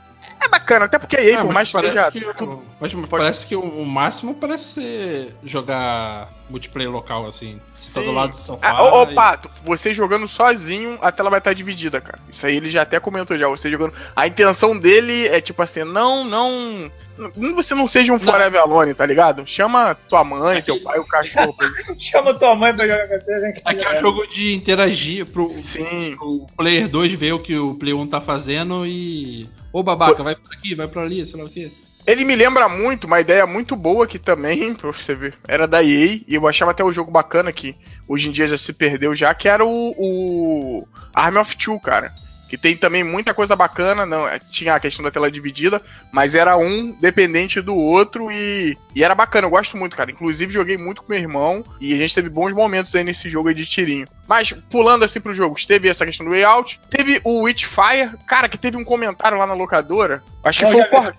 é 0.46 0.48
bacana, 0.48 0.84
até 0.86 0.98
porque 0.98 1.16
a 1.16 1.22
EA, 1.22 1.38
Ah, 1.40 1.44
por 1.44 1.52
mais 1.52 1.70
que 1.72 1.80
seja. 1.80 2.10
que 2.10 2.24
o- 2.24 2.62
mas 2.80 2.92
parece 3.08 3.46
que 3.46 3.56
o, 3.56 3.84
máximo 3.84 4.34
parece 4.34 4.64
ser 4.74 5.34
jogar 5.44 6.28
multiplayer 6.48 6.90
local, 6.90 7.28
assim. 7.28 7.60
Sim. 7.74 8.04
do 8.04 8.12
lado 8.12 8.32
do 8.32 8.38
sofá. 8.38 8.68
Ah, 8.68 8.82
ô, 8.82 9.00
ô, 9.00 9.02
e- 9.10 9.14
Pato, 9.14 9.50
você 9.64 9.92
jogando 9.92 10.26
sozinho, 10.28 10.98
a 11.02 11.10
tela 11.12 11.30
vai 11.30 11.38
estar 11.38 11.52
dividida, 11.52 12.00
cara. 12.00 12.18
Isso 12.30 12.46
aí 12.46 12.56
ele 12.56 12.70
já 12.70 12.82
até 12.82 12.98
comentou 13.00 13.36
já. 13.38 13.48
Você 13.48 13.70
jogando. 13.70 13.92
A 14.14 14.26
intenção 14.26 14.78
dele 14.78 15.26
é 15.28 15.40
tipo 15.40 15.60
assim, 15.62 15.84
não, 15.84 16.24
não. 16.24 16.90
Não- 17.18 17.54
Você 17.54 17.74
não 17.74 17.86
seja 17.86 18.12
um 18.12 18.18
Forever 18.18 18.60
Alone, 18.60 18.94
tá 18.94 19.04
ligado? 19.06 19.46
Chama 19.46 19.94
tua 20.08 20.22
mãe, 20.24 20.62
teu 20.62 20.80
pai, 20.82 20.98
o 20.98 21.04
cachorro. 21.08 21.54
pra. 21.54 21.68
Chama 21.98 22.34
tua 22.34 22.54
mãe 22.54 22.74
pra 22.74 22.86
jogar 22.86 23.08
com 23.08 23.18
você, 23.20 23.36
vem 23.38 23.52
cá. 23.52 23.60
Aqui 23.64 23.80
é 23.84 23.98
um 23.98 24.00
jogo 24.00 24.26
de 24.28 24.54
interagir 24.54 25.26
pro, 25.26 25.50
Sim. 25.50 26.14
pro 26.16 26.46
player 26.56 26.88
2 26.88 27.12
ver 27.12 27.32
o 27.32 27.38
que 27.42 27.56
o 27.56 27.74
player 27.74 27.96
1 27.98 28.06
tá 28.06 28.20
fazendo 28.20 28.86
e. 28.86 29.48
Ô 29.72 29.82
babaca, 29.82 30.22
vai 30.22 30.34
por 30.34 30.52
aqui, 30.54 30.74
vai 30.74 30.88
por 30.88 31.02
ali, 31.02 31.26
sei 31.26 31.38
lá 31.40 31.46
o 31.46 31.50
quê. 31.50 31.70
Ele 32.06 32.24
me 32.24 32.36
lembra 32.36 32.68
muito, 32.68 33.08
uma 33.08 33.20
ideia 33.20 33.44
muito 33.48 33.74
boa 33.74 34.06
que 34.06 34.16
também, 34.18 34.72
pra 34.76 34.92
você 34.92 35.12
ver, 35.14 35.34
era 35.48 35.66
da 35.66 35.82
EA, 35.82 36.20
e 36.26 36.34
eu 36.34 36.46
achava 36.46 36.70
até 36.70 36.84
o 36.84 36.92
jogo 36.92 37.10
bacana 37.10 37.50
que 37.52 37.74
hoje 38.08 38.28
em 38.28 38.32
dia 38.32 38.46
já 38.46 38.56
se 38.56 38.72
perdeu 38.72 39.14
já, 39.16 39.34
que 39.34 39.48
era 39.48 39.64
o, 39.64 39.92
o 39.98 40.88
Army 41.12 41.38
of 41.38 41.56
Two, 41.56 41.80
cara. 41.80 42.14
Que 42.48 42.56
tem 42.56 42.76
também 42.76 43.02
muita 43.02 43.34
coisa 43.34 43.56
bacana, 43.56 44.06
não, 44.06 44.26
é, 44.28 44.38
tinha 44.38 44.74
a 44.74 44.80
questão 44.80 45.04
da 45.04 45.10
tela 45.10 45.30
dividida, 45.30 45.82
mas 46.12 46.34
era 46.34 46.56
um 46.56 46.92
dependente 46.92 47.60
do 47.60 47.74
outro 47.74 48.30
e, 48.30 48.76
e 48.94 49.02
era 49.02 49.14
bacana, 49.14 49.46
eu 49.46 49.50
gosto 49.50 49.76
muito, 49.76 49.96
cara. 49.96 50.10
Inclusive 50.10 50.52
joguei 50.52 50.76
muito 50.76 51.02
com 51.02 51.12
meu 51.12 51.20
irmão 51.20 51.64
e 51.80 51.92
a 51.92 51.96
gente 51.96 52.14
teve 52.14 52.28
bons 52.28 52.54
momentos 52.54 52.94
aí 52.94 53.02
nesse 53.02 53.28
jogo 53.28 53.48
aí 53.48 53.54
de 53.54 53.66
tirinho. 53.66 54.06
Mas 54.28 54.52
pulando 54.52 55.04
assim 55.04 55.20
pro 55.20 55.34
jogo, 55.34 55.56
teve 55.66 55.88
essa 55.88 56.04
questão 56.04 56.26
do 56.26 56.32
layout, 56.32 56.80
teve 56.90 57.20
o 57.24 57.42
Witchfire, 57.42 58.10
cara, 58.26 58.48
que 58.48 58.58
teve 58.58 58.76
um 58.76 58.84
comentário 58.84 59.38
lá 59.38 59.46
na 59.46 59.54
locadora, 59.54 60.22
acho 60.42 60.58
que 60.58 60.64
Não, 60.64 60.72
foi 60.72 60.80
já 60.80 60.86
o 60.86 60.90
Cor... 60.90 61.14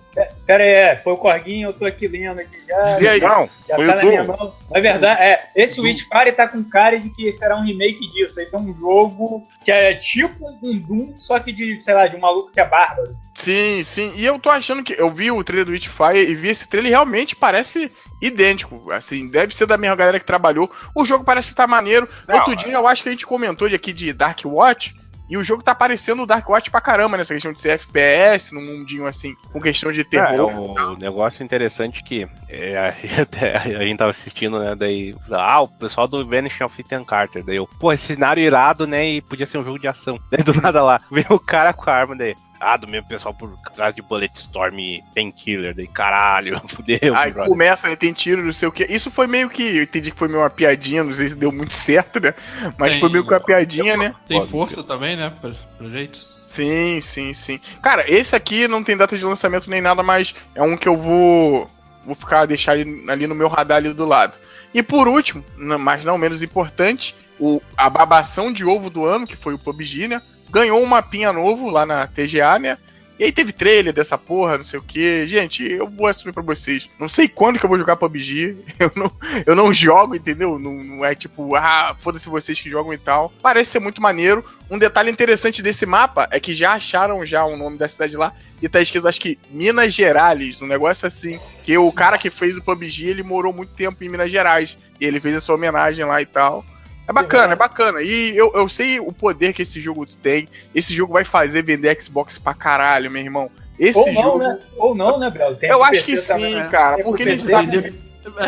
Pera 0.46 0.64
aí, 0.64 0.70
é, 0.70 0.96
foi 0.96 1.12
o 1.12 1.16
Corguinho, 1.16 1.68
eu 1.68 1.72
tô 1.72 1.84
aqui 1.84 2.08
lendo 2.08 2.40
aqui 2.40 2.58
já. 2.66 3.00
E 3.00 3.08
aí? 3.08 3.20
Não, 3.20 3.48
Já 3.68 3.76
foi 3.76 3.86
tá 3.86 3.92
o 3.92 3.96
na 3.96 4.04
minha 4.04 4.24
mão. 4.24 4.54
Na 4.70 4.80
verdade, 4.80 5.22
é, 5.22 5.46
esse 5.54 5.80
Witchfire 5.80 6.32
tá 6.32 6.48
com 6.48 6.64
cara 6.64 6.98
de 6.98 7.08
que 7.10 7.32
será 7.32 7.56
um 7.56 7.64
remake 7.64 8.00
disso. 8.12 8.40
Aí 8.40 8.46
tem 8.46 8.58
um 8.58 8.74
jogo 8.74 9.42
que 9.64 9.70
é 9.70 9.94
tipo 9.94 10.48
um 10.62 10.78
Doom, 10.78 11.14
só 11.16 11.38
que 11.38 11.52
de, 11.52 11.80
sei 11.82 11.94
lá, 11.94 12.06
de 12.06 12.16
um 12.16 12.20
maluco 12.20 12.50
que 12.50 12.60
é 12.60 12.66
bárbaro. 12.66 13.16
Sim, 13.34 13.82
sim. 13.84 14.12
E 14.16 14.24
eu 14.24 14.38
tô 14.38 14.50
achando 14.50 14.82
que. 14.82 14.94
Eu 14.98 15.10
vi 15.10 15.30
o 15.30 15.44
trailer 15.44 15.66
do 15.66 15.72
Witchfire 15.72 16.18
e 16.18 16.34
vi 16.34 16.48
esse 16.48 16.66
trailer 16.66 16.90
e 16.90 16.92
realmente 16.92 17.36
parece 17.36 17.90
idêntico. 18.20 18.90
Assim, 18.92 19.26
deve 19.26 19.54
ser 19.54 19.66
da 19.66 19.76
mesma 19.78 19.96
galera 19.96 20.18
que 20.18 20.26
trabalhou. 20.26 20.70
O 20.94 21.04
jogo 21.04 21.24
parece 21.24 21.48
estar 21.48 21.66
maneiro. 21.66 22.08
Não, 22.26 22.36
Outro 22.36 22.56
dia 22.56 22.72
eu 22.74 22.86
acho 22.86 23.02
que 23.02 23.08
a 23.08 23.12
gente 23.12 23.26
comentou 23.26 23.68
de 23.68 23.74
aqui 23.74 23.92
de 23.92 24.12
Dark 24.12 24.40
Watch. 24.44 24.94
E 25.30 25.36
o 25.36 25.44
jogo 25.44 25.62
tá 25.62 25.74
parecendo 25.74 26.22
o 26.22 26.26
Dark 26.26 26.48
Watch 26.48 26.70
pra 26.70 26.80
caramba 26.80 27.18
nessa 27.18 27.34
questão 27.34 27.52
de 27.52 27.60
ser 27.60 27.72
FPS, 27.72 28.54
num 28.54 28.62
mundinho 28.62 29.06
assim, 29.06 29.34
com 29.52 29.60
questão 29.60 29.92
de 29.92 30.00
É, 30.00 30.04
terror. 30.04 30.50
o 30.50 30.96
negócio 30.96 31.44
interessante 31.44 32.02
que 32.02 32.26
é, 32.48 32.78
a, 33.76 33.78
a 33.78 33.82
gente 33.84 33.98
tava 33.98 34.10
assistindo, 34.10 34.58
né? 34.58 34.74
Daí, 34.74 35.14
ah, 35.30 35.60
o 35.60 35.68
pessoal 35.68 36.08
do 36.08 36.26
Vanishing 36.26 36.64
of 36.64 36.80
Ethan 36.80 37.04
Carter. 37.04 37.44
Daí 37.44 37.56
eu, 37.56 37.68
pô, 37.78 37.92
esse 37.92 38.06
cenário 38.06 38.42
irado, 38.42 38.86
né? 38.86 39.06
E 39.06 39.20
podia 39.20 39.44
ser 39.44 39.58
um 39.58 39.62
jogo 39.62 39.78
de 39.78 39.86
ação. 39.86 40.18
Daí 40.30 40.42
do 40.42 40.54
nada 40.62 40.82
lá, 40.82 40.98
veio 41.10 41.26
o 41.28 41.38
cara 41.38 41.74
com 41.74 41.90
a 41.90 41.92
arma 41.94 42.16
daí. 42.16 42.34
Ah, 42.60 42.76
do 42.76 42.88
mesmo 42.88 43.06
pessoal 43.06 43.32
por 43.32 43.56
causa 43.62 43.92
de 43.92 44.02
Bulletstorm 44.02 44.78
e 44.78 45.04
Painkiller. 45.14 45.74
Daí, 45.74 45.86
caralho, 45.86 46.60
fudeu, 46.68 47.14
Aí 47.14 47.32
brother. 47.32 47.50
começa, 47.50 47.88
né, 47.88 47.94
tem 47.96 48.12
tiro, 48.12 48.42
não 48.44 48.52
sei 48.52 48.66
o 48.68 48.72
que. 48.72 48.84
Isso 48.84 49.10
foi 49.10 49.26
meio 49.26 49.48
que. 49.48 49.62
Eu 49.62 49.82
entendi 49.84 50.10
que 50.10 50.18
foi 50.18 50.28
meio 50.28 50.40
uma 50.40 50.50
piadinha, 50.50 51.04
não 51.04 51.14
sei 51.14 51.28
se 51.28 51.36
deu 51.36 51.52
muito 51.52 51.72
certo, 51.76 52.20
né? 52.20 52.34
Mas 52.76 52.92
Tem- 52.92 53.00
foi 53.00 53.08
meio 53.10 53.24
que 53.24 53.32
uma 53.32 53.40
piadinha, 53.40 53.96
né? 53.96 54.14
Tem 54.26 54.38
Pode 54.38 54.50
força 54.50 54.82
também, 54.82 55.16
né? 55.16 55.32
Pro, 55.40 55.54
pro 55.76 55.90
jeito. 55.90 56.18
Sim, 56.18 57.00
sim, 57.00 57.34
sim. 57.34 57.60
Cara, 57.82 58.10
esse 58.10 58.34
aqui 58.34 58.66
não 58.66 58.82
tem 58.82 58.96
data 58.96 59.16
de 59.18 59.24
lançamento 59.24 59.68
nem 59.68 59.80
nada, 59.82 60.02
mas 60.02 60.34
é 60.54 60.62
um 60.62 60.76
que 60.76 60.88
eu 60.88 60.96
vou. 60.96 61.66
Vou 62.04 62.14
ficar, 62.14 62.46
deixar 62.46 62.72
ali, 62.72 63.26
no 63.26 63.34
meu 63.34 63.48
radar 63.48 63.76
ali 63.76 63.92
do 63.92 64.06
lado. 64.06 64.32
E 64.72 64.82
por 64.82 65.06
último, 65.08 65.44
mas 65.56 66.04
não 66.04 66.16
menos 66.16 66.42
importante, 66.42 67.14
o, 67.38 67.60
a 67.76 67.88
babação 67.90 68.50
de 68.50 68.64
ovo 68.64 68.88
do 68.88 69.04
ano, 69.04 69.26
que 69.26 69.36
foi 69.36 69.52
o 69.54 69.58
PUBG, 69.58 70.08
né? 70.08 70.22
Ganhou 70.50 70.82
um 70.82 70.86
mapinha 70.86 71.32
novo 71.32 71.70
lá 71.70 71.84
na 71.84 72.06
TGA, 72.06 72.58
né? 72.58 72.78
E 73.18 73.24
aí 73.24 73.32
teve 73.32 73.52
trailer 73.52 73.92
dessa 73.92 74.16
porra, 74.16 74.58
não 74.58 74.64
sei 74.64 74.78
o 74.78 74.82
que. 74.82 75.26
Gente, 75.26 75.64
eu 75.64 75.88
vou 75.88 76.06
assumir 76.06 76.32
pra 76.32 76.42
vocês. 76.42 76.88
Não 77.00 77.08
sei 77.08 77.26
quando 77.26 77.58
que 77.58 77.64
eu 77.64 77.68
vou 77.68 77.78
jogar 77.78 77.96
PUBG. 77.96 78.56
Eu 78.78 78.92
não, 78.94 79.10
eu 79.44 79.56
não 79.56 79.74
jogo, 79.74 80.14
entendeu? 80.14 80.56
Não, 80.56 80.72
não 80.72 81.04
é 81.04 81.12
tipo, 81.12 81.56
ah, 81.56 81.96
foda-se 81.98 82.28
vocês 82.28 82.60
que 82.60 82.70
jogam 82.70 82.92
e 82.92 82.98
tal. 82.98 83.32
Parece 83.42 83.72
ser 83.72 83.80
muito 83.80 84.00
maneiro. 84.00 84.44
Um 84.70 84.78
detalhe 84.78 85.10
interessante 85.10 85.60
desse 85.62 85.84
mapa 85.84 86.28
é 86.30 86.38
que 86.38 86.54
já 86.54 86.74
acharam 86.74 87.26
já 87.26 87.44
o 87.44 87.56
nome 87.56 87.76
da 87.76 87.88
cidade 87.88 88.16
lá 88.16 88.32
e 88.62 88.68
tá 88.68 88.80
escrito, 88.80 89.08
acho 89.08 89.20
que 89.20 89.36
Minas 89.50 89.92
Gerais, 89.92 90.62
um 90.62 90.66
negócio 90.66 91.06
assim. 91.06 91.32
Que 91.64 91.76
o 91.76 91.92
cara 91.92 92.18
que 92.18 92.30
fez 92.30 92.56
o 92.56 92.62
PUBG, 92.62 93.08
ele 93.08 93.22
morou 93.24 93.52
muito 93.52 93.72
tempo 93.72 94.02
em 94.04 94.08
Minas 94.08 94.30
Gerais. 94.30 94.76
E 95.00 95.04
ele 95.04 95.18
fez 95.18 95.34
essa 95.34 95.52
homenagem 95.52 96.04
lá 96.04 96.22
e 96.22 96.26
tal. 96.26 96.64
É 97.08 97.12
bacana, 97.12 97.54
é 97.54 97.56
bacana. 97.56 98.02
E 98.02 98.36
eu, 98.36 98.52
eu 98.54 98.68
sei 98.68 99.00
o 99.00 99.10
poder 99.10 99.54
que 99.54 99.62
esse 99.62 99.80
jogo 99.80 100.04
tem. 100.06 100.46
Esse 100.74 100.92
jogo 100.92 101.14
vai 101.14 101.24
fazer 101.24 101.62
vender 101.62 101.96
Xbox 102.00 102.38
pra 102.38 102.52
caralho, 102.52 103.10
meu 103.10 103.22
irmão. 103.22 103.50
Esse 103.78 103.98
Ou 103.98 104.12
não, 104.12 104.22
jogo. 104.22 104.38
né? 104.38 104.58
Ou 104.76 104.94
não, 104.94 105.18
né? 105.18 105.32
Tem 105.58 105.70
Eu 105.70 105.82
acho 105.82 106.04
PC 106.04 106.22
que 106.22 106.26
também, 106.28 106.54
sim, 106.54 106.60
né? 106.60 106.68
cara. 106.68 106.96
Tem 106.96 107.04
Porque 107.04 107.22
eles 107.22 107.40
PC 107.40 107.50
sabem. 107.52 107.70
também. 107.70 107.94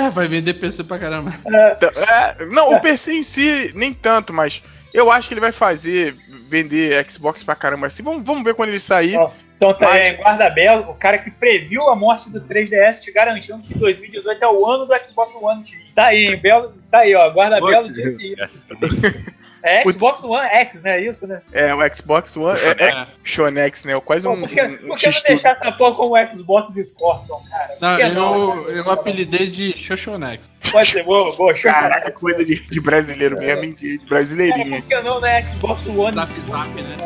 É, 0.07 0.11
vai 0.11 0.29
vender 0.29 0.55
PC 0.55 0.85
pra 0.85 0.99
caramba. 0.99 1.33
É, 1.47 2.45
não, 2.47 2.75
o 2.75 2.81
PC 2.81 3.13
em 3.15 3.23
si, 3.23 3.71
nem 3.75 3.95
tanto, 3.95 4.31
mas 4.33 4.63
eu 4.93 5.11
acho 5.11 5.29
que 5.29 5.35
ele 5.35 5.41
vai 5.41 5.53
fazer 5.53 6.15
vender 6.49 7.05
Xbox 7.09 7.43
pra 7.43 7.55
caramba 7.55 7.87
assim. 7.87 8.03
Vamos, 8.03 8.23
vamos 8.25 8.45
ver 8.45 8.55
quando 8.55 8.71
ele 8.71 8.79
sair. 8.79 9.17
Então 9.57 9.75
tá 9.75 9.89
Mas- 9.91 10.09
aí, 10.09 10.15
guarda 10.15 10.49
belo, 10.49 10.91
o 10.91 10.95
cara 10.95 11.19
que 11.19 11.31
previu 11.31 11.89
a 11.91 11.95
morte 11.95 12.31
do 12.31 12.41
3DS 12.41 13.01
te 13.01 13.13
garantindo 13.13 13.63
que 13.63 13.75
2018 13.75 14.43
é 14.43 14.49
o 14.49 14.67
ano 14.67 14.87
do 14.87 14.95
Xbox 15.07 15.35
One. 15.35 15.63
Tá 15.95 16.07
aí, 16.07 16.29
hein? 16.29 16.37
Belo, 16.37 16.73
tá 16.91 17.01
aí, 17.01 17.15
ó. 17.15 17.29
Guarda 17.31 17.61
belo 17.61 17.93
disse 17.93 18.35
isso. 18.35 18.65
É 19.63 19.83
Xbox 19.83 20.23
One 20.25 20.49
X, 20.49 20.83
né? 20.83 21.01
Isso, 21.01 21.27
né? 21.27 21.43
É, 21.53 21.75
o 21.75 21.95
Xbox 21.95 22.37
One 22.37 22.59
é, 22.61 22.85
é 22.85 23.07
Shonex, 23.25 23.85
né? 23.85 23.99
Quase 24.01 24.27
Pô, 24.27 24.33
um. 24.33 24.41
por 24.41 24.49
que, 24.49 24.63
um, 24.63 24.73
um 24.73 24.77
por 24.89 24.99
que 24.99 25.07
não 25.11 25.21
deixar 25.27 25.51
essa 25.51 25.73
porra 25.73 25.95
como 25.95 26.17
o 26.17 26.35
Xbox 26.35 26.75
Scorpion, 26.75 27.39
cara? 27.51 27.77
Não, 27.81 27.97
que 27.97 28.03
eu, 28.03 28.65
né? 28.73 28.79
eu 28.81 28.91
apelidei 28.91 29.51
de 29.51 29.77
Xoxonex. 29.77 30.51
Pode 30.71 30.91
ser, 30.91 31.03
boa, 31.03 31.35
boa. 31.37 31.55
Show 31.55 31.71
Caraca, 31.71 32.13
coisa 32.13 32.45
de, 32.45 32.61
de 32.61 32.81
brasileiro 32.81 33.37
mesmo, 33.39 33.65
hein? 33.65 33.77
de 33.79 33.99
Cara, 33.99 34.09
brasileirinho. 34.09 34.83
por 34.83 34.89
que 34.89 35.01
não, 35.01 35.21
né? 35.21 35.43
Xbox 35.49 35.87
One 35.89 36.15
Zap, 36.15 36.31
zap, 36.49 36.83
né? 36.83 36.97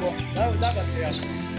Pô, 0.00 0.12
dava- 0.34 0.56
Dava 0.56 0.84
certo. 0.86 0.94
É, 0.96 1.02
eu 1.02 1.08
acho 1.08 1.53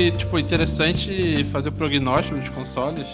que, 0.00 0.10
tipo, 0.12 0.38
interessante 0.38 1.44
fazer 1.52 1.68
o 1.68 1.72
prognóstico 1.72 2.38
dos 2.38 2.48
consoles. 2.48 3.06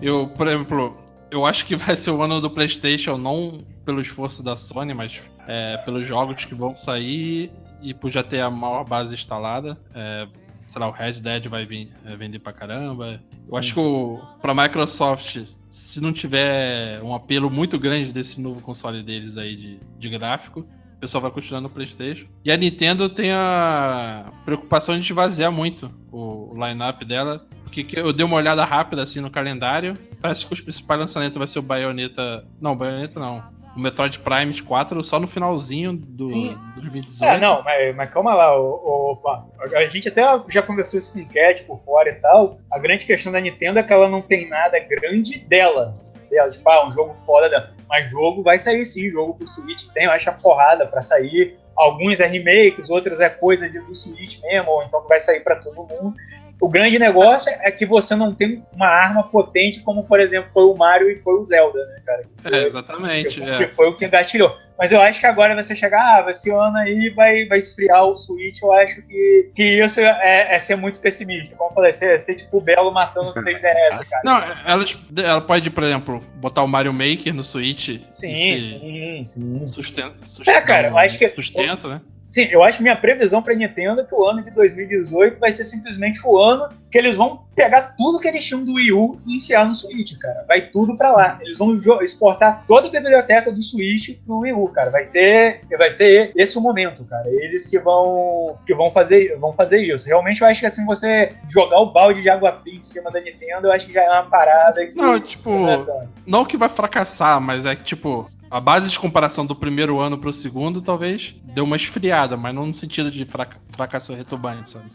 Eu, 0.00 0.28
por 0.28 0.48
exemplo, 0.48 0.96
eu 1.30 1.44
acho 1.44 1.66
que 1.66 1.76
vai 1.76 1.94
ser 1.94 2.10
o 2.10 2.22
ano 2.22 2.40
do 2.40 2.48
PlayStation, 2.48 3.18
não 3.18 3.60
pelo 3.84 4.00
esforço 4.00 4.42
da 4.42 4.56
Sony, 4.56 4.94
mas 4.94 5.20
é, 5.46 5.76
pelos 5.78 6.06
jogos 6.06 6.46
que 6.46 6.54
vão 6.54 6.74
sair 6.74 7.52
e 7.82 7.92
por 7.92 8.10
já 8.10 8.22
ter 8.22 8.40
a 8.40 8.50
maior 8.50 8.84
base 8.84 9.12
instalada. 9.12 9.78
É, 9.94 10.26
sei 10.66 10.80
lá, 10.80 10.88
o 10.88 10.90
Red 10.90 11.20
Dead 11.20 11.48
vai 11.48 11.66
vir, 11.66 11.92
é, 12.06 12.16
vender 12.16 12.38
pra 12.38 12.52
caramba. 12.52 13.20
Eu 13.46 13.58
acho 13.58 13.74
que 13.74 13.80
o, 13.80 14.18
pra 14.40 14.54
Microsoft, 14.54 15.44
se 15.68 16.00
não 16.00 16.14
tiver 16.14 16.98
um 17.02 17.14
apelo 17.14 17.50
muito 17.50 17.78
grande 17.78 18.10
desse 18.10 18.40
novo 18.40 18.62
console 18.62 19.02
deles 19.02 19.36
aí 19.36 19.54
de, 19.54 19.80
de 19.98 20.08
gráfico, 20.08 20.66
o 20.96 21.00
pessoal 21.00 21.20
vai 21.22 21.30
continuar 21.30 21.60
no 21.60 21.68
PlayStation. 21.70 22.26
E 22.44 22.50
a 22.50 22.56
Nintendo 22.56 23.08
tem 23.08 23.30
a 23.32 24.32
preocupação 24.44 24.94
de 24.96 25.02
esvaziar 25.02 25.52
muito 25.52 25.90
o, 26.10 26.52
o 26.54 26.66
line-up 26.66 27.04
dela. 27.04 27.46
Porque 27.64 27.84
que- 27.84 27.98
eu 27.98 28.12
dei 28.12 28.24
uma 28.24 28.36
olhada 28.36 28.64
rápida 28.64 29.02
assim 29.02 29.20
no 29.20 29.30
calendário. 29.30 29.96
Parece 30.22 30.46
que 30.46 30.52
os 30.54 30.60
principais 30.60 30.98
lançamentos 31.00 31.36
vai 31.36 31.46
ser 31.46 31.58
o 31.58 31.62
Bayonetta. 31.62 32.44
Não, 32.60 32.76
Bayonetta 32.76 33.20
não. 33.20 33.42
O 33.76 33.80
Metroid 33.80 34.18
Prime 34.20 34.58
4 34.62 35.04
só 35.04 35.20
no 35.20 35.26
finalzinho 35.28 35.94
do 35.94 36.24
Sim. 36.24 36.56
2018. 36.76 37.24
É, 37.30 37.38
não, 37.38 37.62
mas, 37.62 37.94
mas 37.94 38.10
calma 38.10 38.32
lá, 38.34 38.56
opa. 38.58 39.44
A 39.74 39.86
gente 39.86 40.08
até 40.08 40.22
já 40.48 40.62
conversou 40.62 40.98
isso 40.98 41.12
com 41.12 41.20
o 41.20 41.26
Cat 41.28 41.62
por 41.64 41.78
fora 41.84 42.08
e 42.08 42.14
tal. 42.14 42.58
A 42.72 42.78
grande 42.78 43.04
questão 43.04 43.30
da 43.30 43.38
Nintendo 43.38 43.78
é 43.78 43.82
que 43.82 43.92
ela 43.92 44.08
não 44.08 44.22
tem 44.22 44.48
nada 44.48 44.78
grande 44.80 45.38
dela. 45.40 45.94
Dela 46.28 46.48
tipo, 46.48 46.68
ah, 46.68 46.86
um 46.86 46.90
jogo 46.90 47.14
foda 47.26 47.48
dela. 47.48 47.70
Mas 47.88 48.10
jogo 48.10 48.42
vai 48.42 48.58
sair 48.58 48.84
sim, 48.84 49.08
jogo 49.08 49.34
pro 49.34 49.46
Switch 49.46 49.86
tem, 49.94 50.04
eu 50.04 50.10
acho 50.10 50.28
a 50.28 50.32
porrada 50.32 50.86
pra 50.86 51.02
sair. 51.02 51.58
Alguns 51.76 52.20
é 52.20 52.26
remakes, 52.26 52.88
outros 52.88 53.20
é 53.20 53.28
coisa 53.28 53.68
do 53.68 53.94
Switch 53.94 54.40
mesmo, 54.40 54.70
ou 54.70 54.82
então 54.82 55.06
vai 55.06 55.20
sair 55.20 55.40
pra 55.40 55.56
todo 55.56 55.86
mundo. 55.86 56.14
O 56.60 56.68
grande 56.68 56.98
negócio 56.98 57.52
é 57.60 57.70
que 57.70 57.84
você 57.84 58.14
não 58.16 58.34
tem 58.34 58.64
uma 58.72 58.86
arma 58.88 59.22
potente 59.24 59.80
como, 59.82 60.04
por 60.04 60.18
exemplo, 60.20 60.50
foi 60.52 60.64
o 60.64 60.74
Mario 60.74 61.10
e 61.10 61.18
foi 61.18 61.34
o 61.34 61.44
Zelda, 61.44 61.78
né, 61.78 62.00
cara? 62.04 62.22
Que 62.22 62.42
foi- 62.42 62.52
É, 62.58 62.66
exatamente. 62.66 63.34
que, 63.40 63.42
é. 63.48 63.58
que 63.58 63.66
foi 63.74 63.88
o 63.88 63.96
que 63.96 64.06
engatilhou. 64.06 64.56
Mas 64.78 64.92
eu 64.92 65.00
acho 65.00 65.20
que 65.20 65.26
agora 65.26 65.54
você 65.54 65.74
chegar, 65.74 66.00
ah, 66.20 66.22
ano 66.50 66.76
aí 66.78 67.08
vai, 67.10 67.46
vai 67.46 67.58
esfriar 67.58 68.04
o 68.04 68.14
Switch, 68.16 68.60
eu 68.62 68.72
acho 68.72 69.00
que, 69.06 69.50
que 69.54 69.62
isso 69.82 70.00
é, 70.00 70.54
é 70.54 70.58
ser 70.58 70.76
muito 70.76 71.00
pessimista. 71.00 71.56
Como 71.56 71.70
eu 71.70 71.74
falei, 71.74 71.92
ser, 71.94 72.18
ser 72.20 72.34
tipo 72.34 72.58
o 72.58 72.60
Belo 72.60 72.90
matando 72.92 73.30
o 73.30 73.34
3DS, 73.42 74.04
cara. 74.08 74.22
Não, 74.24 74.36
ela, 74.66 74.84
ela 75.24 75.40
pode, 75.40 75.70
por 75.70 75.82
exemplo, 75.82 76.22
botar 76.36 76.62
o 76.62 76.68
Mario 76.68 76.92
Maker 76.92 77.32
no 77.34 77.42
Switch. 77.42 78.00
sim, 78.14 78.60
sim, 78.60 79.22
sim. 79.24 79.66
Sustenta, 79.66 80.14
É, 80.46 80.60
cara, 80.60 80.88
eu 80.88 80.98
acho 80.98 81.18
que- 81.18 81.30
Sustenta, 81.30 81.88
né? 81.88 82.00
Sim, 82.28 82.48
eu 82.50 82.62
acho 82.62 82.78
que 82.78 82.82
minha 82.82 82.96
previsão 82.96 83.40
pra 83.40 83.54
Nintendo 83.54 84.00
é 84.00 84.04
que 84.04 84.14
o 84.14 84.24
ano 84.26 84.42
de 84.42 84.50
2018 84.50 85.38
vai 85.38 85.52
ser 85.52 85.64
simplesmente 85.64 86.20
o 86.26 86.36
ano 86.36 86.68
que 86.90 86.98
eles 86.98 87.16
vão 87.16 87.44
pegar 87.54 87.94
tudo 87.96 88.18
que 88.20 88.28
eles 88.28 88.44
tinham 88.44 88.64
do 88.64 88.74
Wii 88.74 88.92
U 88.92 89.18
e 89.26 89.36
enfiar 89.36 89.66
no 89.66 89.74
Switch, 89.74 90.16
cara. 90.18 90.44
Vai 90.46 90.62
tudo 90.62 90.96
pra 90.96 91.12
lá. 91.12 91.38
Eles 91.40 91.58
vão 91.58 91.72
exportar 92.00 92.64
toda 92.66 92.88
a 92.88 92.90
biblioteca 92.90 93.52
do 93.52 93.62
Switch 93.62 94.16
pro 94.24 94.40
Wii 94.40 94.52
U, 94.52 94.68
cara. 94.68 94.90
Vai 94.90 95.04
ser, 95.04 95.60
vai 95.76 95.90
ser 95.90 96.32
esse 96.36 96.58
o 96.58 96.60
momento, 96.60 97.04
cara. 97.04 97.28
Eles 97.28 97.66
que 97.66 97.78
vão 97.78 98.58
que 98.66 98.74
vão 98.74 98.90
fazer, 98.90 99.36
vão 99.38 99.52
fazer 99.52 99.82
isso. 99.82 100.06
Realmente 100.06 100.42
eu 100.42 100.48
acho 100.48 100.60
que 100.60 100.66
assim 100.66 100.84
você 100.84 101.32
jogar 101.48 101.78
o 101.80 101.92
balde 101.92 102.22
de 102.22 102.28
água 102.28 102.52
fria 102.52 102.76
em 102.76 102.80
cima 102.80 103.10
da 103.10 103.20
Nintendo, 103.20 103.68
eu 103.68 103.72
acho 103.72 103.86
que 103.86 103.92
já 103.92 104.02
é 104.02 104.10
uma 104.10 104.24
parada 104.24 104.86
que 104.86 104.96
Não, 104.96 105.20
tipo, 105.20 105.50
não 105.50 105.70
é 105.70 106.06
não 106.26 106.44
que 106.44 106.56
vai 106.56 106.68
fracassar, 106.68 107.40
mas 107.40 107.64
é 107.64 107.74
que, 107.76 107.84
tipo, 107.84 108.28
a 108.50 108.60
base 108.60 108.90
de 108.90 108.98
comparação 108.98 109.44
do 109.44 109.54
primeiro 109.56 109.98
ano 110.00 110.18
pro 110.18 110.32
segundo 110.32 110.80
talvez 110.80 111.34
deu 111.42 111.64
uma 111.64 111.76
esfriada, 111.76 112.36
mas 112.36 112.54
não 112.54 112.66
no 112.66 112.74
sentido 112.74 113.10
de 113.10 113.24
fraca- 113.24 113.58
fracasso 113.70 114.14
retumbante, 114.14 114.70
sabe? 114.70 114.86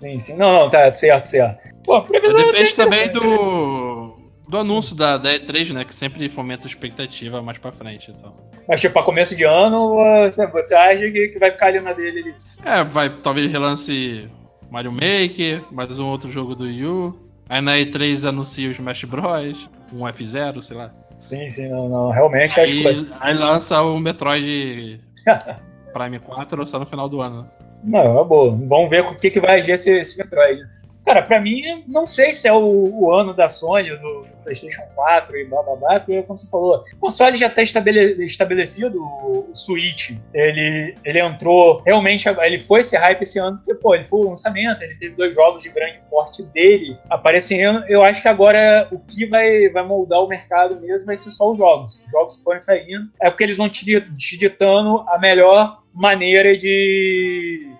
Sim, 0.00 0.18
sim. 0.18 0.36
Não, 0.36 0.52
não, 0.52 0.70
tá 0.70 0.92
certo, 0.94 1.26
certo. 1.26 1.60
Pô, 1.84 2.00
depende 2.00 2.74
também 2.74 3.12
do, 3.12 4.16
do 4.48 4.58
anúncio 4.58 4.94
da, 4.96 5.16
da 5.18 5.30
E3, 5.30 5.72
né? 5.72 5.84
Que 5.84 5.94
sempre 5.94 6.28
fomenta 6.28 6.66
expectativa 6.66 7.42
mais 7.42 7.58
pra 7.58 7.70
frente 7.72 8.10
então. 8.10 8.34
Mas, 8.68 8.80
tipo, 8.80 8.98
a 8.98 9.02
começo 9.02 9.36
de 9.36 9.44
ano, 9.44 9.96
você, 10.26 10.46
você 10.46 10.74
acha 10.74 11.10
que, 11.10 11.28
que 11.28 11.38
vai 11.38 11.50
ficar 11.50 11.66
ali 11.66 11.80
na 11.80 11.92
dele 11.92 12.20
ali? 12.20 12.34
É, 12.64 12.84
vai 12.84 13.10
talvez 13.10 13.50
relance 13.50 14.28
Mario 14.70 14.92
Maker, 14.92 15.64
mais 15.70 15.98
um 15.98 16.06
outro 16.06 16.30
jogo 16.30 16.54
do 16.54 16.64
Wii 16.64 16.86
U. 16.86 17.18
Aí 17.48 17.60
na 17.60 17.72
E3 17.76 18.24
anuncia 18.28 18.68
o 18.68 18.72
Smash 18.72 19.04
Bros, 19.04 19.68
um 19.92 20.00
F0, 20.02 20.62
sei 20.62 20.76
lá. 20.76 20.92
Sim, 21.30 21.48
sim, 21.48 21.68
não, 21.68 21.88
não. 21.88 22.10
Realmente 22.10 22.60
acho 22.60 22.72
que 22.72 22.82
vai. 22.82 22.92
Aí, 22.92 23.08
aí 23.20 23.34
lança 23.34 23.80
o 23.82 24.00
Metroid 24.00 25.00
Prime 25.94 26.18
4 26.18 26.66
só 26.66 26.80
no 26.80 26.86
final 26.86 27.08
do 27.08 27.20
ano. 27.20 27.48
Não, 27.84 28.20
é 28.20 28.24
boa. 28.24 28.50
Vamos 28.50 28.90
ver 28.90 29.04
o 29.04 29.14
que, 29.14 29.30
que 29.30 29.40
vai 29.40 29.60
agir 29.60 29.72
esse, 29.72 29.90
esse 29.96 30.18
Metroid. 30.18 30.60
Cara, 31.04 31.22
pra 31.22 31.40
mim, 31.40 31.82
não 31.88 32.06
sei 32.06 32.32
se 32.32 32.46
é 32.46 32.52
o, 32.52 32.60
o 32.60 33.12
ano 33.12 33.32
da 33.32 33.48
Sony, 33.48 33.90
do, 33.90 34.22
do 34.22 34.36
PlayStation 34.44 34.82
4 34.94 35.36
e 35.36 35.44
blá 35.46 35.62
blá 35.62 35.76
blá, 35.76 36.00
porque, 36.00 36.22
como 36.22 36.38
você 36.38 36.48
falou, 36.48 36.84
o 36.92 36.96
console 36.98 37.36
já 37.36 37.46
está 37.46 37.62
estabele, 37.62 38.24
estabelecido, 38.24 39.02
o, 39.02 39.50
o 39.50 39.54
Switch. 39.54 40.12
Ele, 40.34 40.94
ele 41.04 41.20
entrou, 41.20 41.82
realmente, 41.84 42.28
ele 42.28 42.58
foi 42.58 42.80
esse 42.80 42.96
hype 42.96 43.22
esse 43.22 43.38
ano, 43.38 43.56
porque, 43.56 43.74
pô, 43.74 43.94
ele 43.94 44.04
foi 44.04 44.20
o 44.20 44.30
lançamento, 44.30 44.82
ele 44.82 44.94
teve 44.96 45.14
dois 45.14 45.34
jogos 45.34 45.62
de 45.62 45.70
grande 45.70 46.00
porte 46.10 46.42
dele 46.42 46.96
aparecendo. 47.08 47.84
Eu 47.88 48.02
acho 48.02 48.20
que 48.20 48.28
agora 48.28 48.86
o 48.92 48.98
que 48.98 49.26
vai, 49.26 49.68
vai 49.70 49.84
moldar 49.84 50.20
o 50.20 50.28
mercado 50.28 50.80
mesmo 50.80 51.06
vai 51.06 51.16
ser 51.16 51.30
só 51.30 51.50
os 51.50 51.58
jogos. 51.58 52.00
Os 52.04 52.10
jogos 52.10 52.36
que 52.36 52.44
forem 52.44 52.60
saindo, 52.60 53.10
é 53.20 53.30
porque 53.30 53.44
eles 53.44 53.56
vão 53.56 53.68
te, 53.68 54.00
te 54.00 54.38
ditando 54.38 55.04
a 55.08 55.18
melhor 55.18 55.82
maneira 55.92 56.56
de, 56.56 57.72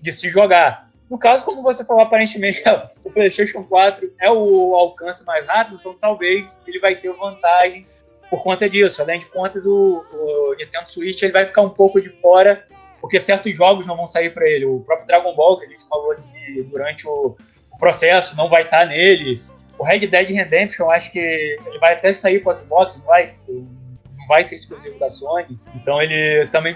de 0.00 0.12
se 0.12 0.28
jogar. 0.28 0.90
No 1.12 1.18
caso, 1.18 1.44
como 1.44 1.62
você 1.62 1.84
falou, 1.84 2.02
aparentemente 2.02 2.62
o 3.04 3.10
PlayStation 3.10 3.62
4 3.64 4.14
é 4.18 4.30
o 4.30 4.74
alcance 4.74 5.26
mais 5.26 5.46
rápido, 5.46 5.76
então 5.78 5.94
talvez 6.00 6.62
ele 6.66 6.78
vai 6.78 6.96
ter 6.96 7.12
vantagem 7.12 7.86
por 8.30 8.42
conta 8.42 8.66
disso. 8.66 9.02
Além 9.02 9.18
de 9.18 9.26
contas, 9.26 9.66
o, 9.66 10.02
o 10.10 10.54
Nintendo 10.54 10.88
Switch 10.88 11.22
ele 11.22 11.34
vai 11.34 11.44
ficar 11.44 11.60
um 11.60 11.68
pouco 11.68 12.00
de 12.00 12.08
fora, 12.08 12.66
porque 12.98 13.20
certos 13.20 13.54
jogos 13.54 13.86
não 13.86 13.94
vão 13.94 14.06
sair 14.06 14.32
para 14.32 14.48
ele. 14.48 14.64
O 14.64 14.80
próprio 14.80 15.06
Dragon 15.06 15.34
Ball, 15.34 15.58
que 15.58 15.66
a 15.66 15.68
gente 15.68 15.86
falou 15.86 16.14
de, 16.14 16.62
durante 16.62 17.06
o, 17.06 17.36
o 17.70 17.78
processo, 17.78 18.34
não 18.34 18.48
vai 18.48 18.62
estar 18.62 18.86
nele. 18.86 19.38
O 19.78 19.84
Red 19.84 20.06
Dead 20.06 20.30
Redemption, 20.30 20.88
acho 20.88 21.12
que 21.12 21.18
ele 21.18 21.78
vai 21.78 21.92
até 21.92 22.10
sair 22.14 22.42
para 22.42 22.56
o 22.56 22.60
Xbox, 22.62 22.96
não 22.96 23.04
vai, 23.04 23.34
não 23.46 24.26
vai 24.26 24.44
ser 24.44 24.54
exclusivo 24.54 24.98
da 24.98 25.10
Sony. 25.10 25.58
Então 25.74 26.00
ele 26.00 26.46
também 26.46 26.74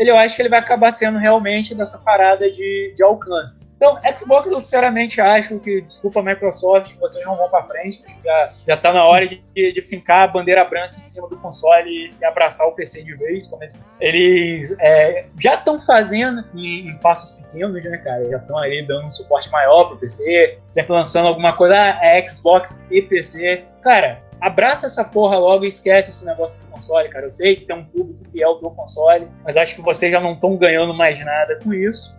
ele 0.00 0.10
eu 0.10 0.16
acho 0.16 0.34
que 0.34 0.40
ele 0.40 0.48
vai 0.48 0.60
acabar 0.60 0.90
sendo 0.90 1.18
realmente 1.18 1.74
dessa 1.74 1.98
parada 1.98 2.50
de, 2.50 2.94
de 2.96 3.02
alcance. 3.02 3.70
Então, 3.76 4.00
Xbox, 4.16 4.50
eu 4.50 4.58
sinceramente 4.58 5.20
acho 5.20 5.58
que, 5.58 5.82
desculpa 5.82 6.22
Microsoft, 6.22 6.96
vocês 6.98 7.22
não 7.26 7.36
vão 7.36 7.50
para 7.50 7.64
frente, 7.64 8.02
já, 8.24 8.48
já 8.66 8.76
tá 8.78 8.94
na 8.94 9.04
hora 9.04 9.28
de, 9.28 9.42
de, 9.54 9.82
fincar 9.82 10.22
a 10.22 10.26
bandeira 10.26 10.64
branca 10.64 10.94
em 10.98 11.02
cima 11.02 11.28
do 11.28 11.36
console 11.36 12.14
e 12.18 12.24
abraçar 12.24 12.66
o 12.66 12.72
PC 12.72 13.02
de 13.02 13.14
vez. 13.14 13.46
Como 13.46 13.62
eles, 13.62 13.76
eles 14.00 14.76
é, 14.80 15.26
já 15.38 15.52
estão 15.52 15.78
fazendo 15.78 16.42
em, 16.54 16.88
em, 16.88 16.98
passos 16.98 17.32
pequenos, 17.32 17.84
né, 17.84 17.98
cara? 17.98 18.26
Já 18.30 18.38
estão 18.38 18.56
aí 18.56 18.82
dando 18.86 19.06
um 19.06 19.10
suporte 19.10 19.50
maior 19.50 19.84
pro 19.84 19.98
PC, 19.98 20.58
sempre 20.70 20.94
lançando 20.94 21.28
alguma 21.28 21.54
coisa, 21.54 21.74
ah, 21.74 21.98
é 22.02 22.26
Xbox 22.26 22.82
e 22.90 23.02
PC. 23.02 23.64
Cara, 23.82 24.22
abraça 24.40 24.86
essa 24.86 25.04
porra 25.04 25.38
logo 25.38 25.64
e 25.64 25.68
esquece 25.68 26.10
esse 26.10 26.24
negócio 26.24 26.62
do 26.62 26.68
console, 26.70 27.08
cara. 27.08 27.26
Eu 27.26 27.30
sei 27.30 27.56
que 27.56 27.66
tem 27.66 27.76
um 27.76 27.84
público 27.84 28.24
fiel 28.30 28.58
do 28.60 28.70
console, 28.70 29.28
mas 29.44 29.56
acho 29.56 29.74
que 29.74 29.82
vocês 29.82 30.10
já 30.10 30.20
não 30.20 30.32
estão 30.32 30.56
ganhando 30.56 30.94
mais 30.94 31.22
nada 31.24 31.58
com 31.62 31.74
isso. 31.74 32.14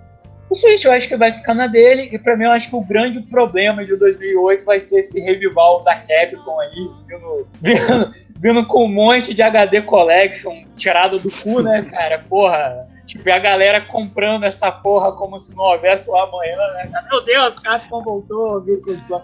O 0.49 0.56
Switch 0.56 0.84
eu 0.84 0.91
acho 0.91 1.07
que 1.07 1.15
vai 1.15 1.31
ficar 1.31 1.53
na 1.53 1.65
dele, 1.65 2.10
e 2.11 2.19
pra 2.19 2.35
mim 2.35 2.43
eu 2.43 2.52
acho 2.52 2.69
que 2.69 2.76
o 2.76 2.81
grande 2.81 3.22
problema 3.22 3.85
de 3.85 3.95
2008 3.95 4.65
vai 4.65 4.81
ser 4.81 4.99
esse 4.99 5.19
revival 5.22 5.81
da 5.81 5.95
Capcom 5.95 6.60
aí, 6.60 6.89
vindo, 7.07 7.48
vindo, 7.61 8.15
vindo 8.38 8.68
com 8.68 8.84
um 8.84 8.89
monte 8.89 9.34
de 9.34 9.41
HD 9.41 9.81
Collection 9.84 10.65
tirado 10.76 11.18
do 11.19 11.31
cu, 11.31 11.61
né, 11.61 11.88
cara? 11.89 12.26
Porra, 12.27 12.85
Tipo, 13.11 13.29
a 13.29 13.39
galera 13.39 13.81
comprando 13.81 14.45
essa 14.45 14.71
porra 14.71 15.11
como 15.11 15.38
se 15.38 15.53
não 15.53 15.65
houvesse 15.65 16.09
o 16.09 16.15
amanhã, 16.15 16.55
né? 16.75 16.89
Meu 17.11 17.21
Deus, 17.21 17.57
o 17.57 17.61
Capcom 17.61 18.01
voltou, 18.01 18.61
viu 18.61 18.77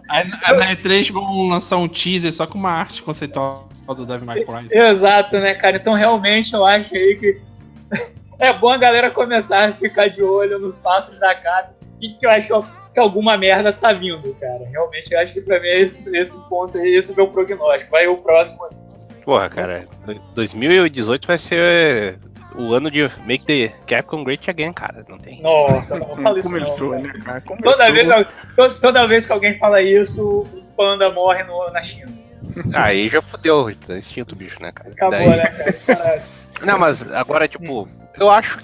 Aí 0.09 0.27
na 0.27 0.75
E3 0.75 1.09
vão 1.09 1.47
lançar 1.47 1.77
um 1.77 1.87
teaser 1.87 2.33
só 2.33 2.45
com 2.45 2.57
uma 2.57 2.69
arte 2.69 3.01
conceitual 3.01 3.69
do 3.87 4.05
Devil 4.05 4.25
May 4.25 4.43
Cry. 4.43 4.67
Exato, 4.77 5.39
né, 5.39 5.55
cara? 5.55 5.77
Então 5.77 5.93
realmente 5.93 6.53
eu 6.53 6.65
acho 6.65 6.93
aí 6.93 7.15
que 7.15 7.41
é 8.39 8.51
bom 8.51 8.71
a 8.71 8.77
galera 8.77 9.09
começar 9.09 9.69
a 9.69 9.73
ficar 9.73 10.09
de 10.09 10.21
olho 10.21 10.59
nos 10.59 10.77
passos 10.77 11.17
da 11.17 11.33
Capcom. 11.33 11.73
Que, 11.97 12.09
que 12.09 12.25
eu 12.25 12.29
acho 12.29 12.49
que, 12.93 12.99
alguma 12.99 13.37
merda 13.37 13.71
tá 13.71 13.93
vindo, 13.93 14.35
cara. 14.35 14.67
Realmente 14.69 15.13
eu 15.13 15.19
acho 15.21 15.33
que 15.33 15.39
pra 15.39 15.61
mim 15.61 15.67
é 15.67 15.79
esse, 15.79 16.13
esse 16.13 16.37
ponto 16.49 16.77
aí, 16.77 16.93
esse 16.93 17.11
é 17.11 17.13
o 17.13 17.15
meu 17.15 17.27
prognóstico. 17.29 17.89
Vai 17.89 18.05
o 18.05 18.17
próximo. 18.17 18.67
Porra, 19.23 19.49
cara, 19.49 19.87
2018 20.35 21.25
vai 21.25 21.37
ser 21.37 22.19
o 22.57 22.73
ano 22.73 22.89
de 22.89 23.03
Make 23.25 23.45
the 23.45 23.67
Capcom 23.85 24.23
Great 24.23 24.49
Again, 24.49 24.73
cara. 24.73 25.05
Não 25.07 25.17
tem. 25.17 25.41
Nossa, 25.41 25.99
não 25.99 26.15
fala 26.21 26.39
isso. 26.39 26.49
Começou, 26.49 26.91
não, 26.91 27.01
né, 27.01 27.13
cara? 27.23 27.41
Começou. 27.41 27.71
Toda, 27.71 27.91
vez, 27.91 28.27
toda, 28.55 28.73
toda, 28.75 29.07
vez 29.07 29.27
que 29.27 29.33
alguém 29.33 29.57
fala 29.57 29.81
isso, 29.81 30.41
o 30.41 30.63
panda 30.75 31.09
morre 31.09 31.43
no, 31.43 31.69
na 31.71 31.81
China. 31.81 32.11
Aí 32.73 33.09
já 33.09 33.21
fodeu 33.21 33.65
o 33.65 33.93
instinto 33.93 34.35
bicho, 34.35 34.61
né, 34.61 34.71
cara? 34.71 34.91
Acabou, 34.91 35.19
Daí... 35.19 35.29
né, 35.29 35.45
cara? 35.45 35.73
Caralho. 35.73 36.21
Não, 36.65 36.79
mas 36.79 37.09
agora, 37.11 37.47
tipo, 37.47 37.87
eu 38.15 38.29
acho. 38.31 38.57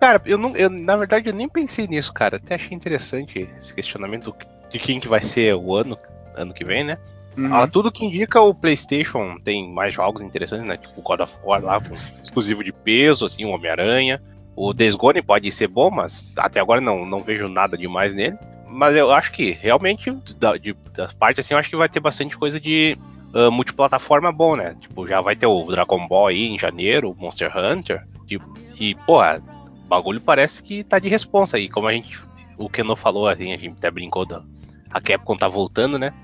Cara, 0.00 0.20
eu 0.24 0.38
não. 0.38 0.56
Eu, 0.56 0.70
na 0.70 0.96
verdade, 0.96 1.28
eu 1.28 1.34
nem 1.34 1.48
pensei 1.48 1.86
nisso, 1.86 2.12
cara. 2.12 2.36
Até 2.36 2.54
achei 2.54 2.74
interessante 2.74 3.48
esse 3.58 3.74
questionamento 3.74 4.34
de 4.70 4.78
quem 4.78 4.98
que 4.98 5.08
vai 5.08 5.22
ser 5.22 5.54
o 5.54 5.74
ano, 5.74 5.98
ano 6.34 6.54
que 6.54 6.64
vem, 6.64 6.84
né? 6.84 6.98
Uhum. 7.36 7.54
Ah, 7.54 7.66
tudo 7.66 7.92
que 7.92 8.04
indica 8.04 8.40
o 8.40 8.54
PlayStation 8.54 9.38
tem 9.44 9.70
mais 9.70 9.92
jogos 9.92 10.22
interessantes, 10.22 10.66
né? 10.66 10.76
Tipo 10.76 11.02
God 11.02 11.20
of 11.20 11.36
War 11.44 11.62
lá, 11.62 11.82
exclusivo 12.24 12.64
de 12.64 12.72
peso, 12.72 13.26
assim, 13.26 13.44
o 13.44 13.50
Homem-Aranha. 13.50 14.22
O 14.54 14.72
Days 14.72 14.94
Gone 14.94 15.20
pode 15.20 15.52
ser 15.52 15.68
bom, 15.68 15.90
mas 15.90 16.32
até 16.36 16.60
agora 16.60 16.80
não, 16.80 17.04
não 17.04 17.20
vejo 17.20 17.46
nada 17.46 17.76
demais 17.76 18.14
nele. 18.14 18.38
Mas 18.66 18.96
eu 18.96 19.12
acho 19.12 19.32
que 19.32 19.52
realmente, 19.52 20.10
da, 20.38 20.56
de, 20.56 20.74
partes 21.18 21.44
assim, 21.44 21.52
eu 21.52 21.58
acho 21.58 21.68
que 21.68 21.76
vai 21.76 21.88
ter 21.88 22.00
bastante 22.00 22.36
coisa 22.38 22.58
de 22.58 22.98
uh, 23.34 23.50
multiplataforma 23.50 24.32
bom, 24.32 24.56
né? 24.56 24.74
Tipo, 24.80 25.06
já 25.06 25.20
vai 25.20 25.36
ter 25.36 25.46
o 25.46 25.64
Dragon 25.64 26.08
Ball 26.08 26.28
aí 26.28 26.46
em 26.46 26.58
janeiro, 26.58 27.10
o 27.10 27.14
Monster 27.14 27.52
Hunter. 27.56 28.02
Tipo, 28.26 28.46
e, 28.80 28.94
porra, 28.94 29.42
o 29.84 29.88
bagulho 29.88 30.20
parece 30.20 30.62
que 30.62 30.82
tá 30.82 30.98
de 30.98 31.08
responsa 31.08 31.58
aí. 31.58 31.68
Como 31.68 31.86
a 31.86 31.92
gente, 31.92 32.18
o 32.56 32.68
Keno 32.68 32.96
falou, 32.96 33.28
assim, 33.28 33.52
a 33.52 33.58
gente 33.58 33.76
até 33.76 33.90
brincou 33.90 34.24
da. 34.24 34.42
A 34.90 35.00
Capcom 35.00 35.36
tá 35.36 35.48
voltando, 35.48 35.98
né? 35.98 36.14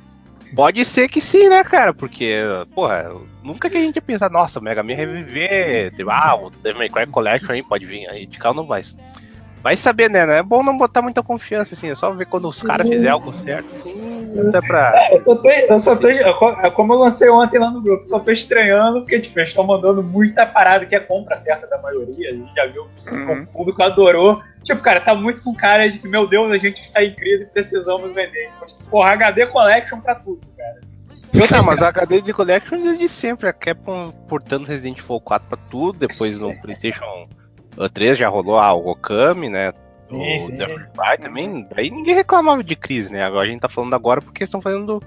Pode 0.55 0.85
ser 0.85 1.09
que 1.09 1.20
sim, 1.20 1.49
né, 1.49 1.65
cara? 1.65 1.95
Porque, 1.95 2.37
porra, 2.74 3.11
nunca 3.43 3.70
que 3.70 3.77
a 3.77 3.81
gente 3.81 3.97
ia 3.97 4.03
pensar, 4.03 4.31
nossa, 4.31 4.61
o 4.61 4.62
Mega 4.62 4.83
Man 4.83 4.95
reviver, 4.95 5.93
ah, 6.09 6.35
o 6.35 6.51
Devil 6.51 6.79
May 6.79 6.91
Cry 6.91 7.07
Collection 7.07 7.53
aí 7.53 7.62
pode 7.62 7.87
vir, 7.87 8.07
aí 8.09 8.27
de 8.27 8.39
cá 8.39 8.53
não 8.53 8.66
vai. 8.66 8.83
Vai 9.62 9.76
saber, 9.76 10.10
né? 10.10 10.39
É 10.39 10.43
bom 10.43 10.62
não 10.62 10.76
botar 10.76 11.01
muita 11.02 11.22
confiança, 11.22 11.74
assim, 11.74 11.90
é 11.90 11.94
só 11.94 12.10
ver 12.10 12.26
quando 12.26 12.48
os 12.48 12.62
caras 12.62 12.89
fizerem 12.89 13.12
algo 13.12 13.32
certo, 13.32 13.70
assim, 13.70 14.40
até 14.48 14.60
pra. 14.60 14.93
É, 14.97 15.14
eu 15.14 15.20
só 15.20 15.36
tô, 15.36 15.51
eu 15.51 15.78
só 15.78 15.97
tô, 15.97 16.09
é 16.09 16.70
como 16.70 16.94
eu 16.94 16.98
lancei 16.98 17.30
ontem 17.30 17.59
lá 17.59 17.70
no 17.70 17.80
grupo, 17.80 18.06
só 18.06 18.18
tô 18.18 18.32
estranhando, 18.32 19.01
porque, 19.01 19.20
tipo, 19.20 19.39
eles 19.39 19.51
estão 19.51 19.64
mandando 19.64 20.02
muita 20.02 20.44
parada 20.44 20.84
que 20.84 20.97
é 20.97 21.01
compra 21.01 21.36
certa 21.36 21.66
da 21.68 21.78
maioria, 21.78 22.30
a 22.30 22.32
gente 22.32 22.52
já 22.55 22.66
viu, 22.66 22.89
uhum. 23.10 23.43
o 23.43 23.47
público 23.47 23.82
adorou. 23.82 24.40
Tipo, 24.64 24.80
cara, 24.80 25.01
tá 25.01 25.14
muito 25.14 25.43
com 25.43 25.55
cara 25.55 25.89
de 25.89 25.98
que, 25.98 26.09
meu 26.09 26.26
Deus, 26.28 26.51
a 26.52 26.59
gente 26.59 26.82
está 26.82 27.02
em 27.02 27.14
crise 27.14 27.44
e 27.44 27.47
precisamos 27.48 28.12
vender. 28.14 28.51
Porra, 28.90 29.10
HD 29.10 29.47
Collection 29.47 30.01
pra 30.01 30.14
tudo, 30.14 30.40
cara. 30.56 30.80
Não, 31.51 31.64
mas 31.64 31.82
a 31.82 31.89
HD 31.89 32.20
de 32.20 32.32
Collection 32.32 32.82
desde 32.82 33.09
sempre. 33.09 33.48
A 33.48 33.52
Capcom 33.52 34.12
portando 34.28 34.66
Resident 34.66 34.98
Evil 34.98 35.20
4 35.20 35.48
pra 35.48 35.59
tudo. 35.70 35.98
Depois 35.98 36.39
no 36.39 36.55
PlayStation 36.60 37.26
3 37.93 38.19
já 38.19 38.28
rolou 38.28 38.59
a 38.59 38.73
Okami, 38.73 39.49
né? 39.49 39.73
Sim, 39.99 40.36
o 40.36 40.40
sim. 40.40 40.59
Cry 40.59 41.19
também. 41.20 41.66
Daí 41.74 41.90
ninguém 41.90 42.15
reclamava 42.15 42.62
de 42.62 42.74
crise, 42.74 43.11
né? 43.11 43.23
Agora 43.23 43.47
a 43.47 43.51
gente 43.51 43.61
tá 43.61 43.69
falando 43.69 43.94
agora 43.94 44.20
porque 44.20 44.43
estão 44.44 44.61
fazendo 44.61 45.01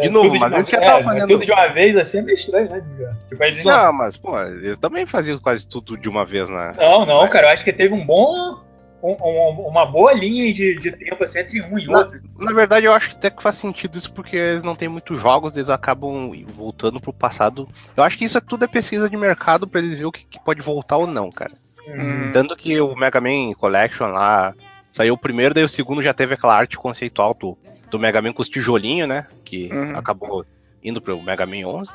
de 0.00 0.08
novo, 0.08 0.28
tudo 0.28 0.38
mas 0.40 0.50
de 0.50 0.56
eles 0.56 0.68
já 0.68 0.76
uma, 0.78 0.84
estavam 0.86 1.00
é, 1.00 1.04
fazendo. 1.04 1.28
Tudo 1.28 1.44
de 1.44 1.52
uma 1.52 1.66
vez 1.68 1.96
assim 1.96 2.18
é 2.18 2.22
meio 2.22 2.34
estranho, 2.34 2.68
né? 2.70 2.82
Tipo, 3.28 3.42
eles 3.44 3.64
Não, 3.64 3.92
mas, 3.92 4.16
pô, 4.16 4.40
eles 4.40 4.78
também 4.78 5.04
faziam 5.06 5.38
quase 5.38 5.66
tudo 5.66 5.96
de 5.96 6.08
uma 6.08 6.24
vez 6.24 6.48
na. 6.48 6.72
Não, 6.72 7.04
não, 7.06 7.28
cara, 7.28 7.48
eu 7.48 7.50
acho 7.52 7.64
que 7.64 7.72
teve 7.72 7.92
um 7.94 8.04
bom. 8.04 8.64
um- 9.02 9.12
um- 9.12 9.68
uma 9.68 9.84
boa 9.86 10.12
linha 10.14 10.52
de, 10.52 10.74
de 10.80 10.90
tempo 10.90 11.22
assim, 11.22 11.38
entre 11.40 11.60
um 11.62 11.78
e 11.78 11.86
Na, 11.86 11.98
outro. 11.98 12.20
na 12.38 12.52
verdade, 12.52 12.86
eu 12.86 12.92
acho 12.92 13.10
que 13.10 13.16
até 13.16 13.30
que 13.30 13.42
faz 13.42 13.54
sentido 13.56 13.96
isso 13.96 14.12
porque 14.12 14.34
eles 14.36 14.62
não 14.62 14.74
têm 14.74 14.88
muitos 14.88 15.20
jogos, 15.20 15.54
eles 15.54 15.68
acabam 15.68 16.32
voltando 16.48 16.98
pro 17.00 17.12
passado. 17.12 17.68
Eu 17.96 18.02
acho 18.02 18.16
que 18.18 18.24
isso 18.24 18.38
é 18.38 18.40
tudo 18.40 18.64
é 18.64 18.68
pesquisa 18.68 19.08
de 19.08 19.16
mercado 19.16 19.68
pra 19.68 19.80
eles 19.80 19.90
verem 19.92 20.06
o 20.06 20.10
que, 20.12 20.24
que 20.24 20.42
pode 20.42 20.60
voltar 20.62 20.96
ou 20.96 21.06
não, 21.06 21.30
cara. 21.30 21.52
Hum. 21.86 22.30
Tanto 22.32 22.56
que 22.56 22.80
o 22.80 22.94
Mega 22.96 23.20
Man 23.20 23.52
Collection 23.54 24.08
lá 24.08 24.54
saiu 24.92 25.14
o 25.14 25.18
primeiro, 25.18 25.54
daí 25.54 25.64
o 25.64 25.68
segundo 25.68 26.02
já 26.02 26.12
teve 26.14 26.34
aquela 26.34 26.56
arte 26.56 26.76
conceitual 26.76 27.34
do, 27.34 27.56
do 27.90 27.98
Mega 27.98 28.20
Man 28.22 28.32
com 28.32 28.42
os 28.42 28.48
tijolinhos, 28.48 29.08
né? 29.08 29.26
Que 29.44 29.70
Uhum. 29.72 29.96
acabou 29.98 30.44
indo 30.82 31.00
pro 31.00 31.20
Mega 31.22 31.46
Man 31.46 31.66
11. 31.66 31.90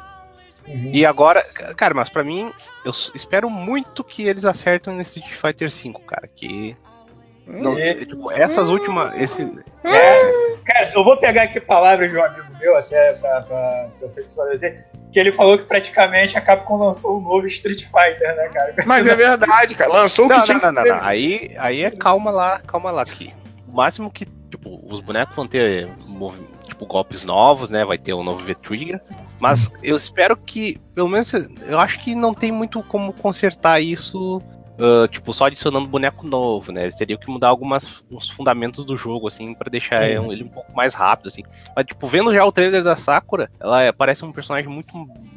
Uhum. 0.68 0.92
E 0.94 1.06
agora, 1.06 1.42
cara, 1.76 1.94
mas 1.94 2.10
pra 2.10 2.24
mim, 2.24 2.52
eu 2.86 2.92
espero 3.16 3.50
muito 3.50 4.04
que 4.04 4.28
eles 4.28 4.46
acertem 4.46 4.94
no 4.94 5.02
Street 5.02 5.28
Fighter 5.32 5.70
V, 5.70 5.94
cara. 6.06 6.28
Que. 6.28 6.78
Não, 7.48 7.78
E- 7.78 8.06
tipo, 8.06 8.32
essas 8.32 8.70
últimas. 8.70 9.20
Esse, 9.20 9.42
É, 9.84 10.56
cara, 10.64 10.92
eu 10.94 11.04
vou 11.04 11.18
pegar 11.18 11.44
aqui 11.44 11.60
palavras 11.60 12.12
de 12.12 12.16
um 12.18 12.24
amigo 12.24 12.46
meu, 12.60 12.78
até 12.78 13.14
pra, 13.14 13.42
pra, 13.42 13.90
pra 14.00 14.08
que 15.12 15.20
ele 15.20 15.32
falou 15.32 15.58
que 15.58 15.66
praticamente 15.66 16.38
a 16.38 16.42
Capcom 16.42 16.78
lançou 16.78 17.20
um 17.20 17.22
novo 17.22 17.46
Street 17.48 17.84
Fighter, 17.84 18.36
né, 18.36 18.50
cara? 18.50 18.74
Mas 18.88 19.06
é 19.06 19.16
verdade, 19.16 19.76
cara. 19.76 19.92
Lançou 19.92 20.26
o 20.26 20.30
que 20.30 20.36
Não, 20.36 20.44
tinha 20.44 20.58
não, 20.60 20.72
não, 20.72 20.84
não. 20.84 21.00
Aí, 21.02 21.54
aí 21.58 21.84
é 21.84 21.92
calma 21.92 22.32
lá, 22.32 22.60
calma 22.60 22.92
lá 22.92 23.02
aqui. 23.02 23.34
O 23.68 23.74
máximo 23.74 24.10
que, 24.10 24.26
tipo, 24.50 24.80
os 24.90 25.00
bonecos 25.00 25.36
vão 25.36 25.48
ter 25.48 25.90
tipo, 26.66 26.86
golpes 26.86 27.24
novos, 27.24 27.70
né? 27.70 27.84
Vai 27.84 27.98
ter 27.98 28.14
um 28.14 28.24
novo 28.24 28.44
V-Trigger. 28.44 29.02
Mas 29.40 29.72
eu 29.84 29.96
espero 29.96 30.38
que, 30.38 30.80
pelo 30.96 31.10
menos, 31.10 31.32
eu 31.34 31.80
acho 31.80 32.00
que 32.00 32.16
não 32.16 32.34
tem 32.34 32.52
muito 32.52 32.82
como 32.84 33.12
consertar 33.12 33.82
isso 33.82 34.42
ah, 34.82 35.08
tipo, 35.08 35.34
só 35.34 35.46
adicionando 35.46 35.88
boneco 35.88 36.26
novo, 36.26 36.72
né? 36.72 36.84
Eles 36.84 36.96
teriam 36.96 37.20
que 37.20 37.30
mudar 37.30 37.50
algumas 37.50 38.04
uns 38.10 38.30
fundamentos 38.30 38.84
do 38.84 38.98
jogo, 38.98 39.28
assim, 39.28 39.54
pra 39.54 39.70
deixar 39.70 40.10
ele 40.10 40.44
um 40.44 40.50
pouco 40.50 40.76
mais 40.76 40.94
rápido, 40.96 41.28
assim. 41.28 41.44
Mas, 41.76 41.86
tipo, 41.86 42.08
vendo 42.08 42.34
já 42.34 42.44
o 42.44 42.52
trailer 42.52 42.84
da 42.84 42.96
Sakura, 42.96 43.50
ela 43.60 43.84
é- 43.84 43.92
parece 43.92 44.26
um 44.26 44.32
personagem 44.32 44.70
muito 44.70 44.92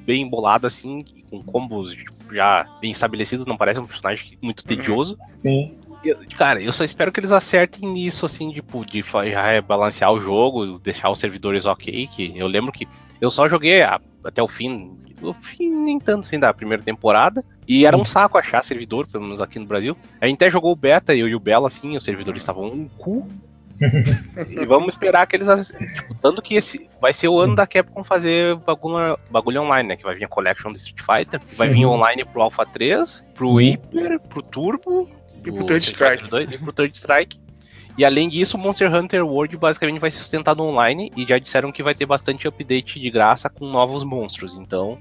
bem 0.06 0.22
embolado, 0.22 0.66
assim, 0.66 1.04
com 1.30 1.42
combos 1.42 1.92
tipo, 1.92 2.34
já 2.34 2.66
bem 2.80 2.90
estabelecidos, 2.90 3.44
não 3.46 3.56
parece 3.56 3.78
um 3.80 3.86
personagem 3.86 4.38
muito 4.40 4.64
tedioso. 4.64 5.18
Sim. 5.38 5.76
Cara, 6.36 6.60
eu 6.62 6.72
só 6.72 6.84
espero 6.84 7.10
que 7.10 7.18
eles 7.18 7.32
acertem 7.32 7.88
nisso, 7.88 8.26
assim, 8.26 8.50
tipo, 8.52 8.84
de 8.84 9.02
já 9.02 9.60
balancear 9.62 10.12
o 10.12 10.20
jogo, 10.20 10.78
deixar 10.78 11.10
os 11.10 11.18
servidores 11.18 11.64
ok, 11.64 12.06
que 12.08 12.32
eu 12.36 12.46
lembro 12.46 12.70
que 12.72 12.86
eu 13.20 13.30
só 13.30 13.48
joguei 13.48 13.80
a- 13.82 13.98
até 14.22 14.42
o 14.42 14.48
fim, 14.48 14.98
fim 15.32 15.70
nem 15.70 15.98
tanto 15.98 16.20
assim 16.20 16.38
da 16.38 16.52
primeira 16.52 16.82
temporada, 16.82 17.44
e 17.66 17.86
era 17.86 17.96
um 17.96 18.04
saco 18.04 18.36
achar 18.36 18.62
servidor, 18.62 19.06
pelo 19.06 19.24
menos 19.24 19.40
aqui 19.40 19.58
no 19.58 19.66
Brasil. 19.66 19.96
A 20.20 20.26
gente 20.26 20.36
até 20.36 20.50
jogou 20.50 20.72
o 20.72 20.76
beta, 20.76 21.14
eu 21.14 21.28
e 21.28 21.34
o 21.34 21.40
Bela, 21.40 21.68
assim, 21.68 21.96
os 21.96 22.04
servidores 22.04 22.42
estavam 22.42 22.64
um 22.66 22.88
cu. 22.88 23.28
e 24.48 24.64
vamos 24.66 24.94
esperar 24.94 25.26
que 25.26 25.34
eles, 25.34 25.48
tipo, 25.94 26.14
tanto 26.14 26.40
que 26.40 26.54
esse 26.54 26.88
vai 27.00 27.12
ser 27.12 27.26
o 27.26 27.40
ano 27.40 27.56
da 27.56 27.66
Capcom 27.66 28.04
fazer 28.04 28.54
bagulho, 28.58 29.18
bagulho 29.30 29.62
online, 29.62 29.88
né, 29.88 29.96
que 29.96 30.04
vai 30.04 30.14
vir 30.14 30.24
a 30.24 30.28
Collection 30.28 30.70
do 30.70 30.76
Street 30.76 31.00
Fighter, 31.00 31.40
vai 31.58 31.68
vir 31.68 31.84
online 31.84 32.24
pro 32.24 32.42
Alpha 32.42 32.64
3, 32.64 33.26
pro 33.34 33.56
Hyper, 33.56 34.20
pro 34.20 34.42
Turbo, 34.42 35.10
E 35.44 35.50
pro 35.50 35.64
Third 35.64 35.84
Strike. 35.84 36.30
2 36.30 36.52
e 36.52 36.58
pro 36.58 36.72
Third 36.72 36.96
Strike. 36.96 37.44
E 37.96 38.04
além 38.04 38.28
disso, 38.28 38.56
o 38.56 38.60
Monster 38.60 38.92
Hunter 38.92 39.24
World 39.24 39.56
basicamente 39.56 40.00
vai 40.00 40.10
se 40.10 40.18
sustentar 40.18 40.56
no 40.56 40.64
online 40.64 41.12
e 41.16 41.24
já 41.24 41.38
disseram 41.38 41.70
que 41.70 41.82
vai 41.82 41.94
ter 41.94 42.06
bastante 42.06 42.48
update 42.48 42.98
de 42.98 43.08
graça 43.08 43.48
com 43.48 43.70
novos 43.70 44.02
monstros. 44.02 44.56
Então, 44.56 44.98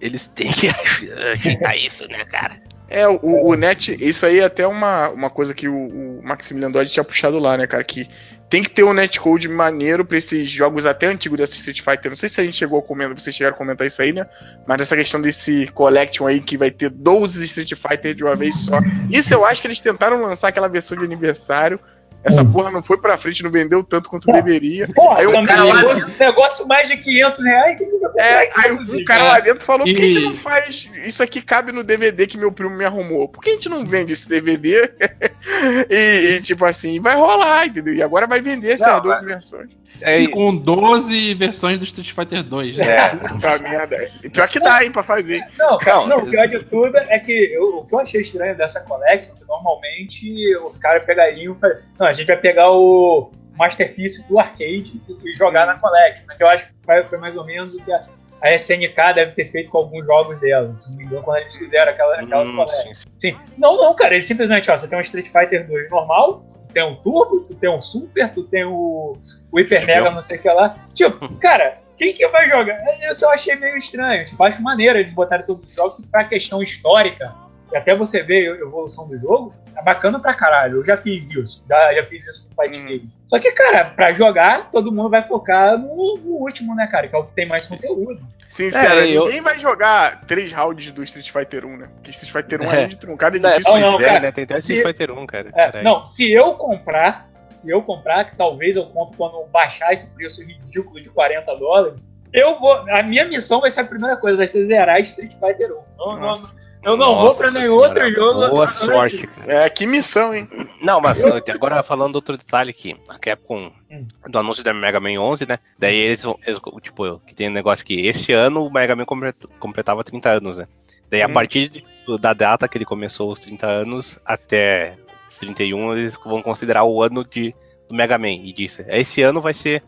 eles 0.00 0.26
têm 0.28 0.52
que 0.52 0.68
ajeitar 1.32 1.76
isso, 1.76 2.06
né, 2.08 2.24
cara? 2.24 2.60
É, 2.88 3.08
o, 3.08 3.18
o 3.22 3.54
Net, 3.54 3.96
isso 4.00 4.24
aí 4.24 4.38
é 4.38 4.44
até 4.44 4.66
uma, 4.66 5.08
uma 5.10 5.30
coisa 5.30 5.52
que 5.52 5.68
o, 5.68 5.74
o 5.74 6.22
Maximilian 6.22 6.70
Dodge 6.70 6.92
tinha 6.92 7.02
puxado 7.02 7.38
lá, 7.38 7.56
né, 7.56 7.66
cara? 7.66 7.82
Que 7.82 8.08
tem 8.48 8.62
que 8.62 8.70
ter 8.70 8.84
um 8.84 8.92
netcode 8.92 9.48
maneiro 9.48 10.04
pra 10.04 10.18
esses 10.18 10.48
jogos 10.48 10.86
até 10.86 11.08
antigos 11.08 11.36
dessa 11.36 11.56
Street 11.56 11.80
Fighter. 11.80 12.10
Não 12.10 12.16
sei 12.16 12.28
se 12.28 12.40
a 12.40 12.44
gente 12.44 12.56
chegou 12.56 12.78
a 12.78 12.82
comentar, 12.82 13.18
vocês 13.18 13.34
chegaram 13.34 13.56
a 13.56 13.58
comentar 13.58 13.86
isso 13.86 14.00
aí, 14.00 14.12
né? 14.12 14.24
Mas 14.66 14.82
essa 14.82 14.96
questão 14.96 15.20
desse 15.20 15.66
Collection 15.74 16.26
aí, 16.26 16.40
que 16.40 16.56
vai 16.56 16.70
ter 16.70 16.88
12 16.90 17.44
Street 17.44 17.72
Fighter 17.74 18.14
de 18.14 18.22
uma 18.22 18.36
vez 18.36 18.54
só. 18.54 18.78
Isso 19.10 19.34
eu 19.34 19.44
acho 19.44 19.60
que 19.60 19.66
eles 19.66 19.80
tentaram 19.80 20.22
lançar 20.22 20.48
aquela 20.48 20.68
versão 20.68 20.96
de 20.96 21.04
aniversário. 21.04 21.80
Essa 22.24 22.44
porra 22.44 22.70
não 22.72 22.82
foi 22.82 22.98
pra 22.98 23.16
frente, 23.16 23.42
não 23.42 23.50
vendeu 23.50 23.84
tanto 23.84 24.08
quanto 24.10 24.26
deveria. 24.32 24.88
Porra, 24.92 25.20
Aí 25.20 25.26
um 25.28 25.32
também 25.32 25.46
cara 25.46 25.62
lá- 25.64 25.76
negócio, 25.76 26.14
negócio 26.18 26.66
mais 26.66 26.88
de 26.88 26.96
500 26.96 27.44
reais. 27.44 27.78
Que 27.78 27.84
É, 28.20 28.50
aí 28.56 28.72
um 28.72 29.04
cara 29.04 29.24
lá 29.24 29.40
dentro 29.40 29.64
falou, 29.64 29.86
por 29.86 29.94
que 29.94 30.02
a 30.02 30.04
gente 30.04 30.20
não 30.20 30.36
faz. 30.36 30.90
Isso 31.04 31.22
aqui 31.22 31.40
cabe 31.40 31.70
no 31.70 31.84
DVD 31.84 32.26
que 32.26 32.36
meu 32.36 32.50
primo 32.50 32.76
me 32.76 32.84
arrumou. 32.84 33.28
Por 33.28 33.42
que 33.42 33.50
a 33.50 33.52
gente 33.52 33.68
não 33.68 33.86
vende 33.86 34.12
esse 34.12 34.28
DVD? 34.28 34.90
e, 35.88 36.34
e, 36.36 36.40
tipo 36.40 36.64
assim, 36.64 36.98
vai 37.00 37.14
rolar, 37.14 37.66
entendeu? 37.66 37.94
E 37.94 38.02
agora 38.02 38.26
vai 38.26 38.40
vender 38.40 38.72
essas 38.72 39.00
duas 39.02 39.22
versões. 39.22 39.70
É, 40.00 40.20
E 40.20 40.28
com 40.28 40.54
12 40.56 41.34
versões 41.34 41.78
do 41.78 41.84
Street 41.84 42.12
Fighter 42.12 42.42
2. 42.42 42.76
Né? 42.76 42.84
Puta 43.28 43.58
merda. 43.58 43.96
Pior 44.32 44.48
que 44.48 44.60
dá, 44.60 44.84
hein, 44.84 44.92
pra 44.92 45.02
fazer. 45.02 45.42
Não, 45.58 45.78
Não, 45.84 46.06
não, 46.06 46.18
o 46.18 46.30
pior 46.30 46.46
de 46.46 46.62
tudo 46.64 46.96
é 46.96 47.18
que 47.18 47.32
eu- 47.32 47.78
o 47.78 47.86
que 47.86 47.94
eu 47.94 48.00
achei 48.00 48.20
estranho 48.20 48.56
dessa 48.56 48.80
collection, 48.80 49.34
que 49.34 49.44
normalmente 49.46 50.56
os 50.58 50.78
caras 50.78 51.04
pegariam 51.04 51.54
e 51.54 51.76
Não, 51.98 52.06
a 52.06 52.12
gente 52.12 52.26
vai 52.26 52.36
pegar 52.36 52.70
o 52.72 53.30
Masterpiece 53.56 54.26
do 54.28 54.38
arcade 54.38 55.00
e 55.24 55.32
jogar 55.32 55.66
na 55.66 55.78
collection, 55.78 56.26
né? 56.28 56.34
Que 56.36 56.42
eu 56.42 56.48
acho 56.48 56.66
que 56.66 57.08
foi 57.08 57.18
mais 57.18 57.36
ou 57.36 57.44
menos 57.44 57.74
o 57.74 57.82
que 57.82 57.90
a, 57.90 58.04
a 58.42 58.52
SNK 58.54 59.14
deve 59.14 59.32
ter 59.32 59.46
feito 59.50 59.70
com 59.70 59.78
alguns 59.78 60.06
jogos 60.06 60.40
dela. 60.42 60.74
Se 60.78 60.90
não 60.90 60.98
me 60.98 61.04
engano, 61.04 61.22
quando 61.22 61.38
eles 61.38 61.56
fizeram 61.56 61.90
aquela, 61.90 62.16
aquelas 62.20 62.48
hum, 62.50 62.56
collections. 62.56 63.06
Sim. 63.18 63.34
Não, 63.56 63.76
não, 63.78 63.94
cara, 63.94 64.12
eles 64.12 64.26
simplesmente, 64.26 64.70
ó, 64.70 64.76
você 64.76 64.86
tem 64.86 64.98
um 64.98 65.00
Street 65.00 65.26
Fighter 65.28 65.66
2 65.66 65.88
normal, 65.90 66.44
tem 66.76 66.84
um 66.84 66.94
Turbo, 66.94 67.40
tu 67.40 67.54
tem 67.54 67.70
um 67.70 67.80
Super, 67.80 68.28
tu 68.34 68.42
tem 68.42 68.62
o, 68.62 69.16
o 69.50 69.58
Hyper 69.58 69.86
Mega, 69.86 70.10
não 70.10 70.20
sei 70.20 70.36
o 70.36 70.42
que 70.42 70.48
lá. 70.50 70.76
Tipo, 70.94 71.26
cara, 71.40 71.78
quem 71.96 72.12
que 72.12 72.28
vai 72.28 72.46
jogar? 72.46 72.78
Eu 73.22 73.30
achei 73.30 73.56
meio 73.56 73.78
estranho. 73.78 74.26
Tipo, 74.26 74.44
acho 74.44 74.62
maneiro 74.62 74.98
eles 74.98 75.10
botarem 75.14 75.46
todos 75.46 75.70
os 75.70 75.74
jogos 75.74 76.04
pra 76.10 76.24
questão 76.24 76.62
histórica. 76.62 77.34
E 77.72 77.76
até 77.78 77.96
você 77.96 78.22
ver 78.22 78.52
a 78.52 78.60
evolução 78.60 79.08
do 79.08 79.18
jogo, 79.18 79.54
é 79.74 79.82
bacana 79.82 80.20
pra 80.20 80.34
caralho. 80.34 80.80
Eu 80.80 80.84
já 80.84 80.98
fiz 80.98 81.30
isso. 81.30 81.64
Já, 81.66 81.94
já 81.94 82.04
fiz 82.04 82.26
isso 82.26 82.46
com 82.46 82.62
Fight 82.62 82.78
Hum. 82.78 82.86
Game. 82.86 83.10
Só 83.28 83.38
que, 83.38 83.50
cara, 83.52 83.86
pra 83.86 84.12
jogar, 84.12 84.70
todo 84.70 84.92
mundo 84.92 85.10
vai 85.10 85.22
focar 85.22 85.76
no, 85.78 86.18
no 86.18 86.30
último, 86.42 86.74
né, 86.74 86.86
cara? 86.86 87.08
Que 87.08 87.16
é 87.16 87.18
o 87.18 87.24
que 87.24 87.32
tem 87.32 87.46
mais 87.46 87.66
conteúdo. 87.66 88.20
Sincero, 88.48 89.00
É, 89.00 89.10
eu- 89.10 89.24
ninguém 89.24 89.40
vai 89.40 89.58
jogar 89.58 90.24
três 90.26 90.52
rounds 90.52 90.92
do 90.92 91.02
Street 91.02 91.30
Fighter 91.30 91.66
1, 91.66 91.76
né? 91.76 91.88
Porque 91.94 92.10
Street 92.10 92.32
Fighter 92.32 92.62
1 92.62 92.72
É. 92.72 92.82
é 92.84 92.86
de 92.86 92.96
truncado 92.96 93.36
e 93.36 93.40
Não, 93.40 93.50
é, 93.50 93.52
difícil. 93.58 93.74
Não, 93.74 93.80
não, 93.80 93.90
pois 93.96 94.02
é, 94.02 94.06
cara, 94.08 94.20
né? 94.20 94.32
Tem 94.32 94.44
até 94.44 94.56
se- 94.56 94.74
Street 94.76 94.82
Fighter 94.86 95.10
1, 95.18 95.26
cara. 95.26 95.50
É, 95.54 95.82
não, 95.82 96.06
se 96.06 96.30
eu 96.32 96.52
comprar, 96.54 97.28
se 97.52 97.68
eu 97.70 97.82
comprar, 97.82 98.24
que 98.30 98.36
talvez 98.36 98.76
eu 98.76 98.86
compre 98.86 99.16
quando 99.16 99.44
baixar 99.50 99.92
esse 99.92 100.08
preço 100.14 100.42
ridículo 100.44 101.00
de 101.00 101.10
40 101.10 101.52
dólares, 101.56 102.06
eu 102.32 102.58
vou. 102.60 102.72
A 102.90 103.02
minha 103.02 103.24
missão 103.24 103.60
vai 103.60 103.70
ser 103.70 103.80
a 103.80 103.84
primeira 103.84 104.16
coisa, 104.16 104.36
vai 104.36 104.46
ser 104.46 104.64
zerar 104.66 105.00
Street 105.00 105.32
Fighter 105.32 105.72
1. 105.72 105.74
Não, 105.98 106.12
não, 106.14 106.20
Nossa. 106.20 106.54
Eu 106.86 106.96
não 106.96 107.14
vou 107.16 107.24
Nossa 107.24 107.38
pra 107.38 107.50
nenhum 107.50 107.80
senhora, 107.80 107.88
outro 108.04 108.14
jogo. 108.14 108.48
Boa 108.48 108.68
sorte, 108.68 109.26
cara. 109.26 109.64
É, 109.66 109.68
que 109.70 109.86
missão, 109.86 110.34
hein? 110.34 110.48
Não, 110.80 111.00
mas 111.00 111.22
agora 111.24 111.82
falando 111.82 112.14
outro 112.16 112.36
detalhe 112.38 112.70
aqui, 112.70 112.96
a 113.08 113.18
Capcom, 113.18 113.70
Hum. 113.90 114.06
do 114.28 114.38
anúncio 114.38 114.64
da 114.64 114.72
Mega 114.72 114.98
Man 115.00 115.18
11, 115.20 115.46
né? 115.46 115.58
Daí 115.78 115.96
eles, 115.96 116.22
vão- 116.22 116.38
eles 116.46 116.60
tipo, 116.82 117.18
que 117.26 117.34
tem 117.34 117.48
um 117.48 117.52
negócio 117.52 117.84
que 117.84 118.06
esse 118.06 118.32
ano 118.32 118.64
o 118.66 118.72
Mega 118.72 118.96
Man 118.96 119.04
complet- 119.04 119.46
completava 119.58 120.02
30 120.04 120.30
anos, 120.30 120.56
né? 120.58 120.66
Daí 121.10 121.22
a 121.22 121.26
Hum. 121.26 121.32
partir 121.32 121.68
de- 121.68 121.84
da 122.20 122.32
data 122.32 122.66
que 122.68 122.78
ele 122.78 122.84
começou 122.84 123.30
os 123.30 123.38
30 123.38 123.66
anos 123.66 124.18
até 124.24 124.96
31, 125.38 125.92
eles 125.96 126.16
vão 126.24 126.40
considerar 126.40 126.84
o 126.84 127.02
ano 127.02 127.22
de, 127.24 127.54
do 127.88 127.94
Mega 127.94 128.16
Man. 128.18 128.28
E 128.30 128.52
disse, 128.52 128.84
esse 128.88 129.22
ano 129.22 129.40
vai 129.40 129.52
ser, 129.54 129.82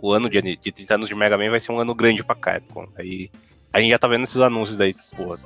o 0.00 0.12
ano 0.12 0.28
de, 0.30 0.40
de 0.56 0.72
30 0.72 0.94
anos 0.94 1.08
de 1.08 1.14
Mega 1.14 1.36
Man 1.36 1.50
vai 1.50 1.60
ser 1.60 1.72
um 1.72 1.80
ano 1.80 1.94
grande 1.94 2.22
pra 2.24 2.34
Capcom. 2.36 2.86
Aí 2.98 3.30
a 3.72 3.80
gente 3.80 3.90
já 3.90 3.98
tá 3.98 4.06
vendo 4.08 4.24
esses 4.24 4.40
anúncios 4.40 4.76
daí, 4.78 4.94
pô. 5.16 5.36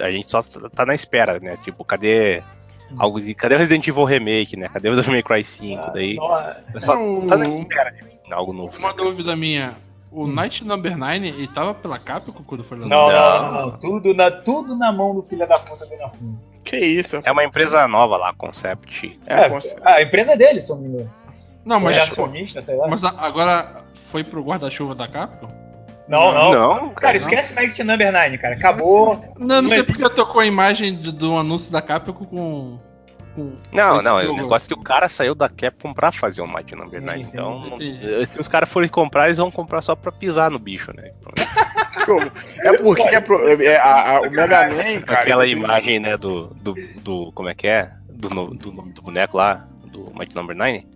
A 0.00 0.10
gente 0.10 0.30
só 0.30 0.42
tá 0.42 0.84
na 0.86 0.94
espera, 0.94 1.38
né? 1.40 1.56
Tipo, 1.64 1.84
cadê 1.84 2.42
algo 2.98 3.20
de, 3.20 3.34
cadê 3.34 3.54
o 3.54 3.58
Resident 3.58 3.86
Evil 3.88 4.04
Remake, 4.04 4.56
né? 4.56 4.68
Cadê 4.72 4.88
o 4.88 4.96
Devil 4.96 5.12
May 5.12 5.22
Cry 5.22 5.44
5? 5.44 5.92
Daí 5.92 6.14
Nossa. 6.16 6.62
só 6.80 6.94
Não, 6.94 7.26
tá 7.26 7.36
na 7.36 7.48
espera 7.48 7.90
de 7.92 8.32
algo 8.32 8.52
novo. 8.52 8.76
Uma 8.78 8.88
né? 8.90 8.94
dúvida 8.96 9.34
minha. 9.36 9.74
O 10.10 10.28
Night 10.28 10.64
Number 10.64 10.96
9, 10.96 11.26
ele 11.26 11.48
tava 11.48 11.74
pela 11.74 11.98
Capcom 11.98 12.42
quando 12.46 12.62
foi 12.62 12.78
lançado? 12.78 12.90
Não, 12.90 13.08
não, 13.10 13.52
não, 13.52 13.62
não. 13.70 13.78
Tudo 13.78 14.14
na, 14.14 14.30
tudo 14.30 14.76
na 14.78 14.92
mão 14.92 15.12
do 15.14 15.22
filho 15.22 15.46
da 15.46 15.56
puta 15.58 15.84
bem 15.86 15.98
na 15.98 16.08
fundo. 16.08 16.38
Que 16.62 16.76
isso? 16.78 17.20
É 17.24 17.32
uma 17.32 17.44
empresa 17.44 17.86
nova 17.88 18.16
lá, 18.16 18.32
Concept. 18.32 19.18
É, 19.26 19.46
É, 19.48 19.58
a 19.84 20.02
empresa 20.02 20.32
é 20.34 20.36
dele, 20.36 20.60
se 20.60 20.70
eu 20.70 20.76
não 20.76 20.82
me 20.84 20.88
engano. 20.88 21.10
Não, 21.64 21.80
Mas 21.80 21.98
mas, 21.98 22.10
acionista, 22.10 22.60
sei 22.62 22.76
lá. 22.76 22.86
mas 22.88 23.02
a- 23.02 23.14
agora 23.18 23.84
foi 23.94 24.22
pro 24.22 24.42
guarda-chuva 24.42 24.94
da 24.94 25.08
Capcom? 25.08 25.48
Não, 26.08 26.32
não. 26.32 26.52
Não, 26.52 26.78
Cara, 26.90 26.94
cara. 26.94 27.16
esquece 27.16 27.54
Magic 27.54 27.82
Number 27.82 28.12
9, 28.12 28.38
cara. 28.38 28.54
Acabou. 28.54 29.16
Não, 29.38 29.62
não 29.62 29.68
sei 29.68 29.78
Mas- 29.78 29.86
porque 29.86 30.04
eu 30.04 30.10
tocou 30.10 30.40
a 30.40 30.46
imagem 30.46 30.96
de- 30.96 31.10
do 31.12 31.36
anúncio 31.36 31.72
da 31.72 31.80
Capcom 31.80 32.24
com. 32.26 32.78
com 33.34 33.56
Não, 33.72 33.96
esse 33.96 34.04
não, 34.04 34.18
é 34.18 34.22
o 34.24 34.26
jogo. 34.26 34.36
negócio 34.42 34.68
que 34.68 34.74
o 34.74 34.82
cara 34.82 35.08
saiu 35.08 35.34
da 35.34 35.48
Capcom 35.48 35.94
pra 35.94 36.12
fazer 36.12 36.42
o 36.42 36.46
Mighty 36.46 36.72
Number 36.74 36.86
Sim, 36.86 37.00
9. 37.00 37.24
sim, 37.24 37.30
Então, 37.38 37.58
não- 37.60 37.76
entendi. 37.76 38.26
se 38.26 38.38
os 38.38 38.46
caras 38.48 38.68
forem 38.68 38.88
comprar, 38.88 39.26
eles 39.26 39.38
vão 39.38 39.50
comprar 39.50 39.80
só 39.80 39.96
pra 39.96 40.12
pisar 40.12 40.50
no 40.50 40.58
bicho, 40.58 40.92
né? 40.94 41.10
Como? 42.06 42.30
É 42.60 42.76
porque 42.78 43.02
é 43.02 43.20
pro- 43.20 43.48
é, 43.62 43.76
a- 43.78 44.16
a- 44.16 44.20
o 44.20 44.30
Mega 44.30 44.68
Man, 44.68 45.00
cara. 45.06 45.20
Aquela 45.20 45.42
ele- 45.44 45.52
imagem, 45.58 45.98
né, 46.00 46.16
do, 46.18 46.48
do, 46.60 46.74
do. 47.00 47.32
Como 47.32 47.48
é 47.48 47.54
que 47.54 47.66
é? 47.66 47.90
Do, 48.10 48.28
do 48.28 48.72
nome 48.72 48.92
do 48.92 49.02
boneco 49.02 49.36
lá, 49.38 49.66
do 49.86 50.12
Mighty 50.14 50.34
Number 50.36 50.54
9. 50.54 50.86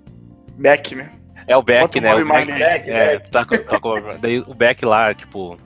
Back, 0.58 0.94
né? 0.94 1.10
É 1.48 1.56
o 1.56 1.62
Beck, 1.62 2.00
né? 2.00 2.14
O 2.14 2.24
Beck, 2.24 2.52
Beck, 2.52 2.90
é, 2.90 3.18
tá, 3.18 3.44
tá 3.44 3.80
com- 3.80 3.96
daí 4.20 4.38
o 4.40 4.54
Beck 4.54 4.84
lá, 4.84 5.14
tipo, 5.14 5.58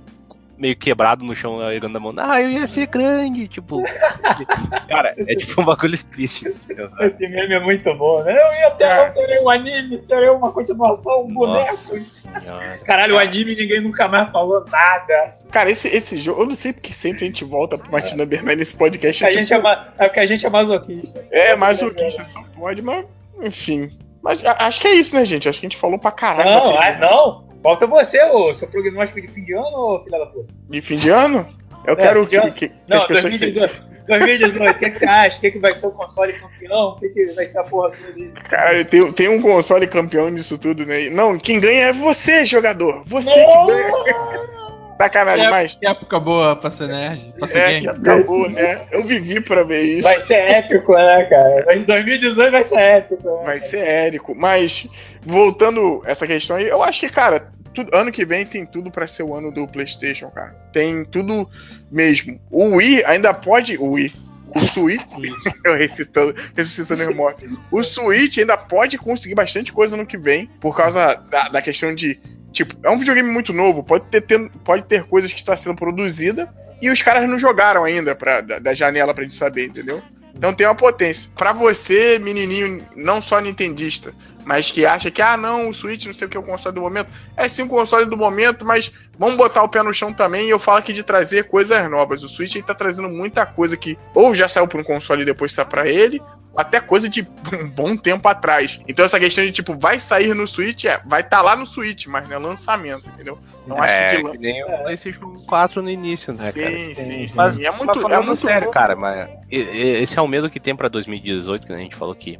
meio 0.56 0.76
quebrado 0.76 1.24
no 1.24 1.34
chão, 1.34 1.60
erguendo 1.70 1.96
a 1.98 2.00
mão. 2.00 2.14
Ah, 2.16 2.40
eu 2.40 2.50
ia 2.50 2.66
ser 2.68 2.86
grande, 2.86 3.48
tipo. 3.48 3.82
cara, 4.88 5.12
é 5.16 5.34
tipo 5.34 5.60
um 5.60 5.64
bagulho 5.64 5.98
triste. 6.04 6.46
entendeu? 6.48 6.88
Esse 7.00 7.26
meme 7.28 7.54
é 7.54 7.59
muito 7.60 7.92
bom, 7.94 8.22
né? 8.22 8.32
Eu 8.32 8.54
ia 8.60 8.70
ter, 8.72 8.84
eu 8.84 9.12
terei 9.12 9.40
um 9.42 9.48
anime, 9.50 9.98
terei 10.06 10.28
uma 10.30 10.52
continuação, 10.52 11.24
um 11.24 11.34
boneco. 11.34 11.74
Senhora. 11.98 12.78
Caralho, 12.84 13.16
o 13.16 13.18
anime 13.18 13.56
ninguém 13.56 13.80
nunca 13.80 14.06
mais 14.06 14.30
falou 14.30 14.64
nada. 14.70 15.34
Cara, 15.50 15.68
esse, 15.68 15.88
esse 15.88 16.16
jogo, 16.16 16.42
eu 16.42 16.46
não 16.46 16.54
sei 16.54 16.72
porque 16.72 16.92
sempre 16.92 17.24
a 17.24 17.26
gente 17.26 17.44
volta 17.44 17.76
pro 17.76 17.92
Mighty 17.92 18.16
Number 18.16 18.40
9 18.40 18.54
nesse 18.56 18.76
podcast. 18.76 19.24
A 19.24 19.28
É, 19.30 19.32
gente 19.32 19.48
tipo, 19.48 19.59
é, 19.59 19.62
ma- 19.62 19.88
é 19.98 20.04
porque 20.06 20.20
a 20.20 20.26
gente 20.26 20.46
é 20.46 20.50
masoquista. 20.50 21.26
é 21.32 21.56
masoquista, 21.56 22.22
só 22.22 22.40
pode, 22.54 22.80
mas 22.82 23.04
enfim. 23.42 23.98
Mas 24.23 24.43
acho 24.44 24.81
que 24.81 24.86
é 24.89 24.93
isso, 24.94 25.16
né, 25.16 25.24
gente? 25.24 25.49
Acho 25.49 25.59
que 25.61 25.66
a 25.66 25.69
gente 25.69 25.78
falou 25.78 25.99
pra 25.99 26.11
caralho. 26.12 26.49
Não, 26.49 26.78
ah, 26.78 26.99
não. 26.99 27.53
Falta 27.62 27.86
você, 27.86 28.23
ô, 28.24 28.53
seu 28.55 28.69
prognóstico 28.69 29.20
de 29.20 29.28
fim 29.28 29.44
de 29.44 29.53
ano, 29.53 29.77
ô 29.77 30.05
filha 30.05 30.19
da 30.19 30.27
puta. 30.27 30.53
De 30.69 30.81
fim 30.81 30.97
de 30.97 31.11
ano? 31.11 31.47
Eu 31.86 31.94
É, 31.94 31.97
quero 31.97 32.27
que, 32.27 32.40
que, 32.53 32.69
que 32.69 32.74
Não, 32.89 32.99
as 32.99 33.07
pessoas. 33.07 33.23
2018. 33.40 33.93
2018, 34.09 34.70
o 34.70 34.78
que, 34.78 34.99
você 34.99 35.07
acha? 35.07 35.39
O 35.39 35.40
que, 35.40 35.51
que 35.53 35.59
vai 35.61 35.73
ser 35.73 35.86
o 35.86 35.93
console 35.93 36.32
campeão? 36.32 36.89
O 36.90 36.99
que, 36.99 37.09
que 37.09 37.27
vai 37.32 37.47
ser 37.47 37.61
a 37.61 37.65
porra 37.65 37.90
toda? 37.90 38.31
Cara, 38.49 38.85
tem, 38.85 39.12
tem 39.12 39.28
um 39.28 39.40
console 39.40 39.86
campeão 39.86 40.28
nisso 40.28 40.59
tudo, 40.59 40.85
né? 40.85 41.09
Não, 41.11 41.39
quem 41.39 41.61
ganha 41.61 41.86
é 41.86 41.93
você, 41.93 42.44
jogador. 42.44 43.03
Você 43.07 43.31
Não! 43.31 43.66
que 43.66 43.73
ganha. 43.73 44.61
Sacanagem, 45.05 45.47
É, 45.47 45.51
mas. 45.51 45.74
que 45.74 45.87
época 45.87 46.20
boa 46.20 46.57
pra 46.57 46.70
ser 46.70 46.89
nerd. 46.89 47.35
Pra 47.39 47.49
ser 47.49 47.59
É, 47.59 47.69
game. 47.81 47.81
que 47.83 47.89
acabou, 47.89 48.49
né? 48.51 48.83
Eu 48.91 49.05
vivi 49.05 49.41
pra 49.41 49.62
ver 49.65 49.83
isso. 49.83 50.03
Vai 50.03 50.20
ser 50.20 50.35
épico, 50.35 50.93
né, 50.95 51.24
cara? 51.24 51.65
Mas 51.66 51.81
em 51.81 51.85
2018 51.85 52.51
vai 52.53 52.65
ser 52.65 52.79
épico. 52.81 53.29
Né? 53.39 53.43
Vai 53.45 53.61
ser 53.61 53.79
érico. 53.87 54.35
Mas, 54.35 54.87
voltando 55.23 56.03
essa 56.05 56.27
questão 56.27 56.57
aí, 56.57 56.69
eu 56.69 56.83
acho 56.83 57.01
que, 57.01 57.09
cara, 57.09 57.51
tudo- 57.74 57.95
ano 57.97 58.12
que 58.12 58.24
vem 58.24 58.45
tem 58.45 58.66
tudo 58.66 58.91
pra 58.91 59.07
ser 59.07 59.23
o 59.23 59.35
ano 59.35 59.51
do 59.53 59.66
PlayStation, 59.66 60.29
cara. 60.31 60.55
Tem 60.73 61.05
tudo 61.05 61.49
mesmo. 61.91 62.39
O 62.51 62.77
Wii 62.77 63.05
ainda 63.05 63.33
pode. 63.33 63.77
O 63.79 63.93
Wii. 63.93 64.12
O 64.55 64.61
Switch. 64.61 65.01
eu 65.65 65.74
recitando, 65.74 66.35
ressuscitando 66.55 67.15
mortos. 67.15 67.49
O 67.70 67.83
Switch 67.83 68.37
ainda 68.37 68.55
pode 68.59 68.99
conseguir 68.99 69.35
bastante 69.35 69.73
coisa 69.73 69.97
no 69.97 70.05
que 70.05 70.19
vem, 70.19 70.47
por 70.61 70.77
causa 70.77 71.15
da, 71.31 71.49
da 71.49 71.62
questão 71.62 71.95
de. 71.95 72.20
Tipo, 72.53 72.74
é 72.83 72.91
um 72.91 72.99
videogame 72.99 73.31
muito 73.31 73.53
novo, 73.53 73.83
pode 73.83 74.05
ter, 74.07 74.20
ter- 74.20 74.51
pode 74.65 74.85
ter 74.85 75.05
coisas 75.05 75.33
que 75.33 75.41
está 75.41 75.57
sendo 75.57 75.74
produzida 75.77 76.49
e 76.81 76.91
os 76.91 77.01
caras 77.03 77.29
não 77.29 77.39
jogaram 77.39 77.85
ainda 77.85 78.15
pra, 78.15 78.41
da, 78.41 78.59
da 78.59 78.74
janela 78.74 79.15
pra 79.15 79.23
gente 79.24 79.35
saber, 79.35 79.66
entendeu? 79.66 80.03
Então 80.35 80.53
tem 80.55 80.66
uma 80.66 80.74
potência. 80.74 81.31
Pra 81.37 81.53
você, 81.53 82.19
menininho, 82.19 82.85
não 82.97 83.20
só 83.20 83.39
nintendista, 83.41 84.15
mas 84.44 84.70
que 84.70 84.85
acha 84.85 85.10
que, 85.10 85.23
ah, 85.23 85.36
não, 85.36 85.69
o 85.69 85.74
Switch 85.74 86.06
não 86.06 86.12
sei 86.12 86.27
o 86.27 86.31
que 86.31 86.36
é 86.36 86.40
o 86.40 86.43
console 86.43 86.74
do 86.74 86.81
momento. 86.81 87.09
É 87.36 87.48
sim 87.48 87.62
o 87.62 87.69
console 87.69 88.06
do 88.06 88.16
momento, 88.16 88.64
mas 88.64 88.93
vamos 89.19 89.36
botar 89.36 89.62
o 89.62 89.69
pé 89.69 89.82
no 89.82 89.94
chão 89.94 90.12
também. 90.12 90.47
E 90.47 90.51
eu 90.51 90.59
falo 90.59 90.78
aqui 90.78 90.93
de 90.93 91.02
trazer 91.02 91.44
coisas 91.44 91.89
novas. 91.90 92.23
O 92.23 92.28
Switch 92.28 92.56
aí 92.56 92.62
tá 92.62 92.74
trazendo 92.74 93.09
muita 93.09 93.47
coisa 93.47 93.77
que 93.77 93.97
ou 94.14 94.35
já 94.35 94.48
saiu 94.48 94.66
pra 94.66 94.81
um 94.81 94.85
console 94.85 95.23
e 95.23 95.27
depois 95.27 95.52
sai 95.52 95.64
pra 95.64 95.89
ele, 95.89 96.20
ou 96.52 96.60
até 96.60 96.81
coisa 96.81 97.09
de 97.09 97.23
um 97.55 97.69
bom 97.69 97.97
tempo 97.97 98.28
atrás. 98.28 98.81
Então 98.89 99.05
essa 99.05 99.20
questão 99.20 99.44
de, 99.44 99.52
tipo, 99.52 99.77
vai 99.78 100.01
sair 100.01 100.35
no 100.35 100.47
Switch, 100.47 100.85
é, 100.85 101.01
vai 101.06 101.20
estar 101.20 101.39
tá 101.39 101.43
lá 101.43 101.56
no 101.56 101.66
Switch, 101.66 102.06
mas 102.06 102.28
não 102.28 102.36
é 102.36 102.39
lançamento, 102.39 103.09
entendeu? 103.09 103.39
Então 103.64 103.81
acho 103.81 103.94
é, 103.94 104.16
que 104.16 104.31
que 104.31 104.39
nem 104.39 104.64
o 104.64 104.78
PlayStation 104.82 105.36
4 105.47 105.82
no 105.82 105.89
início, 105.89 106.35
né, 106.35 106.51
cara? 106.51 106.70
Sim, 106.70 106.94
sim, 106.94 107.28
sim. 107.28 107.35
Mas, 107.36 107.59
é 107.59 107.70
mas 107.70 107.78
muito, 107.78 107.98
é 107.98 108.02
falando 108.02 108.27
muito 108.27 108.40
sério, 108.40 108.66
bom. 108.66 108.73
cara, 108.73 108.97
mas 108.97 109.31
esse 109.51 110.19
é 110.19 110.23
o 110.23 110.27
medo 110.27 110.51
que 110.51 110.59
tem 110.59 110.74
pra 110.74 110.89
2018, 110.89 111.66
que 111.66 111.73
a 111.73 111.77
gente 111.77 111.97
falou 111.97 112.14
que 112.14 112.39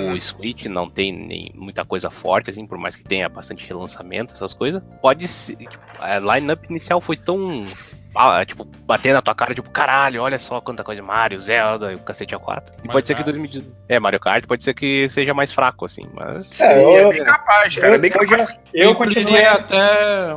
Uhum. 0.00 0.12
o 0.14 0.20
Switch 0.20 0.64
não 0.66 0.88
tem 0.88 1.12
nem 1.12 1.50
muita 1.54 1.84
coisa 1.84 2.10
forte, 2.10 2.50
assim, 2.50 2.66
por 2.66 2.78
mais 2.78 2.96
que 2.96 3.04
tenha 3.04 3.28
bastante 3.28 3.66
relançamento, 3.66 4.32
essas 4.34 4.52
coisas. 4.52 4.82
Pode 5.00 5.26
ser. 5.28 5.56
Tipo, 5.56 5.78
a 5.98 6.18
line-up 6.18 6.66
inicial 6.70 7.00
foi 7.00 7.16
tão. 7.16 7.64
ah, 8.16 8.44
tipo, 8.46 8.64
bater 8.86 9.12
na 9.12 9.20
tua 9.22 9.34
cara, 9.34 9.54
tipo, 9.54 9.68
caralho, 9.70 10.22
olha 10.22 10.38
só 10.38 10.60
quanta 10.60 10.84
coisa, 10.84 11.02
Mario, 11.02 11.40
Zelda 11.40 11.92
e 11.92 11.96
o 11.96 11.98
cacete 11.98 12.34
A4. 12.34 12.62
E 12.68 12.70
Mario 12.76 12.92
pode 12.92 13.06
ser 13.08 13.14
que 13.14 13.22
Kart. 13.24 13.34
2018. 13.34 13.76
É, 13.88 13.98
Mario 13.98 14.20
Kart 14.20 14.46
pode 14.46 14.62
ser 14.62 14.74
que 14.74 15.08
seja 15.08 15.34
mais 15.34 15.52
fraco, 15.52 15.84
assim, 15.84 16.06
mas. 16.14 16.46
Sim, 16.52 16.64
É, 16.64 16.82
é 16.94 17.04
eu- 17.04 17.10
bem 17.10 17.24
capaz, 17.24 17.74
cara. 17.76 17.94
é 17.94 17.98
bem 17.98 18.10
eu, 18.10 18.18
capaz. 18.26 18.58
eu 18.72 18.82
Eu 18.90 18.94
continuei. 18.94 19.44
até. 19.44 20.34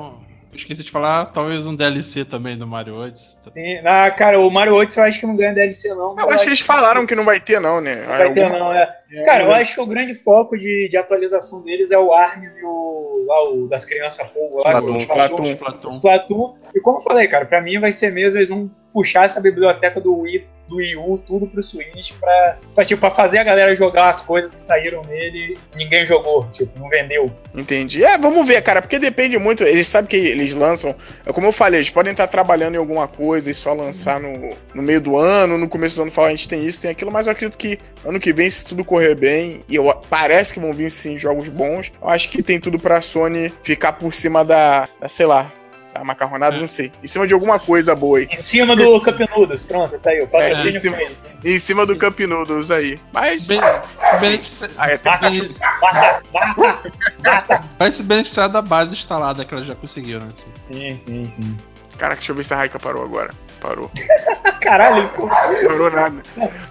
Esqueci 0.54 0.84
de 0.84 0.90
falar, 0.92 1.26
talvez 1.28 1.68
um 1.68 1.76
DLC 1.76 2.26
também 2.26 2.58
do 2.58 2.66
Mario 2.66 2.96
Odyssey. 2.96 3.28
Sim, 3.46 3.78
ah, 3.86 4.10
cara, 4.10 4.40
o 4.40 4.50
Mario 4.50 4.76
Odyssey 4.76 5.02
eu 5.04 5.08
acho 5.08 5.20
que 5.20 5.26
não 5.28 5.36
ganha 5.36 5.54
DLC, 5.54 5.90
não. 5.90 6.18
Eu 6.18 6.30
acho 6.32 6.44
que 6.44 6.50
eles 6.50 6.60
falaram 6.62 7.06
que 7.06 7.16
não 7.16 7.24
vai 7.24 7.40
ter, 7.40 7.60
não, 7.60 7.80
né? 7.80 7.96
Não 7.98 8.08
vai 8.08 8.34
ter, 8.34 8.44
Alguma- 8.44 8.60
não, 8.60 8.74
é. 8.74 8.96
Cara, 9.26 9.44
eu 9.44 9.52
acho 9.54 9.76
que 9.76 9.82
o 9.82 9.86
grande 9.86 10.16
foco 10.16 10.58
de, 10.58 10.90
de 10.90 10.98
atualização 10.98 11.62
deles 11.62 11.92
é 11.92 11.98
o 11.98 12.12
ARMS 12.14 12.60
e 12.60 12.64
o, 12.64 13.26
lá, 13.28 13.50
o 13.52 13.68
das 13.68 13.86
crianças 13.86 14.28
fogo 14.30 14.62
lá, 14.64 14.72
Splatoon, 14.72 14.94
o 14.94 14.98
Splatoon. 14.98 15.44
Splatoon. 15.44 15.88
Splatoon. 15.90 16.56
E 16.74 16.80
como 16.82 16.98
eu 16.98 17.02
falei, 17.02 17.28
cara, 17.28 17.46
pra 17.46 17.62
mim 17.62 17.80
vai 17.80 17.92
ser 17.92 18.12
mesmo, 18.12 18.40
eles 18.40 18.50
vão 18.50 18.70
puxar 18.94 19.26
essa 19.26 19.40
biblioteca 19.40 20.02
do 20.02 20.18
Wii, 20.22 20.48
do 20.68 20.78
Wii 20.78 20.96
U, 20.96 21.18
tudo 21.18 21.48
pro 21.48 21.64
Switch, 21.64 22.14
pra, 22.20 22.58
pra, 22.76 22.86
tipo, 22.86 23.00
pra 23.00 23.12
fazer 23.12 23.40
a 23.40 23.44
galera 23.44 23.76
jogar 23.76 24.10
as 24.10 24.22
coisas 24.22 24.52
que 24.52 24.60
saíram 24.62 25.02
nele 25.04 25.58
ninguém 25.76 26.06
jogou, 26.06 26.48
tipo, 26.52 26.78
não 26.80 26.90
vendeu. 26.90 27.32
Entendi. 27.56 28.04
É, 28.04 28.18
vamos 28.18 28.46
ver, 28.48 28.62
cara, 28.62 28.82
porque 28.82 29.00
depende 29.00 29.38
muito. 29.38 29.64
Eles 29.64 29.88
sabem 29.88 30.10
que 30.10 30.16
eles 30.16 30.54
lançam. 30.54 30.96
É 31.26 31.32
como 31.32 31.48
eu 31.48 31.52
falei, 31.52 31.80
eles 31.80 31.90
podem 31.90 32.12
estar 32.12 32.28
trabalhando 32.28 32.76
em 32.76 32.78
alguma 32.78 33.08
coisa 33.08 33.50
e 33.50 33.54
só 33.54 33.74
lançar 33.74 34.20
no, 34.20 34.56
no 34.74 34.82
meio 34.82 35.02
do 35.02 35.18
ano, 35.18 35.58
no 35.58 35.70
começo 35.70 35.96
do 35.96 36.02
ano 36.04 36.12
falar 36.12 36.28
a 36.28 36.32
gente 36.32 36.48
tem 36.48 36.66
isso, 36.66 36.82
tem 36.82 36.92
aquilo, 36.92 37.12
mas 37.12 37.28
eu 37.28 37.32
acredito 37.32 37.58
que 37.58 37.80
ano 38.06 38.20
que 38.20 38.34
vem, 38.34 38.50
se 38.50 38.66
tudo 38.66 38.84
correr 38.86 39.16
bem, 39.16 39.62
e 39.68 39.76
eu, 39.76 39.94
parece 40.10 40.54
que 40.54 40.60
vão 40.60 40.74
vir 40.74 40.90
sim 40.90 41.18
jogos 41.18 41.50
bons, 41.50 41.92
eu 42.02 42.10
acho 42.10 42.30
que 42.30 42.42
tem 42.42 42.60
tudo 42.60 42.80
pra 42.80 43.02
Sony 43.02 43.52
ficar 43.64 43.94
por 43.94 44.14
cima 44.14 44.44
da, 44.44 44.88
da 45.00 45.08
sei 45.08 45.26
lá, 45.26 45.52
da 45.98 46.04
macarronada, 46.04 46.56
É. 46.58 46.60
não 46.60 46.68
sei. 46.68 46.92
Em 47.04 47.08
cima 47.08 47.28
de 47.28 47.34
alguma 47.34 47.60
coisa 47.60 47.96
boa 47.96 48.20
aí. 48.20 48.28
Em 48.32 48.38
cima 48.38 48.76
do 48.76 49.00
Cup 49.02 49.20
Noodles, 49.36 49.64
pronto, 49.64 49.98
tá 50.00 50.10
aí, 50.12 50.22
o 50.22 50.30
É, 50.34 50.52
em 50.52 50.72
cima-. 50.72 50.98
Em 51.44 51.60
cima 51.60 51.86
do 51.86 51.98
Cup 51.98 52.20
Noodles 52.22 52.72
aí. 52.72 53.00
Mas. 53.14 53.46
Beneficia- 53.46 54.70
Ah, 54.78 54.90
é, 54.90 55.00
Mata, 55.04 55.30
bene- 55.30 55.56
mata, 55.82 56.22
mata, 56.34 56.92
mata. 57.24 57.62
vai 57.78 57.92
se 57.92 58.04
beneficiar 58.04 58.50
da 58.50 58.62
base 58.62 58.94
instalada 58.94 59.44
que 59.46 59.54
elas 59.54 59.66
já 59.68 59.76
conseguiram. 59.76 60.28
assim. 60.28 60.52
Sim, 60.74 60.98
sim, 60.98 61.30
sim. 61.30 61.58
Caraca, 61.98 62.18
deixa 62.18 62.32
eu 62.32 62.36
ver 62.36 62.44
se 62.44 62.54
a 62.54 62.58
Raika 62.58 62.78
parou 62.80 63.04
agora. 63.04 63.32
Parou. 63.60 63.90
Caralho, 64.62 65.10
Parou 65.10 65.90
nada. 65.90 66.22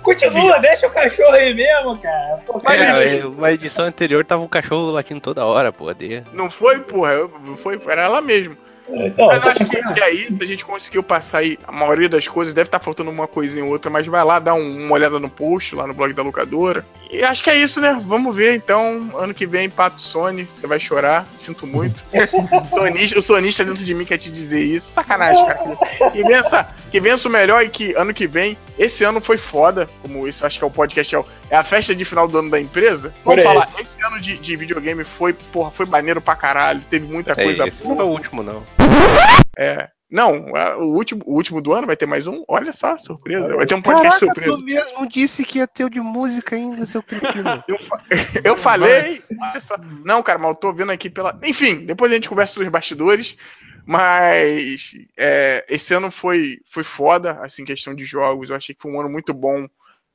continua, 0.03 0.59
deixa 0.61 0.87
o 0.87 0.91
cachorro 0.91 1.33
aí 1.33 1.53
mesmo, 1.55 1.99
cara. 1.99 2.37
Pô. 2.47 2.61
É, 2.71 3.25
uma 3.27 3.51
edição 3.53 3.87
anterior 3.87 4.25
tava 4.25 4.43
um 4.43 4.49
cachorro 4.49 4.91
latindo 4.91 5.21
toda 5.21 5.45
hora, 5.45 5.73
pô. 5.73 5.87
Não 6.33 6.49
foi, 6.51 6.79
porra. 6.81 7.29
Foi, 7.57 7.81
era 7.89 8.03
ela 8.03 8.21
mesmo. 8.21 8.57
Então, 8.89 9.27
Mas 9.29 9.43
tá 9.43 9.51
acho 9.53 9.65
que, 9.67 9.95
que 9.95 10.01
é 10.03 10.11
isso, 10.13 10.37
a 10.41 10.47
gente 10.47 10.65
conseguiu 10.65 11.03
passar 11.03 11.39
aí 11.39 11.59
a 11.67 11.73
maioria 11.73 12.09
das 12.09 12.27
coisas, 12.29 12.55
deve 12.55 12.69
estar 12.69 12.79
faltando 12.81 13.11
uma 13.11 13.27
coisinha 13.27 13.65
ou 13.65 13.71
outra, 13.71 13.91
mas 13.91 14.07
vai 14.07 14.25
lá 14.25 14.39
dar 14.39 14.55
um- 14.55 14.85
uma 14.87 14.93
olhada 14.95 15.19
no 15.19 15.29
post, 15.29 15.75
lá 15.75 15.87
no 15.87 15.95
blog 15.95 16.13
da 16.13 16.23
locadora. 16.23 16.85
E 17.11 17.23
acho 17.23 17.43
que 17.43 17.51
é 17.51 17.57
isso, 17.57 17.81
né? 17.81 17.99
Vamos 18.05 18.35
ver 18.35 18.55
então, 18.55 19.11
ano 19.17 19.33
que 19.35 19.47
vem, 19.47 19.69
Pato 19.71 20.03
Sony, 20.03 20.45
você 20.45 20.67
vai 20.67 20.79
chorar, 20.81 21.27
sinto 21.39 21.67
muito. 21.67 22.05
o, 22.13 22.67
sonista, 22.69 23.19
o 23.19 23.23
sonista 23.23 23.65
dentro 23.65 23.85
de 23.85 23.95
mim 23.95 24.05
quer 24.05 24.19
te 24.19 24.31
dizer 24.31 24.63
isso, 24.63 24.91
sacanagem, 24.91 25.45
cara. 25.47 25.77
Que, 26.11 26.23
vença, 26.25 26.69
que 26.91 27.01
vença 27.01 27.29
o 27.29 27.31
melhor 27.31 27.63
e 27.63 27.69
que 27.69 27.95
ano 27.95 28.13
que 28.13 28.27
vem, 28.27 28.57
esse 28.79 29.05
ano 29.05 29.21
foi 29.21 29.39
foda, 29.39 29.89
como 30.03 30.27
esse 30.29 30.43
eu 30.43 30.47
acho 30.47 30.59
que 30.59 30.65
é 30.65 30.67
o 30.67 30.71
podcast, 30.71 31.15
é, 31.17 31.25
é 31.51 31.57
a 31.57 31.65
festa 31.65 31.95
de 31.95 32.05
final 32.05 32.27
do 32.29 32.39
ano 32.39 32.51
da 32.51 32.61
empresa. 32.61 33.13
Vamos 33.25 33.43
falar, 33.43 33.69
esse 33.79 34.03
ano 34.05 34.21
de, 34.21 34.37
de 34.37 34.57
videogame 34.57 35.05
foi, 35.05 35.33
porra, 35.33 35.71
foi 35.71 35.87
maneiro 35.87 36.21
pra 36.21 36.35
caralho, 36.37 36.83
teve 36.91 37.07
muita 37.07 37.33
É, 37.33 37.35
coisa 37.37 37.67
esse 37.69 37.83
boa. 37.83 37.95
não 37.95 38.03
é 38.03 38.05
o 38.05 38.09
último, 38.09 38.43
não. 38.43 38.63
É. 39.59 39.89
Não, 40.09 40.53
o 40.79 40.95
último, 40.95 41.23
o 41.27 41.35
último 41.35 41.61
do 41.61 41.73
ano 41.73 41.87
vai 41.87 41.97
ter 41.97 42.07
mais 42.07 42.27
um. 42.27 42.45
Olha 42.47 42.73
só, 42.73 42.97
surpresa. 42.97 43.57
Vai 43.57 43.67
ter 43.67 43.75
um 43.75 43.83
podcast 43.83 44.21
surpresa. 44.21 44.63
mesmo 44.63 45.09
disse 45.09 45.45
que 45.45 45.59
ia 45.59 45.67
ter 45.67 45.85
o 45.85 45.91
de 45.91 46.01
música 46.01 46.55
ainda, 46.55 46.87
seu 46.87 47.03
cretino. 47.03 47.65
Eu, 47.67 47.79
eu 48.53 48.57
falei. 48.57 49.23
Olha 49.41 49.61
só. 49.61 49.77
Não, 50.05 50.23
cara, 50.23 50.39
mas 50.39 50.51
eu 50.51 50.57
tô 50.57 50.73
vendo 50.73 50.93
aqui 50.93 51.11
pela. 51.11 51.37
Enfim, 51.43 51.85
depois 51.85 52.13
a 52.13 52.15
gente 52.15 52.29
conversa 52.29 52.53
sobre 52.53 52.67
os 52.67 52.73
bastidores. 52.73 53.37
Mas 53.85 54.93
é, 55.17 55.65
esse 55.69 55.95
ano 55.95 56.11
foi, 56.11 56.59
foi 56.67 56.83
foda, 56.83 57.39
assim, 57.43 57.65
questão 57.65 57.95
de 57.95 58.05
jogos. 58.05 58.51
Eu 58.51 58.57
achei 58.57 58.75
que 58.75 58.83
foi 58.83 58.93
um 58.93 59.01
ano 59.01 59.09
muito 59.09 59.33
bom 59.33 59.69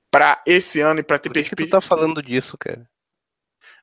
pra 0.09 0.41
esse 0.45 0.81
ano 0.81 0.99
e 0.99 1.03
pra 1.03 1.17
ter 1.17 1.29
Por 1.29 1.35
que, 1.35 1.49
que 1.49 1.55
tu 1.55 1.69
tá 1.69 1.79
falando 1.79 2.21
disso, 2.21 2.57
cara? 2.57 2.85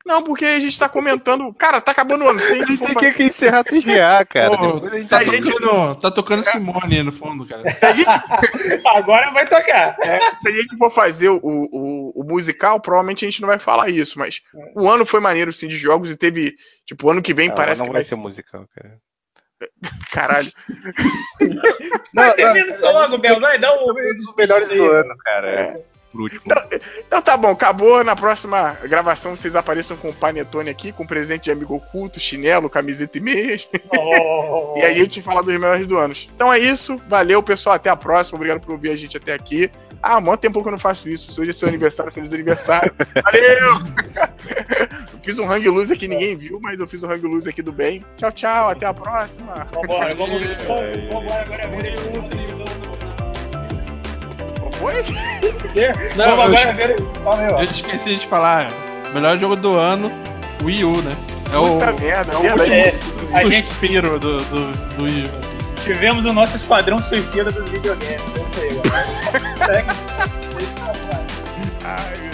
Não, 0.09 0.23
porque 0.23 0.43
a 0.43 0.59
gente 0.59 0.79
tá 0.79 0.89
comentando. 0.89 1.53
Cara, 1.53 1.79
tá 1.79 1.91
acabando 1.91 2.23
o 2.25 2.29
ano. 2.29 2.39
Se 2.39 2.51
a 2.51 2.55
gente 2.65 2.79
Tem 2.79 2.95
que, 2.95 3.11
que 3.11 3.23
encerrar 3.25 3.59
a 3.59 3.63
TGA, 3.63 4.25
cara. 4.27 4.57
Pô, 4.57 4.83
a 4.83 4.89
gente 4.97 5.07
tá, 5.07 5.19
a 5.19 5.23
gente- 5.23 5.51
tocando, 5.51 5.95
tá 5.97 6.09
tocando 6.09 6.43
Simone 6.45 6.97
aí 6.97 7.03
no 7.03 7.11
fundo, 7.11 7.45
cara. 7.45 7.61
agora 8.95 9.29
vai 9.29 9.45
tocar. 9.45 9.95
É, 10.01 10.33
se 10.33 10.49
a 10.49 10.51
gente 10.51 10.75
for 10.77 10.89
fazer 10.89 11.29
o, 11.29 11.39
o, 11.43 12.21
o 12.21 12.23
musical, 12.23 12.79
provavelmente 12.79 13.23
a 13.23 13.29
gente 13.29 13.39
não 13.39 13.49
vai 13.49 13.59
falar 13.59 13.91
isso, 13.91 14.17
mas 14.17 14.41
o 14.75 14.89
ano 14.89 15.05
foi 15.05 15.19
maneiro, 15.19 15.53
sim, 15.53 15.67
de 15.67 15.77
jogos 15.77 16.09
e 16.09 16.17
teve, 16.17 16.55
tipo, 16.87 17.05
o 17.05 17.11
ano 17.11 17.21
que 17.21 17.31
vem 17.31 17.49
Não, 17.49 17.55
parece 17.55 17.81
não 17.81 17.89
que 17.89 17.93
vai 17.93 18.03
ser 18.03 18.15
musical, 18.15 18.65
cara. 18.75 18.97
Caralho. 20.11 20.51
Vai 22.15 22.33
termina 22.33 22.71
isso 22.71 22.83
logo, 22.83 23.17
Bel. 23.19 23.39
Vai, 23.39 23.59
dá 23.59 23.71
um. 23.75 23.91
Um 23.91 24.15
dos 24.15 24.35
melhores 24.35 24.71
do 24.71 24.85
ano, 24.89 25.15
cara. 25.17 25.51
É. 25.51 25.83
Por 26.11 26.21
último. 26.21 26.41
Então 27.07 27.21
tá 27.21 27.37
bom, 27.37 27.49
acabou. 27.49 28.03
Na 28.03 28.15
próxima 28.15 28.75
gravação 28.83 29.35
vocês 29.35 29.55
apareçam 29.55 29.95
com 29.95 30.09
o 30.09 30.13
Panetone 30.13 30.69
aqui, 30.69 30.91
com 30.91 31.05
presente 31.05 31.43
de 31.45 31.51
amigo 31.51 31.75
oculto, 31.75 32.19
chinelo, 32.19 32.69
camiseta 32.69 33.17
e 33.17 33.21
meias. 33.21 33.67
Oh. 33.95 34.73
E 34.77 34.81
aí 34.81 34.95
a 34.99 35.03
gente 35.03 35.21
fala 35.21 35.43
dos 35.43 35.53
melhores 35.53 35.85
do 35.85 35.97
ano. 35.97 36.13
Então 36.35 36.51
é 36.51 36.57
isso. 36.57 36.99
Valeu, 37.07 37.43
pessoal. 37.43 37.75
Até 37.75 37.89
a 37.89 37.95
próxima. 37.95 38.37
Obrigado 38.37 38.59
por 38.59 38.71
ouvir 38.71 38.89
a 38.91 38.95
gente 38.95 39.17
até 39.17 39.33
aqui. 39.33 39.69
Ah, 40.01 40.15
há 40.15 40.21
muito 40.21 40.39
tempo 40.39 40.61
que 40.61 40.67
eu 40.67 40.71
não 40.71 40.79
faço 40.79 41.07
isso. 41.09 41.39
Hoje 41.39 41.49
é 41.51 41.53
seu 41.53 41.67
aniversário. 41.67 42.11
Feliz 42.11 42.31
aniversário. 42.33 42.91
Valeu! 43.31 44.29
Eu 45.13 45.19
fiz 45.35 45.37
um 45.37 45.51
hang 45.51 45.67
loose 45.69 45.93
aqui, 45.93 46.07
ninguém 46.07 46.35
viu, 46.35 46.59
mas 46.61 46.79
eu 46.79 46.87
fiz 46.87 47.03
um 47.03 47.07
hang 47.11 47.21
loose 47.27 47.47
aqui 47.47 47.61
do 47.61 47.71
bem. 47.73 48.03
Tchau, 48.17 48.31
tchau. 48.31 48.69
Até 48.69 48.85
a 48.87 48.93
próxima. 48.93 49.67
Vambora, 49.71 50.15
vamos 50.15 50.39
ver. 50.41 50.57
Vamos- 50.65 50.97
Vambora 51.13 51.41
agora 51.43 51.67
ver 51.67 52.48
Foi? 54.79 55.03
Não, 56.15 56.35
Vamos 56.37 56.61
eu, 56.61 56.69
agora 56.69 56.73
ver. 56.73 57.01
Valeu. 57.23 57.57
eu 57.57 57.63
esqueci 57.63 58.15
de 58.15 58.27
falar. 58.27 58.71
Melhor 59.13 59.37
jogo 59.37 59.55
do 59.55 59.75
ano, 59.75 60.11
Wii 60.63 60.83
U, 60.83 61.01
né? 61.01 61.15
É 61.51 61.57
o, 61.57 61.79
Puta 61.79 61.91
merda, 61.93 62.31
é 62.31 62.35
o 62.35 62.39
último 62.41 62.63
É, 62.63 62.93
a 63.33 63.43
gente- 63.49 63.67
suspiro 63.67 64.19
do, 64.19 64.37
do, 64.37 64.71
do 64.95 65.03
Wii 65.03 65.25
U. 65.25 65.49
Tivemos 65.83 66.25
o 66.25 66.33
nosso 66.33 66.55
esquadrão 66.57 66.97
suicida 67.01 67.51
dos 67.51 67.67
videogames. 67.69 68.21
É 68.35 68.39
isso 68.43 68.59
aí, 68.61 68.81
galera. 68.89 69.85
Ai, 71.83 72.17
meu 72.21 72.28